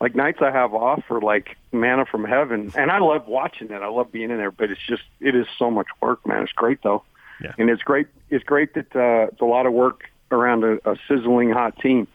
like 0.01 0.15
nights 0.15 0.39
I 0.43 0.51
have 0.51 0.75
off 0.75 1.03
for 1.07 1.21
like 1.21 1.57
manna 1.73 2.05
from 2.05 2.25
heaven, 2.25 2.73
and 2.77 2.91
I 2.91 2.99
love 2.99 3.27
watching 3.27 3.71
it. 3.71 3.83
I 3.83 3.89
love 3.89 4.11
being 4.11 4.31
in 4.31 4.39
there, 4.39 4.51
but 4.51 4.71
it's 4.71 4.81
just 4.87 5.03
it 5.21 5.35
is 5.35 5.47
so 5.59 5.71
much 5.71 5.87
work, 6.03 6.27
man. 6.27 6.43
It's 6.43 6.53
great 6.53 6.83
though, 6.83 7.05
yeah. 7.41 7.53
and 7.59 7.71
it's 7.71 7.83
great. 7.83 8.09
It's 8.31 8.45
great 8.45 8.75
that 8.75 8.95
uh, 8.95 9.29
it's 9.33 9.41
a 9.41 9.47
lot 9.47 9.66
of 9.66 9.73
work 9.73 10.05
around 10.31 10.65
a, 10.65 10.91
a 10.91 10.97
sizzling 11.09 11.51
hot 11.51 11.79
team. 11.79 12.09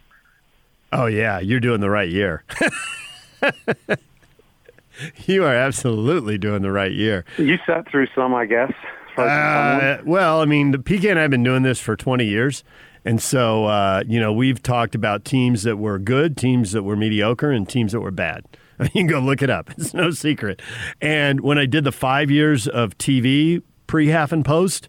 Oh 0.91 1.05
yeah, 1.05 1.39
you're 1.39 1.59
doing 1.59 1.81
the 1.81 1.89
right 1.89 2.09
year. 2.09 2.43
you 5.25 5.43
are 5.43 5.55
absolutely 5.55 6.37
doing 6.37 6.61
the 6.61 6.71
right 6.71 6.91
year. 6.91 7.25
You 7.37 7.57
sat 7.65 7.89
through 7.89 8.07
some, 8.15 8.33
I 8.33 8.45
guess. 8.45 8.71
Uh, 9.17 9.97
well, 10.05 10.41
I 10.41 10.45
mean, 10.45 10.71
the 10.71 10.77
PK 10.77 11.09
and 11.09 11.19
I 11.19 11.23
have 11.23 11.31
been 11.31 11.43
doing 11.43 11.63
this 11.63 11.79
for 11.79 11.95
20 11.95 12.25
years. 12.25 12.63
And 13.05 13.21
so, 13.21 13.65
uh, 13.65 14.03
you 14.07 14.19
know, 14.19 14.31
we've 14.31 14.61
talked 14.61 14.95
about 14.95 15.25
teams 15.25 15.63
that 15.63 15.77
were 15.77 15.99
good, 15.99 16.37
teams 16.37 16.71
that 16.73 16.83
were 16.83 16.95
mediocre, 16.95 17.51
and 17.51 17.67
teams 17.67 17.91
that 17.91 18.01
were 18.01 18.11
bad. 18.11 18.45
You 18.81 18.89
can 18.89 19.07
go 19.07 19.19
look 19.19 19.41
it 19.41 19.49
up. 19.49 19.69
It's 19.77 19.93
no 19.93 20.11
secret. 20.11 20.61
And 21.01 21.41
when 21.41 21.57
I 21.57 21.65
did 21.65 21.83
the 21.83 21.91
five 21.91 22.31
years 22.31 22.65
of 22.65 22.97
TV 22.97 23.61
pre 23.87 24.07
half 24.07 24.31
and 24.31 24.45
post, 24.45 24.87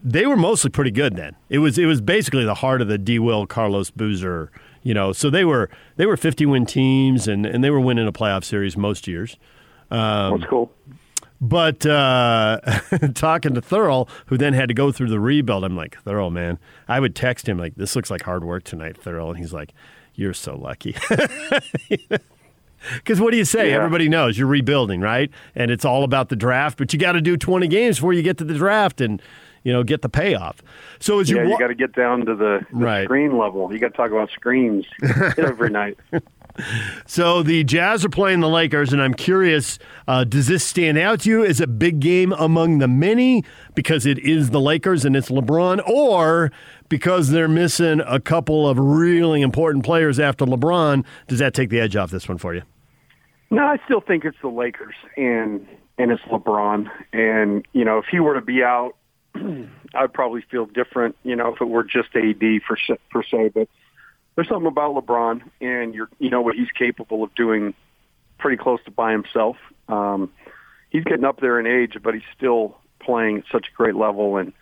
they 0.00 0.26
were 0.26 0.36
mostly 0.36 0.70
pretty 0.70 0.92
good 0.92 1.16
then. 1.16 1.34
It 1.48 1.58
was 1.58 1.76
it 1.76 1.86
was 1.86 2.00
basically 2.00 2.44
the 2.44 2.54
heart 2.54 2.80
of 2.80 2.86
the 2.86 2.98
D. 2.98 3.18
Will 3.18 3.44
Carlos 3.44 3.90
Boozer, 3.90 4.52
you 4.86 4.94
know. 4.94 5.12
So 5.12 5.30
they 5.30 5.44
were 5.44 5.68
they 5.96 6.06
were 6.06 6.16
50 6.16 6.46
win 6.46 6.64
teams 6.64 7.26
and 7.26 7.44
and 7.44 7.62
they 7.62 7.70
were 7.70 7.80
winning 7.80 8.06
a 8.06 8.12
playoff 8.12 8.44
series 8.44 8.76
most 8.76 9.08
years. 9.08 9.36
Um, 9.90 10.38
That's 10.38 10.50
cool. 10.50 10.72
But 11.40 11.84
uh, 11.84 12.60
talking 13.14 13.54
to 13.54 13.60
Thurl, 13.60 14.08
who 14.26 14.38
then 14.38 14.54
had 14.54 14.68
to 14.68 14.74
go 14.74 14.90
through 14.90 15.10
the 15.10 15.20
rebuild, 15.20 15.64
I'm 15.64 15.76
like, 15.76 16.02
Thurl, 16.04 16.32
man, 16.32 16.58
I 16.88 17.00
would 17.00 17.14
text 17.14 17.46
him 17.46 17.58
like, 17.58 17.74
"This 17.74 17.94
looks 17.94 18.10
like 18.10 18.22
hard 18.22 18.42
work 18.42 18.64
tonight, 18.64 18.96
Thurl," 18.98 19.28
and 19.28 19.36
he's 19.36 19.52
like, 19.52 19.74
"You're 20.14 20.34
so 20.34 20.56
lucky." 20.56 20.96
Because 22.94 23.20
what 23.20 23.32
do 23.32 23.36
you 23.36 23.44
say? 23.44 23.70
Yeah. 23.70 23.76
Everybody 23.76 24.08
knows 24.08 24.38
you're 24.38 24.46
rebuilding, 24.46 25.00
right? 25.00 25.30
And 25.54 25.70
it's 25.70 25.84
all 25.84 26.04
about 26.04 26.28
the 26.28 26.36
draft, 26.36 26.78
but 26.78 26.92
you 26.92 26.98
got 26.98 27.12
to 27.12 27.20
do 27.20 27.36
20 27.36 27.66
games 27.68 27.96
before 27.96 28.12
you 28.12 28.22
get 28.22 28.38
to 28.38 28.44
the 28.44 28.54
draft 28.54 29.00
and 29.00 29.20
you 29.66 29.72
know 29.72 29.82
get 29.82 30.00
the 30.00 30.08
payoff. 30.08 30.62
So 31.00 31.18
as 31.18 31.28
yeah, 31.28 31.42
you 31.42 31.48
wa- 31.48 31.50
you 31.54 31.58
got 31.58 31.66
to 31.66 31.74
get 31.74 31.92
down 31.92 32.24
to 32.26 32.36
the, 32.36 32.60
the 32.70 32.76
right. 32.76 33.04
screen 33.04 33.36
level. 33.36 33.72
You 33.72 33.80
got 33.80 33.88
to 33.88 33.96
talk 33.96 34.12
about 34.12 34.30
screens 34.30 34.86
every 35.36 35.70
night. 35.70 35.98
So 37.04 37.42
the 37.42 37.64
Jazz 37.64 38.04
are 38.04 38.08
playing 38.08 38.40
the 38.40 38.48
Lakers, 38.48 38.92
and 38.92 39.02
I'm 39.02 39.12
curious: 39.12 39.80
uh, 40.06 40.22
does 40.22 40.46
this 40.46 40.64
stand 40.64 40.98
out 40.98 41.22
to 41.22 41.30
you 41.30 41.44
as 41.44 41.60
a 41.60 41.66
big 41.66 41.98
game 41.98 42.32
among 42.38 42.78
the 42.78 42.86
many 42.86 43.44
because 43.74 44.06
it 44.06 44.20
is 44.20 44.50
the 44.50 44.60
Lakers 44.60 45.04
and 45.04 45.16
it's 45.16 45.30
LeBron, 45.30 45.86
or 45.88 46.52
because 46.88 47.30
they're 47.30 47.48
missing 47.48 48.00
a 48.06 48.20
couple 48.20 48.68
of 48.68 48.78
really 48.78 49.42
important 49.42 49.84
players 49.84 50.20
after 50.20 50.46
LeBron? 50.46 51.04
Does 51.26 51.40
that 51.40 51.54
take 51.54 51.70
the 51.70 51.80
edge 51.80 51.96
off 51.96 52.12
this 52.12 52.28
one 52.28 52.38
for 52.38 52.54
you? 52.54 52.62
No, 53.50 53.64
I 53.64 53.78
still 53.84 54.00
think 54.00 54.24
it's 54.24 54.38
the 54.40 54.48
Lakers 54.48 54.94
and 55.16 55.66
and 55.98 56.12
it's 56.12 56.22
LeBron. 56.30 56.88
And 57.12 57.66
you 57.72 57.84
know, 57.84 57.98
if 57.98 58.04
he 58.10 58.20
were 58.20 58.34
to 58.34 58.40
be 58.40 58.62
out, 58.62 58.94
I'd 59.94 60.12
probably 60.12 60.42
feel 60.50 60.66
different. 60.66 61.16
You 61.22 61.36
know, 61.36 61.54
if 61.54 61.60
it 61.60 61.68
were 61.68 61.84
just 61.84 62.14
AD 62.14 62.62
for 62.66 62.78
per 63.10 63.22
se, 63.22 63.50
but 63.54 63.68
there's 64.34 64.48
something 64.48 64.66
about 64.66 64.94
LeBron, 64.94 65.42
and 65.60 65.94
you're 65.94 66.08
you 66.18 66.30
know 66.30 66.42
what 66.42 66.54
he's 66.56 66.70
capable 66.78 67.24
of 67.24 67.34
doing, 67.34 67.74
pretty 68.38 68.56
close 68.56 68.80
to 68.84 68.90
by 68.90 69.12
himself. 69.12 69.56
Um, 69.88 70.30
he's 70.90 71.04
getting 71.04 71.24
up 71.24 71.40
there 71.40 71.58
in 71.58 71.66
age, 71.66 71.96
but 72.02 72.14
he's 72.14 72.22
still 72.36 72.76
playing 73.00 73.38
at 73.38 73.44
such 73.50 73.66
a 73.72 73.76
great 73.76 73.96
level, 73.96 74.36
and 74.36 74.52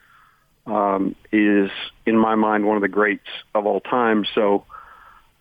um, 0.66 1.16
is 1.32 1.70
in 2.06 2.16
my 2.16 2.34
mind 2.34 2.66
one 2.66 2.76
of 2.76 2.82
the 2.82 2.88
greats 2.88 3.28
of 3.54 3.66
all 3.66 3.80
time. 3.80 4.24
So 4.34 4.64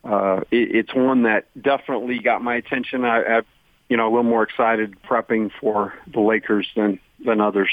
uh, 0.04 0.42
it, 0.52 0.76
it's 0.76 0.94
one 0.94 1.24
that 1.24 1.46
definitely 1.60 2.20
got 2.20 2.42
my 2.42 2.56
attention. 2.56 3.06
I, 3.06 3.22
I, 3.22 3.42
you 3.90 3.98
know, 3.98 4.08
a 4.08 4.12
little 4.12 4.24
more 4.24 4.44
excited 4.44 4.96
prepping 5.04 5.52
for 5.62 5.94
the 6.12 6.20
Lakers 6.20 6.68
than 6.76 7.00
than 7.24 7.40
others. 7.40 7.70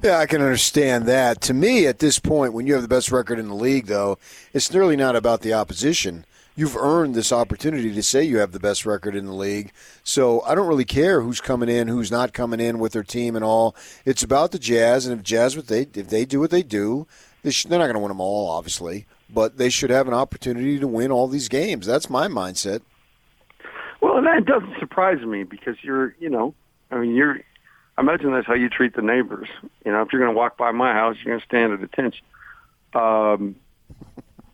Yeah, 0.00 0.18
I 0.18 0.26
can 0.26 0.40
understand 0.40 1.06
that. 1.06 1.40
To 1.42 1.54
me, 1.54 1.88
at 1.88 1.98
this 1.98 2.20
point, 2.20 2.52
when 2.52 2.68
you 2.68 2.74
have 2.74 2.82
the 2.82 2.88
best 2.88 3.10
record 3.10 3.36
in 3.36 3.48
the 3.48 3.54
league, 3.54 3.86
though, 3.86 4.16
it's 4.52 4.72
nearly 4.72 4.94
not 4.94 5.16
about 5.16 5.40
the 5.40 5.52
opposition. 5.54 6.24
You've 6.54 6.76
earned 6.76 7.16
this 7.16 7.32
opportunity 7.32 7.92
to 7.92 8.02
say 8.04 8.22
you 8.22 8.38
have 8.38 8.52
the 8.52 8.60
best 8.60 8.86
record 8.86 9.16
in 9.16 9.26
the 9.26 9.32
league. 9.32 9.72
So 10.04 10.42
I 10.42 10.54
don't 10.54 10.68
really 10.68 10.84
care 10.84 11.20
who's 11.20 11.40
coming 11.40 11.68
in, 11.68 11.88
who's 11.88 12.12
not 12.12 12.32
coming 12.32 12.60
in 12.60 12.78
with 12.78 12.92
their 12.92 13.02
team 13.02 13.34
and 13.34 13.44
all. 13.44 13.74
It's 14.04 14.22
about 14.22 14.52
the 14.52 14.60
Jazz, 14.60 15.04
and 15.04 15.18
if 15.18 15.24
Jazz, 15.24 15.56
they 15.56 15.82
if 15.82 16.08
they 16.08 16.24
do 16.24 16.38
what 16.38 16.52
they 16.52 16.62
do, 16.62 17.08
they 17.42 17.50
sh- 17.50 17.64
they're 17.64 17.80
not 17.80 17.86
going 17.86 17.94
to 17.94 18.00
win 18.00 18.08
them 18.08 18.20
all, 18.20 18.50
obviously, 18.50 19.06
but 19.28 19.58
they 19.58 19.68
should 19.68 19.90
have 19.90 20.06
an 20.06 20.14
opportunity 20.14 20.78
to 20.78 20.86
win 20.86 21.10
all 21.10 21.26
these 21.26 21.48
games. 21.48 21.86
That's 21.86 22.08
my 22.08 22.28
mindset. 22.28 22.82
Well, 24.00 24.16
and 24.16 24.26
that 24.28 24.46
doesn't 24.46 24.78
surprise 24.78 25.24
me 25.24 25.42
because 25.42 25.76
you're, 25.82 26.14
you 26.20 26.30
know, 26.30 26.54
I 26.92 26.98
mean, 26.98 27.16
you're 27.16 27.40
I 27.98 28.00
imagine 28.00 28.30
that's 28.30 28.46
how 28.46 28.54
you 28.54 28.68
treat 28.68 28.94
the 28.94 29.02
neighbors. 29.02 29.48
You 29.84 29.90
know, 29.90 30.02
if 30.02 30.12
you're 30.12 30.20
going 30.22 30.32
to 30.32 30.38
walk 30.38 30.56
by 30.56 30.70
my 30.70 30.92
house, 30.92 31.16
you're 31.16 31.32
going 31.32 31.40
to 31.40 31.46
stand 31.46 31.72
at 31.72 31.82
attention. 31.82 32.24
Um, 32.94 33.56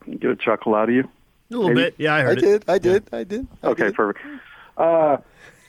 get 0.06 0.30
a 0.30 0.36
chuckle 0.36 0.74
out 0.74 0.88
of 0.88 0.94
you. 0.94 1.02
A 1.02 1.08
little 1.50 1.68
Maybe? 1.68 1.90
bit, 1.90 1.94
yeah. 1.98 2.14
I 2.14 2.22
heard 2.22 2.38
I 2.38 2.40
it. 2.40 2.44
did. 2.44 2.64
I 2.68 2.78
did. 2.78 3.08
I 3.12 3.24
did. 3.24 3.46
I 3.62 3.66
okay, 3.66 3.84
did. 3.84 3.94
perfect. 3.94 4.24
Uh, 4.78 5.18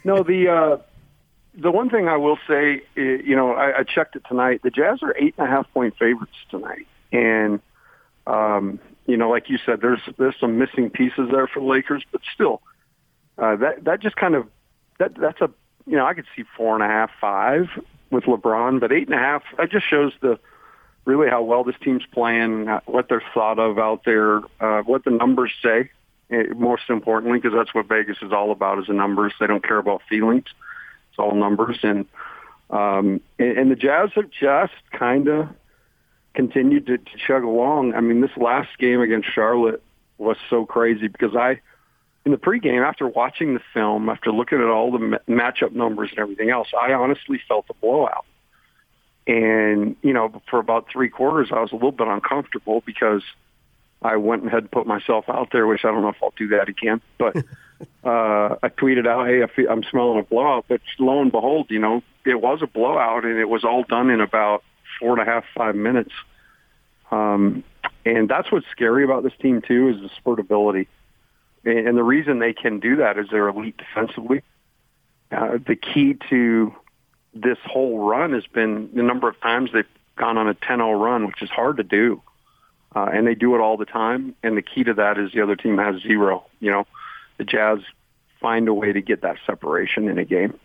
no, 0.05 0.23
the 0.23 0.47
uh, 0.47 0.77
the 1.53 1.69
one 1.69 1.89
thing 1.89 2.07
I 2.07 2.15
will 2.15 2.37
say, 2.47 2.81
you 2.95 3.35
know, 3.35 3.51
I, 3.51 3.79
I 3.79 3.83
checked 3.83 4.15
it 4.15 4.23
tonight. 4.25 4.61
The 4.63 4.69
Jazz 4.69 5.03
are 5.03 5.13
eight 5.17 5.35
and 5.37 5.45
a 5.45 5.49
half 5.51 5.69
point 5.73 5.97
favorites 5.99 6.31
tonight, 6.49 6.87
and 7.11 7.59
um, 8.25 8.79
you 9.05 9.17
know, 9.17 9.29
like 9.29 9.49
you 9.49 9.57
said, 9.65 9.81
there's 9.81 9.99
there's 10.17 10.35
some 10.39 10.57
missing 10.57 10.89
pieces 10.89 11.27
there 11.29 11.47
for 11.47 11.59
the 11.59 11.65
Lakers, 11.65 12.05
but 12.09 12.21
still, 12.33 12.61
uh, 13.37 13.57
that 13.57 13.83
that 13.83 13.99
just 14.01 14.15
kind 14.15 14.35
of 14.35 14.47
that 14.97 15.13
that's 15.15 15.41
a 15.41 15.49
you 15.85 15.95
know, 15.95 16.05
I 16.05 16.13
could 16.13 16.25
see 16.35 16.43
four 16.57 16.75
and 16.75 16.83
a 16.83 16.87
half, 16.87 17.11
five 17.19 17.67
with 18.09 18.25
LeBron, 18.25 18.79
but 18.79 18.91
eight 18.91 19.07
and 19.07 19.15
a 19.15 19.21
half, 19.21 19.43
that 19.57 19.71
just 19.71 19.87
shows 19.87 20.13
the 20.21 20.39
really 21.05 21.29
how 21.29 21.43
well 21.43 21.63
this 21.63 21.75
team's 21.81 22.05
playing, 22.11 22.67
what 22.85 23.09
they're 23.09 23.23
thought 23.33 23.59
of 23.59 23.77
out 23.77 24.03
there, 24.05 24.41
uh, 24.59 24.81
what 24.81 25.03
the 25.03 25.11
numbers 25.11 25.51
say. 25.61 25.91
Eh, 26.31 26.45
most 26.55 26.89
importantly, 26.89 27.37
because 27.39 27.55
that's 27.55 27.73
what 27.75 27.87
Vegas 27.87 28.17
is 28.23 28.31
all 28.31 28.51
about 28.51 28.79
is 28.79 28.87
the 28.87 28.93
numbers. 28.93 29.33
They 29.39 29.45
don't 29.45 29.63
care 29.63 29.77
about 29.77 30.01
feelings. 30.09 30.45
It's 31.11 31.19
all 31.19 31.35
numbers. 31.35 31.77
And 31.83 32.05
um, 32.71 33.21
and, 33.37 33.57
and 33.57 33.71
the 33.71 33.75
Jazz 33.75 34.09
have 34.15 34.31
just 34.31 34.73
kind 34.91 35.27
of 35.27 35.49
continued 36.33 36.87
to, 36.87 36.97
to 36.97 37.17
chug 37.27 37.43
along. 37.43 37.93
I 37.93 38.01
mean, 38.01 38.21
this 38.21 38.35
last 38.37 38.75
game 38.79 39.01
against 39.01 39.31
Charlotte 39.31 39.83
was 40.17 40.37
so 40.49 40.65
crazy 40.65 41.07
because 41.07 41.35
I– 41.35 41.61
in 42.25 42.31
the 42.31 42.37
pregame, 42.37 42.85
after 42.85 43.07
watching 43.07 43.53
the 43.53 43.61
film, 43.73 44.09
after 44.09 44.31
looking 44.31 44.57
at 44.57 44.65
all 44.65 44.91
the 44.91 44.99
ma- 44.99 45.17
matchup 45.29 45.73
numbers 45.73 46.09
and 46.09 46.19
everything 46.19 46.49
else, 46.49 46.67
I 46.79 46.93
honestly 46.93 47.39
felt 47.47 47.65
a 47.69 47.73
blowout. 47.75 48.25
And, 49.27 49.95
you 50.01 50.13
know, 50.13 50.41
for 50.49 50.59
about 50.59 50.87
three 50.91 51.09
quarters, 51.09 51.49
I 51.51 51.61
was 51.61 51.71
a 51.71 51.75
little 51.75 51.91
bit 51.91 52.07
uncomfortable 52.07 52.81
because 52.85 53.21
I 54.01 54.17
went 54.17 54.41
and 54.41 54.51
had 54.51 54.71
put 54.71 54.87
myself 54.87 55.25
out 55.29 55.49
there, 55.51 55.67
which 55.67 55.85
I 55.85 55.91
don't 55.91 56.01
know 56.01 56.09
if 56.09 56.21
I'll 56.21 56.33
do 56.35 56.47
that 56.49 56.67
again. 56.67 57.01
But 57.19 57.37
uh, 58.03 58.55
I 58.61 58.69
tweeted 58.69 59.07
out, 59.07 59.27
hey, 59.27 59.43
I 59.43 59.47
feel, 59.47 59.69
I'm 59.69 59.83
smelling 59.83 60.19
a 60.19 60.23
blowout. 60.23 60.65
But 60.67 60.81
lo 60.97 61.21
and 61.21 61.31
behold, 61.31 61.67
you 61.69 61.79
know, 61.79 62.01
it 62.25 62.41
was 62.41 62.61
a 62.63 62.67
blowout, 62.67 63.23
and 63.23 63.39
it 63.39 63.49
was 63.49 63.63
all 63.63 63.83
done 63.83 64.09
in 64.09 64.19
about 64.19 64.63
four 64.99 65.17
and 65.17 65.21
a 65.21 65.31
half, 65.31 65.43
five 65.55 65.75
minutes. 65.75 66.11
Um, 67.11 67.63
and 68.03 68.27
that's 68.27 68.51
what's 68.51 68.67
scary 68.71 69.03
about 69.03 69.23
this 69.23 69.33
team, 69.39 69.61
too, 69.61 69.89
is 69.89 70.01
the 70.01 70.09
spurtability. 70.21 70.87
And 71.65 71.97
the 71.97 72.03
reason 72.03 72.39
they 72.39 72.53
can 72.53 72.79
do 72.79 72.97
that 72.97 73.17
is 73.17 73.27
they're 73.31 73.47
elite 73.47 73.77
defensively. 73.77 74.43
Uh, 75.31 75.57
the 75.65 75.75
key 75.75 76.15
to 76.29 76.73
this 77.33 77.57
whole 77.65 77.99
run 77.99 78.33
has 78.33 78.45
been 78.45 78.89
the 78.93 79.03
number 79.03 79.27
of 79.27 79.39
times 79.41 79.71
they've 79.73 79.85
gone 80.15 80.37
on 80.37 80.47
a 80.47 80.53
10-0 80.53 80.99
run, 80.99 81.27
which 81.27 81.41
is 81.41 81.49
hard 81.49 81.77
to 81.77 81.83
do. 81.83 82.21
Uh, 82.95 83.09
and 83.11 83.27
they 83.27 83.35
do 83.35 83.55
it 83.55 83.59
all 83.59 83.77
the 83.77 83.85
time. 83.85 84.35
And 84.43 84.55
the 84.55 84.61
key 84.61 84.83
to 84.85 84.93
that 84.93 85.17
is 85.17 85.31
the 85.33 85.41
other 85.41 85.55
team 85.55 85.77
has 85.77 86.01
zero. 86.01 86.45
You 86.59 86.71
know, 86.71 86.87
the 87.37 87.43
Jazz 87.43 87.79
find 88.39 88.67
a 88.67 88.73
way 88.73 88.93
to 88.93 89.01
get 89.01 89.21
that 89.21 89.37
separation 89.45 90.07
in 90.07 90.17
a 90.17 90.23
game. 90.23 90.57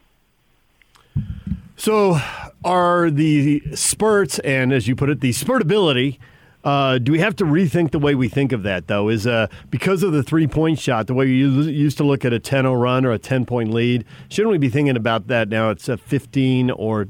So, 1.76 2.20
are 2.62 3.10
the 3.10 3.62
spurts 3.74 4.38
and, 4.40 4.70
as 4.70 4.86
you 4.86 4.94
put 4.94 5.08
it, 5.08 5.20
the 5.20 5.30
spurtability 5.30 6.18
uh, 6.64 6.98
do 6.98 7.12
we 7.12 7.18
have 7.20 7.34
to 7.36 7.44
rethink 7.44 7.90
the 7.90 7.98
way 7.98 8.14
we 8.14 8.28
think 8.28 8.52
of 8.52 8.62
that, 8.64 8.86
though? 8.86 9.08
Is 9.08 9.26
uh, 9.26 9.46
because 9.70 10.02
of 10.02 10.12
the 10.12 10.22
three 10.22 10.46
point 10.46 10.78
shot, 10.78 11.06
the 11.06 11.14
way 11.14 11.26
you 11.26 11.48
used 11.62 11.96
to 11.98 12.04
look 12.04 12.24
at 12.24 12.32
a 12.32 12.38
10 12.38 12.64
0 12.64 12.74
run 12.74 13.06
or 13.06 13.12
a 13.12 13.18
10 13.18 13.46
point 13.46 13.72
lead, 13.72 14.04
shouldn't 14.28 14.52
we 14.52 14.58
be 14.58 14.68
thinking 14.68 14.96
about 14.96 15.28
that 15.28 15.48
now? 15.48 15.70
It's 15.70 15.88
a 15.88 15.96
15 15.96 16.70
or 16.70 17.08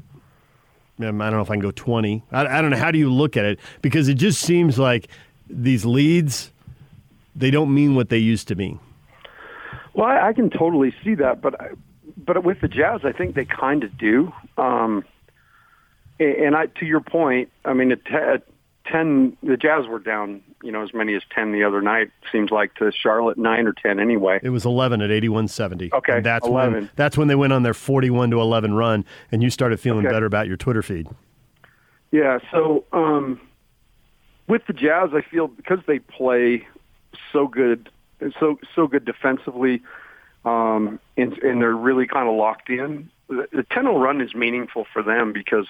um, 1.03 1.21
I 1.21 1.25
don't 1.25 1.37
know 1.37 1.41
if 1.41 1.49
I 1.49 1.55
can 1.55 1.61
go 1.61 1.71
20. 1.71 2.23
I, 2.31 2.45
I 2.45 2.61
don't 2.61 2.71
know. 2.71 2.77
How 2.77 2.91
do 2.91 2.99
you 2.99 3.11
look 3.11 3.35
at 3.35 3.45
it? 3.45 3.59
Because 3.81 4.07
it 4.07 4.15
just 4.15 4.41
seems 4.41 4.77
like 4.79 5.07
these 5.49 5.85
leads, 5.85 6.51
they 7.35 7.51
don't 7.51 7.73
mean 7.73 7.95
what 7.95 8.09
they 8.09 8.17
used 8.17 8.47
to 8.49 8.55
mean. 8.55 8.79
Well, 9.93 10.07
I, 10.07 10.29
I 10.29 10.33
can 10.33 10.49
totally 10.49 10.93
see 11.03 11.15
that, 11.15 11.41
but 11.41 11.55
but 12.17 12.43
with 12.43 12.61
the 12.61 12.67
Jazz, 12.67 13.01
I 13.03 13.11
think 13.11 13.35
they 13.35 13.45
kind 13.45 13.83
of 13.83 13.97
do. 13.97 14.31
Um, 14.57 15.03
and 16.19 16.55
I, 16.55 16.67
to 16.67 16.85
your 16.85 17.01
point, 17.01 17.49
I 17.65 17.73
mean, 17.73 17.91
at, 17.91 18.43
10 18.91 19.37
the 19.43 19.57
jazz 19.57 19.87
were 19.87 19.99
down 19.99 20.41
you 20.61 20.71
know 20.71 20.83
as 20.83 20.93
many 20.93 21.15
as 21.15 21.21
10 21.33 21.51
the 21.51 21.63
other 21.63 21.81
night 21.81 22.11
seems 22.31 22.51
like 22.51 22.73
to 22.75 22.91
charlotte 22.91 23.37
9 23.37 23.67
or 23.67 23.73
10 23.73 23.99
anyway 23.99 24.39
it 24.43 24.49
was 24.49 24.65
11 24.65 25.01
at 25.01 25.11
8170 25.11 25.93
okay 25.93 26.17
and 26.17 26.25
that's 26.25 26.45
11. 26.45 26.73
when 26.73 26.89
that's 26.95 27.17
when 27.17 27.27
they 27.27 27.35
went 27.35 27.53
on 27.53 27.63
their 27.63 27.73
41 27.73 28.31
to 28.31 28.41
11 28.41 28.73
run 28.73 29.05
and 29.31 29.41
you 29.41 29.49
started 29.49 29.79
feeling 29.79 30.05
okay. 30.05 30.13
better 30.13 30.25
about 30.25 30.47
your 30.47 30.57
twitter 30.57 30.81
feed 30.81 31.07
yeah 32.11 32.39
so 32.51 32.83
um 32.91 33.39
with 34.47 34.65
the 34.67 34.73
jazz 34.73 35.09
i 35.13 35.21
feel 35.21 35.47
because 35.47 35.79
they 35.87 35.99
play 35.99 36.67
so 37.31 37.47
good 37.47 37.89
so 38.39 38.59
so 38.75 38.87
good 38.87 39.05
defensively 39.05 39.81
um 40.45 40.99
and 41.17 41.37
and 41.39 41.61
they're 41.61 41.75
really 41.75 42.07
kind 42.07 42.27
of 42.27 42.35
locked 42.35 42.69
in 42.69 43.09
the, 43.29 43.47
the 43.53 43.63
10 43.71 43.85
run 43.85 44.21
is 44.21 44.35
meaningful 44.35 44.85
for 44.91 45.01
them 45.01 45.31
because 45.31 45.67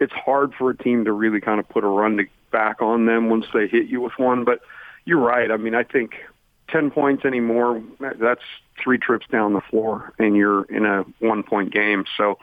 it's 0.00 0.12
hard 0.12 0.54
for 0.54 0.70
a 0.70 0.76
team 0.76 1.04
to 1.04 1.12
really 1.12 1.40
kind 1.40 1.60
of 1.60 1.68
put 1.68 1.84
a 1.84 1.88
run 1.88 2.16
to, 2.18 2.24
back 2.50 2.82
on 2.82 3.06
them 3.06 3.28
once 3.28 3.46
they 3.52 3.66
hit 3.66 3.86
you 3.86 4.00
with 4.00 4.12
one. 4.18 4.44
But 4.44 4.60
you're 5.04 5.20
right. 5.20 5.50
I 5.50 5.56
mean, 5.56 5.74
I 5.74 5.82
think 5.82 6.14
10 6.68 6.90
points 6.90 7.24
anymore, 7.24 7.82
that's 8.00 8.42
three 8.82 8.98
trips 8.98 9.26
down 9.30 9.52
the 9.52 9.60
floor 9.60 10.12
and 10.18 10.36
you're 10.36 10.64
in 10.64 10.84
a 10.84 11.04
one 11.20 11.42
point 11.42 11.72
game. 11.72 12.04
So 12.16 12.38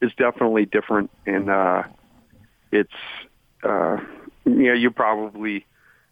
it's 0.00 0.14
definitely 0.16 0.66
different, 0.66 1.10
and 1.26 1.48
uh, 1.48 1.84
it's 2.72 2.92
uh, 3.62 3.98
yeah, 4.44 4.74
you 4.74 4.90
probably 4.90 5.64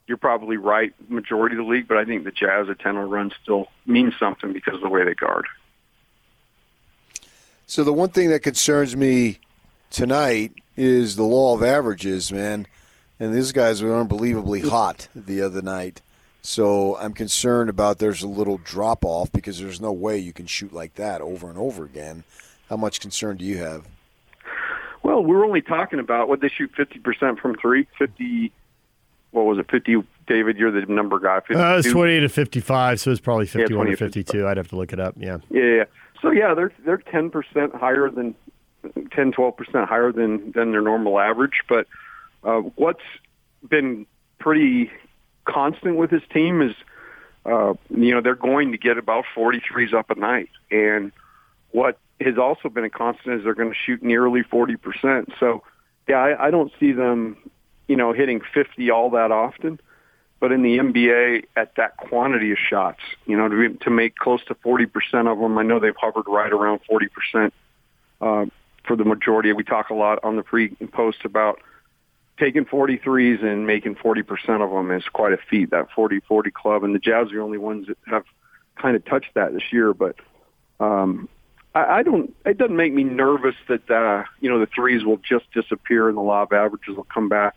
you're 0.06 0.16
probably 0.16 0.56
right, 0.56 0.92
majority 1.08 1.56
of 1.56 1.64
the 1.64 1.70
league, 1.70 1.86
but 1.86 1.96
I 1.96 2.04
think 2.04 2.24
the 2.24 2.32
Jazz 2.32 2.68
at 2.68 2.80
10 2.80 2.96
run 2.96 3.30
still 3.42 3.68
means 3.86 4.12
something 4.18 4.52
because 4.52 4.74
of 4.74 4.80
the 4.80 4.88
way 4.88 5.04
they 5.04 5.14
guard. 5.14 5.46
So 7.66 7.84
the 7.84 7.92
one 7.92 8.08
thing 8.08 8.30
that 8.30 8.40
concerns 8.40 8.96
me 8.96 9.38
tonight 9.90 10.52
is 10.80 11.16
the 11.16 11.24
law 11.24 11.54
of 11.54 11.62
averages, 11.62 12.32
man. 12.32 12.66
And 13.18 13.34
these 13.34 13.52
guys 13.52 13.82
were 13.82 13.94
unbelievably 13.94 14.62
hot 14.62 15.08
the 15.14 15.42
other 15.42 15.60
night. 15.60 16.00
So 16.40 16.96
I'm 16.96 17.12
concerned 17.12 17.68
about 17.68 17.98
there's 17.98 18.22
a 18.22 18.28
little 18.28 18.56
drop 18.56 19.04
off 19.04 19.30
because 19.30 19.60
there's 19.60 19.78
no 19.78 19.92
way 19.92 20.16
you 20.16 20.32
can 20.32 20.46
shoot 20.46 20.72
like 20.72 20.94
that 20.94 21.20
over 21.20 21.50
and 21.50 21.58
over 21.58 21.84
again. 21.84 22.24
How 22.70 22.78
much 22.78 22.98
concern 22.98 23.36
do 23.36 23.44
you 23.44 23.58
have? 23.58 23.86
Well, 25.02 25.22
we're 25.22 25.44
only 25.44 25.60
talking 25.60 25.98
about 25.98 26.28
what 26.28 26.40
they 26.40 26.48
shoot 26.48 26.72
50% 26.72 27.38
from 27.38 27.56
three, 27.56 27.86
50, 27.98 28.50
what 29.32 29.44
was 29.44 29.58
it, 29.58 29.70
50, 29.70 30.02
David, 30.26 30.56
you're 30.56 30.70
the 30.70 30.86
number 30.90 31.18
guy. 31.18 31.40
52? 31.40 31.58
Uh, 31.60 31.78
it's 31.78 31.90
28 31.90 32.20
to 32.20 32.28
55, 32.30 33.00
so 33.00 33.10
it's 33.10 33.20
probably 33.20 33.46
51 33.46 33.84
20 33.84 33.90
to 33.90 33.96
52. 33.96 34.48
I'd 34.48 34.56
have 34.56 34.68
to 34.68 34.76
look 34.76 34.94
it 34.94 35.00
up. 35.00 35.14
Yeah. 35.18 35.38
Yeah, 35.50 35.62
yeah. 35.62 35.84
So 36.22 36.30
yeah, 36.30 36.54
they're 36.54 36.72
they're 36.84 36.98
10% 36.98 37.74
higher 37.78 38.10
than 38.10 38.34
10 39.12 39.32
12% 39.32 39.88
higher 39.88 40.12
than 40.12 40.52
than 40.52 40.72
their 40.72 40.82
normal 40.82 41.18
average, 41.18 41.62
but 41.68 41.86
uh, 42.44 42.60
what's 42.76 43.04
been 43.68 44.06
pretty 44.38 44.90
constant 45.44 45.96
with 45.96 46.10
his 46.10 46.22
team 46.32 46.62
is 46.62 46.74
uh, 47.44 47.74
you 47.88 48.12
know, 48.14 48.20
they're 48.20 48.34
going 48.34 48.72
to 48.72 48.78
get 48.78 48.98
about 48.98 49.24
43s 49.34 49.94
up 49.94 50.10
a 50.10 50.14
night. 50.14 50.50
And 50.70 51.12
what 51.70 51.98
has 52.20 52.36
also 52.36 52.68
been 52.68 52.84
a 52.84 52.90
constant 52.90 53.36
is 53.36 53.44
they're 53.44 53.54
going 53.54 53.70
to 53.70 53.76
shoot 53.86 54.02
nearly 54.02 54.42
40%. 54.42 55.32
So, 55.40 55.62
yeah, 56.08 56.16
I, 56.16 56.48
I 56.48 56.50
don't 56.50 56.70
see 56.78 56.92
them, 56.92 57.36
you 57.88 57.96
know, 57.96 58.12
hitting 58.12 58.42
50 58.52 58.90
all 58.90 59.10
that 59.10 59.30
often. 59.30 59.80
But 60.38 60.52
in 60.52 60.62
the 60.62 60.78
NBA, 60.78 61.44
at 61.54 61.76
that 61.76 61.98
quantity 61.98 62.52
of 62.52 62.58
shots, 62.58 63.00
you 63.26 63.36
know, 63.36 63.48
to, 63.48 63.68
be, 63.68 63.76
to 63.84 63.90
make 63.90 64.16
close 64.16 64.42
to 64.46 64.54
40% 64.54 64.86
of 65.30 65.38
them, 65.38 65.58
I 65.58 65.62
know 65.62 65.78
they've 65.78 65.94
hovered 65.98 66.24
right 66.26 66.50
around 66.50 66.80
40% 66.90 67.52
uh, 68.22 68.46
for 68.84 68.96
the 68.96 69.04
majority. 69.04 69.52
We 69.52 69.64
talk 69.64 69.90
a 69.90 69.94
lot 69.94 70.18
on 70.22 70.36
the 70.36 70.42
pre 70.42 70.76
and 70.80 70.92
post 70.92 71.24
about 71.24 71.60
taking 72.38 72.64
43s 72.64 73.44
and 73.44 73.66
making 73.66 73.96
40% 73.96 74.24
of 74.64 74.70
them 74.70 74.90
is 74.90 75.04
quite 75.12 75.32
a 75.32 75.36
feat, 75.36 75.70
that 75.70 75.88
40-40 75.90 76.52
club. 76.52 76.82
And 76.82 76.94
the 76.94 76.98
Jazz 76.98 77.28
are 77.28 77.34
the 77.34 77.40
only 77.40 77.58
ones 77.58 77.86
that 77.88 77.98
have 78.06 78.24
kind 78.76 78.96
of 78.96 79.04
touched 79.04 79.34
that 79.34 79.52
this 79.52 79.72
year. 79.72 79.92
But 79.92 80.16
um, 80.80 81.28
I, 81.74 81.98
I 81.98 82.02
don't, 82.02 82.34
it 82.46 82.56
doesn't 82.56 82.76
make 82.76 82.94
me 82.94 83.04
nervous 83.04 83.56
that, 83.68 83.88
uh, 83.90 84.24
you 84.40 84.48
know, 84.48 84.58
the 84.58 84.66
threes 84.66 85.04
will 85.04 85.18
just 85.18 85.52
disappear 85.52 86.08
and 86.08 86.16
the 86.16 86.22
law 86.22 86.42
of 86.42 86.52
averages 86.52 86.96
will 86.96 87.04
come 87.04 87.28
back 87.28 87.54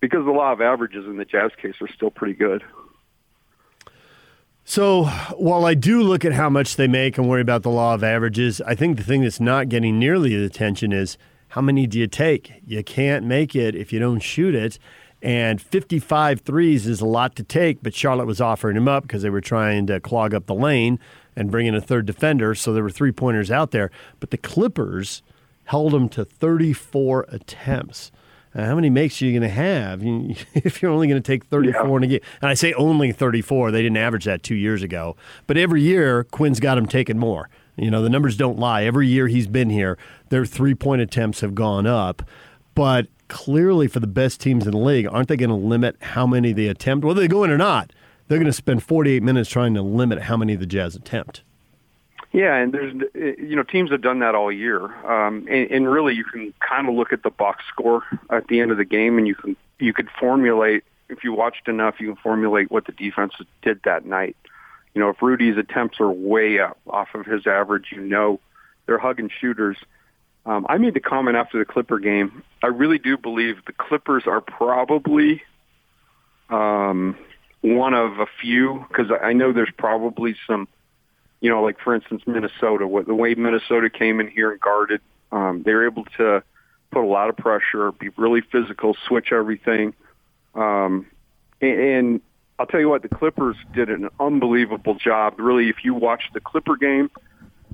because 0.00 0.24
the 0.24 0.30
law 0.30 0.52
of 0.52 0.60
averages 0.60 1.04
in 1.06 1.16
the 1.16 1.24
Jazz 1.24 1.50
case 1.60 1.74
are 1.80 1.88
still 1.88 2.10
pretty 2.10 2.34
good. 2.34 2.62
So 4.64 5.04
while 5.36 5.64
I 5.64 5.74
do 5.74 6.02
look 6.02 6.24
at 6.24 6.32
how 6.32 6.48
much 6.48 6.76
they 6.76 6.86
make 6.86 7.18
and 7.18 7.28
worry 7.28 7.40
about 7.40 7.62
the 7.62 7.70
law 7.70 7.94
of 7.94 8.04
averages, 8.04 8.60
I 8.60 8.74
think 8.74 8.96
the 8.96 9.02
thing 9.02 9.22
that's 9.22 9.40
not 9.40 9.68
getting 9.68 9.98
nearly 9.98 10.36
the 10.36 10.44
attention 10.44 10.92
is 10.92 11.18
how 11.48 11.60
many 11.60 11.86
do 11.86 11.98
you 11.98 12.06
take? 12.06 12.62
You 12.66 12.82
can't 12.82 13.26
make 13.26 13.54
it 13.56 13.74
if 13.74 13.92
you 13.92 13.98
don't 13.98 14.20
shoot 14.20 14.54
it. 14.54 14.78
And 15.20 15.60
55 15.60 16.40
threes 16.40 16.86
is 16.86 17.00
a 17.00 17.06
lot 17.06 17.36
to 17.36 17.44
take, 17.44 17.82
but 17.82 17.94
Charlotte 17.94 18.26
was 18.26 18.40
offering 18.40 18.76
him 18.76 18.88
up 18.88 19.02
because 19.02 19.22
they 19.22 19.30
were 19.30 19.40
trying 19.40 19.86
to 19.88 20.00
clog 20.00 20.34
up 20.34 20.46
the 20.46 20.54
lane 20.54 20.98
and 21.36 21.50
bring 21.50 21.66
in 21.66 21.74
a 21.74 21.80
third 21.80 22.06
defender. 22.06 22.54
So 22.54 22.72
there 22.72 22.82
were 22.82 22.90
three 22.90 23.12
pointers 23.12 23.50
out 23.50 23.70
there. 23.70 23.90
But 24.18 24.30
the 24.30 24.38
Clippers 24.38 25.22
held 25.64 25.92
them 25.92 26.08
to 26.10 26.24
34 26.24 27.26
attempts. 27.28 28.10
Uh, 28.54 28.66
how 28.66 28.74
many 28.74 28.90
makes 28.90 29.20
are 29.20 29.26
you 29.26 29.32
going 29.32 29.42
to 29.42 29.54
have 29.54 30.02
if 30.54 30.82
you're 30.82 30.90
only 30.90 31.08
going 31.08 31.22
to 31.22 31.26
take 31.26 31.44
34 31.44 31.84
yeah. 31.84 31.96
in 31.96 32.02
a 32.02 32.06
game? 32.06 32.20
And 32.40 32.50
I 32.50 32.54
say 32.54 32.72
only 32.74 33.12
34. 33.12 33.70
They 33.70 33.82
didn't 33.82 33.96
average 33.96 34.24
that 34.24 34.42
two 34.42 34.54
years 34.54 34.82
ago. 34.82 35.16
But 35.46 35.56
every 35.56 35.82
year, 35.82 36.24
Quinn's 36.24 36.60
got 36.60 36.76
them 36.76 36.86
taking 36.86 37.18
more. 37.18 37.48
You 37.76 37.90
know, 37.90 38.02
the 38.02 38.10
numbers 38.10 38.36
don't 38.36 38.58
lie. 38.58 38.84
Every 38.84 39.08
year 39.08 39.28
he's 39.28 39.46
been 39.46 39.70
here, 39.70 39.96
their 40.28 40.44
three 40.44 40.74
point 40.74 41.00
attempts 41.00 41.40
have 41.40 41.54
gone 41.54 41.86
up. 41.86 42.22
But 42.74 43.08
clearly, 43.28 43.88
for 43.88 44.00
the 44.00 44.06
best 44.06 44.40
teams 44.40 44.66
in 44.66 44.72
the 44.72 44.78
league, 44.78 45.06
aren't 45.10 45.28
they 45.28 45.36
going 45.36 45.50
to 45.50 45.56
limit 45.56 45.96
how 46.00 46.26
many 46.26 46.52
they 46.52 46.68
attempt? 46.68 47.04
Whether 47.04 47.22
they 47.22 47.28
go 47.28 47.44
in 47.44 47.50
or 47.50 47.58
not, 47.58 47.92
they're 48.28 48.38
going 48.38 48.46
to 48.46 48.52
spend 48.52 48.82
48 48.82 49.22
minutes 49.22 49.48
trying 49.48 49.74
to 49.74 49.82
limit 49.82 50.22
how 50.22 50.36
many 50.36 50.54
the 50.54 50.66
Jazz 50.66 50.94
attempt. 50.94 51.42
Yeah, 52.32 52.56
and 52.56 52.72
there's 52.72 52.94
you 53.14 53.56
know 53.56 53.62
teams 53.62 53.90
have 53.90 54.00
done 54.00 54.20
that 54.20 54.34
all 54.34 54.50
year, 54.50 54.84
um, 54.84 55.46
and, 55.50 55.70
and 55.70 55.90
really 55.90 56.14
you 56.14 56.24
can 56.24 56.54
kind 56.66 56.88
of 56.88 56.94
look 56.94 57.12
at 57.12 57.22
the 57.22 57.30
box 57.30 57.62
score 57.68 58.02
at 58.30 58.46
the 58.48 58.60
end 58.60 58.70
of 58.70 58.78
the 58.78 58.86
game, 58.86 59.18
and 59.18 59.28
you 59.28 59.34
can 59.34 59.56
you 59.78 59.92
could 59.92 60.08
formulate 60.18 60.84
if 61.12 61.22
you 61.22 61.32
watched 61.32 61.68
enough, 61.68 61.96
you 62.00 62.06
can 62.08 62.16
formulate 62.16 62.70
what 62.70 62.86
the 62.86 62.92
defense 62.92 63.34
did 63.60 63.80
that 63.84 64.06
night. 64.06 64.36
You 64.94 65.00
know, 65.00 65.10
if 65.10 65.20
Rudy's 65.20 65.58
attempts 65.58 66.00
are 66.00 66.10
way 66.10 66.58
up 66.58 66.78
off 66.86 67.08
of 67.14 67.26
his 67.26 67.46
average, 67.46 67.86
you 67.92 68.00
know 68.00 68.40
they're 68.86 68.98
hugging 68.98 69.30
shooters. 69.40 69.76
Um, 70.44 70.66
I 70.68 70.78
made 70.78 70.94
the 70.94 71.00
comment 71.00 71.36
after 71.36 71.58
the 71.58 71.64
Clipper 71.64 71.98
game. 71.98 72.42
I 72.62 72.68
really 72.68 72.98
do 72.98 73.16
believe 73.16 73.56
the 73.66 73.72
Clippers 73.72 74.24
are 74.26 74.40
probably 74.40 75.42
um, 76.50 77.16
one 77.60 77.94
of 77.94 78.18
a 78.18 78.26
few 78.40 78.84
because 78.88 79.10
I 79.22 79.32
know 79.34 79.52
there's 79.52 79.72
probably 79.76 80.34
some, 80.46 80.66
you 81.42 81.50
know, 81.50 81.62
like 81.62 81.78
for 81.78 81.94
instance 81.94 82.22
Minnesota. 82.26 82.86
What 82.86 83.06
the 83.06 83.14
way 83.14 83.34
Minnesota 83.34 83.90
came 83.90 84.20
in 84.20 84.28
here 84.28 84.52
and 84.52 84.60
guarded, 84.60 85.02
um, 85.30 85.62
they 85.64 85.74
were 85.74 85.84
able 85.84 86.04
to 86.16 86.42
put 86.90 87.04
a 87.04 87.06
lot 87.06 87.28
of 87.28 87.36
pressure, 87.36 87.92
be 87.92 88.08
really 88.16 88.40
physical, 88.40 88.96
switch 89.06 89.32
everything, 89.32 89.92
um, 90.54 91.06
and, 91.60 91.80
and 91.80 92.20
I'll 92.58 92.66
tell 92.66 92.80
you 92.80 92.88
what, 92.88 93.02
the 93.02 93.08
Clippers 93.08 93.56
did 93.74 93.90
an 93.90 94.08
unbelievable 94.20 94.94
job. 94.94 95.34
Really, 95.38 95.68
if 95.68 95.84
you 95.84 95.94
watch 95.94 96.22
the 96.32 96.40
Clipper 96.40 96.76
game, 96.76 97.10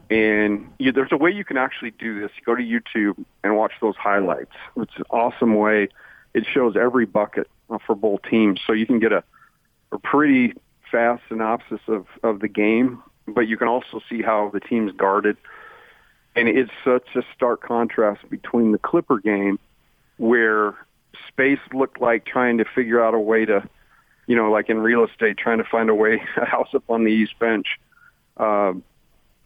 and 0.09 0.71
you, 0.79 0.93
there's 0.93 1.13
a 1.13 1.17
way 1.17 1.31
you 1.31 1.45
can 1.45 1.59
actually 1.59 1.91
do 1.91 2.21
this. 2.21 2.31
You 2.39 2.45
go 2.45 2.55
to 2.55 2.63
YouTube 2.63 3.23
and 3.45 3.55
watch 3.55 3.73
those 3.83 3.97
highlights. 3.97 4.53
It's 4.77 4.97
an 4.97 5.05
awesome 5.11 5.57
way. 5.57 5.89
It 6.33 6.47
shows 6.47 6.75
every 6.75 7.05
bucket 7.05 7.49
uh, 7.69 7.79
for 7.87 7.95
both 7.95 8.23
teams, 8.23 8.61
so 8.67 8.73
you 8.73 8.87
can 8.87 8.99
get 8.99 9.13
a, 9.13 9.23
a 9.93 9.99
pretty 9.99 10.55
fast 10.91 11.23
synopsis 11.29 11.81
of, 11.87 12.07
of 12.23 12.41
the 12.41 12.49
game. 12.49 13.03
But 13.35 13.49
you 13.49 13.57
can 13.57 13.69
also 13.69 14.01
see 14.09 14.23
how 14.23 14.51
the 14.53 14.61
team's 14.61 14.93
guarded, 14.93 15.37
and 16.35 16.49
it's 16.49 16.71
such 16.85 17.07
a 17.15 17.23
stark 17.35 17.63
contrast 17.63 18.29
between 18.29 18.73
the 18.73 18.79
Clipper 18.79 19.19
game, 19.19 19.59
where 20.17 20.75
space 21.29 21.61
looked 21.73 22.01
like 22.01 22.25
trying 22.25 22.59
to 22.59 22.65
figure 22.65 23.03
out 23.03 23.15
a 23.15 23.19
way 23.19 23.45
to 23.45 23.69
you 24.27 24.37
know, 24.37 24.51
like 24.51 24.69
in 24.69 24.79
real 24.79 25.05
estate, 25.05 25.39
trying 25.39 25.59
to 25.59 25.65
find 25.65 25.89
a 25.89 25.95
way 25.95 26.23
a 26.37 26.45
house 26.45 26.69
up 26.75 26.85
on 26.89 27.05
the 27.05 27.11
east 27.11 27.39
bench. 27.39 27.67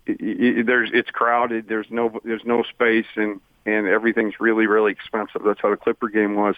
It, 0.06 0.16
it, 0.20 0.66
there's 0.66 0.90
it's 0.92 1.10
crowded. 1.10 1.68
There's 1.68 1.86
no 1.90 2.20
there's 2.24 2.44
no 2.44 2.64
space, 2.64 3.06
and 3.16 3.40
and 3.64 3.86
everything's 3.86 4.34
really 4.40 4.66
really 4.66 4.92
expensive. 4.92 5.42
That's 5.44 5.60
how 5.60 5.70
the 5.70 5.76
Clipper 5.76 6.08
game 6.08 6.34
was. 6.34 6.56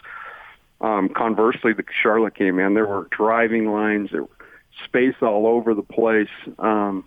Um, 0.80 1.08
conversely, 1.10 1.72
the 1.72 1.84
Charlotte 2.02 2.34
game, 2.34 2.56
man, 2.56 2.74
there 2.74 2.86
were 2.86 3.06
driving 3.10 3.70
lines, 3.70 4.10
there 4.10 4.22
were 4.22 4.28
space 4.84 5.14
all 5.22 5.46
over 5.46 5.72
the 5.72 5.82
place, 5.82 6.28
um, 6.58 7.04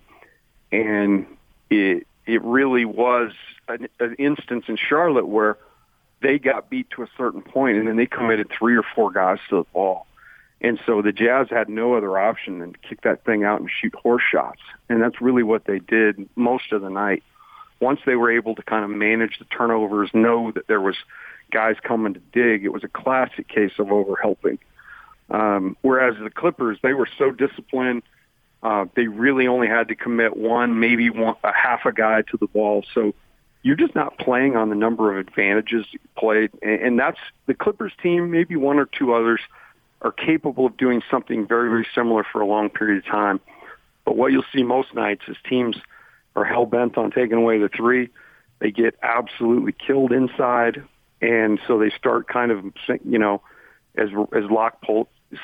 and 0.72 1.26
it 1.70 2.08
it 2.26 2.44
really 2.44 2.86
was 2.86 3.32
an, 3.68 3.88
an 4.00 4.16
instance 4.16 4.66
in 4.68 4.78
Charlotte 4.78 5.28
where 5.28 5.58
they 6.22 6.40
got 6.40 6.70
beat 6.70 6.90
to 6.92 7.04
a 7.04 7.08
certain 7.18 7.42
point, 7.42 7.78
and 7.78 7.88
then 7.88 7.96
they 7.96 8.08
committed 8.08 8.50
three 8.58 8.76
or 8.76 8.84
four 8.96 9.12
guys 9.12 9.38
to 9.50 9.58
the 9.58 9.66
ball 9.74 10.08
and 10.60 10.80
so 10.86 11.02
the 11.02 11.12
Jazz 11.12 11.48
had 11.50 11.70
no 11.70 11.94
other 11.94 12.18
option 12.18 12.60
than 12.60 12.74
to 12.74 12.80
kick 12.80 13.02
that 13.02 13.24
thing 13.24 13.44
out 13.44 13.60
and 13.60 13.70
shoot 13.70 13.94
horse 13.94 14.24
shots. 14.30 14.62
And 14.90 15.02
that's 15.02 15.22
really 15.22 15.44
what 15.44 15.66
they 15.66 15.80
did 15.80 16.28
most 16.36 16.72
of 16.72 16.82
the 16.82 16.90
night. 16.90 17.24
Once 17.80 18.00
they 18.06 18.16
were 18.16 18.32
able 18.32 18.56
to 18.56 18.64
kind 18.64 18.84
of 18.84 18.90
manage 18.90 19.38
the 19.38 19.46
turnovers, 19.46 20.10
know 20.14 20.52
that 20.52 20.68
there 20.68 20.82
was 20.82 20.96
guys 21.52 21.76
coming 21.84 22.16
to 22.16 22.20
dig, 22.34 22.66
it 22.66 22.74
was 22.74 22.84
a 22.84 22.88
classic 22.88 23.48
case 23.48 23.74
of 23.78 23.88
overhelping. 23.88 24.58
Um, 25.30 25.78
whereas 25.82 26.16
the 26.22 26.32
Clippers, 26.32 26.80
they 26.82 26.94
were 26.94 27.08
so 27.18 27.32
disciplined. 27.32 28.02
Uh, 28.64 28.86
they 28.96 29.08
really 29.08 29.48
only 29.48 29.68
had 29.68 29.88
to 29.90 29.96
commit 29.96 30.36
one, 30.36 30.80
maybe 30.80 31.10
one, 31.10 31.36
a 31.44 31.54
half 31.54 31.86
a 31.86 31.92
guy 31.94 32.24
to 32.24 32.38
the 32.38 32.48
ball. 32.48 32.84
So 32.94 33.14
you're 33.62 33.76
just 33.76 33.96
not 33.96 34.18
playing 34.18 34.56
on 34.56 34.70
the 34.70 34.76
number 34.76 35.12
of 35.12 35.28
advantages 35.28 35.86
you 35.92 36.00
played. 36.18 36.52
And, 36.62 36.82
and 36.82 37.00
that's 37.00 37.20
the 37.46 37.54
Clippers 37.54 37.94
team, 38.02 38.32
maybe 38.32 38.56
one 38.56 38.80
or 38.80 38.86
two 38.86 39.14
others– 39.14 39.42
are 40.02 40.12
capable 40.12 40.66
of 40.66 40.78
doing 40.78 41.02
something 41.10 41.48
very, 41.48 41.70
very 41.70 41.88
similar 41.96 42.24
for 42.24 42.42
a 42.42 42.46
long 42.46 42.70
period 42.70 43.00
of 43.00 43.06
time. 43.06 43.40
But 44.06 44.16
what 44.16 44.32
you'll 44.32 44.46
see 44.54 44.64
most 44.64 44.94
nights 44.94 45.24
is 45.28 45.36
teams 45.48 45.76
are 46.36 46.46
hell 46.46 46.66
bent 46.66 46.98
on 46.98 47.12
taking 47.12 47.38
away 47.38 47.58
the 47.58 47.70
three. 47.70 48.10
They 48.60 48.72
get 48.72 48.96
absolutely 49.02 49.74
killed 49.74 50.12
inside, 50.12 50.84
and 51.22 51.60
so 51.68 51.80
they 51.80 51.90
start 51.90 52.28
kind 52.28 52.52
of, 52.52 52.64
you 53.04 53.20
know, 53.20 53.42
as 53.96 54.10
as 54.36 54.44
Locke 54.50 54.82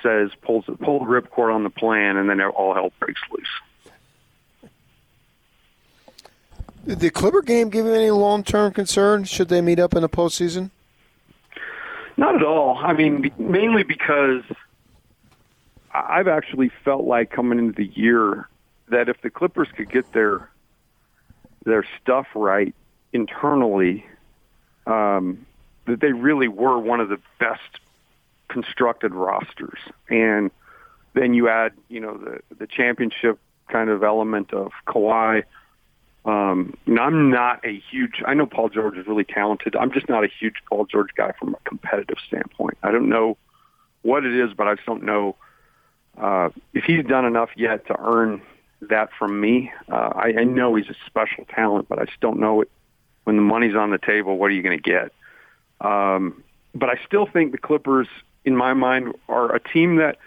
says, 0.02 0.32
pulls 0.42 0.66
pull 0.80 1.00
the 1.00 1.06
ripcord 1.06 1.54
on 1.54 1.64
the 1.64 1.70
plan, 1.70 2.18
and 2.18 2.30
then 2.30 2.42
all 2.42 2.74
hell 2.74 2.92
breaks 3.00 3.22
loose. 3.32 4.72
Did 6.88 7.00
the 7.00 7.10
Clipper 7.10 7.42
game 7.42 7.70
give 7.70 7.86
you 7.86 7.94
any 7.94 8.12
long 8.12 8.44
term 8.44 8.74
concern? 8.74 9.24
Should 9.24 9.50
they 9.50 9.62
meet 9.62 9.80
up 9.80 9.96
in 9.96 10.02
the 10.02 10.10
postseason? 10.10 10.72
Not 12.18 12.36
at 12.36 12.44
all. 12.44 12.78
I 12.78 12.94
mean, 12.94 13.32
mainly 13.38 13.84
because 13.84 14.44
I've 15.94 16.28
actually 16.28 16.72
felt 16.84 17.06
like 17.06 17.32
coming 17.32 17.60
into 17.60 17.74
the 17.74 17.88
year 17.88 18.50
that 18.90 19.10
if 19.10 19.22
the 19.22 19.30
Clippers 19.30 19.70
could 19.76 19.90
get 19.90 20.12
their 20.14 20.50
their 21.66 21.86
stuff 22.02 22.28
right 22.36 22.76
internally, 23.14 24.06
um, 24.86 25.46
that 25.86 26.02
they 26.02 26.12
really 26.12 26.50
were 26.50 26.78
one 26.78 27.00
of 27.00 27.08
the 27.08 27.20
best 27.40 27.62
constructed 28.54 29.14
rosters. 29.14 29.80
And 30.10 30.52
then 31.14 31.34
you 31.34 31.50
add, 31.50 31.74
you 31.90 32.00
know, 32.00 32.18
the 32.18 32.40
the 32.56 32.68
championship 32.68 33.40
kind 33.68 33.90
of 33.90 34.04
element 34.04 34.54
of 34.54 34.72
Kawhi. 34.88 35.44
Um, 36.26 36.78
you 36.86 36.94
know, 36.94 37.02
I'm 37.02 37.30
not 37.30 37.66
a 37.66 37.82
huge. 37.92 38.24
I 38.26 38.34
know 38.34 38.46
Paul 38.46 38.70
George 38.70 38.98
is 38.98 39.08
really 39.08 39.26
talented. 39.26 39.76
I'm 39.76 39.92
just 39.92 40.08
not 40.08 40.24
a 40.24 40.30
huge 40.40 40.56
Paul 40.70 40.86
George 40.86 41.10
guy 41.18 41.34
from 41.38 41.56
a 41.56 41.70
competitive 41.70 42.18
standpoint. 42.26 42.78
I 42.82 42.92
don't 42.92 43.10
know 43.10 43.38
what 44.04 44.26
it 44.26 44.34
is, 44.34 44.54
but 44.56 44.68
I 44.68 44.76
just 44.76 44.86
don't 44.86 45.04
know 45.04 45.36
uh, 46.18 46.50
if 46.74 46.84
he's 46.86 47.04
done 47.06 47.26
enough 47.26 47.50
yet 47.58 47.88
to 47.88 47.96
earn 48.00 48.42
that 48.82 49.10
from 49.18 49.40
me. 49.40 49.72
Uh, 49.92 50.12
I, 50.16 50.34
I 50.40 50.44
know 50.44 50.76
he's 50.76 50.90
a 50.90 50.96
special 51.08 51.46
talent, 51.46 51.90
but 51.90 52.00
I 52.00 52.06
just 52.06 52.20
don't 52.20 52.40
know 52.40 52.62
it. 52.62 52.70
When 53.24 53.38
the 53.38 53.42
money's 53.42 53.76
on 53.76 53.90
the 53.90 53.98
table, 53.98 54.38
what 54.38 54.48
are 54.48 54.54
you 54.54 54.62
going 54.62 54.78
to 54.78 54.84
get? 54.84 55.14
Um, 55.80 56.44
but 56.76 56.90
I 56.90 57.00
still 57.06 57.26
think 57.26 57.52
the 57.52 57.58
Clippers, 57.58 58.08
in 58.46 58.56
my 58.56 58.74
mind, 58.74 59.14
are 59.28 59.54
a 59.54 59.60
team 59.60 59.98
that, 59.98 60.18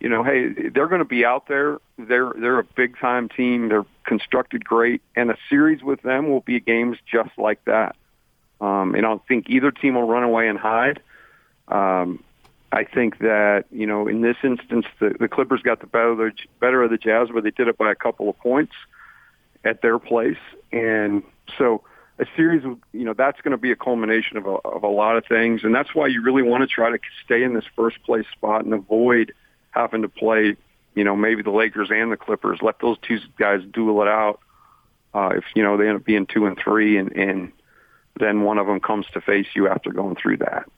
you 0.00 0.08
know, 0.08 0.22
hey, 0.22 0.48
they're 0.70 0.88
going 0.88 1.00
to 1.00 1.04
be 1.04 1.24
out 1.24 1.48
there. 1.48 1.78
They're 1.98 2.32
they're 2.36 2.58
a 2.58 2.64
big 2.64 2.98
time 2.98 3.28
team. 3.28 3.68
They're 3.68 3.86
constructed 4.04 4.64
great, 4.64 5.02
and 5.16 5.30
a 5.30 5.36
series 5.48 5.82
with 5.82 6.02
them 6.02 6.28
will 6.28 6.40
be 6.40 6.60
games 6.60 6.96
just 7.10 7.30
like 7.36 7.64
that. 7.64 7.96
Um, 8.60 8.94
and 8.94 9.04
I 9.04 9.08
don't 9.08 9.26
think 9.26 9.50
either 9.50 9.70
team 9.70 9.94
will 9.94 10.06
run 10.06 10.22
away 10.22 10.48
and 10.48 10.58
hide. 10.58 11.00
Um, 11.68 12.22
I 12.70 12.84
think 12.84 13.18
that 13.18 13.64
you 13.70 13.86
know 13.86 14.08
in 14.08 14.20
this 14.20 14.36
instance 14.42 14.86
the, 14.98 15.14
the 15.18 15.28
Clippers 15.28 15.62
got 15.62 15.80
the 15.80 15.86
better 15.86 16.10
of 16.10 16.18
the 16.18 16.32
better 16.60 16.82
of 16.82 16.90
the 16.90 16.98
Jazz, 16.98 17.28
but 17.32 17.44
they 17.44 17.50
did 17.50 17.68
it 17.68 17.78
by 17.78 17.90
a 17.90 17.94
couple 17.94 18.28
of 18.28 18.38
points 18.38 18.74
at 19.64 19.82
their 19.82 19.98
place, 19.98 20.38
and 20.72 21.22
so 21.56 21.82
a 22.18 22.26
series 22.36 22.64
of 22.64 22.78
you 22.92 23.04
know 23.04 23.14
that's 23.14 23.40
going 23.40 23.52
to 23.52 23.58
be 23.58 23.70
a 23.70 23.76
culmination 23.76 24.36
of 24.36 24.46
a, 24.46 24.50
of 24.50 24.82
a 24.82 24.88
lot 24.88 25.16
of 25.16 25.24
things, 25.26 25.62
and 25.64 25.74
that's 25.74 25.94
why 25.94 26.06
you 26.06 26.22
really 26.22 26.42
want 26.42 26.62
to 26.62 26.66
try 26.66 26.90
to 26.90 26.98
stay 27.24 27.42
in 27.42 27.54
this 27.54 27.64
first 27.76 28.02
place 28.02 28.26
spot 28.32 28.64
and 28.64 28.74
avoid 28.74 29.32
having 29.70 30.02
to 30.02 30.08
play 30.08 30.56
you 30.94 31.04
know 31.04 31.14
maybe 31.14 31.42
the 31.42 31.50
Lakers 31.50 31.90
and 31.90 32.10
the 32.10 32.16
Clippers. 32.16 32.58
Let 32.60 32.80
those 32.80 32.98
two 33.02 33.18
guys 33.38 33.60
duel 33.72 34.02
it 34.02 34.08
out. 34.08 34.40
Uh, 35.14 35.30
if 35.36 35.44
you 35.54 35.62
know 35.62 35.76
they 35.76 35.86
end 35.86 35.96
up 35.96 36.04
being 36.04 36.26
two 36.26 36.46
and 36.46 36.58
three, 36.58 36.98
and, 36.98 37.12
and 37.12 37.52
then 38.18 38.42
one 38.42 38.58
of 38.58 38.66
them 38.66 38.80
comes 38.80 39.06
to 39.12 39.20
face 39.20 39.46
you 39.54 39.68
after 39.68 39.92
going 39.92 40.16
through 40.16 40.38
that. 40.38 40.68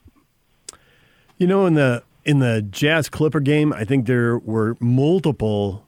You 1.39 1.47
know, 1.47 1.65
in 1.65 1.75
the 1.75 2.03
in 2.25 2.41
the 2.41 2.63
Jazz 2.63 3.09
Clipper 3.09 3.41
game, 3.41 3.73
I 3.73 3.85
think 3.85 4.07
there 4.07 4.39
were 4.39 4.77
multiple. 4.79 5.87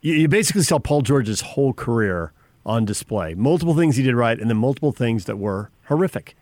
You, 0.00 0.14
you 0.14 0.28
basically 0.28 0.62
saw 0.62 0.78
Paul 0.78 1.02
George's 1.02 1.42
whole 1.42 1.74
career 1.74 2.32
on 2.66 2.84
display. 2.84 3.34
Multiple 3.34 3.74
things 3.74 3.96
he 3.96 4.02
did 4.02 4.14
right, 4.14 4.38
and 4.38 4.50
then 4.50 4.58
multiple 4.58 4.92
things 4.92 5.24
that 5.24 5.38
were 5.38 5.70
horrific. 5.86 6.36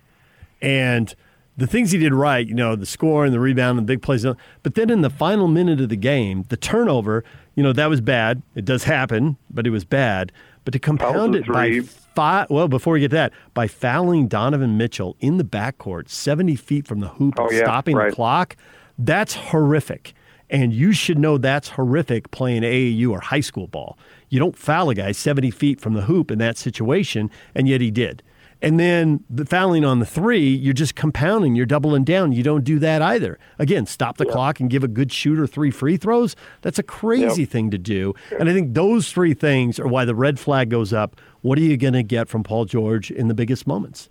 And 0.60 1.14
the 1.56 1.66
things 1.66 1.92
he 1.92 1.98
did 1.98 2.12
right, 2.12 2.46
you 2.46 2.54
know, 2.54 2.74
the 2.74 2.86
score 2.86 3.24
and 3.24 3.32
the 3.32 3.38
rebound 3.38 3.78
and 3.78 3.86
the 3.86 3.92
big 3.92 4.02
plays. 4.02 4.26
But 4.62 4.74
then 4.74 4.90
in 4.90 5.02
the 5.02 5.10
final 5.10 5.46
minute 5.46 5.80
of 5.80 5.88
the 5.88 5.96
game, 5.96 6.44
the 6.48 6.56
turnover, 6.56 7.22
you 7.54 7.62
know, 7.62 7.72
that 7.72 7.88
was 7.88 8.00
bad. 8.00 8.42
It 8.54 8.64
does 8.64 8.84
happen, 8.84 9.36
but 9.50 9.66
it 9.66 9.70
was 9.70 9.84
bad. 9.84 10.32
But 10.64 10.72
to 10.72 10.78
compound 10.78 11.36
it 11.36 11.46
by 11.46 11.80
five, 11.80 12.48
well, 12.48 12.68
before 12.68 12.94
we 12.94 13.00
get 13.00 13.10
that, 13.10 13.32
by 13.52 13.68
fouling 13.68 14.28
Donovan 14.28 14.78
Mitchell 14.78 15.16
in 15.20 15.36
the 15.36 15.44
backcourt, 15.44 16.08
70 16.08 16.56
feet 16.56 16.86
from 16.86 17.00
the 17.00 17.08
hoop, 17.08 17.34
oh, 17.38 17.50
yeah, 17.50 17.60
stopping 17.60 17.96
right. 17.96 18.10
the 18.10 18.16
clock, 18.16 18.56
that's 18.98 19.34
horrific. 19.34 20.14
And 20.50 20.72
you 20.72 20.92
should 20.92 21.18
know 21.18 21.38
that's 21.38 21.70
horrific 21.70 22.30
playing 22.30 22.62
AAU 22.62 23.10
or 23.10 23.20
high 23.20 23.40
school 23.40 23.66
ball. 23.66 23.98
You 24.28 24.38
don't 24.38 24.56
foul 24.56 24.90
a 24.90 24.94
guy 24.94 25.12
70 25.12 25.50
feet 25.50 25.80
from 25.80 25.94
the 25.94 26.02
hoop 26.02 26.30
in 26.30 26.38
that 26.38 26.58
situation, 26.58 27.30
and 27.54 27.68
yet 27.68 27.80
he 27.80 27.90
did. 27.90 28.22
And 28.64 28.80
then 28.80 29.22
the 29.28 29.44
fouling 29.44 29.84
on 29.84 29.98
the 29.98 30.06
three, 30.06 30.48
you're 30.48 30.72
just 30.72 30.94
compounding, 30.94 31.54
you're 31.54 31.66
doubling 31.66 32.02
down. 32.02 32.32
You 32.32 32.42
don't 32.42 32.64
do 32.64 32.78
that 32.78 33.02
either. 33.02 33.38
Again, 33.58 33.84
stop 33.84 34.16
the 34.16 34.24
clock 34.24 34.58
and 34.58 34.70
give 34.70 34.82
a 34.82 34.88
good 34.88 35.12
shooter 35.12 35.46
three 35.46 35.70
free 35.70 35.98
throws. 35.98 36.34
That's 36.62 36.78
a 36.78 36.82
crazy 36.82 37.44
thing 37.44 37.70
to 37.72 37.78
do. 37.78 38.14
And 38.38 38.48
I 38.48 38.54
think 38.54 38.72
those 38.72 39.12
three 39.12 39.34
things 39.34 39.78
are 39.78 39.86
why 39.86 40.06
the 40.06 40.14
red 40.14 40.40
flag 40.40 40.70
goes 40.70 40.94
up. 40.94 41.20
What 41.42 41.58
are 41.58 41.62
you 41.62 41.76
going 41.76 41.92
to 41.92 42.02
get 42.02 42.28
from 42.30 42.42
Paul 42.42 42.64
George 42.64 43.10
in 43.10 43.28
the 43.28 43.34
biggest 43.34 43.66
moments? 43.66 44.08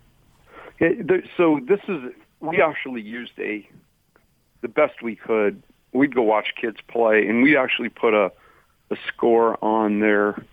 Yeah, 0.80 0.90
so 1.36 1.60
this 1.66 1.80
is 1.88 2.12
we 2.40 2.62
actually 2.62 3.02
used 3.02 3.32
a 3.38 3.68
the 4.60 4.68
best 4.68 5.02
we 5.02 5.16
could. 5.16 5.62
We'd 5.94 6.14
go 6.14 6.22
watch 6.22 6.48
kids 6.60 6.76
play, 6.88 7.26
and 7.26 7.42
we'd 7.42 7.56
actually 7.56 7.88
put 7.88 8.12
a 8.14 8.32
a 8.90 8.96
score 9.08 9.62
on 9.64 10.00
their, 10.00 10.44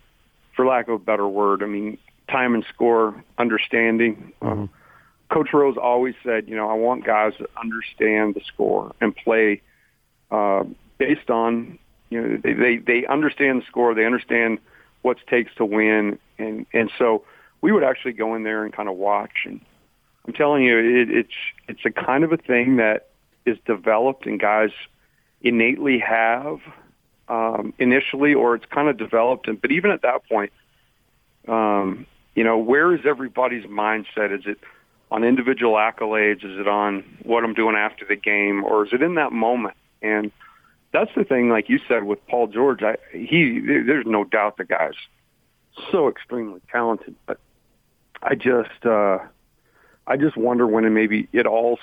for 0.56 0.64
lack 0.64 0.88
of 0.88 0.94
a 0.94 0.98
better 0.98 1.28
word. 1.28 1.62
I 1.62 1.66
mean, 1.66 1.98
time 2.30 2.54
and 2.54 2.64
score 2.72 3.22
understanding. 3.36 4.32
Um, 4.40 4.70
Coach 5.30 5.52
Rose 5.52 5.76
always 5.76 6.14
said, 6.24 6.48
you 6.48 6.56
know, 6.56 6.70
I 6.70 6.74
want 6.74 7.04
guys 7.04 7.34
that 7.40 7.50
understand 7.60 8.34
the 8.34 8.40
score 8.46 8.94
and 9.00 9.14
play 9.14 9.60
uh, 10.30 10.64
based 10.96 11.28
on, 11.28 11.78
you 12.08 12.20
know, 12.20 12.36
they, 12.42 12.52
they 12.54 12.76
they 12.78 13.06
understand 13.06 13.62
the 13.62 13.66
score, 13.66 13.94
they 13.94 14.06
understand 14.06 14.58
what 15.02 15.18
it 15.18 15.26
takes 15.26 15.54
to 15.56 15.64
win, 15.64 16.18
and 16.38 16.66
and 16.72 16.90
so 16.98 17.24
we 17.60 17.72
would 17.72 17.84
actually 17.84 18.12
go 18.12 18.34
in 18.34 18.44
there 18.44 18.64
and 18.64 18.72
kind 18.72 18.88
of 18.88 18.96
watch 18.96 19.44
and 19.44 19.60
I'm 20.26 20.32
telling 20.32 20.62
you, 20.62 20.78
it, 20.78 21.10
it's 21.10 21.32
it's 21.68 21.84
a 21.84 21.90
kind 21.90 22.24
of 22.24 22.32
a 22.32 22.36
thing 22.36 22.76
that 22.76 23.08
is 23.44 23.58
developed 23.66 24.26
and 24.26 24.38
guys 24.38 24.70
innately 25.42 25.98
have 25.98 26.60
um, 27.28 27.74
initially, 27.78 28.34
or 28.34 28.54
it's 28.54 28.66
kind 28.66 28.88
of 28.88 28.96
developed. 28.96 29.48
And 29.48 29.60
but 29.60 29.70
even 29.70 29.90
at 29.90 30.02
that 30.02 30.28
point, 30.28 30.52
um, 31.48 32.06
you 32.34 32.44
know, 32.44 32.58
where 32.58 32.94
is 32.94 33.00
everybody's 33.04 33.64
mindset? 33.64 34.36
Is 34.36 34.44
it 34.46 34.58
on 35.10 35.24
individual 35.24 35.74
accolades? 35.74 36.44
Is 36.44 36.58
it 36.58 36.68
on 36.68 37.04
what 37.22 37.44
I'm 37.44 37.54
doing 37.54 37.76
after 37.76 38.04
the 38.04 38.16
game, 38.16 38.64
or 38.64 38.86
is 38.86 38.92
it 38.92 39.02
in 39.02 39.16
that 39.16 39.32
moment? 39.32 39.76
And 40.00 40.30
that's 40.92 41.10
the 41.16 41.24
thing, 41.24 41.48
like 41.48 41.68
you 41.68 41.78
said 41.88 42.04
with 42.04 42.26
Paul 42.26 42.46
George. 42.46 42.82
I, 42.82 42.96
he, 43.12 43.60
there's 43.60 44.06
no 44.06 44.24
doubt 44.24 44.56
the 44.56 44.64
guy's 44.64 44.94
so 45.90 46.08
extremely 46.08 46.60
talented, 46.70 47.14
but 47.26 47.38
I 48.22 48.34
just. 48.34 48.86
uh 48.86 49.18
I 50.06 50.16
just 50.16 50.36
wonder 50.36 50.66
when 50.66 50.84
it 50.84 50.90
maybe 50.90 51.28
it 51.32 51.46
all 51.46 51.78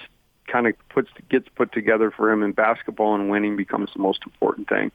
kind 0.51 0.67
of 0.67 0.73
puts 0.89 1.09
gets 1.29 1.47
put 1.55 1.71
together 1.71 2.11
for 2.11 2.31
him 2.31 2.43
in 2.43 2.51
basketball 2.51 3.15
and 3.15 3.29
winning 3.29 3.55
becomes 3.55 3.89
the 3.93 4.01
most 4.01 4.21
important 4.25 4.67
thing. 4.69 4.91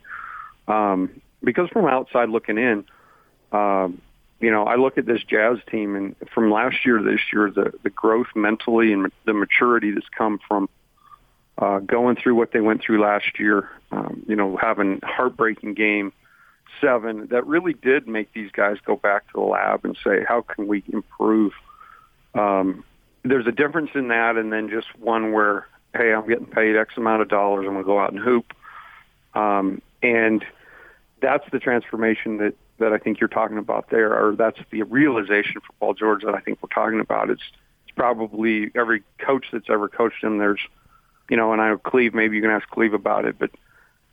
Um, 0.69 1.21
because 1.43 1.69
from 1.71 1.87
outside 1.87 2.29
looking 2.29 2.59
in, 2.59 2.85
um, 3.53 4.01
you 4.41 4.51
know, 4.51 4.65
I 4.65 4.77
look 4.77 4.99
at 4.99 5.07
this 5.07 5.23
Jazz 5.23 5.59
team 5.71 5.95
and 5.95 6.17
from 6.35 6.51
last 6.51 6.85
year 6.85 6.99
to 6.99 7.05
this 7.05 7.21
year, 7.33 7.51
the 7.51 7.73
the 7.83 7.91
growth 7.91 8.29
mentally 8.35 8.93
and 8.93 9.11
the 9.25 9.35
maturity 9.35 9.93
that's 9.93 10.09
come 10.17 10.39
from 10.49 10.69
uh, 11.59 11.79
going 11.79 12.17
through 12.17 12.35
what 12.35 12.53
they 12.53 12.61
went 12.61 12.83
through 12.83 13.01
last 13.01 13.39
year. 13.39 13.71
Um, 13.93 14.25
you 14.27 14.37
know, 14.37 14.57
having 14.57 15.01
heartbreaking 15.03 15.75
game 15.75 16.13
seven 16.81 17.29
that 17.31 17.47
really 17.47 17.73
did 17.73 18.07
make 18.09 18.33
these 18.33 18.51
guys 18.51 18.77
go 18.85 18.97
back 18.97 19.27
to 19.29 19.33
the 19.35 19.41
lab 19.41 19.85
and 19.85 19.97
say, 20.05 20.25
how 20.27 20.43
can 20.43 20.67
we 20.67 20.83
improve? 20.93 21.53
Um, 22.35 22.85
there's 23.25 23.47
a 23.47 23.53
difference 23.53 23.91
in 23.95 24.09
that 24.09 24.37
and 24.37 24.53
then 24.53 24.69
just 24.69 24.87
one 24.99 25.33
where, 25.33 25.67
hey, 25.95 26.13
I'm 26.13 26.29
getting 26.29 26.47
paid 26.47 26.77
X 26.77 26.95
amount 26.97 27.23
of 27.23 27.29
dollars. 27.29 27.65
I'm 27.67 27.73
going 27.73 27.85
to 27.85 27.87
go 27.87 27.99
out 27.99 28.13
and 28.13 28.21
hoop. 28.21 28.53
Um, 29.35 29.81
and 30.03 30.45
that's 31.21 31.45
the 31.51 31.59
transformation 31.59 32.37
that, 32.39 32.55
that 32.79 32.93
I 32.93 32.99
think 32.99 33.21
you're 33.21 33.29
talking 33.29 33.59
about 33.59 33.91
there, 33.91 34.13
or 34.13 34.37
that's 34.37 34.59
the 34.71 34.83
realization 34.83 35.61
for 35.61 35.73
Paul 35.81 35.95
George 35.95 36.23
that 36.25 36.35
I 36.35 36.41
think 36.41 36.59
we're 36.63 36.69
talking 36.75 37.01
about. 37.01 37.31
It's, 37.31 37.43
it's 37.87 37.95
probably 37.97 38.71
every 38.75 39.03
coach 39.19 39.47
that's 39.53 39.71
ever 39.71 39.89
coached 39.89 40.23
him. 40.23 40.39
There's, 40.39 40.61
you 41.31 41.37
know, 41.37 41.53
and 41.53 41.63
I 41.63 41.71
know 41.71 41.79
Cleve, 41.79 42.15
maybe 42.15 42.37
you 42.37 42.43
can 42.43 42.51
ask 42.51 42.69
Cleve 42.69 42.95
about 42.95 43.25
it, 43.25 43.39
but 43.39 43.51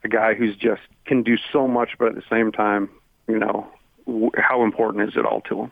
a 0.04 0.08
guy 0.08 0.34
who's 0.34 0.56
just 0.56 0.82
can 1.06 1.24
do 1.24 1.38
so 1.52 1.68
much, 1.68 1.92
but 2.00 2.10
at 2.10 2.16
the 2.16 2.24
same 2.30 2.52
time, 2.52 2.90
you 3.28 3.38
know, 3.38 3.68
w- 4.06 4.32
how 4.36 4.64
important 4.64 5.10
is 5.10 5.16
it 5.18 5.26
all 5.26 5.42
to 5.42 5.64
him? 5.64 5.72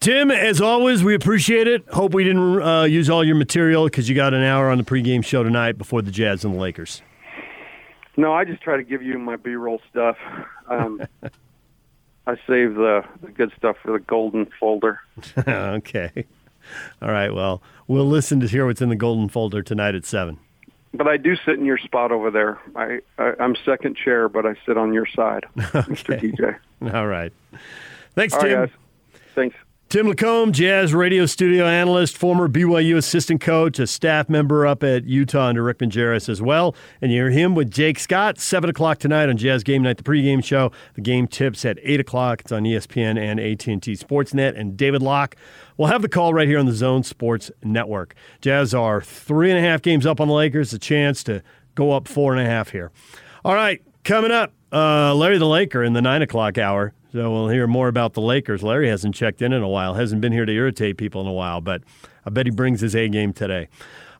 Tim, 0.00 0.30
as 0.30 0.60
always, 0.60 1.02
we 1.02 1.14
appreciate 1.14 1.66
it. 1.66 1.88
Hope 1.88 2.14
we 2.14 2.22
didn't 2.22 2.62
uh, 2.62 2.84
use 2.84 3.10
all 3.10 3.24
your 3.24 3.34
material 3.36 3.84
because 3.84 4.08
you 4.08 4.14
got 4.14 4.34
an 4.34 4.42
hour 4.42 4.70
on 4.70 4.78
the 4.78 4.84
pregame 4.84 5.24
show 5.24 5.42
tonight 5.42 5.78
before 5.78 6.02
the 6.02 6.10
Jazz 6.10 6.44
and 6.44 6.54
the 6.54 6.58
Lakers. 6.58 7.02
No, 8.16 8.32
I 8.32 8.44
just 8.44 8.62
try 8.62 8.76
to 8.76 8.82
give 8.84 9.02
you 9.02 9.18
my 9.18 9.36
B-roll 9.36 9.80
stuff. 9.90 10.16
Um, 10.68 11.02
I 12.26 12.34
save 12.46 12.74
the, 12.74 13.04
the 13.22 13.30
good 13.30 13.52
stuff 13.56 13.76
for 13.82 13.92
the 13.92 13.98
golden 13.98 14.46
folder. 14.60 15.00
okay. 15.48 16.24
All 17.02 17.10
right. 17.10 17.32
Well, 17.34 17.62
we'll 17.88 18.06
listen 18.08 18.40
to 18.40 18.46
hear 18.46 18.66
what's 18.66 18.80
in 18.82 18.88
the 18.88 18.96
golden 18.96 19.28
folder 19.28 19.62
tonight 19.62 19.94
at 19.94 20.04
7. 20.04 20.38
but 20.94 21.06
I 21.08 21.16
do 21.16 21.36
sit 21.44 21.58
in 21.58 21.64
your 21.64 21.78
spot 21.78 22.12
over 22.12 22.30
there. 22.30 22.58
I, 22.74 23.00
I 23.18 23.32
I'm 23.40 23.54
second 23.64 23.96
chair, 23.96 24.28
but 24.28 24.44
I 24.46 24.54
sit 24.66 24.76
on 24.76 24.92
your 24.92 25.06
side, 25.06 25.46
Mr. 25.56 26.20
DJ. 26.20 26.94
All 26.94 27.06
right. 27.06 27.32
Thanks, 28.14 28.34
All 28.34 28.40
right, 28.40 28.48
Tim. 28.48 28.60
guys. 28.66 28.70
Thanks. 29.34 29.56
Tim 29.88 30.06
LaComb, 30.06 30.50
Jazz 30.50 30.92
radio 30.92 31.26
studio 31.26 31.64
analyst, 31.64 32.18
former 32.18 32.48
BYU 32.48 32.96
assistant 32.96 33.40
coach, 33.40 33.78
a 33.78 33.86
staff 33.86 34.28
member 34.28 34.66
up 34.66 34.82
at 34.82 35.04
Utah 35.04 35.46
under 35.46 35.62
Rick 35.62 35.78
Majerus 35.78 36.28
as 36.28 36.42
well. 36.42 36.74
And 37.00 37.12
you 37.12 37.22
hear 37.22 37.30
him 37.30 37.54
with 37.54 37.70
Jake 37.70 38.00
Scott, 38.00 38.40
7 38.40 38.68
o'clock 38.68 38.98
tonight 38.98 39.28
on 39.28 39.36
Jazz 39.36 39.62
Game 39.62 39.82
Night, 39.82 39.98
the 39.98 40.02
pregame 40.02 40.42
show. 40.42 40.72
The 40.94 41.02
game 41.02 41.28
tips 41.28 41.64
at 41.64 41.78
8 41.80 42.00
o'clock. 42.00 42.40
It's 42.40 42.50
on 42.50 42.64
ESPN 42.64 43.16
and 43.16 43.38
AT&T 43.38 43.92
Sportsnet. 43.92 44.58
And 44.58 44.76
David 44.76 45.02
Locke 45.02 45.36
will 45.76 45.86
have 45.86 46.02
the 46.02 46.08
call 46.08 46.34
right 46.34 46.48
here 46.48 46.58
on 46.58 46.66
the 46.66 46.72
Zone 46.72 47.04
Sports 47.04 47.52
Network. 47.62 48.16
Jazz 48.40 48.74
are 48.74 49.00
three 49.00 49.52
and 49.52 49.58
a 49.58 49.62
half 49.62 49.82
games 49.82 50.04
up 50.04 50.20
on 50.20 50.26
the 50.26 50.34
Lakers, 50.34 50.72
a 50.72 50.80
chance 50.80 51.22
to 51.22 51.44
go 51.76 51.92
up 51.92 52.08
four 52.08 52.32
and 52.34 52.44
a 52.44 52.50
half 52.50 52.70
here. 52.70 52.90
All 53.44 53.54
right, 53.54 53.80
coming 54.02 54.32
up, 54.32 54.52
uh, 54.72 55.14
Larry 55.14 55.38
the 55.38 55.46
Laker 55.46 55.84
in 55.84 55.92
the 55.92 56.02
9 56.02 56.22
o'clock 56.22 56.58
hour. 56.58 56.92
So 57.16 57.32
we'll 57.32 57.48
hear 57.48 57.66
more 57.66 57.88
about 57.88 58.12
the 58.12 58.20
Lakers. 58.20 58.62
Larry 58.62 58.90
hasn't 58.90 59.14
checked 59.14 59.40
in 59.40 59.54
in 59.54 59.62
a 59.62 59.68
while, 59.68 59.94
hasn't 59.94 60.20
been 60.20 60.32
here 60.32 60.44
to 60.44 60.52
irritate 60.52 60.98
people 60.98 61.22
in 61.22 61.26
a 61.26 61.32
while, 61.32 61.62
but 61.62 61.80
I 62.26 62.28
bet 62.28 62.44
he 62.44 62.50
brings 62.50 62.82
his 62.82 62.94
A 62.94 63.08
game 63.08 63.32
today. 63.32 63.68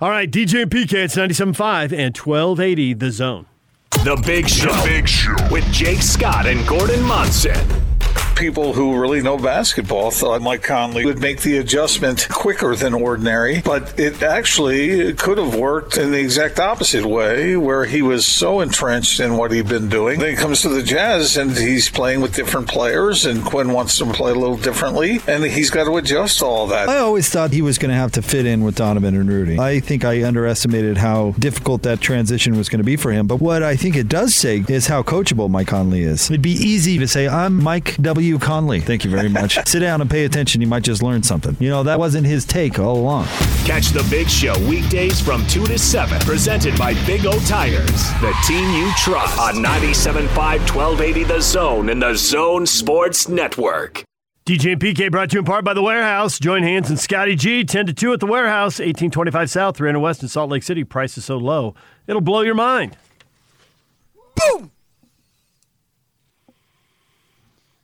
All 0.01 0.09
right, 0.09 0.31
DJ 0.31 0.63
and 0.63 0.71
PK, 0.71 1.05
it's 1.05 1.15
97.5 1.15 1.93
and 1.93 2.17
1280 2.17 2.95
The 2.95 3.11
Zone. 3.11 3.45
The 3.91 4.17
Big 4.25 4.49
Show. 4.49 4.73
The 4.73 4.89
Big 4.89 5.07
Show 5.07 5.37
with 5.51 5.71
Jake 5.71 6.01
Scott 6.01 6.47
and 6.47 6.67
Gordon 6.67 7.03
Monson. 7.03 7.96
People 8.37 8.75
who 8.75 9.01
really 9.01 9.23
know 9.23 9.39
basketball 9.39 10.11
thought 10.11 10.43
Mike 10.43 10.63
Conley 10.63 11.07
would 11.07 11.21
make 11.21 11.41
the 11.41 11.57
adjustment 11.57 12.29
quicker 12.29 12.77
than 12.77 12.93
ordinary, 12.93 13.63
but 13.63 13.99
it 13.99 14.23
actually 14.23 15.15
could 15.15 15.39
have 15.39 15.55
worked 15.55 15.97
in 15.97 16.13
the 16.13 16.21
exact 16.21 16.61
opposite 16.61 17.07
way, 17.07 17.57
where 17.57 17.87
he 17.87 18.03
was 18.03 18.27
so 18.27 18.61
entrenched 18.61 19.21
in 19.21 19.39
what 19.39 19.53
he'd 19.53 19.69
been 19.69 19.89
doing. 19.89 20.21
Then 20.21 20.31
he 20.31 20.37
comes 20.37 20.61
to 20.63 20.69
the 20.69 20.83
Jazz 20.83 21.39
and 21.39 21.57
he's 21.57 21.89
playing 21.89 22.21
with 22.21 22.35
different 22.35 22.69
players, 22.69 23.25
and 23.25 23.43
Quinn 23.43 23.73
wants 23.73 23.97
to 23.99 24.07
play 24.13 24.33
a 24.33 24.35
little 24.35 24.59
differently, 24.59 25.19
and 25.27 25.43
he's 25.43 25.71
got 25.71 25.85
to 25.85 25.97
adjust 25.97 26.43
all 26.43 26.67
that. 26.67 26.91
I 26.91 26.99
always 26.99 27.31
thought 27.31 27.53
he 27.53 27.63
was 27.63 27.79
going 27.79 27.91
to 27.91 27.97
have 27.97 28.13
to 28.13 28.23
fit 28.23 28.45
in 28.45 28.63
with 28.63 28.75
Donovan 28.75 29.17
and 29.17 29.31
Rudy. 29.31 29.59
I 29.59 29.81
think 29.81 30.05
I 30.05 30.25
underestimated 30.25 30.99
how 30.99 31.31
difficult 31.39 31.83
that 31.85 32.03
transition 32.03 32.57
was 32.59 32.69
going 32.69 32.81
to 32.81 32.85
be 32.85 32.97
for 32.97 33.13
him. 33.13 33.27
But 33.27 33.41
what 33.41 33.63
I 33.63 33.77
think 33.77 33.97
it 33.97 34.09
does 34.09 34.35
say 34.35 34.63
is 34.69 34.89
how 34.89 35.03
coachable 35.03 35.49
Mike 35.49 35.69
Conley 35.69 36.03
is. 36.03 36.31
It'd 36.31 36.43
be 36.43 36.51
easy 36.51 36.99
to 36.99 37.09
say, 37.09 37.27
I'm 37.29 37.63
Mike 37.63 37.97
W. 37.97 38.26
Conley. 38.39 38.81
Thank 38.81 39.05
you 39.05 39.11
very 39.11 39.29
much. 39.29 39.59
Sit 39.69 39.81
down 39.81 40.01
and 40.01 40.11
pay 40.11 40.25
attention. 40.25 40.61
You 40.61 40.67
might 40.67 40.83
just 40.83 41.03
learn 41.03 41.23
something. 41.23 41.57
You 41.61 41.69
know, 41.69 41.83
that 41.85 41.99
wasn't 41.99 42.27
his 42.27 42.45
take 42.45 42.79
all 42.79 42.97
along. 42.99 43.27
Catch 43.65 43.91
the 43.91 44.07
Big 44.11 44.29
Show 44.29 44.59
weekdays 44.69 45.21
from 45.21 45.47
2 45.47 45.67
to 45.67 45.79
7, 45.79 46.21
presented 46.21 46.77
by 46.79 46.95
Big 47.07 47.25
O 47.27 47.39
Tires, 47.41 48.11
the 48.21 48.35
team 48.47 48.69
you 48.75 48.91
trust. 48.97 49.39
On 49.39 49.55
97.5 49.55 50.27
1280 50.37 51.25
The 51.25 51.41
Zone 51.41 51.89
and 51.89 52.03
the 52.03 52.15
Zone 52.15 52.67
Sports 52.67 53.29
Network. 53.29 54.05
DJ 54.47 54.73
and 54.73 54.81
PK 54.81 55.11
brought 55.11 55.31
to 55.31 55.35
you 55.35 55.39
in 55.41 55.45
part 55.45 55.65
by 55.65 55.75
The 55.75 55.83
Warehouse. 55.83 56.39
Join 56.39 56.63
Hans 56.63 56.89
and 56.89 57.01
Scotty 57.01 57.35
G, 57.35 57.65
10 57.65 57.87
to 57.87 57.93
2 57.93 58.13
at 58.13 58.21
The 58.21 58.27
Warehouse, 58.27 58.79
1825 58.79 59.51
South, 59.51 59.77
300 59.77 59.99
West 59.99 60.23
in 60.23 60.29
Salt 60.29 60.51
Lake 60.51 60.63
City. 60.63 60.85
Price 60.85 61.19
is 61.19 61.25
so 61.25 61.37
low, 61.37 61.75
it'll 62.07 62.21
blow 62.21 62.43
your 62.43 62.55
mind. 62.55 62.97
Boom! 64.37 64.71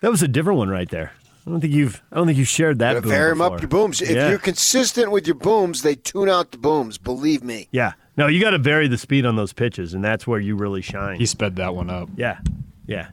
That 0.02 0.10
was 0.10 0.22
a 0.22 0.28
different 0.28 0.58
one 0.58 0.68
right 0.68 0.88
there. 0.90 1.12
I 1.46 1.50
don't 1.50 1.60
think 1.60 1.72
you've 1.72 2.02
I 2.12 2.16
don't 2.16 2.26
think 2.26 2.38
you've 2.38 2.48
shared 2.48 2.78
that. 2.80 2.90
Gotta 2.90 3.02
boom 3.02 3.10
vary 3.10 3.30
'em 3.30 3.40
up 3.40 3.60
your 3.60 3.68
booms. 3.68 4.02
If 4.02 4.10
yeah. 4.10 4.28
you're 4.28 4.38
consistent 4.38 5.10
with 5.10 5.26
your 5.26 5.34
booms, 5.34 5.82
they 5.82 5.94
tune 5.94 6.28
out 6.28 6.52
the 6.52 6.58
booms. 6.58 6.98
Believe 6.98 7.42
me. 7.42 7.68
Yeah. 7.72 7.94
No, 8.16 8.26
you 8.26 8.40
got 8.40 8.50
to 8.50 8.58
vary 8.58 8.88
the 8.88 8.98
speed 8.98 9.24
on 9.24 9.36
those 9.36 9.52
pitches, 9.52 9.94
and 9.94 10.04
that's 10.04 10.26
where 10.26 10.38
you 10.38 10.54
really 10.54 10.82
shine. 10.82 11.18
He 11.18 11.24
sped 11.24 11.56
that 11.56 11.74
one 11.74 11.88
up. 11.88 12.10
Yeah, 12.14 12.38
yeah, 12.86 13.08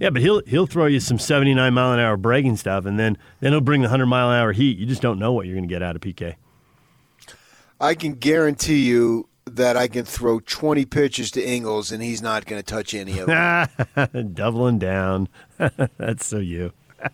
yeah. 0.00 0.08
But 0.08 0.22
he'll 0.22 0.42
he'll 0.46 0.66
throw 0.66 0.86
you 0.86 1.00
some 1.00 1.18
seventy 1.18 1.54
nine 1.54 1.74
mile 1.74 1.92
an 1.92 2.00
hour 2.00 2.16
breaking 2.16 2.56
stuff, 2.56 2.86
and 2.86 2.98
then 2.98 3.18
then 3.40 3.52
he'll 3.52 3.60
bring 3.60 3.82
the 3.82 3.90
hundred 3.90 4.06
mile 4.06 4.30
an 4.30 4.40
hour 4.40 4.52
heat. 4.52 4.78
You 4.78 4.86
just 4.86 5.02
don't 5.02 5.18
know 5.18 5.32
what 5.32 5.46
you're 5.46 5.54
going 5.54 5.68
to 5.68 5.72
get 5.72 5.82
out 5.82 5.96
of 5.96 6.02
PK. 6.02 6.36
I 7.78 7.94
can 7.94 8.14
guarantee 8.14 8.86
you 8.86 9.28
that 9.44 9.76
I 9.76 9.88
can 9.88 10.04
throw 10.04 10.40
20 10.40 10.84
pitches 10.86 11.30
to 11.32 11.44
Ingles 11.46 11.90
and 11.92 12.02
he's 12.02 12.22
not 12.22 12.46
going 12.46 12.62
to 12.62 12.66
touch 12.66 12.94
any 12.94 13.18
of 13.18 13.26
them. 13.26 14.32
Doubling 14.34 14.78
down. 14.78 15.28
that's 15.98 16.26
so 16.26 16.38
you. 16.38 16.72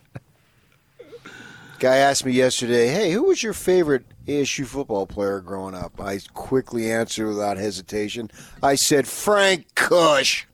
Guy 1.79 1.97
asked 1.99 2.25
me 2.27 2.33
yesterday, 2.33 2.89
"Hey, 2.89 3.13
who 3.13 3.23
was 3.23 3.41
your 3.41 3.53
favorite 3.53 4.05
ASU 4.27 4.67
football 4.67 5.07
player 5.07 5.41
growing 5.41 5.77
up?" 5.77 6.01
I 6.01 6.19
quickly 6.35 6.91
answered 6.91 7.29
without 7.29 7.57
hesitation. 7.57 8.33
I 8.61 8.75
said 8.75 9.07
Frank 9.07 9.77
Kush. 9.77 10.45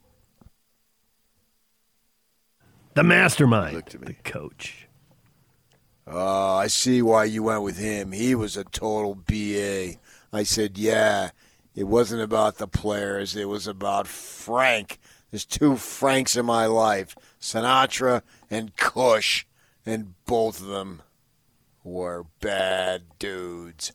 The 2.92 3.02
mastermind, 3.02 3.84
the 4.02 4.12
coach. 4.12 4.86
Oh, 6.06 6.56
I 6.56 6.66
see 6.66 7.00
why 7.00 7.24
you 7.24 7.42
went 7.42 7.62
with 7.62 7.78
him. 7.78 8.12
He 8.12 8.34
was 8.34 8.56
a 8.56 8.64
total 8.64 9.14
BA. 9.14 9.94
I 10.32 10.42
said, 10.42 10.76
yeah, 10.76 11.30
it 11.74 11.84
wasn't 11.84 12.22
about 12.22 12.58
the 12.58 12.68
players. 12.68 13.36
It 13.36 13.48
was 13.48 13.66
about 13.66 14.06
Frank. 14.06 14.98
There's 15.30 15.44
two 15.44 15.76
Franks 15.76 16.36
in 16.36 16.46
my 16.46 16.66
life 16.66 17.16
Sinatra 17.40 18.22
and 18.50 18.76
Kush, 18.76 19.44
and 19.84 20.14
both 20.26 20.60
of 20.60 20.68
them 20.68 21.02
were 21.82 22.26
bad 22.40 23.02
dudes. 23.18 23.92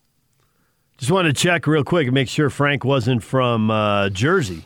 Just 0.98 1.12
wanted 1.12 1.36
to 1.36 1.42
check 1.42 1.66
real 1.66 1.84
quick 1.84 2.08
and 2.08 2.14
make 2.14 2.28
sure 2.28 2.50
Frank 2.50 2.84
wasn't 2.84 3.24
from 3.24 3.72
uh, 3.72 4.10
Jersey, 4.10 4.66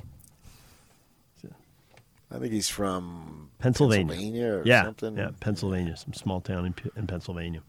I 2.33 2.39
think 2.39 2.51
he's 2.51 2.69
from 2.69 3.51
Pennsylvania. 3.59 4.07
Pennsylvania 4.07 4.53
or 4.53 4.63
yeah, 4.65 4.83
something. 4.85 5.17
yeah, 5.17 5.29
Pennsylvania, 5.39 5.95
some 5.95 6.13
small 6.13 6.41
town 6.41 6.65
in, 6.65 6.73
P- 6.73 6.89
in 6.97 7.05
Pennsylvania. 7.05 7.61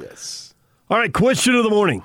Yes. 0.00 0.54
All 0.90 0.98
right, 0.98 1.12
question 1.12 1.54
of 1.54 1.62
the 1.62 1.70
morning. 1.70 2.02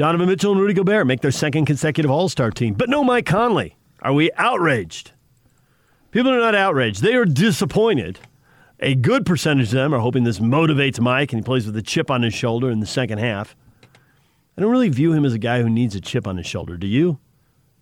Donovan 0.00 0.28
Mitchell 0.30 0.52
and 0.52 0.60
Rudy 0.62 0.72
Gobert 0.72 1.06
make 1.06 1.20
their 1.20 1.30
second 1.30 1.66
consecutive 1.66 2.10
All 2.10 2.30
Star 2.30 2.50
team, 2.50 2.72
but 2.72 2.88
no 2.88 3.04
Mike 3.04 3.26
Conley. 3.26 3.76
Are 4.00 4.14
we 4.14 4.30
outraged? 4.38 5.12
People 6.10 6.32
are 6.32 6.38
not 6.38 6.54
outraged. 6.54 7.02
They 7.02 7.12
are 7.16 7.26
disappointed. 7.26 8.18
A 8.78 8.94
good 8.94 9.26
percentage 9.26 9.66
of 9.66 9.72
them 9.72 9.92
are 9.92 9.98
hoping 9.98 10.24
this 10.24 10.38
motivates 10.38 10.98
Mike 10.98 11.34
and 11.34 11.42
he 11.42 11.44
plays 11.44 11.66
with 11.66 11.76
a 11.76 11.82
chip 11.82 12.10
on 12.10 12.22
his 12.22 12.32
shoulder 12.32 12.70
in 12.70 12.80
the 12.80 12.86
second 12.86 13.18
half. 13.18 13.54
I 14.56 14.62
don't 14.62 14.70
really 14.70 14.88
view 14.88 15.12
him 15.12 15.26
as 15.26 15.34
a 15.34 15.38
guy 15.38 15.60
who 15.60 15.68
needs 15.68 15.94
a 15.94 16.00
chip 16.00 16.26
on 16.26 16.38
his 16.38 16.46
shoulder. 16.46 16.78
Do 16.78 16.86
you? 16.86 17.18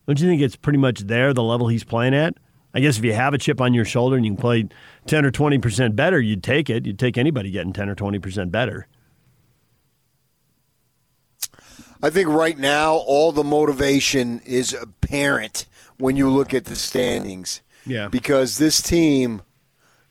Don't 0.08 0.18
you 0.18 0.26
think 0.26 0.42
it's 0.42 0.56
pretty 0.56 0.80
much 0.80 1.02
there, 1.02 1.32
the 1.32 1.44
level 1.44 1.68
he's 1.68 1.84
playing 1.84 2.16
at? 2.16 2.34
I 2.74 2.80
guess 2.80 2.98
if 2.98 3.04
you 3.04 3.12
have 3.12 3.32
a 3.32 3.38
chip 3.38 3.60
on 3.60 3.74
your 3.74 3.84
shoulder 3.84 4.16
and 4.16 4.26
you 4.26 4.32
can 4.32 4.40
play 4.40 4.68
10 5.06 5.24
or 5.24 5.30
20% 5.30 5.94
better, 5.94 6.20
you'd 6.20 6.42
take 6.42 6.68
it. 6.68 6.84
You'd 6.84 6.98
take 6.98 7.16
anybody 7.16 7.52
getting 7.52 7.72
10 7.72 7.88
or 7.88 7.94
20% 7.94 8.50
better. 8.50 8.88
I 12.02 12.10
think 12.10 12.28
right 12.28 12.58
now 12.58 12.94
all 12.94 13.32
the 13.32 13.44
motivation 13.44 14.40
is 14.40 14.72
apparent 14.72 15.66
when 15.98 16.16
you 16.16 16.30
look 16.30 16.54
at 16.54 16.66
the 16.66 16.76
standings. 16.76 17.60
Yeah. 17.84 18.08
Because 18.08 18.58
this 18.58 18.80
team 18.80 19.42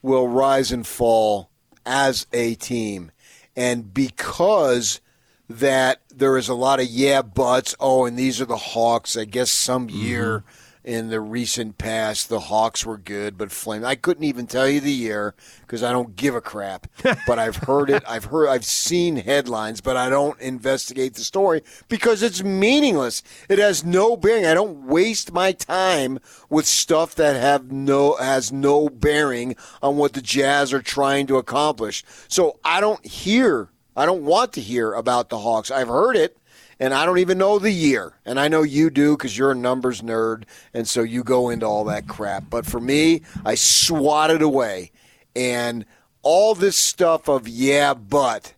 will 0.01 0.27
rise 0.27 0.71
and 0.71 0.85
fall 0.85 1.49
as 1.85 2.27
a 2.33 2.55
team. 2.55 3.11
And 3.55 3.93
because 3.93 5.01
that 5.49 6.01
there 6.13 6.37
is 6.37 6.49
a 6.49 6.53
lot 6.53 6.79
of 6.79 6.87
yeah 6.87 7.21
buts, 7.21 7.75
oh, 7.79 8.05
and 8.05 8.17
these 8.17 8.41
are 8.41 8.45
the 8.45 8.57
Hawks. 8.57 9.15
I 9.15 9.25
guess 9.25 9.51
some 9.51 9.89
year 9.89 10.39
mm-hmm. 10.39 10.66
In 10.87 11.09
the 11.09 11.19
recent 11.19 11.77
past 11.77 12.29
the 12.29 12.39
Hawks 12.39 12.85
were 12.85 12.97
good, 12.97 13.37
but 13.37 13.51
Flame 13.51 13.83
I 13.83 13.95
couldn't 13.95 14.23
even 14.23 14.47
tell 14.47 14.69
you 14.69 14.79
the 14.79 14.89
year 14.89 15.35
because 15.61 15.83
I 15.83 15.91
don't 15.91 16.15
give 16.15 16.33
a 16.33 16.39
crap. 16.39 16.87
but 17.27 17.37
I've 17.37 17.57
heard 17.57 17.89
it, 17.89 18.03
I've 18.07 18.25
heard 18.25 18.47
I've 18.47 18.63
seen 18.63 19.17
headlines, 19.17 19.81
but 19.81 19.97
I 19.97 20.09
don't 20.09 20.39
investigate 20.39 21.15
the 21.15 21.25
story 21.25 21.61
because 21.89 22.23
it's 22.23 22.41
meaningless. 22.41 23.21
It 23.49 23.59
has 23.59 23.83
no 23.83 24.15
bearing. 24.15 24.45
I 24.45 24.53
don't 24.53 24.87
waste 24.87 25.33
my 25.33 25.51
time 25.51 26.19
with 26.49 26.65
stuff 26.65 27.15
that 27.15 27.35
have 27.35 27.69
no 27.69 28.15
has 28.15 28.53
no 28.53 28.87
bearing 28.87 29.57
on 29.83 29.97
what 29.97 30.13
the 30.13 30.21
Jazz 30.21 30.71
are 30.71 30.81
trying 30.81 31.27
to 31.27 31.35
accomplish. 31.35 32.05
So 32.29 32.59
I 32.63 32.79
don't 32.79 33.05
hear 33.05 33.71
I 33.97 34.05
don't 34.05 34.23
want 34.23 34.53
to 34.53 34.61
hear 34.61 34.93
about 34.93 35.27
the 35.27 35.39
Hawks. 35.39 35.69
I've 35.69 35.89
heard 35.89 36.15
it 36.15 36.37
and 36.79 36.93
I 36.93 37.05
don't 37.05 37.19
even 37.19 37.37
know 37.37 37.59
the 37.59 37.71
year. 37.71 38.13
And 38.25 38.39
I 38.39 38.47
know 38.47 38.63
you 38.63 38.89
do 38.89 39.15
because 39.15 39.37
you're 39.37 39.51
a 39.51 39.55
numbers 39.55 40.01
nerd, 40.01 40.43
and 40.73 40.87
so 40.87 41.01
you 41.01 41.23
go 41.23 41.49
into 41.49 41.65
all 41.65 41.85
that 41.85 42.07
crap. 42.07 42.49
But 42.49 42.65
for 42.65 42.79
me, 42.79 43.21
I 43.45 43.55
swat 43.55 44.31
it 44.31 44.41
away. 44.41 44.91
And 45.35 45.85
all 46.21 46.55
this 46.55 46.77
stuff 46.77 47.27
of, 47.27 47.47
yeah, 47.47 47.93
but. 47.93 48.53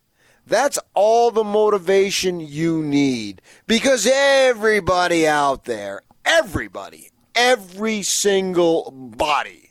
That's 0.46 0.80
all 0.94 1.30
the 1.30 1.44
motivation 1.44 2.40
you 2.40 2.82
need 2.82 3.40
because 3.68 4.04
everybody 4.04 5.24
out 5.24 5.64
there, 5.64 6.00
everybody, 6.24 7.10
every 7.36 8.02
single 8.02 8.90
body 8.90 9.70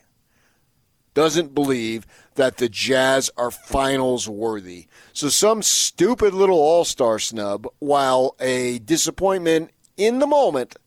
doesn't 1.13 1.53
believe 1.53 2.07
that 2.39 2.55
the 2.55 2.69
Jazz 2.69 3.29
are 3.35 3.51
finals 3.51 4.29
worthy. 4.29 4.87
So 5.11 5.27
some 5.27 5.61
stupid 5.61 6.33
little 6.33 6.57
all-star 6.57 7.19
snub, 7.19 7.67
while 7.79 8.37
a 8.39 8.79
disappointment 8.79 9.71
in 9.97 10.19
the 10.19 10.25
moment 10.25 10.77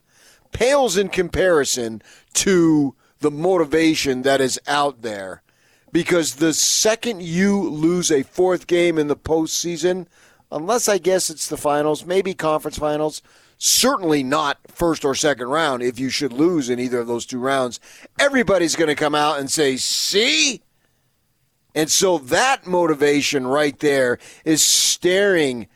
pales 0.52 0.96
in 0.96 1.10
comparison 1.10 2.00
to 2.32 2.94
the 3.20 3.30
motivation 3.30 4.22
that 4.22 4.40
is 4.40 4.58
out 4.66 5.02
there. 5.02 5.42
Because 5.92 6.36
the 6.36 6.54
second 6.54 7.20
you 7.20 7.68
lose 7.68 8.10
a 8.10 8.22
fourth 8.22 8.66
game 8.66 8.96
in 8.96 9.08
the 9.08 9.16
postseason, 9.16 10.06
unless 10.50 10.88
I 10.88 10.96
guess 10.96 11.28
it's 11.28 11.48
the 11.48 11.58
finals, 11.58 12.06
maybe 12.06 12.32
conference 12.32 12.78
finals, 12.78 13.20
certainly 13.58 14.22
not 14.22 14.58
first 14.68 15.04
or 15.04 15.14
second 15.14 15.48
round 15.48 15.82
if 15.82 15.98
you 15.98 16.08
should 16.08 16.32
lose 16.32 16.70
in 16.70 16.78
either 16.78 17.00
of 17.00 17.08
those 17.08 17.26
two 17.26 17.38
rounds, 17.38 17.78
everybody's 18.18 18.74
going 18.74 18.88
to 18.88 18.94
come 18.94 19.14
out 19.14 19.38
and 19.38 19.50
say, 19.50 19.76
see? 19.76 20.62
And 21.74 21.90
so 21.90 22.18
that 22.18 22.66
motivation 22.66 23.46
right 23.46 23.78
there 23.78 24.18
is 24.44 24.62
staring 24.62 25.68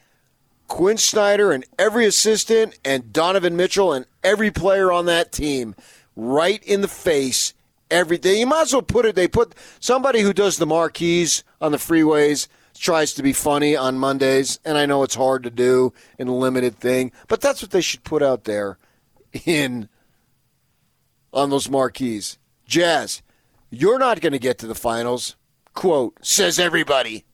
Quinn 0.69 0.99
Snyder 0.99 1.53
and 1.53 1.65
every 1.79 2.07
assistant 2.07 2.79
and 2.85 3.13
Donovan 3.13 3.57
Mitchell 3.57 3.93
and 3.93 4.07
every 4.23 4.51
player 4.51 4.93
on 4.93 5.07
that 5.07 5.33
team 5.33 5.75
right 6.15 6.63
in 6.65 6.81
the 6.81 6.89
face 6.89 7.55
every 7.91 8.19
day. 8.19 8.41
You 8.41 8.47
might 8.47 8.63
as 8.63 8.73
well 8.73 8.83
put 8.83 9.07
it, 9.07 9.15
they 9.15 9.29
put 9.29 9.55
somebody 9.81 10.21
who 10.21 10.33
does 10.33 10.59
the 10.59 10.67
marquees 10.67 11.45
on 11.61 11.73
the 11.73 11.79
freeways 11.79 12.49
tries 12.79 13.15
to 13.15 13.23
be 13.23 13.33
funny 13.33 13.77
on 13.77 13.99
Mondays, 13.99 14.61
and 14.65 14.77
I 14.77 14.87
know 14.87 15.03
it's 15.03 15.15
hard 15.15 15.43
to 15.45 15.51
do 15.51 15.93
in 16.19 16.29
a 16.29 16.35
limited 16.35 16.79
thing, 16.79 17.13
but 17.29 17.41
that's 17.41 17.63
what 17.63 17.71
they 17.71 17.81
should 17.81 18.05
put 18.05 18.23
out 18.23 18.45
there 18.45 18.79
in 19.45 19.89
on 21.33 21.51
those 21.51 21.69
marquees. 21.69 22.39
Jazz, 22.67 23.23
you're 23.71 23.99
not 23.99 24.21
going 24.21 24.33
to 24.33 24.39
get 24.39 24.59
to 24.59 24.67
the 24.67 24.75
finals, 24.75 25.37
quote, 25.77 26.19
says 26.23 26.59
everybody. 26.59 27.25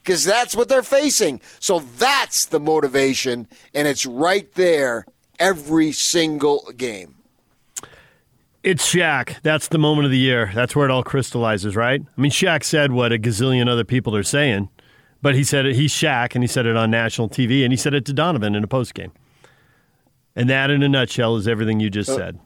Because 0.00 0.22
that's 0.22 0.54
what 0.54 0.68
they're 0.68 0.84
facing. 0.84 1.40
So 1.58 1.80
that's 1.80 2.44
the 2.46 2.60
motivation, 2.60 3.48
and 3.74 3.88
it's 3.88 4.06
right 4.06 4.52
there 4.54 5.06
every 5.40 5.90
single 5.90 6.70
game. 6.76 7.16
It's 8.62 8.94
Shaq. 8.94 9.42
That's 9.42 9.68
the 9.68 9.78
moment 9.78 10.04
of 10.04 10.10
the 10.10 10.18
year. 10.18 10.50
That's 10.54 10.76
where 10.76 10.86
it 10.86 10.90
all 10.90 11.02
crystallizes, 11.02 11.74
right? 11.74 12.00
I 12.00 12.20
mean, 12.20 12.30
Shaq 12.30 12.62
said 12.64 12.92
what 12.92 13.12
a 13.12 13.18
gazillion 13.18 13.68
other 13.68 13.84
people 13.84 14.14
are 14.14 14.22
saying, 14.22 14.68
but 15.20 15.34
he 15.34 15.42
said 15.42 15.66
it, 15.66 15.74
he's 15.74 15.92
Shaq, 15.92 16.34
and 16.34 16.44
he 16.44 16.48
said 16.48 16.66
it 16.66 16.76
on 16.76 16.90
national 16.90 17.28
TV, 17.28 17.64
and 17.64 17.72
he 17.72 17.76
said 17.76 17.94
it 17.94 18.04
to 18.06 18.12
Donovan 18.12 18.54
in 18.54 18.62
a 18.62 18.68
postgame. 18.68 19.10
And 20.36 20.50
that, 20.50 20.70
in 20.70 20.82
a 20.82 20.88
nutshell, 20.88 21.36
is 21.36 21.48
everything 21.48 21.80
you 21.80 21.90
just 21.90 22.14
said. 22.14 22.38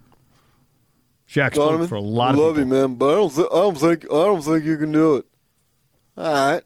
Shaq 1.29 1.53
spoke 1.55 1.69
Donovan, 1.71 1.89
for 1.89 1.95
a 1.97 2.01
lot 2.01 2.29
I 2.29 2.31
of 2.33 2.37
love 2.39 2.57
people. 2.57 2.69
you, 2.77 2.81
man, 2.89 2.95
but 2.95 3.11
I 3.11 3.15
don't, 3.17 3.35
th- 3.35 3.49
I 3.53 3.55
don't 3.57 3.79
think 3.79 4.05
I 4.07 4.09
don't 4.09 4.43
think 4.43 4.65
you 4.65 4.77
can 4.79 4.93
do 4.93 5.17
it. 5.17 5.27
All 6.17 6.33
right, 6.53 6.63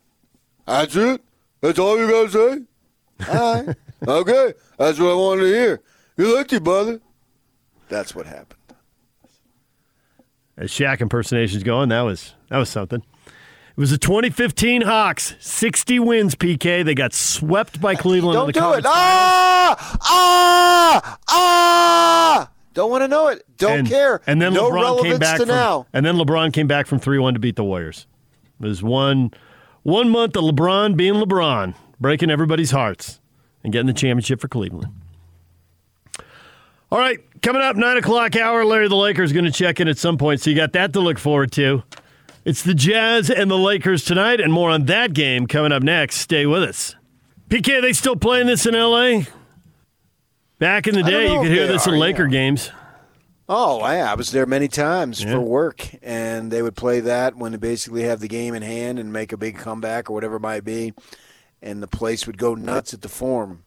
that's 0.66 0.96
it. 0.96 1.20
That's 1.60 1.78
all 1.78 1.98
you 1.98 2.08
got 2.08 2.30
to 2.30 2.66
say. 3.26 3.28
All 3.32 3.54
right, 3.64 3.76
okay, 4.08 4.54
that's 4.78 4.98
what 4.98 5.10
I 5.10 5.14
wanted 5.14 5.42
to 5.42 5.48
hear. 5.48 5.80
You 6.16 6.34
lucky, 6.36 6.58
brother. 6.60 7.00
That's 7.88 8.14
what 8.14 8.26
happened. 8.26 8.58
As 10.56 10.70
Shaq 10.70 11.00
impersonations 11.00 11.62
going, 11.62 11.88
that 11.88 12.02
was 12.02 12.34
that 12.48 12.58
was 12.58 12.68
something. 12.68 13.02
It 13.26 13.80
was 13.80 13.90
the 13.90 13.96
2015 13.98 14.82
Hawks, 14.82 15.34
60 15.40 15.98
wins. 15.98 16.34
PK. 16.34 16.84
They 16.84 16.94
got 16.94 17.14
swept 17.14 17.80
by 17.80 17.94
Cleveland. 17.94 18.34
Don't 18.36 18.46
the 18.46 18.52
do 18.52 18.58
it. 18.58 18.62
conference 18.62 18.86
Ah, 18.88 19.98
ah, 20.02 21.18
ah. 21.30 22.51
Don't 22.72 22.90
want 22.90 23.02
to 23.02 23.08
know 23.08 23.28
it. 23.28 23.44
Don't 23.56 23.80
and, 23.80 23.88
care. 23.88 24.20
And 24.26 24.40
then 24.40 24.54
no 24.54 24.70
LeBron 24.70 25.02
came 25.02 25.18
back 25.18 25.38
to 25.38 25.46
from, 25.46 25.54
now. 25.54 25.86
And 25.92 26.04
then 26.04 26.16
LeBron 26.16 26.52
came 26.52 26.66
back 26.66 26.86
from 26.86 26.98
three 26.98 27.18
one 27.18 27.34
to 27.34 27.40
beat 27.40 27.56
the 27.56 27.64
Warriors. 27.64 28.06
It 28.60 28.66
was 28.66 28.82
one 28.82 29.32
one 29.82 30.08
month 30.08 30.36
of 30.36 30.44
LeBron 30.44 30.96
being 30.96 31.14
LeBron, 31.14 31.74
breaking 32.00 32.30
everybody's 32.30 32.70
hearts 32.70 33.20
and 33.62 33.72
getting 33.72 33.86
the 33.86 33.92
championship 33.92 34.40
for 34.40 34.48
Cleveland. 34.48 34.92
All 36.90 36.98
right, 36.98 37.18
coming 37.40 37.62
up 37.62 37.76
nine 37.76 37.96
o'clock 37.96 38.36
hour. 38.36 38.64
Larry 38.64 38.88
the 38.88 38.96
Lakers 38.96 39.32
going 39.32 39.44
to 39.44 39.50
check 39.50 39.80
in 39.80 39.88
at 39.88 39.98
some 39.98 40.18
point, 40.18 40.40
so 40.40 40.50
you 40.50 40.56
got 40.56 40.72
that 40.72 40.92
to 40.92 41.00
look 41.00 41.18
forward 41.18 41.50
to. 41.52 41.82
It's 42.44 42.62
the 42.62 42.74
Jazz 42.74 43.30
and 43.30 43.50
the 43.50 43.56
Lakers 43.56 44.04
tonight, 44.04 44.40
and 44.40 44.52
more 44.52 44.68
on 44.68 44.86
that 44.86 45.14
game 45.14 45.46
coming 45.46 45.72
up 45.72 45.82
next. 45.82 46.16
Stay 46.16 46.44
with 46.44 46.62
us. 46.62 46.94
PK, 47.48 47.80
they 47.80 47.92
still 47.92 48.16
playing 48.16 48.46
this 48.46 48.66
in 48.66 48.74
LA? 48.74 49.22
Back 50.62 50.86
in 50.86 50.94
the 50.94 51.02
day, 51.02 51.32
you 51.32 51.40
could 51.40 51.50
hear 51.50 51.66
this 51.66 51.88
are, 51.88 51.92
in 51.92 51.98
Laker 51.98 52.22
yeah. 52.22 52.30
games. 52.30 52.70
Oh, 53.48 53.80
yeah, 53.80 54.12
I 54.12 54.14
was 54.14 54.30
there 54.30 54.46
many 54.46 54.68
times 54.68 55.20
Yeah. 55.20 55.32
for 55.32 55.40
work, 55.40 55.88
and 56.04 56.52
they 56.52 56.62
would 56.62 56.76
play 56.76 57.00
that 57.00 57.34
when 57.36 57.50
they 57.50 57.58
basically 57.58 58.04
have 58.04 58.20
the 58.20 58.28
game 58.28 58.54
in 58.54 58.62
hand 58.62 59.00
and 59.00 59.12
make 59.12 59.32
a 59.32 59.36
big 59.36 59.58
comeback 59.58 60.08
or 60.08 60.12
whatever 60.12 60.36
it 60.36 60.40
might 60.40 60.62
be, 60.62 60.92
and 61.60 61.82
the 61.82 61.88
place 61.88 62.28
would 62.28 62.38
go 62.38 62.54
nuts 62.54 62.94
at 62.94 63.02
the 63.02 63.08
Forum. 63.08 63.64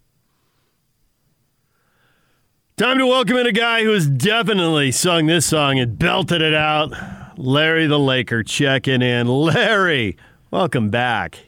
Time 2.77 2.97
to 2.97 3.05
welcome 3.05 3.35
in 3.35 3.45
a 3.45 3.51
guy 3.51 3.83
who 3.83 3.91
has 3.91 4.07
definitely 4.07 4.93
sung 4.93 5.25
this 5.25 5.45
song 5.45 5.77
and 5.77 5.99
belted 5.99 6.41
it 6.41 6.53
out. 6.53 6.93
Larry 7.37 7.87
the 7.87 7.99
Laker 7.99 8.41
checking 8.41 9.01
in. 9.01 9.27
Larry, 9.27 10.15
welcome 10.49 10.89
back. 10.89 11.44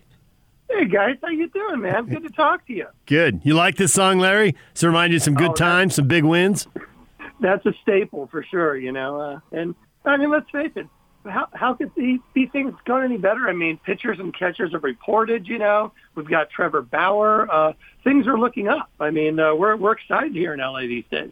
Hey 0.69 0.85
guys, 0.85 1.15
how 1.21 1.29
you 1.29 1.47
doing, 1.49 1.81
man? 1.81 2.05
Good 2.05 2.23
to 2.23 2.29
talk 2.29 2.65
to 2.67 2.73
you. 2.73 2.87
Good. 3.05 3.41
You 3.43 3.53
like 3.53 3.77
this 3.77 3.93
song, 3.93 4.19
Larry? 4.19 4.55
Does 4.73 4.83
it 4.83 4.87
remind 4.87 5.11
you 5.13 5.17
of 5.17 5.23
some 5.23 5.33
good 5.33 5.51
Oh, 5.51 5.55
times, 5.55 5.95
some 5.95 6.07
big 6.07 6.23
wins? 6.23 6.67
That's 7.39 7.65
a 7.65 7.73
staple 7.81 8.27
for 8.27 8.43
sure, 8.43 8.75
you 8.75 8.91
know. 8.91 9.19
Uh, 9.19 9.39
and 9.51 9.75
I 10.05 10.17
mean, 10.17 10.29
let's 10.29 10.49
face 10.51 10.71
it. 10.75 10.87
How 11.25 11.47
how 11.53 11.73
could 11.73 11.91
these, 11.95 12.19
these 12.33 12.49
things 12.51 12.73
go 12.85 12.97
any 12.97 13.17
better? 13.17 13.47
I 13.49 13.53
mean, 13.53 13.77
pitchers 13.85 14.19
and 14.19 14.37
catchers 14.37 14.71
have 14.73 14.83
reported. 14.83 15.47
You 15.47 15.57
know, 15.57 15.91
we've 16.15 16.27
got 16.27 16.49
Trevor 16.49 16.81
Bauer. 16.81 17.51
Uh, 17.51 17.73
things 18.03 18.27
are 18.27 18.37
looking 18.37 18.67
up. 18.67 18.89
I 18.99 19.09
mean, 19.09 19.39
uh, 19.39 19.55
we're 19.55 19.75
we're 19.75 19.93
excited 19.93 20.33
here 20.33 20.53
in 20.53 20.59
LA 20.59 20.81
these 20.81 21.05
days. 21.09 21.31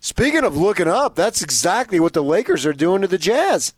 Speaking 0.00 0.44
of 0.44 0.56
looking 0.56 0.88
up, 0.88 1.14
that's 1.14 1.42
exactly 1.42 2.00
what 2.00 2.12
the 2.14 2.22
Lakers 2.22 2.64
are 2.64 2.72
doing 2.72 3.02
to 3.02 3.06
the 3.08 3.18
Jazz. 3.18 3.74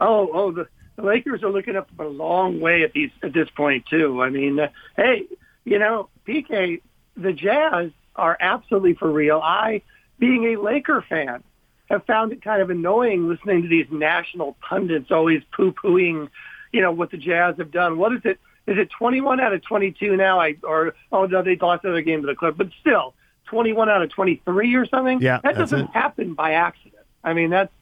Oh, 0.00 0.30
oh, 0.32 0.50
the, 0.52 0.66
the 1.00 1.06
Lakers 1.06 1.42
are 1.42 1.50
looking 1.50 1.76
up 1.76 1.88
a 1.98 2.04
long 2.04 2.60
way 2.60 2.82
at 2.82 2.92
these 2.92 3.10
at 3.22 3.32
this 3.32 3.48
point 3.50 3.86
too. 3.86 4.22
I 4.22 4.30
mean, 4.30 4.60
uh, 4.60 4.68
hey, 4.96 5.26
you 5.64 5.78
know, 5.78 6.08
PK, 6.26 6.80
the 7.16 7.32
Jazz 7.32 7.90
are 8.16 8.36
absolutely 8.40 8.94
for 8.94 9.10
real. 9.10 9.40
I, 9.42 9.82
being 10.18 10.52
a 10.52 10.60
Laker 10.60 11.02
fan, 11.02 11.42
have 11.88 12.04
found 12.06 12.32
it 12.32 12.42
kind 12.42 12.62
of 12.62 12.70
annoying 12.70 13.28
listening 13.28 13.62
to 13.62 13.68
these 13.68 13.86
national 13.90 14.56
pundits 14.60 15.10
always 15.10 15.42
poo-pooing, 15.52 16.28
you 16.72 16.80
know, 16.80 16.92
what 16.92 17.10
the 17.10 17.16
Jazz 17.16 17.56
have 17.58 17.72
done. 17.72 17.98
What 17.98 18.12
is 18.12 18.20
it? 18.24 18.38
Is 18.66 18.78
it 18.78 18.90
21 18.90 19.40
out 19.40 19.52
of 19.52 19.62
22 19.62 20.16
now? 20.16 20.38
I 20.40 20.56
or 20.62 20.94
oh 21.10 21.26
no, 21.26 21.42
they 21.42 21.56
lost 21.56 21.84
another 21.84 22.02
game 22.02 22.20
to 22.20 22.26
the 22.26 22.34
Clippers, 22.34 22.58
but 22.58 22.68
still 22.80 23.14
21 23.46 23.88
out 23.88 24.02
of 24.02 24.10
23 24.10 24.74
or 24.76 24.86
something. 24.86 25.20
Yeah, 25.20 25.40
that 25.42 25.56
doesn't 25.56 25.80
it. 25.80 25.90
happen 25.90 26.34
by 26.34 26.52
accident. 26.52 27.04
I 27.24 27.32
mean, 27.32 27.50
that's 27.50 27.72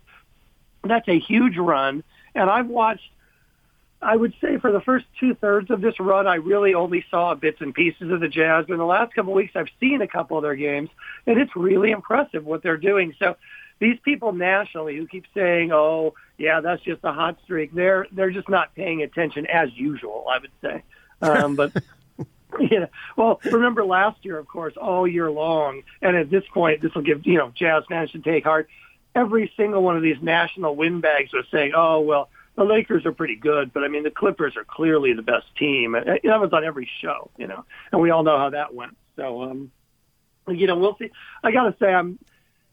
that's 0.84 1.08
a 1.08 1.18
huge 1.18 1.58
run. 1.58 2.02
And 2.34 2.48
I've 2.50 2.68
watched, 2.68 3.10
I 4.00 4.16
would 4.16 4.34
say 4.40 4.58
for 4.58 4.70
the 4.70 4.80
first 4.80 5.06
two 5.18 5.34
thirds 5.34 5.70
of 5.70 5.80
this 5.80 5.98
run, 5.98 6.26
I 6.26 6.36
really 6.36 6.74
only 6.74 7.04
saw 7.10 7.34
bits 7.34 7.60
and 7.60 7.74
pieces 7.74 8.10
of 8.10 8.20
the 8.20 8.28
Jazz. 8.28 8.66
But 8.66 8.74
in 8.74 8.78
the 8.78 8.86
last 8.86 9.14
couple 9.14 9.32
of 9.32 9.36
weeks, 9.36 9.52
I've 9.56 9.68
seen 9.80 10.02
a 10.02 10.08
couple 10.08 10.36
of 10.36 10.42
their 10.42 10.56
games, 10.56 10.90
and 11.26 11.38
it's 11.38 11.54
really 11.56 11.90
impressive 11.90 12.44
what 12.44 12.62
they're 12.62 12.76
doing. 12.76 13.14
So 13.18 13.36
these 13.80 13.98
people 14.04 14.32
nationally 14.32 14.96
who 14.96 15.06
keep 15.06 15.24
saying, 15.34 15.72
"Oh, 15.72 16.14
yeah, 16.36 16.60
that's 16.60 16.82
just 16.82 17.00
a 17.04 17.12
hot 17.12 17.38
streak," 17.44 17.74
they're 17.74 18.06
they're 18.12 18.30
just 18.30 18.48
not 18.48 18.74
paying 18.74 19.02
attention 19.02 19.46
as 19.46 19.72
usual. 19.74 20.26
I 20.30 20.38
would 20.38 20.50
say, 20.62 20.82
um, 21.22 21.56
but. 21.56 21.72
Yeah. 22.58 22.86
Well, 23.14 23.40
remember 23.44 23.84
last 23.84 24.24
year, 24.24 24.38
of 24.38 24.48
course, 24.48 24.74
all 24.76 25.06
year 25.06 25.30
long, 25.30 25.82
and 26.00 26.16
at 26.16 26.30
this 26.30 26.44
point, 26.52 26.80
this 26.80 26.94
will 26.94 27.02
give 27.02 27.26
you 27.26 27.36
know 27.36 27.52
Jazz 27.54 27.84
fans 27.88 28.10
should 28.10 28.24
take 28.24 28.44
heart. 28.44 28.68
Every 29.18 29.52
single 29.56 29.82
one 29.82 29.96
of 29.96 30.02
these 30.02 30.22
national 30.22 30.76
windbags 30.76 31.32
was 31.32 31.44
saying, 31.50 31.72
"Oh 31.74 32.00
well, 32.00 32.30
the 32.54 32.64
Lakers 32.64 33.04
are 33.04 33.12
pretty 33.12 33.34
good, 33.34 33.72
but 33.72 33.82
I 33.82 33.88
mean 33.88 34.04
the 34.04 34.12
Clippers 34.12 34.56
are 34.56 34.64
clearly 34.64 35.12
the 35.12 35.22
best 35.22 35.46
team." 35.56 35.96
And 35.96 36.06
that 36.22 36.40
was 36.40 36.52
on 36.52 36.64
every 36.64 36.88
show, 37.00 37.30
you 37.36 37.48
know, 37.48 37.64
and 37.90 38.00
we 38.00 38.10
all 38.10 38.22
know 38.22 38.38
how 38.38 38.50
that 38.50 38.74
went. 38.74 38.96
So, 39.16 39.42
um, 39.42 39.72
you 40.46 40.68
know, 40.68 40.76
we'll 40.76 40.96
see. 40.98 41.10
I 41.42 41.50
got 41.50 41.64
to 41.64 41.76
say, 41.78 41.92
I'm. 41.92 42.18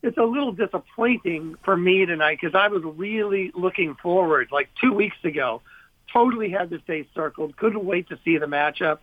It's 0.04 0.18
a 0.18 0.24
little 0.24 0.52
disappointing 0.52 1.56
for 1.64 1.76
me 1.76 2.06
tonight 2.06 2.38
because 2.40 2.54
I 2.54 2.68
was 2.68 2.84
really 2.84 3.52
looking 3.56 3.96
forward. 3.96 4.50
Like 4.52 4.70
two 4.80 4.94
weeks 4.94 5.18
ago, 5.24 5.64
totally 6.14 6.50
had 6.50 6.70
this 6.70 6.82
day 6.86 7.08
circled. 7.16 7.58
Couldn't 7.58 7.84
wait 7.84 8.10
to 8.10 8.20
see 8.24 8.38
the 8.38 8.46
matchup. 8.46 9.00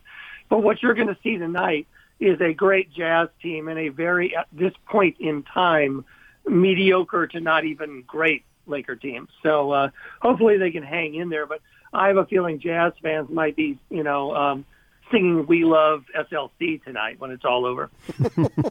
But 0.48 0.62
what 0.62 0.80
you're 0.80 0.94
going 0.94 1.08
to 1.08 1.16
see 1.24 1.38
tonight 1.38 1.88
is 2.20 2.40
a 2.40 2.54
great 2.54 2.92
Jazz 2.92 3.28
team 3.42 3.66
and 3.66 3.78
a 3.78 3.88
very, 3.88 4.36
at 4.36 4.46
this 4.52 4.72
point 4.86 5.16
in 5.18 5.42
time, 5.42 6.04
mediocre 6.46 7.26
to 7.28 7.40
not 7.40 7.64
even 7.64 8.02
great 8.06 8.44
Laker 8.66 8.96
team. 8.96 9.28
So 9.42 9.72
uh, 9.72 9.90
hopefully 10.20 10.58
they 10.58 10.70
can 10.70 10.82
hang 10.82 11.14
in 11.14 11.28
there. 11.28 11.46
But 11.46 11.60
I 11.92 12.08
have 12.08 12.16
a 12.16 12.26
feeling 12.26 12.60
Jazz 12.60 12.92
fans 13.02 13.28
might 13.30 13.56
be, 13.56 13.78
you 13.90 14.02
know, 14.02 14.34
um, 14.34 14.64
singing 15.10 15.46
"We 15.46 15.64
Love 15.64 16.04
SLC" 16.16 16.82
tonight 16.84 17.18
when 17.18 17.30
it's 17.30 17.44
all 17.44 17.66
over. 17.66 17.90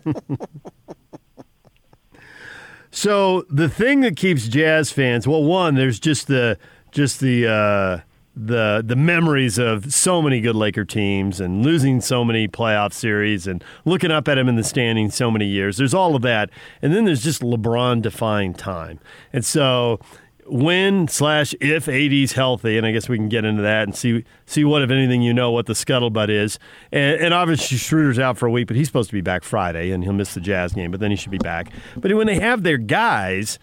So 2.92 3.46
the 3.50 3.70
thing 3.70 4.02
that 4.02 4.18
keeps 4.18 4.48
Jazz 4.48 4.92
fans, 4.92 5.26
well, 5.26 5.44
one, 5.44 5.76
there's 5.76 6.00
just 6.00 6.28
the 6.28 6.58
just 6.92 7.22
the 7.22 7.48
uh, 7.48 8.00
the 8.46 8.84
the 8.86 8.96
memories 8.96 9.58
of 9.58 9.94
so 9.94 10.22
many 10.22 10.42
good 10.42 10.56
Laker 10.56 10.86
teams 10.86 11.40
and 11.40 11.64
losing 11.64 12.02
so 12.02 12.24
many 12.24 12.48
playoff 12.48 12.94
series 12.94 13.48
and 13.48 13.64
looking 13.86 14.12
up 14.12 14.28
at 14.28 14.38
him 14.38 14.50
in 14.50 14.56
the 14.56 14.64
standings 14.64 15.16
so 15.16 15.30
many 15.30 15.46
years. 15.46 15.78
There's 15.78 15.94
all 15.94 16.16
of 16.16 16.22
that, 16.24 16.50
and 16.82 16.94
then 16.94 17.06
there's 17.06 17.24
just 17.24 17.42
LeBron 17.42 18.02
defying 18.02 18.54
time, 18.54 19.00
and 19.32 19.46
so 19.46 20.00
when 20.46 21.08
slash 21.08 21.54
if 21.62 21.88
AD's 21.88 22.34
healthy, 22.34 22.78
and 22.78 22.86
I 22.86 22.92
guess 22.92 23.08
we 23.08 23.18
can 23.18 23.30
get 23.30 23.46
into 23.46 23.62
that 23.62 23.84
and 23.84 23.96
see 23.96 24.26
see 24.46 24.66
what 24.66 24.82
if 24.82 24.90
anything 24.90 25.22
you 25.22 25.34
know 25.34 25.52
what 25.52 25.66
the 25.66 25.74
scuttlebutt 25.74 26.30
is. 26.30 26.60
And, 26.92 27.22
and, 27.22 27.34
obviously 27.34 27.78
Schroeder's 27.78 28.20
out 28.20 28.38
for 28.38 28.48
a 28.48 28.52
week, 28.52 28.68
but 28.68 28.76
he's 28.76 28.88
supposed 28.88 29.10
to 29.10 29.14
be 29.14 29.22
back 29.22 29.44
Friday, 29.44 29.92
and 29.92 30.04
he'll 30.04 30.14
miss 30.14 30.34
the 30.34 30.42
Jazz 30.42 30.74
game, 30.74 30.92
but 30.92 31.00
then 31.00 31.10
he 31.10 31.16
should 31.16 31.32
be 31.32 31.38
back. 31.38 31.72
But 31.96 32.14
when 32.16 32.28
they 32.28 32.40
have 32.40 32.64
their 32.64 32.78
guys, 32.78 33.60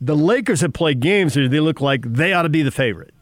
the 0.00 0.16
Lakers 0.16 0.60
have 0.60 0.72
played 0.72 1.00
games 1.00 1.36
where 1.36 1.48
they 1.48 1.60
look 1.60 1.80
like 1.80 2.02
they 2.02 2.32
ought 2.32 2.42
to 2.42 2.48
be 2.48 2.62
the 2.62 2.72
favorite. 2.72 3.13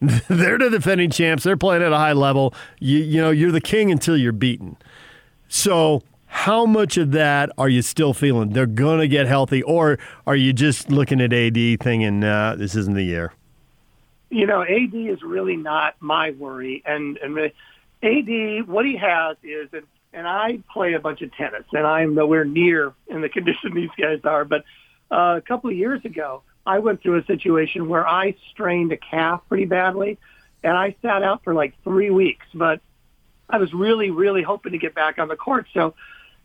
They're 0.28 0.58
the 0.58 0.70
defending 0.70 1.10
champs. 1.10 1.44
They're 1.44 1.56
playing 1.56 1.82
at 1.82 1.92
a 1.92 1.96
high 1.96 2.14
level. 2.14 2.54
You, 2.78 2.98
you 2.98 3.20
know, 3.20 3.30
you're 3.30 3.52
the 3.52 3.60
king 3.60 3.90
until 3.90 4.16
you're 4.16 4.32
beaten. 4.32 4.76
So 5.48 6.02
how 6.26 6.64
much 6.64 6.96
of 6.96 7.10
that 7.10 7.50
are 7.58 7.68
you 7.68 7.82
still 7.82 8.14
feeling? 8.14 8.50
They're 8.50 8.64
going 8.64 9.00
to 9.00 9.08
get 9.08 9.26
healthy, 9.26 9.62
or 9.62 9.98
are 10.26 10.36
you 10.36 10.52
just 10.52 10.88
looking 10.90 11.20
at 11.20 11.32
AD 11.32 11.80
thinking, 11.80 12.24
uh, 12.24 12.54
this 12.56 12.74
isn't 12.76 12.94
the 12.94 13.02
year? 13.02 13.32
You 14.30 14.46
know, 14.46 14.62
AD 14.62 14.94
is 14.94 15.22
really 15.22 15.56
not 15.56 15.96
my 16.00 16.30
worry. 16.30 16.82
And, 16.86 17.18
and 17.18 17.36
AD, 18.02 18.68
what 18.68 18.86
he 18.86 18.96
has 18.96 19.36
is, 19.42 19.68
and, 19.72 19.82
and 20.12 20.26
I 20.26 20.60
play 20.72 20.94
a 20.94 21.00
bunch 21.00 21.20
of 21.20 21.34
tennis, 21.34 21.64
and 21.72 21.86
I'm 21.86 22.14
nowhere 22.14 22.44
near 22.44 22.94
in 23.08 23.20
the 23.20 23.28
condition 23.28 23.74
these 23.74 23.90
guys 23.98 24.20
are, 24.24 24.44
but 24.44 24.64
uh, 25.10 25.34
a 25.36 25.42
couple 25.42 25.68
of 25.68 25.76
years 25.76 26.04
ago, 26.04 26.42
I 26.66 26.78
went 26.78 27.02
through 27.02 27.18
a 27.18 27.24
situation 27.24 27.88
where 27.88 28.06
I 28.06 28.34
strained 28.50 28.92
a 28.92 28.96
calf 28.96 29.42
pretty 29.48 29.64
badly, 29.64 30.18
and 30.62 30.76
I 30.76 30.94
sat 31.02 31.22
out 31.22 31.42
for 31.44 31.54
like 31.54 31.74
three 31.82 32.10
weeks. 32.10 32.46
But 32.54 32.80
I 33.48 33.58
was 33.58 33.72
really, 33.72 34.10
really 34.10 34.42
hoping 34.42 34.72
to 34.72 34.78
get 34.78 34.94
back 34.94 35.18
on 35.18 35.28
the 35.28 35.36
court. 35.36 35.66
So, 35.72 35.94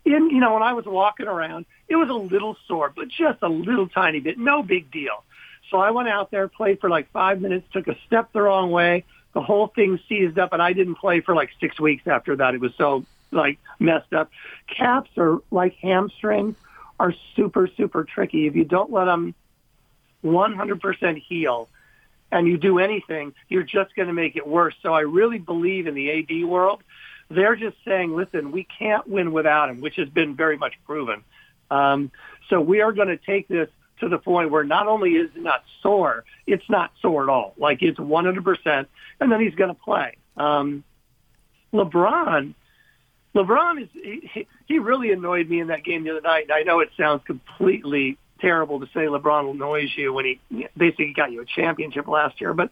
in 0.04 0.30
you 0.30 0.40
know, 0.40 0.54
when 0.54 0.62
I 0.62 0.72
was 0.72 0.86
walking 0.86 1.26
around, 1.26 1.66
it 1.88 1.96
was 1.96 2.08
a 2.08 2.14
little 2.14 2.56
sore, 2.66 2.92
but 2.94 3.08
just 3.08 3.38
a 3.42 3.48
little 3.48 3.88
tiny 3.88 4.20
bit, 4.20 4.38
no 4.38 4.62
big 4.62 4.90
deal. 4.90 5.24
So 5.70 5.78
I 5.78 5.90
went 5.90 6.08
out 6.08 6.30
there, 6.30 6.48
played 6.48 6.80
for 6.80 6.88
like 6.88 7.10
five 7.10 7.40
minutes, 7.40 7.66
took 7.72 7.88
a 7.88 7.96
step 8.06 8.32
the 8.32 8.42
wrong 8.42 8.70
way, 8.70 9.04
the 9.32 9.42
whole 9.42 9.66
thing 9.66 9.98
seized 10.08 10.38
up, 10.38 10.52
and 10.52 10.62
I 10.62 10.72
didn't 10.72 10.96
play 10.96 11.20
for 11.20 11.34
like 11.34 11.50
six 11.60 11.78
weeks 11.80 12.06
after 12.06 12.36
that. 12.36 12.54
It 12.54 12.60
was 12.60 12.72
so 12.76 13.04
like 13.32 13.58
messed 13.78 14.12
up. 14.12 14.30
Caps 14.68 15.10
are 15.18 15.38
like 15.50 15.74
hamstrings 15.74 16.56
are 16.98 17.12
super, 17.34 17.68
super 17.76 18.04
tricky. 18.04 18.46
If 18.46 18.56
you 18.56 18.64
don't 18.64 18.90
let 18.90 19.04
them 19.06 19.34
100% 20.26 21.22
heal 21.22 21.68
and 22.32 22.46
you 22.46 22.56
do 22.58 22.78
anything, 22.78 23.32
you're 23.48 23.62
just 23.62 23.94
going 23.94 24.08
to 24.08 24.14
make 24.14 24.36
it 24.36 24.46
worse. 24.46 24.74
So 24.82 24.92
I 24.92 25.00
really 25.00 25.38
believe 25.38 25.86
in 25.86 25.94
the 25.94 26.10
AD 26.10 26.48
world. 26.48 26.82
They're 27.30 27.56
just 27.56 27.76
saying, 27.84 28.14
listen, 28.14 28.52
we 28.52 28.64
can't 28.78 29.06
win 29.06 29.32
without 29.32 29.68
him, 29.68 29.80
which 29.80 29.96
has 29.96 30.08
been 30.08 30.36
very 30.36 30.56
much 30.56 30.74
proven. 30.84 31.22
Um, 31.70 32.10
so 32.48 32.60
we 32.60 32.80
are 32.80 32.92
going 32.92 33.08
to 33.08 33.16
take 33.16 33.48
this 33.48 33.68
to 34.00 34.08
the 34.08 34.18
point 34.18 34.50
where 34.50 34.64
not 34.64 34.86
only 34.86 35.14
is 35.14 35.30
it 35.34 35.42
not 35.42 35.64
sore, 35.82 36.24
it's 36.46 36.68
not 36.68 36.92
sore 37.00 37.24
at 37.24 37.28
all. 37.28 37.54
Like 37.56 37.82
it's 37.82 37.98
100%, 37.98 38.86
and 39.20 39.32
then 39.32 39.40
he's 39.40 39.54
going 39.54 39.74
to 39.74 39.80
play. 39.80 40.16
Um, 40.36 40.84
LeBron, 41.72 42.54
LeBron 43.34 43.82
is 43.82 43.88
he, 43.92 44.46
he 44.66 44.78
really 44.78 45.12
annoyed 45.12 45.48
me 45.48 45.60
in 45.60 45.68
that 45.68 45.84
game 45.84 46.04
the 46.04 46.10
other 46.10 46.20
night. 46.20 46.44
And 46.44 46.52
I 46.52 46.62
know 46.62 46.80
it 46.80 46.90
sounds 46.96 47.22
completely 47.24 48.18
terrible 48.40 48.80
to 48.80 48.86
say 48.86 49.06
LeBron 49.06 49.50
annoys 49.50 49.90
you 49.96 50.12
when 50.12 50.24
he 50.24 50.68
basically 50.76 51.12
got 51.14 51.32
you 51.32 51.42
a 51.42 51.46
championship 51.46 52.06
last 52.06 52.40
year, 52.40 52.54
but 52.54 52.70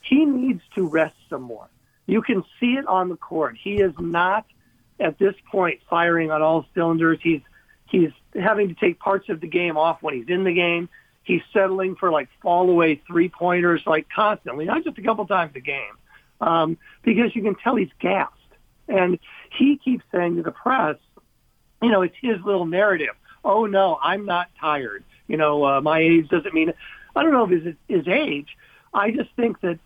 he 0.00 0.24
needs 0.24 0.62
to 0.74 0.86
rest 0.86 1.14
some 1.30 1.42
more. 1.42 1.68
You 2.06 2.22
can 2.22 2.44
see 2.58 2.74
it 2.74 2.86
on 2.86 3.08
the 3.08 3.16
court. 3.16 3.56
He 3.62 3.76
is 3.76 3.92
not 3.98 4.44
at 4.98 5.18
this 5.18 5.34
point 5.50 5.80
firing 5.88 6.30
on 6.30 6.42
all 6.42 6.66
cylinders. 6.74 7.18
He's 7.22 7.40
he's 7.88 8.10
having 8.34 8.68
to 8.68 8.74
take 8.74 8.98
parts 8.98 9.28
of 9.28 9.40
the 9.40 9.46
game 9.46 9.76
off 9.76 10.02
when 10.02 10.14
he's 10.14 10.28
in 10.28 10.44
the 10.44 10.52
game. 10.52 10.88
He's 11.24 11.42
settling 11.52 11.94
for 11.94 12.10
like 12.10 12.28
fall 12.40 12.68
away 12.68 13.00
three 13.06 13.28
pointers 13.28 13.82
like 13.86 14.08
constantly, 14.14 14.64
not 14.64 14.84
just 14.84 14.98
a 14.98 15.02
couple 15.02 15.26
times 15.26 15.52
a 15.54 15.60
game, 15.60 15.96
um, 16.40 16.78
because 17.02 17.34
you 17.36 17.42
can 17.42 17.54
tell 17.54 17.76
he's 17.76 17.88
gassed. 18.00 18.32
And 18.88 19.18
he 19.56 19.76
keeps 19.76 20.04
saying 20.12 20.36
to 20.36 20.42
the 20.42 20.50
press, 20.50 20.96
you 21.80 21.90
know, 21.90 22.02
it's 22.02 22.16
his 22.20 22.38
little 22.44 22.66
narrative. 22.66 23.14
Oh 23.44 23.66
no, 23.66 23.98
I'm 24.02 24.26
not 24.26 24.48
tired. 24.60 25.04
You 25.28 25.36
know, 25.36 25.64
uh, 25.64 25.80
my 25.80 26.00
age 26.00 26.28
doesn't 26.28 26.54
mean. 26.54 26.72
I 27.14 27.22
don't 27.22 27.32
know 27.32 27.44
if 27.44 27.52
it's 27.66 27.78
his 27.88 28.08
age. 28.08 28.56
I 28.94 29.10
just 29.10 29.30
think 29.36 29.60
that 29.60 29.78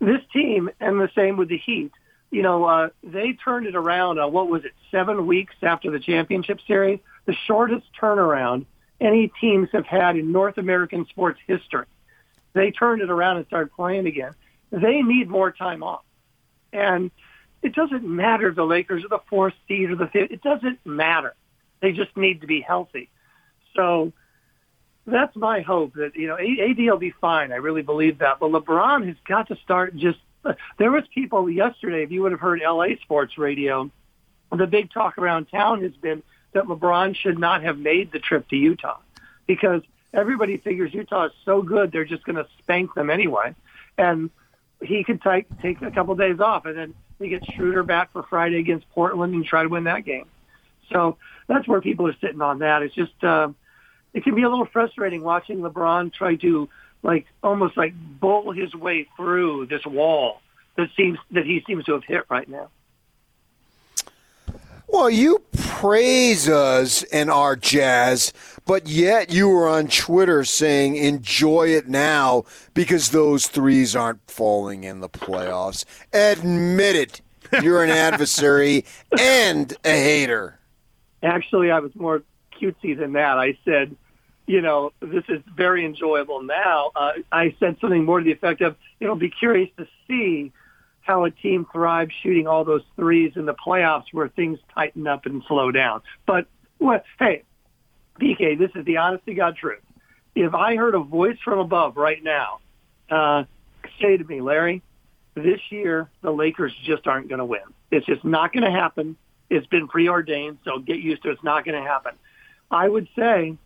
this 0.00 0.20
team, 0.32 0.70
and 0.80 1.00
the 1.00 1.10
same 1.14 1.36
with 1.36 1.48
the 1.48 1.58
Heat, 1.58 1.92
you 2.30 2.42
know, 2.42 2.64
uh, 2.64 2.88
they 3.02 3.32
turned 3.32 3.66
it 3.66 3.76
around. 3.76 4.18
Uh, 4.18 4.28
what 4.28 4.48
was 4.48 4.64
it? 4.64 4.72
Seven 4.90 5.26
weeks 5.26 5.54
after 5.62 5.90
the 5.90 6.00
championship 6.00 6.60
series, 6.66 7.00
the 7.26 7.34
shortest 7.46 7.86
turnaround 8.00 8.66
any 9.00 9.30
teams 9.40 9.68
have 9.72 9.86
had 9.86 10.16
in 10.16 10.32
North 10.32 10.58
American 10.58 11.06
sports 11.06 11.40
history. 11.46 11.86
They 12.52 12.70
turned 12.70 13.02
it 13.02 13.10
around 13.10 13.38
and 13.38 13.46
started 13.46 13.72
playing 13.72 14.06
again. 14.06 14.32
They 14.70 15.02
need 15.02 15.28
more 15.28 15.50
time 15.52 15.82
off, 15.82 16.04
and 16.72 17.10
it 17.62 17.74
doesn't 17.74 18.04
matter 18.04 18.48
if 18.48 18.56
the 18.56 18.64
Lakers 18.64 19.04
are 19.04 19.08
the 19.08 19.20
fourth 19.30 19.54
seed 19.68 19.90
or 19.90 19.96
the 19.96 20.08
fifth. 20.08 20.30
It 20.30 20.42
doesn't 20.42 20.84
matter. 20.84 21.34
They 21.84 21.92
just 21.92 22.16
need 22.16 22.40
to 22.40 22.46
be 22.46 22.62
healthy. 22.62 23.10
So 23.76 24.14
that's 25.06 25.36
my 25.36 25.60
hope 25.60 25.92
that, 25.96 26.16
you 26.16 26.26
know, 26.26 26.38
AD 26.38 26.78
will 26.78 26.96
be 26.96 27.10
fine. 27.10 27.52
I 27.52 27.56
really 27.56 27.82
believe 27.82 28.20
that. 28.20 28.38
But 28.40 28.52
LeBron 28.52 29.06
has 29.06 29.16
got 29.28 29.48
to 29.48 29.56
start 29.56 29.94
just, 29.94 30.18
there 30.78 30.90
was 30.90 31.04
people 31.12 31.50
yesterday, 31.50 32.02
if 32.02 32.10
you 32.10 32.22
would 32.22 32.32
have 32.32 32.40
heard 32.40 32.62
LA 32.66 32.96
sports 33.02 33.36
radio, 33.36 33.90
the 34.50 34.66
big 34.66 34.94
talk 34.94 35.18
around 35.18 35.50
town 35.50 35.82
has 35.82 35.92
been 35.92 36.22
that 36.52 36.64
LeBron 36.64 37.14
should 37.16 37.38
not 37.38 37.62
have 37.62 37.78
made 37.78 38.12
the 38.12 38.18
trip 38.18 38.48
to 38.48 38.56
Utah 38.56 39.00
because 39.46 39.82
everybody 40.14 40.56
figures 40.56 40.94
Utah 40.94 41.26
is 41.26 41.32
so 41.44 41.60
good 41.60 41.92
they're 41.92 42.06
just 42.06 42.24
going 42.24 42.36
to 42.36 42.46
spank 42.60 42.94
them 42.94 43.10
anyway. 43.10 43.54
And 43.98 44.30
he 44.82 45.04
could 45.04 45.20
take 45.20 45.48
take 45.60 45.82
a 45.82 45.90
couple 45.90 46.14
days 46.14 46.40
off 46.40 46.64
and 46.64 46.78
then 46.78 46.94
we 47.18 47.28
get 47.28 47.44
Schroeder 47.44 47.82
back 47.82 48.10
for 48.12 48.22
Friday 48.22 48.58
against 48.58 48.88
Portland 48.88 49.34
and 49.34 49.44
try 49.44 49.64
to 49.64 49.68
win 49.68 49.84
that 49.84 50.06
game. 50.06 50.24
So 50.90 51.16
that's 51.46 51.66
where 51.68 51.80
people 51.80 52.06
are 52.08 52.16
sitting 52.20 52.40
on 52.40 52.60
that. 52.60 52.82
It's 52.82 52.94
just 52.94 53.22
uh, 53.22 53.48
it 54.12 54.24
can 54.24 54.34
be 54.34 54.42
a 54.42 54.48
little 54.48 54.66
frustrating 54.66 55.22
watching 55.22 55.58
LeBron 55.58 56.12
try 56.12 56.36
to 56.36 56.68
like 57.02 57.26
almost 57.42 57.76
like 57.76 57.94
bowl 57.94 58.52
his 58.52 58.74
way 58.74 59.06
through 59.16 59.66
this 59.66 59.84
wall 59.84 60.40
that 60.76 60.88
seems 60.96 61.18
that 61.30 61.44
he 61.44 61.62
seems 61.66 61.84
to 61.84 61.92
have 61.92 62.04
hit 62.04 62.24
right 62.28 62.48
now. 62.48 62.70
Well, 64.86 65.10
you 65.10 65.42
praise 65.56 66.48
us 66.48 67.02
and 67.04 67.30
our 67.30 67.56
jazz, 67.56 68.32
but 68.64 68.86
yet 68.86 69.32
you 69.32 69.48
were 69.48 69.68
on 69.68 69.88
Twitter 69.88 70.44
saying 70.44 70.96
enjoy 70.96 71.68
it 71.68 71.88
now 71.88 72.44
because 72.74 73.10
those 73.10 73.48
threes 73.48 73.96
aren't 73.96 74.20
falling 74.30 74.84
in 74.84 75.00
the 75.00 75.08
playoffs. 75.08 75.84
Admit 76.12 76.96
it. 76.96 77.20
You're 77.62 77.82
an 77.82 77.90
adversary 78.12 78.84
and 79.18 79.76
a 79.84 79.90
hater. 79.90 80.60
Actually, 81.24 81.70
I 81.70 81.80
was 81.80 81.94
more 81.94 82.22
cutesy 82.60 82.96
than 82.96 83.14
that. 83.14 83.38
I 83.38 83.58
said, 83.64 83.96
you 84.46 84.60
know, 84.60 84.92
this 85.00 85.24
is 85.28 85.40
very 85.56 85.84
enjoyable 85.86 86.42
now. 86.42 86.92
Uh, 86.94 87.12
I 87.32 87.56
said 87.58 87.78
something 87.80 88.04
more 88.04 88.18
to 88.18 88.24
the 88.24 88.32
effect 88.32 88.60
of, 88.60 88.76
it'll 89.00 89.16
be 89.16 89.30
curious 89.30 89.70
to 89.78 89.86
see 90.06 90.52
how 91.00 91.24
a 91.24 91.30
team 91.30 91.66
thrives 91.72 92.12
shooting 92.22 92.46
all 92.46 92.64
those 92.64 92.82
threes 92.96 93.32
in 93.36 93.46
the 93.46 93.54
playoffs 93.54 94.04
where 94.12 94.28
things 94.28 94.58
tighten 94.74 95.06
up 95.06 95.26
and 95.26 95.42
slow 95.48 95.70
down. 95.70 96.02
But 96.26 96.46
well, 96.78 97.00
hey, 97.18 97.42
PK, 98.20 98.58
this 98.58 98.70
is 98.74 98.84
the 98.84 98.98
honest 98.98 99.24
to 99.26 99.34
God 99.34 99.56
truth. 99.56 99.80
If 100.34 100.54
I 100.54 100.76
heard 100.76 100.94
a 100.94 101.00
voice 101.00 101.38
from 101.44 101.58
above 101.58 101.96
right 101.96 102.22
now 102.22 102.60
uh, 103.10 103.44
say 104.00 104.16
to 104.16 104.24
me, 104.24 104.40
Larry, 104.40 104.82
this 105.34 105.60
year 105.70 106.10
the 106.22 106.30
Lakers 106.30 106.72
just 106.84 107.06
aren't 107.06 107.28
going 107.28 107.38
to 107.38 107.44
win. 107.44 107.62
It's 107.90 108.06
just 108.06 108.24
not 108.24 108.52
going 108.52 108.64
to 108.64 108.70
happen. 108.70 109.16
It's 109.50 109.66
been 109.66 109.88
preordained, 109.88 110.58
so 110.64 110.78
get 110.78 110.98
used 110.98 111.22
to 111.22 111.30
it. 111.30 111.32
It's 111.32 111.44
not 111.44 111.64
going 111.64 111.82
to 111.82 111.88
happen. 111.88 112.12
I 112.70 112.88
would 112.88 113.08
say 113.16 113.56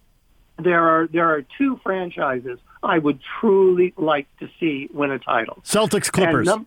there 0.58 0.82
are 0.89 1.07
there 1.07 1.32
are 1.32 1.42
two 1.57 1.81
franchises 1.82 2.58
I 2.82 2.98
would 2.98 3.20
truly 3.40 3.94
like 3.97 4.26
to 4.39 4.48
see 4.58 4.89
win 4.92 5.10
a 5.10 5.18
title. 5.18 5.58
Celtics 5.65 6.10
Clippers. 6.10 6.47
Num- 6.47 6.66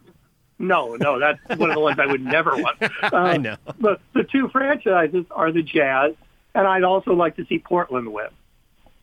no, 0.59 0.95
no, 0.95 1.19
that's 1.19 1.39
one 1.59 1.69
of 1.69 1.75
the 1.75 1.81
ones 1.81 1.99
I 1.99 2.05
would 2.05 2.21
never 2.21 2.51
want. 2.55 2.81
Uh, 2.81 2.89
I 3.13 3.37
know. 3.37 3.57
But 3.79 4.01
the 4.13 4.23
two 4.23 4.49
franchises 4.49 5.25
are 5.31 5.51
the 5.51 5.63
Jazz, 5.63 6.13
and 6.53 6.67
I'd 6.67 6.83
also 6.83 7.13
like 7.13 7.35
to 7.37 7.45
see 7.45 7.59
Portland 7.59 8.11
win. 8.13 8.27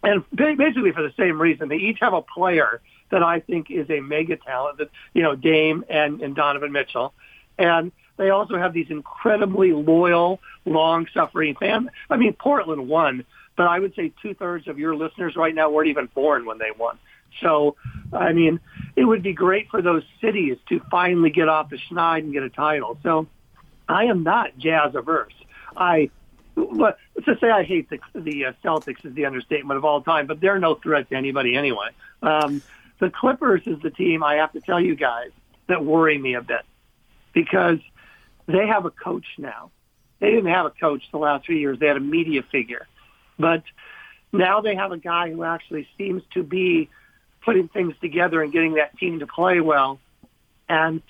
And 0.02 0.24
basically 0.32 0.92
for 0.92 1.02
the 1.02 1.12
same 1.18 1.40
reason, 1.40 1.68
they 1.68 1.76
each 1.76 1.98
have 2.00 2.12
a 2.12 2.22
player 2.22 2.80
that 3.10 3.22
I 3.22 3.40
think 3.40 3.70
is 3.70 3.90
a 3.90 4.00
mega 4.00 4.36
talent, 4.36 4.78
that 4.78 4.90
you 5.12 5.22
know, 5.22 5.34
Dame 5.34 5.84
and, 5.88 6.20
and 6.20 6.36
Donovan 6.36 6.72
Mitchell, 6.72 7.12
and 7.58 7.90
they 8.18 8.30
also 8.30 8.58
have 8.58 8.74
these 8.74 8.90
incredibly 8.90 9.72
loyal, 9.72 10.40
long-suffering 10.66 11.56
fans. 11.58 11.88
I 12.10 12.16
mean, 12.16 12.34
Portland 12.34 12.88
won, 12.88 13.24
but 13.56 13.66
I 13.66 13.78
would 13.78 13.94
say 13.94 14.12
two 14.20 14.34
thirds 14.34 14.68
of 14.68 14.78
your 14.78 14.94
listeners 14.94 15.36
right 15.36 15.54
now 15.54 15.70
weren't 15.70 15.88
even 15.88 16.06
born 16.14 16.44
when 16.44 16.58
they 16.58 16.70
won. 16.76 16.98
So, 17.40 17.76
I 18.12 18.32
mean, 18.32 18.60
it 18.96 19.04
would 19.04 19.22
be 19.22 19.32
great 19.32 19.70
for 19.70 19.80
those 19.80 20.02
cities 20.20 20.58
to 20.68 20.80
finally 20.90 21.30
get 21.30 21.48
off 21.48 21.70
the 21.70 21.78
schneid 21.78 22.20
and 22.20 22.32
get 22.32 22.42
a 22.42 22.50
title. 22.50 22.98
So 23.02 23.26
I 23.88 24.04
am 24.04 24.22
not 24.22 24.58
jazz 24.58 24.94
averse. 24.94 25.34
I 25.76 26.10
but 26.56 26.98
to 27.24 27.38
say 27.40 27.50
I 27.50 27.62
hate 27.62 27.88
the, 27.88 27.98
the 28.14 28.46
uh, 28.46 28.52
Celtics 28.64 29.04
is 29.04 29.14
the 29.14 29.26
understatement 29.26 29.78
of 29.78 29.84
all 29.84 30.02
time, 30.02 30.26
but 30.26 30.40
they're 30.40 30.58
no 30.58 30.74
threat 30.74 31.08
to 31.10 31.14
anybody 31.14 31.56
anyway. 31.56 31.90
Um, 32.20 32.62
the 32.98 33.10
Clippers 33.10 33.62
is 33.66 33.80
the 33.80 33.90
team 33.90 34.24
I 34.24 34.36
have 34.36 34.52
to 34.54 34.60
tell 34.60 34.80
you 34.80 34.96
guys 34.96 35.30
that 35.68 35.84
worry 35.84 36.18
me 36.18 36.34
a 36.34 36.42
bit 36.42 36.62
because 37.32 37.78
they 38.48 38.66
have 38.66 38.84
a 38.84 38.90
coach 38.90 39.26
now. 39.38 39.70
They 40.18 40.30
didn't 40.30 40.50
have 40.52 40.66
a 40.66 40.70
coach 40.70 41.02
the 41.12 41.18
last 41.18 41.46
few 41.46 41.54
years. 41.56 41.78
They 41.78 41.86
had 41.86 41.96
a 41.96 42.00
media 42.00 42.42
figure, 42.42 42.88
but 43.38 43.62
now 44.32 44.60
they 44.60 44.74
have 44.74 44.90
a 44.90 44.98
guy 44.98 45.30
who 45.30 45.44
actually 45.44 45.86
seems 45.96 46.22
to 46.34 46.42
be 46.42 46.88
putting 47.44 47.68
things 47.68 47.94
together 48.00 48.42
and 48.42 48.52
getting 48.52 48.74
that 48.74 48.98
team 48.98 49.20
to 49.20 49.26
play 49.26 49.60
well. 49.60 50.00
And 50.68 51.02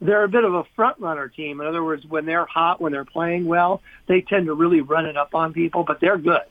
they're 0.00 0.24
a 0.24 0.28
bit 0.28 0.44
of 0.44 0.54
a 0.54 0.64
front 0.74 0.98
runner 0.98 1.28
team. 1.28 1.60
In 1.60 1.66
other 1.66 1.82
words, 1.82 2.04
when 2.04 2.26
they're 2.26 2.44
hot, 2.44 2.80
when 2.80 2.92
they're 2.92 3.04
playing 3.04 3.46
well, 3.46 3.82
they 4.06 4.20
tend 4.20 4.46
to 4.46 4.54
really 4.54 4.80
run 4.80 5.06
it 5.06 5.16
up 5.16 5.34
on 5.34 5.52
people, 5.52 5.84
but 5.84 6.00
they're 6.00 6.18
good. 6.18 6.42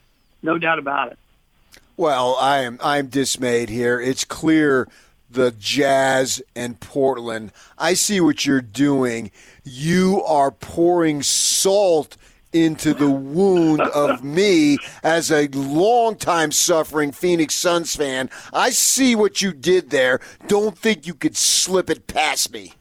No 0.41 0.57
doubt 0.57 0.79
about 0.79 1.11
it. 1.11 1.19
Well, 1.97 2.35
I 2.39 2.59
am 2.59 2.79
I'm 2.83 3.07
dismayed 3.07 3.69
here. 3.69 3.99
It's 3.99 4.25
clear 4.25 4.87
the 5.29 5.51
Jazz 5.51 6.41
and 6.55 6.79
Portland. 6.79 7.51
I 7.77 7.93
see 7.93 8.21
what 8.21 8.45
you're 8.45 8.61
doing. 8.61 9.31
You 9.63 10.23
are 10.23 10.51
pouring 10.51 11.23
salt 11.23 12.17
into 12.53 12.93
the 12.93 13.11
wound 13.11 13.81
of 13.81 14.23
me 14.23 14.77
as 15.03 15.29
a 15.29 15.47
longtime 15.49 16.51
suffering 16.51 17.11
Phoenix 17.11 17.53
Suns 17.53 17.95
fan. 17.95 18.29
I 18.53 18.69
see 18.69 19.13
what 19.15 19.41
you 19.41 19.51
did 19.51 19.89
there. 19.89 20.21
Don't 20.47 20.77
think 20.77 21.05
you 21.05 21.13
could 21.13 21.35
slip 21.35 21.89
it 21.89 22.07
past 22.07 22.53
me. 22.53 22.73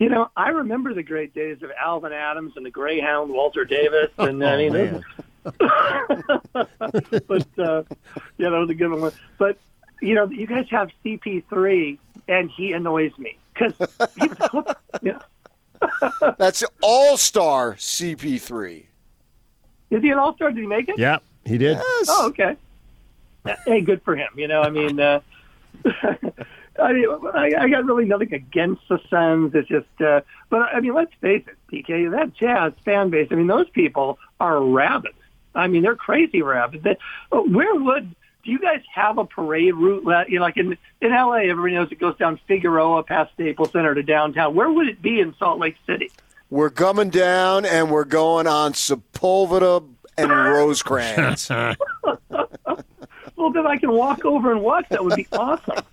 You 0.00 0.08
know, 0.08 0.30
I 0.36 0.48
remember 0.48 0.94
the 0.94 1.04
great 1.04 1.32
days 1.32 1.62
of 1.62 1.70
Alvan 1.80 2.12
Adams 2.12 2.54
and 2.56 2.66
the 2.66 2.72
Greyhound 2.72 3.30
Walter 3.30 3.64
Davis, 3.64 4.10
and 4.18 4.44
I 4.44 4.56
mean, 4.56 5.04
but 5.44 5.60
uh, 7.56 7.84
yeah, 8.36 8.50
that 8.50 8.58
was 8.58 8.68
a 8.68 8.74
good 8.74 8.90
one. 8.90 9.12
But 9.38 9.58
you 10.02 10.14
know, 10.14 10.28
you 10.28 10.46
guys 10.46 10.66
have 10.70 10.90
CP3, 11.04 11.98
and 12.28 12.50
he 12.50 12.72
annoys 12.72 13.16
me 13.18 13.38
because 13.54 13.72
he 14.16 14.28
was 14.52 14.64
a 14.66 14.76
Yeah. 15.02 15.18
That's 16.38 16.64
All 16.82 17.16
Star 17.16 17.74
CP3. 17.74 18.84
Is 19.90 20.02
he 20.02 20.10
an 20.10 20.18
All 20.18 20.34
Star? 20.34 20.50
Did 20.50 20.60
he 20.60 20.66
make 20.66 20.88
it? 20.88 20.98
Yeah, 20.98 21.18
he 21.44 21.56
did. 21.56 21.76
Yes. 21.78 22.06
Oh, 22.10 22.26
okay. 22.28 22.56
Hey, 23.64 23.80
good 23.80 24.02
for 24.02 24.14
him. 24.16 24.28
You 24.36 24.48
know, 24.48 24.62
I 24.62 24.70
mean, 24.70 25.00
uh, 25.00 25.20
I 25.84 26.92
mean, 26.92 27.06
I, 27.34 27.52
I 27.58 27.68
got 27.68 27.84
really 27.84 28.04
nothing 28.04 28.32
against 28.32 28.82
the 28.88 29.00
Suns. 29.10 29.52
It's 29.54 29.68
just, 29.68 30.00
uh, 30.00 30.20
but 30.48 30.62
I 30.62 30.80
mean, 30.80 30.94
let's 30.94 31.12
face 31.20 31.44
it, 31.46 31.56
PK, 31.72 32.10
that 32.12 32.34
Jazz 32.34 32.72
fan 32.84 33.10
base. 33.10 33.28
I 33.30 33.34
mean, 33.34 33.48
those 33.48 33.68
people 33.70 34.18
are 34.40 34.62
rabid. 34.62 35.14
I 35.54 35.66
mean, 35.66 35.82
they're 35.82 35.96
crazy 35.96 36.42
rabid. 36.42 36.82
They, 36.84 36.96
where 37.30 37.74
would 37.74 38.14
do 38.44 38.50
you 38.50 38.58
guys 38.58 38.80
have 38.92 39.18
a 39.18 39.24
parade 39.24 39.74
route? 39.74 40.28
You 40.28 40.38
know, 40.38 40.44
like 40.44 40.56
in 40.56 40.76
in 41.00 41.10
LA, 41.10 41.36
everybody 41.36 41.74
knows 41.74 41.92
it 41.92 41.98
goes 42.00 42.16
down 42.16 42.40
Figueroa 42.48 43.04
past 43.04 43.32
Staples 43.34 43.70
Center 43.70 43.94
to 43.94 44.02
downtown. 44.02 44.54
Where 44.54 44.70
would 44.70 44.88
it 44.88 45.00
be 45.00 45.20
in 45.20 45.34
Salt 45.38 45.58
Lake 45.58 45.76
City? 45.86 46.10
We're 46.50 46.70
coming 46.70 47.10
down 47.10 47.64
and 47.64 47.90
we're 47.90 48.04
going 48.04 48.46
on 48.46 48.72
Sepulveda 48.72 49.88
and 50.18 50.30
Rosecrans. 50.30 51.50
Well, 53.34 53.50
then 53.50 53.66
I 53.66 53.76
can 53.76 53.90
walk 53.90 54.24
over 54.24 54.52
and 54.52 54.62
watch. 54.62 54.86
That 54.90 55.04
would 55.04 55.16
be 55.16 55.26
awesome. 55.32 55.84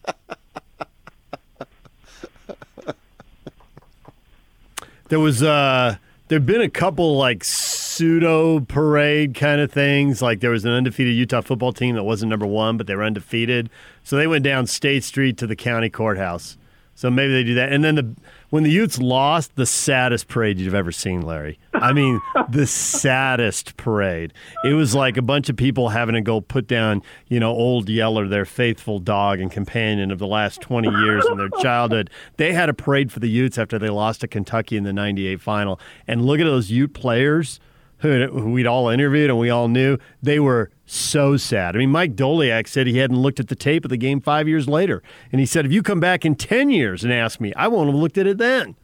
There 5.08 5.20
was 5.20 5.42
uh 5.42 5.96
there'd 6.30 6.46
been 6.46 6.62
a 6.62 6.70
couple 6.70 7.18
like 7.18 7.44
pseudo 7.44 8.62
parade 8.62 9.36
kind 9.36 9.60
of 9.60 9.72
things. 9.72 10.22
Like 10.22 10.40
there 10.40 10.52
was 10.52 10.64
an 10.64 10.72
undefeated 10.72 11.16
Utah 11.16 11.42
football 11.42 11.74
team 11.74 11.96
that 11.96 12.04
wasn't 12.04 12.30
number 12.30 12.46
one, 12.46 12.78
but 12.78 12.88
they 12.88 12.96
were 12.96 13.04
undefeated. 13.04 13.70
So 14.04 14.16
they 14.16 14.28
went 14.28 14.44
down 14.44 14.68
State 14.68 15.04
Street 15.04 15.38
to 15.40 15.48
the 15.48 15.56
county 15.56 15.90
courthouse. 15.90 16.58
So 16.96 17.10
maybe 17.10 17.34
they 17.34 17.44
do 17.44 17.56
that. 17.56 17.74
And 17.74 17.84
then 17.84 17.96
the 17.96 18.16
when 18.50 18.64
the 18.64 18.72
Utes 18.72 19.00
lost, 19.00 19.56
the 19.56 19.66
saddest 19.66 20.28
parade 20.28 20.60
you've 20.60 20.74
ever 20.74 20.92
seen, 20.92 21.22
Larry. 21.22 21.60
I 21.74 21.94
mean, 21.94 22.20
the 22.50 22.68
saddest 22.68 23.78
parade. 23.78 24.34
It 24.64 24.74
was 24.74 24.96
like 24.96 25.18
a 25.18 25.22
bunch 25.22 25.50
of 25.50 25.56
people 25.56 25.90
having 25.90 26.16
to 26.16 26.22
go 26.22 26.42
put 26.42 26.68
down, 26.68 27.04
you 27.28 27.40
know, 27.40 27.52
old 27.52 27.90
Yeller, 27.90 28.28
their 28.28 28.46
faithful 28.46 29.00
dog 29.00 29.40
and 29.40 29.52
companion 29.52 30.12
of 30.12 30.20
the 30.20 30.28
last 30.28 30.62
20 30.62 30.90
years 30.90 31.26
in 31.26 31.38
their 31.38 31.50
childhood. 31.62 32.10
They 32.38 32.54
had 32.54 32.70
a 32.70 32.74
parade 32.74 33.12
for 33.12 33.20
the 33.20 33.30
Utes 33.30 33.58
after 33.58 33.78
they 33.78 33.90
lost 33.90 34.22
to 34.22 34.28
Kentucky 34.28 34.78
in 34.78 34.84
the 34.84 34.94
98 34.94 35.42
final. 35.42 35.80
And 36.08 36.26
look 36.26 36.40
at 36.40 36.46
those 36.46 36.72
Ute 36.72 36.94
players 36.94 37.60
who, 38.00 38.50
we'd 38.50 38.68
all 38.68 38.90
interviewed 38.90 39.30
and 39.30 39.40
we 39.40 39.50
all 39.50 39.68
knew. 39.68 39.98
They 40.22 40.40
were 40.40 40.72
so 40.86 41.38
sad. 41.38 41.76
I 41.76 41.80
mean, 41.80 41.92
Mike 41.92 42.16
Doleac 42.16 42.68
said 42.68 42.88
he 42.88 42.98
hadn't 42.98 43.18
looked 43.22 43.40
at 43.40 43.48
the 43.48 43.56
tape 43.56 43.86
of 43.86 43.90
the 43.90 43.98
game 43.98 44.22
five 44.22 44.48
years 44.48 44.68
later. 44.68 45.04
And 45.32 45.40
he 45.40 45.46
said, 45.46 45.66
if 45.66 45.72
you 45.72 45.84
come 45.84 46.00
back 46.00 46.26
in 46.26 46.36
10 46.36 46.70
years 46.70 47.04
and 47.04 47.14
ask 47.14 47.40
me, 47.40 47.54
I 47.56 47.68
won't 47.68 47.90
have 47.90 47.96
looked 47.96 48.18
at 48.18 48.28
it 48.28 48.38
then. 48.38 48.76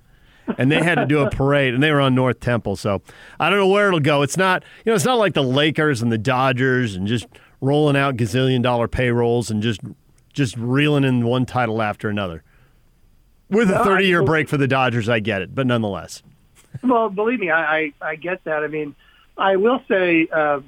And 0.60 0.72
they 0.72 0.82
had 0.84 0.95
to 0.95 1.08
do 1.08 1.19
a 1.24 1.30
parade, 1.32 1.74
and 1.74 1.82
they 1.82 1.92
were 1.92 2.02
on 2.02 2.14
North 2.14 2.40
Temple. 2.40 2.76
So 2.76 3.02
I 3.40 3.50
don't 3.50 3.58
know 3.58 3.68
where 3.68 3.88
it'll 3.88 4.00
go. 4.00 4.22
It's 4.22 4.38
not, 4.38 4.64
you 4.85 4.92
know, 4.92 4.95
it's 4.95 5.06
not 5.06 5.18
like 5.18 5.34
the 5.34 5.42
Lakers 5.42 6.03
and 6.03 6.11
the 6.11 6.19
Dodgers 6.19 6.95
and 6.95 7.08
just 7.08 7.26
rolling 7.61 7.98
out 7.98 8.16
gazillion 8.16 8.61
dollar 8.61 8.88
payrolls 8.88 9.50
and 9.50 9.64
just 9.64 9.82
just 10.34 10.56
reeling 10.58 11.03
in 11.03 11.26
one 11.26 11.45
title 11.48 11.82
after 11.82 12.10
another. 12.10 12.44
With 13.50 13.72
a 13.72 13.84
30 13.84 14.06
year 14.06 14.24
break 14.24 14.48
for 14.50 14.58
the 14.58 14.68
Dodgers, 14.68 15.10
I 15.10 15.19
get 15.19 15.42
it, 15.42 15.56
but 15.56 15.66
nonetheless. 15.66 16.22
Well, 16.84 17.10
believe 17.10 17.40
me, 17.40 17.50
I, 17.50 17.77
I, 17.77 17.94
I 18.02 18.16
get 18.16 18.44
that. 18.44 18.64
I 18.64 18.68
mean, 18.68 18.95
I 19.38 19.57
will 19.57 19.81
say 19.88 20.27
uh, 20.31 20.61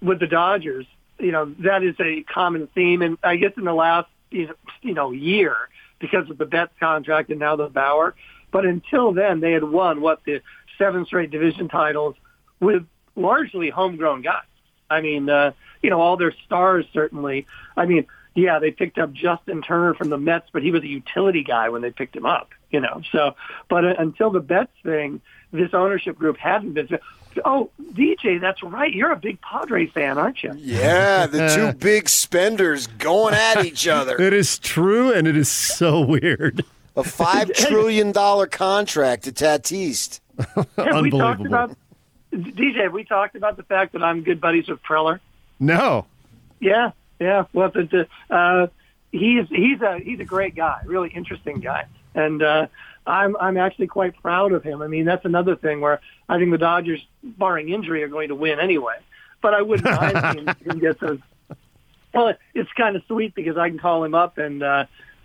with 0.00 0.20
the 0.20 0.26
Dodgers, 0.26 0.86
you 1.18 1.32
know, 1.32 1.52
that 1.60 1.82
is 1.82 1.94
a 2.00 2.22
common 2.22 2.68
theme, 2.68 3.02
and 3.02 3.18
I 3.22 3.36
guess 3.36 3.52
in 3.56 3.64
the 3.64 3.74
last 3.74 4.08
you 4.30 4.48
know, 4.82 5.10
year 5.12 5.56
because 5.98 6.28
of 6.30 6.38
the 6.38 6.46
Betts 6.46 6.72
contract 6.78 7.30
and 7.30 7.40
now 7.40 7.56
the 7.56 7.68
Bauer. 7.68 8.14
But 8.50 8.64
until 8.64 9.12
then, 9.12 9.40
they 9.40 9.52
had 9.52 9.64
won 9.64 10.00
what 10.00 10.24
the 10.24 10.42
seven 10.78 11.04
straight 11.06 11.30
division 11.30 11.68
titles 11.68 12.14
with 12.60 12.86
largely 13.16 13.70
homegrown 13.70 14.22
guys. 14.22 14.42
I 14.88 15.00
mean, 15.00 15.28
uh, 15.28 15.52
you 15.82 15.90
know, 15.90 16.00
all 16.00 16.16
their 16.16 16.32
stars 16.46 16.86
certainly. 16.92 17.46
I 17.76 17.86
mean, 17.86 18.06
yeah, 18.34 18.58
they 18.58 18.70
picked 18.70 18.98
up 18.98 19.12
Justin 19.12 19.62
Turner 19.62 19.94
from 19.94 20.08
the 20.08 20.18
Mets, 20.18 20.48
but 20.52 20.62
he 20.62 20.70
was 20.70 20.82
a 20.82 20.86
utility 20.86 21.42
guy 21.42 21.68
when 21.68 21.82
they 21.82 21.90
picked 21.90 22.16
him 22.16 22.26
up. 22.26 22.50
You 22.70 22.80
know, 22.80 23.02
so 23.12 23.34
but 23.68 23.84
uh, 23.84 23.94
until 23.98 24.30
the 24.30 24.40
Betts 24.40 24.72
thing, 24.82 25.20
this 25.52 25.72
ownership 25.72 26.16
group 26.16 26.36
hadn't 26.36 26.74
been. 26.74 26.98
Oh, 27.44 27.70
DJ, 27.92 28.40
that's 28.40 28.62
right. 28.62 28.92
You're 28.92 29.12
a 29.12 29.16
big 29.16 29.40
Padre 29.40 29.86
fan, 29.86 30.18
aren't 30.18 30.42
you? 30.42 30.52
Yeah, 30.56 31.26
the 31.26 31.48
two 31.54 31.72
big 31.78 32.08
spenders 32.08 32.86
going 32.86 33.34
at 33.34 33.64
each 33.64 33.86
other. 33.86 34.16
It 34.28 34.32
is 34.34 34.58
true, 34.58 35.12
and 35.12 35.26
it 35.26 35.36
is 35.36 35.48
so 35.48 36.00
weird. 36.00 36.64
A 36.96 37.04
five 37.04 37.52
trillion 37.54 38.12
dollar 38.12 38.46
contract 38.46 39.24
to 39.24 39.32
Tatis. 39.32 40.20
Have 40.76 41.02
we 41.02 41.10
talked 41.10 41.46
about 41.46 41.74
DJ? 42.32 42.82
Have 42.82 42.92
we 42.92 43.04
talked 43.04 43.36
about 43.36 43.56
the 43.56 43.62
fact 43.62 43.92
that 43.92 44.02
I'm 44.02 44.22
good 44.22 44.40
buddies 44.40 44.68
with 44.68 44.82
Preller? 44.82 45.20
No. 45.58 46.06
Yeah, 46.60 46.90
yeah. 47.20 47.44
Well, 47.52 47.70
the, 47.70 47.84
the, 48.30 48.34
uh, 48.34 48.66
he's 49.12 49.48
he's 49.48 49.80
a 49.80 49.98
he's 49.98 50.20
a 50.20 50.24
great 50.24 50.54
guy, 50.54 50.82
really 50.84 51.08
interesting 51.10 51.60
guy, 51.60 51.86
and 52.14 52.42
uh, 52.42 52.66
I'm 53.08 53.36
I'm 53.36 53.56
actually 53.56 53.86
quite 53.88 54.14
proud 54.22 54.52
of 54.52 54.62
him. 54.62 54.82
I 54.82 54.86
mean, 54.86 55.04
that's 55.04 55.24
another 55.24 55.56
thing 55.56 55.80
where 55.80 56.00
I 56.28 56.38
think 56.38 56.50
the 56.50 56.58
Dodgers, 56.58 57.00
barring 57.22 57.70
injury, 57.70 58.02
are 58.02 58.08
going 58.08 58.28
to 58.28 58.34
win 58.34 58.60
anyway. 58.60 58.96
But 59.40 59.54
I 59.54 59.62
wouldn't 59.62 59.84
mind 59.84 60.56
seeing 60.58 60.70
him 60.72 60.78
get 60.80 61.00
those. 61.00 61.18
Well, 62.14 62.34
it's 62.54 62.70
kind 62.76 62.96
of 62.96 63.02
sweet 63.08 63.34
because 63.34 63.56
I 63.56 63.68
can 63.68 63.78
call 63.78 64.04
him 64.04 64.14
up 64.14 64.38
and. 64.38 64.62
uh 64.62 64.84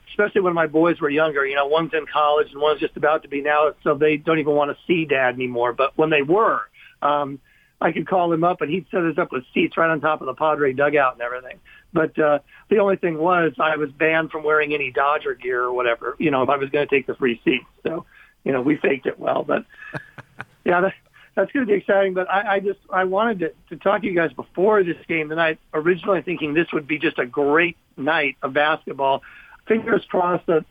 Especially 0.09 0.41
when 0.41 0.53
my 0.53 0.67
boys 0.67 1.01
were 1.01 1.09
younger, 1.09 1.43
you 1.43 1.55
know, 1.55 1.65
one's 1.65 1.91
in 1.91 2.05
college 2.05 2.51
and 2.51 2.61
one's 2.61 2.79
just 2.79 2.95
about 2.95 3.23
to 3.23 3.27
be 3.29 3.41
now, 3.41 3.73
so 3.83 3.95
they 3.95 4.15
don't 4.15 4.37
even 4.37 4.53
want 4.53 4.69
to 4.69 4.77
see 4.85 5.05
dad 5.05 5.33
anymore. 5.33 5.73
But 5.73 5.97
when 5.97 6.11
they 6.11 6.21
were, 6.21 6.61
um, 7.01 7.39
I 7.81 7.91
could 7.93 8.05
call 8.07 8.31
him 8.31 8.43
up 8.43 8.61
and 8.61 8.69
he'd 8.69 8.85
set 8.91 9.01
us 9.01 9.17
up 9.17 9.31
with 9.31 9.43
seats 9.55 9.75
right 9.75 9.89
on 9.89 10.01
top 10.01 10.21
of 10.21 10.27
the 10.27 10.35
Padre 10.35 10.71
dugout 10.71 11.13
and 11.13 11.21
everything. 11.23 11.59
But 11.93 12.17
uh, 12.17 12.39
the 12.69 12.79
only 12.79 12.95
thing 12.95 13.17
was 13.17 13.53
I 13.59 13.77
was 13.77 13.91
banned 13.91 14.31
from 14.31 14.43
wearing 14.43 14.73
any 14.73 14.91
Dodger 14.91 15.35
gear 15.35 15.61
or 15.61 15.73
whatever, 15.73 16.15
you 16.19 16.31
know, 16.31 16.41
if 16.41 16.49
I 16.49 16.57
was 16.57 16.69
going 16.69 16.87
to 16.87 16.93
take 16.93 17.05
the 17.05 17.15
free 17.15 17.39
seats. 17.45 17.65
So, 17.83 18.05
you 18.43 18.51
know, 18.51 18.61
we 18.61 18.77
faked 18.77 19.05
it 19.05 19.19
well. 19.19 19.43
But 19.43 19.65
yeah, 20.65 20.81
that, 20.81 20.93
that's 21.35 21.51
going 21.51 21.65
to 21.65 21.71
be 21.71 21.77
exciting. 21.77 22.13
But 22.13 22.29
I, 22.29 22.55
I 22.55 22.59
just 22.59 22.79
I 22.91 23.03
wanted 23.03 23.39
to, 23.39 23.53
to 23.69 23.83
talk 23.83 24.01
to 24.01 24.07
you 24.07 24.15
guys 24.15 24.33
before 24.33 24.83
this 24.83 24.97
game 25.07 25.29
tonight. 25.29 25.59
Originally 25.73 26.21
thinking 26.21 26.53
this 26.53 26.71
would 26.73 26.87
be 26.87 26.97
just 26.97 27.19
a 27.19 27.25
great 27.25 27.77
night 27.95 28.37
of 28.41 28.53
basketball. 28.53 29.21
Fingers 29.67 30.03
crossed 30.09 30.47
that 30.47 30.65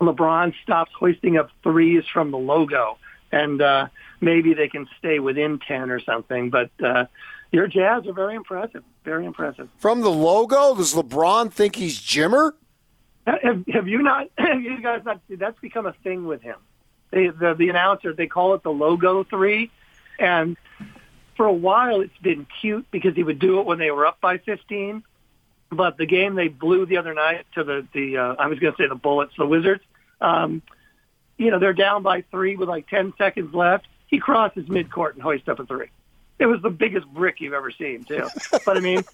LeBron 0.00 0.54
stops 0.62 0.90
hoisting 0.98 1.36
up 1.36 1.50
threes 1.62 2.04
from 2.12 2.30
the 2.30 2.38
logo, 2.38 2.98
and 3.30 3.60
uh, 3.62 3.88
maybe 4.20 4.54
they 4.54 4.68
can 4.68 4.88
stay 4.98 5.18
within 5.18 5.58
ten 5.58 5.90
or 5.90 6.00
something. 6.00 6.50
But 6.50 6.70
uh, 6.82 7.06
your 7.54 7.68
Jazz 7.68 8.04
are 8.06 8.12
very 8.12 8.34
impressive. 8.34 8.82
Very 9.04 9.24
impressive. 9.24 9.68
From 9.78 10.00
the 10.00 10.10
logo, 10.10 10.74
does 10.74 10.92
LeBron 10.92 11.52
think 11.52 11.76
he's 11.76 11.98
Jimmer? 12.00 12.52
Have, 13.26 13.64
have 13.72 13.88
you 13.88 14.02
not? 14.02 14.28
Have 14.38 14.60
you 14.60 14.82
guys 14.82 15.02
not? 15.04 15.20
That's 15.30 15.58
become 15.60 15.86
a 15.86 15.92
thing 16.02 16.26
with 16.26 16.42
him. 16.42 16.56
They, 17.10 17.28
the 17.28 17.54
the 17.54 17.68
announcer 17.68 18.12
they 18.12 18.26
call 18.26 18.54
it 18.54 18.62
the 18.64 18.72
logo 18.72 19.24
three, 19.24 19.70
and 20.18 20.56
for 21.36 21.46
a 21.46 21.52
while 21.52 22.00
it's 22.00 22.18
been 22.18 22.46
cute 22.60 22.86
because 22.90 23.14
he 23.14 23.22
would 23.22 23.38
do 23.38 23.60
it 23.60 23.66
when 23.66 23.78
they 23.78 23.90
were 23.90 24.04
up 24.04 24.20
by 24.20 24.38
15. 24.38 25.04
But 25.70 25.96
the 25.96 26.06
game 26.06 26.34
they 26.34 26.48
blew 26.48 26.86
the 26.86 26.98
other 26.98 27.14
night 27.14 27.46
to 27.54 27.64
the 27.64 27.86
the 27.94 28.18
uh, 28.18 28.34
I 28.38 28.48
was 28.48 28.58
going 28.58 28.74
to 28.74 28.82
say 28.82 28.88
the 28.88 28.94
Bullets, 28.96 29.32
the 29.38 29.46
Wizards. 29.46 29.82
Um, 30.20 30.60
you 31.38 31.50
know 31.50 31.58
they're 31.60 31.72
down 31.72 32.02
by 32.02 32.22
three 32.32 32.56
with 32.56 32.68
like 32.68 32.88
10 32.88 33.14
seconds 33.16 33.54
left. 33.54 33.86
He 34.08 34.18
crosses 34.18 34.66
midcourt 34.66 35.14
and 35.14 35.22
hoists 35.22 35.48
up 35.48 35.60
a 35.60 35.66
three. 35.66 35.90
It 36.38 36.46
was 36.46 36.62
the 36.62 36.70
biggest 36.70 37.06
brick 37.06 37.40
you've 37.40 37.52
ever 37.52 37.70
seen 37.70 38.04
too. 38.04 38.28
but 38.64 38.76
I 38.76 38.80
mean, 38.80 39.04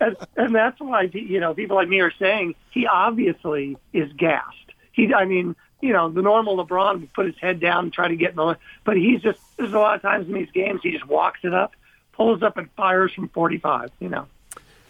and, 0.00 0.16
and 0.36 0.54
that's 0.54 0.80
why 0.80 1.02
you 1.12 1.40
know 1.40 1.54
people 1.54 1.76
like 1.76 1.88
me 1.88 2.00
are 2.00 2.12
saying 2.12 2.54
he 2.70 2.86
obviously 2.86 3.76
is 3.92 4.12
gassed. 4.12 4.72
He, 4.92 5.12
I 5.12 5.24
mean, 5.24 5.56
you 5.80 5.92
know, 5.92 6.08
the 6.08 6.22
normal 6.22 6.64
LeBron 6.64 7.00
would 7.00 7.12
put 7.12 7.26
his 7.26 7.36
head 7.38 7.60
down 7.60 7.84
and 7.84 7.92
try 7.92 8.08
to 8.08 8.16
get 8.16 8.30
in 8.30 8.36
the, 8.36 8.56
but 8.84 8.96
he's 8.96 9.22
just 9.22 9.38
there's 9.56 9.72
a 9.72 9.78
lot 9.78 9.96
of 9.96 10.02
times 10.02 10.26
in 10.28 10.34
these 10.34 10.50
games 10.50 10.80
he 10.82 10.90
just 10.90 11.06
walks 11.06 11.40
it 11.42 11.54
up, 11.54 11.74
pulls 12.12 12.42
up 12.42 12.56
and 12.56 12.70
fires 12.72 13.12
from 13.12 13.28
45. 13.28 13.90
You 14.00 14.08
know, 14.08 14.26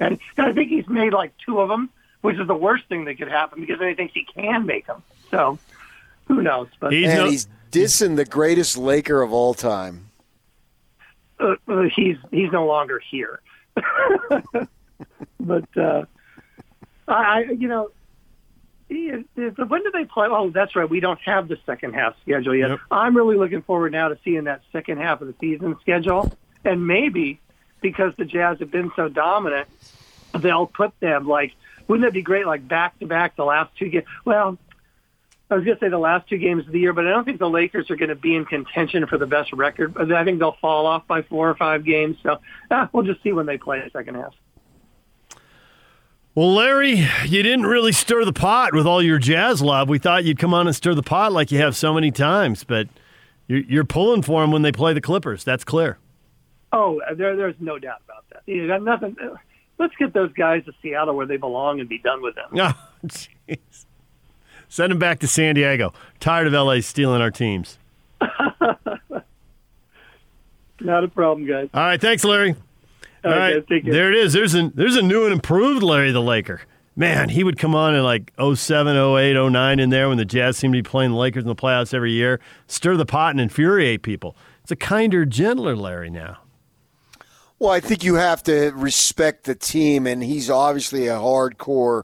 and, 0.00 0.18
and 0.36 0.46
I 0.46 0.52
think 0.52 0.70
he's 0.70 0.88
made 0.88 1.12
like 1.12 1.32
two 1.38 1.60
of 1.60 1.68
them, 1.68 1.90
which 2.20 2.38
is 2.38 2.46
the 2.46 2.54
worst 2.54 2.86
thing 2.88 3.04
that 3.06 3.16
could 3.16 3.28
happen 3.28 3.60
because 3.60 3.78
then 3.78 3.88
he 3.88 3.94
thinks 3.94 4.14
he 4.14 4.24
can 4.24 4.66
make 4.66 4.86
them. 4.86 5.02
So 5.30 5.58
who 6.26 6.42
knows? 6.42 6.68
But 6.80 6.92
and 6.92 7.04
no, 7.04 7.28
he's 7.28 7.48
dissing 7.70 8.16
the 8.16 8.24
greatest 8.24 8.76
Laker 8.76 9.22
of 9.22 9.32
all 9.32 9.54
time. 9.54 10.10
Uh, 11.38 11.54
uh 11.68 11.82
he's 11.94 12.16
he's 12.30 12.52
no 12.52 12.66
longer 12.66 13.00
here. 13.10 13.40
but 15.40 15.76
uh, 15.76 16.04
I, 17.08 17.42
you 17.58 17.68
know, 17.68 17.90
when 18.88 19.82
do 19.82 19.90
they 19.92 20.04
play? 20.04 20.28
Oh, 20.30 20.50
that's 20.50 20.76
right. 20.76 20.88
We 20.88 21.00
don't 21.00 21.20
have 21.22 21.48
the 21.48 21.58
second 21.66 21.94
half 21.94 22.14
schedule 22.22 22.54
yet. 22.54 22.70
Yep. 22.70 22.80
I'm 22.90 23.16
really 23.16 23.36
looking 23.36 23.62
forward 23.62 23.92
now 23.92 24.08
to 24.08 24.18
seeing 24.24 24.44
that 24.44 24.62
second 24.72 24.98
half 24.98 25.20
of 25.20 25.28
the 25.28 25.34
season 25.40 25.76
schedule, 25.80 26.32
and 26.64 26.86
maybe 26.86 27.40
because 27.80 28.14
the 28.16 28.24
Jazz 28.24 28.58
have 28.60 28.70
been 28.70 28.92
so 28.96 29.08
dominant, 29.08 29.68
they'll 30.38 30.66
put 30.66 30.98
them 31.00 31.26
like. 31.26 31.52
Wouldn't 31.86 32.08
it 32.08 32.14
be 32.14 32.22
great? 32.22 32.46
Like 32.46 32.66
back 32.66 32.98
to 33.00 33.06
back, 33.06 33.36
the 33.36 33.44
last 33.44 33.76
two 33.76 33.90
games. 33.90 34.06
Well, 34.24 34.56
I 35.54 35.58
was 35.58 35.64
going 35.64 35.78
to 35.78 35.84
say 35.84 35.88
the 35.88 35.98
last 35.98 36.28
two 36.28 36.36
games 36.36 36.66
of 36.66 36.72
the 36.72 36.80
year, 36.80 36.92
but 36.92 37.06
I 37.06 37.10
don't 37.10 37.24
think 37.24 37.38
the 37.38 37.48
Lakers 37.48 37.88
are 37.88 37.94
going 37.94 38.08
to 38.08 38.16
be 38.16 38.34
in 38.34 38.44
contention 38.44 39.06
for 39.06 39.18
the 39.18 39.26
best 39.26 39.52
record. 39.52 39.96
I 40.12 40.24
think 40.24 40.40
they'll 40.40 40.56
fall 40.60 40.84
off 40.84 41.06
by 41.06 41.22
four 41.22 41.48
or 41.48 41.54
five 41.54 41.84
games. 41.84 42.16
So 42.24 42.40
ah, 42.72 42.90
we'll 42.92 43.04
just 43.04 43.22
see 43.22 43.32
when 43.32 43.46
they 43.46 43.56
play 43.56 43.80
the 43.80 43.88
second 43.90 44.16
half. 44.16 44.34
Well, 46.34 46.52
Larry, 46.52 47.06
you 47.24 47.42
didn't 47.44 47.66
really 47.66 47.92
stir 47.92 48.24
the 48.24 48.32
pot 48.32 48.74
with 48.74 48.84
all 48.84 49.00
your 49.00 49.20
jazz 49.20 49.62
love. 49.62 49.88
We 49.88 50.00
thought 50.00 50.24
you'd 50.24 50.40
come 50.40 50.52
on 50.52 50.66
and 50.66 50.74
stir 50.74 50.94
the 50.94 51.04
pot 51.04 51.30
like 51.30 51.52
you 51.52 51.60
have 51.60 51.76
so 51.76 51.94
many 51.94 52.10
times, 52.10 52.64
but 52.64 52.88
you're, 53.46 53.60
you're 53.60 53.84
pulling 53.84 54.22
for 54.22 54.40
them 54.40 54.50
when 54.50 54.62
they 54.62 54.72
play 54.72 54.92
the 54.92 55.00
Clippers. 55.00 55.44
That's 55.44 55.62
clear. 55.62 55.98
Oh, 56.72 57.00
there, 57.16 57.36
there's 57.36 57.54
no 57.60 57.78
doubt 57.78 58.02
about 58.04 58.24
that. 58.30 58.42
You 58.46 58.66
got 58.66 58.82
nothing. 58.82 59.16
Let's 59.78 59.94
get 60.00 60.12
those 60.12 60.32
guys 60.32 60.64
to 60.64 60.72
Seattle 60.82 61.14
where 61.14 61.26
they 61.26 61.36
belong 61.36 61.78
and 61.78 61.88
be 61.88 61.98
done 61.98 62.22
with 62.22 62.34
them. 62.34 62.50
Oh, 63.04 63.06
jeez. 63.06 63.86
Send 64.68 64.92
him 64.92 64.98
back 64.98 65.20
to 65.20 65.26
San 65.26 65.54
Diego. 65.54 65.92
Tired 66.20 66.46
of 66.46 66.52
LA 66.52 66.80
stealing 66.80 67.20
our 67.20 67.30
teams. 67.30 67.78
Not 70.80 71.04
a 71.04 71.08
problem, 71.08 71.46
guys. 71.46 71.68
All 71.72 71.82
right, 71.82 72.00
thanks, 72.00 72.24
Larry. 72.24 72.56
All 73.24 73.30
right, 73.30 73.64
there 73.68 74.12
it 74.12 74.18
is. 74.18 74.34
There's 74.34 74.54
a 74.54 74.70
there's 74.74 74.96
a 74.96 75.02
new 75.02 75.24
and 75.24 75.32
improved 75.32 75.82
Larry 75.82 76.12
the 76.12 76.20
Laker. 76.20 76.60
Man, 76.94 77.30
he 77.30 77.42
would 77.42 77.58
come 77.58 77.74
on 77.74 77.94
in 77.94 78.04
like 78.04 78.32
07, 78.38 78.96
08, 78.96 79.50
09 79.50 79.80
in 79.80 79.90
there 79.90 80.08
when 80.08 80.18
the 80.18 80.24
Jazz 80.24 80.56
seemed 80.58 80.74
to 80.74 80.78
be 80.78 80.88
playing 80.88 81.10
the 81.12 81.16
Lakers 81.16 81.42
in 81.42 81.48
the 81.48 81.54
playoffs 81.56 81.92
every 81.94 82.12
year, 82.12 82.38
stir 82.68 82.96
the 82.96 83.06
pot 83.06 83.30
and 83.30 83.40
infuriate 83.40 84.02
people. 84.02 84.36
It's 84.62 84.70
a 84.70 84.76
kinder, 84.76 85.24
gentler 85.24 85.74
Larry 85.74 86.10
now. 86.10 86.38
Well, 87.58 87.70
I 87.70 87.80
think 87.80 88.04
you 88.04 88.14
have 88.16 88.42
to 88.44 88.72
respect 88.74 89.44
the 89.44 89.54
team, 89.54 90.06
and 90.06 90.22
he's 90.22 90.50
obviously 90.50 91.08
a 91.08 91.14
hardcore 91.14 92.02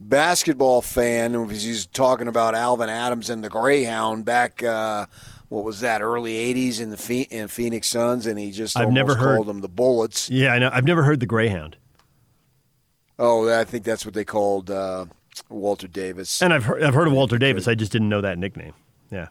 basketball 0.00 0.82
fan. 0.82 1.34
And 1.34 1.50
he's 1.50 1.86
talking 1.86 2.28
about 2.28 2.54
Alvan 2.54 2.88
Adams 2.88 3.30
and 3.30 3.42
the 3.42 3.48
Greyhound 3.48 4.24
back 4.24 4.62
uh, 4.62 5.06
what 5.48 5.64
was 5.64 5.80
that 5.80 6.02
early 6.02 6.34
'80s 6.54 6.80
in 6.80 6.90
the 6.90 7.26
in 7.30 7.48
Phoenix 7.48 7.88
Suns, 7.88 8.26
and 8.26 8.38
he 8.38 8.50
just 8.50 8.76
I've 8.76 8.92
never 8.92 9.14
heard, 9.14 9.36
called 9.36 9.46
them 9.46 9.60
the 9.60 9.68
Bullets. 9.68 10.28
Yeah, 10.30 10.52
I 10.52 10.58
know. 10.58 10.70
I've 10.72 10.84
never 10.84 11.02
heard 11.02 11.20
the 11.20 11.26
Greyhound. 11.26 11.76
Oh, 13.18 13.48
I 13.48 13.64
think 13.64 13.84
that's 13.84 14.04
what 14.04 14.14
they 14.14 14.24
called 14.24 14.70
uh, 14.70 15.06
Walter 15.48 15.88
Davis. 15.88 16.42
And 16.42 16.52
I've 16.52 16.64
heard, 16.64 16.82
I've 16.82 16.94
heard 16.94 17.08
of 17.08 17.14
Walter 17.14 17.38
Davis. 17.38 17.66
I 17.68 17.74
just 17.74 17.92
didn't 17.92 18.08
know 18.08 18.20
that 18.20 18.38
nickname. 18.38 18.74
Yeah. 19.10 19.28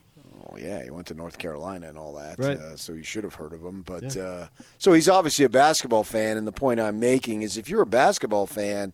Oh 0.50 0.58
yeah, 0.58 0.84
he 0.84 0.90
went 0.90 1.08
to 1.08 1.14
North 1.14 1.38
Carolina 1.38 1.90
and 1.90 1.98
all 1.98 2.14
that, 2.14 2.40
right. 2.40 2.58
uh, 2.58 2.78
so 2.78 2.94
you 2.94 3.04
should 3.04 3.26
have 3.26 3.36
heard 3.36 3.52
of 3.52 3.62
him. 3.62 3.82
But 3.82 4.16
yeah. 4.16 4.24
uh, 4.24 4.48
so 4.78 4.94
he's 4.94 5.10
obviously 5.10 5.44
a 5.44 5.50
basketball 5.50 6.06
fan, 6.06 6.38
and 6.38 6.48
the 6.48 6.54
point 6.54 6.80
I'm 6.80 7.00
making 7.00 7.42
is, 7.42 7.58
if 7.58 7.70
you're 7.70 7.82
a 7.82 7.88
basketball 7.88 8.48
fan, 8.48 8.94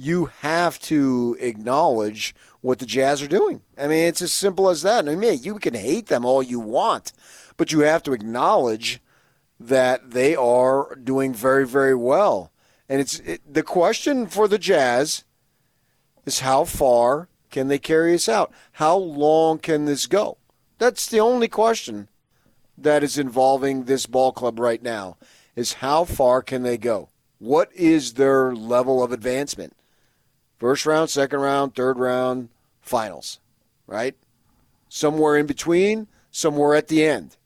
you 0.00 0.26
have 0.40 0.78
to 0.78 1.36
acknowledge 1.40 2.34
what 2.62 2.78
the 2.78 2.86
Jazz 2.86 3.20
are 3.22 3.28
doing. 3.28 3.60
I 3.76 3.86
mean, 3.86 4.08
it's 4.08 4.22
as 4.22 4.32
simple 4.32 4.70
as 4.70 4.80
that. 4.82 5.06
I 5.06 5.14
mean, 5.14 5.42
you 5.42 5.58
can 5.58 5.74
hate 5.74 6.06
them 6.06 6.24
all 6.24 6.42
you 6.42 6.58
want, 6.58 7.12
but 7.58 7.70
you 7.70 7.80
have 7.80 8.02
to 8.04 8.12
acknowledge 8.12 9.00
that 9.58 10.12
they 10.12 10.34
are 10.34 10.94
doing 10.96 11.34
very, 11.34 11.66
very 11.66 11.94
well. 11.94 12.50
And 12.88 13.00
it's 13.00 13.20
it, 13.20 13.42
the 13.52 13.62
question 13.62 14.26
for 14.26 14.48
the 14.48 14.58
Jazz 14.58 15.24
is 16.24 16.40
how 16.40 16.64
far 16.64 17.28
can 17.50 17.68
they 17.68 17.78
carry 17.78 18.14
us 18.14 18.28
out? 18.28 18.52
How 18.72 18.96
long 18.96 19.58
can 19.58 19.84
this 19.84 20.06
go? 20.06 20.38
That's 20.78 21.06
the 21.06 21.20
only 21.20 21.48
question 21.48 22.08
that 22.78 23.02
is 23.02 23.18
involving 23.18 23.84
this 23.84 24.06
ball 24.06 24.32
club 24.32 24.58
right 24.58 24.82
now 24.82 25.18
is 25.54 25.74
how 25.74 26.04
far 26.04 26.40
can 26.40 26.62
they 26.62 26.78
go? 26.78 27.10
What 27.38 27.70
is 27.74 28.14
their 28.14 28.54
level 28.54 29.02
of 29.02 29.12
advancement? 29.12 29.74
First 30.60 30.84
round, 30.84 31.08
second 31.08 31.40
round, 31.40 31.74
third 31.74 31.98
round, 31.98 32.50
finals, 32.82 33.40
right? 33.86 34.14
Somewhere 34.90 35.38
in 35.38 35.46
between, 35.46 36.06
somewhere 36.30 36.74
at 36.74 36.88
the 36.88 37.02
end. 37.02 37.38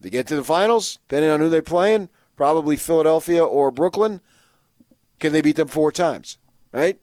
They 0.00 0.10
get 0.10 0.26
to 0.26 0.36
the 0.36 0.42
finals, 0.42 0.98
depending 1.08 1.30
on 1.30 1.38
who 1.38 1.48
they're 1.48 1.62
playing, 1.62 2.08
probably 2.36 2.76
Philadelphia 2.76 3.44
or 3.44 3.70
Brooklyn. 3.70 4.20
Can 5.20 5.32
they 5.32 5.42
beat 5.42 5.56
them 5.56 5.68
four 5.68 5.92
times, 5.92 6.38
right? 6.72 7.00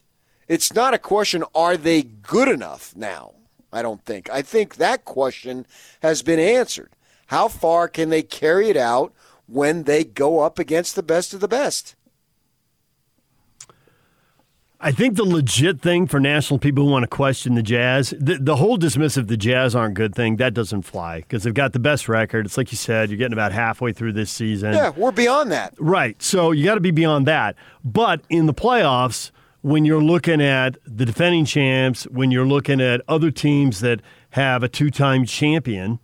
It's 0.49 0.73
not 0.73 0.93
a 0.93 0.99
question, 0.99 1.45
are 1.55 1.77
they 1.77 2.01
good 2.03 2.49
enough 2.49 2.93
now? 2.95 3.33
I 3.71 3.81
don't 3.81 4.03
think. 4.03 4.29
I 4.29 4.41
think 4.41 4.75
that 4.75 5.05
question 5.05 5.65
has 6.01 6.23
been 6.23 6.39
answered. 6.39 6.91
How 7.27 7.47
far 7.47 7.87
can 7.87 8.09
they 8.09 8.21
carry 8.21 8.69
it 8.69 8.77
out 8.77 9.13
when 9.45 9.83
they 9.83 10.03
go 10.03 10.39
up 10.39 10.59
against 10.59 10.95
the 10.95 11.03
best 11.03 11.33
of 11.33 11.39
the 11.39 11.47
best? 11.47 11.95
I 14.79 14.91
think 14.91 15.15
the 15.15 15.23
legit 15.23 15.81
thing 15.81 16.05
for 16.05 16.19
national 16.19 16.59
people 16.59 16.85
who 16.85 16.91
want 16.91 17.01
to 17.03 17.07
question 17.07 17.55
the 17.55 17.63
Jazz, 17.63 18.13
the, 18.19 18.37
the 18.39 18.57
whole 18.57 18.77
dismissive 18.77 19.27
the 19.27 19.37
Jazz 19.37 19.75
aren't 19.75 19.95
good 19.95 20.13
thing, 20.13 20.35
that 20.35 20.53
doesn't 20.53 20.83
fly 20.83 21.21
because 21.21 21.43
they've 21.43 21.53
got 21.53 21.73
the 21.73 21.79
best 21.79 22.07
record. 22.07 22.45
It's 22.45 22.57
like 22.57 22.71
you 22.71 22.77
said, 22.77 23.09
you're 23.09 23.17
getting 23.17 23.33
about 23.33 23.51
halfway 23.51 23.91
through 23.91 24.13
this 24.13 24.29
season. 24.29 24.73
Yeah, 24.73 24.91
we're 24.95 25.11
beyond 25.11 25.51
that. 25.51 25.73
Right. 25.79 26.21
So 26.21 26.51
you 26.51 26.63
got 26.63 26.75
to 26.75 26.81
be 26.81 26.91
beyond 26.91 27.25
that. 27.25 27.55
But 27.83 28.21
in 28.29 28.45
the 28.45 28.53
playoffs, 28.53 29.31
when 29.61 29.83
you're 29.83 30.03
looking 30.03 30.41
at 30.41 30.77
the 30.85 31.05
defending 31.05 31.45
champs, 31.45 32.03
when 32.03 32.29
you're 32.29 32.45
looking 32.45 32.79
at 32.79 33.01
other 33.07 33.31
teams 33.31 33.79
that 33.79 34.01
have 34.31 34.61
a 34.61 34.69
two 34.69 34.91
time 34.91 35.25
champion, 35.25 35.99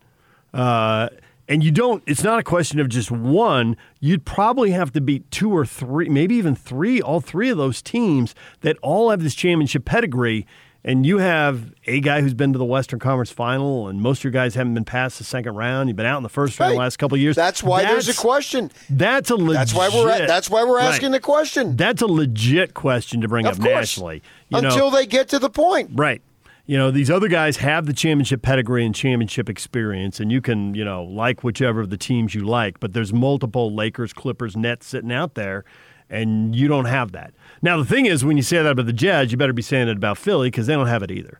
uh, 0.51 1.09
and 1.47 1.63
you 1.63 1.71
don't 1.71 2.03
it's 2.05 2.23
not 2.23 2.39
a 2.39 2.43
question 2.43 2.79
of 2.79 2.89
just 2.89 3.11
one 3.11 3.75
you'd 3.99 4.25
probably 4.25 4.71
have 4.71 4.91
to 4.91 5.01
beat 5.01 5.29
two 5.31 5.51
or 5.51 5.65
three 5.65 6.09
maybe 6.09 6.35
even 6.35 6.55
three 6.55 7.01
all 7.01 7.19
three 7.19 7.49
of 7.49 7.57
those 7.57 7.81
teams 7.81 8.33
that 8.61 8.77
all 8.81 9.09
have 9.09 9.21
this 9.21 9.35
championship 9.35 9.85
pedigree 9.85 10.45
and 10.85 11.05
you 11.05 11.19
have 11.19 11.73
a 11.87 12.01
guy 12.01 12.21
who's 12.21 12.33
been 12.33 12.51
to 12.51 12.59
the 12.59 12.65
Western 12.65 12.99
Conference 12.99 13.31
Final, 13.31 13.87
and 13.87 14.01
most 14.01 14.19
of 14.19 14.25
your 14.25 14.31
guys 14.31 14.55
haven't 14.55 14.73
been 14.73 14.83
past 14.83 15.17
the 15.17 15.23
second 15.23 15.55
round. 15.55 15.87
You've 15.87 15.95
been 15.95 16.05
out 16.05 16.17
in 16.17 16.23
the 16.23 16.29
first 16.29 16.59
round 16.59 16.73
the 16.73 16.77
last 16.77 16.97
couple 16.97 17.15
of 17.15 17.21
years. 17.21 17.35
That's 17.35 17.63
why 17.63 17.83
that's, 17.83 18.05
there's 18.05 18.17
a 18.17 18.19
question. 18.19 18.69
That's 18.89 19.29
a 19.29 19.35
legit. 19.35 19.53
That's 19.53 19.73
why 19.73 19.89
we're 19.89 20.27
that's 20.27 20.49
why 20.49 20.65
we're 20.65 20.79
asking 20.79 21.11
right. 21.11 21.17
the 21.17 21.21
question. 21.21 21.77
That's 21.77 22.01
a 22.01 22.07
legit 22.07 22.73
question 22.73 23.21
to 23.21 23.29
bring 23.29 23.45
of 23.45 23.53
up 23.53 23.59
course. 23.59 23.73
nationally. 23.73 24.23
You 24.49 24.57
Until 24.57 24.91
know, 24.91 24.97
they 24.97 25.05
get 25.05 25.29
to 25.29 25.39
the 25.39 25.49
point, 25.49 25.91
right? 25.93 26.21
You 26.65 26.77
know 26.77 26.91
these 26.91 27.09
other 27.09 27.27
guys 27.27 27.57
have 27.57 27.85
the 27.85 27.93
championship 27.93 28.41
pedigree 28.41 28.85
and 28.85 28.95
championship 28.95 29.49
experience 29.49 30.19
and 30.19 30.31
you 30.31 30.41
can 30.41 30.73
you 30.73 30.85
know 30.85 31.03
like 31.03 31.43
whichever 31.43 31.81
of 31.81 31.89
the 31.89 31.97
teams 31.97 32.33
you 32.33 32.45
like 32.45 32.79
but 32.79 32.93
there's 32.93 33.13
multiple 33.13 33.73
lakers 33.73 34.13
clippers 34.13 34.55
nets 34.55 34.87
sitting 34.87 35.11
out 35.11 35.35
there 35.35 35.63
and 36.09 36.55
you 36.55 36.67
don't 36.67 36.85
have 36.85 37.13
that. 37.13 37.33
Now 37.61 37.77
the 37.77 37.85
thing 37.85 38.05
is 38.05 38.23
when 38.23 38.37
you 38.37 38.43
say 38.43 38.61
that 38.61 38.71
about 38.71 38.85
the 38.85 38.93
jazz 38.93 39.31
you 39.31 39.37
better 39.37 39.53
be 39.53 39.61
saying 39.61 39.87
it 39.87 39.97
about 39.97 40.17
philly 40.17 40.47
because 40.47 40.67
they 40.67 40.73
don't 40.73 40.87
have 40.87 41.03
it 41.03 41.11
either 41.11 41.39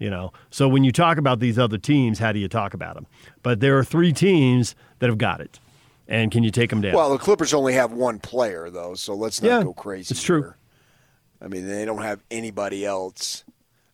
you 0.00 0.10
know? 0.10 0.32
So 0.50 0.66
when 0.68 0.82
you 0.82 0.90
talk 0.90 1.18
about 1.18 1.38
these 1.38 1.58
other 1.58 1.78
teams 1.78 2.18
how 2.18 2.32
do 2.32 2.38
you 2.38 2.48
talk 2.48 2.74
about 2.74 2.94
them 2.94 3.06
but 3.42 3.60
there 3.60 3.78
are 3.78 3.84
three 3.84 4.12
teams 4.12 4.74
that 4.98 5.08
have 5.08 5.18
got 5.18 5.40
it 5.40 5.60
and 6.06 6.30
can 6.30 6.42
you 6.42 6.50
take 6.50 6.70
them 6.70 6.80
down? 6.80 6.94
Well 6.94 7.10
the 7.10 7.18
clippers 7.18 7.54
only 7.54 7.74
have 7.74 7.92
one 7.92 8.18
player 8.18 8.70
though 8.70 8.94
so 8.94 9.14
let's 9.14 9.40
not 9.40 9.48
yeah, 9.48 9.62
go 9.62 9.72
crazy 9.72 10.12
it's 10.12 10.22
true. 10.22 10.54
I 11.40 11.48
mean, 11.48 11.68
they 11.68 11.84
don't 11.84 12.00
have 12.00 12.22
anybody 12.30 12.86
else 12.86 13.44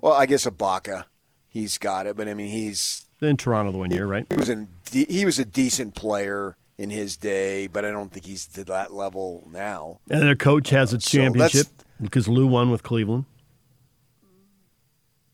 Well, 0.01 0.13
I 0.15 0.27
guess 0.27 0.47
Ibaka, 0.47 1.05
he's 1.49 1.79
got 1.79 2.07
it, 2.07 2.17
but 2.17 2.29
I 2.29 2.35
mean 2.35 2.49
he's 2.51 3.07
in 3.21 3.37
Toronto 3.37 3.73
the 3.73 3.79
one 3.79 3.91
year, 3.91 4.07
right? 4.07 4.27
He 4.31 4.37
was 4.37 4.49
in, 4.49 4.69
he 4.91 5.25
was 5.25 5.39
a 5.39 5.45
decent 5.45 5.95
player 5.95 6.57
in 6.79 6.89
his 6.91 7.17
day, 7.19 7.67
but 7.67 7.85
I 7.85 7.91
don't 7.91 8.11
think 8.11 8.25
he's 8.25 8.47
to 8.47 8.65
that 8.65 8.93
level 8.95 9.47
now. 9.53 10.01
And 10.11 10.23
their 10.23 10.35
coach 10.37 10.71
has 10.71 10.93
a 10.95 11.01
So 11.01 11.19
championship 11.19 11.67
that's- 11.67 11.85
because 12.01 12.27
Lue 12.29 12.47
won 12.47 12.71
with 12.71 12.83
Cleveland, 12.83 13.27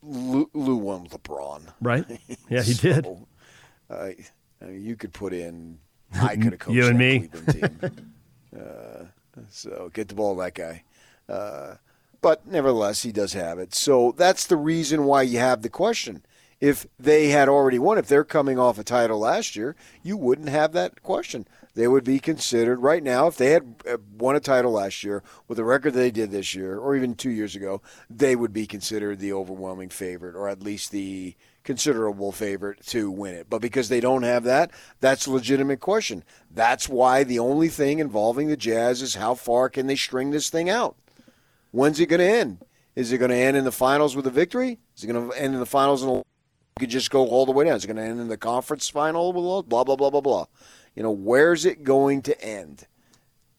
Lue, 0.03 0.51
Lue 0.53 0.77
won 0.77 1.05
with 1.05 1.13
LeBron, 1.13 1.63
right? 1.81 2.05
Yeah, 2.49 2.63
he 2.63 2.75
did. 2.75 3.07
Uh, 3.89 3.95
I 4.61 4.65
mean, 4.65 4.83
you 4.85 4.97
could 4.97 5.13
put 5.13 5.33
in. 5.33 5.79
I 6.15 6.35
could 6.37 6.53
have 6.53 6.59
coached 6.59 6.75
You 6.77 6.87
and 6.87 6.99
me. 6.99 7.29
Cleveland 7.29 7.81
team. 7.81 8.13
uh, 8.61 9.05
so 9.51 9.91
get 9.93 10.09
the 10.09 10.15
ball 10.15 10.35
to 10.37 10.43
that 10.43 10.55
guy. 10.55 10.83
Uh, 11.29 11.75
but 12.27 12.45
nevertheless, 12.45 13.05
he 13.05 13.13
does 13.13 13.35
have 13.35 13.61
it. 13.61 13.73
So 13.73 14.13
that's 14.17 14.49
the 14.49 14.57
reason 14.57 15.05
why 15.05 15.23
you 15.23 15.39
have 15.39 15.63
the 15.63 15.69
question. 15.69 16.27
If 16.61 16.85
they 16.99 17.29
had 17.29 17.49
already 17.49 17.79
won, 17.79 17.99
if 17.99 18.09
they're 18.09 18.25
coming 18.25 18.59
off 18.59 18.81
a 18.81 18.83
title 18.83 19.21
last 19.21 19.55
year, 19.55 19.77
you 20.03 20.17
wouldn't 20.17 20.49
have 20.49 20.73
that 20.73 21.05
question. 21.05 21.47
They 21.77 21.87
would 21.87 22.03
be 22.03 22.19
considered 22.19 22.81
right 22.83 23.05
now. 23.05 23.29
If 23.29 23.37
they 23.37 23.53
had 23.53 23.77
uh, 23.89 23.99
won 24.19 24.35
a 24.35 24.41
title 24.41 24.73
last 24.73 25.05
year 25.05 25.23
with 25.47 25.59
the 25.59 25.63
record 25.63 25.93
they 25.95 26.11
did 26.11 26.33
this 26.33 26.53
year, 26.53 26.77
or 26.77 26.97
even 26.97 27.15
two 27.15 27.31
years 27.31 27.55
ago, 27.55 27.81
they 28.11 28.35
would 28.35 28.53
be 28.53 28.67
considered 28.67 29.21
the 29.21 29.33
overwhelming 29.33 29.91
favorite, 29.91 30.35
or 30.35 30.49
at 30.49 30.65
least 30.65 30.91
the 30.91 31.37
considerable 31.63 32.33
favorite 32.33 32.85
to 32.87 33.09
win 33.09 33.37
it. 33.37 33.49
But 33.49 33.61
because 33.61 33.89
they 33.89 34.01
don't 34.01 34.25
have 34.25 34.43
that, 34.43 34.73
that's 34.99 35.27
a 35.27 35.33
legitimate 35.33 35.79
question. 35.79 36.25
That's 36.51 36.89
why 36.89 37.23
the 37.23 37.39
only 37.39 37.69
thing 37.69 38.01
involving 38.01 38.49
the 38.49 38.57
Jazz 38.57 39.01
is 39.01 39.15
how 39.15 39.37
far 39.37 39.69
can 39.69 39.87
they 39.87 39.95
string 39.95 40.33
this 40.33 40.51
thing 40.51 40.69
out? 40.69 40.97
When's 41.77 42.01
it 42.01 42.07
going 42.07 42.21
to 42.21 42.27
end? 42.27 42.65
Is 42.95 43.13
it 43.13 43.19
going 43.19 43.31
to 43.31 43.37
end 43.37 43.55
in 43.55 43.65
the 43.65 43.71
finals 43.71 44.17
with 44.17 44.27
a 44.27 44.31
victory? 44.31 44.79
Is 44.97 45.05
it 45.05 45.09
going 45.09 45.29
to 45.29 45.39
end 45.39 45.53
in 45.53 45.61
the 45.61 45.67
finals 45.67 46.03
and 46.03 46.11
you 46.11 46.25
could 46.81 46.89
just 46.89 47.11
go 47.11 47.27
all 47.27 47.45
the 47.45 47.53
way 47.53 47.67
down? 47.67 47.77
Is 47.77 47.85
it 47.85 47.89
going 47.89 47.99
to 47.99 48.03
end 48.03 48.19
in 48.19 48.29
the 48.29 48.39
conference 48.39 48.89
final 48.89 49.35
with 49.35 49.69
blah 49.69 49.85
blah 49.85 49.95
blah 49.95 50.09
blah 50.09 50.23
blah? 50.23 50.47
You 50.95 51.03
know, 51.03 51.11
where's 51.11 51.67
it 51.67 51.85
going 51.85 52.23
to 52.23 52.41
end? 52.43 52.87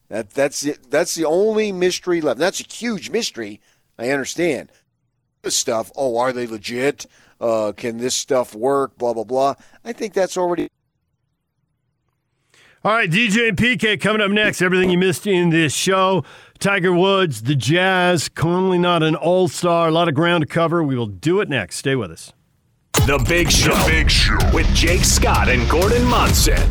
That 0.10 0.32
that's 0.32 0.66
it. 0.66 0.90
That's 0.90 1.14
the 1.14 1.26
only 1.26 1.72
mystery 1.72 2.20
left. 2.20 2.40
That's 2.40 2.60
a 2.60 2.64
huge 2.64 3.12
mystery. 3.12 3.62
I 4.00 4.10
understand 4.10 4.72
this 5.44 5.56
stuff. 5.56 5.92
Oh, 5.96 6.18
are 6.18 6.34
they 6.34 6.48
legit? 6.48 7.06
Uh, 7.40 7.72
can 7.78 7.98
this 7.98 8.16
stuff 8.16 8.56
work? 8.56 8.98
Blah 8.98 9.14
blah 9.14 9.26
blah. 9.26 9.54
I 9.86 9.94
think 9.94 10.16
that's 10.16 10.38
already 10.38 10.70
All 12.84 12.94
right, 12.94 13.12
DJ 13.12 13.50
and 13.50 13.58
PK 13.58 14.00
coming 14.00 14.22
up 14.22 14.32
next. 14.32 14.62
Everything 14.62 14.90
you 14.90 14.98
missed 14.98 15.28
in 15.28 15.50
this 15.50 15.74
show. 15.74 16.24
Tiger 16.60 16.94
Woods, 16.94 17.44
the 17.44 17.56
Jazz, 17.56 18.30
currently 18.30 18.77
not 18.77 19.03
an 19.03 19.16
all 19.16 19.48
star. 19.48 19.88
A 19.88 19.92
lot 19.92 20.08
of 20.08 20.16
ground 20.16 20.42
to 20.42 20.48
cover. 20.48 20.84
We 20.84 20.98
will 20.98 21.08
do 21.08 21.40
it 21.42 21.50
next. 21.50 21.77
Stay 21.77 21.95
with 21.95 22.11
us. 22.11 22.34
The 22.94 23.24
Big 23.27 23.52
Show. 23.52 23.76
Big 23.88 24.10
Show 24.10 24.38
with 24.53 24.68
Jake 24.74 25.06
Scott 25.06 25.50
and 25.50 25.69
Gordon 25.69 26.03
Monson. 26.06 26.61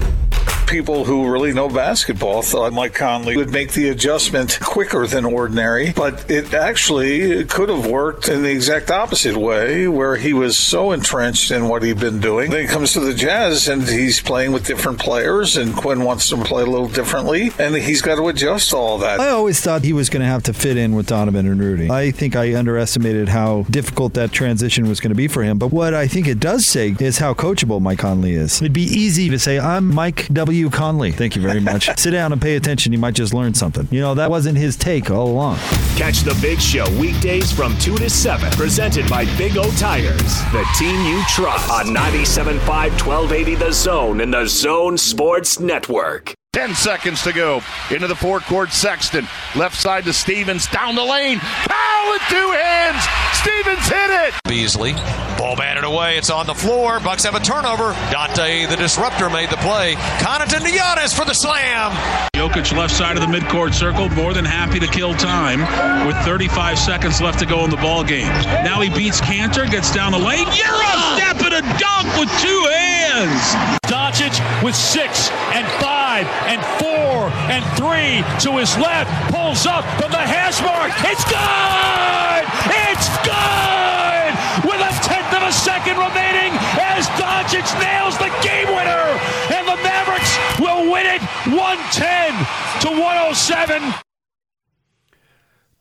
People 0.67 1.05
who 1.05 1.31
really 1.31 1.53
know 1.53 1.69
basketball 1.69 2.43
thought 2.43 2.73
Mike 2.73 2.93
Conley 2.93 3.37
would 3.37 3.51
make 3.51 3.73
the 3.73 3.89
adjustment 3.89 4.59
quicker 4.61 5.07
than 5.07 5.25
ordinary, 5.25 5.93
but 5.93 6.29
it 6.29 6.53
actually 6.53 7.45
could 7.45 7.69
have 7.69 7.87
worked 7.87 8.29
in 8.29 8.43
the 8.43 8.51
exact 8.51 8.91
opposite 8.91 9.37
way, 9.37 9.87
where 9.87 10.17
he 10.17 10.33
was 10.33 10.57
so 10.57 10.91
entrenched 10.91 11.51
in 11.51 11.69
what 11.69 11.83
he'd 11.83 12.01
been 12.01 12.21
doing. 12.21 12.51
Then 12.51 12.63
he 12.63 12.67
comes 12.67 12.93
to 12.95 13.01
the 13.01 13.15
Jazz 13.15 13.69
and 13.69 13.85
he's 13.85 14.21
playing 14.21 14.53
with 14.53 14.67
different 14.67 14.99
players, 14.99 15.57
and 15.57 15.75
Quinn 15.75 16.03
wants 16.03 16.31
him 16.31 16.41
to 16.41 16.45
play 16.45 16.65
a 16.65 16.67
little 16.67 16.89
differently, 16.89 17.53
and 17.59 17.75
he's 17.77 18.03
got 18.03 18.17
to 18.17 18.27
adjust 18.29 18.75
all 18.75 18.99
that. 18.99 19.21
I 19.21 19.29
always 19.31 19.61
thought 19.61 19.85
he 19.85 19.93
was 19.93 20.11
going 20.11 20.23
to 20.23 20.27
have 20.27 20.43
to 20.45 20.53
fit 20.53 20.77
in 20.77 20.97
with 20.97 21.07
Donovan 21.07 21.47
and 21.47 21.61
Rudy. 21.61 21.91
I 21.91 22.11
think 22.11 22.35
I 22.35 22.57
underestimated 22.57 23.29
how 23.29 23.63
difficult 23.71 24.15
that 24.15 24.33
transition 24.33 24.89
was 24.89 25.01
going 25.01 25.11
to 25.13 25.17
be 25.17 25.29
for 25.29 25.43
him. 25.43 25.59
But 25.59 25.69
what 25.69 25.95
I 25.95 26.09
think 26.09 26.27
it 26.27 26.41
does 26.41 26.67
say 26.67 26.97
is 26.99 27.19
how 27.19 27.35
coachable 27.35 27.81
Mike 27.81 28.01
Conley 28.01 28.35
is. 28.35 28.61
It'd 28.61 28.73
be 28.73 28.83
easy 28.83 29.29
to 29.31 29.39
say, 29.39 29.61
I'm 29.61 29.95
Mike 29.95 30.27
W. 30.33 30.56
Conley. 30.71 31.13
Thank 31.13 31.37
you 31.37 31.43
very 31.43 31.61
much. 31.61 31.89
Sit 31.99 32.11
down 32.11 32.33
and 32.33 32.41
pay 32.41 32.57
attention. 32.57 32.93
You 32.93 32.99
might 32.99 33.15
just 33.15 33.33
learn 33.35 33.55
something. 33.55 33.87
You 33.91 34.01
know, 34.01 34.15
that 34.15 34.31
wasn't 34.31 34.59
his 34.59 34.77
take 34.77 35.11
all 35.11 35.29
along. 35.29 35.57
Catch 35.97 36.21
the 36.21 36.37
Big 36.41 36.61
Show 36.61 36.89
weekdays 36.99 37.53
from 37.53 37.77
2 37.79 37.97
to 37.97 38.11
7. 38.11 38.51
Presented 38.53 39.09
by 39.09 39.25
Big 39.37 39.57
O 39.57 39.71
Tires, 39.73 40.43
the 40.53 40.67
team 40.79 41.01
you 41.07 41.23
trust. 41.29 41.71
On 41.71 41.87
97.5 41.95 42.59
1280 43.07 43.55
The 43.57 43.73
Zone 43.73 44.21
and 44.21 44.33
The 44.33 44.47
Zone 44.47 44.99
Sports 44.99 45.61
Network. 45.61 46.35
10 46.53 46.75
seconds 46.75 47.23
to 47.23 47.35
go 47.35 47.61
into 47.91 48.07
the 48.07 48.15
forecourt. 48.17 48.73
Sexton, 48.73 49.29
left 49.57 49.77
side 49.77 50.05
to 50.05 50.13
Stevens, 50.13 50.67
down 50.69 50.95
the 50.95 51.05
lane. 51.05 51.39
Powell 51.39 52.13
with 52.13 52.23
two 52.31 52.51
hands. 52.51 53.05
Stevens 53.35 53.87
hit 53.87 54.11
it. 54.11 54.35
Beasley, 54.49 54.95
ball 55.37 55.55
batted 55.55 55.85
away. 55.85 56.17
It's 56.17 56.31
on 56.31 56.47
the 56.47 56.55
floor. 56.55 56.99
Bucks 57.01 57.25
have 57.25 57.35
a 57.35 57.41
turnover. 57.41 57.93
Donte, 58.09 58.69
the 58.71 58.77
disruptor, 58.77 59.29
made 59.29 59.51
the 59.51 59.59
play. 59.59 59.97
Connaughton 60.19 60.61
to 60.65 60.71
Giannis 60.71 61.15
for 61.15 61.27
the 61.27 61.35
slam. 61.35 61.93
Jokic 62.33 62.75
left 62.75 62.95
side 62.95 63.19
of 63.19 63.23
the 63.23 63.39
midcourt 63.39 63.75
circle, 63.75 64.09
more 64.11 64.33
than 64.33 64.47
happy 64.47 64.81
to 64.81 64.87
kill 64.87 65.13
time 65.15 65.61
with 66.07 66.17
35 66.25 66.79
seconds 66.79 67.21
left 67.21 67.39
to 67.41 67.47
go 67.47 67.65
in 67.65 67.71
the 67.71 67.77
ball 67.77 68.03
game. 68.03 68.29
Now 68.65 68.81
he 68.81 68.89
beats 68.89 69.21
Kanter, 69.21 69.71
gets 69.71 69.93
down 69.93 70.13
the 70.13 70.19
lane. 70.19 70.47
Euro 70.47 71.17
step 71.17 71.37
and 71.45 71.55
a 71.55 71.61
dunk 71.79 72.09
with 72.19 72.31
two 72.41 72.65
hands. 72.73 73.86
Doncic 73.97 74.37
with 74.63 74.77
six 74.77 75.31
and 75.57 75.67
five 75.81 76.27
and 76.53 76.61
four 76.77 77.33
and 77.49 77.65
three 77.81 78.21
to 78.45 78.59
his 78.59 78.77
left. 78.77 79.09
Pulls 79.33 79.65
up 79.65 79.85
from 79.97 80.11
the 80.13 80.21
hash 80.21 80.61
mark. 80.61 80.93
It's 81.09 81.25
good! 81.25 82.45
It's 82.93 83.09
good! 83.25 84.69
With 84.69 84.85
a 84.85 84.93
tenth 85.01 85.33
of 85.33 85.49
a 85.49 85.51
second 85.51 85.97
remaining 85.97 86.53
as 86.77 87.09
Doncic 87.17 87.65
nails 87.81 88.19
the 88.19 88.29
game 88.45 88.69
winner. 88.69 89.17
And 89.57 89.65
the 89.67 89.81
Mavericks 89.81 90.37
will 90.61 90.93
win 90.93 91.07
it 91.07 91.23
110 91.57 92.37
to 92.85 93.01
107. 93.01 93.95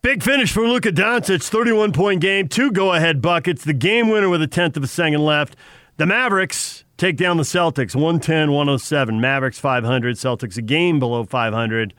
Big 0.02 0.24
finish 0.24 0.54
for 0.54 0.66
Luka 0.66 0.94
Doncic, 0.94 1.44
31 1.44 1.92
point 1.92 2.22
game, 2.22 2.48
two 2.48 2.72
go 2.72 2.94
ahead 2.94 3.22
buckets, 3.22 3.66
the 3.66 3.74
game 3.74 4.08
winner 4.08 4.30
with 4.30 4.42
a 4.42 4.48
tenth 4.48 4.78
of 4.78 4.84
a 4.84 4.88
second 4.88 5.20
left. 5.20 5.58
The 5.98 6.06
Mavericks 6.06 6.84
take 6.98 7.16
down 7.18 7.38
the 7.38 7.44
Celtics, 7.44 7.96
110 7.96 8.52
107. 8.52 9.22
Mavericks 9.22 9.60
500, 9.60 10.16
Celtics 10.18 10.58
a 10.58 10.62
game 10.62 11.00
below 11.00 11.24
500, 11.24 11.94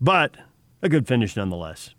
but 0.00 0.36
a 0.82 0.88
good 0.88 1.06
finish 1.08 1.34
nonetheless. 1.36 1.94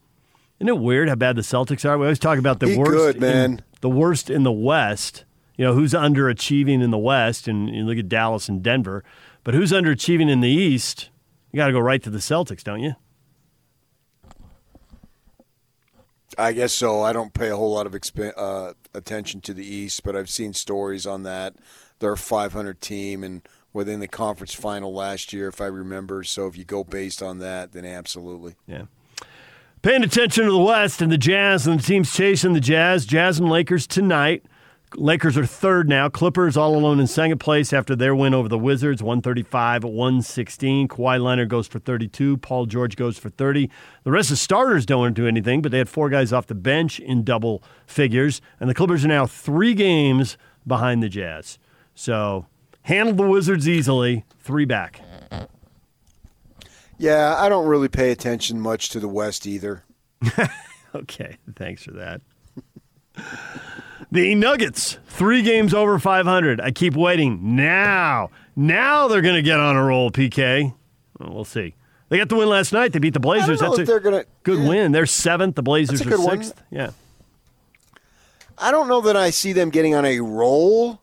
Isn't 0.60 0.70
it 0.70 0.78
weird 0.80 1.10
how 1.10 1.16
bad 1.16 1.36
the 1.36 1.42
Celtics 1.42 1.88
are? 1.88 1.98
We 1.98 2.06
always 2.06 2.20
talk 2.20 2.40
about 2.40 2.60
the 2.62 2.68
Be 2.68 2.78
worst, 2.78 2.92
good, 2.92 3.16
in- 3.18 3.22
man. 3.22 3.62
the 3.82 3.90
worst 3.90 4.30
in 4.30 4.44
the 4.44 4.52
West. 4.52 5.26
You 5.58 5.66
know 5.66 5.74
who's 5.74 5.94
underachieving 5.94 6.82
in 6.82 6.92
the 6.92 6.98
West, 6.98 7.48
and 7.48 7.70
you 7.70 7.84
look 7.84 7.98
at 7.98 8.10
Dallas 8.10 8.48
and 8.50 8.62
Denver. 8.64 9.04
But 9.44 9.54
who's 9.54 9.72
underachieving 9.72 10.30
in 10.30 10.42
the 10.42 10.50
East? 10.50 11.10
You 11.52 11.58
got 11.58 11.68
to 11.68 11.74
go 11.74 11.80
right 11.80 12.02
to 12.04 12.10
the 12.10 12.18
Celtics, 12.20 12.64
don't 12.64 12.82
you? 12.82 12.96
I 16.38 16.54
guess 16.54 16.74
so. 16.74 17.02
I 17.02 17.14
don't 17.14 17.34
pay 17.34 17.50
a 17.50 17.56
whole 17.56 17.74
lot 17.74 17.86
of 17.86 17.94
exp- 17.94 18.34
uh, 18.36 18.74
attention 18.94 19.42
to 19.42 19.54
the 19.54 19.66
East, 19.66 20.04
but 20.04 20.16
I've 20.16 20.30
seen 20.30 20.54
stories 20.54 21.06
on 21.06 21.24
that. 21.24 21.56
They're 22.00 22.14
a 22.14 22.18
500 22.18 22.82
team 22.82 23.24
and 23.24 23.48
within 23.74 24.00
the 24.00 24.08
conference 24.08 24.54
final 24.54 24.94
last 24.94 25.34
year, 25.34 25.48
if 25.48 25.60
I 25.60 25.66
remember. 25.66 26.24
So 26.24 26.48
if 26.48 26.58
you 26.58 26.64
go 26.64 26.84
based 26.84 27.22
on 27.22 27.40
that, 27.40 27.74
then 27.74 27.86
absolutely. 27.86 28.56
Yeah. 28.68 28.84
Paying 29.82 30.04
attention 30.04 30.46
to 30.46 30.52
the 30.52 30.58
West 30.58 31.02
and 31.02 31.12
the 31.12 31.18
Jazz 31.18 31.68
and 31.68 31.80
the 31.80 31.84
teams 31.84 32.12
chasing 32.12 32.54
the 32.54 32.60
Jazz. 32.60 33.06
Jazz 33.06 33.38
and 33.38 33.50
Lakers 33.50 33.86
tonight. 33.86 34.44
Lakers 34.96 35.38
are 35.38 35.46
third 35.46 35.90
now. 35.90 36.10
Clippers 36.10 36.56
all 36.58 36.76
alone 36.76 37.00
in 37.00 37.08
second 37.08 37.40
place 37.40 37.74
after 37.74 37.96
their 37.96 38.16
win 38.16 38.34
over 38.34 38.48
the 38.48 38.58
Wizards, 38.58 39.04
135 39.04 39.84
116. 39.84 40.88
Kawhi 40.88 41.22
Leonard 41.22 41.50
goes 41.50 41.68
for 41.68 41.80
32. 41.80 42.38
Paul 42.38 42.66
George 42.66 42.96
goes 42.96 43.18
for 43.18 43.30
30. 43.30 43.70
The 44.04 44.12
rest 44.12 44.28
of 44.28 44.34
the 44.34 44.38
starters 44.38 44.86
don't 44.86 45.14
do 45.14 45.28
anything, 45.28 45.62
but 45.62 45.72
they 45.72 45.78
had 45.78 45.90
four 45.90 46.10
guys 46.10 46.32
off 46.34 46.48
the 46.48 46.56
bench 46.56 47.00
in 47.00 47.24
double 47.24 47.64
figures. 47.86 48.42
And 48.60 48.70
the 48.70 48.74
Clippers 48.74 49.06
are 49.06 49.10
now 49.10 49.26
three 49.26 49.74
games 49.74 50.38
behind 50.66 51.04
the 51.04 51.10
Jazz. 51.10 51.60
So 51.94 52.46
handled 52.84 53.18
the 53.18 53.28
Wizards 53.28 53.68
easily, 53.68 54.26
three 54.40 54.66
back. 54.66 55.02
Yeah, 56.98 57.36
I 57.38 57.50
don't 57.50 57.68
really 57.68 57.90
pay 57.90 58.12
attention 58.12 58.60
much 58.60 58.90
to 58.90 59.00
the 59.00 59.10
West 59.10 59.46
either. 59.46 59.84
Okay, 60.96 61.38
thanks 61.58 61.84
for 61.84 61.92
that. 61.92 62.22
the 64.12 64.36
Nuggets, 64.36 64.98
three 65.08 65.42
games 65.42 65.74
over 65.74 66.00
500. 66.00 66.62
I 66.62 66.72
keep 66.72 66.96
waiting. 66.96 67.56
Now, 67.56 68.30
now 68.56 69.08
they're 69.08 69.22
going 69.22 69.36
to 69.36 69.42
get 69.42 69.60
on 69.60 69.76
a 69.76 69.84
roll, 69.84 70.12
PK. 70.12 70.74
Well, 71.20 71.34
we'll 71.34 71.46
see. 71.46 71.76
They 72.10 72.18
got 72.18 72.30
the 72.30 72.36
win 72.36 72.50
last 72.50 72.72
night. 72.72 72.94
They 72.94 73.00
beat 73.00 73.14
the 73.14 73.20
Blazers. 73.20 73.60
That's 73.60 73.80
a 73.80 73.84
they're 73.86 74.00
gonna- 74.00 74.26
good 74.44 74.68
win. 74.68 74.92
They're 74.92 75.06
seventh. 75.08 75.56
The 75.56 75.64
Blazers 75.64 76.02
are 76.02 76.10
good 76.10 76.20
one. 76.20 76.44
sixth. 76.44 76.62
Yeah. 76.70 76.92
I 78.58 78.72
don't 78.72 78.88
know 78.88 79.02
that 79.02 79.18
I 79.18 79.32
see 79.32 79.54
them 79.54 79.70
getting 79.70 79.96
on 79.96 80.06
a 80.06 80.20
roll, 80.20 81.02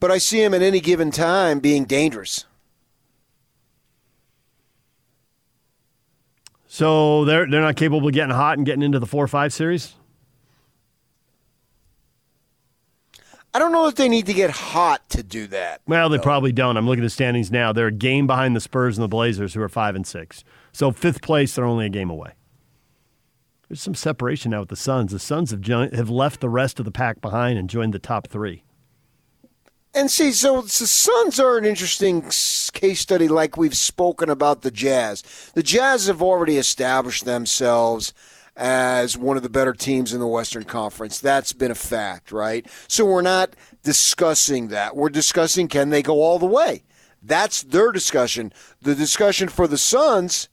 but 0.00 0.10
I 0.10 0.18
see 0.18 0.40
them 0.42 0.54
at 0.54 0.62
any 0.62 0.80
given 0.80 1.10
time 1.10 1.58
being 1.60 1.84
dangerous. 1.86 2.44
So 6.68 7.24
they're 7.24 7.46
they're 7.50 7.60
not 7.60 7.76
capable 7.76 8.06
of 8.08 8.14
getting 8.14 8.34
hot 8.34 8.56
and 8.56 8.66
getting 8.66 8.82
into 8.82 8.98
the 8.98 9.06
four 9.06 9.24
or 9.24 9.28
five 9.28 9.52
series. 9.52 9.94
I 13.54 13.58
don't 13.58 13.72
know 13.72 13.86
if 13.86 13.96
they 13.96 14.08
need 14.08 14.26
to 14.26 14.32
get 14.32 14.50
hot 14.50 15.08
to 15.10 15.22
do 15.22 15.46
that. 15.48 15.82
Well, 15.86 16.08
they 16.08 16.18
probably 16.18 16.52
don't. 16.52 16.76
I'm 16.78 16.86
looking 16.86 17.04
at 17.04 17.06
the 17.06 17.10
standings 17.10 17.50
now. 17.50 17.72
They're 17.72 17.88
a 17.88 17.92
game 17.92 18.26
behind 18.26 18.56
the 18.56 18.60
Spurs 18.60 18.96
and 18.96 19.04
the 19.04 19.08
Blazers, 19.08 19.52
who 19.52 19.60
are 19.60 19.68
five 19.68 19.94
and 19.94 20.06
six. 20.06 20.42
So 20.72 20.90
fifth 20.90 21.20
place, 21.20 21.54
they're 21.54 21.64
only 21.66 21.86
a 21.86 21.90
game 21.90 22.08
away. 22.08 22.32
There's 23.68 23.82
some 23.82 23.94
separation 23.94 24.52
now 24.52 24.60
with 24.60 24.70
the 24.70 24.76
Suns. 24.76 25.12
The 25.12 25.18
Suns 25.18 25.50
have 25.50 25.60
joined, 25.60 25.94
have 25.94 26.10
left 26.10 26.40
the 26.40 26.48
rest 26.48 26.78
of 26.78 26.86
the 26.86 26.90
pack 26.90 27.20
behind 27.20 27.58
and 27.58 27.68
joined 27.68 27.92
the 27.92 27.98
top 27.98 28.28
three. 28.28 28.64
And 29.94 30.10
see, 30.10 30.32
so 30.32 30.62
the 30.62 30.68
Suns 30.68 31.38
are 31.38 31.58
an 31.58 31.66
interesting 31.66 32.22
case 32.22 33.00
study, 33.00 33.28
like 33.28 33.58
we've 33.58 33.76
spoken 33.76 34.30
about 34.30 34.62
the 34.62 34.70
Jazz. 34.70 35.22
The 35.54 35.62
Jazz 35.62 36.06
have 36.06 36.22
already 36.22 36.56
established 36.56 37.26
themselves 37.26 38.14
as 38.56 39.16
one 39.16 39.36
of 39.36 39.42
the 39.42 39.48
better 39.48 39.72
teams 39.72 40.12
in 40.12 40.20
the 40.20 40.26
Western 40.26 40.64
Conference. 40.64 41.18
That's 41.18 41.52
been 41.52 41.70
a 41.70 41.76
fact, 41.76 42.32
right? 42.32 42.66
So 42.88 43.04
we're 43.04 43.22
not 43.22 43.54
discussing 43.82 44.68
that. 44.68 44.94
We're 44.94 45.08
discussing 45.08 45.68
can 45.68 45.90
they 45.90 46.02
go 46.02 46.22
all 46.22 46.38
the 46.38 46.46
way? 46.46 46.82
That's 47.22 47.62
their 47.62 47.92
discussion. 47.92 48.52
The 48.80 48.94
discussion 48.94 49.48
for 49.48 49.66
the 49.66 49.78
Suns, 49.78 50.48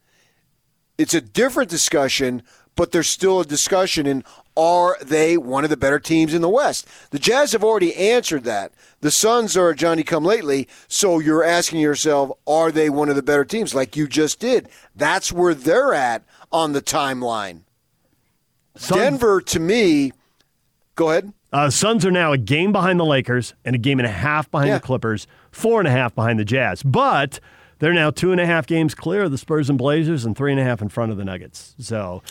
it's 0.97 1.13
a 1.13 1.21
different 1.21 1.69
discussion, 1.69 2.43
but 2.75 2.91
there's 2.91 3.09
still 3.09 3.41
a 3.41 3.45
discussion 3.45 4.05
in 4.05 4.23
are 4.55 4.97
they 5.01 5.37
one 5.37 5.63
of 5.63 5.69
the 5.69 5.77
better 5.77 5.99
teams 5.99 6.33
in 6.33 6.41
the 6.41 6.49
West? 6.49 6.85
The 7.11 7.19
Jazz 7.19 7.53
have 7.53 7.63
already 7.63 7.95
answered 7.95 8.43
that. 8.43 8.73
The 8.99 9.11
Suns 9.11 9.55
are 9.55 9.69
a 9.69 9.75
Johnny 9.75 10.03
come 10.03 10.25
lately, 10.25 10.67
so 10.89 11.19
you're 11.19 11.45
asking 11.45 11.79
yourself, 11.79 12.31
are 12.45 12.69
they 12.69 12.89
one 12.89 13.09
of 13.09 13.15
the 13.15 13.23
better 13.23 13.45
teams 13.45 13.73
like 13.73 13.95
you 13.95 14.07
just 14.07 14.39
did? 14.39 14.67
That's 14.95 15.31
where 15.31 15.53
they're 15.53 15.93
at 15.93 16.23
on 16.51 16.73
the 16.73 16.81
timeline. 16.81 17.61
Suns, 18.79 19.01
Denver, 19.01 19.41
to 19.41 19.59
me, 19.59 20.13
go 20.95 21.09
ahead. 21.09 21.33
Uh, 21.51 21.69
Suns 21.69 22.05
are 22.05 22.11
now 22.11 22.31
a 22.31 22.37
game 22.37 22.71
behind 22.71 22.99
the 22.99 23.05
Lakers 23.05 23.53
and 23.65 23.75
a 23.75 23.79
game 23.79 23.99
and 23.99 24.05
a 24.05 24.11
half 24.11 24.49
behind 24.49 24.69
yeah. 24.69 24.77
the 24.77 24.85
Clippers, 24.85 25.27
four 25.51 25.79
and 25.79 25.87
a 25.87 25.91
half 25.91 26.15
behind 26.15 26.39
the 26.39 26.45
Jazz. 26.45 26.81
But 26.81 27.41
they're 27.79 27.93
now 27.93 28.09
two 28.09 28.31
and 28.31 28.39
a 28.39 28.45
half 28.45 28.65
games 28.67 28.95
clear 28.95 29.23
of 29.23 29.31
the 29.31 29.37
Spurs 29.37 29.69
and 29.69 29.77
Blazers 29.77 30.23
and 30.23 30.35
three 30.35 30.51
and 30.51 30.61
a 30.61 30.63
half 30.63 30.81
in 30.81 30.87
front 30.87 31.11
of 31.11 31.17
the 31.17 31.25
Nuggets. 31.25 31.75
So, 31.77 32.23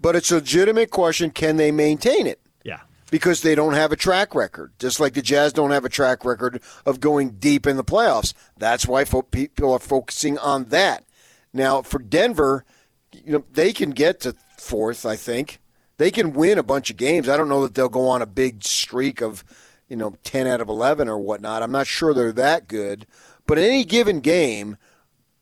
but 0.00 0.16
it's 0.16 0.32
a 0.32 0.36
legitimate 0.36 0.90
question: 0.90 1.30
Can 1.30 1.58
they 1.58 1.70
maintain 1.70 2.26
it? 2.26 2.40
Yeah, 2.64 2.80
because 3.12 3.42
they 3.42 3.54
don't 3.54 3.74
have 3.74 3.92
a 3.92 3.96
track 3.96 4.34
record, 4.34 4.72
just 4.80 4.98
like 4.98 5.14
the 5.14 5.22
Jazz 5.22 5.52
don't 5.52 5.70
have 5.70 5.84
a 5.84 5.90
track 5.90 6.24
record 6.24 6.60
of 6.84 6.98
going 6.98 7.32
deep 7.32 7.68
in 7.68 7.76
the 7.76 7.84
playoffs. 7.84 8.34
That's 8.56 8.88
why 8.88 9.04
fo- 9.04 9.22
people 9.22 9.72
are 9.72 9.78
focusing 9.78 10.38
on 10.38 10.64
that. 10.66 11.04
Now, 11.52 11.82
for 11.82 12.00
Denver, 12.00 12.64
you 13.12 13.34
know 13.34 13.44
they 13.52 13.72
can 13.72 13.90
get 13.90 14.18
to 14.20 14.34
fourth, 14.58 15.06
I 15.06 15.14
think 15.14 15.60
they 15.96 16.10
can 16.10 16.32
win 16.32 16.58
a 16.58 16.62
bunch 16.62 16.90
of 16.90 16.96
games. 16.96 17.28
I 17.28 17.36
don't 17.36 17.48
know 17.48 17.62
that 17.62 17.74
they'll 17.74 17.88
go 17.88 18.08
on 18.08 18.22
a 18.22 18.26
big 18.26 18.64
streak 18.64 19.20
of, 19.20 19.44
you 19.88 19.96
know, 19.96 20.16
10 20.24 20.46
out 20.46 20.60
of 20.60 20.68
11 20.68 21.08
or 21.08 21.18
whatnot. 21.18 21.62
I'm 21.62 21.72
not 21.72 21.86
sure 21.86 22.12
they're 22.12 22.32
that 22.32 22.68
good. 22.68 23.06
But 23.46 23.58
in 23.58 23.64
any 23.64 23.84
given 23.84 24.20
game, 24.20 24.76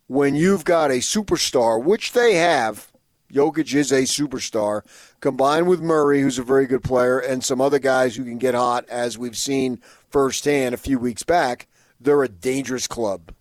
when 0.06 0.34
you've 0.34 0.64
got 0.64 0.90
a 0.90 0.94
superstar, 0.94 1.82
which 1.82 2.12
they 2.12 2.34
have, 2.34 2.92
Jokic 3.32 3.74
is 3.74 3.90
a 3.90 4.02
superstar, 4.02 4.82
combined 5.20 5.68
with 5.68 5.80
Murray, 5.80 6.20
who's 6.20 6.38
a 6.38 6.42
very 6.42 6.66
good 6.66 6.82
player, 6.82 7.18
and 7.18 7.42
some 7.42 7.60
other 7.60 7.78
guys 7.78 8.16
who 8.16 8.24
can 8.24 8.38
get 8.38 8.54
hot, 8.54 8.86
as 8.88 9.16
we've 9.16 9.36
seen 9.36 9.80
firsthand 10.10 10.74
a 10.74 10.78
few 10.78 10.98
weeks 10.98 11.22
back, 11.22 11.66
they're 11.98 12.22
a 12.22 12.28
dangerous 12.28 12.86
club. 12.86 13.32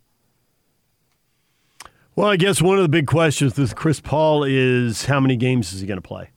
Well, 2.14 2.28
I 2.28 2.36
guess 2.36 2.62
one 2.62 2.76
of 2.76 2.82
the 2.82 2.88
big 2.88 3.06
questions 3.06 3.58
with 3.58 3.74
Chris 3.74 4.00
Paul 4.00 4.44
is 4.44 5.06
how 5.06 5.20
many 5.20 5.36
games 5.36 5.72
is 5.72 5.80
he 5.80 5.86
going 5.86 6.00
to 6.00 6.06
play? 6.06 6.31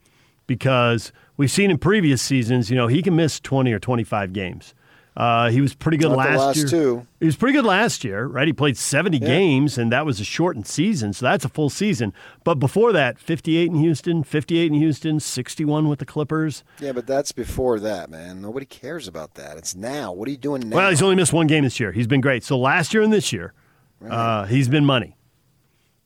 Because 0.48 1.12
we've 1.38 1.52
seen 1.52 1.72
in 1.72 1.78
previous 1.78 2.22
seasons, 2.22 2.70
you 2.70 2.76
know, 2.76 2.88
he 2.88 3.02
can 3.02 3.16
miss 3.16 3.40
20 3.40 3.72
or 3.74 3.80
25 3.80 4.34
games. 4.34 4.74
Uh, 5.18 5.50
he 5.50 5.62
was 5.62 5.74
pretty 5.74 5.96
good 5.96 6.12
last, 6.12 6.40
last, 6.40 6.58
year. 6.58 6.68
Two. 6.68 7.08
He 7.22 7.26
was 7.26 7.38
pretty 7.38 7.54
good 7.54 7.64
last 7.64 8.04
year, 8.04 8.26
right? 8.26 8.48
He 8.48 8.52
played 8.52 8.76
70 8.76 9.18
yeah. 9.18 9.26
games, 9.26 9.78
and 9.78 9.90
that 9.94 10.06
was 10.06 10.20
a 10.20 10.26
shortened 10.26 10.68
season, 10.68 11.14
so 11.14 11.26
that's 11.26 11.46
a 11.46 11.50
full 11.50 11.70
season. 11.70 12.12
But 12.44 12.56
before 12.56 12.92
that, 12.92 13.18
58 13.18 13.68
in 13.68 13.76
Houston, 13.76 14.24
58 14.24 14.66
in 14.66 14.74
Houston, 14.74 15.22
61 15.22 15.88
with 15.88 16.00
the 16.00 16.06
Clippers. 16.06 16.66
Yeah, 16.82 16.92
but 16.92 17.08
that's 17.08 17.32
before 17.32 17.80
that, 17.80 18.10
man. 18.10 18.42
Nobody 18.42 18.66
cares 18.66 19.08
about 19.08 19.36
that. 19.36 19.58
It's 19.58 19.74
now. 19.74 20.12
What 20.12 20.28
are 20.28 20.32
you 20.32 20.38
doing 20.38 20.68
now? 20.68 20.76
Well, 20.76 20.90
he's 20.90 21.02
only 21.02 21.16
missed 21.16 21.32
one 21.32 21.48
game 21.48 21.64
this 21.64 21.80
year. 21.80 21.94
He's 21.94 22.08
been 22.08 22.22
great. 22.22 22.44
So 22.44 22.58
last 22.58 22.94
year 22.94 23.02
and 23.02 23.14
this 23.14 23.32
year, 23.32 23.54
right. 24.02 24.12
uh, 24.12 24.46
he's 24.46 24.68
been 24.68 24.86
money. 24.86 25.16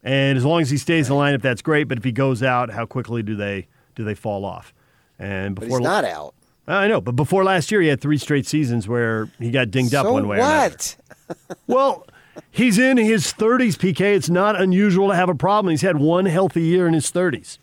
And 0.04 0.38
as 0.38 0.46
long 0.46 0.62
as 0.62 0.70
he 0.70 0.78
stays 0.78 1.10
right. 1.10 1.30
in 1.30 1.34
the 1.34 1.40
lineup, 1.40 1.42
that's 1.42 1.64
great. 1.64 1.86
But 1.86 1.98
if 1.98 2.04
he 2.04 2.12
goes 2.12 2.44
out, 2.44 2.70
how 2.70 2.86
quickly 2.86 3.24
do 3.24 3.36
they– 3.36 3.68
do 4.00 4.06
they 4.06 4.16
fall 4.16 4.46
off? 4.46 4.74
And 5.20 5.56
before 5.56 5.68
but 5.68 5.76
he's 5.76 5.84
not 5.84 6.06
out. 6.06 6.34
I 6.68 6.88
know, 6.88 7.02
but 7.02 7.18
before 7.18 7.44
last 7.44 7.70
year, 7.70 7.82
he 7.82 7.90
had 7.90 8.00
three 8.00 8.18
straight 8.18 8.46
seasons 8.46 8.88
where 8.88 9.30
he 9.40 9.52
got 9.52 9.72
dinged 9.72 9.92
so 9.92 10.00
up 10.00 10.14
one 10.14 10.26
way 10.30 10.38
what? 10.38 10.48
or 10.48 10.56
another. 10.56 10.80
So 10.80 10.96
what? 11.28 11.58
Well, 11.68 12.08
he's 12.50 12.80
in 12.80 12.96
his 12.96 13.34
30s, 13.34 13.76
PK. 13.76 14.16
It's 14.16 14.30
not 14.30 14.60
unusual 14.60 15.10
to 15.10 15.16
have 15.16 15.28
a 15.28 15.36
problem. 15.36 15.72
He's 15.72 15.82
had 15.82 15.98
one 15.98 16.26
healthy 16.26 16.62
year 16.62 16.88
in 16.88 16.94
his 16.94 17.12
30s. 17.12 17.58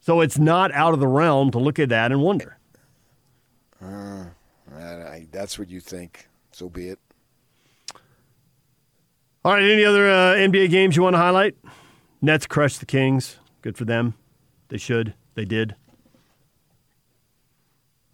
So 0.00 0.20
it's 0.20 0.38
not 0.38 0.70
out 0.72 0.94
of 0.94 1.00
the 1.00 1.08
realm 1.08 1.50
to 1.50 1.58
look 1.58 1.80
at 1.80 1.88
that 1.88 2.12
and 2.12 2.22
wonder. 2.22 2.58
Uh, 3.82 4.26
I, 4.72 5.26
that's 5.32 5.58
what 5.58 5.68
you 5.68 5.80
think. 5.80 6.28
So 6.52 6.68
be 6.68 6.90
it. 6.90 6.98
All 9.44 9.52
right. 9.54 9.62
Any 9.62 9.84
other 9.84 10.08
uh, 10.08 10.34
NBA 10.34 10.70
games 10.70 10.96
you 10.96 11.02
want 11.02 11.14
to 11.14 11.18
highlight? 11.18 11.56
Nets 12.22 12.46
crushed 12.46 12.78
the 12.80 12.86
Kings. 12.86 13.38
Good 13.62 13.76
for 13.76 13.84
them. 13.84 14.14
They 14.68 14.78
should. 14.78 15.14
They 15.34 15.44
did. 15.44 15.76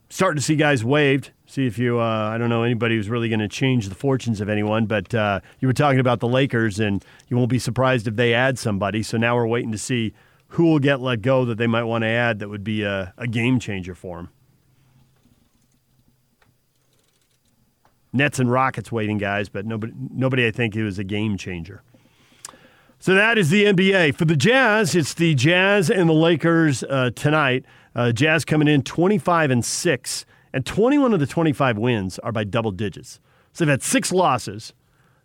Starting 0.08 0.36
to 0.36 0.42
see 0.42 0.56
guys 0.56 0.84
waived. 0.84 1.31
See 1.47 1.66
if 1.66 1.78
you, 1.78 1.98
uh, 1.98 2.31
I 2.34 2.36
don't 2.36 2.50
know 2.50 2.62
anybody 2.62 2.97
who's 2.97 3.08
really 3.08 3.28
going 3.28 3.40
to 3.40 3.48
change 3.48 3.89
the 3.89 3.94
fortunes 3.94 4.40
of 4.40 4.48
anyone, 4.48 4.86
but 4.86 5.14
uh, 5.14 5.40
you 5.60 5.68
were 5.68 5.72
talking 5.72 6.00
about 6.00 6.20
the 6.20 6.28
Lakers, 6.28 6.78
and 6.78 7.02
you 7.28 7.36
won't 7.36 7.48
be 7.48 7.58
surprised 7.58 8.06
if 8.06 8.16
they 8.16 8.34
add 8.34 8.58
somebody. 8.58 9.02
So 9.02 9.16
now 9.16 9.36
we're 9.36 9.47
waiting 9.47 9.72
to 9.72 9.78
see 9.78 10.12
who 10.48 10.64
will 10.64 10.78
get 10.78 11.00
let 11.00 11.22
go 11.22 11.47
that 11.47 11.56
they 11.56 11.66
might 11.66 11.84
want 11.84 12.02
to 12.02 12.08
add 12.08 12.40
that 12.40 12.50
would 12.50 12.64
be 12.64 12.82
a, 12.82 13.14
a 13.16 13.26
game 13.26 13.58
changer 13.58 13.94
for 13.94 14.18
them. 14.18 14.28
Nets 18.12 18.39
and 18.39 18.50
Rockets 18.50 18.92
waiting 18.92 19.16
guys, 19.16 19.48
but 19.48 19.64
nobody, 19.64 19.94
nobody 19.97 20.47
I 20.47 20.50
think 20.50 20.76
it 20.76 20.84
was 20.84 20.98
a 20.98 21.05
game 21.05 21.39
changer. 21.39 21.82
So 23.02 23.16
that 23.16 23.36
is 23.36 23.50
the 23.50 23.64
NBA. 23.64 24.14
For 24.14 24.26
the 24.26 24.36
Jazz, 24.36 24.94
it's 24.94 25.14
the 25.14 25.34
Jazz 25.34 25.90
and 25.90 26.08
the 26.08 26.12
Lakers 26.12 26.84
uh, 26.84 27.10
tonight. 27.16 27.64
Uh, 27.97 28.12
Jazz 28.12 28.44
coming 28.44 28.68
in 28.68 28.82
25 28.82 29.50
and 29.50 29.64
6, 29.64 30.26
and 30.52 30.64
21 30.64 31.12
of 31.12 31.18
the 31.18 31.26
25 31.26 31.78
wins 31.78 32.20
are 32.20 32.31
by 32.31 32.44
double 32.44 32.70
digits. 32.70 33.18
So 33.52 33.64
they've 33.64 33.72
had 33.72 33.82
six 33.82 34.12
losses. 34.12 34.72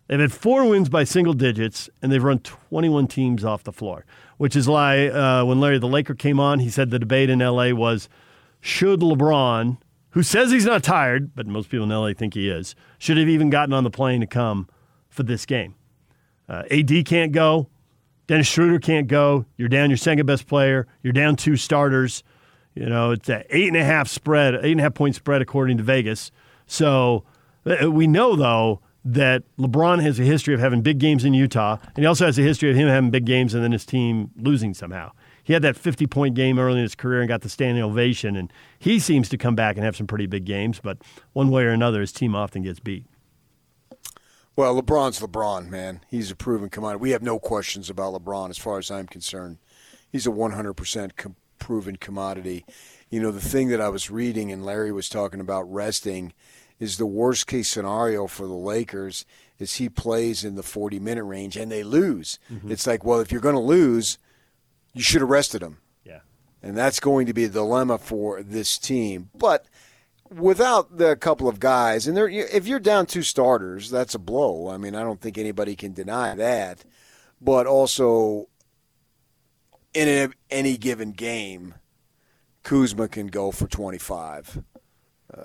They've 0.08 0.18
had 0.18 0.32
four 0.32 0.68
wins 0.68 0.88
by 0.88 1.04
single 1.04 1.34
digits, 1.34 1.88
and 2.02 2.10
they've 2.10 2.20
run 2.20 2.40
21 2.40 3.06
teams 3.06 3.44
off 3.44 3.62
the 3.62 3.70
floor, 3.70 4.04
which 4.38 4.56
is 4.56 4.66
why 4.66 5.06
uh, 5.06 5.44
when 5.44 5.60
Larry 5.60 5.78
the 5.78 5.86
Laker 5.86 6.16
came 6.16 6.40
on, 6.40 6.58
he 6.58 6.70
said 6.70 6.90
the 6.90 6.98
debate 6.98 7.30
in 7.30 7.38
LA 7.38 7.70
was 7.70 8.08
should 8.60 8.98
LeBron, 8.98 9.78
who 10.10 10.24
says 10.24 10.50
he's 10.50 10.66
not 10.66 10.82
tired, 10.82 11.32
but 11.36 11.46
most 11.46 11.70
people 11.70 11.84
in 11.84 11.90
LA 11.90 12.12
think 12.12 12.34
he 12.34 12.48
is, 12.48 12.74
should 12.98 13.18
have 13.18 13.28
even 13.28 13.50
gotten 13.50 13.72
on 13.72 13.84
the 13.84 13.88
plane 13.88 14.20
to 14.20 14.26
come 14.26 14.68
for 15.08 15.22
this 15.22 15.46
game. 15.46 15.76
Uh, 16.48 16.62
AD 16.70 17.04
can't 17.04 17.32
go. 17.32 17.68
Dennis 18.26 18.46
Schroeder 18.46 18.78
can't 18.78 19.08
go. 19.08 19.46
You're 19.56 19.68
down 19.68 19.90
your 19.90 19.96
second 19.96 20.26
best 20.26 20.46
player. 20.46 20.86
You're 21.02 21.12
down 21.12 21.36
two 21.36 21.56
starters. 21.56 22.22
You 22.74 22.86
know, 22.86 23.10
it's 23.12 23.28
an 23.28 23.42
eight 23.50 23.68
and 23.68 23.76
a 23.76 23.84
half 23.84 24.08
spread, 24.08 24.54
eight 24.54 24.72
and 24.72 24.80
a 24.80 24.84
half 24.84 24.94
point 24.94 25.14
spread 25.14 25.42
according 25.42 25.78
to 25.78 25.82
Vegas. 25.82 26.30
So 26.66 27.24
uh, 27.66 27.90
we 27.90 28.06
know, 28.06 28.36
though, 28.36 28.80
that 29.04 29.42
LeBron 29.58 30.02
has 30.02 30.20
a 30.20 30.22
history 30.22 30.54
of 30.54 30.60
having 30.60 30.82
big 30.82 30.98
games 30.98 31.24
in 31.24 31.32
Utah, 31.32 31.78
and 31.82 31.98
he 31.98 32.06
also 32.06 32.26
has 32.26 32.38
a 32.38 32.42
history 32.42 32.70
of 32.70 32.76
him 32.76 32.88
having 32.88 33.10
big 33.10 33.24
games 33.24 33.54
and 33.54 33.64
then 33.64 33.72
his 33.72 33.86
team 33.86 34.30
losing 34.36 34.74
somehow. 34.74 35.10
He 35.42 35.54
had 35.54 35.62
that 35.62 35.76
50 35.76 36.06
point 36.06 36.34
game 36.34 36.58
early 36.58 36.76
in 36.76 36.82
his 36.82 36.94
career 36.94 37.20
and 37.20 37.28
got 37.28 37.40
the 37.40 37.48
standing 37.48 37.82
ovation, 37.82 38.36
and 38.36 38.52
he 38.78 38.98
seems 38.98 39.30
to 39.30 39.38
come 39.38 39.54
back 39.54 39.76
and 39.76 39.84
have 39.84 39.96
some 39.96 40.06
pretty 40.06 40.26
big 40.26 40.44
games, 40.44 40.78
but 40.82 40.98
one 41.32 41.50
way 41.50 41.64
or 41.64 41.70
another, 41.70 42.00
his 42.02 42.12
team 42.12 42.34
often 42.34 42.62
gets 42.62 42.80
beat. 42.80 43.06
Well, 44.58 44.82
LeBron's 44.82 45.20
LeBron, 45.20 45.68
man. 45.68 46.00
He's 46.08 46.32
a 46.32 46.34
proven 46.34 46.68
commodity. 46.68 47.00
We 47.00 47.12
have 47.12 47.22
no 47.22 47.38
questions 47.38 47.88
about 47.88 48.12
LeBron 48.12 48.50
as 48.50 48.58
far 48.58 48.78
as 48.78 48.90
I'm 48.90 49.06
concerned. 49.06 49.58
He's 50.10 50.26
a 50.26 50.30
100% 50.30 51.16
com- 51.16 51.36
proven 51.60 51.94
commodity. 51.94 52.66
You 53.08 53.22
know, 53.22 53.30
the 53.30 53.40
thing 53.40 53.68
that 53.68 53.80
I 53.80 53.88
was 53.88 54.10
reading 54.10 54.50
and 54.50 54.66
Larry 54.66 54.90
was 54.90 55.08
talking 55.08 55.38
about 55.38 55.72
resting 55.72 56.32
is 56.80 56.96
the 56.96 57.06
worst 57.06 57.46
case 57.46 57.68
scenario 57.68 58.26
for 58.26 58.48
the 58.48 58.52
Lakers 58.52 59.24
is 59.60 59.74
he 59.74 59.88
plays 59.88 60.42
in 60.42 60.56
the 60.56 60.64
40 60.64 60.98
minute 60.98 61.22
range 61.22 61.56
and 61.56 61.70
they 61.70 61.84
lose. 61.84 62.40
Mm-hmm. 62.52 62.72
It's 62.72 62.84
like, 62.84 63.04
well, 63.04 63.20
if 63.20 63.30
you're 63.30 63.40
going 63.40 63.54
to 63.54 63.60
lose, 63.60 64.18
you 64.92 65.02
should 65.02 65.20
have 65.20 65.30
rested 65.30 65.62
him. 65.62 65.78
Yeah. 66.02 66.22
And 66.64 66.76
that's 66.76 66.98
going 66.98 67.26
to 67.26 67.32
be 67.32 67.44
a 67.44 67.48
dilemma 67.48 67.96
for 67.96 68.42
this 68.42 68.76
team. 68.76 69.30
But 69.36 69.66
without 70.30 70.98
the 70.98 71.16
couple 71.16 71.48
of 71.48 71.60
guys, 71.60 72.06
and 72.06 72.16
there, 72.16 72.28
if 72.28 72.66
you're 72.66 72.80
down 72.80 73.06
two 73.06 73.22
starters, 73.22 73.90
that's 73.90 74.14
a 74.14 74.18
blow. 74.18 74.68
I 74.68 74.76
mean, 74.76 74.94
I 74.94 75.02
don't 75.02 75.20
think 75.20 75.38
anybody 75.38 75.76
can 75.76 75.92
deny 75.92 76.34
that. 76.34 76.84
But 77.40 77.66
also, 77.66 78.48
in 79.94 80.08
a, 80.08 80.28
any 80.50 80.76
given 80.76 81.12
game, 81.12 81.74
Kuzma 82.62 83.08
can 83.08 83.28
go 83.28 83.50
for 83.50 83.66
25. 83.66 84.62
Uh, 85.32 85.40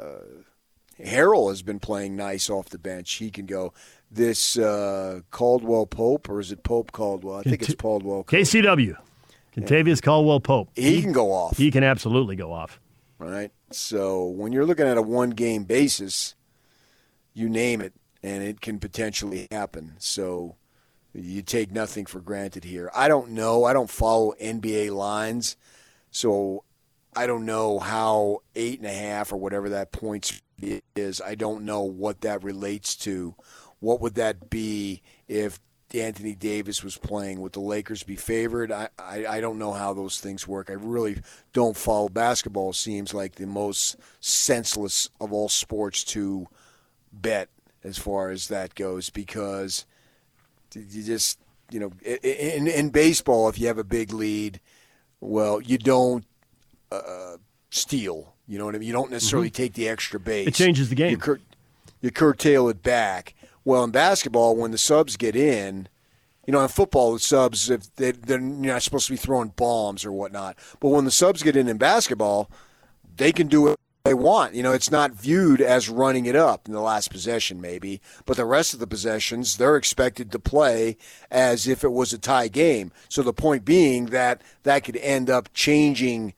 Harrell 1.00 1.50
has 1.50 1.62
been 1.62 1.80
playing 1.80 2.16
nice 2.16 2.50
off 2.50 2.70
the 2.70 2.78
bench. 2.78 3.12
He 3.14 3.30
can 3.30 3.46
go. 3.46 3.74
This 4.10 4.58
uh, 4.58 5.22
Caldwell 5.32 5.88
Pope, 5.88 6.30
or 6.30 6.40
is 6.40 6.52
it 6.52 6.64
Pope 6.64 6.92
Caldwell? 6.92 7.38
I 7.38 7.44
think 7.44 7.64
it's 7.64 7.76
Caldwell. 7.76 8.24
KCW. 8.24 8.96
Kentavious 9.56 10.02
Caldwell 10.02 10.40
Pope. 10.40 10.70
He 10.76 11.02
can 11.02 11.12
go 11.12 11.32
off. 11.32 11.58
He 11.58 11.72
can 11.72 11.84
absolutely 11.84 12.36
go 12.36 12.52
off. 12.52 12.80
right? 13.20 13.52
So 13.76 14.26
when 14.26 14.52
you're 14.52 14.66
looking 14.66 14.88
at 14.88 14.98
a 14.98 15.02
one 15.02 15.32
game 15.32 15.64
basis, 15.64 16.36
you 17.34 17.50
name 17.50 17.82
it, 17.82 17.94
and 18.22 18.44
it 18.44 18.62
can 18.62 18.80
potentially 18.80 19.48
happen. 19.52 19.96
So 20.00 20.56
you 21.14 21.42
take 21.42 21.72
nothing 21.72 22.06
for 22.06 22.20
granted 22.20 22.64
here. 22.64 22.90
I 22.96 23.08
don't 23.08 23.32
know. 23.32 23.66
I 23.66 23.74
don't 23.74 23.90
follow 23.90 24.34
NBA 24.42 24.92
lines, 24.92 25.58
so 26.12 26.64
I 27.16 27.28
don't 27.28 27.46
know 27.46 27.80
how 27.80 28.40
eight 28.56 28.80
and 28.80 28.88
a 28.88 28.94
half 28.94 29.32
or 29.32 29.38
whatever 29.38 29.70
that 29.70 29.92
points 29.92 30.42
is. 30.96 31.22
I 31.22 31.36
don't 31.36 31.66
know 31.66 31.84
what 31.84 32.22
that 32.22 32.44
relates 32.44 32.96
to. 32.98 33.36
What 33.80 34.02
would 34.02 34.16
that 34.16 34.50
be 34.50 35.02
if 35.28 35.60
Anthony 35.94 36.34
Davis 36.36 36.84
was 36.84 36.98
playing? 36.98 37.40
Would 37.42 37.54
the 37.54 37.60
Lakers 37.60 38.02
be 38.04 38.16
favored? 38.16 38.72
I, 38.72 38.90
I, 38.98 39.26
I 39.28 39.42
don't 39.42 39.60
know 39.60 39.74
how 39.74 39.94
those 39.94 40.20
things 40.20 40.48
work. 40.48 40.70
I 40.70 40.74
really 40.74 41.18
don't 41.54 41.78
follow 41.78 42.10
basketball. 42.10 42.72
It 42.72 42.76
seems 42.76 43.14
like 43.14 43.36
the 43.36 43.46
most 43.46 43.98
senseless 44.20 45.10
of 45.22 45.32
all 45.32 45.50
sports 45.50 46.04
to 46.06 46.48
bet 47.12 47.50
as 47.84 47.98
far 47.98 48.30
as 48.30 48.48
that 48.48 48.74
goes 48.76 49.10
because 49.12 49.86
you 50.74 51.04
just 51.04 51.38
you 51.70 51.80
know 51.80 51.92
in 52.24 52.66
in 52.68 52.90
baseball 52.90 53.48
if 53.50 53.60
you 53.60 53.68
have 53.68 53.78
a 53.78 53.84
big 53.84 54.12
lead 54.12 54.60
well 55.22 55.62
you 55.62 55.78
don't 55.78 56.26
uh, 56.92 57.38
steal 57.70 58.34
you 58.48 58.58
know 58.58 58.66
what 58.66 58.74
I 58.74 58.80
mean 58.80 58.88
you 58.88 58.94
don't 58.94 59.12
necessarily 59.12 59.50
Mhm. 59.52 59.54
take 59.54 59.74
the 59.74 59.88
extra 59.90 60.20
base 60.20 60.48
It 60.48 60.56
changes 60.56 60.90
the 60.90 60.96
game. 60.96 61.12
you, 61.12 61.18
cur- 61.18 61.40
you 62.02 62.10
curtail 62.10 62.70
it 62.70 62.82
back 62.82 63.36
well 63.66 63.84
in 63.84 63.92
basketball 63.92 64.56
when 64.56 64.72
the 64.72 64.78
subs 64.78 65.18
get 65.18 65.36
in 65.36 65.88
you 66.46 66.52
know 66.52 66.62
in 66.62 66.68
football 66.68 67.14
the 67.14 67.20
subs 67.20 67.70
if 67.70 67.94
they, 67.96 68.12
they're 68.12 68.40
not 68.40 68.82
supposed 68.82 69.08
to 69.08 69.14
be 69.14 69.18
throwing 69.18 69.50
bombs 69.50 70.06
or 70.06 70.12
whatnot 70.12 70.58
but 70.80 70.90
when 70.90 71.06
the 71.06 71.12
subs 71.12 71.44
get 71.44 71.56
in 71.56 71.68
in 71.68 71.78
basketball 71.78 72.50
they 73.16 73.32
can 73.32 73.48
do 73.48 73.68
it 73.68 73.80
they 74.06 74.14
want. 74.14 74.54
You 74.54 74.64
know, 74.64 74.74
it's 74.74 74.92
not 74.92 75.14
viewed 75.14 75.62
as 75.62 75.88
running 75.88 76.26
it 76.26 76.36
up 76.36 76.68
in 76.68 76.74
the 76.74 76.82
last 76.82 77.10
possession, 77.10 77.62
maybe, 77.62 78.02
but 78.26 78.36
the 78.36 78.44
rest 78.44 78.74
of 78.74 78.82
the 78.82 78.88
possessions, 78.88 79.56
they're 79.56 79.78
expected 79.78 80.30
to 80.34 80.40
play 80.40 80.98
as 81.32 81.70
if 81.70 81.86
it 81.86 81.92
was 81.94 82.12
a 82.12 82.18
tie 82.18 82.50
game. 82.50 82.92
So 83.08 83.24
the 83.24 83.32
point 83.32 83.64
being 83.64 84.08
that 84.08 84.42
that 84.64 84.84
could 84.84 84.98
end 84.98 85.30
up 85.30 85.54
changing 85.54 86.34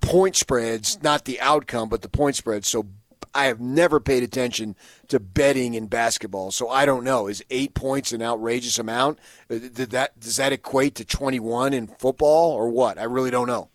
point 0.00 0.36
spreads, 0.36 1.02
not 1.02 1.26
the 1.26 1.38
outcome, 1.42 1.90
but 1.90 2.00
the 2.00 2.08
point 2.08 2.36
spread. 2.36 2.64
So 2.64 2.86
I 3.34 3.46
have 3.46 3.60
never 3.60 4.00
paid 4.00 4.22
attention 4.22 4.76
to 5.08 5.20
betting 5.20 5.74
in 5.74 5.86
basketball, 5.86 6.50
so 6.50 6.68
I 6.68 6.84
don't 6.84 7.04
know. 7.04 7.26
Is 7.26 7.44
eight 7.50 7.74
points 7.74 8.12
an 8.12 8.22
outrageous 8.22 8.78
amount? 8.78 9.18
Uh, 9.48 9.58
Did 9.58 9.90
that 9.90 10.18
does 10.18 10.36
that 10.36 10.52
equate 10.52 10.94
to 10.96 11.04
twenty 11.04 11.40
one 11.40 11.72
in 11.72 11.86
football 11.86 12.52
or 12.52 12.68
what? 12.68 12.98
I 12.98 13.04
really 13.04 13.30
don't 13.30 13.46
know. 13.46 13.68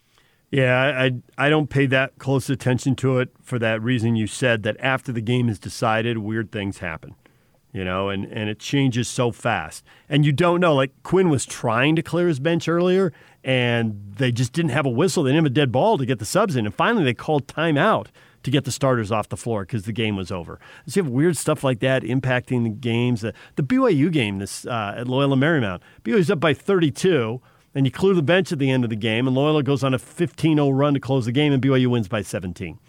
Yeah, 0.51 0.79
I, 0.79 1.05
I 1.05 1.11
I 1.37 1.49
don't 1.49 1.69
pay 1.69 1.85
that 1.87 2.17
close 2.17 2.49
attention 2.49 2.95
to 2.97 3.19
it 3.19 3.29
for 3.41 3.59
that 3.59 3.81
reason 3.81 4.15
you 4.15 4.27
said 4.27 4.63
that 4.63 4.77
after 4.79 5.11
the 5.11 5.21
game 5.21 5.49
is 5.49 5.59
decided, 5.59 6.19
weird 6.19 6.51
things 6.51 6.79
happen. 6.79 7.15
You 7.71 7.83
know, 7.83 8.07
and, 8.07 8.23
and 8.31 8.49
it 8.49 8.57
changes 8.57 9.09
so 9.09 9.31
fast. 9.33 9.83
And 10.07 10.25
you 10.25 10.31
don't 10.31 10.61
know. 10.61 10.73
Like 10.73 10.91
Quinn 11.03 11.29
was 11.29 11.45
trying 11.45 11.97
to 11.97 12.01
clear 12.01 12.29
his 12.29 12.39
bench 12.39 12.69
earlier, 12.69 13.11
and 13.43 14.13
they 14.15 14.31
just 14.31 14.53
didn't 14.53 14.71
have 14.71 14.85
a 14.85 14.89
whistle. 14.89 15.23
They 15.23 15.31
didn't 15.31 15.43
have 15.43 15.51
a 15.51 15.55
dead 15.55 15.73
ball 15.73 15.97
to 15.97 16.05
get 16.05 16.19
the 16.19 16.25
subs 16.25 16.55
in. 16.55 16.65
And 16.65 16.73
finally, 16.73 17.03
they 17.03 17.13
called 17.13 17.47
timeout 17.47 18.07
to 18.45 18.51
get 18.51 18.63
the 18.63 18.71
starters 18.71 19.11
off 19.11 19.29
the 19.29 19.37
floor 19.37 19.63
because 19.63 19.83
the 19.83 19.91
game 19.91 20.15
was 20.15 20.31
over. 20.31 20.59
So 20.87 20.99
you 20.99 21.03
have 21.03 21.11
weird 21.11 21.35
stuff 21.35 21.63
like 21.63 21.79
that 21.79 22.03
impacting 22.03 22.63
the 22.63 22.69
games. 22.69 23.21
The, 23.21 23.33
the 23.55 23.63
BYU 23.63 24.11
game 24.11 24.39
this 24.39 24.65
uh, 24.65 24.95
at 24.97 25.07
Loyola 25.07 25.35
Marymount, 25.35 25.81
BYU's 26.03 26.31
up 26.31 26.39
by 26.39 26.53
32 26.53 27.41
and 27.75 27.85
you 27.85 27.91
clear 27.91 28.13
the 28.13 28.23
bench 28.23 28.53
at 28.53 28.57
the 28.57 28.71
end 28.71 28.85
of 28.85 28.89
the 28.89 28.95
game, 28.95 29.27
and 29.27 29.35
Loyola 29.35 29.61
goes 29.61 29.83
on 29.83 29.93
a 29.93 29.99
15 29.99 30.55
0 30.57 30.69
run 30.69 30.93
to 30.93 30.99
close 30.99 31.25
the 31.25 31.33
game, 31.33 31.51
and 31.51 31.61
BYU 31.61 31.87
wins 31.87 32.07
by 32.07 32.21
17. 32.21 32.79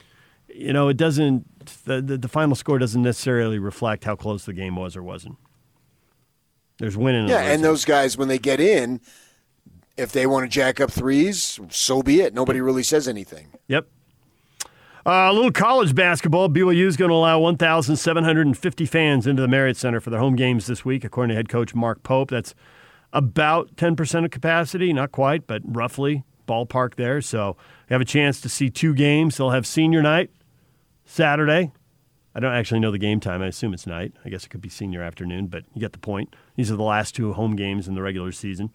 You 0.48 0.72
know, 0.72 0.88
it 0.88 0.96
doesn't, 0.96 1.84
the, 1.84 2.00
the, 2.00 2.16
the 2.16 2.28
final 2.28 2.54
score 2.54 2.78
doesn't 2.78 3.02
necessarily 3.02 3.58
reflect 3.58 4.04
how 4.04 4.14
close 4.14 4.46
the 4.46 4.52
game 4.52 4.76
was 4.76 4.96
or 4.96 5.02
wasn't. 5.02 5.36
There's 6.78 6.96
winning 6.96 7.28
Yeah, 7.28 7.40
and 7.40 7.64
those 7.64 7.84
guys 7.84 8.16
when 8.16 8.28
they 8.28 8.38
get 8.38 8.60
in, 8.60 9.00
if 9.96 10.12
they 10.12 10.26
want 10.26 10.44
to 10.44 10.48
jack 10.48 10.80
up 10.80 10.92
threes, 10.92 11.58
so 11.68 12.00
be 12.02 12.20
it. 12.20 12.32
Nobody 12.32 12.60
really 12.60 12.84
says 12.84 13.08
anything. 13.08 13.48
Yep. 13.66 13.88
Uh, 15.06 15.30
a 15.30 15.32
little 15.32 15.52
college 15.52 15.94
basketball. 15.94 16.48
BYU 16.48 16.84
is 16.84 16.96
going 16.96 17.10
to 17.10 17.14
allow 17.14 17.38
1,750 17.38 18.86
fans 18.86 19.24
into 19.24 19.40
the 19.40 19.46
Marriott 19.46 19.76
Center 19.76 20.00
for 20.00 20.10
their 20.10 20.18
home 20.18 20.34
games 20.34 20.66
this 20.66 20.84
week, 20.84 21.04
according 21.04 21.28
to 21.28 21.36
head 21.36 21.48
coach 21.48 21.76
Mark 21.76 22.02
Pope. 22.02 22.30
That's 22.30 22.56
about 23.12 23.76
10% 23.76 24.24
of 24.24 24.32
capacity, 24.32 24.92
not 24.92 25.12
quite, 25.12 25.46
but 25.46 25.62
roughly 25.64 26.24
ballpark 26.48 26.96
there. 26.96 27.20
So 27.20 27.56
you 27.88 27.94
have 27.94 28.00
a 28.00 28.04
chance 28.04 28.40
to 28.40 28.48
see 28.48 28.68
two 28.68 28.94
games. 28.94 29.36
They'll 29.36 29.50
have 29.50 29.64
senior 29.64 30.02
night 30.02 30.30
Saturday. 31.04 31.72
I 32.34 32.40
don't 32.40 32.52
actually 32.52 32.80
know 32.80 32.90
the 32.90 32.98
game 32.98 33.20
time. 33.20 33.42
I 33.42 33.46
assume 33.46 33.74
it's 33.74 33.86
night. 33.86 34.12
I 34.24 34.28
guess 34.28 34.44
it 34.44 34.48
could 34.48 34.60
be 34.60 34.68
senior 34.68 35.04
afternoon, 35.04 35.46
but 35.46 35.62
you 35.72 35.80
get 35.80 35.92
the 35.92 36.00
point. 36.00 36.34
These 36.56 36.72
are 36.72 36.76
the 36.76 36.82
last 36.82 37.14
two 37.14 37.32
home 37.32 37.54
games 37.54 37.86
in 37.86 37.94
the 37.94 38.02
regular 38.02 38.32
season. 38.32 38.70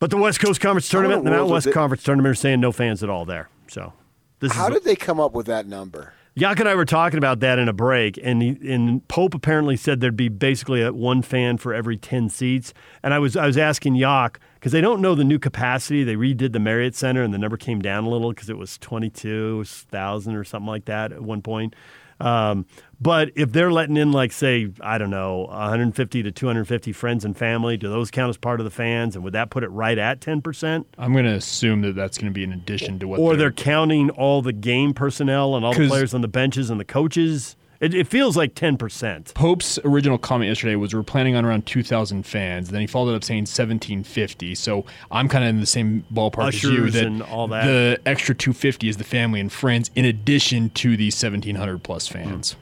But 0.00 0.10
the 0.10 0.16
West 0.16 0.40
Coast 0.40 0.60
Conference 0.60 0.88
the 0.88 0.94
tournament, 0.94 1.22
the 1.22 1.30
world 1.30 1.42
Mountain 1.42 1.54
West 1.54 1.72
Conference 1.72 2.02
tournament, 2.02 2.32
are 2.32 2.34
saying 2.34 2.60
no 2.60 2.72
fans 2.72 3.04
at 3.04 3.08
all 3.08 3.24
there. 3.24 3.48
So 3.68 3.92
this 4.40 4.52
How 4.52 4.68
is 4.68 4.74
did 4.74 4.84
they 4.84 4.96
come 4.96 5.20
up 5.20 5.32
with 5.32 5.46
that 5.46 5.66
number? 5.66 6.12
Yock 6.36 6.60
and 6.60 6.68
I 6.68 6.74
were 6.74 6.84
talking 6.84 7.16
about 7.16 7.40
that 7.40 7.58
in 7.58 7.66
a 7.66 7.72
break, 7.72 8.18
and 8.22 8.42
he, 8.42 8.58
and 8.70 9.06
Pope 9.08 9.32
apparently 9.32 9.74
said 9.74 10.00
there'd 10.00 10.18
be 10.18 10.28
basically 10.28 10.82
a, 10.82 10.92
one 10.92 11.22
fan 11.22 11.56
for 11.56 11.72
every 11.72 11.96
ten 11.96 12.28
seats. 12.28 12.74
And 13.02 13.14
I 13.14 13.18
was 13.18 13.36
I 13.36 13.46
was 13.46 13.56
asking 13.56 13.94
Yock 13.94 14.36
because 14.54 14.72
they 14.72 14.82
don't 14.82 15.00
know 15.00 15.14
the 15.14 15.24
new 15.24 15.38
capacity. 15.38 16.04
They 16.04 16.16
redid 16.16 16.52
the 16.52 16.60
Marriott 16.60 16.94
Center, 16.94 17.22
and 17.22 17.32
the 17.32 17.38
number 17.38 17.56
came 17.56 17.80
down 17.80 18.04
a 18.04 18.10
little 18.10 18.32
because 18.32 18.50
it 18.50 18.58
was 18.58 18.76
twenty 18.76 19.08
two 19.08 19.64
thousand 19.64 20.34
or 20.34 20.44
something 20.44 20.68
like 20.68 20.84
that 20.84 21.10
at 21.10 21.22
one 21.22 21.40
point. 21.40 21.74
Um, 22.18 22.66
but 23.00 23.30
if 23.36 23.52
they're 23.52 23.70
letting 23.70 23.96
in 23.96 24.10
like 24.10 24.32
say 24.32 24.70
I 24.80 24.96
don't 24.98 25.10
know 25.10 25.46
150 25.50 26.22
to 26.22 26.32
250 26.32 26.92
friends 26.92 27.24
and 27.24 27.36
family, 27.36 27.76
do 27.76 27.88
those 27.88 28.10
count 28.10 28.30
as 28.30 28.38
part 28.38 28.60
of 28.60 28.64
the 28.64 28.70
fans? 28.70 29.14
And 29.14 29.24
would 29.24 29.34
that 29.34 29.50
put 29.50 29.62
it 29.64 29.68
right 29.68 29.98
at 29.98 30.20
10 30.20 30.40
percent? 30.40 30.86
I'm 30.96 31.12
going 31.12 31.26
to 31.26 31.34
assume 31.34 31.82
that 31.82 31.94
that's 31.94 32.16
going 32.16 32.32
to 32.32 32.34
be 32.34 32.42
in 32.42 32.52
addition 32.52 32.98
to 33.00 33.08
what 33.08 33.20
or 33.20 33.30
they're 33.30 33.46
they're 33.46 33.52
counting 33.52 34.10
all 34.10 34.40
the 34.42 34.52
game 34.52 34.94
personnel 34.94 35.56
and 35.56 35.64
all 35.64 35.74
the 35.74 35.88
players 35.88 36.14
on 36.14 36.22
the 36.22 36.28
benches 36.28 36.70
and 36.70 36.80
the 36.80 36.84
coaches. 36.84 37.56
It, 37.80 37.94
it 37.94 38.06
feels 38.06 38.36
like 38.36 38.54
ten 38.54 38.76
percent. 38.76 39.32
Pope's 39.34 39.78
original 39.84 40.18
comment 40.18 40.48
yesterday 40.48 40.76
was 40.76 40.94
we're 40.94 41.02
planning 41.02 41.36
on 41.36 41.44
around 41.44 41.66
2,000 41.66 42.24
fans. 42.24 42.70
Then 42.70 42.80
he 42.80 42.86
followed 42.86 43.12
it 43.12 43.16
up 43.16 43.24
saying 43.24 43.42
1,750. 43.42 44.54
So 44.54 44.84
I'm 45.10 45.28
kind 45.28 45.44
of 45.44 45.50
in 45.50 45.60
the 45.60 45.66
same 45.66 46.04
ballpark 46.12 46.48
as 46.48 46.62
you. 46.62 46.90
That 46.90 47.04
and 47.04 47.22
all 47.22 47.48
that. 47.48 47.66
The 47.66 48.00
extra 48.06 48.34
250 48.34 48.88
is 48.88 48.96
the 48.96 49.04
family 49.04 49.40
and 49.40 49.52
friends 49.52 49.90
in 49.94 50.04
addition 50.04 50.70
to 50.70 50.96
the 50.96 51.06
1,700 51.06 51.82
plus 51.82 52.08
hmm. 52.08 52.14
fans. 52.14 52.56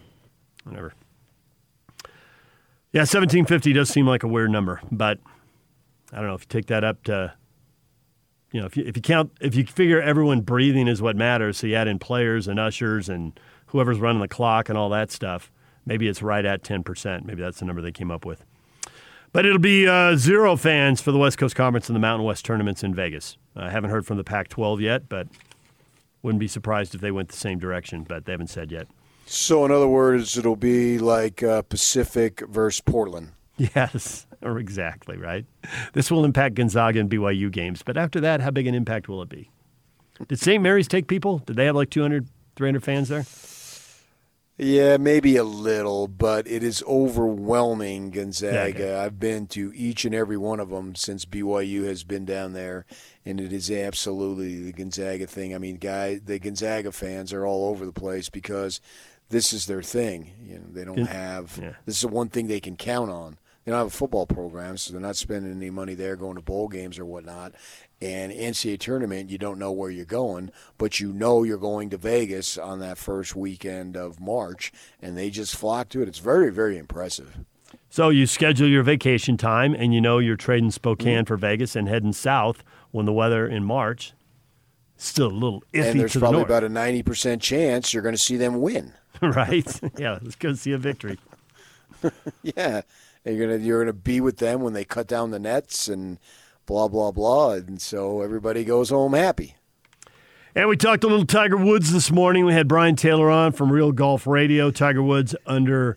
Whatever. 0.65 0.95
Yeah, 2.95 3.03
seventeen 3.03 3.45
fifty 3.45 3.73
does 3.73 3.91
seem 3.91 4.07
like 4.07 4.23
a 4.23 4.29
weird 4.29 4.53
number, 4.53 4.81
but 4.93 5.19
I 6.13 6.19
don't 6.19 6.29
know 6.29 6.35
if 6.35 6.43
you 6.43 6.47
take 6.49 6.67
that 6.67 6.85
up 6.85 7.03
to, 7.05 7.35
you 8.53 8.61
know, 8.61 8.67
if 8.67 8.77
you 8.77 8.85
if 8.87 8.97
you 8.97 9.03
count 9.03 9.33
if 9.41 9.57
you 9.57 9.67
figure 9.67 10.01
everyone 10.01 10.43
breathing 10.43 10.87
is 10.87 11.03
what 11.03 11.17
matters, 11.17 11.59
so 11.59 11.67
you 11.67 11.75
add 11.75 11.89
in 11.89 11.99
players 11.99 12.47
and 12.47 12.61
ushers 12.61 13.09
and 13.09 13.39
whoever's 13.75 13.99
running 13.99 14.23
the 14.23 14.29
clock 14.29 14.69
and 14.69 14.79
all 14.79 14.89
that 14.91 15.11
stuff, 15.11 15.51
maybe 15.85 16.07
it's 16.07 16.23
right 16.23 16.45
at 16.45 16.63
ten 16.63 16.85
percent. 16.85 17.27
Maybe 17.27 17.43
that's 17.43 17.59
the 17.59 17.65
number 17.65 17.83
they 17.83 17.91
came 17.91 18.11
up 18.11 18.25
with. 18.25 18.45
But 19.33 19.45
it'll 19.45 19.59
be 19.59 19.89
uh, 19.89 20.15
zero 20.15 20.55
fans 20.55 21.01
for 21.01 21.11
the 21.11 21.19
West 21.19 21.39
Coast 21.39 21.57
Conference 21.57 21.89
and 21.89 21.97
the 21.97 22.01
Mountain 22.01 22.25
West 22.25 22.45
tournaments 22.45 22.85
in 22.85 22.95
Vegas. 22.95 23.37
I 23.57 23.69
haven't 23.69 23.91
heard 23.91 24.07
from 24.07 24.17
the 24.17 24.23
Pac-12 24.23 24.81
yet, 24.81 25.09
but 25.09 25.27
wouldn't 26.23 26.39
be 26.39 26.47
surprised 26.47 26.95
if 26.95 27.01
they 27.01 27.11
went 27.11 27.31
the 27.31 27.37
same 27.37 27.59
direction. 27.59 28.05
But 28.05 28.27
they 28.27 28.33
haven't 28.33 28.51
said 28.51 28.71
yet. 28.71 28.87
So 29.27 29.65
in 29.65 29.73
other 29.73 29.89
words, 29.89 30.39
it'll 30.39 30.55
be 30.55 30.99
like 30.99 31.43
uh, 31.43 31.63
Pacific 31.63 32.45
versus 32.49 32.81
Portland. 32.81 33.33
Yes, 33.57 34.27
or 34.43 34.59
exactly 34.59 35.17
right. 35.17 35.47
This 35.95 36.13
will 36.13 36.25
impact 36.25 36.55
Gonzaga 36.55 37.01
and 37.01 37.11
BYU 37.11 37.51
games, 37.51 37.83
but 37.83 37.97
after 37.97 38.21
that, 38.21 38.41
how 38.41 38.53
big 38.53 38.69
an 38.69 38.75
impact 38.77 39.09
will 39.09 39.21
it 39.21 39.29
be? 39.29 39.51
Did 40.29 40.39
St. 40.39 40.63
Mary's 40.63 40.87
take 40.87 41.09
people? 41.09 41.39
Did 41.39 41.57
they 41.57 41.67
have 41.67 41.75
like 41.75 41.91
200, 41.91 42.29
300 42.55 42.85
fans 42.85 43.09
there? 43.09 43.25
Yeah, 44.57 44.99
maybe 44.99 45.37
a 45.37 45.43
little, 45.43 46.07
but 46.07 46.47
it 46.47 46.63
is 46.63 46.81
overwhelming 46.87 48.11
Gonzaga. 48.11 48.69
Okay. 48.69 48.95
I've 48.95 49.19
been 49.19 49.49
to 49.49 49.73
each 49.75 50.05
and 50.05 50.15
every 50.15 50.37
one 50.37 50.61
of 50.61 50.71
them 50.71 50.95
since 50.95 51.25
BYU 51.25 51.85
has 51.87 52.05
been 52.05 52.25
down 52.25 52.53
there, 52.53 52.87
and 53.25 53.41
it 53.41 53.53
is 53.53 53.69
absolutely 53.71 54.63
the 54.63 54.73
Gonzaga 54.73 55.27
thing. 55.27 55.55
I 55.55 55.59
mean, 55.59 55.77
guy, 55.77 56.21
the 56.25 56.39
Gonzaga 56.39 56.93
fans 56.93 57.33
are 57.33 57.45
all 57.45 57.69
over 57.69 57.85
the 57.85 57.93
place 57.93 58.29
because 58.29 58.81
this 59.29 59.53
is 59.53 59.67
their 59.67 59.83
thing. 59.83 60.31
You 60.41 60.59
know, 60.61 60.67
they 60.71 60.85
don't 60.85 60.99
have. 61.07 61.59
yeah. 61.61 61.75
This 61.85 61.97
is 61.97 62.03
the 62.03 62.09
one 62.09 62.29
thing 62.29 62.47
they 62.47 62.61
can 62.61 62.77
count 62.77 63.11
on. 63.11 63.39
They 63.65 63.71
don't 63.73 63.79
have 63.79 63.87
a 63.89 63.91
football 63.91 64.27
program, 64.27 64.77
so 64.77 64.93
they're 64.93 65.01
not 65.01 65.17
spending 65.17 65.51
any 65.51 65.71
money 65.71 65.95
there 65.95 66.17
going 66.17 66.37
to 66.37 66.43
bowl 66.43 66.69
games 66.69 66.99
or 66.99 67.07
whatnot. 67.07 67.55
And 68.03 68.33
NCAA 68.33 68.79
tournament, 68.81 69.31
you 69.31 69.39
don't 69.39 69.59
know 69.59 69.73
where 69.73 69.91
you're 69.91 70.05
going, 70.05 70.51
but 70.77 71.01
you 71.01 71.13
know 71.13 71.43
you're 71.43 71.57
going 71.57 71.89
to 71.91 71.97
Vegas 71.97 72.59
on 72.59 72.81
that 72.81 72.99
first 72.99 73.35
weekend 73.35 73.97
of 73.97 74.21
March, 74.21 74.73
and 75.01 75.17
they 75.17 75.31
just 75.31 75.57
flock 75.57 75.89
to 75.91 76.03
it. 76.03 76.09
It's 76.09 76.19
very, 76.19 76.51
very 76.53 76.77
impressive. 76.77 77.39
So 77.89 78.09
you 78.11 78.27
schedule 78.27 78.69
your 78.69 78.83
vacation 78.83 79.37
time, 79.37 79.75
and 79.75 79.95
you 79.95 80.01
know 80.01 80.19
you're 80.19 80.37
trading 80.37 80.71
Spokane 80.71 81.19
Mm-hmm. 81.21 81.25
for 81.27 81.37
Vegas 81.37 81.77
and 81.77 81.89
heading 81.89 82.13
south 82.13 82.63
when 82.91 83.07
the 83.07 83.13
weather 83.13 83.47
in 83.47 83.65
March 83.65 84.13
still 84.97 85.29
a 85.29 85.33
little 85.33 85.63
iffy 85.73 85.91
and 85.91 86.01
there's 86.01 86.13
to 86.13 86.19
the 86.19 86.23
probably 86.23 86.39
north. 86.39 86.49
about 86.51 86.65
a 86.65 86.69
90% 86.69 87.41
chance 87.41 87.93
you're 87.93 88.03
going 88.03 88.15
to 88.15 88.21
see 88.21 88.37
them 88.37 88.61
win. 88.61 88.93
right? 89.23 89.81
yeah, 89.99 90.19
let's 90.23 90.37
go 90.37 90.53
see 90.55 90.73
a 90.73 90.79
victory. 90.79 91.19
yeah, 92.43 92.83
and 93.25 93.37
you're 93.37 93.47
gonna 93.49 93.65
you're 93.65 93.83
gonna 93.83 93.93
be 93.93 94.21
with 94.21 94.37
them 94.39 94.61
when 94.61 94.73
they 94.73 94.85
cut 94.85 95.07
down 95.07 95.31
the 95.31 95.39
nets 95.39 95.89
and 95.89 96.19
blah 96.67 96.89
blah 96.89 97.11
blah, 97.11 97.53
and 97.53 97.81
so 97.81 98.23
everybody 98.23 98.65
goes 98.65 98.91
home 98.91 99.13
happy. 99.13 99.57
And 100.57 100.69
we 100.69 100.77
talked 100.77 101.03
a 101.03 101.09
little 101.09 101.27
Tiger 101.27 101.57
Woods 101.57 101.93
this 101.93 102.13
morning. 102.13 102.45
We 102.45 102.53
had 102.53 102.69
Brian 102.69 102.95
Taylor 102.95 103.29
on 103.29 103.53
from 103.53 103.73
Real 103.73 103.91
Golf 103.91 104.27
Radio. 104.27 104.71
Tiger 104.71 105.03
Woods 105.03 105.35
under 105.47 105.97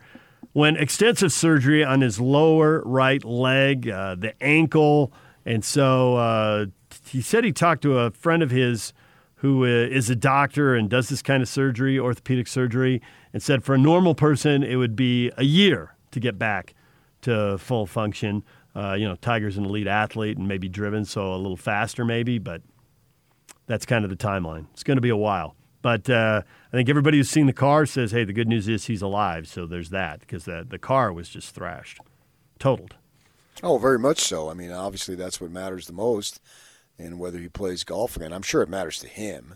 underwent 0.57 0.81
extensive 0.81 1.31
surgery 1.31 1.83
on 1.83 2.01
his 2.01 2.19
lower 2.19 2.81
right 2.85 3.23
leg, 3.23 3.87
uh, 3.87 4.15
the 4.15 4.33
ankle, 4.41 5.13
and 5.45 5.63
so 5.63 6.15
uh, 6.15 6.65
he 7.05 7.21
said 7.21 7.43
he 7.43 7.51
talked 7.51 7.83
to 7.83 7.99
a 7.99 8.11
friend 8.11 8.41
of 8.41 8.51
his 8.51 8.93
who 9.35 9.63
uh, 9.63 9.67
a 9.67 10.15
doctor 10.15 10.75
and 10.75 10.89
does 10.89 11.09
this 11.09 11.21
kind 11.21 11.43
of 11.43 11.49
surgery, 11.49 11.99
orthopedic 11.99 12.47
surgery, 12.47 13.01
and 13.33 13.43
said 13.43 13.63
for 13.63 13.75
a 13.75 13.77
normal 13.77 14.15
person 14.15 14.63
it 14.63 14.77
would 14.77 14.95
be 14.95 15.31
a 15.37 15.43
year 15.43 15.95
to 16.11 16.19
get 16.19 16.39
back 16.39 16.73
to 17.21 17.57
full 17.59 17.85
function. 17.85 18.43
Uh, 18.77 18.93
you 18.93 19.07
know, 19.07 19.15
Tiger's 19.15 19.57
an 19.57 19.65
elite 19.65 19.87
athlete 19.87 20.37
and 20.37 20.47
maybe 20.47 20.69
driven, 20.69 21.03
so 21.03 21.33
a 21.33 21.37
little 21.37 21.57
faster 21.57 22.05
maybe, 22.05 22.37
but 22.37 22.61
that's 23.65 23.87
kind 23.87 24.05
of 24.05 24.11
the 24.11 24.15
timeline. 24.15 24.67
It's 24.73 24.83
going 24.83 24.97
to 24.97 25.01
be 25.01 25.09
a 25.09 25.17
while. 25.17 25.55
But 25.81 26.07
uh, 26.09 26.43
I 26.71 26.77
think 26.77 26.87
everybody 26.87 27.17
who's 27.17 27.29
seen 27.29 27.47
the 27.47 27.53
car 27.53 27.87
says, 27.87 28.11
hey, 28.11 28.23
the 28.23 28.33
good 28.33 28.47
news 28.47 28.67
is 28.67 28.85
he's 28.85 29.01
alive. 29.01 29.47
So 29.47 29.65
there's 29.65 29.89
that 29.89 30.19
because 30.19 30.45
the, 30.45 30.63
the 30.67 30.77
car 30.77 31.11
was 31.11 31.27
just 31.27 31.55
thrashed, 31.55 31.99
totaled. 32.59 32.95
Oh, 33.63 33.79
very 33.79 33.97
much 33.97 34.19
so. 34.19 34.49
I 34.49 34.53
mean, 34.53 34.71
obviously 34.71 35.15
that's 35.15 35.41
what 35.41 35.49
matters 35.49 35.87
the 35.87 35.93
most, 35.93 36.39
and 36.99 37.19
whether 37.19 37.39
he 37.39 37.49
plays 37.49 37.83
golf 37.83 38.15
again, 38.15 38.31
I'm 38.31 38.43
sure 38.43 38.61
it 38.61 38.69
matters 38.69 38.99
to 38.99 39.07
him. 39.07 39.55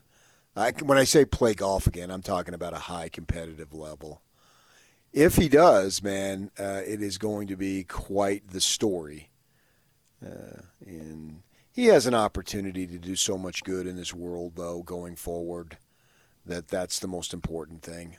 I, 0.55 0.71
when 0.83 0.97
I 0.97 1.03
say 1.03 1.25
play 1.25 1.53
golf 1.53 1.85
again, 1.85 2.09
I'm 2.09 2.23
talking 2.23 2.55
about 2.55 2.73
a 2.73 2.79
high 2.79 3.09
competitive 3.09 3.71
level. 3.73 4.21
If 5.13 5.35
he 5.35 5.49
does, 5.49 6.01
man, 6.01 6.51
uh, 6.57 6.81
it 6.85 7.01
is 7.01 7.17
going 7.17 7.47
to 7.47 7.57
be 7.57 7.83
quite 7.83 8.49
the 8.49 8.61
story. 8.61 9.29
Uh, 10.25 10.61
and 10.85 11.41
he 11.71 11.87
has 11.87 12.05
an 12.05 12.13
opportunity 12.13 12.87
to 12.87 12.97
do 12.97 13.15
so 13.15 13.37
much 13.37 13.63
good 13.63 13.87
in 13.87 13.95
this 13.95 14.13
world, 14.13 14.53
though, 14.55 14.83
going 14.83 15.15
forward. 15.15 15.77
That 16.45 16.69
that's 16.69 16.99
the 16.99 17.07
most 17.07 17.33
important 17.33 17.83
thing. 17.83 18.17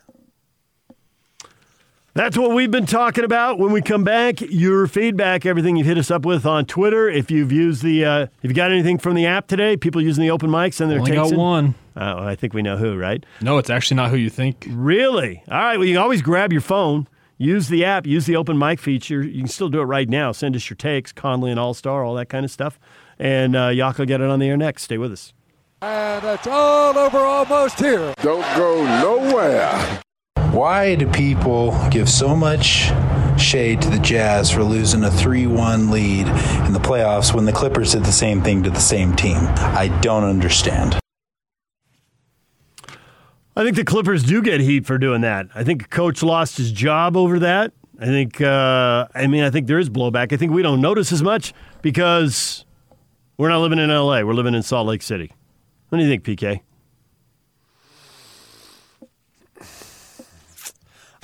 That's 2.14 2.36
what 2.36 2.50
we've 2.54 2.70
been 2.70 2.84
talking 2.86 3.24
about. 3.24 3.58
When 3.58 3.72
we 3.72 3.80
come 3.80 4.04
back, 4.04 4.42
your 4.42 4.86
feedback, 4.86 5.46
everything 5.46 5.76
you've 5.76 5.86
hit 5.86 5.96
us 5.96 6.10
up 6.10 6.26
with 6.26 6.44
on 6.44 6.66
Twitter. 6.66 7.08
If 7.08 7.30
you've 7.30 7.50
used 7.50 7.82
the, 7.82 8.04
uh, 8.04 8.26
if 8.42 8.50
you 8.50 8.52
got 8.52 8.70
anything 8.70 8.98
from 8.98 9.14
the 9.14 9.24
app 9.24 9.46
today, 9.46 9.78
people 9.78 10.02
using 10.02 10.22
the 10.22 10.30
open 10.30 10.50
mics 10.50 10.74
send 10.74 10.90
their 10.90 10.98
Only 10.98 11.12
takes 11.12 11.22
got 11.22 11.32
in. 11.32 11.38
one. 11.38 11.74
Oh, 11.96 12.18
I 12.18 12.34
think 12.34 12.54
we 12.54 12.62
know 12.62 12.76
who, 12.76 12.96
right? 12.96 13.24
No, 13.40 13.58
it's 13.58 13.70
actually 13.70 13.96
not 13.96 14.10
who 14.10 14.16
you 14.16 14.30
think. 14.30 14.66
Really? 14.70 15.42
All 15.50 15.58
right. 15.58 15.76
Well, 15.76 15.86
you 15.86 15.94
can 15.94 16.02
always 16.02 16.22
grab 16.22 16.52
your 16.52 16.60
phone, 16.62 17.06
use 17.38 17.68
the 17.68 17.84
app, 17.84 18.06
use 18.06 18.26
the 18.26 18.36
open 18.36 18.58
mic 18.58 18.80
feature. 18.80 19.22
You 19.22 19.40
can 19.40 19.48
still 19.48 19.68
do 19.68 19.80
it 19.80 19.84
right 19.84 20.08
now. 20.08 20.32
Send 20.32 20.56
us 20.56 20.68
your 20.70 20.76
takes, 20.76 21.12
Conley 21.12 21.50
and 21.50 21.60
All 21.60 21.74
Star, 21.74 22.04
all 22.04 22.14
that 22.14 22.28
kind 22.28 22.44
of 22.44 22.50
stuff. 22.50 22.78
And 23.18 23.54
uh, 23.54 23.68
Yock 23.68 23.98
will 23.98 24.06
get 24.06 24.20
it 24.20 24.28
on 24.28 24.38
the 24.38 24.48
air 24.48 24.56
next. 24.56 24.84
Stay 24.84 24.98
with 24.98 25.12
us. 25.12 25.32
And 25.82 26.24
it's 26.24 26.46
all 26.46 26.96
over 26.96 27.18
almost 27.18 27.78
here. 27.80 28.14
Don't 28.22 28.56
go 28.56 28.84
nowhere. 29.00 30.00
Why 30.52 30.94
do 30.94 31.06
people 31.08 31.76
give 31.90 32.08
so 32.08 32.36
much 32.36 32.90
shade 33.38 33.82
to 33.82 33.90
the 33.90 33.98
Jazz 33.98 34.50
for 34.50 34.62
losing 34.62 35.02
a 35.02 35.10
3 35.10 35.46
1 35.46 35.90
lead 35.90 36.28
in 36.66 36.72
the 36.72 36.78
playoffs 36.78 37.34
when 37.34 37.46
the 37.46 37.52
Clippers 37.52 37.92
did 37.92 38.04
the 38.04 38.12
same 38.12 38.42
thing 38.42 38.62
to 38.62 38.70
the 38.70 38.78
same 38.78 39.16
team? 39.16 39.38
I 39.56 39.88
don't 40.02 40.24
understand. 40.24 41.01
I 43.55 43.64
think 43.64 43.76
the 43.76 43.84
Clippers 43.84 44.22
do 44.22 44.40
get 44.40 44.60
heat 44.60 44.86
for 44.86 44.97
doing 44.97 45.20
that. 45.20 45.48
I 45.55 45.62
think 45.62 45.90
coach 45.90 46.22
lost 46.22 46.56
his 46.56 46.72
job 46.72 47.16
over 47.16 47.39
that. 47.40 47.72
I 48.00 48.06
think, 48.06 48.40
uh, 48.40 49.06
I 49.14 49.26
mean, 49.26 49.44
I 49.44 49.50
think 49.50 49.66
there 49.66 49.78
is 49.78 49.90
blowback. 49.90 50.32
I 50.32 50.36
think 50.36 50.52
we 50.52 50.62
don't 50.62 50.81
notice 50.81 51.12
as 51.12 51.22
much 51.22 51.52
because 51.82 52.64
we're 53.36 53.50
not 53.50 53.60
living 53.60 53.78
in 53.78 53.90
LA. 53.90 54.22
We're 54.22 54.32
living 54.32 54.55
in 54.55 54.62
Salt 54.62 54.86
Lake 54.86 55.02
City. 55.02 55.32
What 55.90 55.98
do 55.98 56.05
you 56.05 56.10
think, 56.10 56.24
PK? 56.24 56.60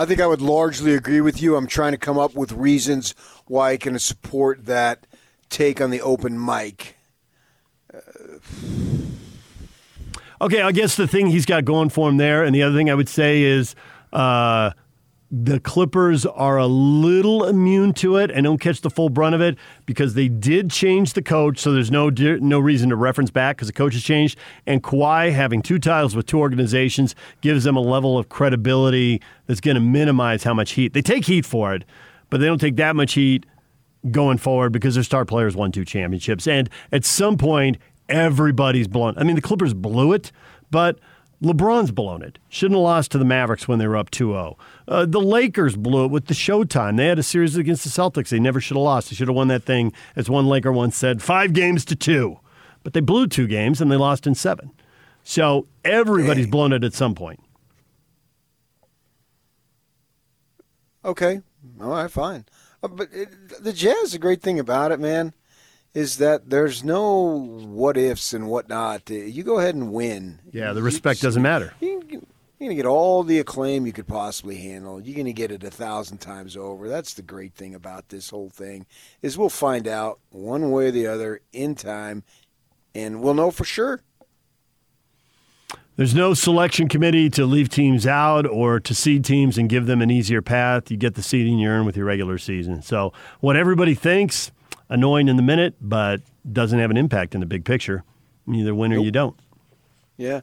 I 0.01 0.05
think 0.05 0.21
I 0.21 0.27
would 0.27 0.43
largely 0.43 0.95
agree 0.95 1.21
with 1.21 1.43
you. 1.43 1.57
I'm 1.57 1.67
trying 1.67 1.93
to 1.93 1.99
come 1.99 2.19
up 2.19 2.35
with 2.35 2.53
reasons 2.53 3.15
why 3.47 3.73
I 3.73 3.77
can 3.79 3.99
support 3.99 4.67
that 4.67 5.07
take 5.49 5.81
on 5.81 5.91
the 5.91 6.03
open 6.03 6.45
mic. 6.45 6.97
Okay, 10.41 10.63
I 10.63 10.73
guess 10.73 10.97
the 10.97 11.09
thing 11.09 11.27
he's 11.27 11.47
got 11.47 11.65
going 11.65 11.89
for 11.89 12.09
him 12.09 12.17
there, 12.17 12.45
and 12.45 12.55
the 12.55 12.63
other 12.63 12.77
thing 12.77 12.91
I 12.91 12.95
would 12.95 13.09
say 13.09 13.43
is 13.43 13.75
uh, 14.13 14.71
the 15.31 15.59
Clippers 15.61 16.25
are 16.25 16.59
a 16.59 16.67
little 16.67 17.45
immune 17.45 17.93
to 17.95 18.17
it 18.17 18.31
and 18.31 18.45
don't 18.45 18.61
catch 18.61 18.81
the 18.81 18.89
full 18.89 19.09
brunt 19.09 19.35
of 19.35 19.41
it 19.41 19.59
because 19.85 20.15
they 20.15 20.29
did 20.29 20.71
change 20.71 21.15
the 21.15 21.23
coach, 21.23 21.59
so 21.59 21.73
there's 21.73 21.91
no 21.91 22.09
no 22.09 22.61
reason 22.61 22.89
to 22.91 22.97
reference 22.97 23.31
back 23.31 23.57
because 23.57 23.67
the 23.67 23.75
coach 23.75 23.95
has 23.95 24.03
changed. 24.03 24.39
And 24.65 24.83
Kawhi 24.83 25.33
having 25.33 25.61
two 25.61 25.79
titles 25.79 26.15
with 26.15 26.27
two 26.27 26.39
organizations 26.39 27.17
gives 27.41 27.65
them 27.65 27.77
a 27.77 27.83
level 27.83 28.17
of 28.17 28.29
credibility 28.29 29.21
that's 29.47 29.61
going 29.61 29.75
to 29.75 29.81
minimize 29.81 30.45
how 30.45 30.55
much 30.55 30.73
heat 30.73 30.93
they 30.93 31.03
take 31.03 31.25
heat 31.25 31.45
for 31.45 31.75
it, 31.75 31.85
but 32.31 32.39
they 32.39 32.47
don't 32.47 32.61
take 32.61 32.77
that 32.77 32.95
much 32.95 33.15
heat 33.15 33.45
going 34.13 34.39
forward 34.39 34.73
because 34.73 34.95
their 34.95 35.05
star 35.05 35.25
players 35.25 35.57
won 35.57 35.73
two 35.73 35.85
championships. 35.85 36.47
And 36.47 36.71
at 36.93 37.05
some 37.05 37.37
point, 37.37 37.77
everybody's 38.09 38.89
blown. 38.89 39.15
I 39.17 39.25
mean, 39.25 39.37
the 39.37 39.43
Clippers 39.43 39.75
blew 39.75 40.13
it, 40.13 40.33
but 40.71 40.99
LeBron's 41.43 41.93
blown 41.93 42.23
it. 42.23 42.39
Shouldn't 42.49 42.77
have 42.77 42.83
lost 42.83 43.13
to 43.13 43.19
the 43.19 43.25
Mavericks 43.25 43.69
when 43.69 43.79
they 43.79 43.87
were 43.87 43.97
up 43.97 44.11
2 44.11 44.31
0. 44.31 44.59
Uh, 44.89 45.07
the 45.07 45.21
Lakers 45.21 45.77
blew 45.77 46.05
it 46.07 46.11
with 46.11 46.27
the 46.27 46.35
Showtime. 46.35 46.97
They 46.97 47.07
had 47.07 47.19
a 47.19 47.23
series 47.23 47.57
against 47.57 47.85
the 47.85 47.91
Celtics. 47.91 48.29
They 48.31 48.41
never 48.41 48.61
should 48.61 48.77
have 48.77 48.83
lost. 48.83 49.11
They 49.11 49.17
should 49.17 49.29
have 49.29 49.37
won 49.37 49.49
that 49.49 49.63
thing, 49.65 49.93
as 50.17 50.29
one 50.29 50.47
Laker 50.47 50.73
once 50.73 50.97
said, 50.97 51.23
five 51.23 51.53
games 51.53 51.85
to 51.87 51.97
two. 51.97 52.41
But 52.83 52.93
they 52.93 53.01
blew 53.01 53.27
two 53.27 53.47
games 53.47 53.81
and 53.81 53.91
they 53.91 53.97
lost 53.97 54.27
in 54.27 54.35
seven. 54.35 54.73
So 55.23 55.67
everybody's 55.85 56.47
blown 56.47 56.73
it 56.73 56.85
at 56.85 56.95
some 56.95 57.15
point. 57.15 57.41
Okay, 61.05 61.43
all 61.81 61.91
right, 61.91 62.11
fine. 62.11 62.45
Uh, 62.83 62.89
but 62.89 63.09
it, 63.13 63.63
the 63.63 63.73
Jazz, 63.73 64.13
the 64.13 64.19
great 64.19 64.43
thing 64.43 64.59
about 64.59 64.91
it, 64.93 64.99
man, 64.99 65.33
is 65.99 66.19
that 66.19 66.49
there's 66.49 66.85
no 66.85 67.41
what 67.67 67.97
ifs 67.97 68.33
and 68.33 68.47
whatnot. 68.47 69.11
You 69.11 69.43
go 69.43 69.59
ahead 69.59 69.75
and 69.75 69.93
win. 69.93 70.39
Yeah, 70.53 70.73
the 70.73 70.83
respect 70.83 71.21
doesn't 71.21 71.43
matter. 71.43 71.75
You're 71.81 72.01
going 72.01 72.71
to 72.71 72.75
get 72.77 72.87
all 72.87 73.25
the 73.25 73.41
acclaim 73.41 73.85
you 73.85 73.93
could 73.93 74.07
possibly 74.07 74.59
handle. 74.59 75.01
You're 75.01 75.17
going 75.17 75.27
to 75.27 75.33
get 75.33 75.51
it 75.51 75.65
a 75.65 75.71
thousand 75.71 76.19
times 76.19 76.57
over. 76.57 76.89
That's 76.89 77.15
the 77.15 77.23
great 77.23 77.55
thing 77.55 77.75
about 77.75 78.11
this 78.11 78.31
whole 78.31 78.49
thing 78.49 78.87
is 79.23 79.37
we'll 79.37 79.49
find 79.49 79.89
out 79.89 80.21
one 80.31 80.71
way 80.71 80.87
or 80.87 80.91
the 80.93 81.09
other 81.09 81.41
in 81.53 81.75
time, 81.75 82.23
and 82.95 83.21
we'll 83.21 83.35
know 83.35 83.51
for 83.51 83.65
sure. 83.65 84.01
There's 85.97 86.15
no 86.15 86.33
selection 86.33 86.89
committee 86.89 87.29
to 87.31 87.45
leave 87.45 87.71
teams 87.71 88.07
out 88.07 88.47
or 88.47 88.79
to 88.79 88.95
seed 88.95 89.25
teams 89.25 89.59
and 89.59 89.69
give 89.69 89.87
them 89.87 90.01
an 90.01 90.13
easier 90.13 90.43
path. 90.43 90.93
You 90.93 90.97
get 90.97 91.17
the 91.17 91.25
seeding 91.25 91.59
you 91.59 91.69
earn 91.69 91.85
with 91.87 91.97
your 91.97 92.07
regular 92.07 92.39
season. 92.39 92.83
So, 92.83 93.13
what 93.41 93.57
everybody 93.57 93.97
thinks, 93.97 94.53
annoying 94.89 95.29
in 95.29 95.37
the 95.37 95.43
minute, 95.43 95.75
but 95.81 96.21
doesn't 96.51 96.79
have 96.79 96.91
an 96.91 96.97
impact 96.97 97.35
in 97.35 97.41
the 97.41 97.47
big 97.47 97.65
picture. 97.65 98.05
You 98.47 98.55
either 98.61 98.75
win 98.75 98.93
or 98.93 98.99
you 98.99 99.11
don't. 99.11 99.39
Yeah. 100.17 100.41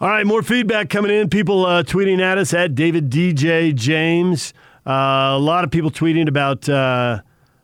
All 0.00 0.08
right, 0.08 0.26
more 0.26 0.42
feedback 0.42 0.90
coming 0.90 1.10
in. 1.10 1.30
People 1.30 1.64
uh, 1.64 1.82
tweeting 1.82 2.20
at 2.20 2.36
us 2.36 2.52
at 2.52 2.74
David 2.74 3.10
DJ 3.10 3.74
James. 3.74 4.52
Uh, 4.86 5.32
a 5.34 5.38
lot 5.38 5.64
of 5.64 5.70
people 5.70 5.90
tweeting 5.90 6.28
about 6.28 6.68
uh, 6.68 7.22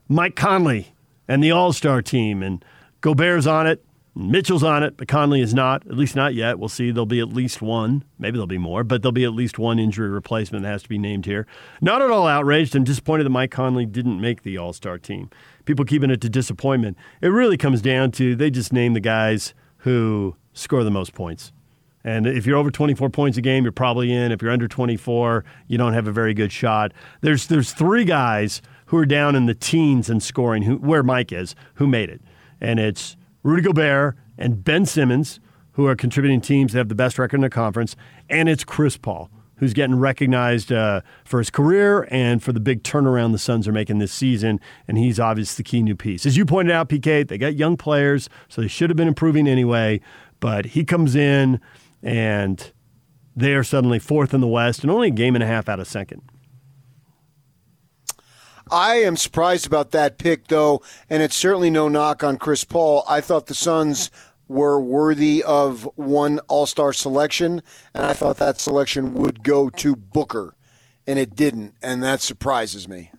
Mike 0.09 0.37
Conley 0.37 0.95
and 1.29 1.43
the 1.43 1.51
All 1.51 1.73
Star 1.73 2.03
team, 2.03 2.43
and 2.43 2.65
Gobert's 3.01 3.47
on 3.47 3.67
it. 3.67 3.85
Mitchell's 4.21 4.63
on 4.63 4.83
it, 4.83 4.97
but 4.97 5.09
Conley 5.09 5.41
is 5.41 5.55
not, 5.55 5.87
at 5.87 5.97
least 5.97 6.15
not 6.15 6.35
yet. 6.35 6.59
We'll 6.59 6.69
see. 6.69 6.91
There'll 6.91 7.07
be 7.07 7.21
at 7.21 7.29
least 7.29 7.63
one. 7.63 8.05
Maybe 8.19 8.33
there'll 8.33 8.47
be 8.47 8.59
more, 8.59 8.85
but 8.85 9.03
there'll 9.03 9.13
be 9.13 9.25
at 9.25 9.33
least 9.33 9.59
one 9.59 9.79
injury 9.79 10.09
replacement 10.09 10.65
that 10.65 10.69
has 10.71 10.83
to 10.83 10.89
be 10.89 10.99
named 10.99 11.27
here. 11.27 11.47
Not 11.81 12.03
at 12.03 12.11
all 12.11 12.27
outraged. 12.27 12.77
I'm 12.77 12.85
disappointed 12.85 13.25
that 13.25 13.31
Mike 13.31 13.51
Conley 13.51 13.87
didn't 13.87 14.21
make 14.21 14.43
the 14.43 14.59
All 14.59 14.73
Star 14.73 14.99
team. 14.99 15.31
People 15.65 15.85
keeping 15.85 16.11
it 16.11 16.21
to 16.21 16.29
disappointment. 16.29 16.97
It 17.21 17.29
really 17.29 17.57
comes 17.57 17.81
down 17.81 18.11
to 18.13 18.37
they 18.37 18.51
just 18.51 18.73
name 18.73 18.93
the 18.95 19.01
guys 19.01 19.55
who 19.79 20.37
score 20.53 20.85
the 20.85 20.91
most 20.91 21.15
points. 21.15 21.53
And 22.03 22.27
if 22.27 22.47
you're 22.47 22.57
over 22.57 22.71
24 22.71 23.11
points 23.11 23.37
a 23.37 23.43
game, 23.43 23.65
you're 23.65 23.73
probably 23.73 24.13
in. 24.13 24.33
If 24.33 24.41
you're 24.41 24.51
under 24.51 24.69
24, 24.69 25.45
you 25.69 25.79
don't 25.79 25.93
have 25.93 26.09
a 26.09 26.13
very 26.13 26.33
good 26.33 26.51
shot. 26.51 26.93
There's 27.21 27.47
there's 27.47 27.73
three 27.73 28.05
guys 28.05 28.63
who 28.87 28.97
are 28.97 29.07
down 29.07 29.37
in 29.37 29.47
the 29.47 29.55
teens 29.55 30.11
in 30.11 30.21
scoring, 30.21 30.63
who, 30.63 30.77
where 30.77 31.03
Mike 31.03 31.31
is, 31.33 31.55
who 31.75 31.87
made 31.87 32.09
it. 32.09 32.21
And 32.61 32.81
it's 32.81 33.17
Rudy 33.43 33.63
Gobert 33.63 34.17
and 34.37 34.63
Ben 34.63 34.87
Simmons, 34.87 35.41
who 35.73 35.87
are 35.87 35.97
contributing 35.97 36.41
teams 36.41 36.73
that 36.73 36.79
have 36.79 36.89
the 36.89 36.95
best 36.95 37.19
record 37.19 37.37
in 37.37 37.43
the 37.43 37.51
conference. 37.51 37.97
And 38.29 38.49
it's 38.49 38.65
Chris 38.65 38.97
Paul, 38.97 39.31
who's 39.57 39.73
getting 39.73 39.97
recognized 39.97 40.71
uh, 40.73 41.01
for 41.25 41.39
his 41.39 41.51
career 41.51 42.07
and 42.11 42.43
for 42.43 42.53
the 42.53 42.61
big 42.61 42.83
turnaround 42.83 43.33
the 43.33 43.39
Suns 43.39 43.67
are 43.67 43.73
making 43.73 43.99
this 43.99 44.13
season. 44.13 44.61
And 44.87 44.99
he's 44.99 45.19
obviously 45.19 45.63
the 45.63 45.69
key 45.69 45.83
new 45.83 45.97
piece. 45.97 46.27
As 46.27 46.37
you 46.37 46.45
pointed 46.45 46.73
out, 46.73 46.89
PK, 46.89 47.27
they 47.27 47.39
got 47.39 47.55
young 47.55 47.77
players, 47.77 48.29
so 48.49 48.61
they 48.61 48.69
should 48.69 48.91
have 48.91 48.97
been 48.97 49.09
improving 49.09 49.49
anyway. 49.49 50.01
But 50.39 50.67
he 50.67 50.85
comes 50.85 51.15
in 51.15 51.61
and 52.03 52.73
they 53.37 53.55
are 53.55 53.65
suddenly 53.65 53.99
fourth 53.99 54.35
in 54.35 54.41
the 54.41 54.49
West 54.49 54.83
and 54.83 54.91
only 54.91 55.09
a 55.09 55.13
game 55.13 55.35
and 55.35 55.45
a 55.45 55.47
half 55.47 55.69
out 55.69 55.81
of 55.81 55.87
second. 55.87 56.23
I 58.71 58.97
am 58.97 59.17
surprised 59.17 59.67
about 59.67 59.91
that 59.91 60.19
pick, 60.19 60.49
though, 60.49 60.83
and 61.09 61.23
it's 61.23 61.37
certainly 61.37 61.71
no 61.71 61.89
knock 61.89 62.23
on 62.23 62.37
Chris 62.37 62.65
Paul. 62.65 63.05
I 63.09 63.21
thought 63.21 63.47
the 63.47 63.55
Suns 63.55 64.11
were 64.49 64.81
worthy 64.81 65.43
of 65.43 65.89
one 65.97 66.41
All 66.49 66.67
Star 66.67 66.93
selection, 66.93 67.63
and 67.95 68.05
I 68.05 68.13
thought 68.13 68.37
that 68.39 68.61
selection 68.61 69.15
would 69.15 69.43
go 69.43 69.71
to 69.71 69.97
Booker, 69.97 70.55
and 71.07 71.19
it 71.19 71.35
didn't, 71.35 71.75
and 71.83 72.03
that 72.03 72.21
surprises 72.21 72.89
me. 72.89 73.13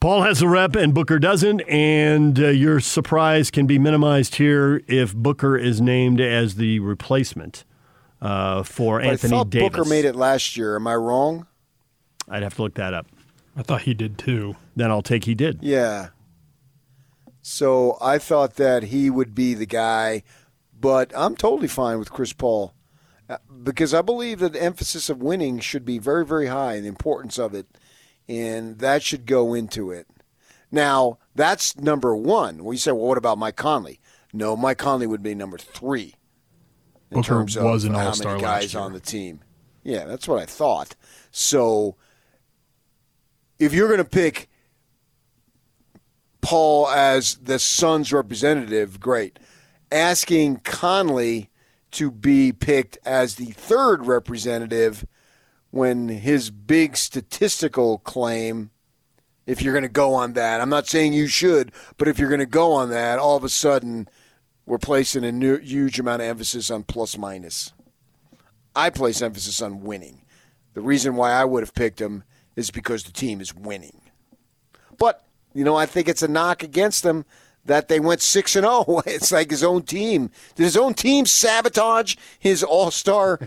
Paul 0.00 0.22
has 0.22 0.40
a 0.40 0.48
rep 0.48 0.76
and 0.76 0.94
Booker 0.94 1.18
doesn't, 1.18 1.60
and 1.68 2.38
uh, 2.38 2.48
your 2.48 2.80
surprise 2.80 3.50
can 3.50 3.66
be 3.66 3.78
minimized 3.78 4.36
here 4.36 4.82
if 4.88 5.14
Booker 5.14 5.58
is 5.58 5.80
named 5.80 6.22
as 6.22 6.54
the 6.54 6.80
replacement 6.80 7.64
uh, 8.22 8.62
for 8.62 8.98
But 9.00 9.08
Anthony 9.08 9.34
I 9.34 9.36
thought 9.36 9.50
Davis. 9.50 9.68
Booker 9.68 9.84
made 9.88 10.06
it 10.06 10.16
last 10.16 10.56
year. 10.56 10.76
Am 10.76 10.86
I 10.86 10.94
wrong? 10.94 11.46
I'd 12.30 12.42
have 12.42 12.54
to 12.54 12.62
look 12.62 12.74
that 12.74 12.94
up. 12.94 13.08
I 13.60 13.62
thought 13.62 13.82
he 13.82 13.92
did 13.92 14.16
too. 14.16 14.56
Then 14.74 14.90
I'll 14.90 15.02
take 15.02 15.24
he 15.24 15.34
did. 15.34 15.58
Yeah. 15.60 16.08
So 17.42 17.98
I 18.00 18.16
thought 18.16 18.54
that 18.54 18.84
he 18.84 19.10
would 19.10 19.34
be 19.34 19.52
the 19.52 19.66
guy, 19.66 20.22
but 20.78 21.12
I'm 21.14 21.36
totally 21.36 21.68
fine 21.68 21.98
with 21.98 22.10
Chris 22.10 22.32
Paul 22.32 22.72
uh, 23.28 23.36
because 23.62 23.92
I 23.92 24.00
believe 24.00 24.38
that 24.38 24.54
the 24.54 24.62
emphasis 24.62 25.10
of 25.10 25.20
winning 25.20 25.60
should 25.60 25.84
be 25.84 25.98
very, 25.98 26.24
very 26.24 26.46
high 26.46 26.76
and 26.76 26.84
the 26.84 26.88
importance 26.88 27.38
of 27.38 27.54
it, 27.54 27.66
and 28.26 28.78
that 28.78 29.02
should 29.02 29.26
go 29.26 29.52
into 29.52 29.90
it. 29.90 30.06
Now, 30.72 31.18
that's 31.34 31.76
number 31.76 32.16
one. 32.16 32.64
We 32.64 32.78
say, 32.78 32.92
well, 32.92 33.08
what 33.08 33.18
about 33.18 33.36
Mike 33.36 33.56
Conley? 33.56 34.00
No, 34.32 34.56
Mike 34.56 34.78
Conley 34.78 35.06
would 35.06 35.22
be 35.22 35.34
number 35.34 35.58
three 35.58 36.14
in 37.10 37.16
Booker 37.16 37.28
terms 37.28 37.56
of 37.58 37.64
was 37.64 37.84
an 37.84 37.92
how 37.92 38.14
many 38.24 38.40
guys 38.40 38.74
on 38.74 38.94
the 38.94 39.00
team. 39.00 39.40
Yeah, 39.82 40.06
that's 40.06 40.26
what 40.26 40.40
I 40.40 40.46
thought. 40.46 40.96
So 41.30 41.96
if 43.60 43.74
you're 43.74 43.88
going 43.88 43.98
to 43.98 44.04
pick 44.04 44.48
Paul 46.40 46.88
as 46.88 47.36
the 47.36 47.58
Suns 47.58 48.12
representative, 48.12 48.98
great. 48.98 49.38
Asking 49.92 50.56
Conley 50.56 51.50
to 51.92 52.10
be 52.10 52.52
picked 52.52 52.98
as 53.04 53.34
the 53.34 53.52
third 53.52 54.06
representative 54.06 55.06
when 55.70 56.08
his 56.08 56.50
big 56.50 56.96
statistical 56.96 57.98
claim, 57.98 58.70
if 59.46 59.60
you're 59.60 59.74
going 59.74 59.82
to 59.82 59.88
go 59.88 60.14
on 60.14 60.32
that, 60.32 60.60
I'm 60.60 60.70
not 60.70 60.86
saying 60.86 61.12
you 61.12 61.28
should, 61.28 61.70
but 61.98 62.08
if 62.08 62.18
you're 62.18 62.28
going 62.28 62.40
to 62.40 62.46
go 62.46 62.72
on 62.72 62.88
that, 62.90 63.18
all 63.18 63.36
of 63.36 63.44
a 63.44 63.48
sudden 63.48 64.08
we're 64.64 64.78
placing 64.78 65.24
a 65.24 65.32
new, 65.32 65.58
huge 65.58 66.00
amount 66.00 66.22
of 66.22 66.28
emphasis 66.28 66.70
on 66.70 66.84
plus 66.84 67.18
minus. 67.18 67.72
I 68.74 68.88
place 68.88 69.20
emphasis 69.20 69.60
on 69.60 69.82
winning. 69.82 70.22
The 70.72 70.80
reason 70.80 71.16
why 71.16 71.32
I 71.32 71.44
would 71.44 71.62
have 71.62 71.74
picked 71.74 72.00
him 72.00 72.24
is 72.60 72.70
because 72.70 73.02
the 73.02 73.12
team 73.12 73.40
is 73.40 73.54
winning. 73.54 74.02
But 74.98 75.24
you 75.52 75.64
know, 75.64 75.74
I 75.74 75.86
think 75.86 76.08
it's 76.08 76.22
a 76.22 76.28
knock 76.28 76.62
against 76.62 77.02
them 77.02 77.24
that 77.64 77.88
they 77.88 77.98
went 77.98 78.20
six 78.20 78.54
and 78.54 78.64
zero. 78.64 79.02
It's 79.06 79.32
like 79.32 79.50
his 79.50 79.64
own 79.64 79.82
team. 79.82 80.30
Did 80.54 80.64
his 80.64 80.76
own 80.76 80.94
team 80.94 81.26
sabotage 81.26 82.14
his 82.38 82.62
All 82.62 82.90
Star 82.90 83.38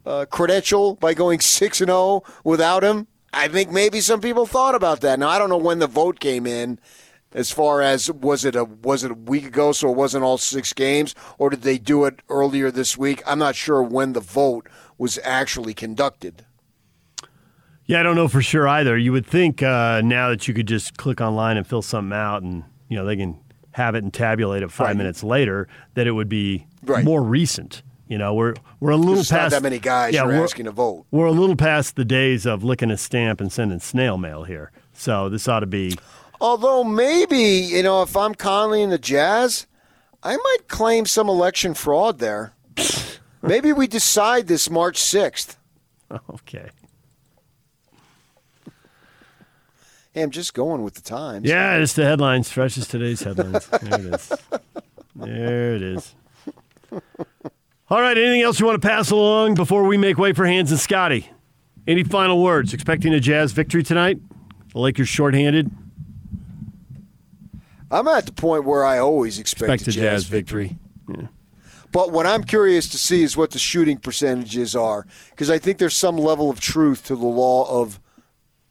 uh, 0.06 0.24
credential 0.26 0.96
by 0.96 1.14
going 1.14 1.40
six 1.40 1.80
and 1.80 1.88
zero 1.88 2.24
without 2.42 2.82
him? 2.82 3.06
I 3.32 3.48
think 3.48 3.70
maybe 3.70 4.00
some 4.00 4.20
people 4.20 4.46
thought 4.46 4.74
about 4.74 5.00
that. 5.02 5.18
Now 5.18 5.28
I 5.28 5.38
don't 5.38 5.50
know 5.50 5.56
when 5.56 5.78
the 5.78 5.86
vote 5.86 6.18
came 6.18 6.46
in. 6.46 6.80
As 7.34 7.50
far 7.50 7.80
as 7.80 8.10
was 8.12 8.44
it 8.44 8.54
a 8.54 8.64
was 8.64 9.04
it 9.04 9.10
a 9.10 9.14
week 9.14 9.46
ago, 9.46 9.72
so 9.72 9.88
it 9.90 9.96
wasn't 9.96 10.22
all 10.22 10.36
six 10.36 10.74
games, 10.74 11.14
or 11.38 11.48
did 11.48 11.62
they 11.62 11.78
do 11.78 12.04
it 12.04 12.20
earlier 12.28 12.70
this 12.70 12.98
week? 12.98 13.22
I'm 13.26 13.38
not 13.38 13.56
sure 13.56 13.82
when 13.82 14.12
the 14.12 14.20
vote 14.20 14.68
was 14.98 15.18
actually 15.24 15.72
conducted. 15.72 16.44
Yeah, 17.92 18.00
I 18.00 18.02
don't 18.02 18.16
know 18.16 18.28
for 18.28 18.40
sure 18.42 18.66
either. 18.66 18.96
You 18.96 19.12
would 19.12 19.26
think 19.26 19.62
uh, 19.62 20.00
now 20.02 20.30
that 20.30 20.48
you 20.48 20.54
could 20.54 20.66
just 20.66 20.96
click 20.96 21.20
online 21.20 21.56
and 21.58 21.66
fill 21.66 21.82
something 21.82 22.16
out, 22.16 22.42
and 22.42 22.64
you 22.88 22.96
know 22.96 23.04
they 23.04 23.16
can 23.16 23.38
have 23.72 23.94
it 23.94 24.02
and 24.02 24.12
tabulate 24.12 24.62
it 24.62 24.70
five 24.70 24.88
Right. 24.88 24.96
minutes 24.96 25.22
later, 25.22 25.68
that 25.94 26.06
it 26.06 26.12
would 26.12 26.28
be 26.28 26.66
Right. 26.84 27.04
more 27.04 27.22
recent. 27.22 27.82
You 28.08 28.18
know, 28.18 28.34
we're 28.34 28.54
we're 28.80 28.90
a 28.90 28.96
little 28.96 29.14
There's 29.16 29.30
not 29.30 29.38
past 29.40 29.50
that 29.52 29.62
many 29.62 29.78
guys 29.78 30.14
yeah, 30.14 30.22
are 30.24 30.32
asking 30.32 30.64
to 30.66 30.70
vote. 30.70 31.06
We're 31.10 31.26
a 31.26 31.32
little 31.32 31.56
past 31.56 31.96
the 31.96 32.04
days 32.04 32.46
of 32.46 32.62
licking 32.64 32.90
a 32.90 32.96
stamp 32.96 33.40
and 33.40 33.50
sending 33.52 33.78
snail 33.78 34.16
mail 34.18 34.44
here. 34.44 34.70
So 34.94 35.28
this 35.28 35.46
ought 35.48 35.60
to 35.60 35.66
be 35.66 35.96
Although 36.40 36.84
maybe 36.84 37.38
you 37.38 37.82
know, 37.82 38.02
if 38.02 38.16
I'm 38.16 38.34
Conley 38.34 38.82
and 38.82 38.90
the 38.92 38.98
Jazz, 38.98 39.66
I 40.22 40.36
might 40.36 40.68
claim 40.68 41.06
some 41.06 41.28
election 41.28 41.72
fraud 41.74 42.18
there. 42.18 42.52
maybe 43.42 43.72
we 43.72 43.86
decide 43.86 44.46
this 44.46 44.68
March 44.70 44.96
sixth. 44.98 45.58
okay. 46.30 46.68
Hey, 50.12 50.22
I'm 50.22 50.30
just 50.30 50.52
going 50.52 50.82
with 50.82 50.94
the 50.94 51.00
times. 51.00 51.48
Yeah, 51.48 51.76
it's 51.78 51.94
the 51.94 52.04
headlines. 52.04 52.50
Fresh 52.50 52.76
as 52.78 52.86
today's 52.86 53.22
headlines. 53.22 53.68
There 53.82 53.98
it 53.98 54.04
is. 54.14 54.32
There 55.16 55.74
it 55.74 55.82
is. 55.82 56.14
All 57.90 58.00
right. 58.00 58.16
Anything 58.16 58.42
else 58.42 58.60
you 58.60 58.66
want 58.66 58.80
to 58.80 58.86
pass 58.86 59.10
along 59.10 59.54
before 59.54 59.84
we 59.84 59.96
make 59.96 60.18
way 60.18 60.32
for 60.32 60.46
Hans 60.46 60.70
and 60.70 60.80
Scotty? 60.80 61.30
Any 61.86 62.02
final 62.04 62.42
words? 62.42 62.72
Expecting 62.74 63.12
a 63.14 63.20
Jazz 63.20 63.52
victory 63.52 63.82
tonight? 63.82 64.18
The 64.72 64.78
Lakers 64.78 65.08
shorthanded. 65.08 65.70
I'm 67.90 68.08
at 68.08 68.24
the 68.26 68.32
point 68.32 68.64
where 68.64 68.84
I 68.84 68.98
always 68.98 69.38
expect, 69.38 69.70
Expect 69.72 69.88
a 69.88 69.92
Jazz, 69.92 70.02
Jazz 70.02 70.24
victory. 70.26 70.76
victory. 71.06 71.28
But 71.90 72.10
what 72.10 72.26
I'm 72.26 72.42
curious 72.44 72.88
to 72.88 72.98
see 72.98 73.22
is 73.22 73.36
what 73.36 73.50
the 73.50 73.58
shooting 73.58 73.98
percentages 73.98 74.74
are, 74.74 75.06
because 75.30 75.50
I 75.50 75.58
think 75.58 75.76
there's 75.76 75.96
some 75.96 76.16
level 76.16 76.48
of 76.48 76.58
truth 76.58 77.04
to 77.08 77.16
the 77.16 77.26
law 77.26 77.82
of 77.82 78.00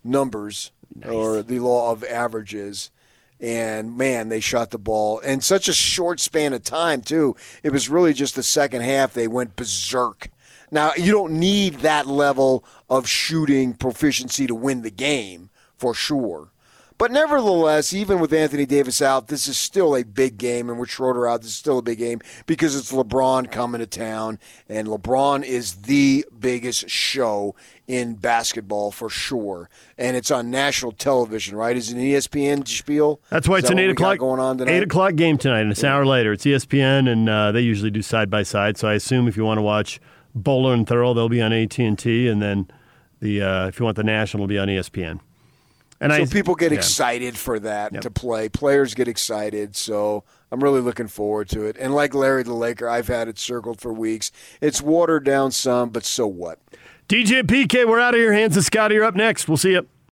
numbers 0.04 0.72
or 1.06 1.42
the 1.42 1.60
law 1.60 1.92
of 1.92 2.04
averages. 2.04 2.92
And 3.40 3.98
man, 3.98 4.30
they 4.30 4.40
shot 4.40 4.70
the 4.70 4.78
ball 4.78 5.20
in 5.20 5.42
such 5.42 5.68
a 5.68 5.74
short 5.74 6.20
span 6.20 6.54
of 6.54 6.64
time 6.64 7.02
too. 7.02 7.36
It 7.64 7.72
was 7.72 7.90
really 7.90 8.14
just 8.14 8.36
the 8.36 8.44
second 8.44 8.82
half 8.82 9.14
they 9.14 9.28
went 9.28 9.56
berserk. 9.56 10.30
Now 10.70 10.94
you 10.96 11.12
don't 11.12 11.40
need 11.40 11.80
that 11.80 12.06
level 12.08 12.64
of 12.90 13.08
shooting 13.08 13.74
proficiency 13.74 14.46
to 14.48 14.56
win 14.56 14.84
the 14.84 14.92
game 14.92 15.50
for 15.76 15.94
sure. 15.94 16.52
But 17.02 17.12
nevertheless, 17.12 17.94
even 17.94 18.20
with 18.20 18.32
Anthony 18.32 18.68
Davis 18.68 19.02
out, 19.02 19.28
this 19.28 19.48
is 19.48 19.58
still 19.58 19.96
a 19.96 20.06
big 20.06 20.38
game, 20.38 20.70
and 20.70 20.80
with 20.80 20.92
Schroeder 20.92 21.28
out, 21.28 21.42
this 21.42 21.50
is 21.50 21.58
still 21.58 21.80
a 21.80 21.82
big 21.82 21.98
game 21.98 22.22
because 22.46 22.76
it's 22.76 22.92
LeBron 22.92 23.52
coming 23.52 23.80
to 23.80 23.88
town, 23.88 24.38
and 24.70 24.88
LeBron 24.88 25.44
is 25.44 25.78
the 25.78 26.24
biggest 26.40 26.92
show 26.92 27.56
in 27.88 28.14
basketball 28.14 28.92
for 28.92 29.10
sure, 29.10 29.68
and 29.98 30.16
it's 30.16 30.30
on 30.30 30.52
national 30.52 30.92
television, 30.92 31.56
right? 31.56 31.76
Is 31.76 31.92
it 31.92 31.96
an 31.96 32.04
ESPN 32.04 32.68
spiel? 32.68 33.20
That's 33.32 33.48
why 33.48 33.58
it's 33.58 33.70
that 33.70 33.74
an 33.74 33.80
eight 33.80 33.90
o'clock 33.90 34.20
going 34.20 34.40
on 34.40 34.60
tonight. 34.60 34.72
Eight 34.72 34.84
o'clock 34.84 35.16
game 35.16 35.40
tonight, 35.40 35.62
and 35.62 35.72
it's 35.72 35.82
an 35.82 35.90
hour 35.90 36.06
later. 36.06 36.34
It's 36.34 36.46
ESPN, 36.46 37.12
and 37.12 37.28
uh, 37.28 37.52
they 37.52 37.62
usually 37.62 37.90
do 37.90 38.04
side 38.04 38.30
by 38.30 38.44
side. 38.44 38.78
So 38.78 38.88
I 38.88 38.94
assume 38.94 39.28
if 39.28 39.36
you 39.36 39.44
want 39.44 39.58
to 39.58 39.64
watch 39.64 40.00
Boler 40.38 40.76
and 40.76 40.86
Thurl, 40.86 41.16
they'll 41.16 41.30
be 41.30 41.42
on 41.42 41.52
AT 41.52 41.80
and 41.80 41.98
T, 41.98 42.28
and 42.28 42.44
then 42.44 42.70
the 43.22 43.42
uh, 43.42 43.68
if 43.70 43.80
you 43.80 43.86
want 43.86 43.98
the 43.98 44.04
national, 44.04 44.44
it'll 44.44 44.50
be 44.50 44.60
on 44.60 44.68
ESPN. 44.68 45.20
And 46.02 46.12
so 46.12 46.24
I, 46.24 46.26
people 46.26 46.56
get 46.56 46.72
yeah. 46.72 46.80
excited 46.80 47.38
for 47.38 47.60
that 47.60 48.02
to 48.02 48.10
play. 48.10 48.50
Players 48.50 48.96
get 48.96 49.08
excited, 49.08 49.76
so 49.76 50.24
I'm 50.52 50.64
really 50.64 50.82
looking 50.82 51.08
forward 51.08 51.48
to 51.50 51.64
it. 51.66 51.78
And 51.80 51.94
like 51.94 52.16
Larry 52.16 52.42
the 52.42 52.56
Laker, 52.56 52.90
I've 52.90 53.08
had 53.08 53.28
it 53.28 53.38
circled 53.38 53.80
for 53.80 53.94
weeks. 53.94 54.32
It's 54.60 54.82
watered 54.82 55.24
down 55.24 55.52
some, 55.52 55.90
but 55.92 56.04
so 56.04 56.26
what? 56.26 56.60
DJ 57.08 57.44
PK, 57.44 57.88
we're 57.88 58.00
out 58.00 58.16
of 58.16 58.20
here. 58.20 58.34
Hans 58.34 58.56
and 58.56 58.66
Scotty 58.66 58.96
you're 58.96 59.04
up 59.04 59.16
next. 59.16 59.48
We'll 59.48 59.58
see 59.58 59.74
you. 59.74 59.88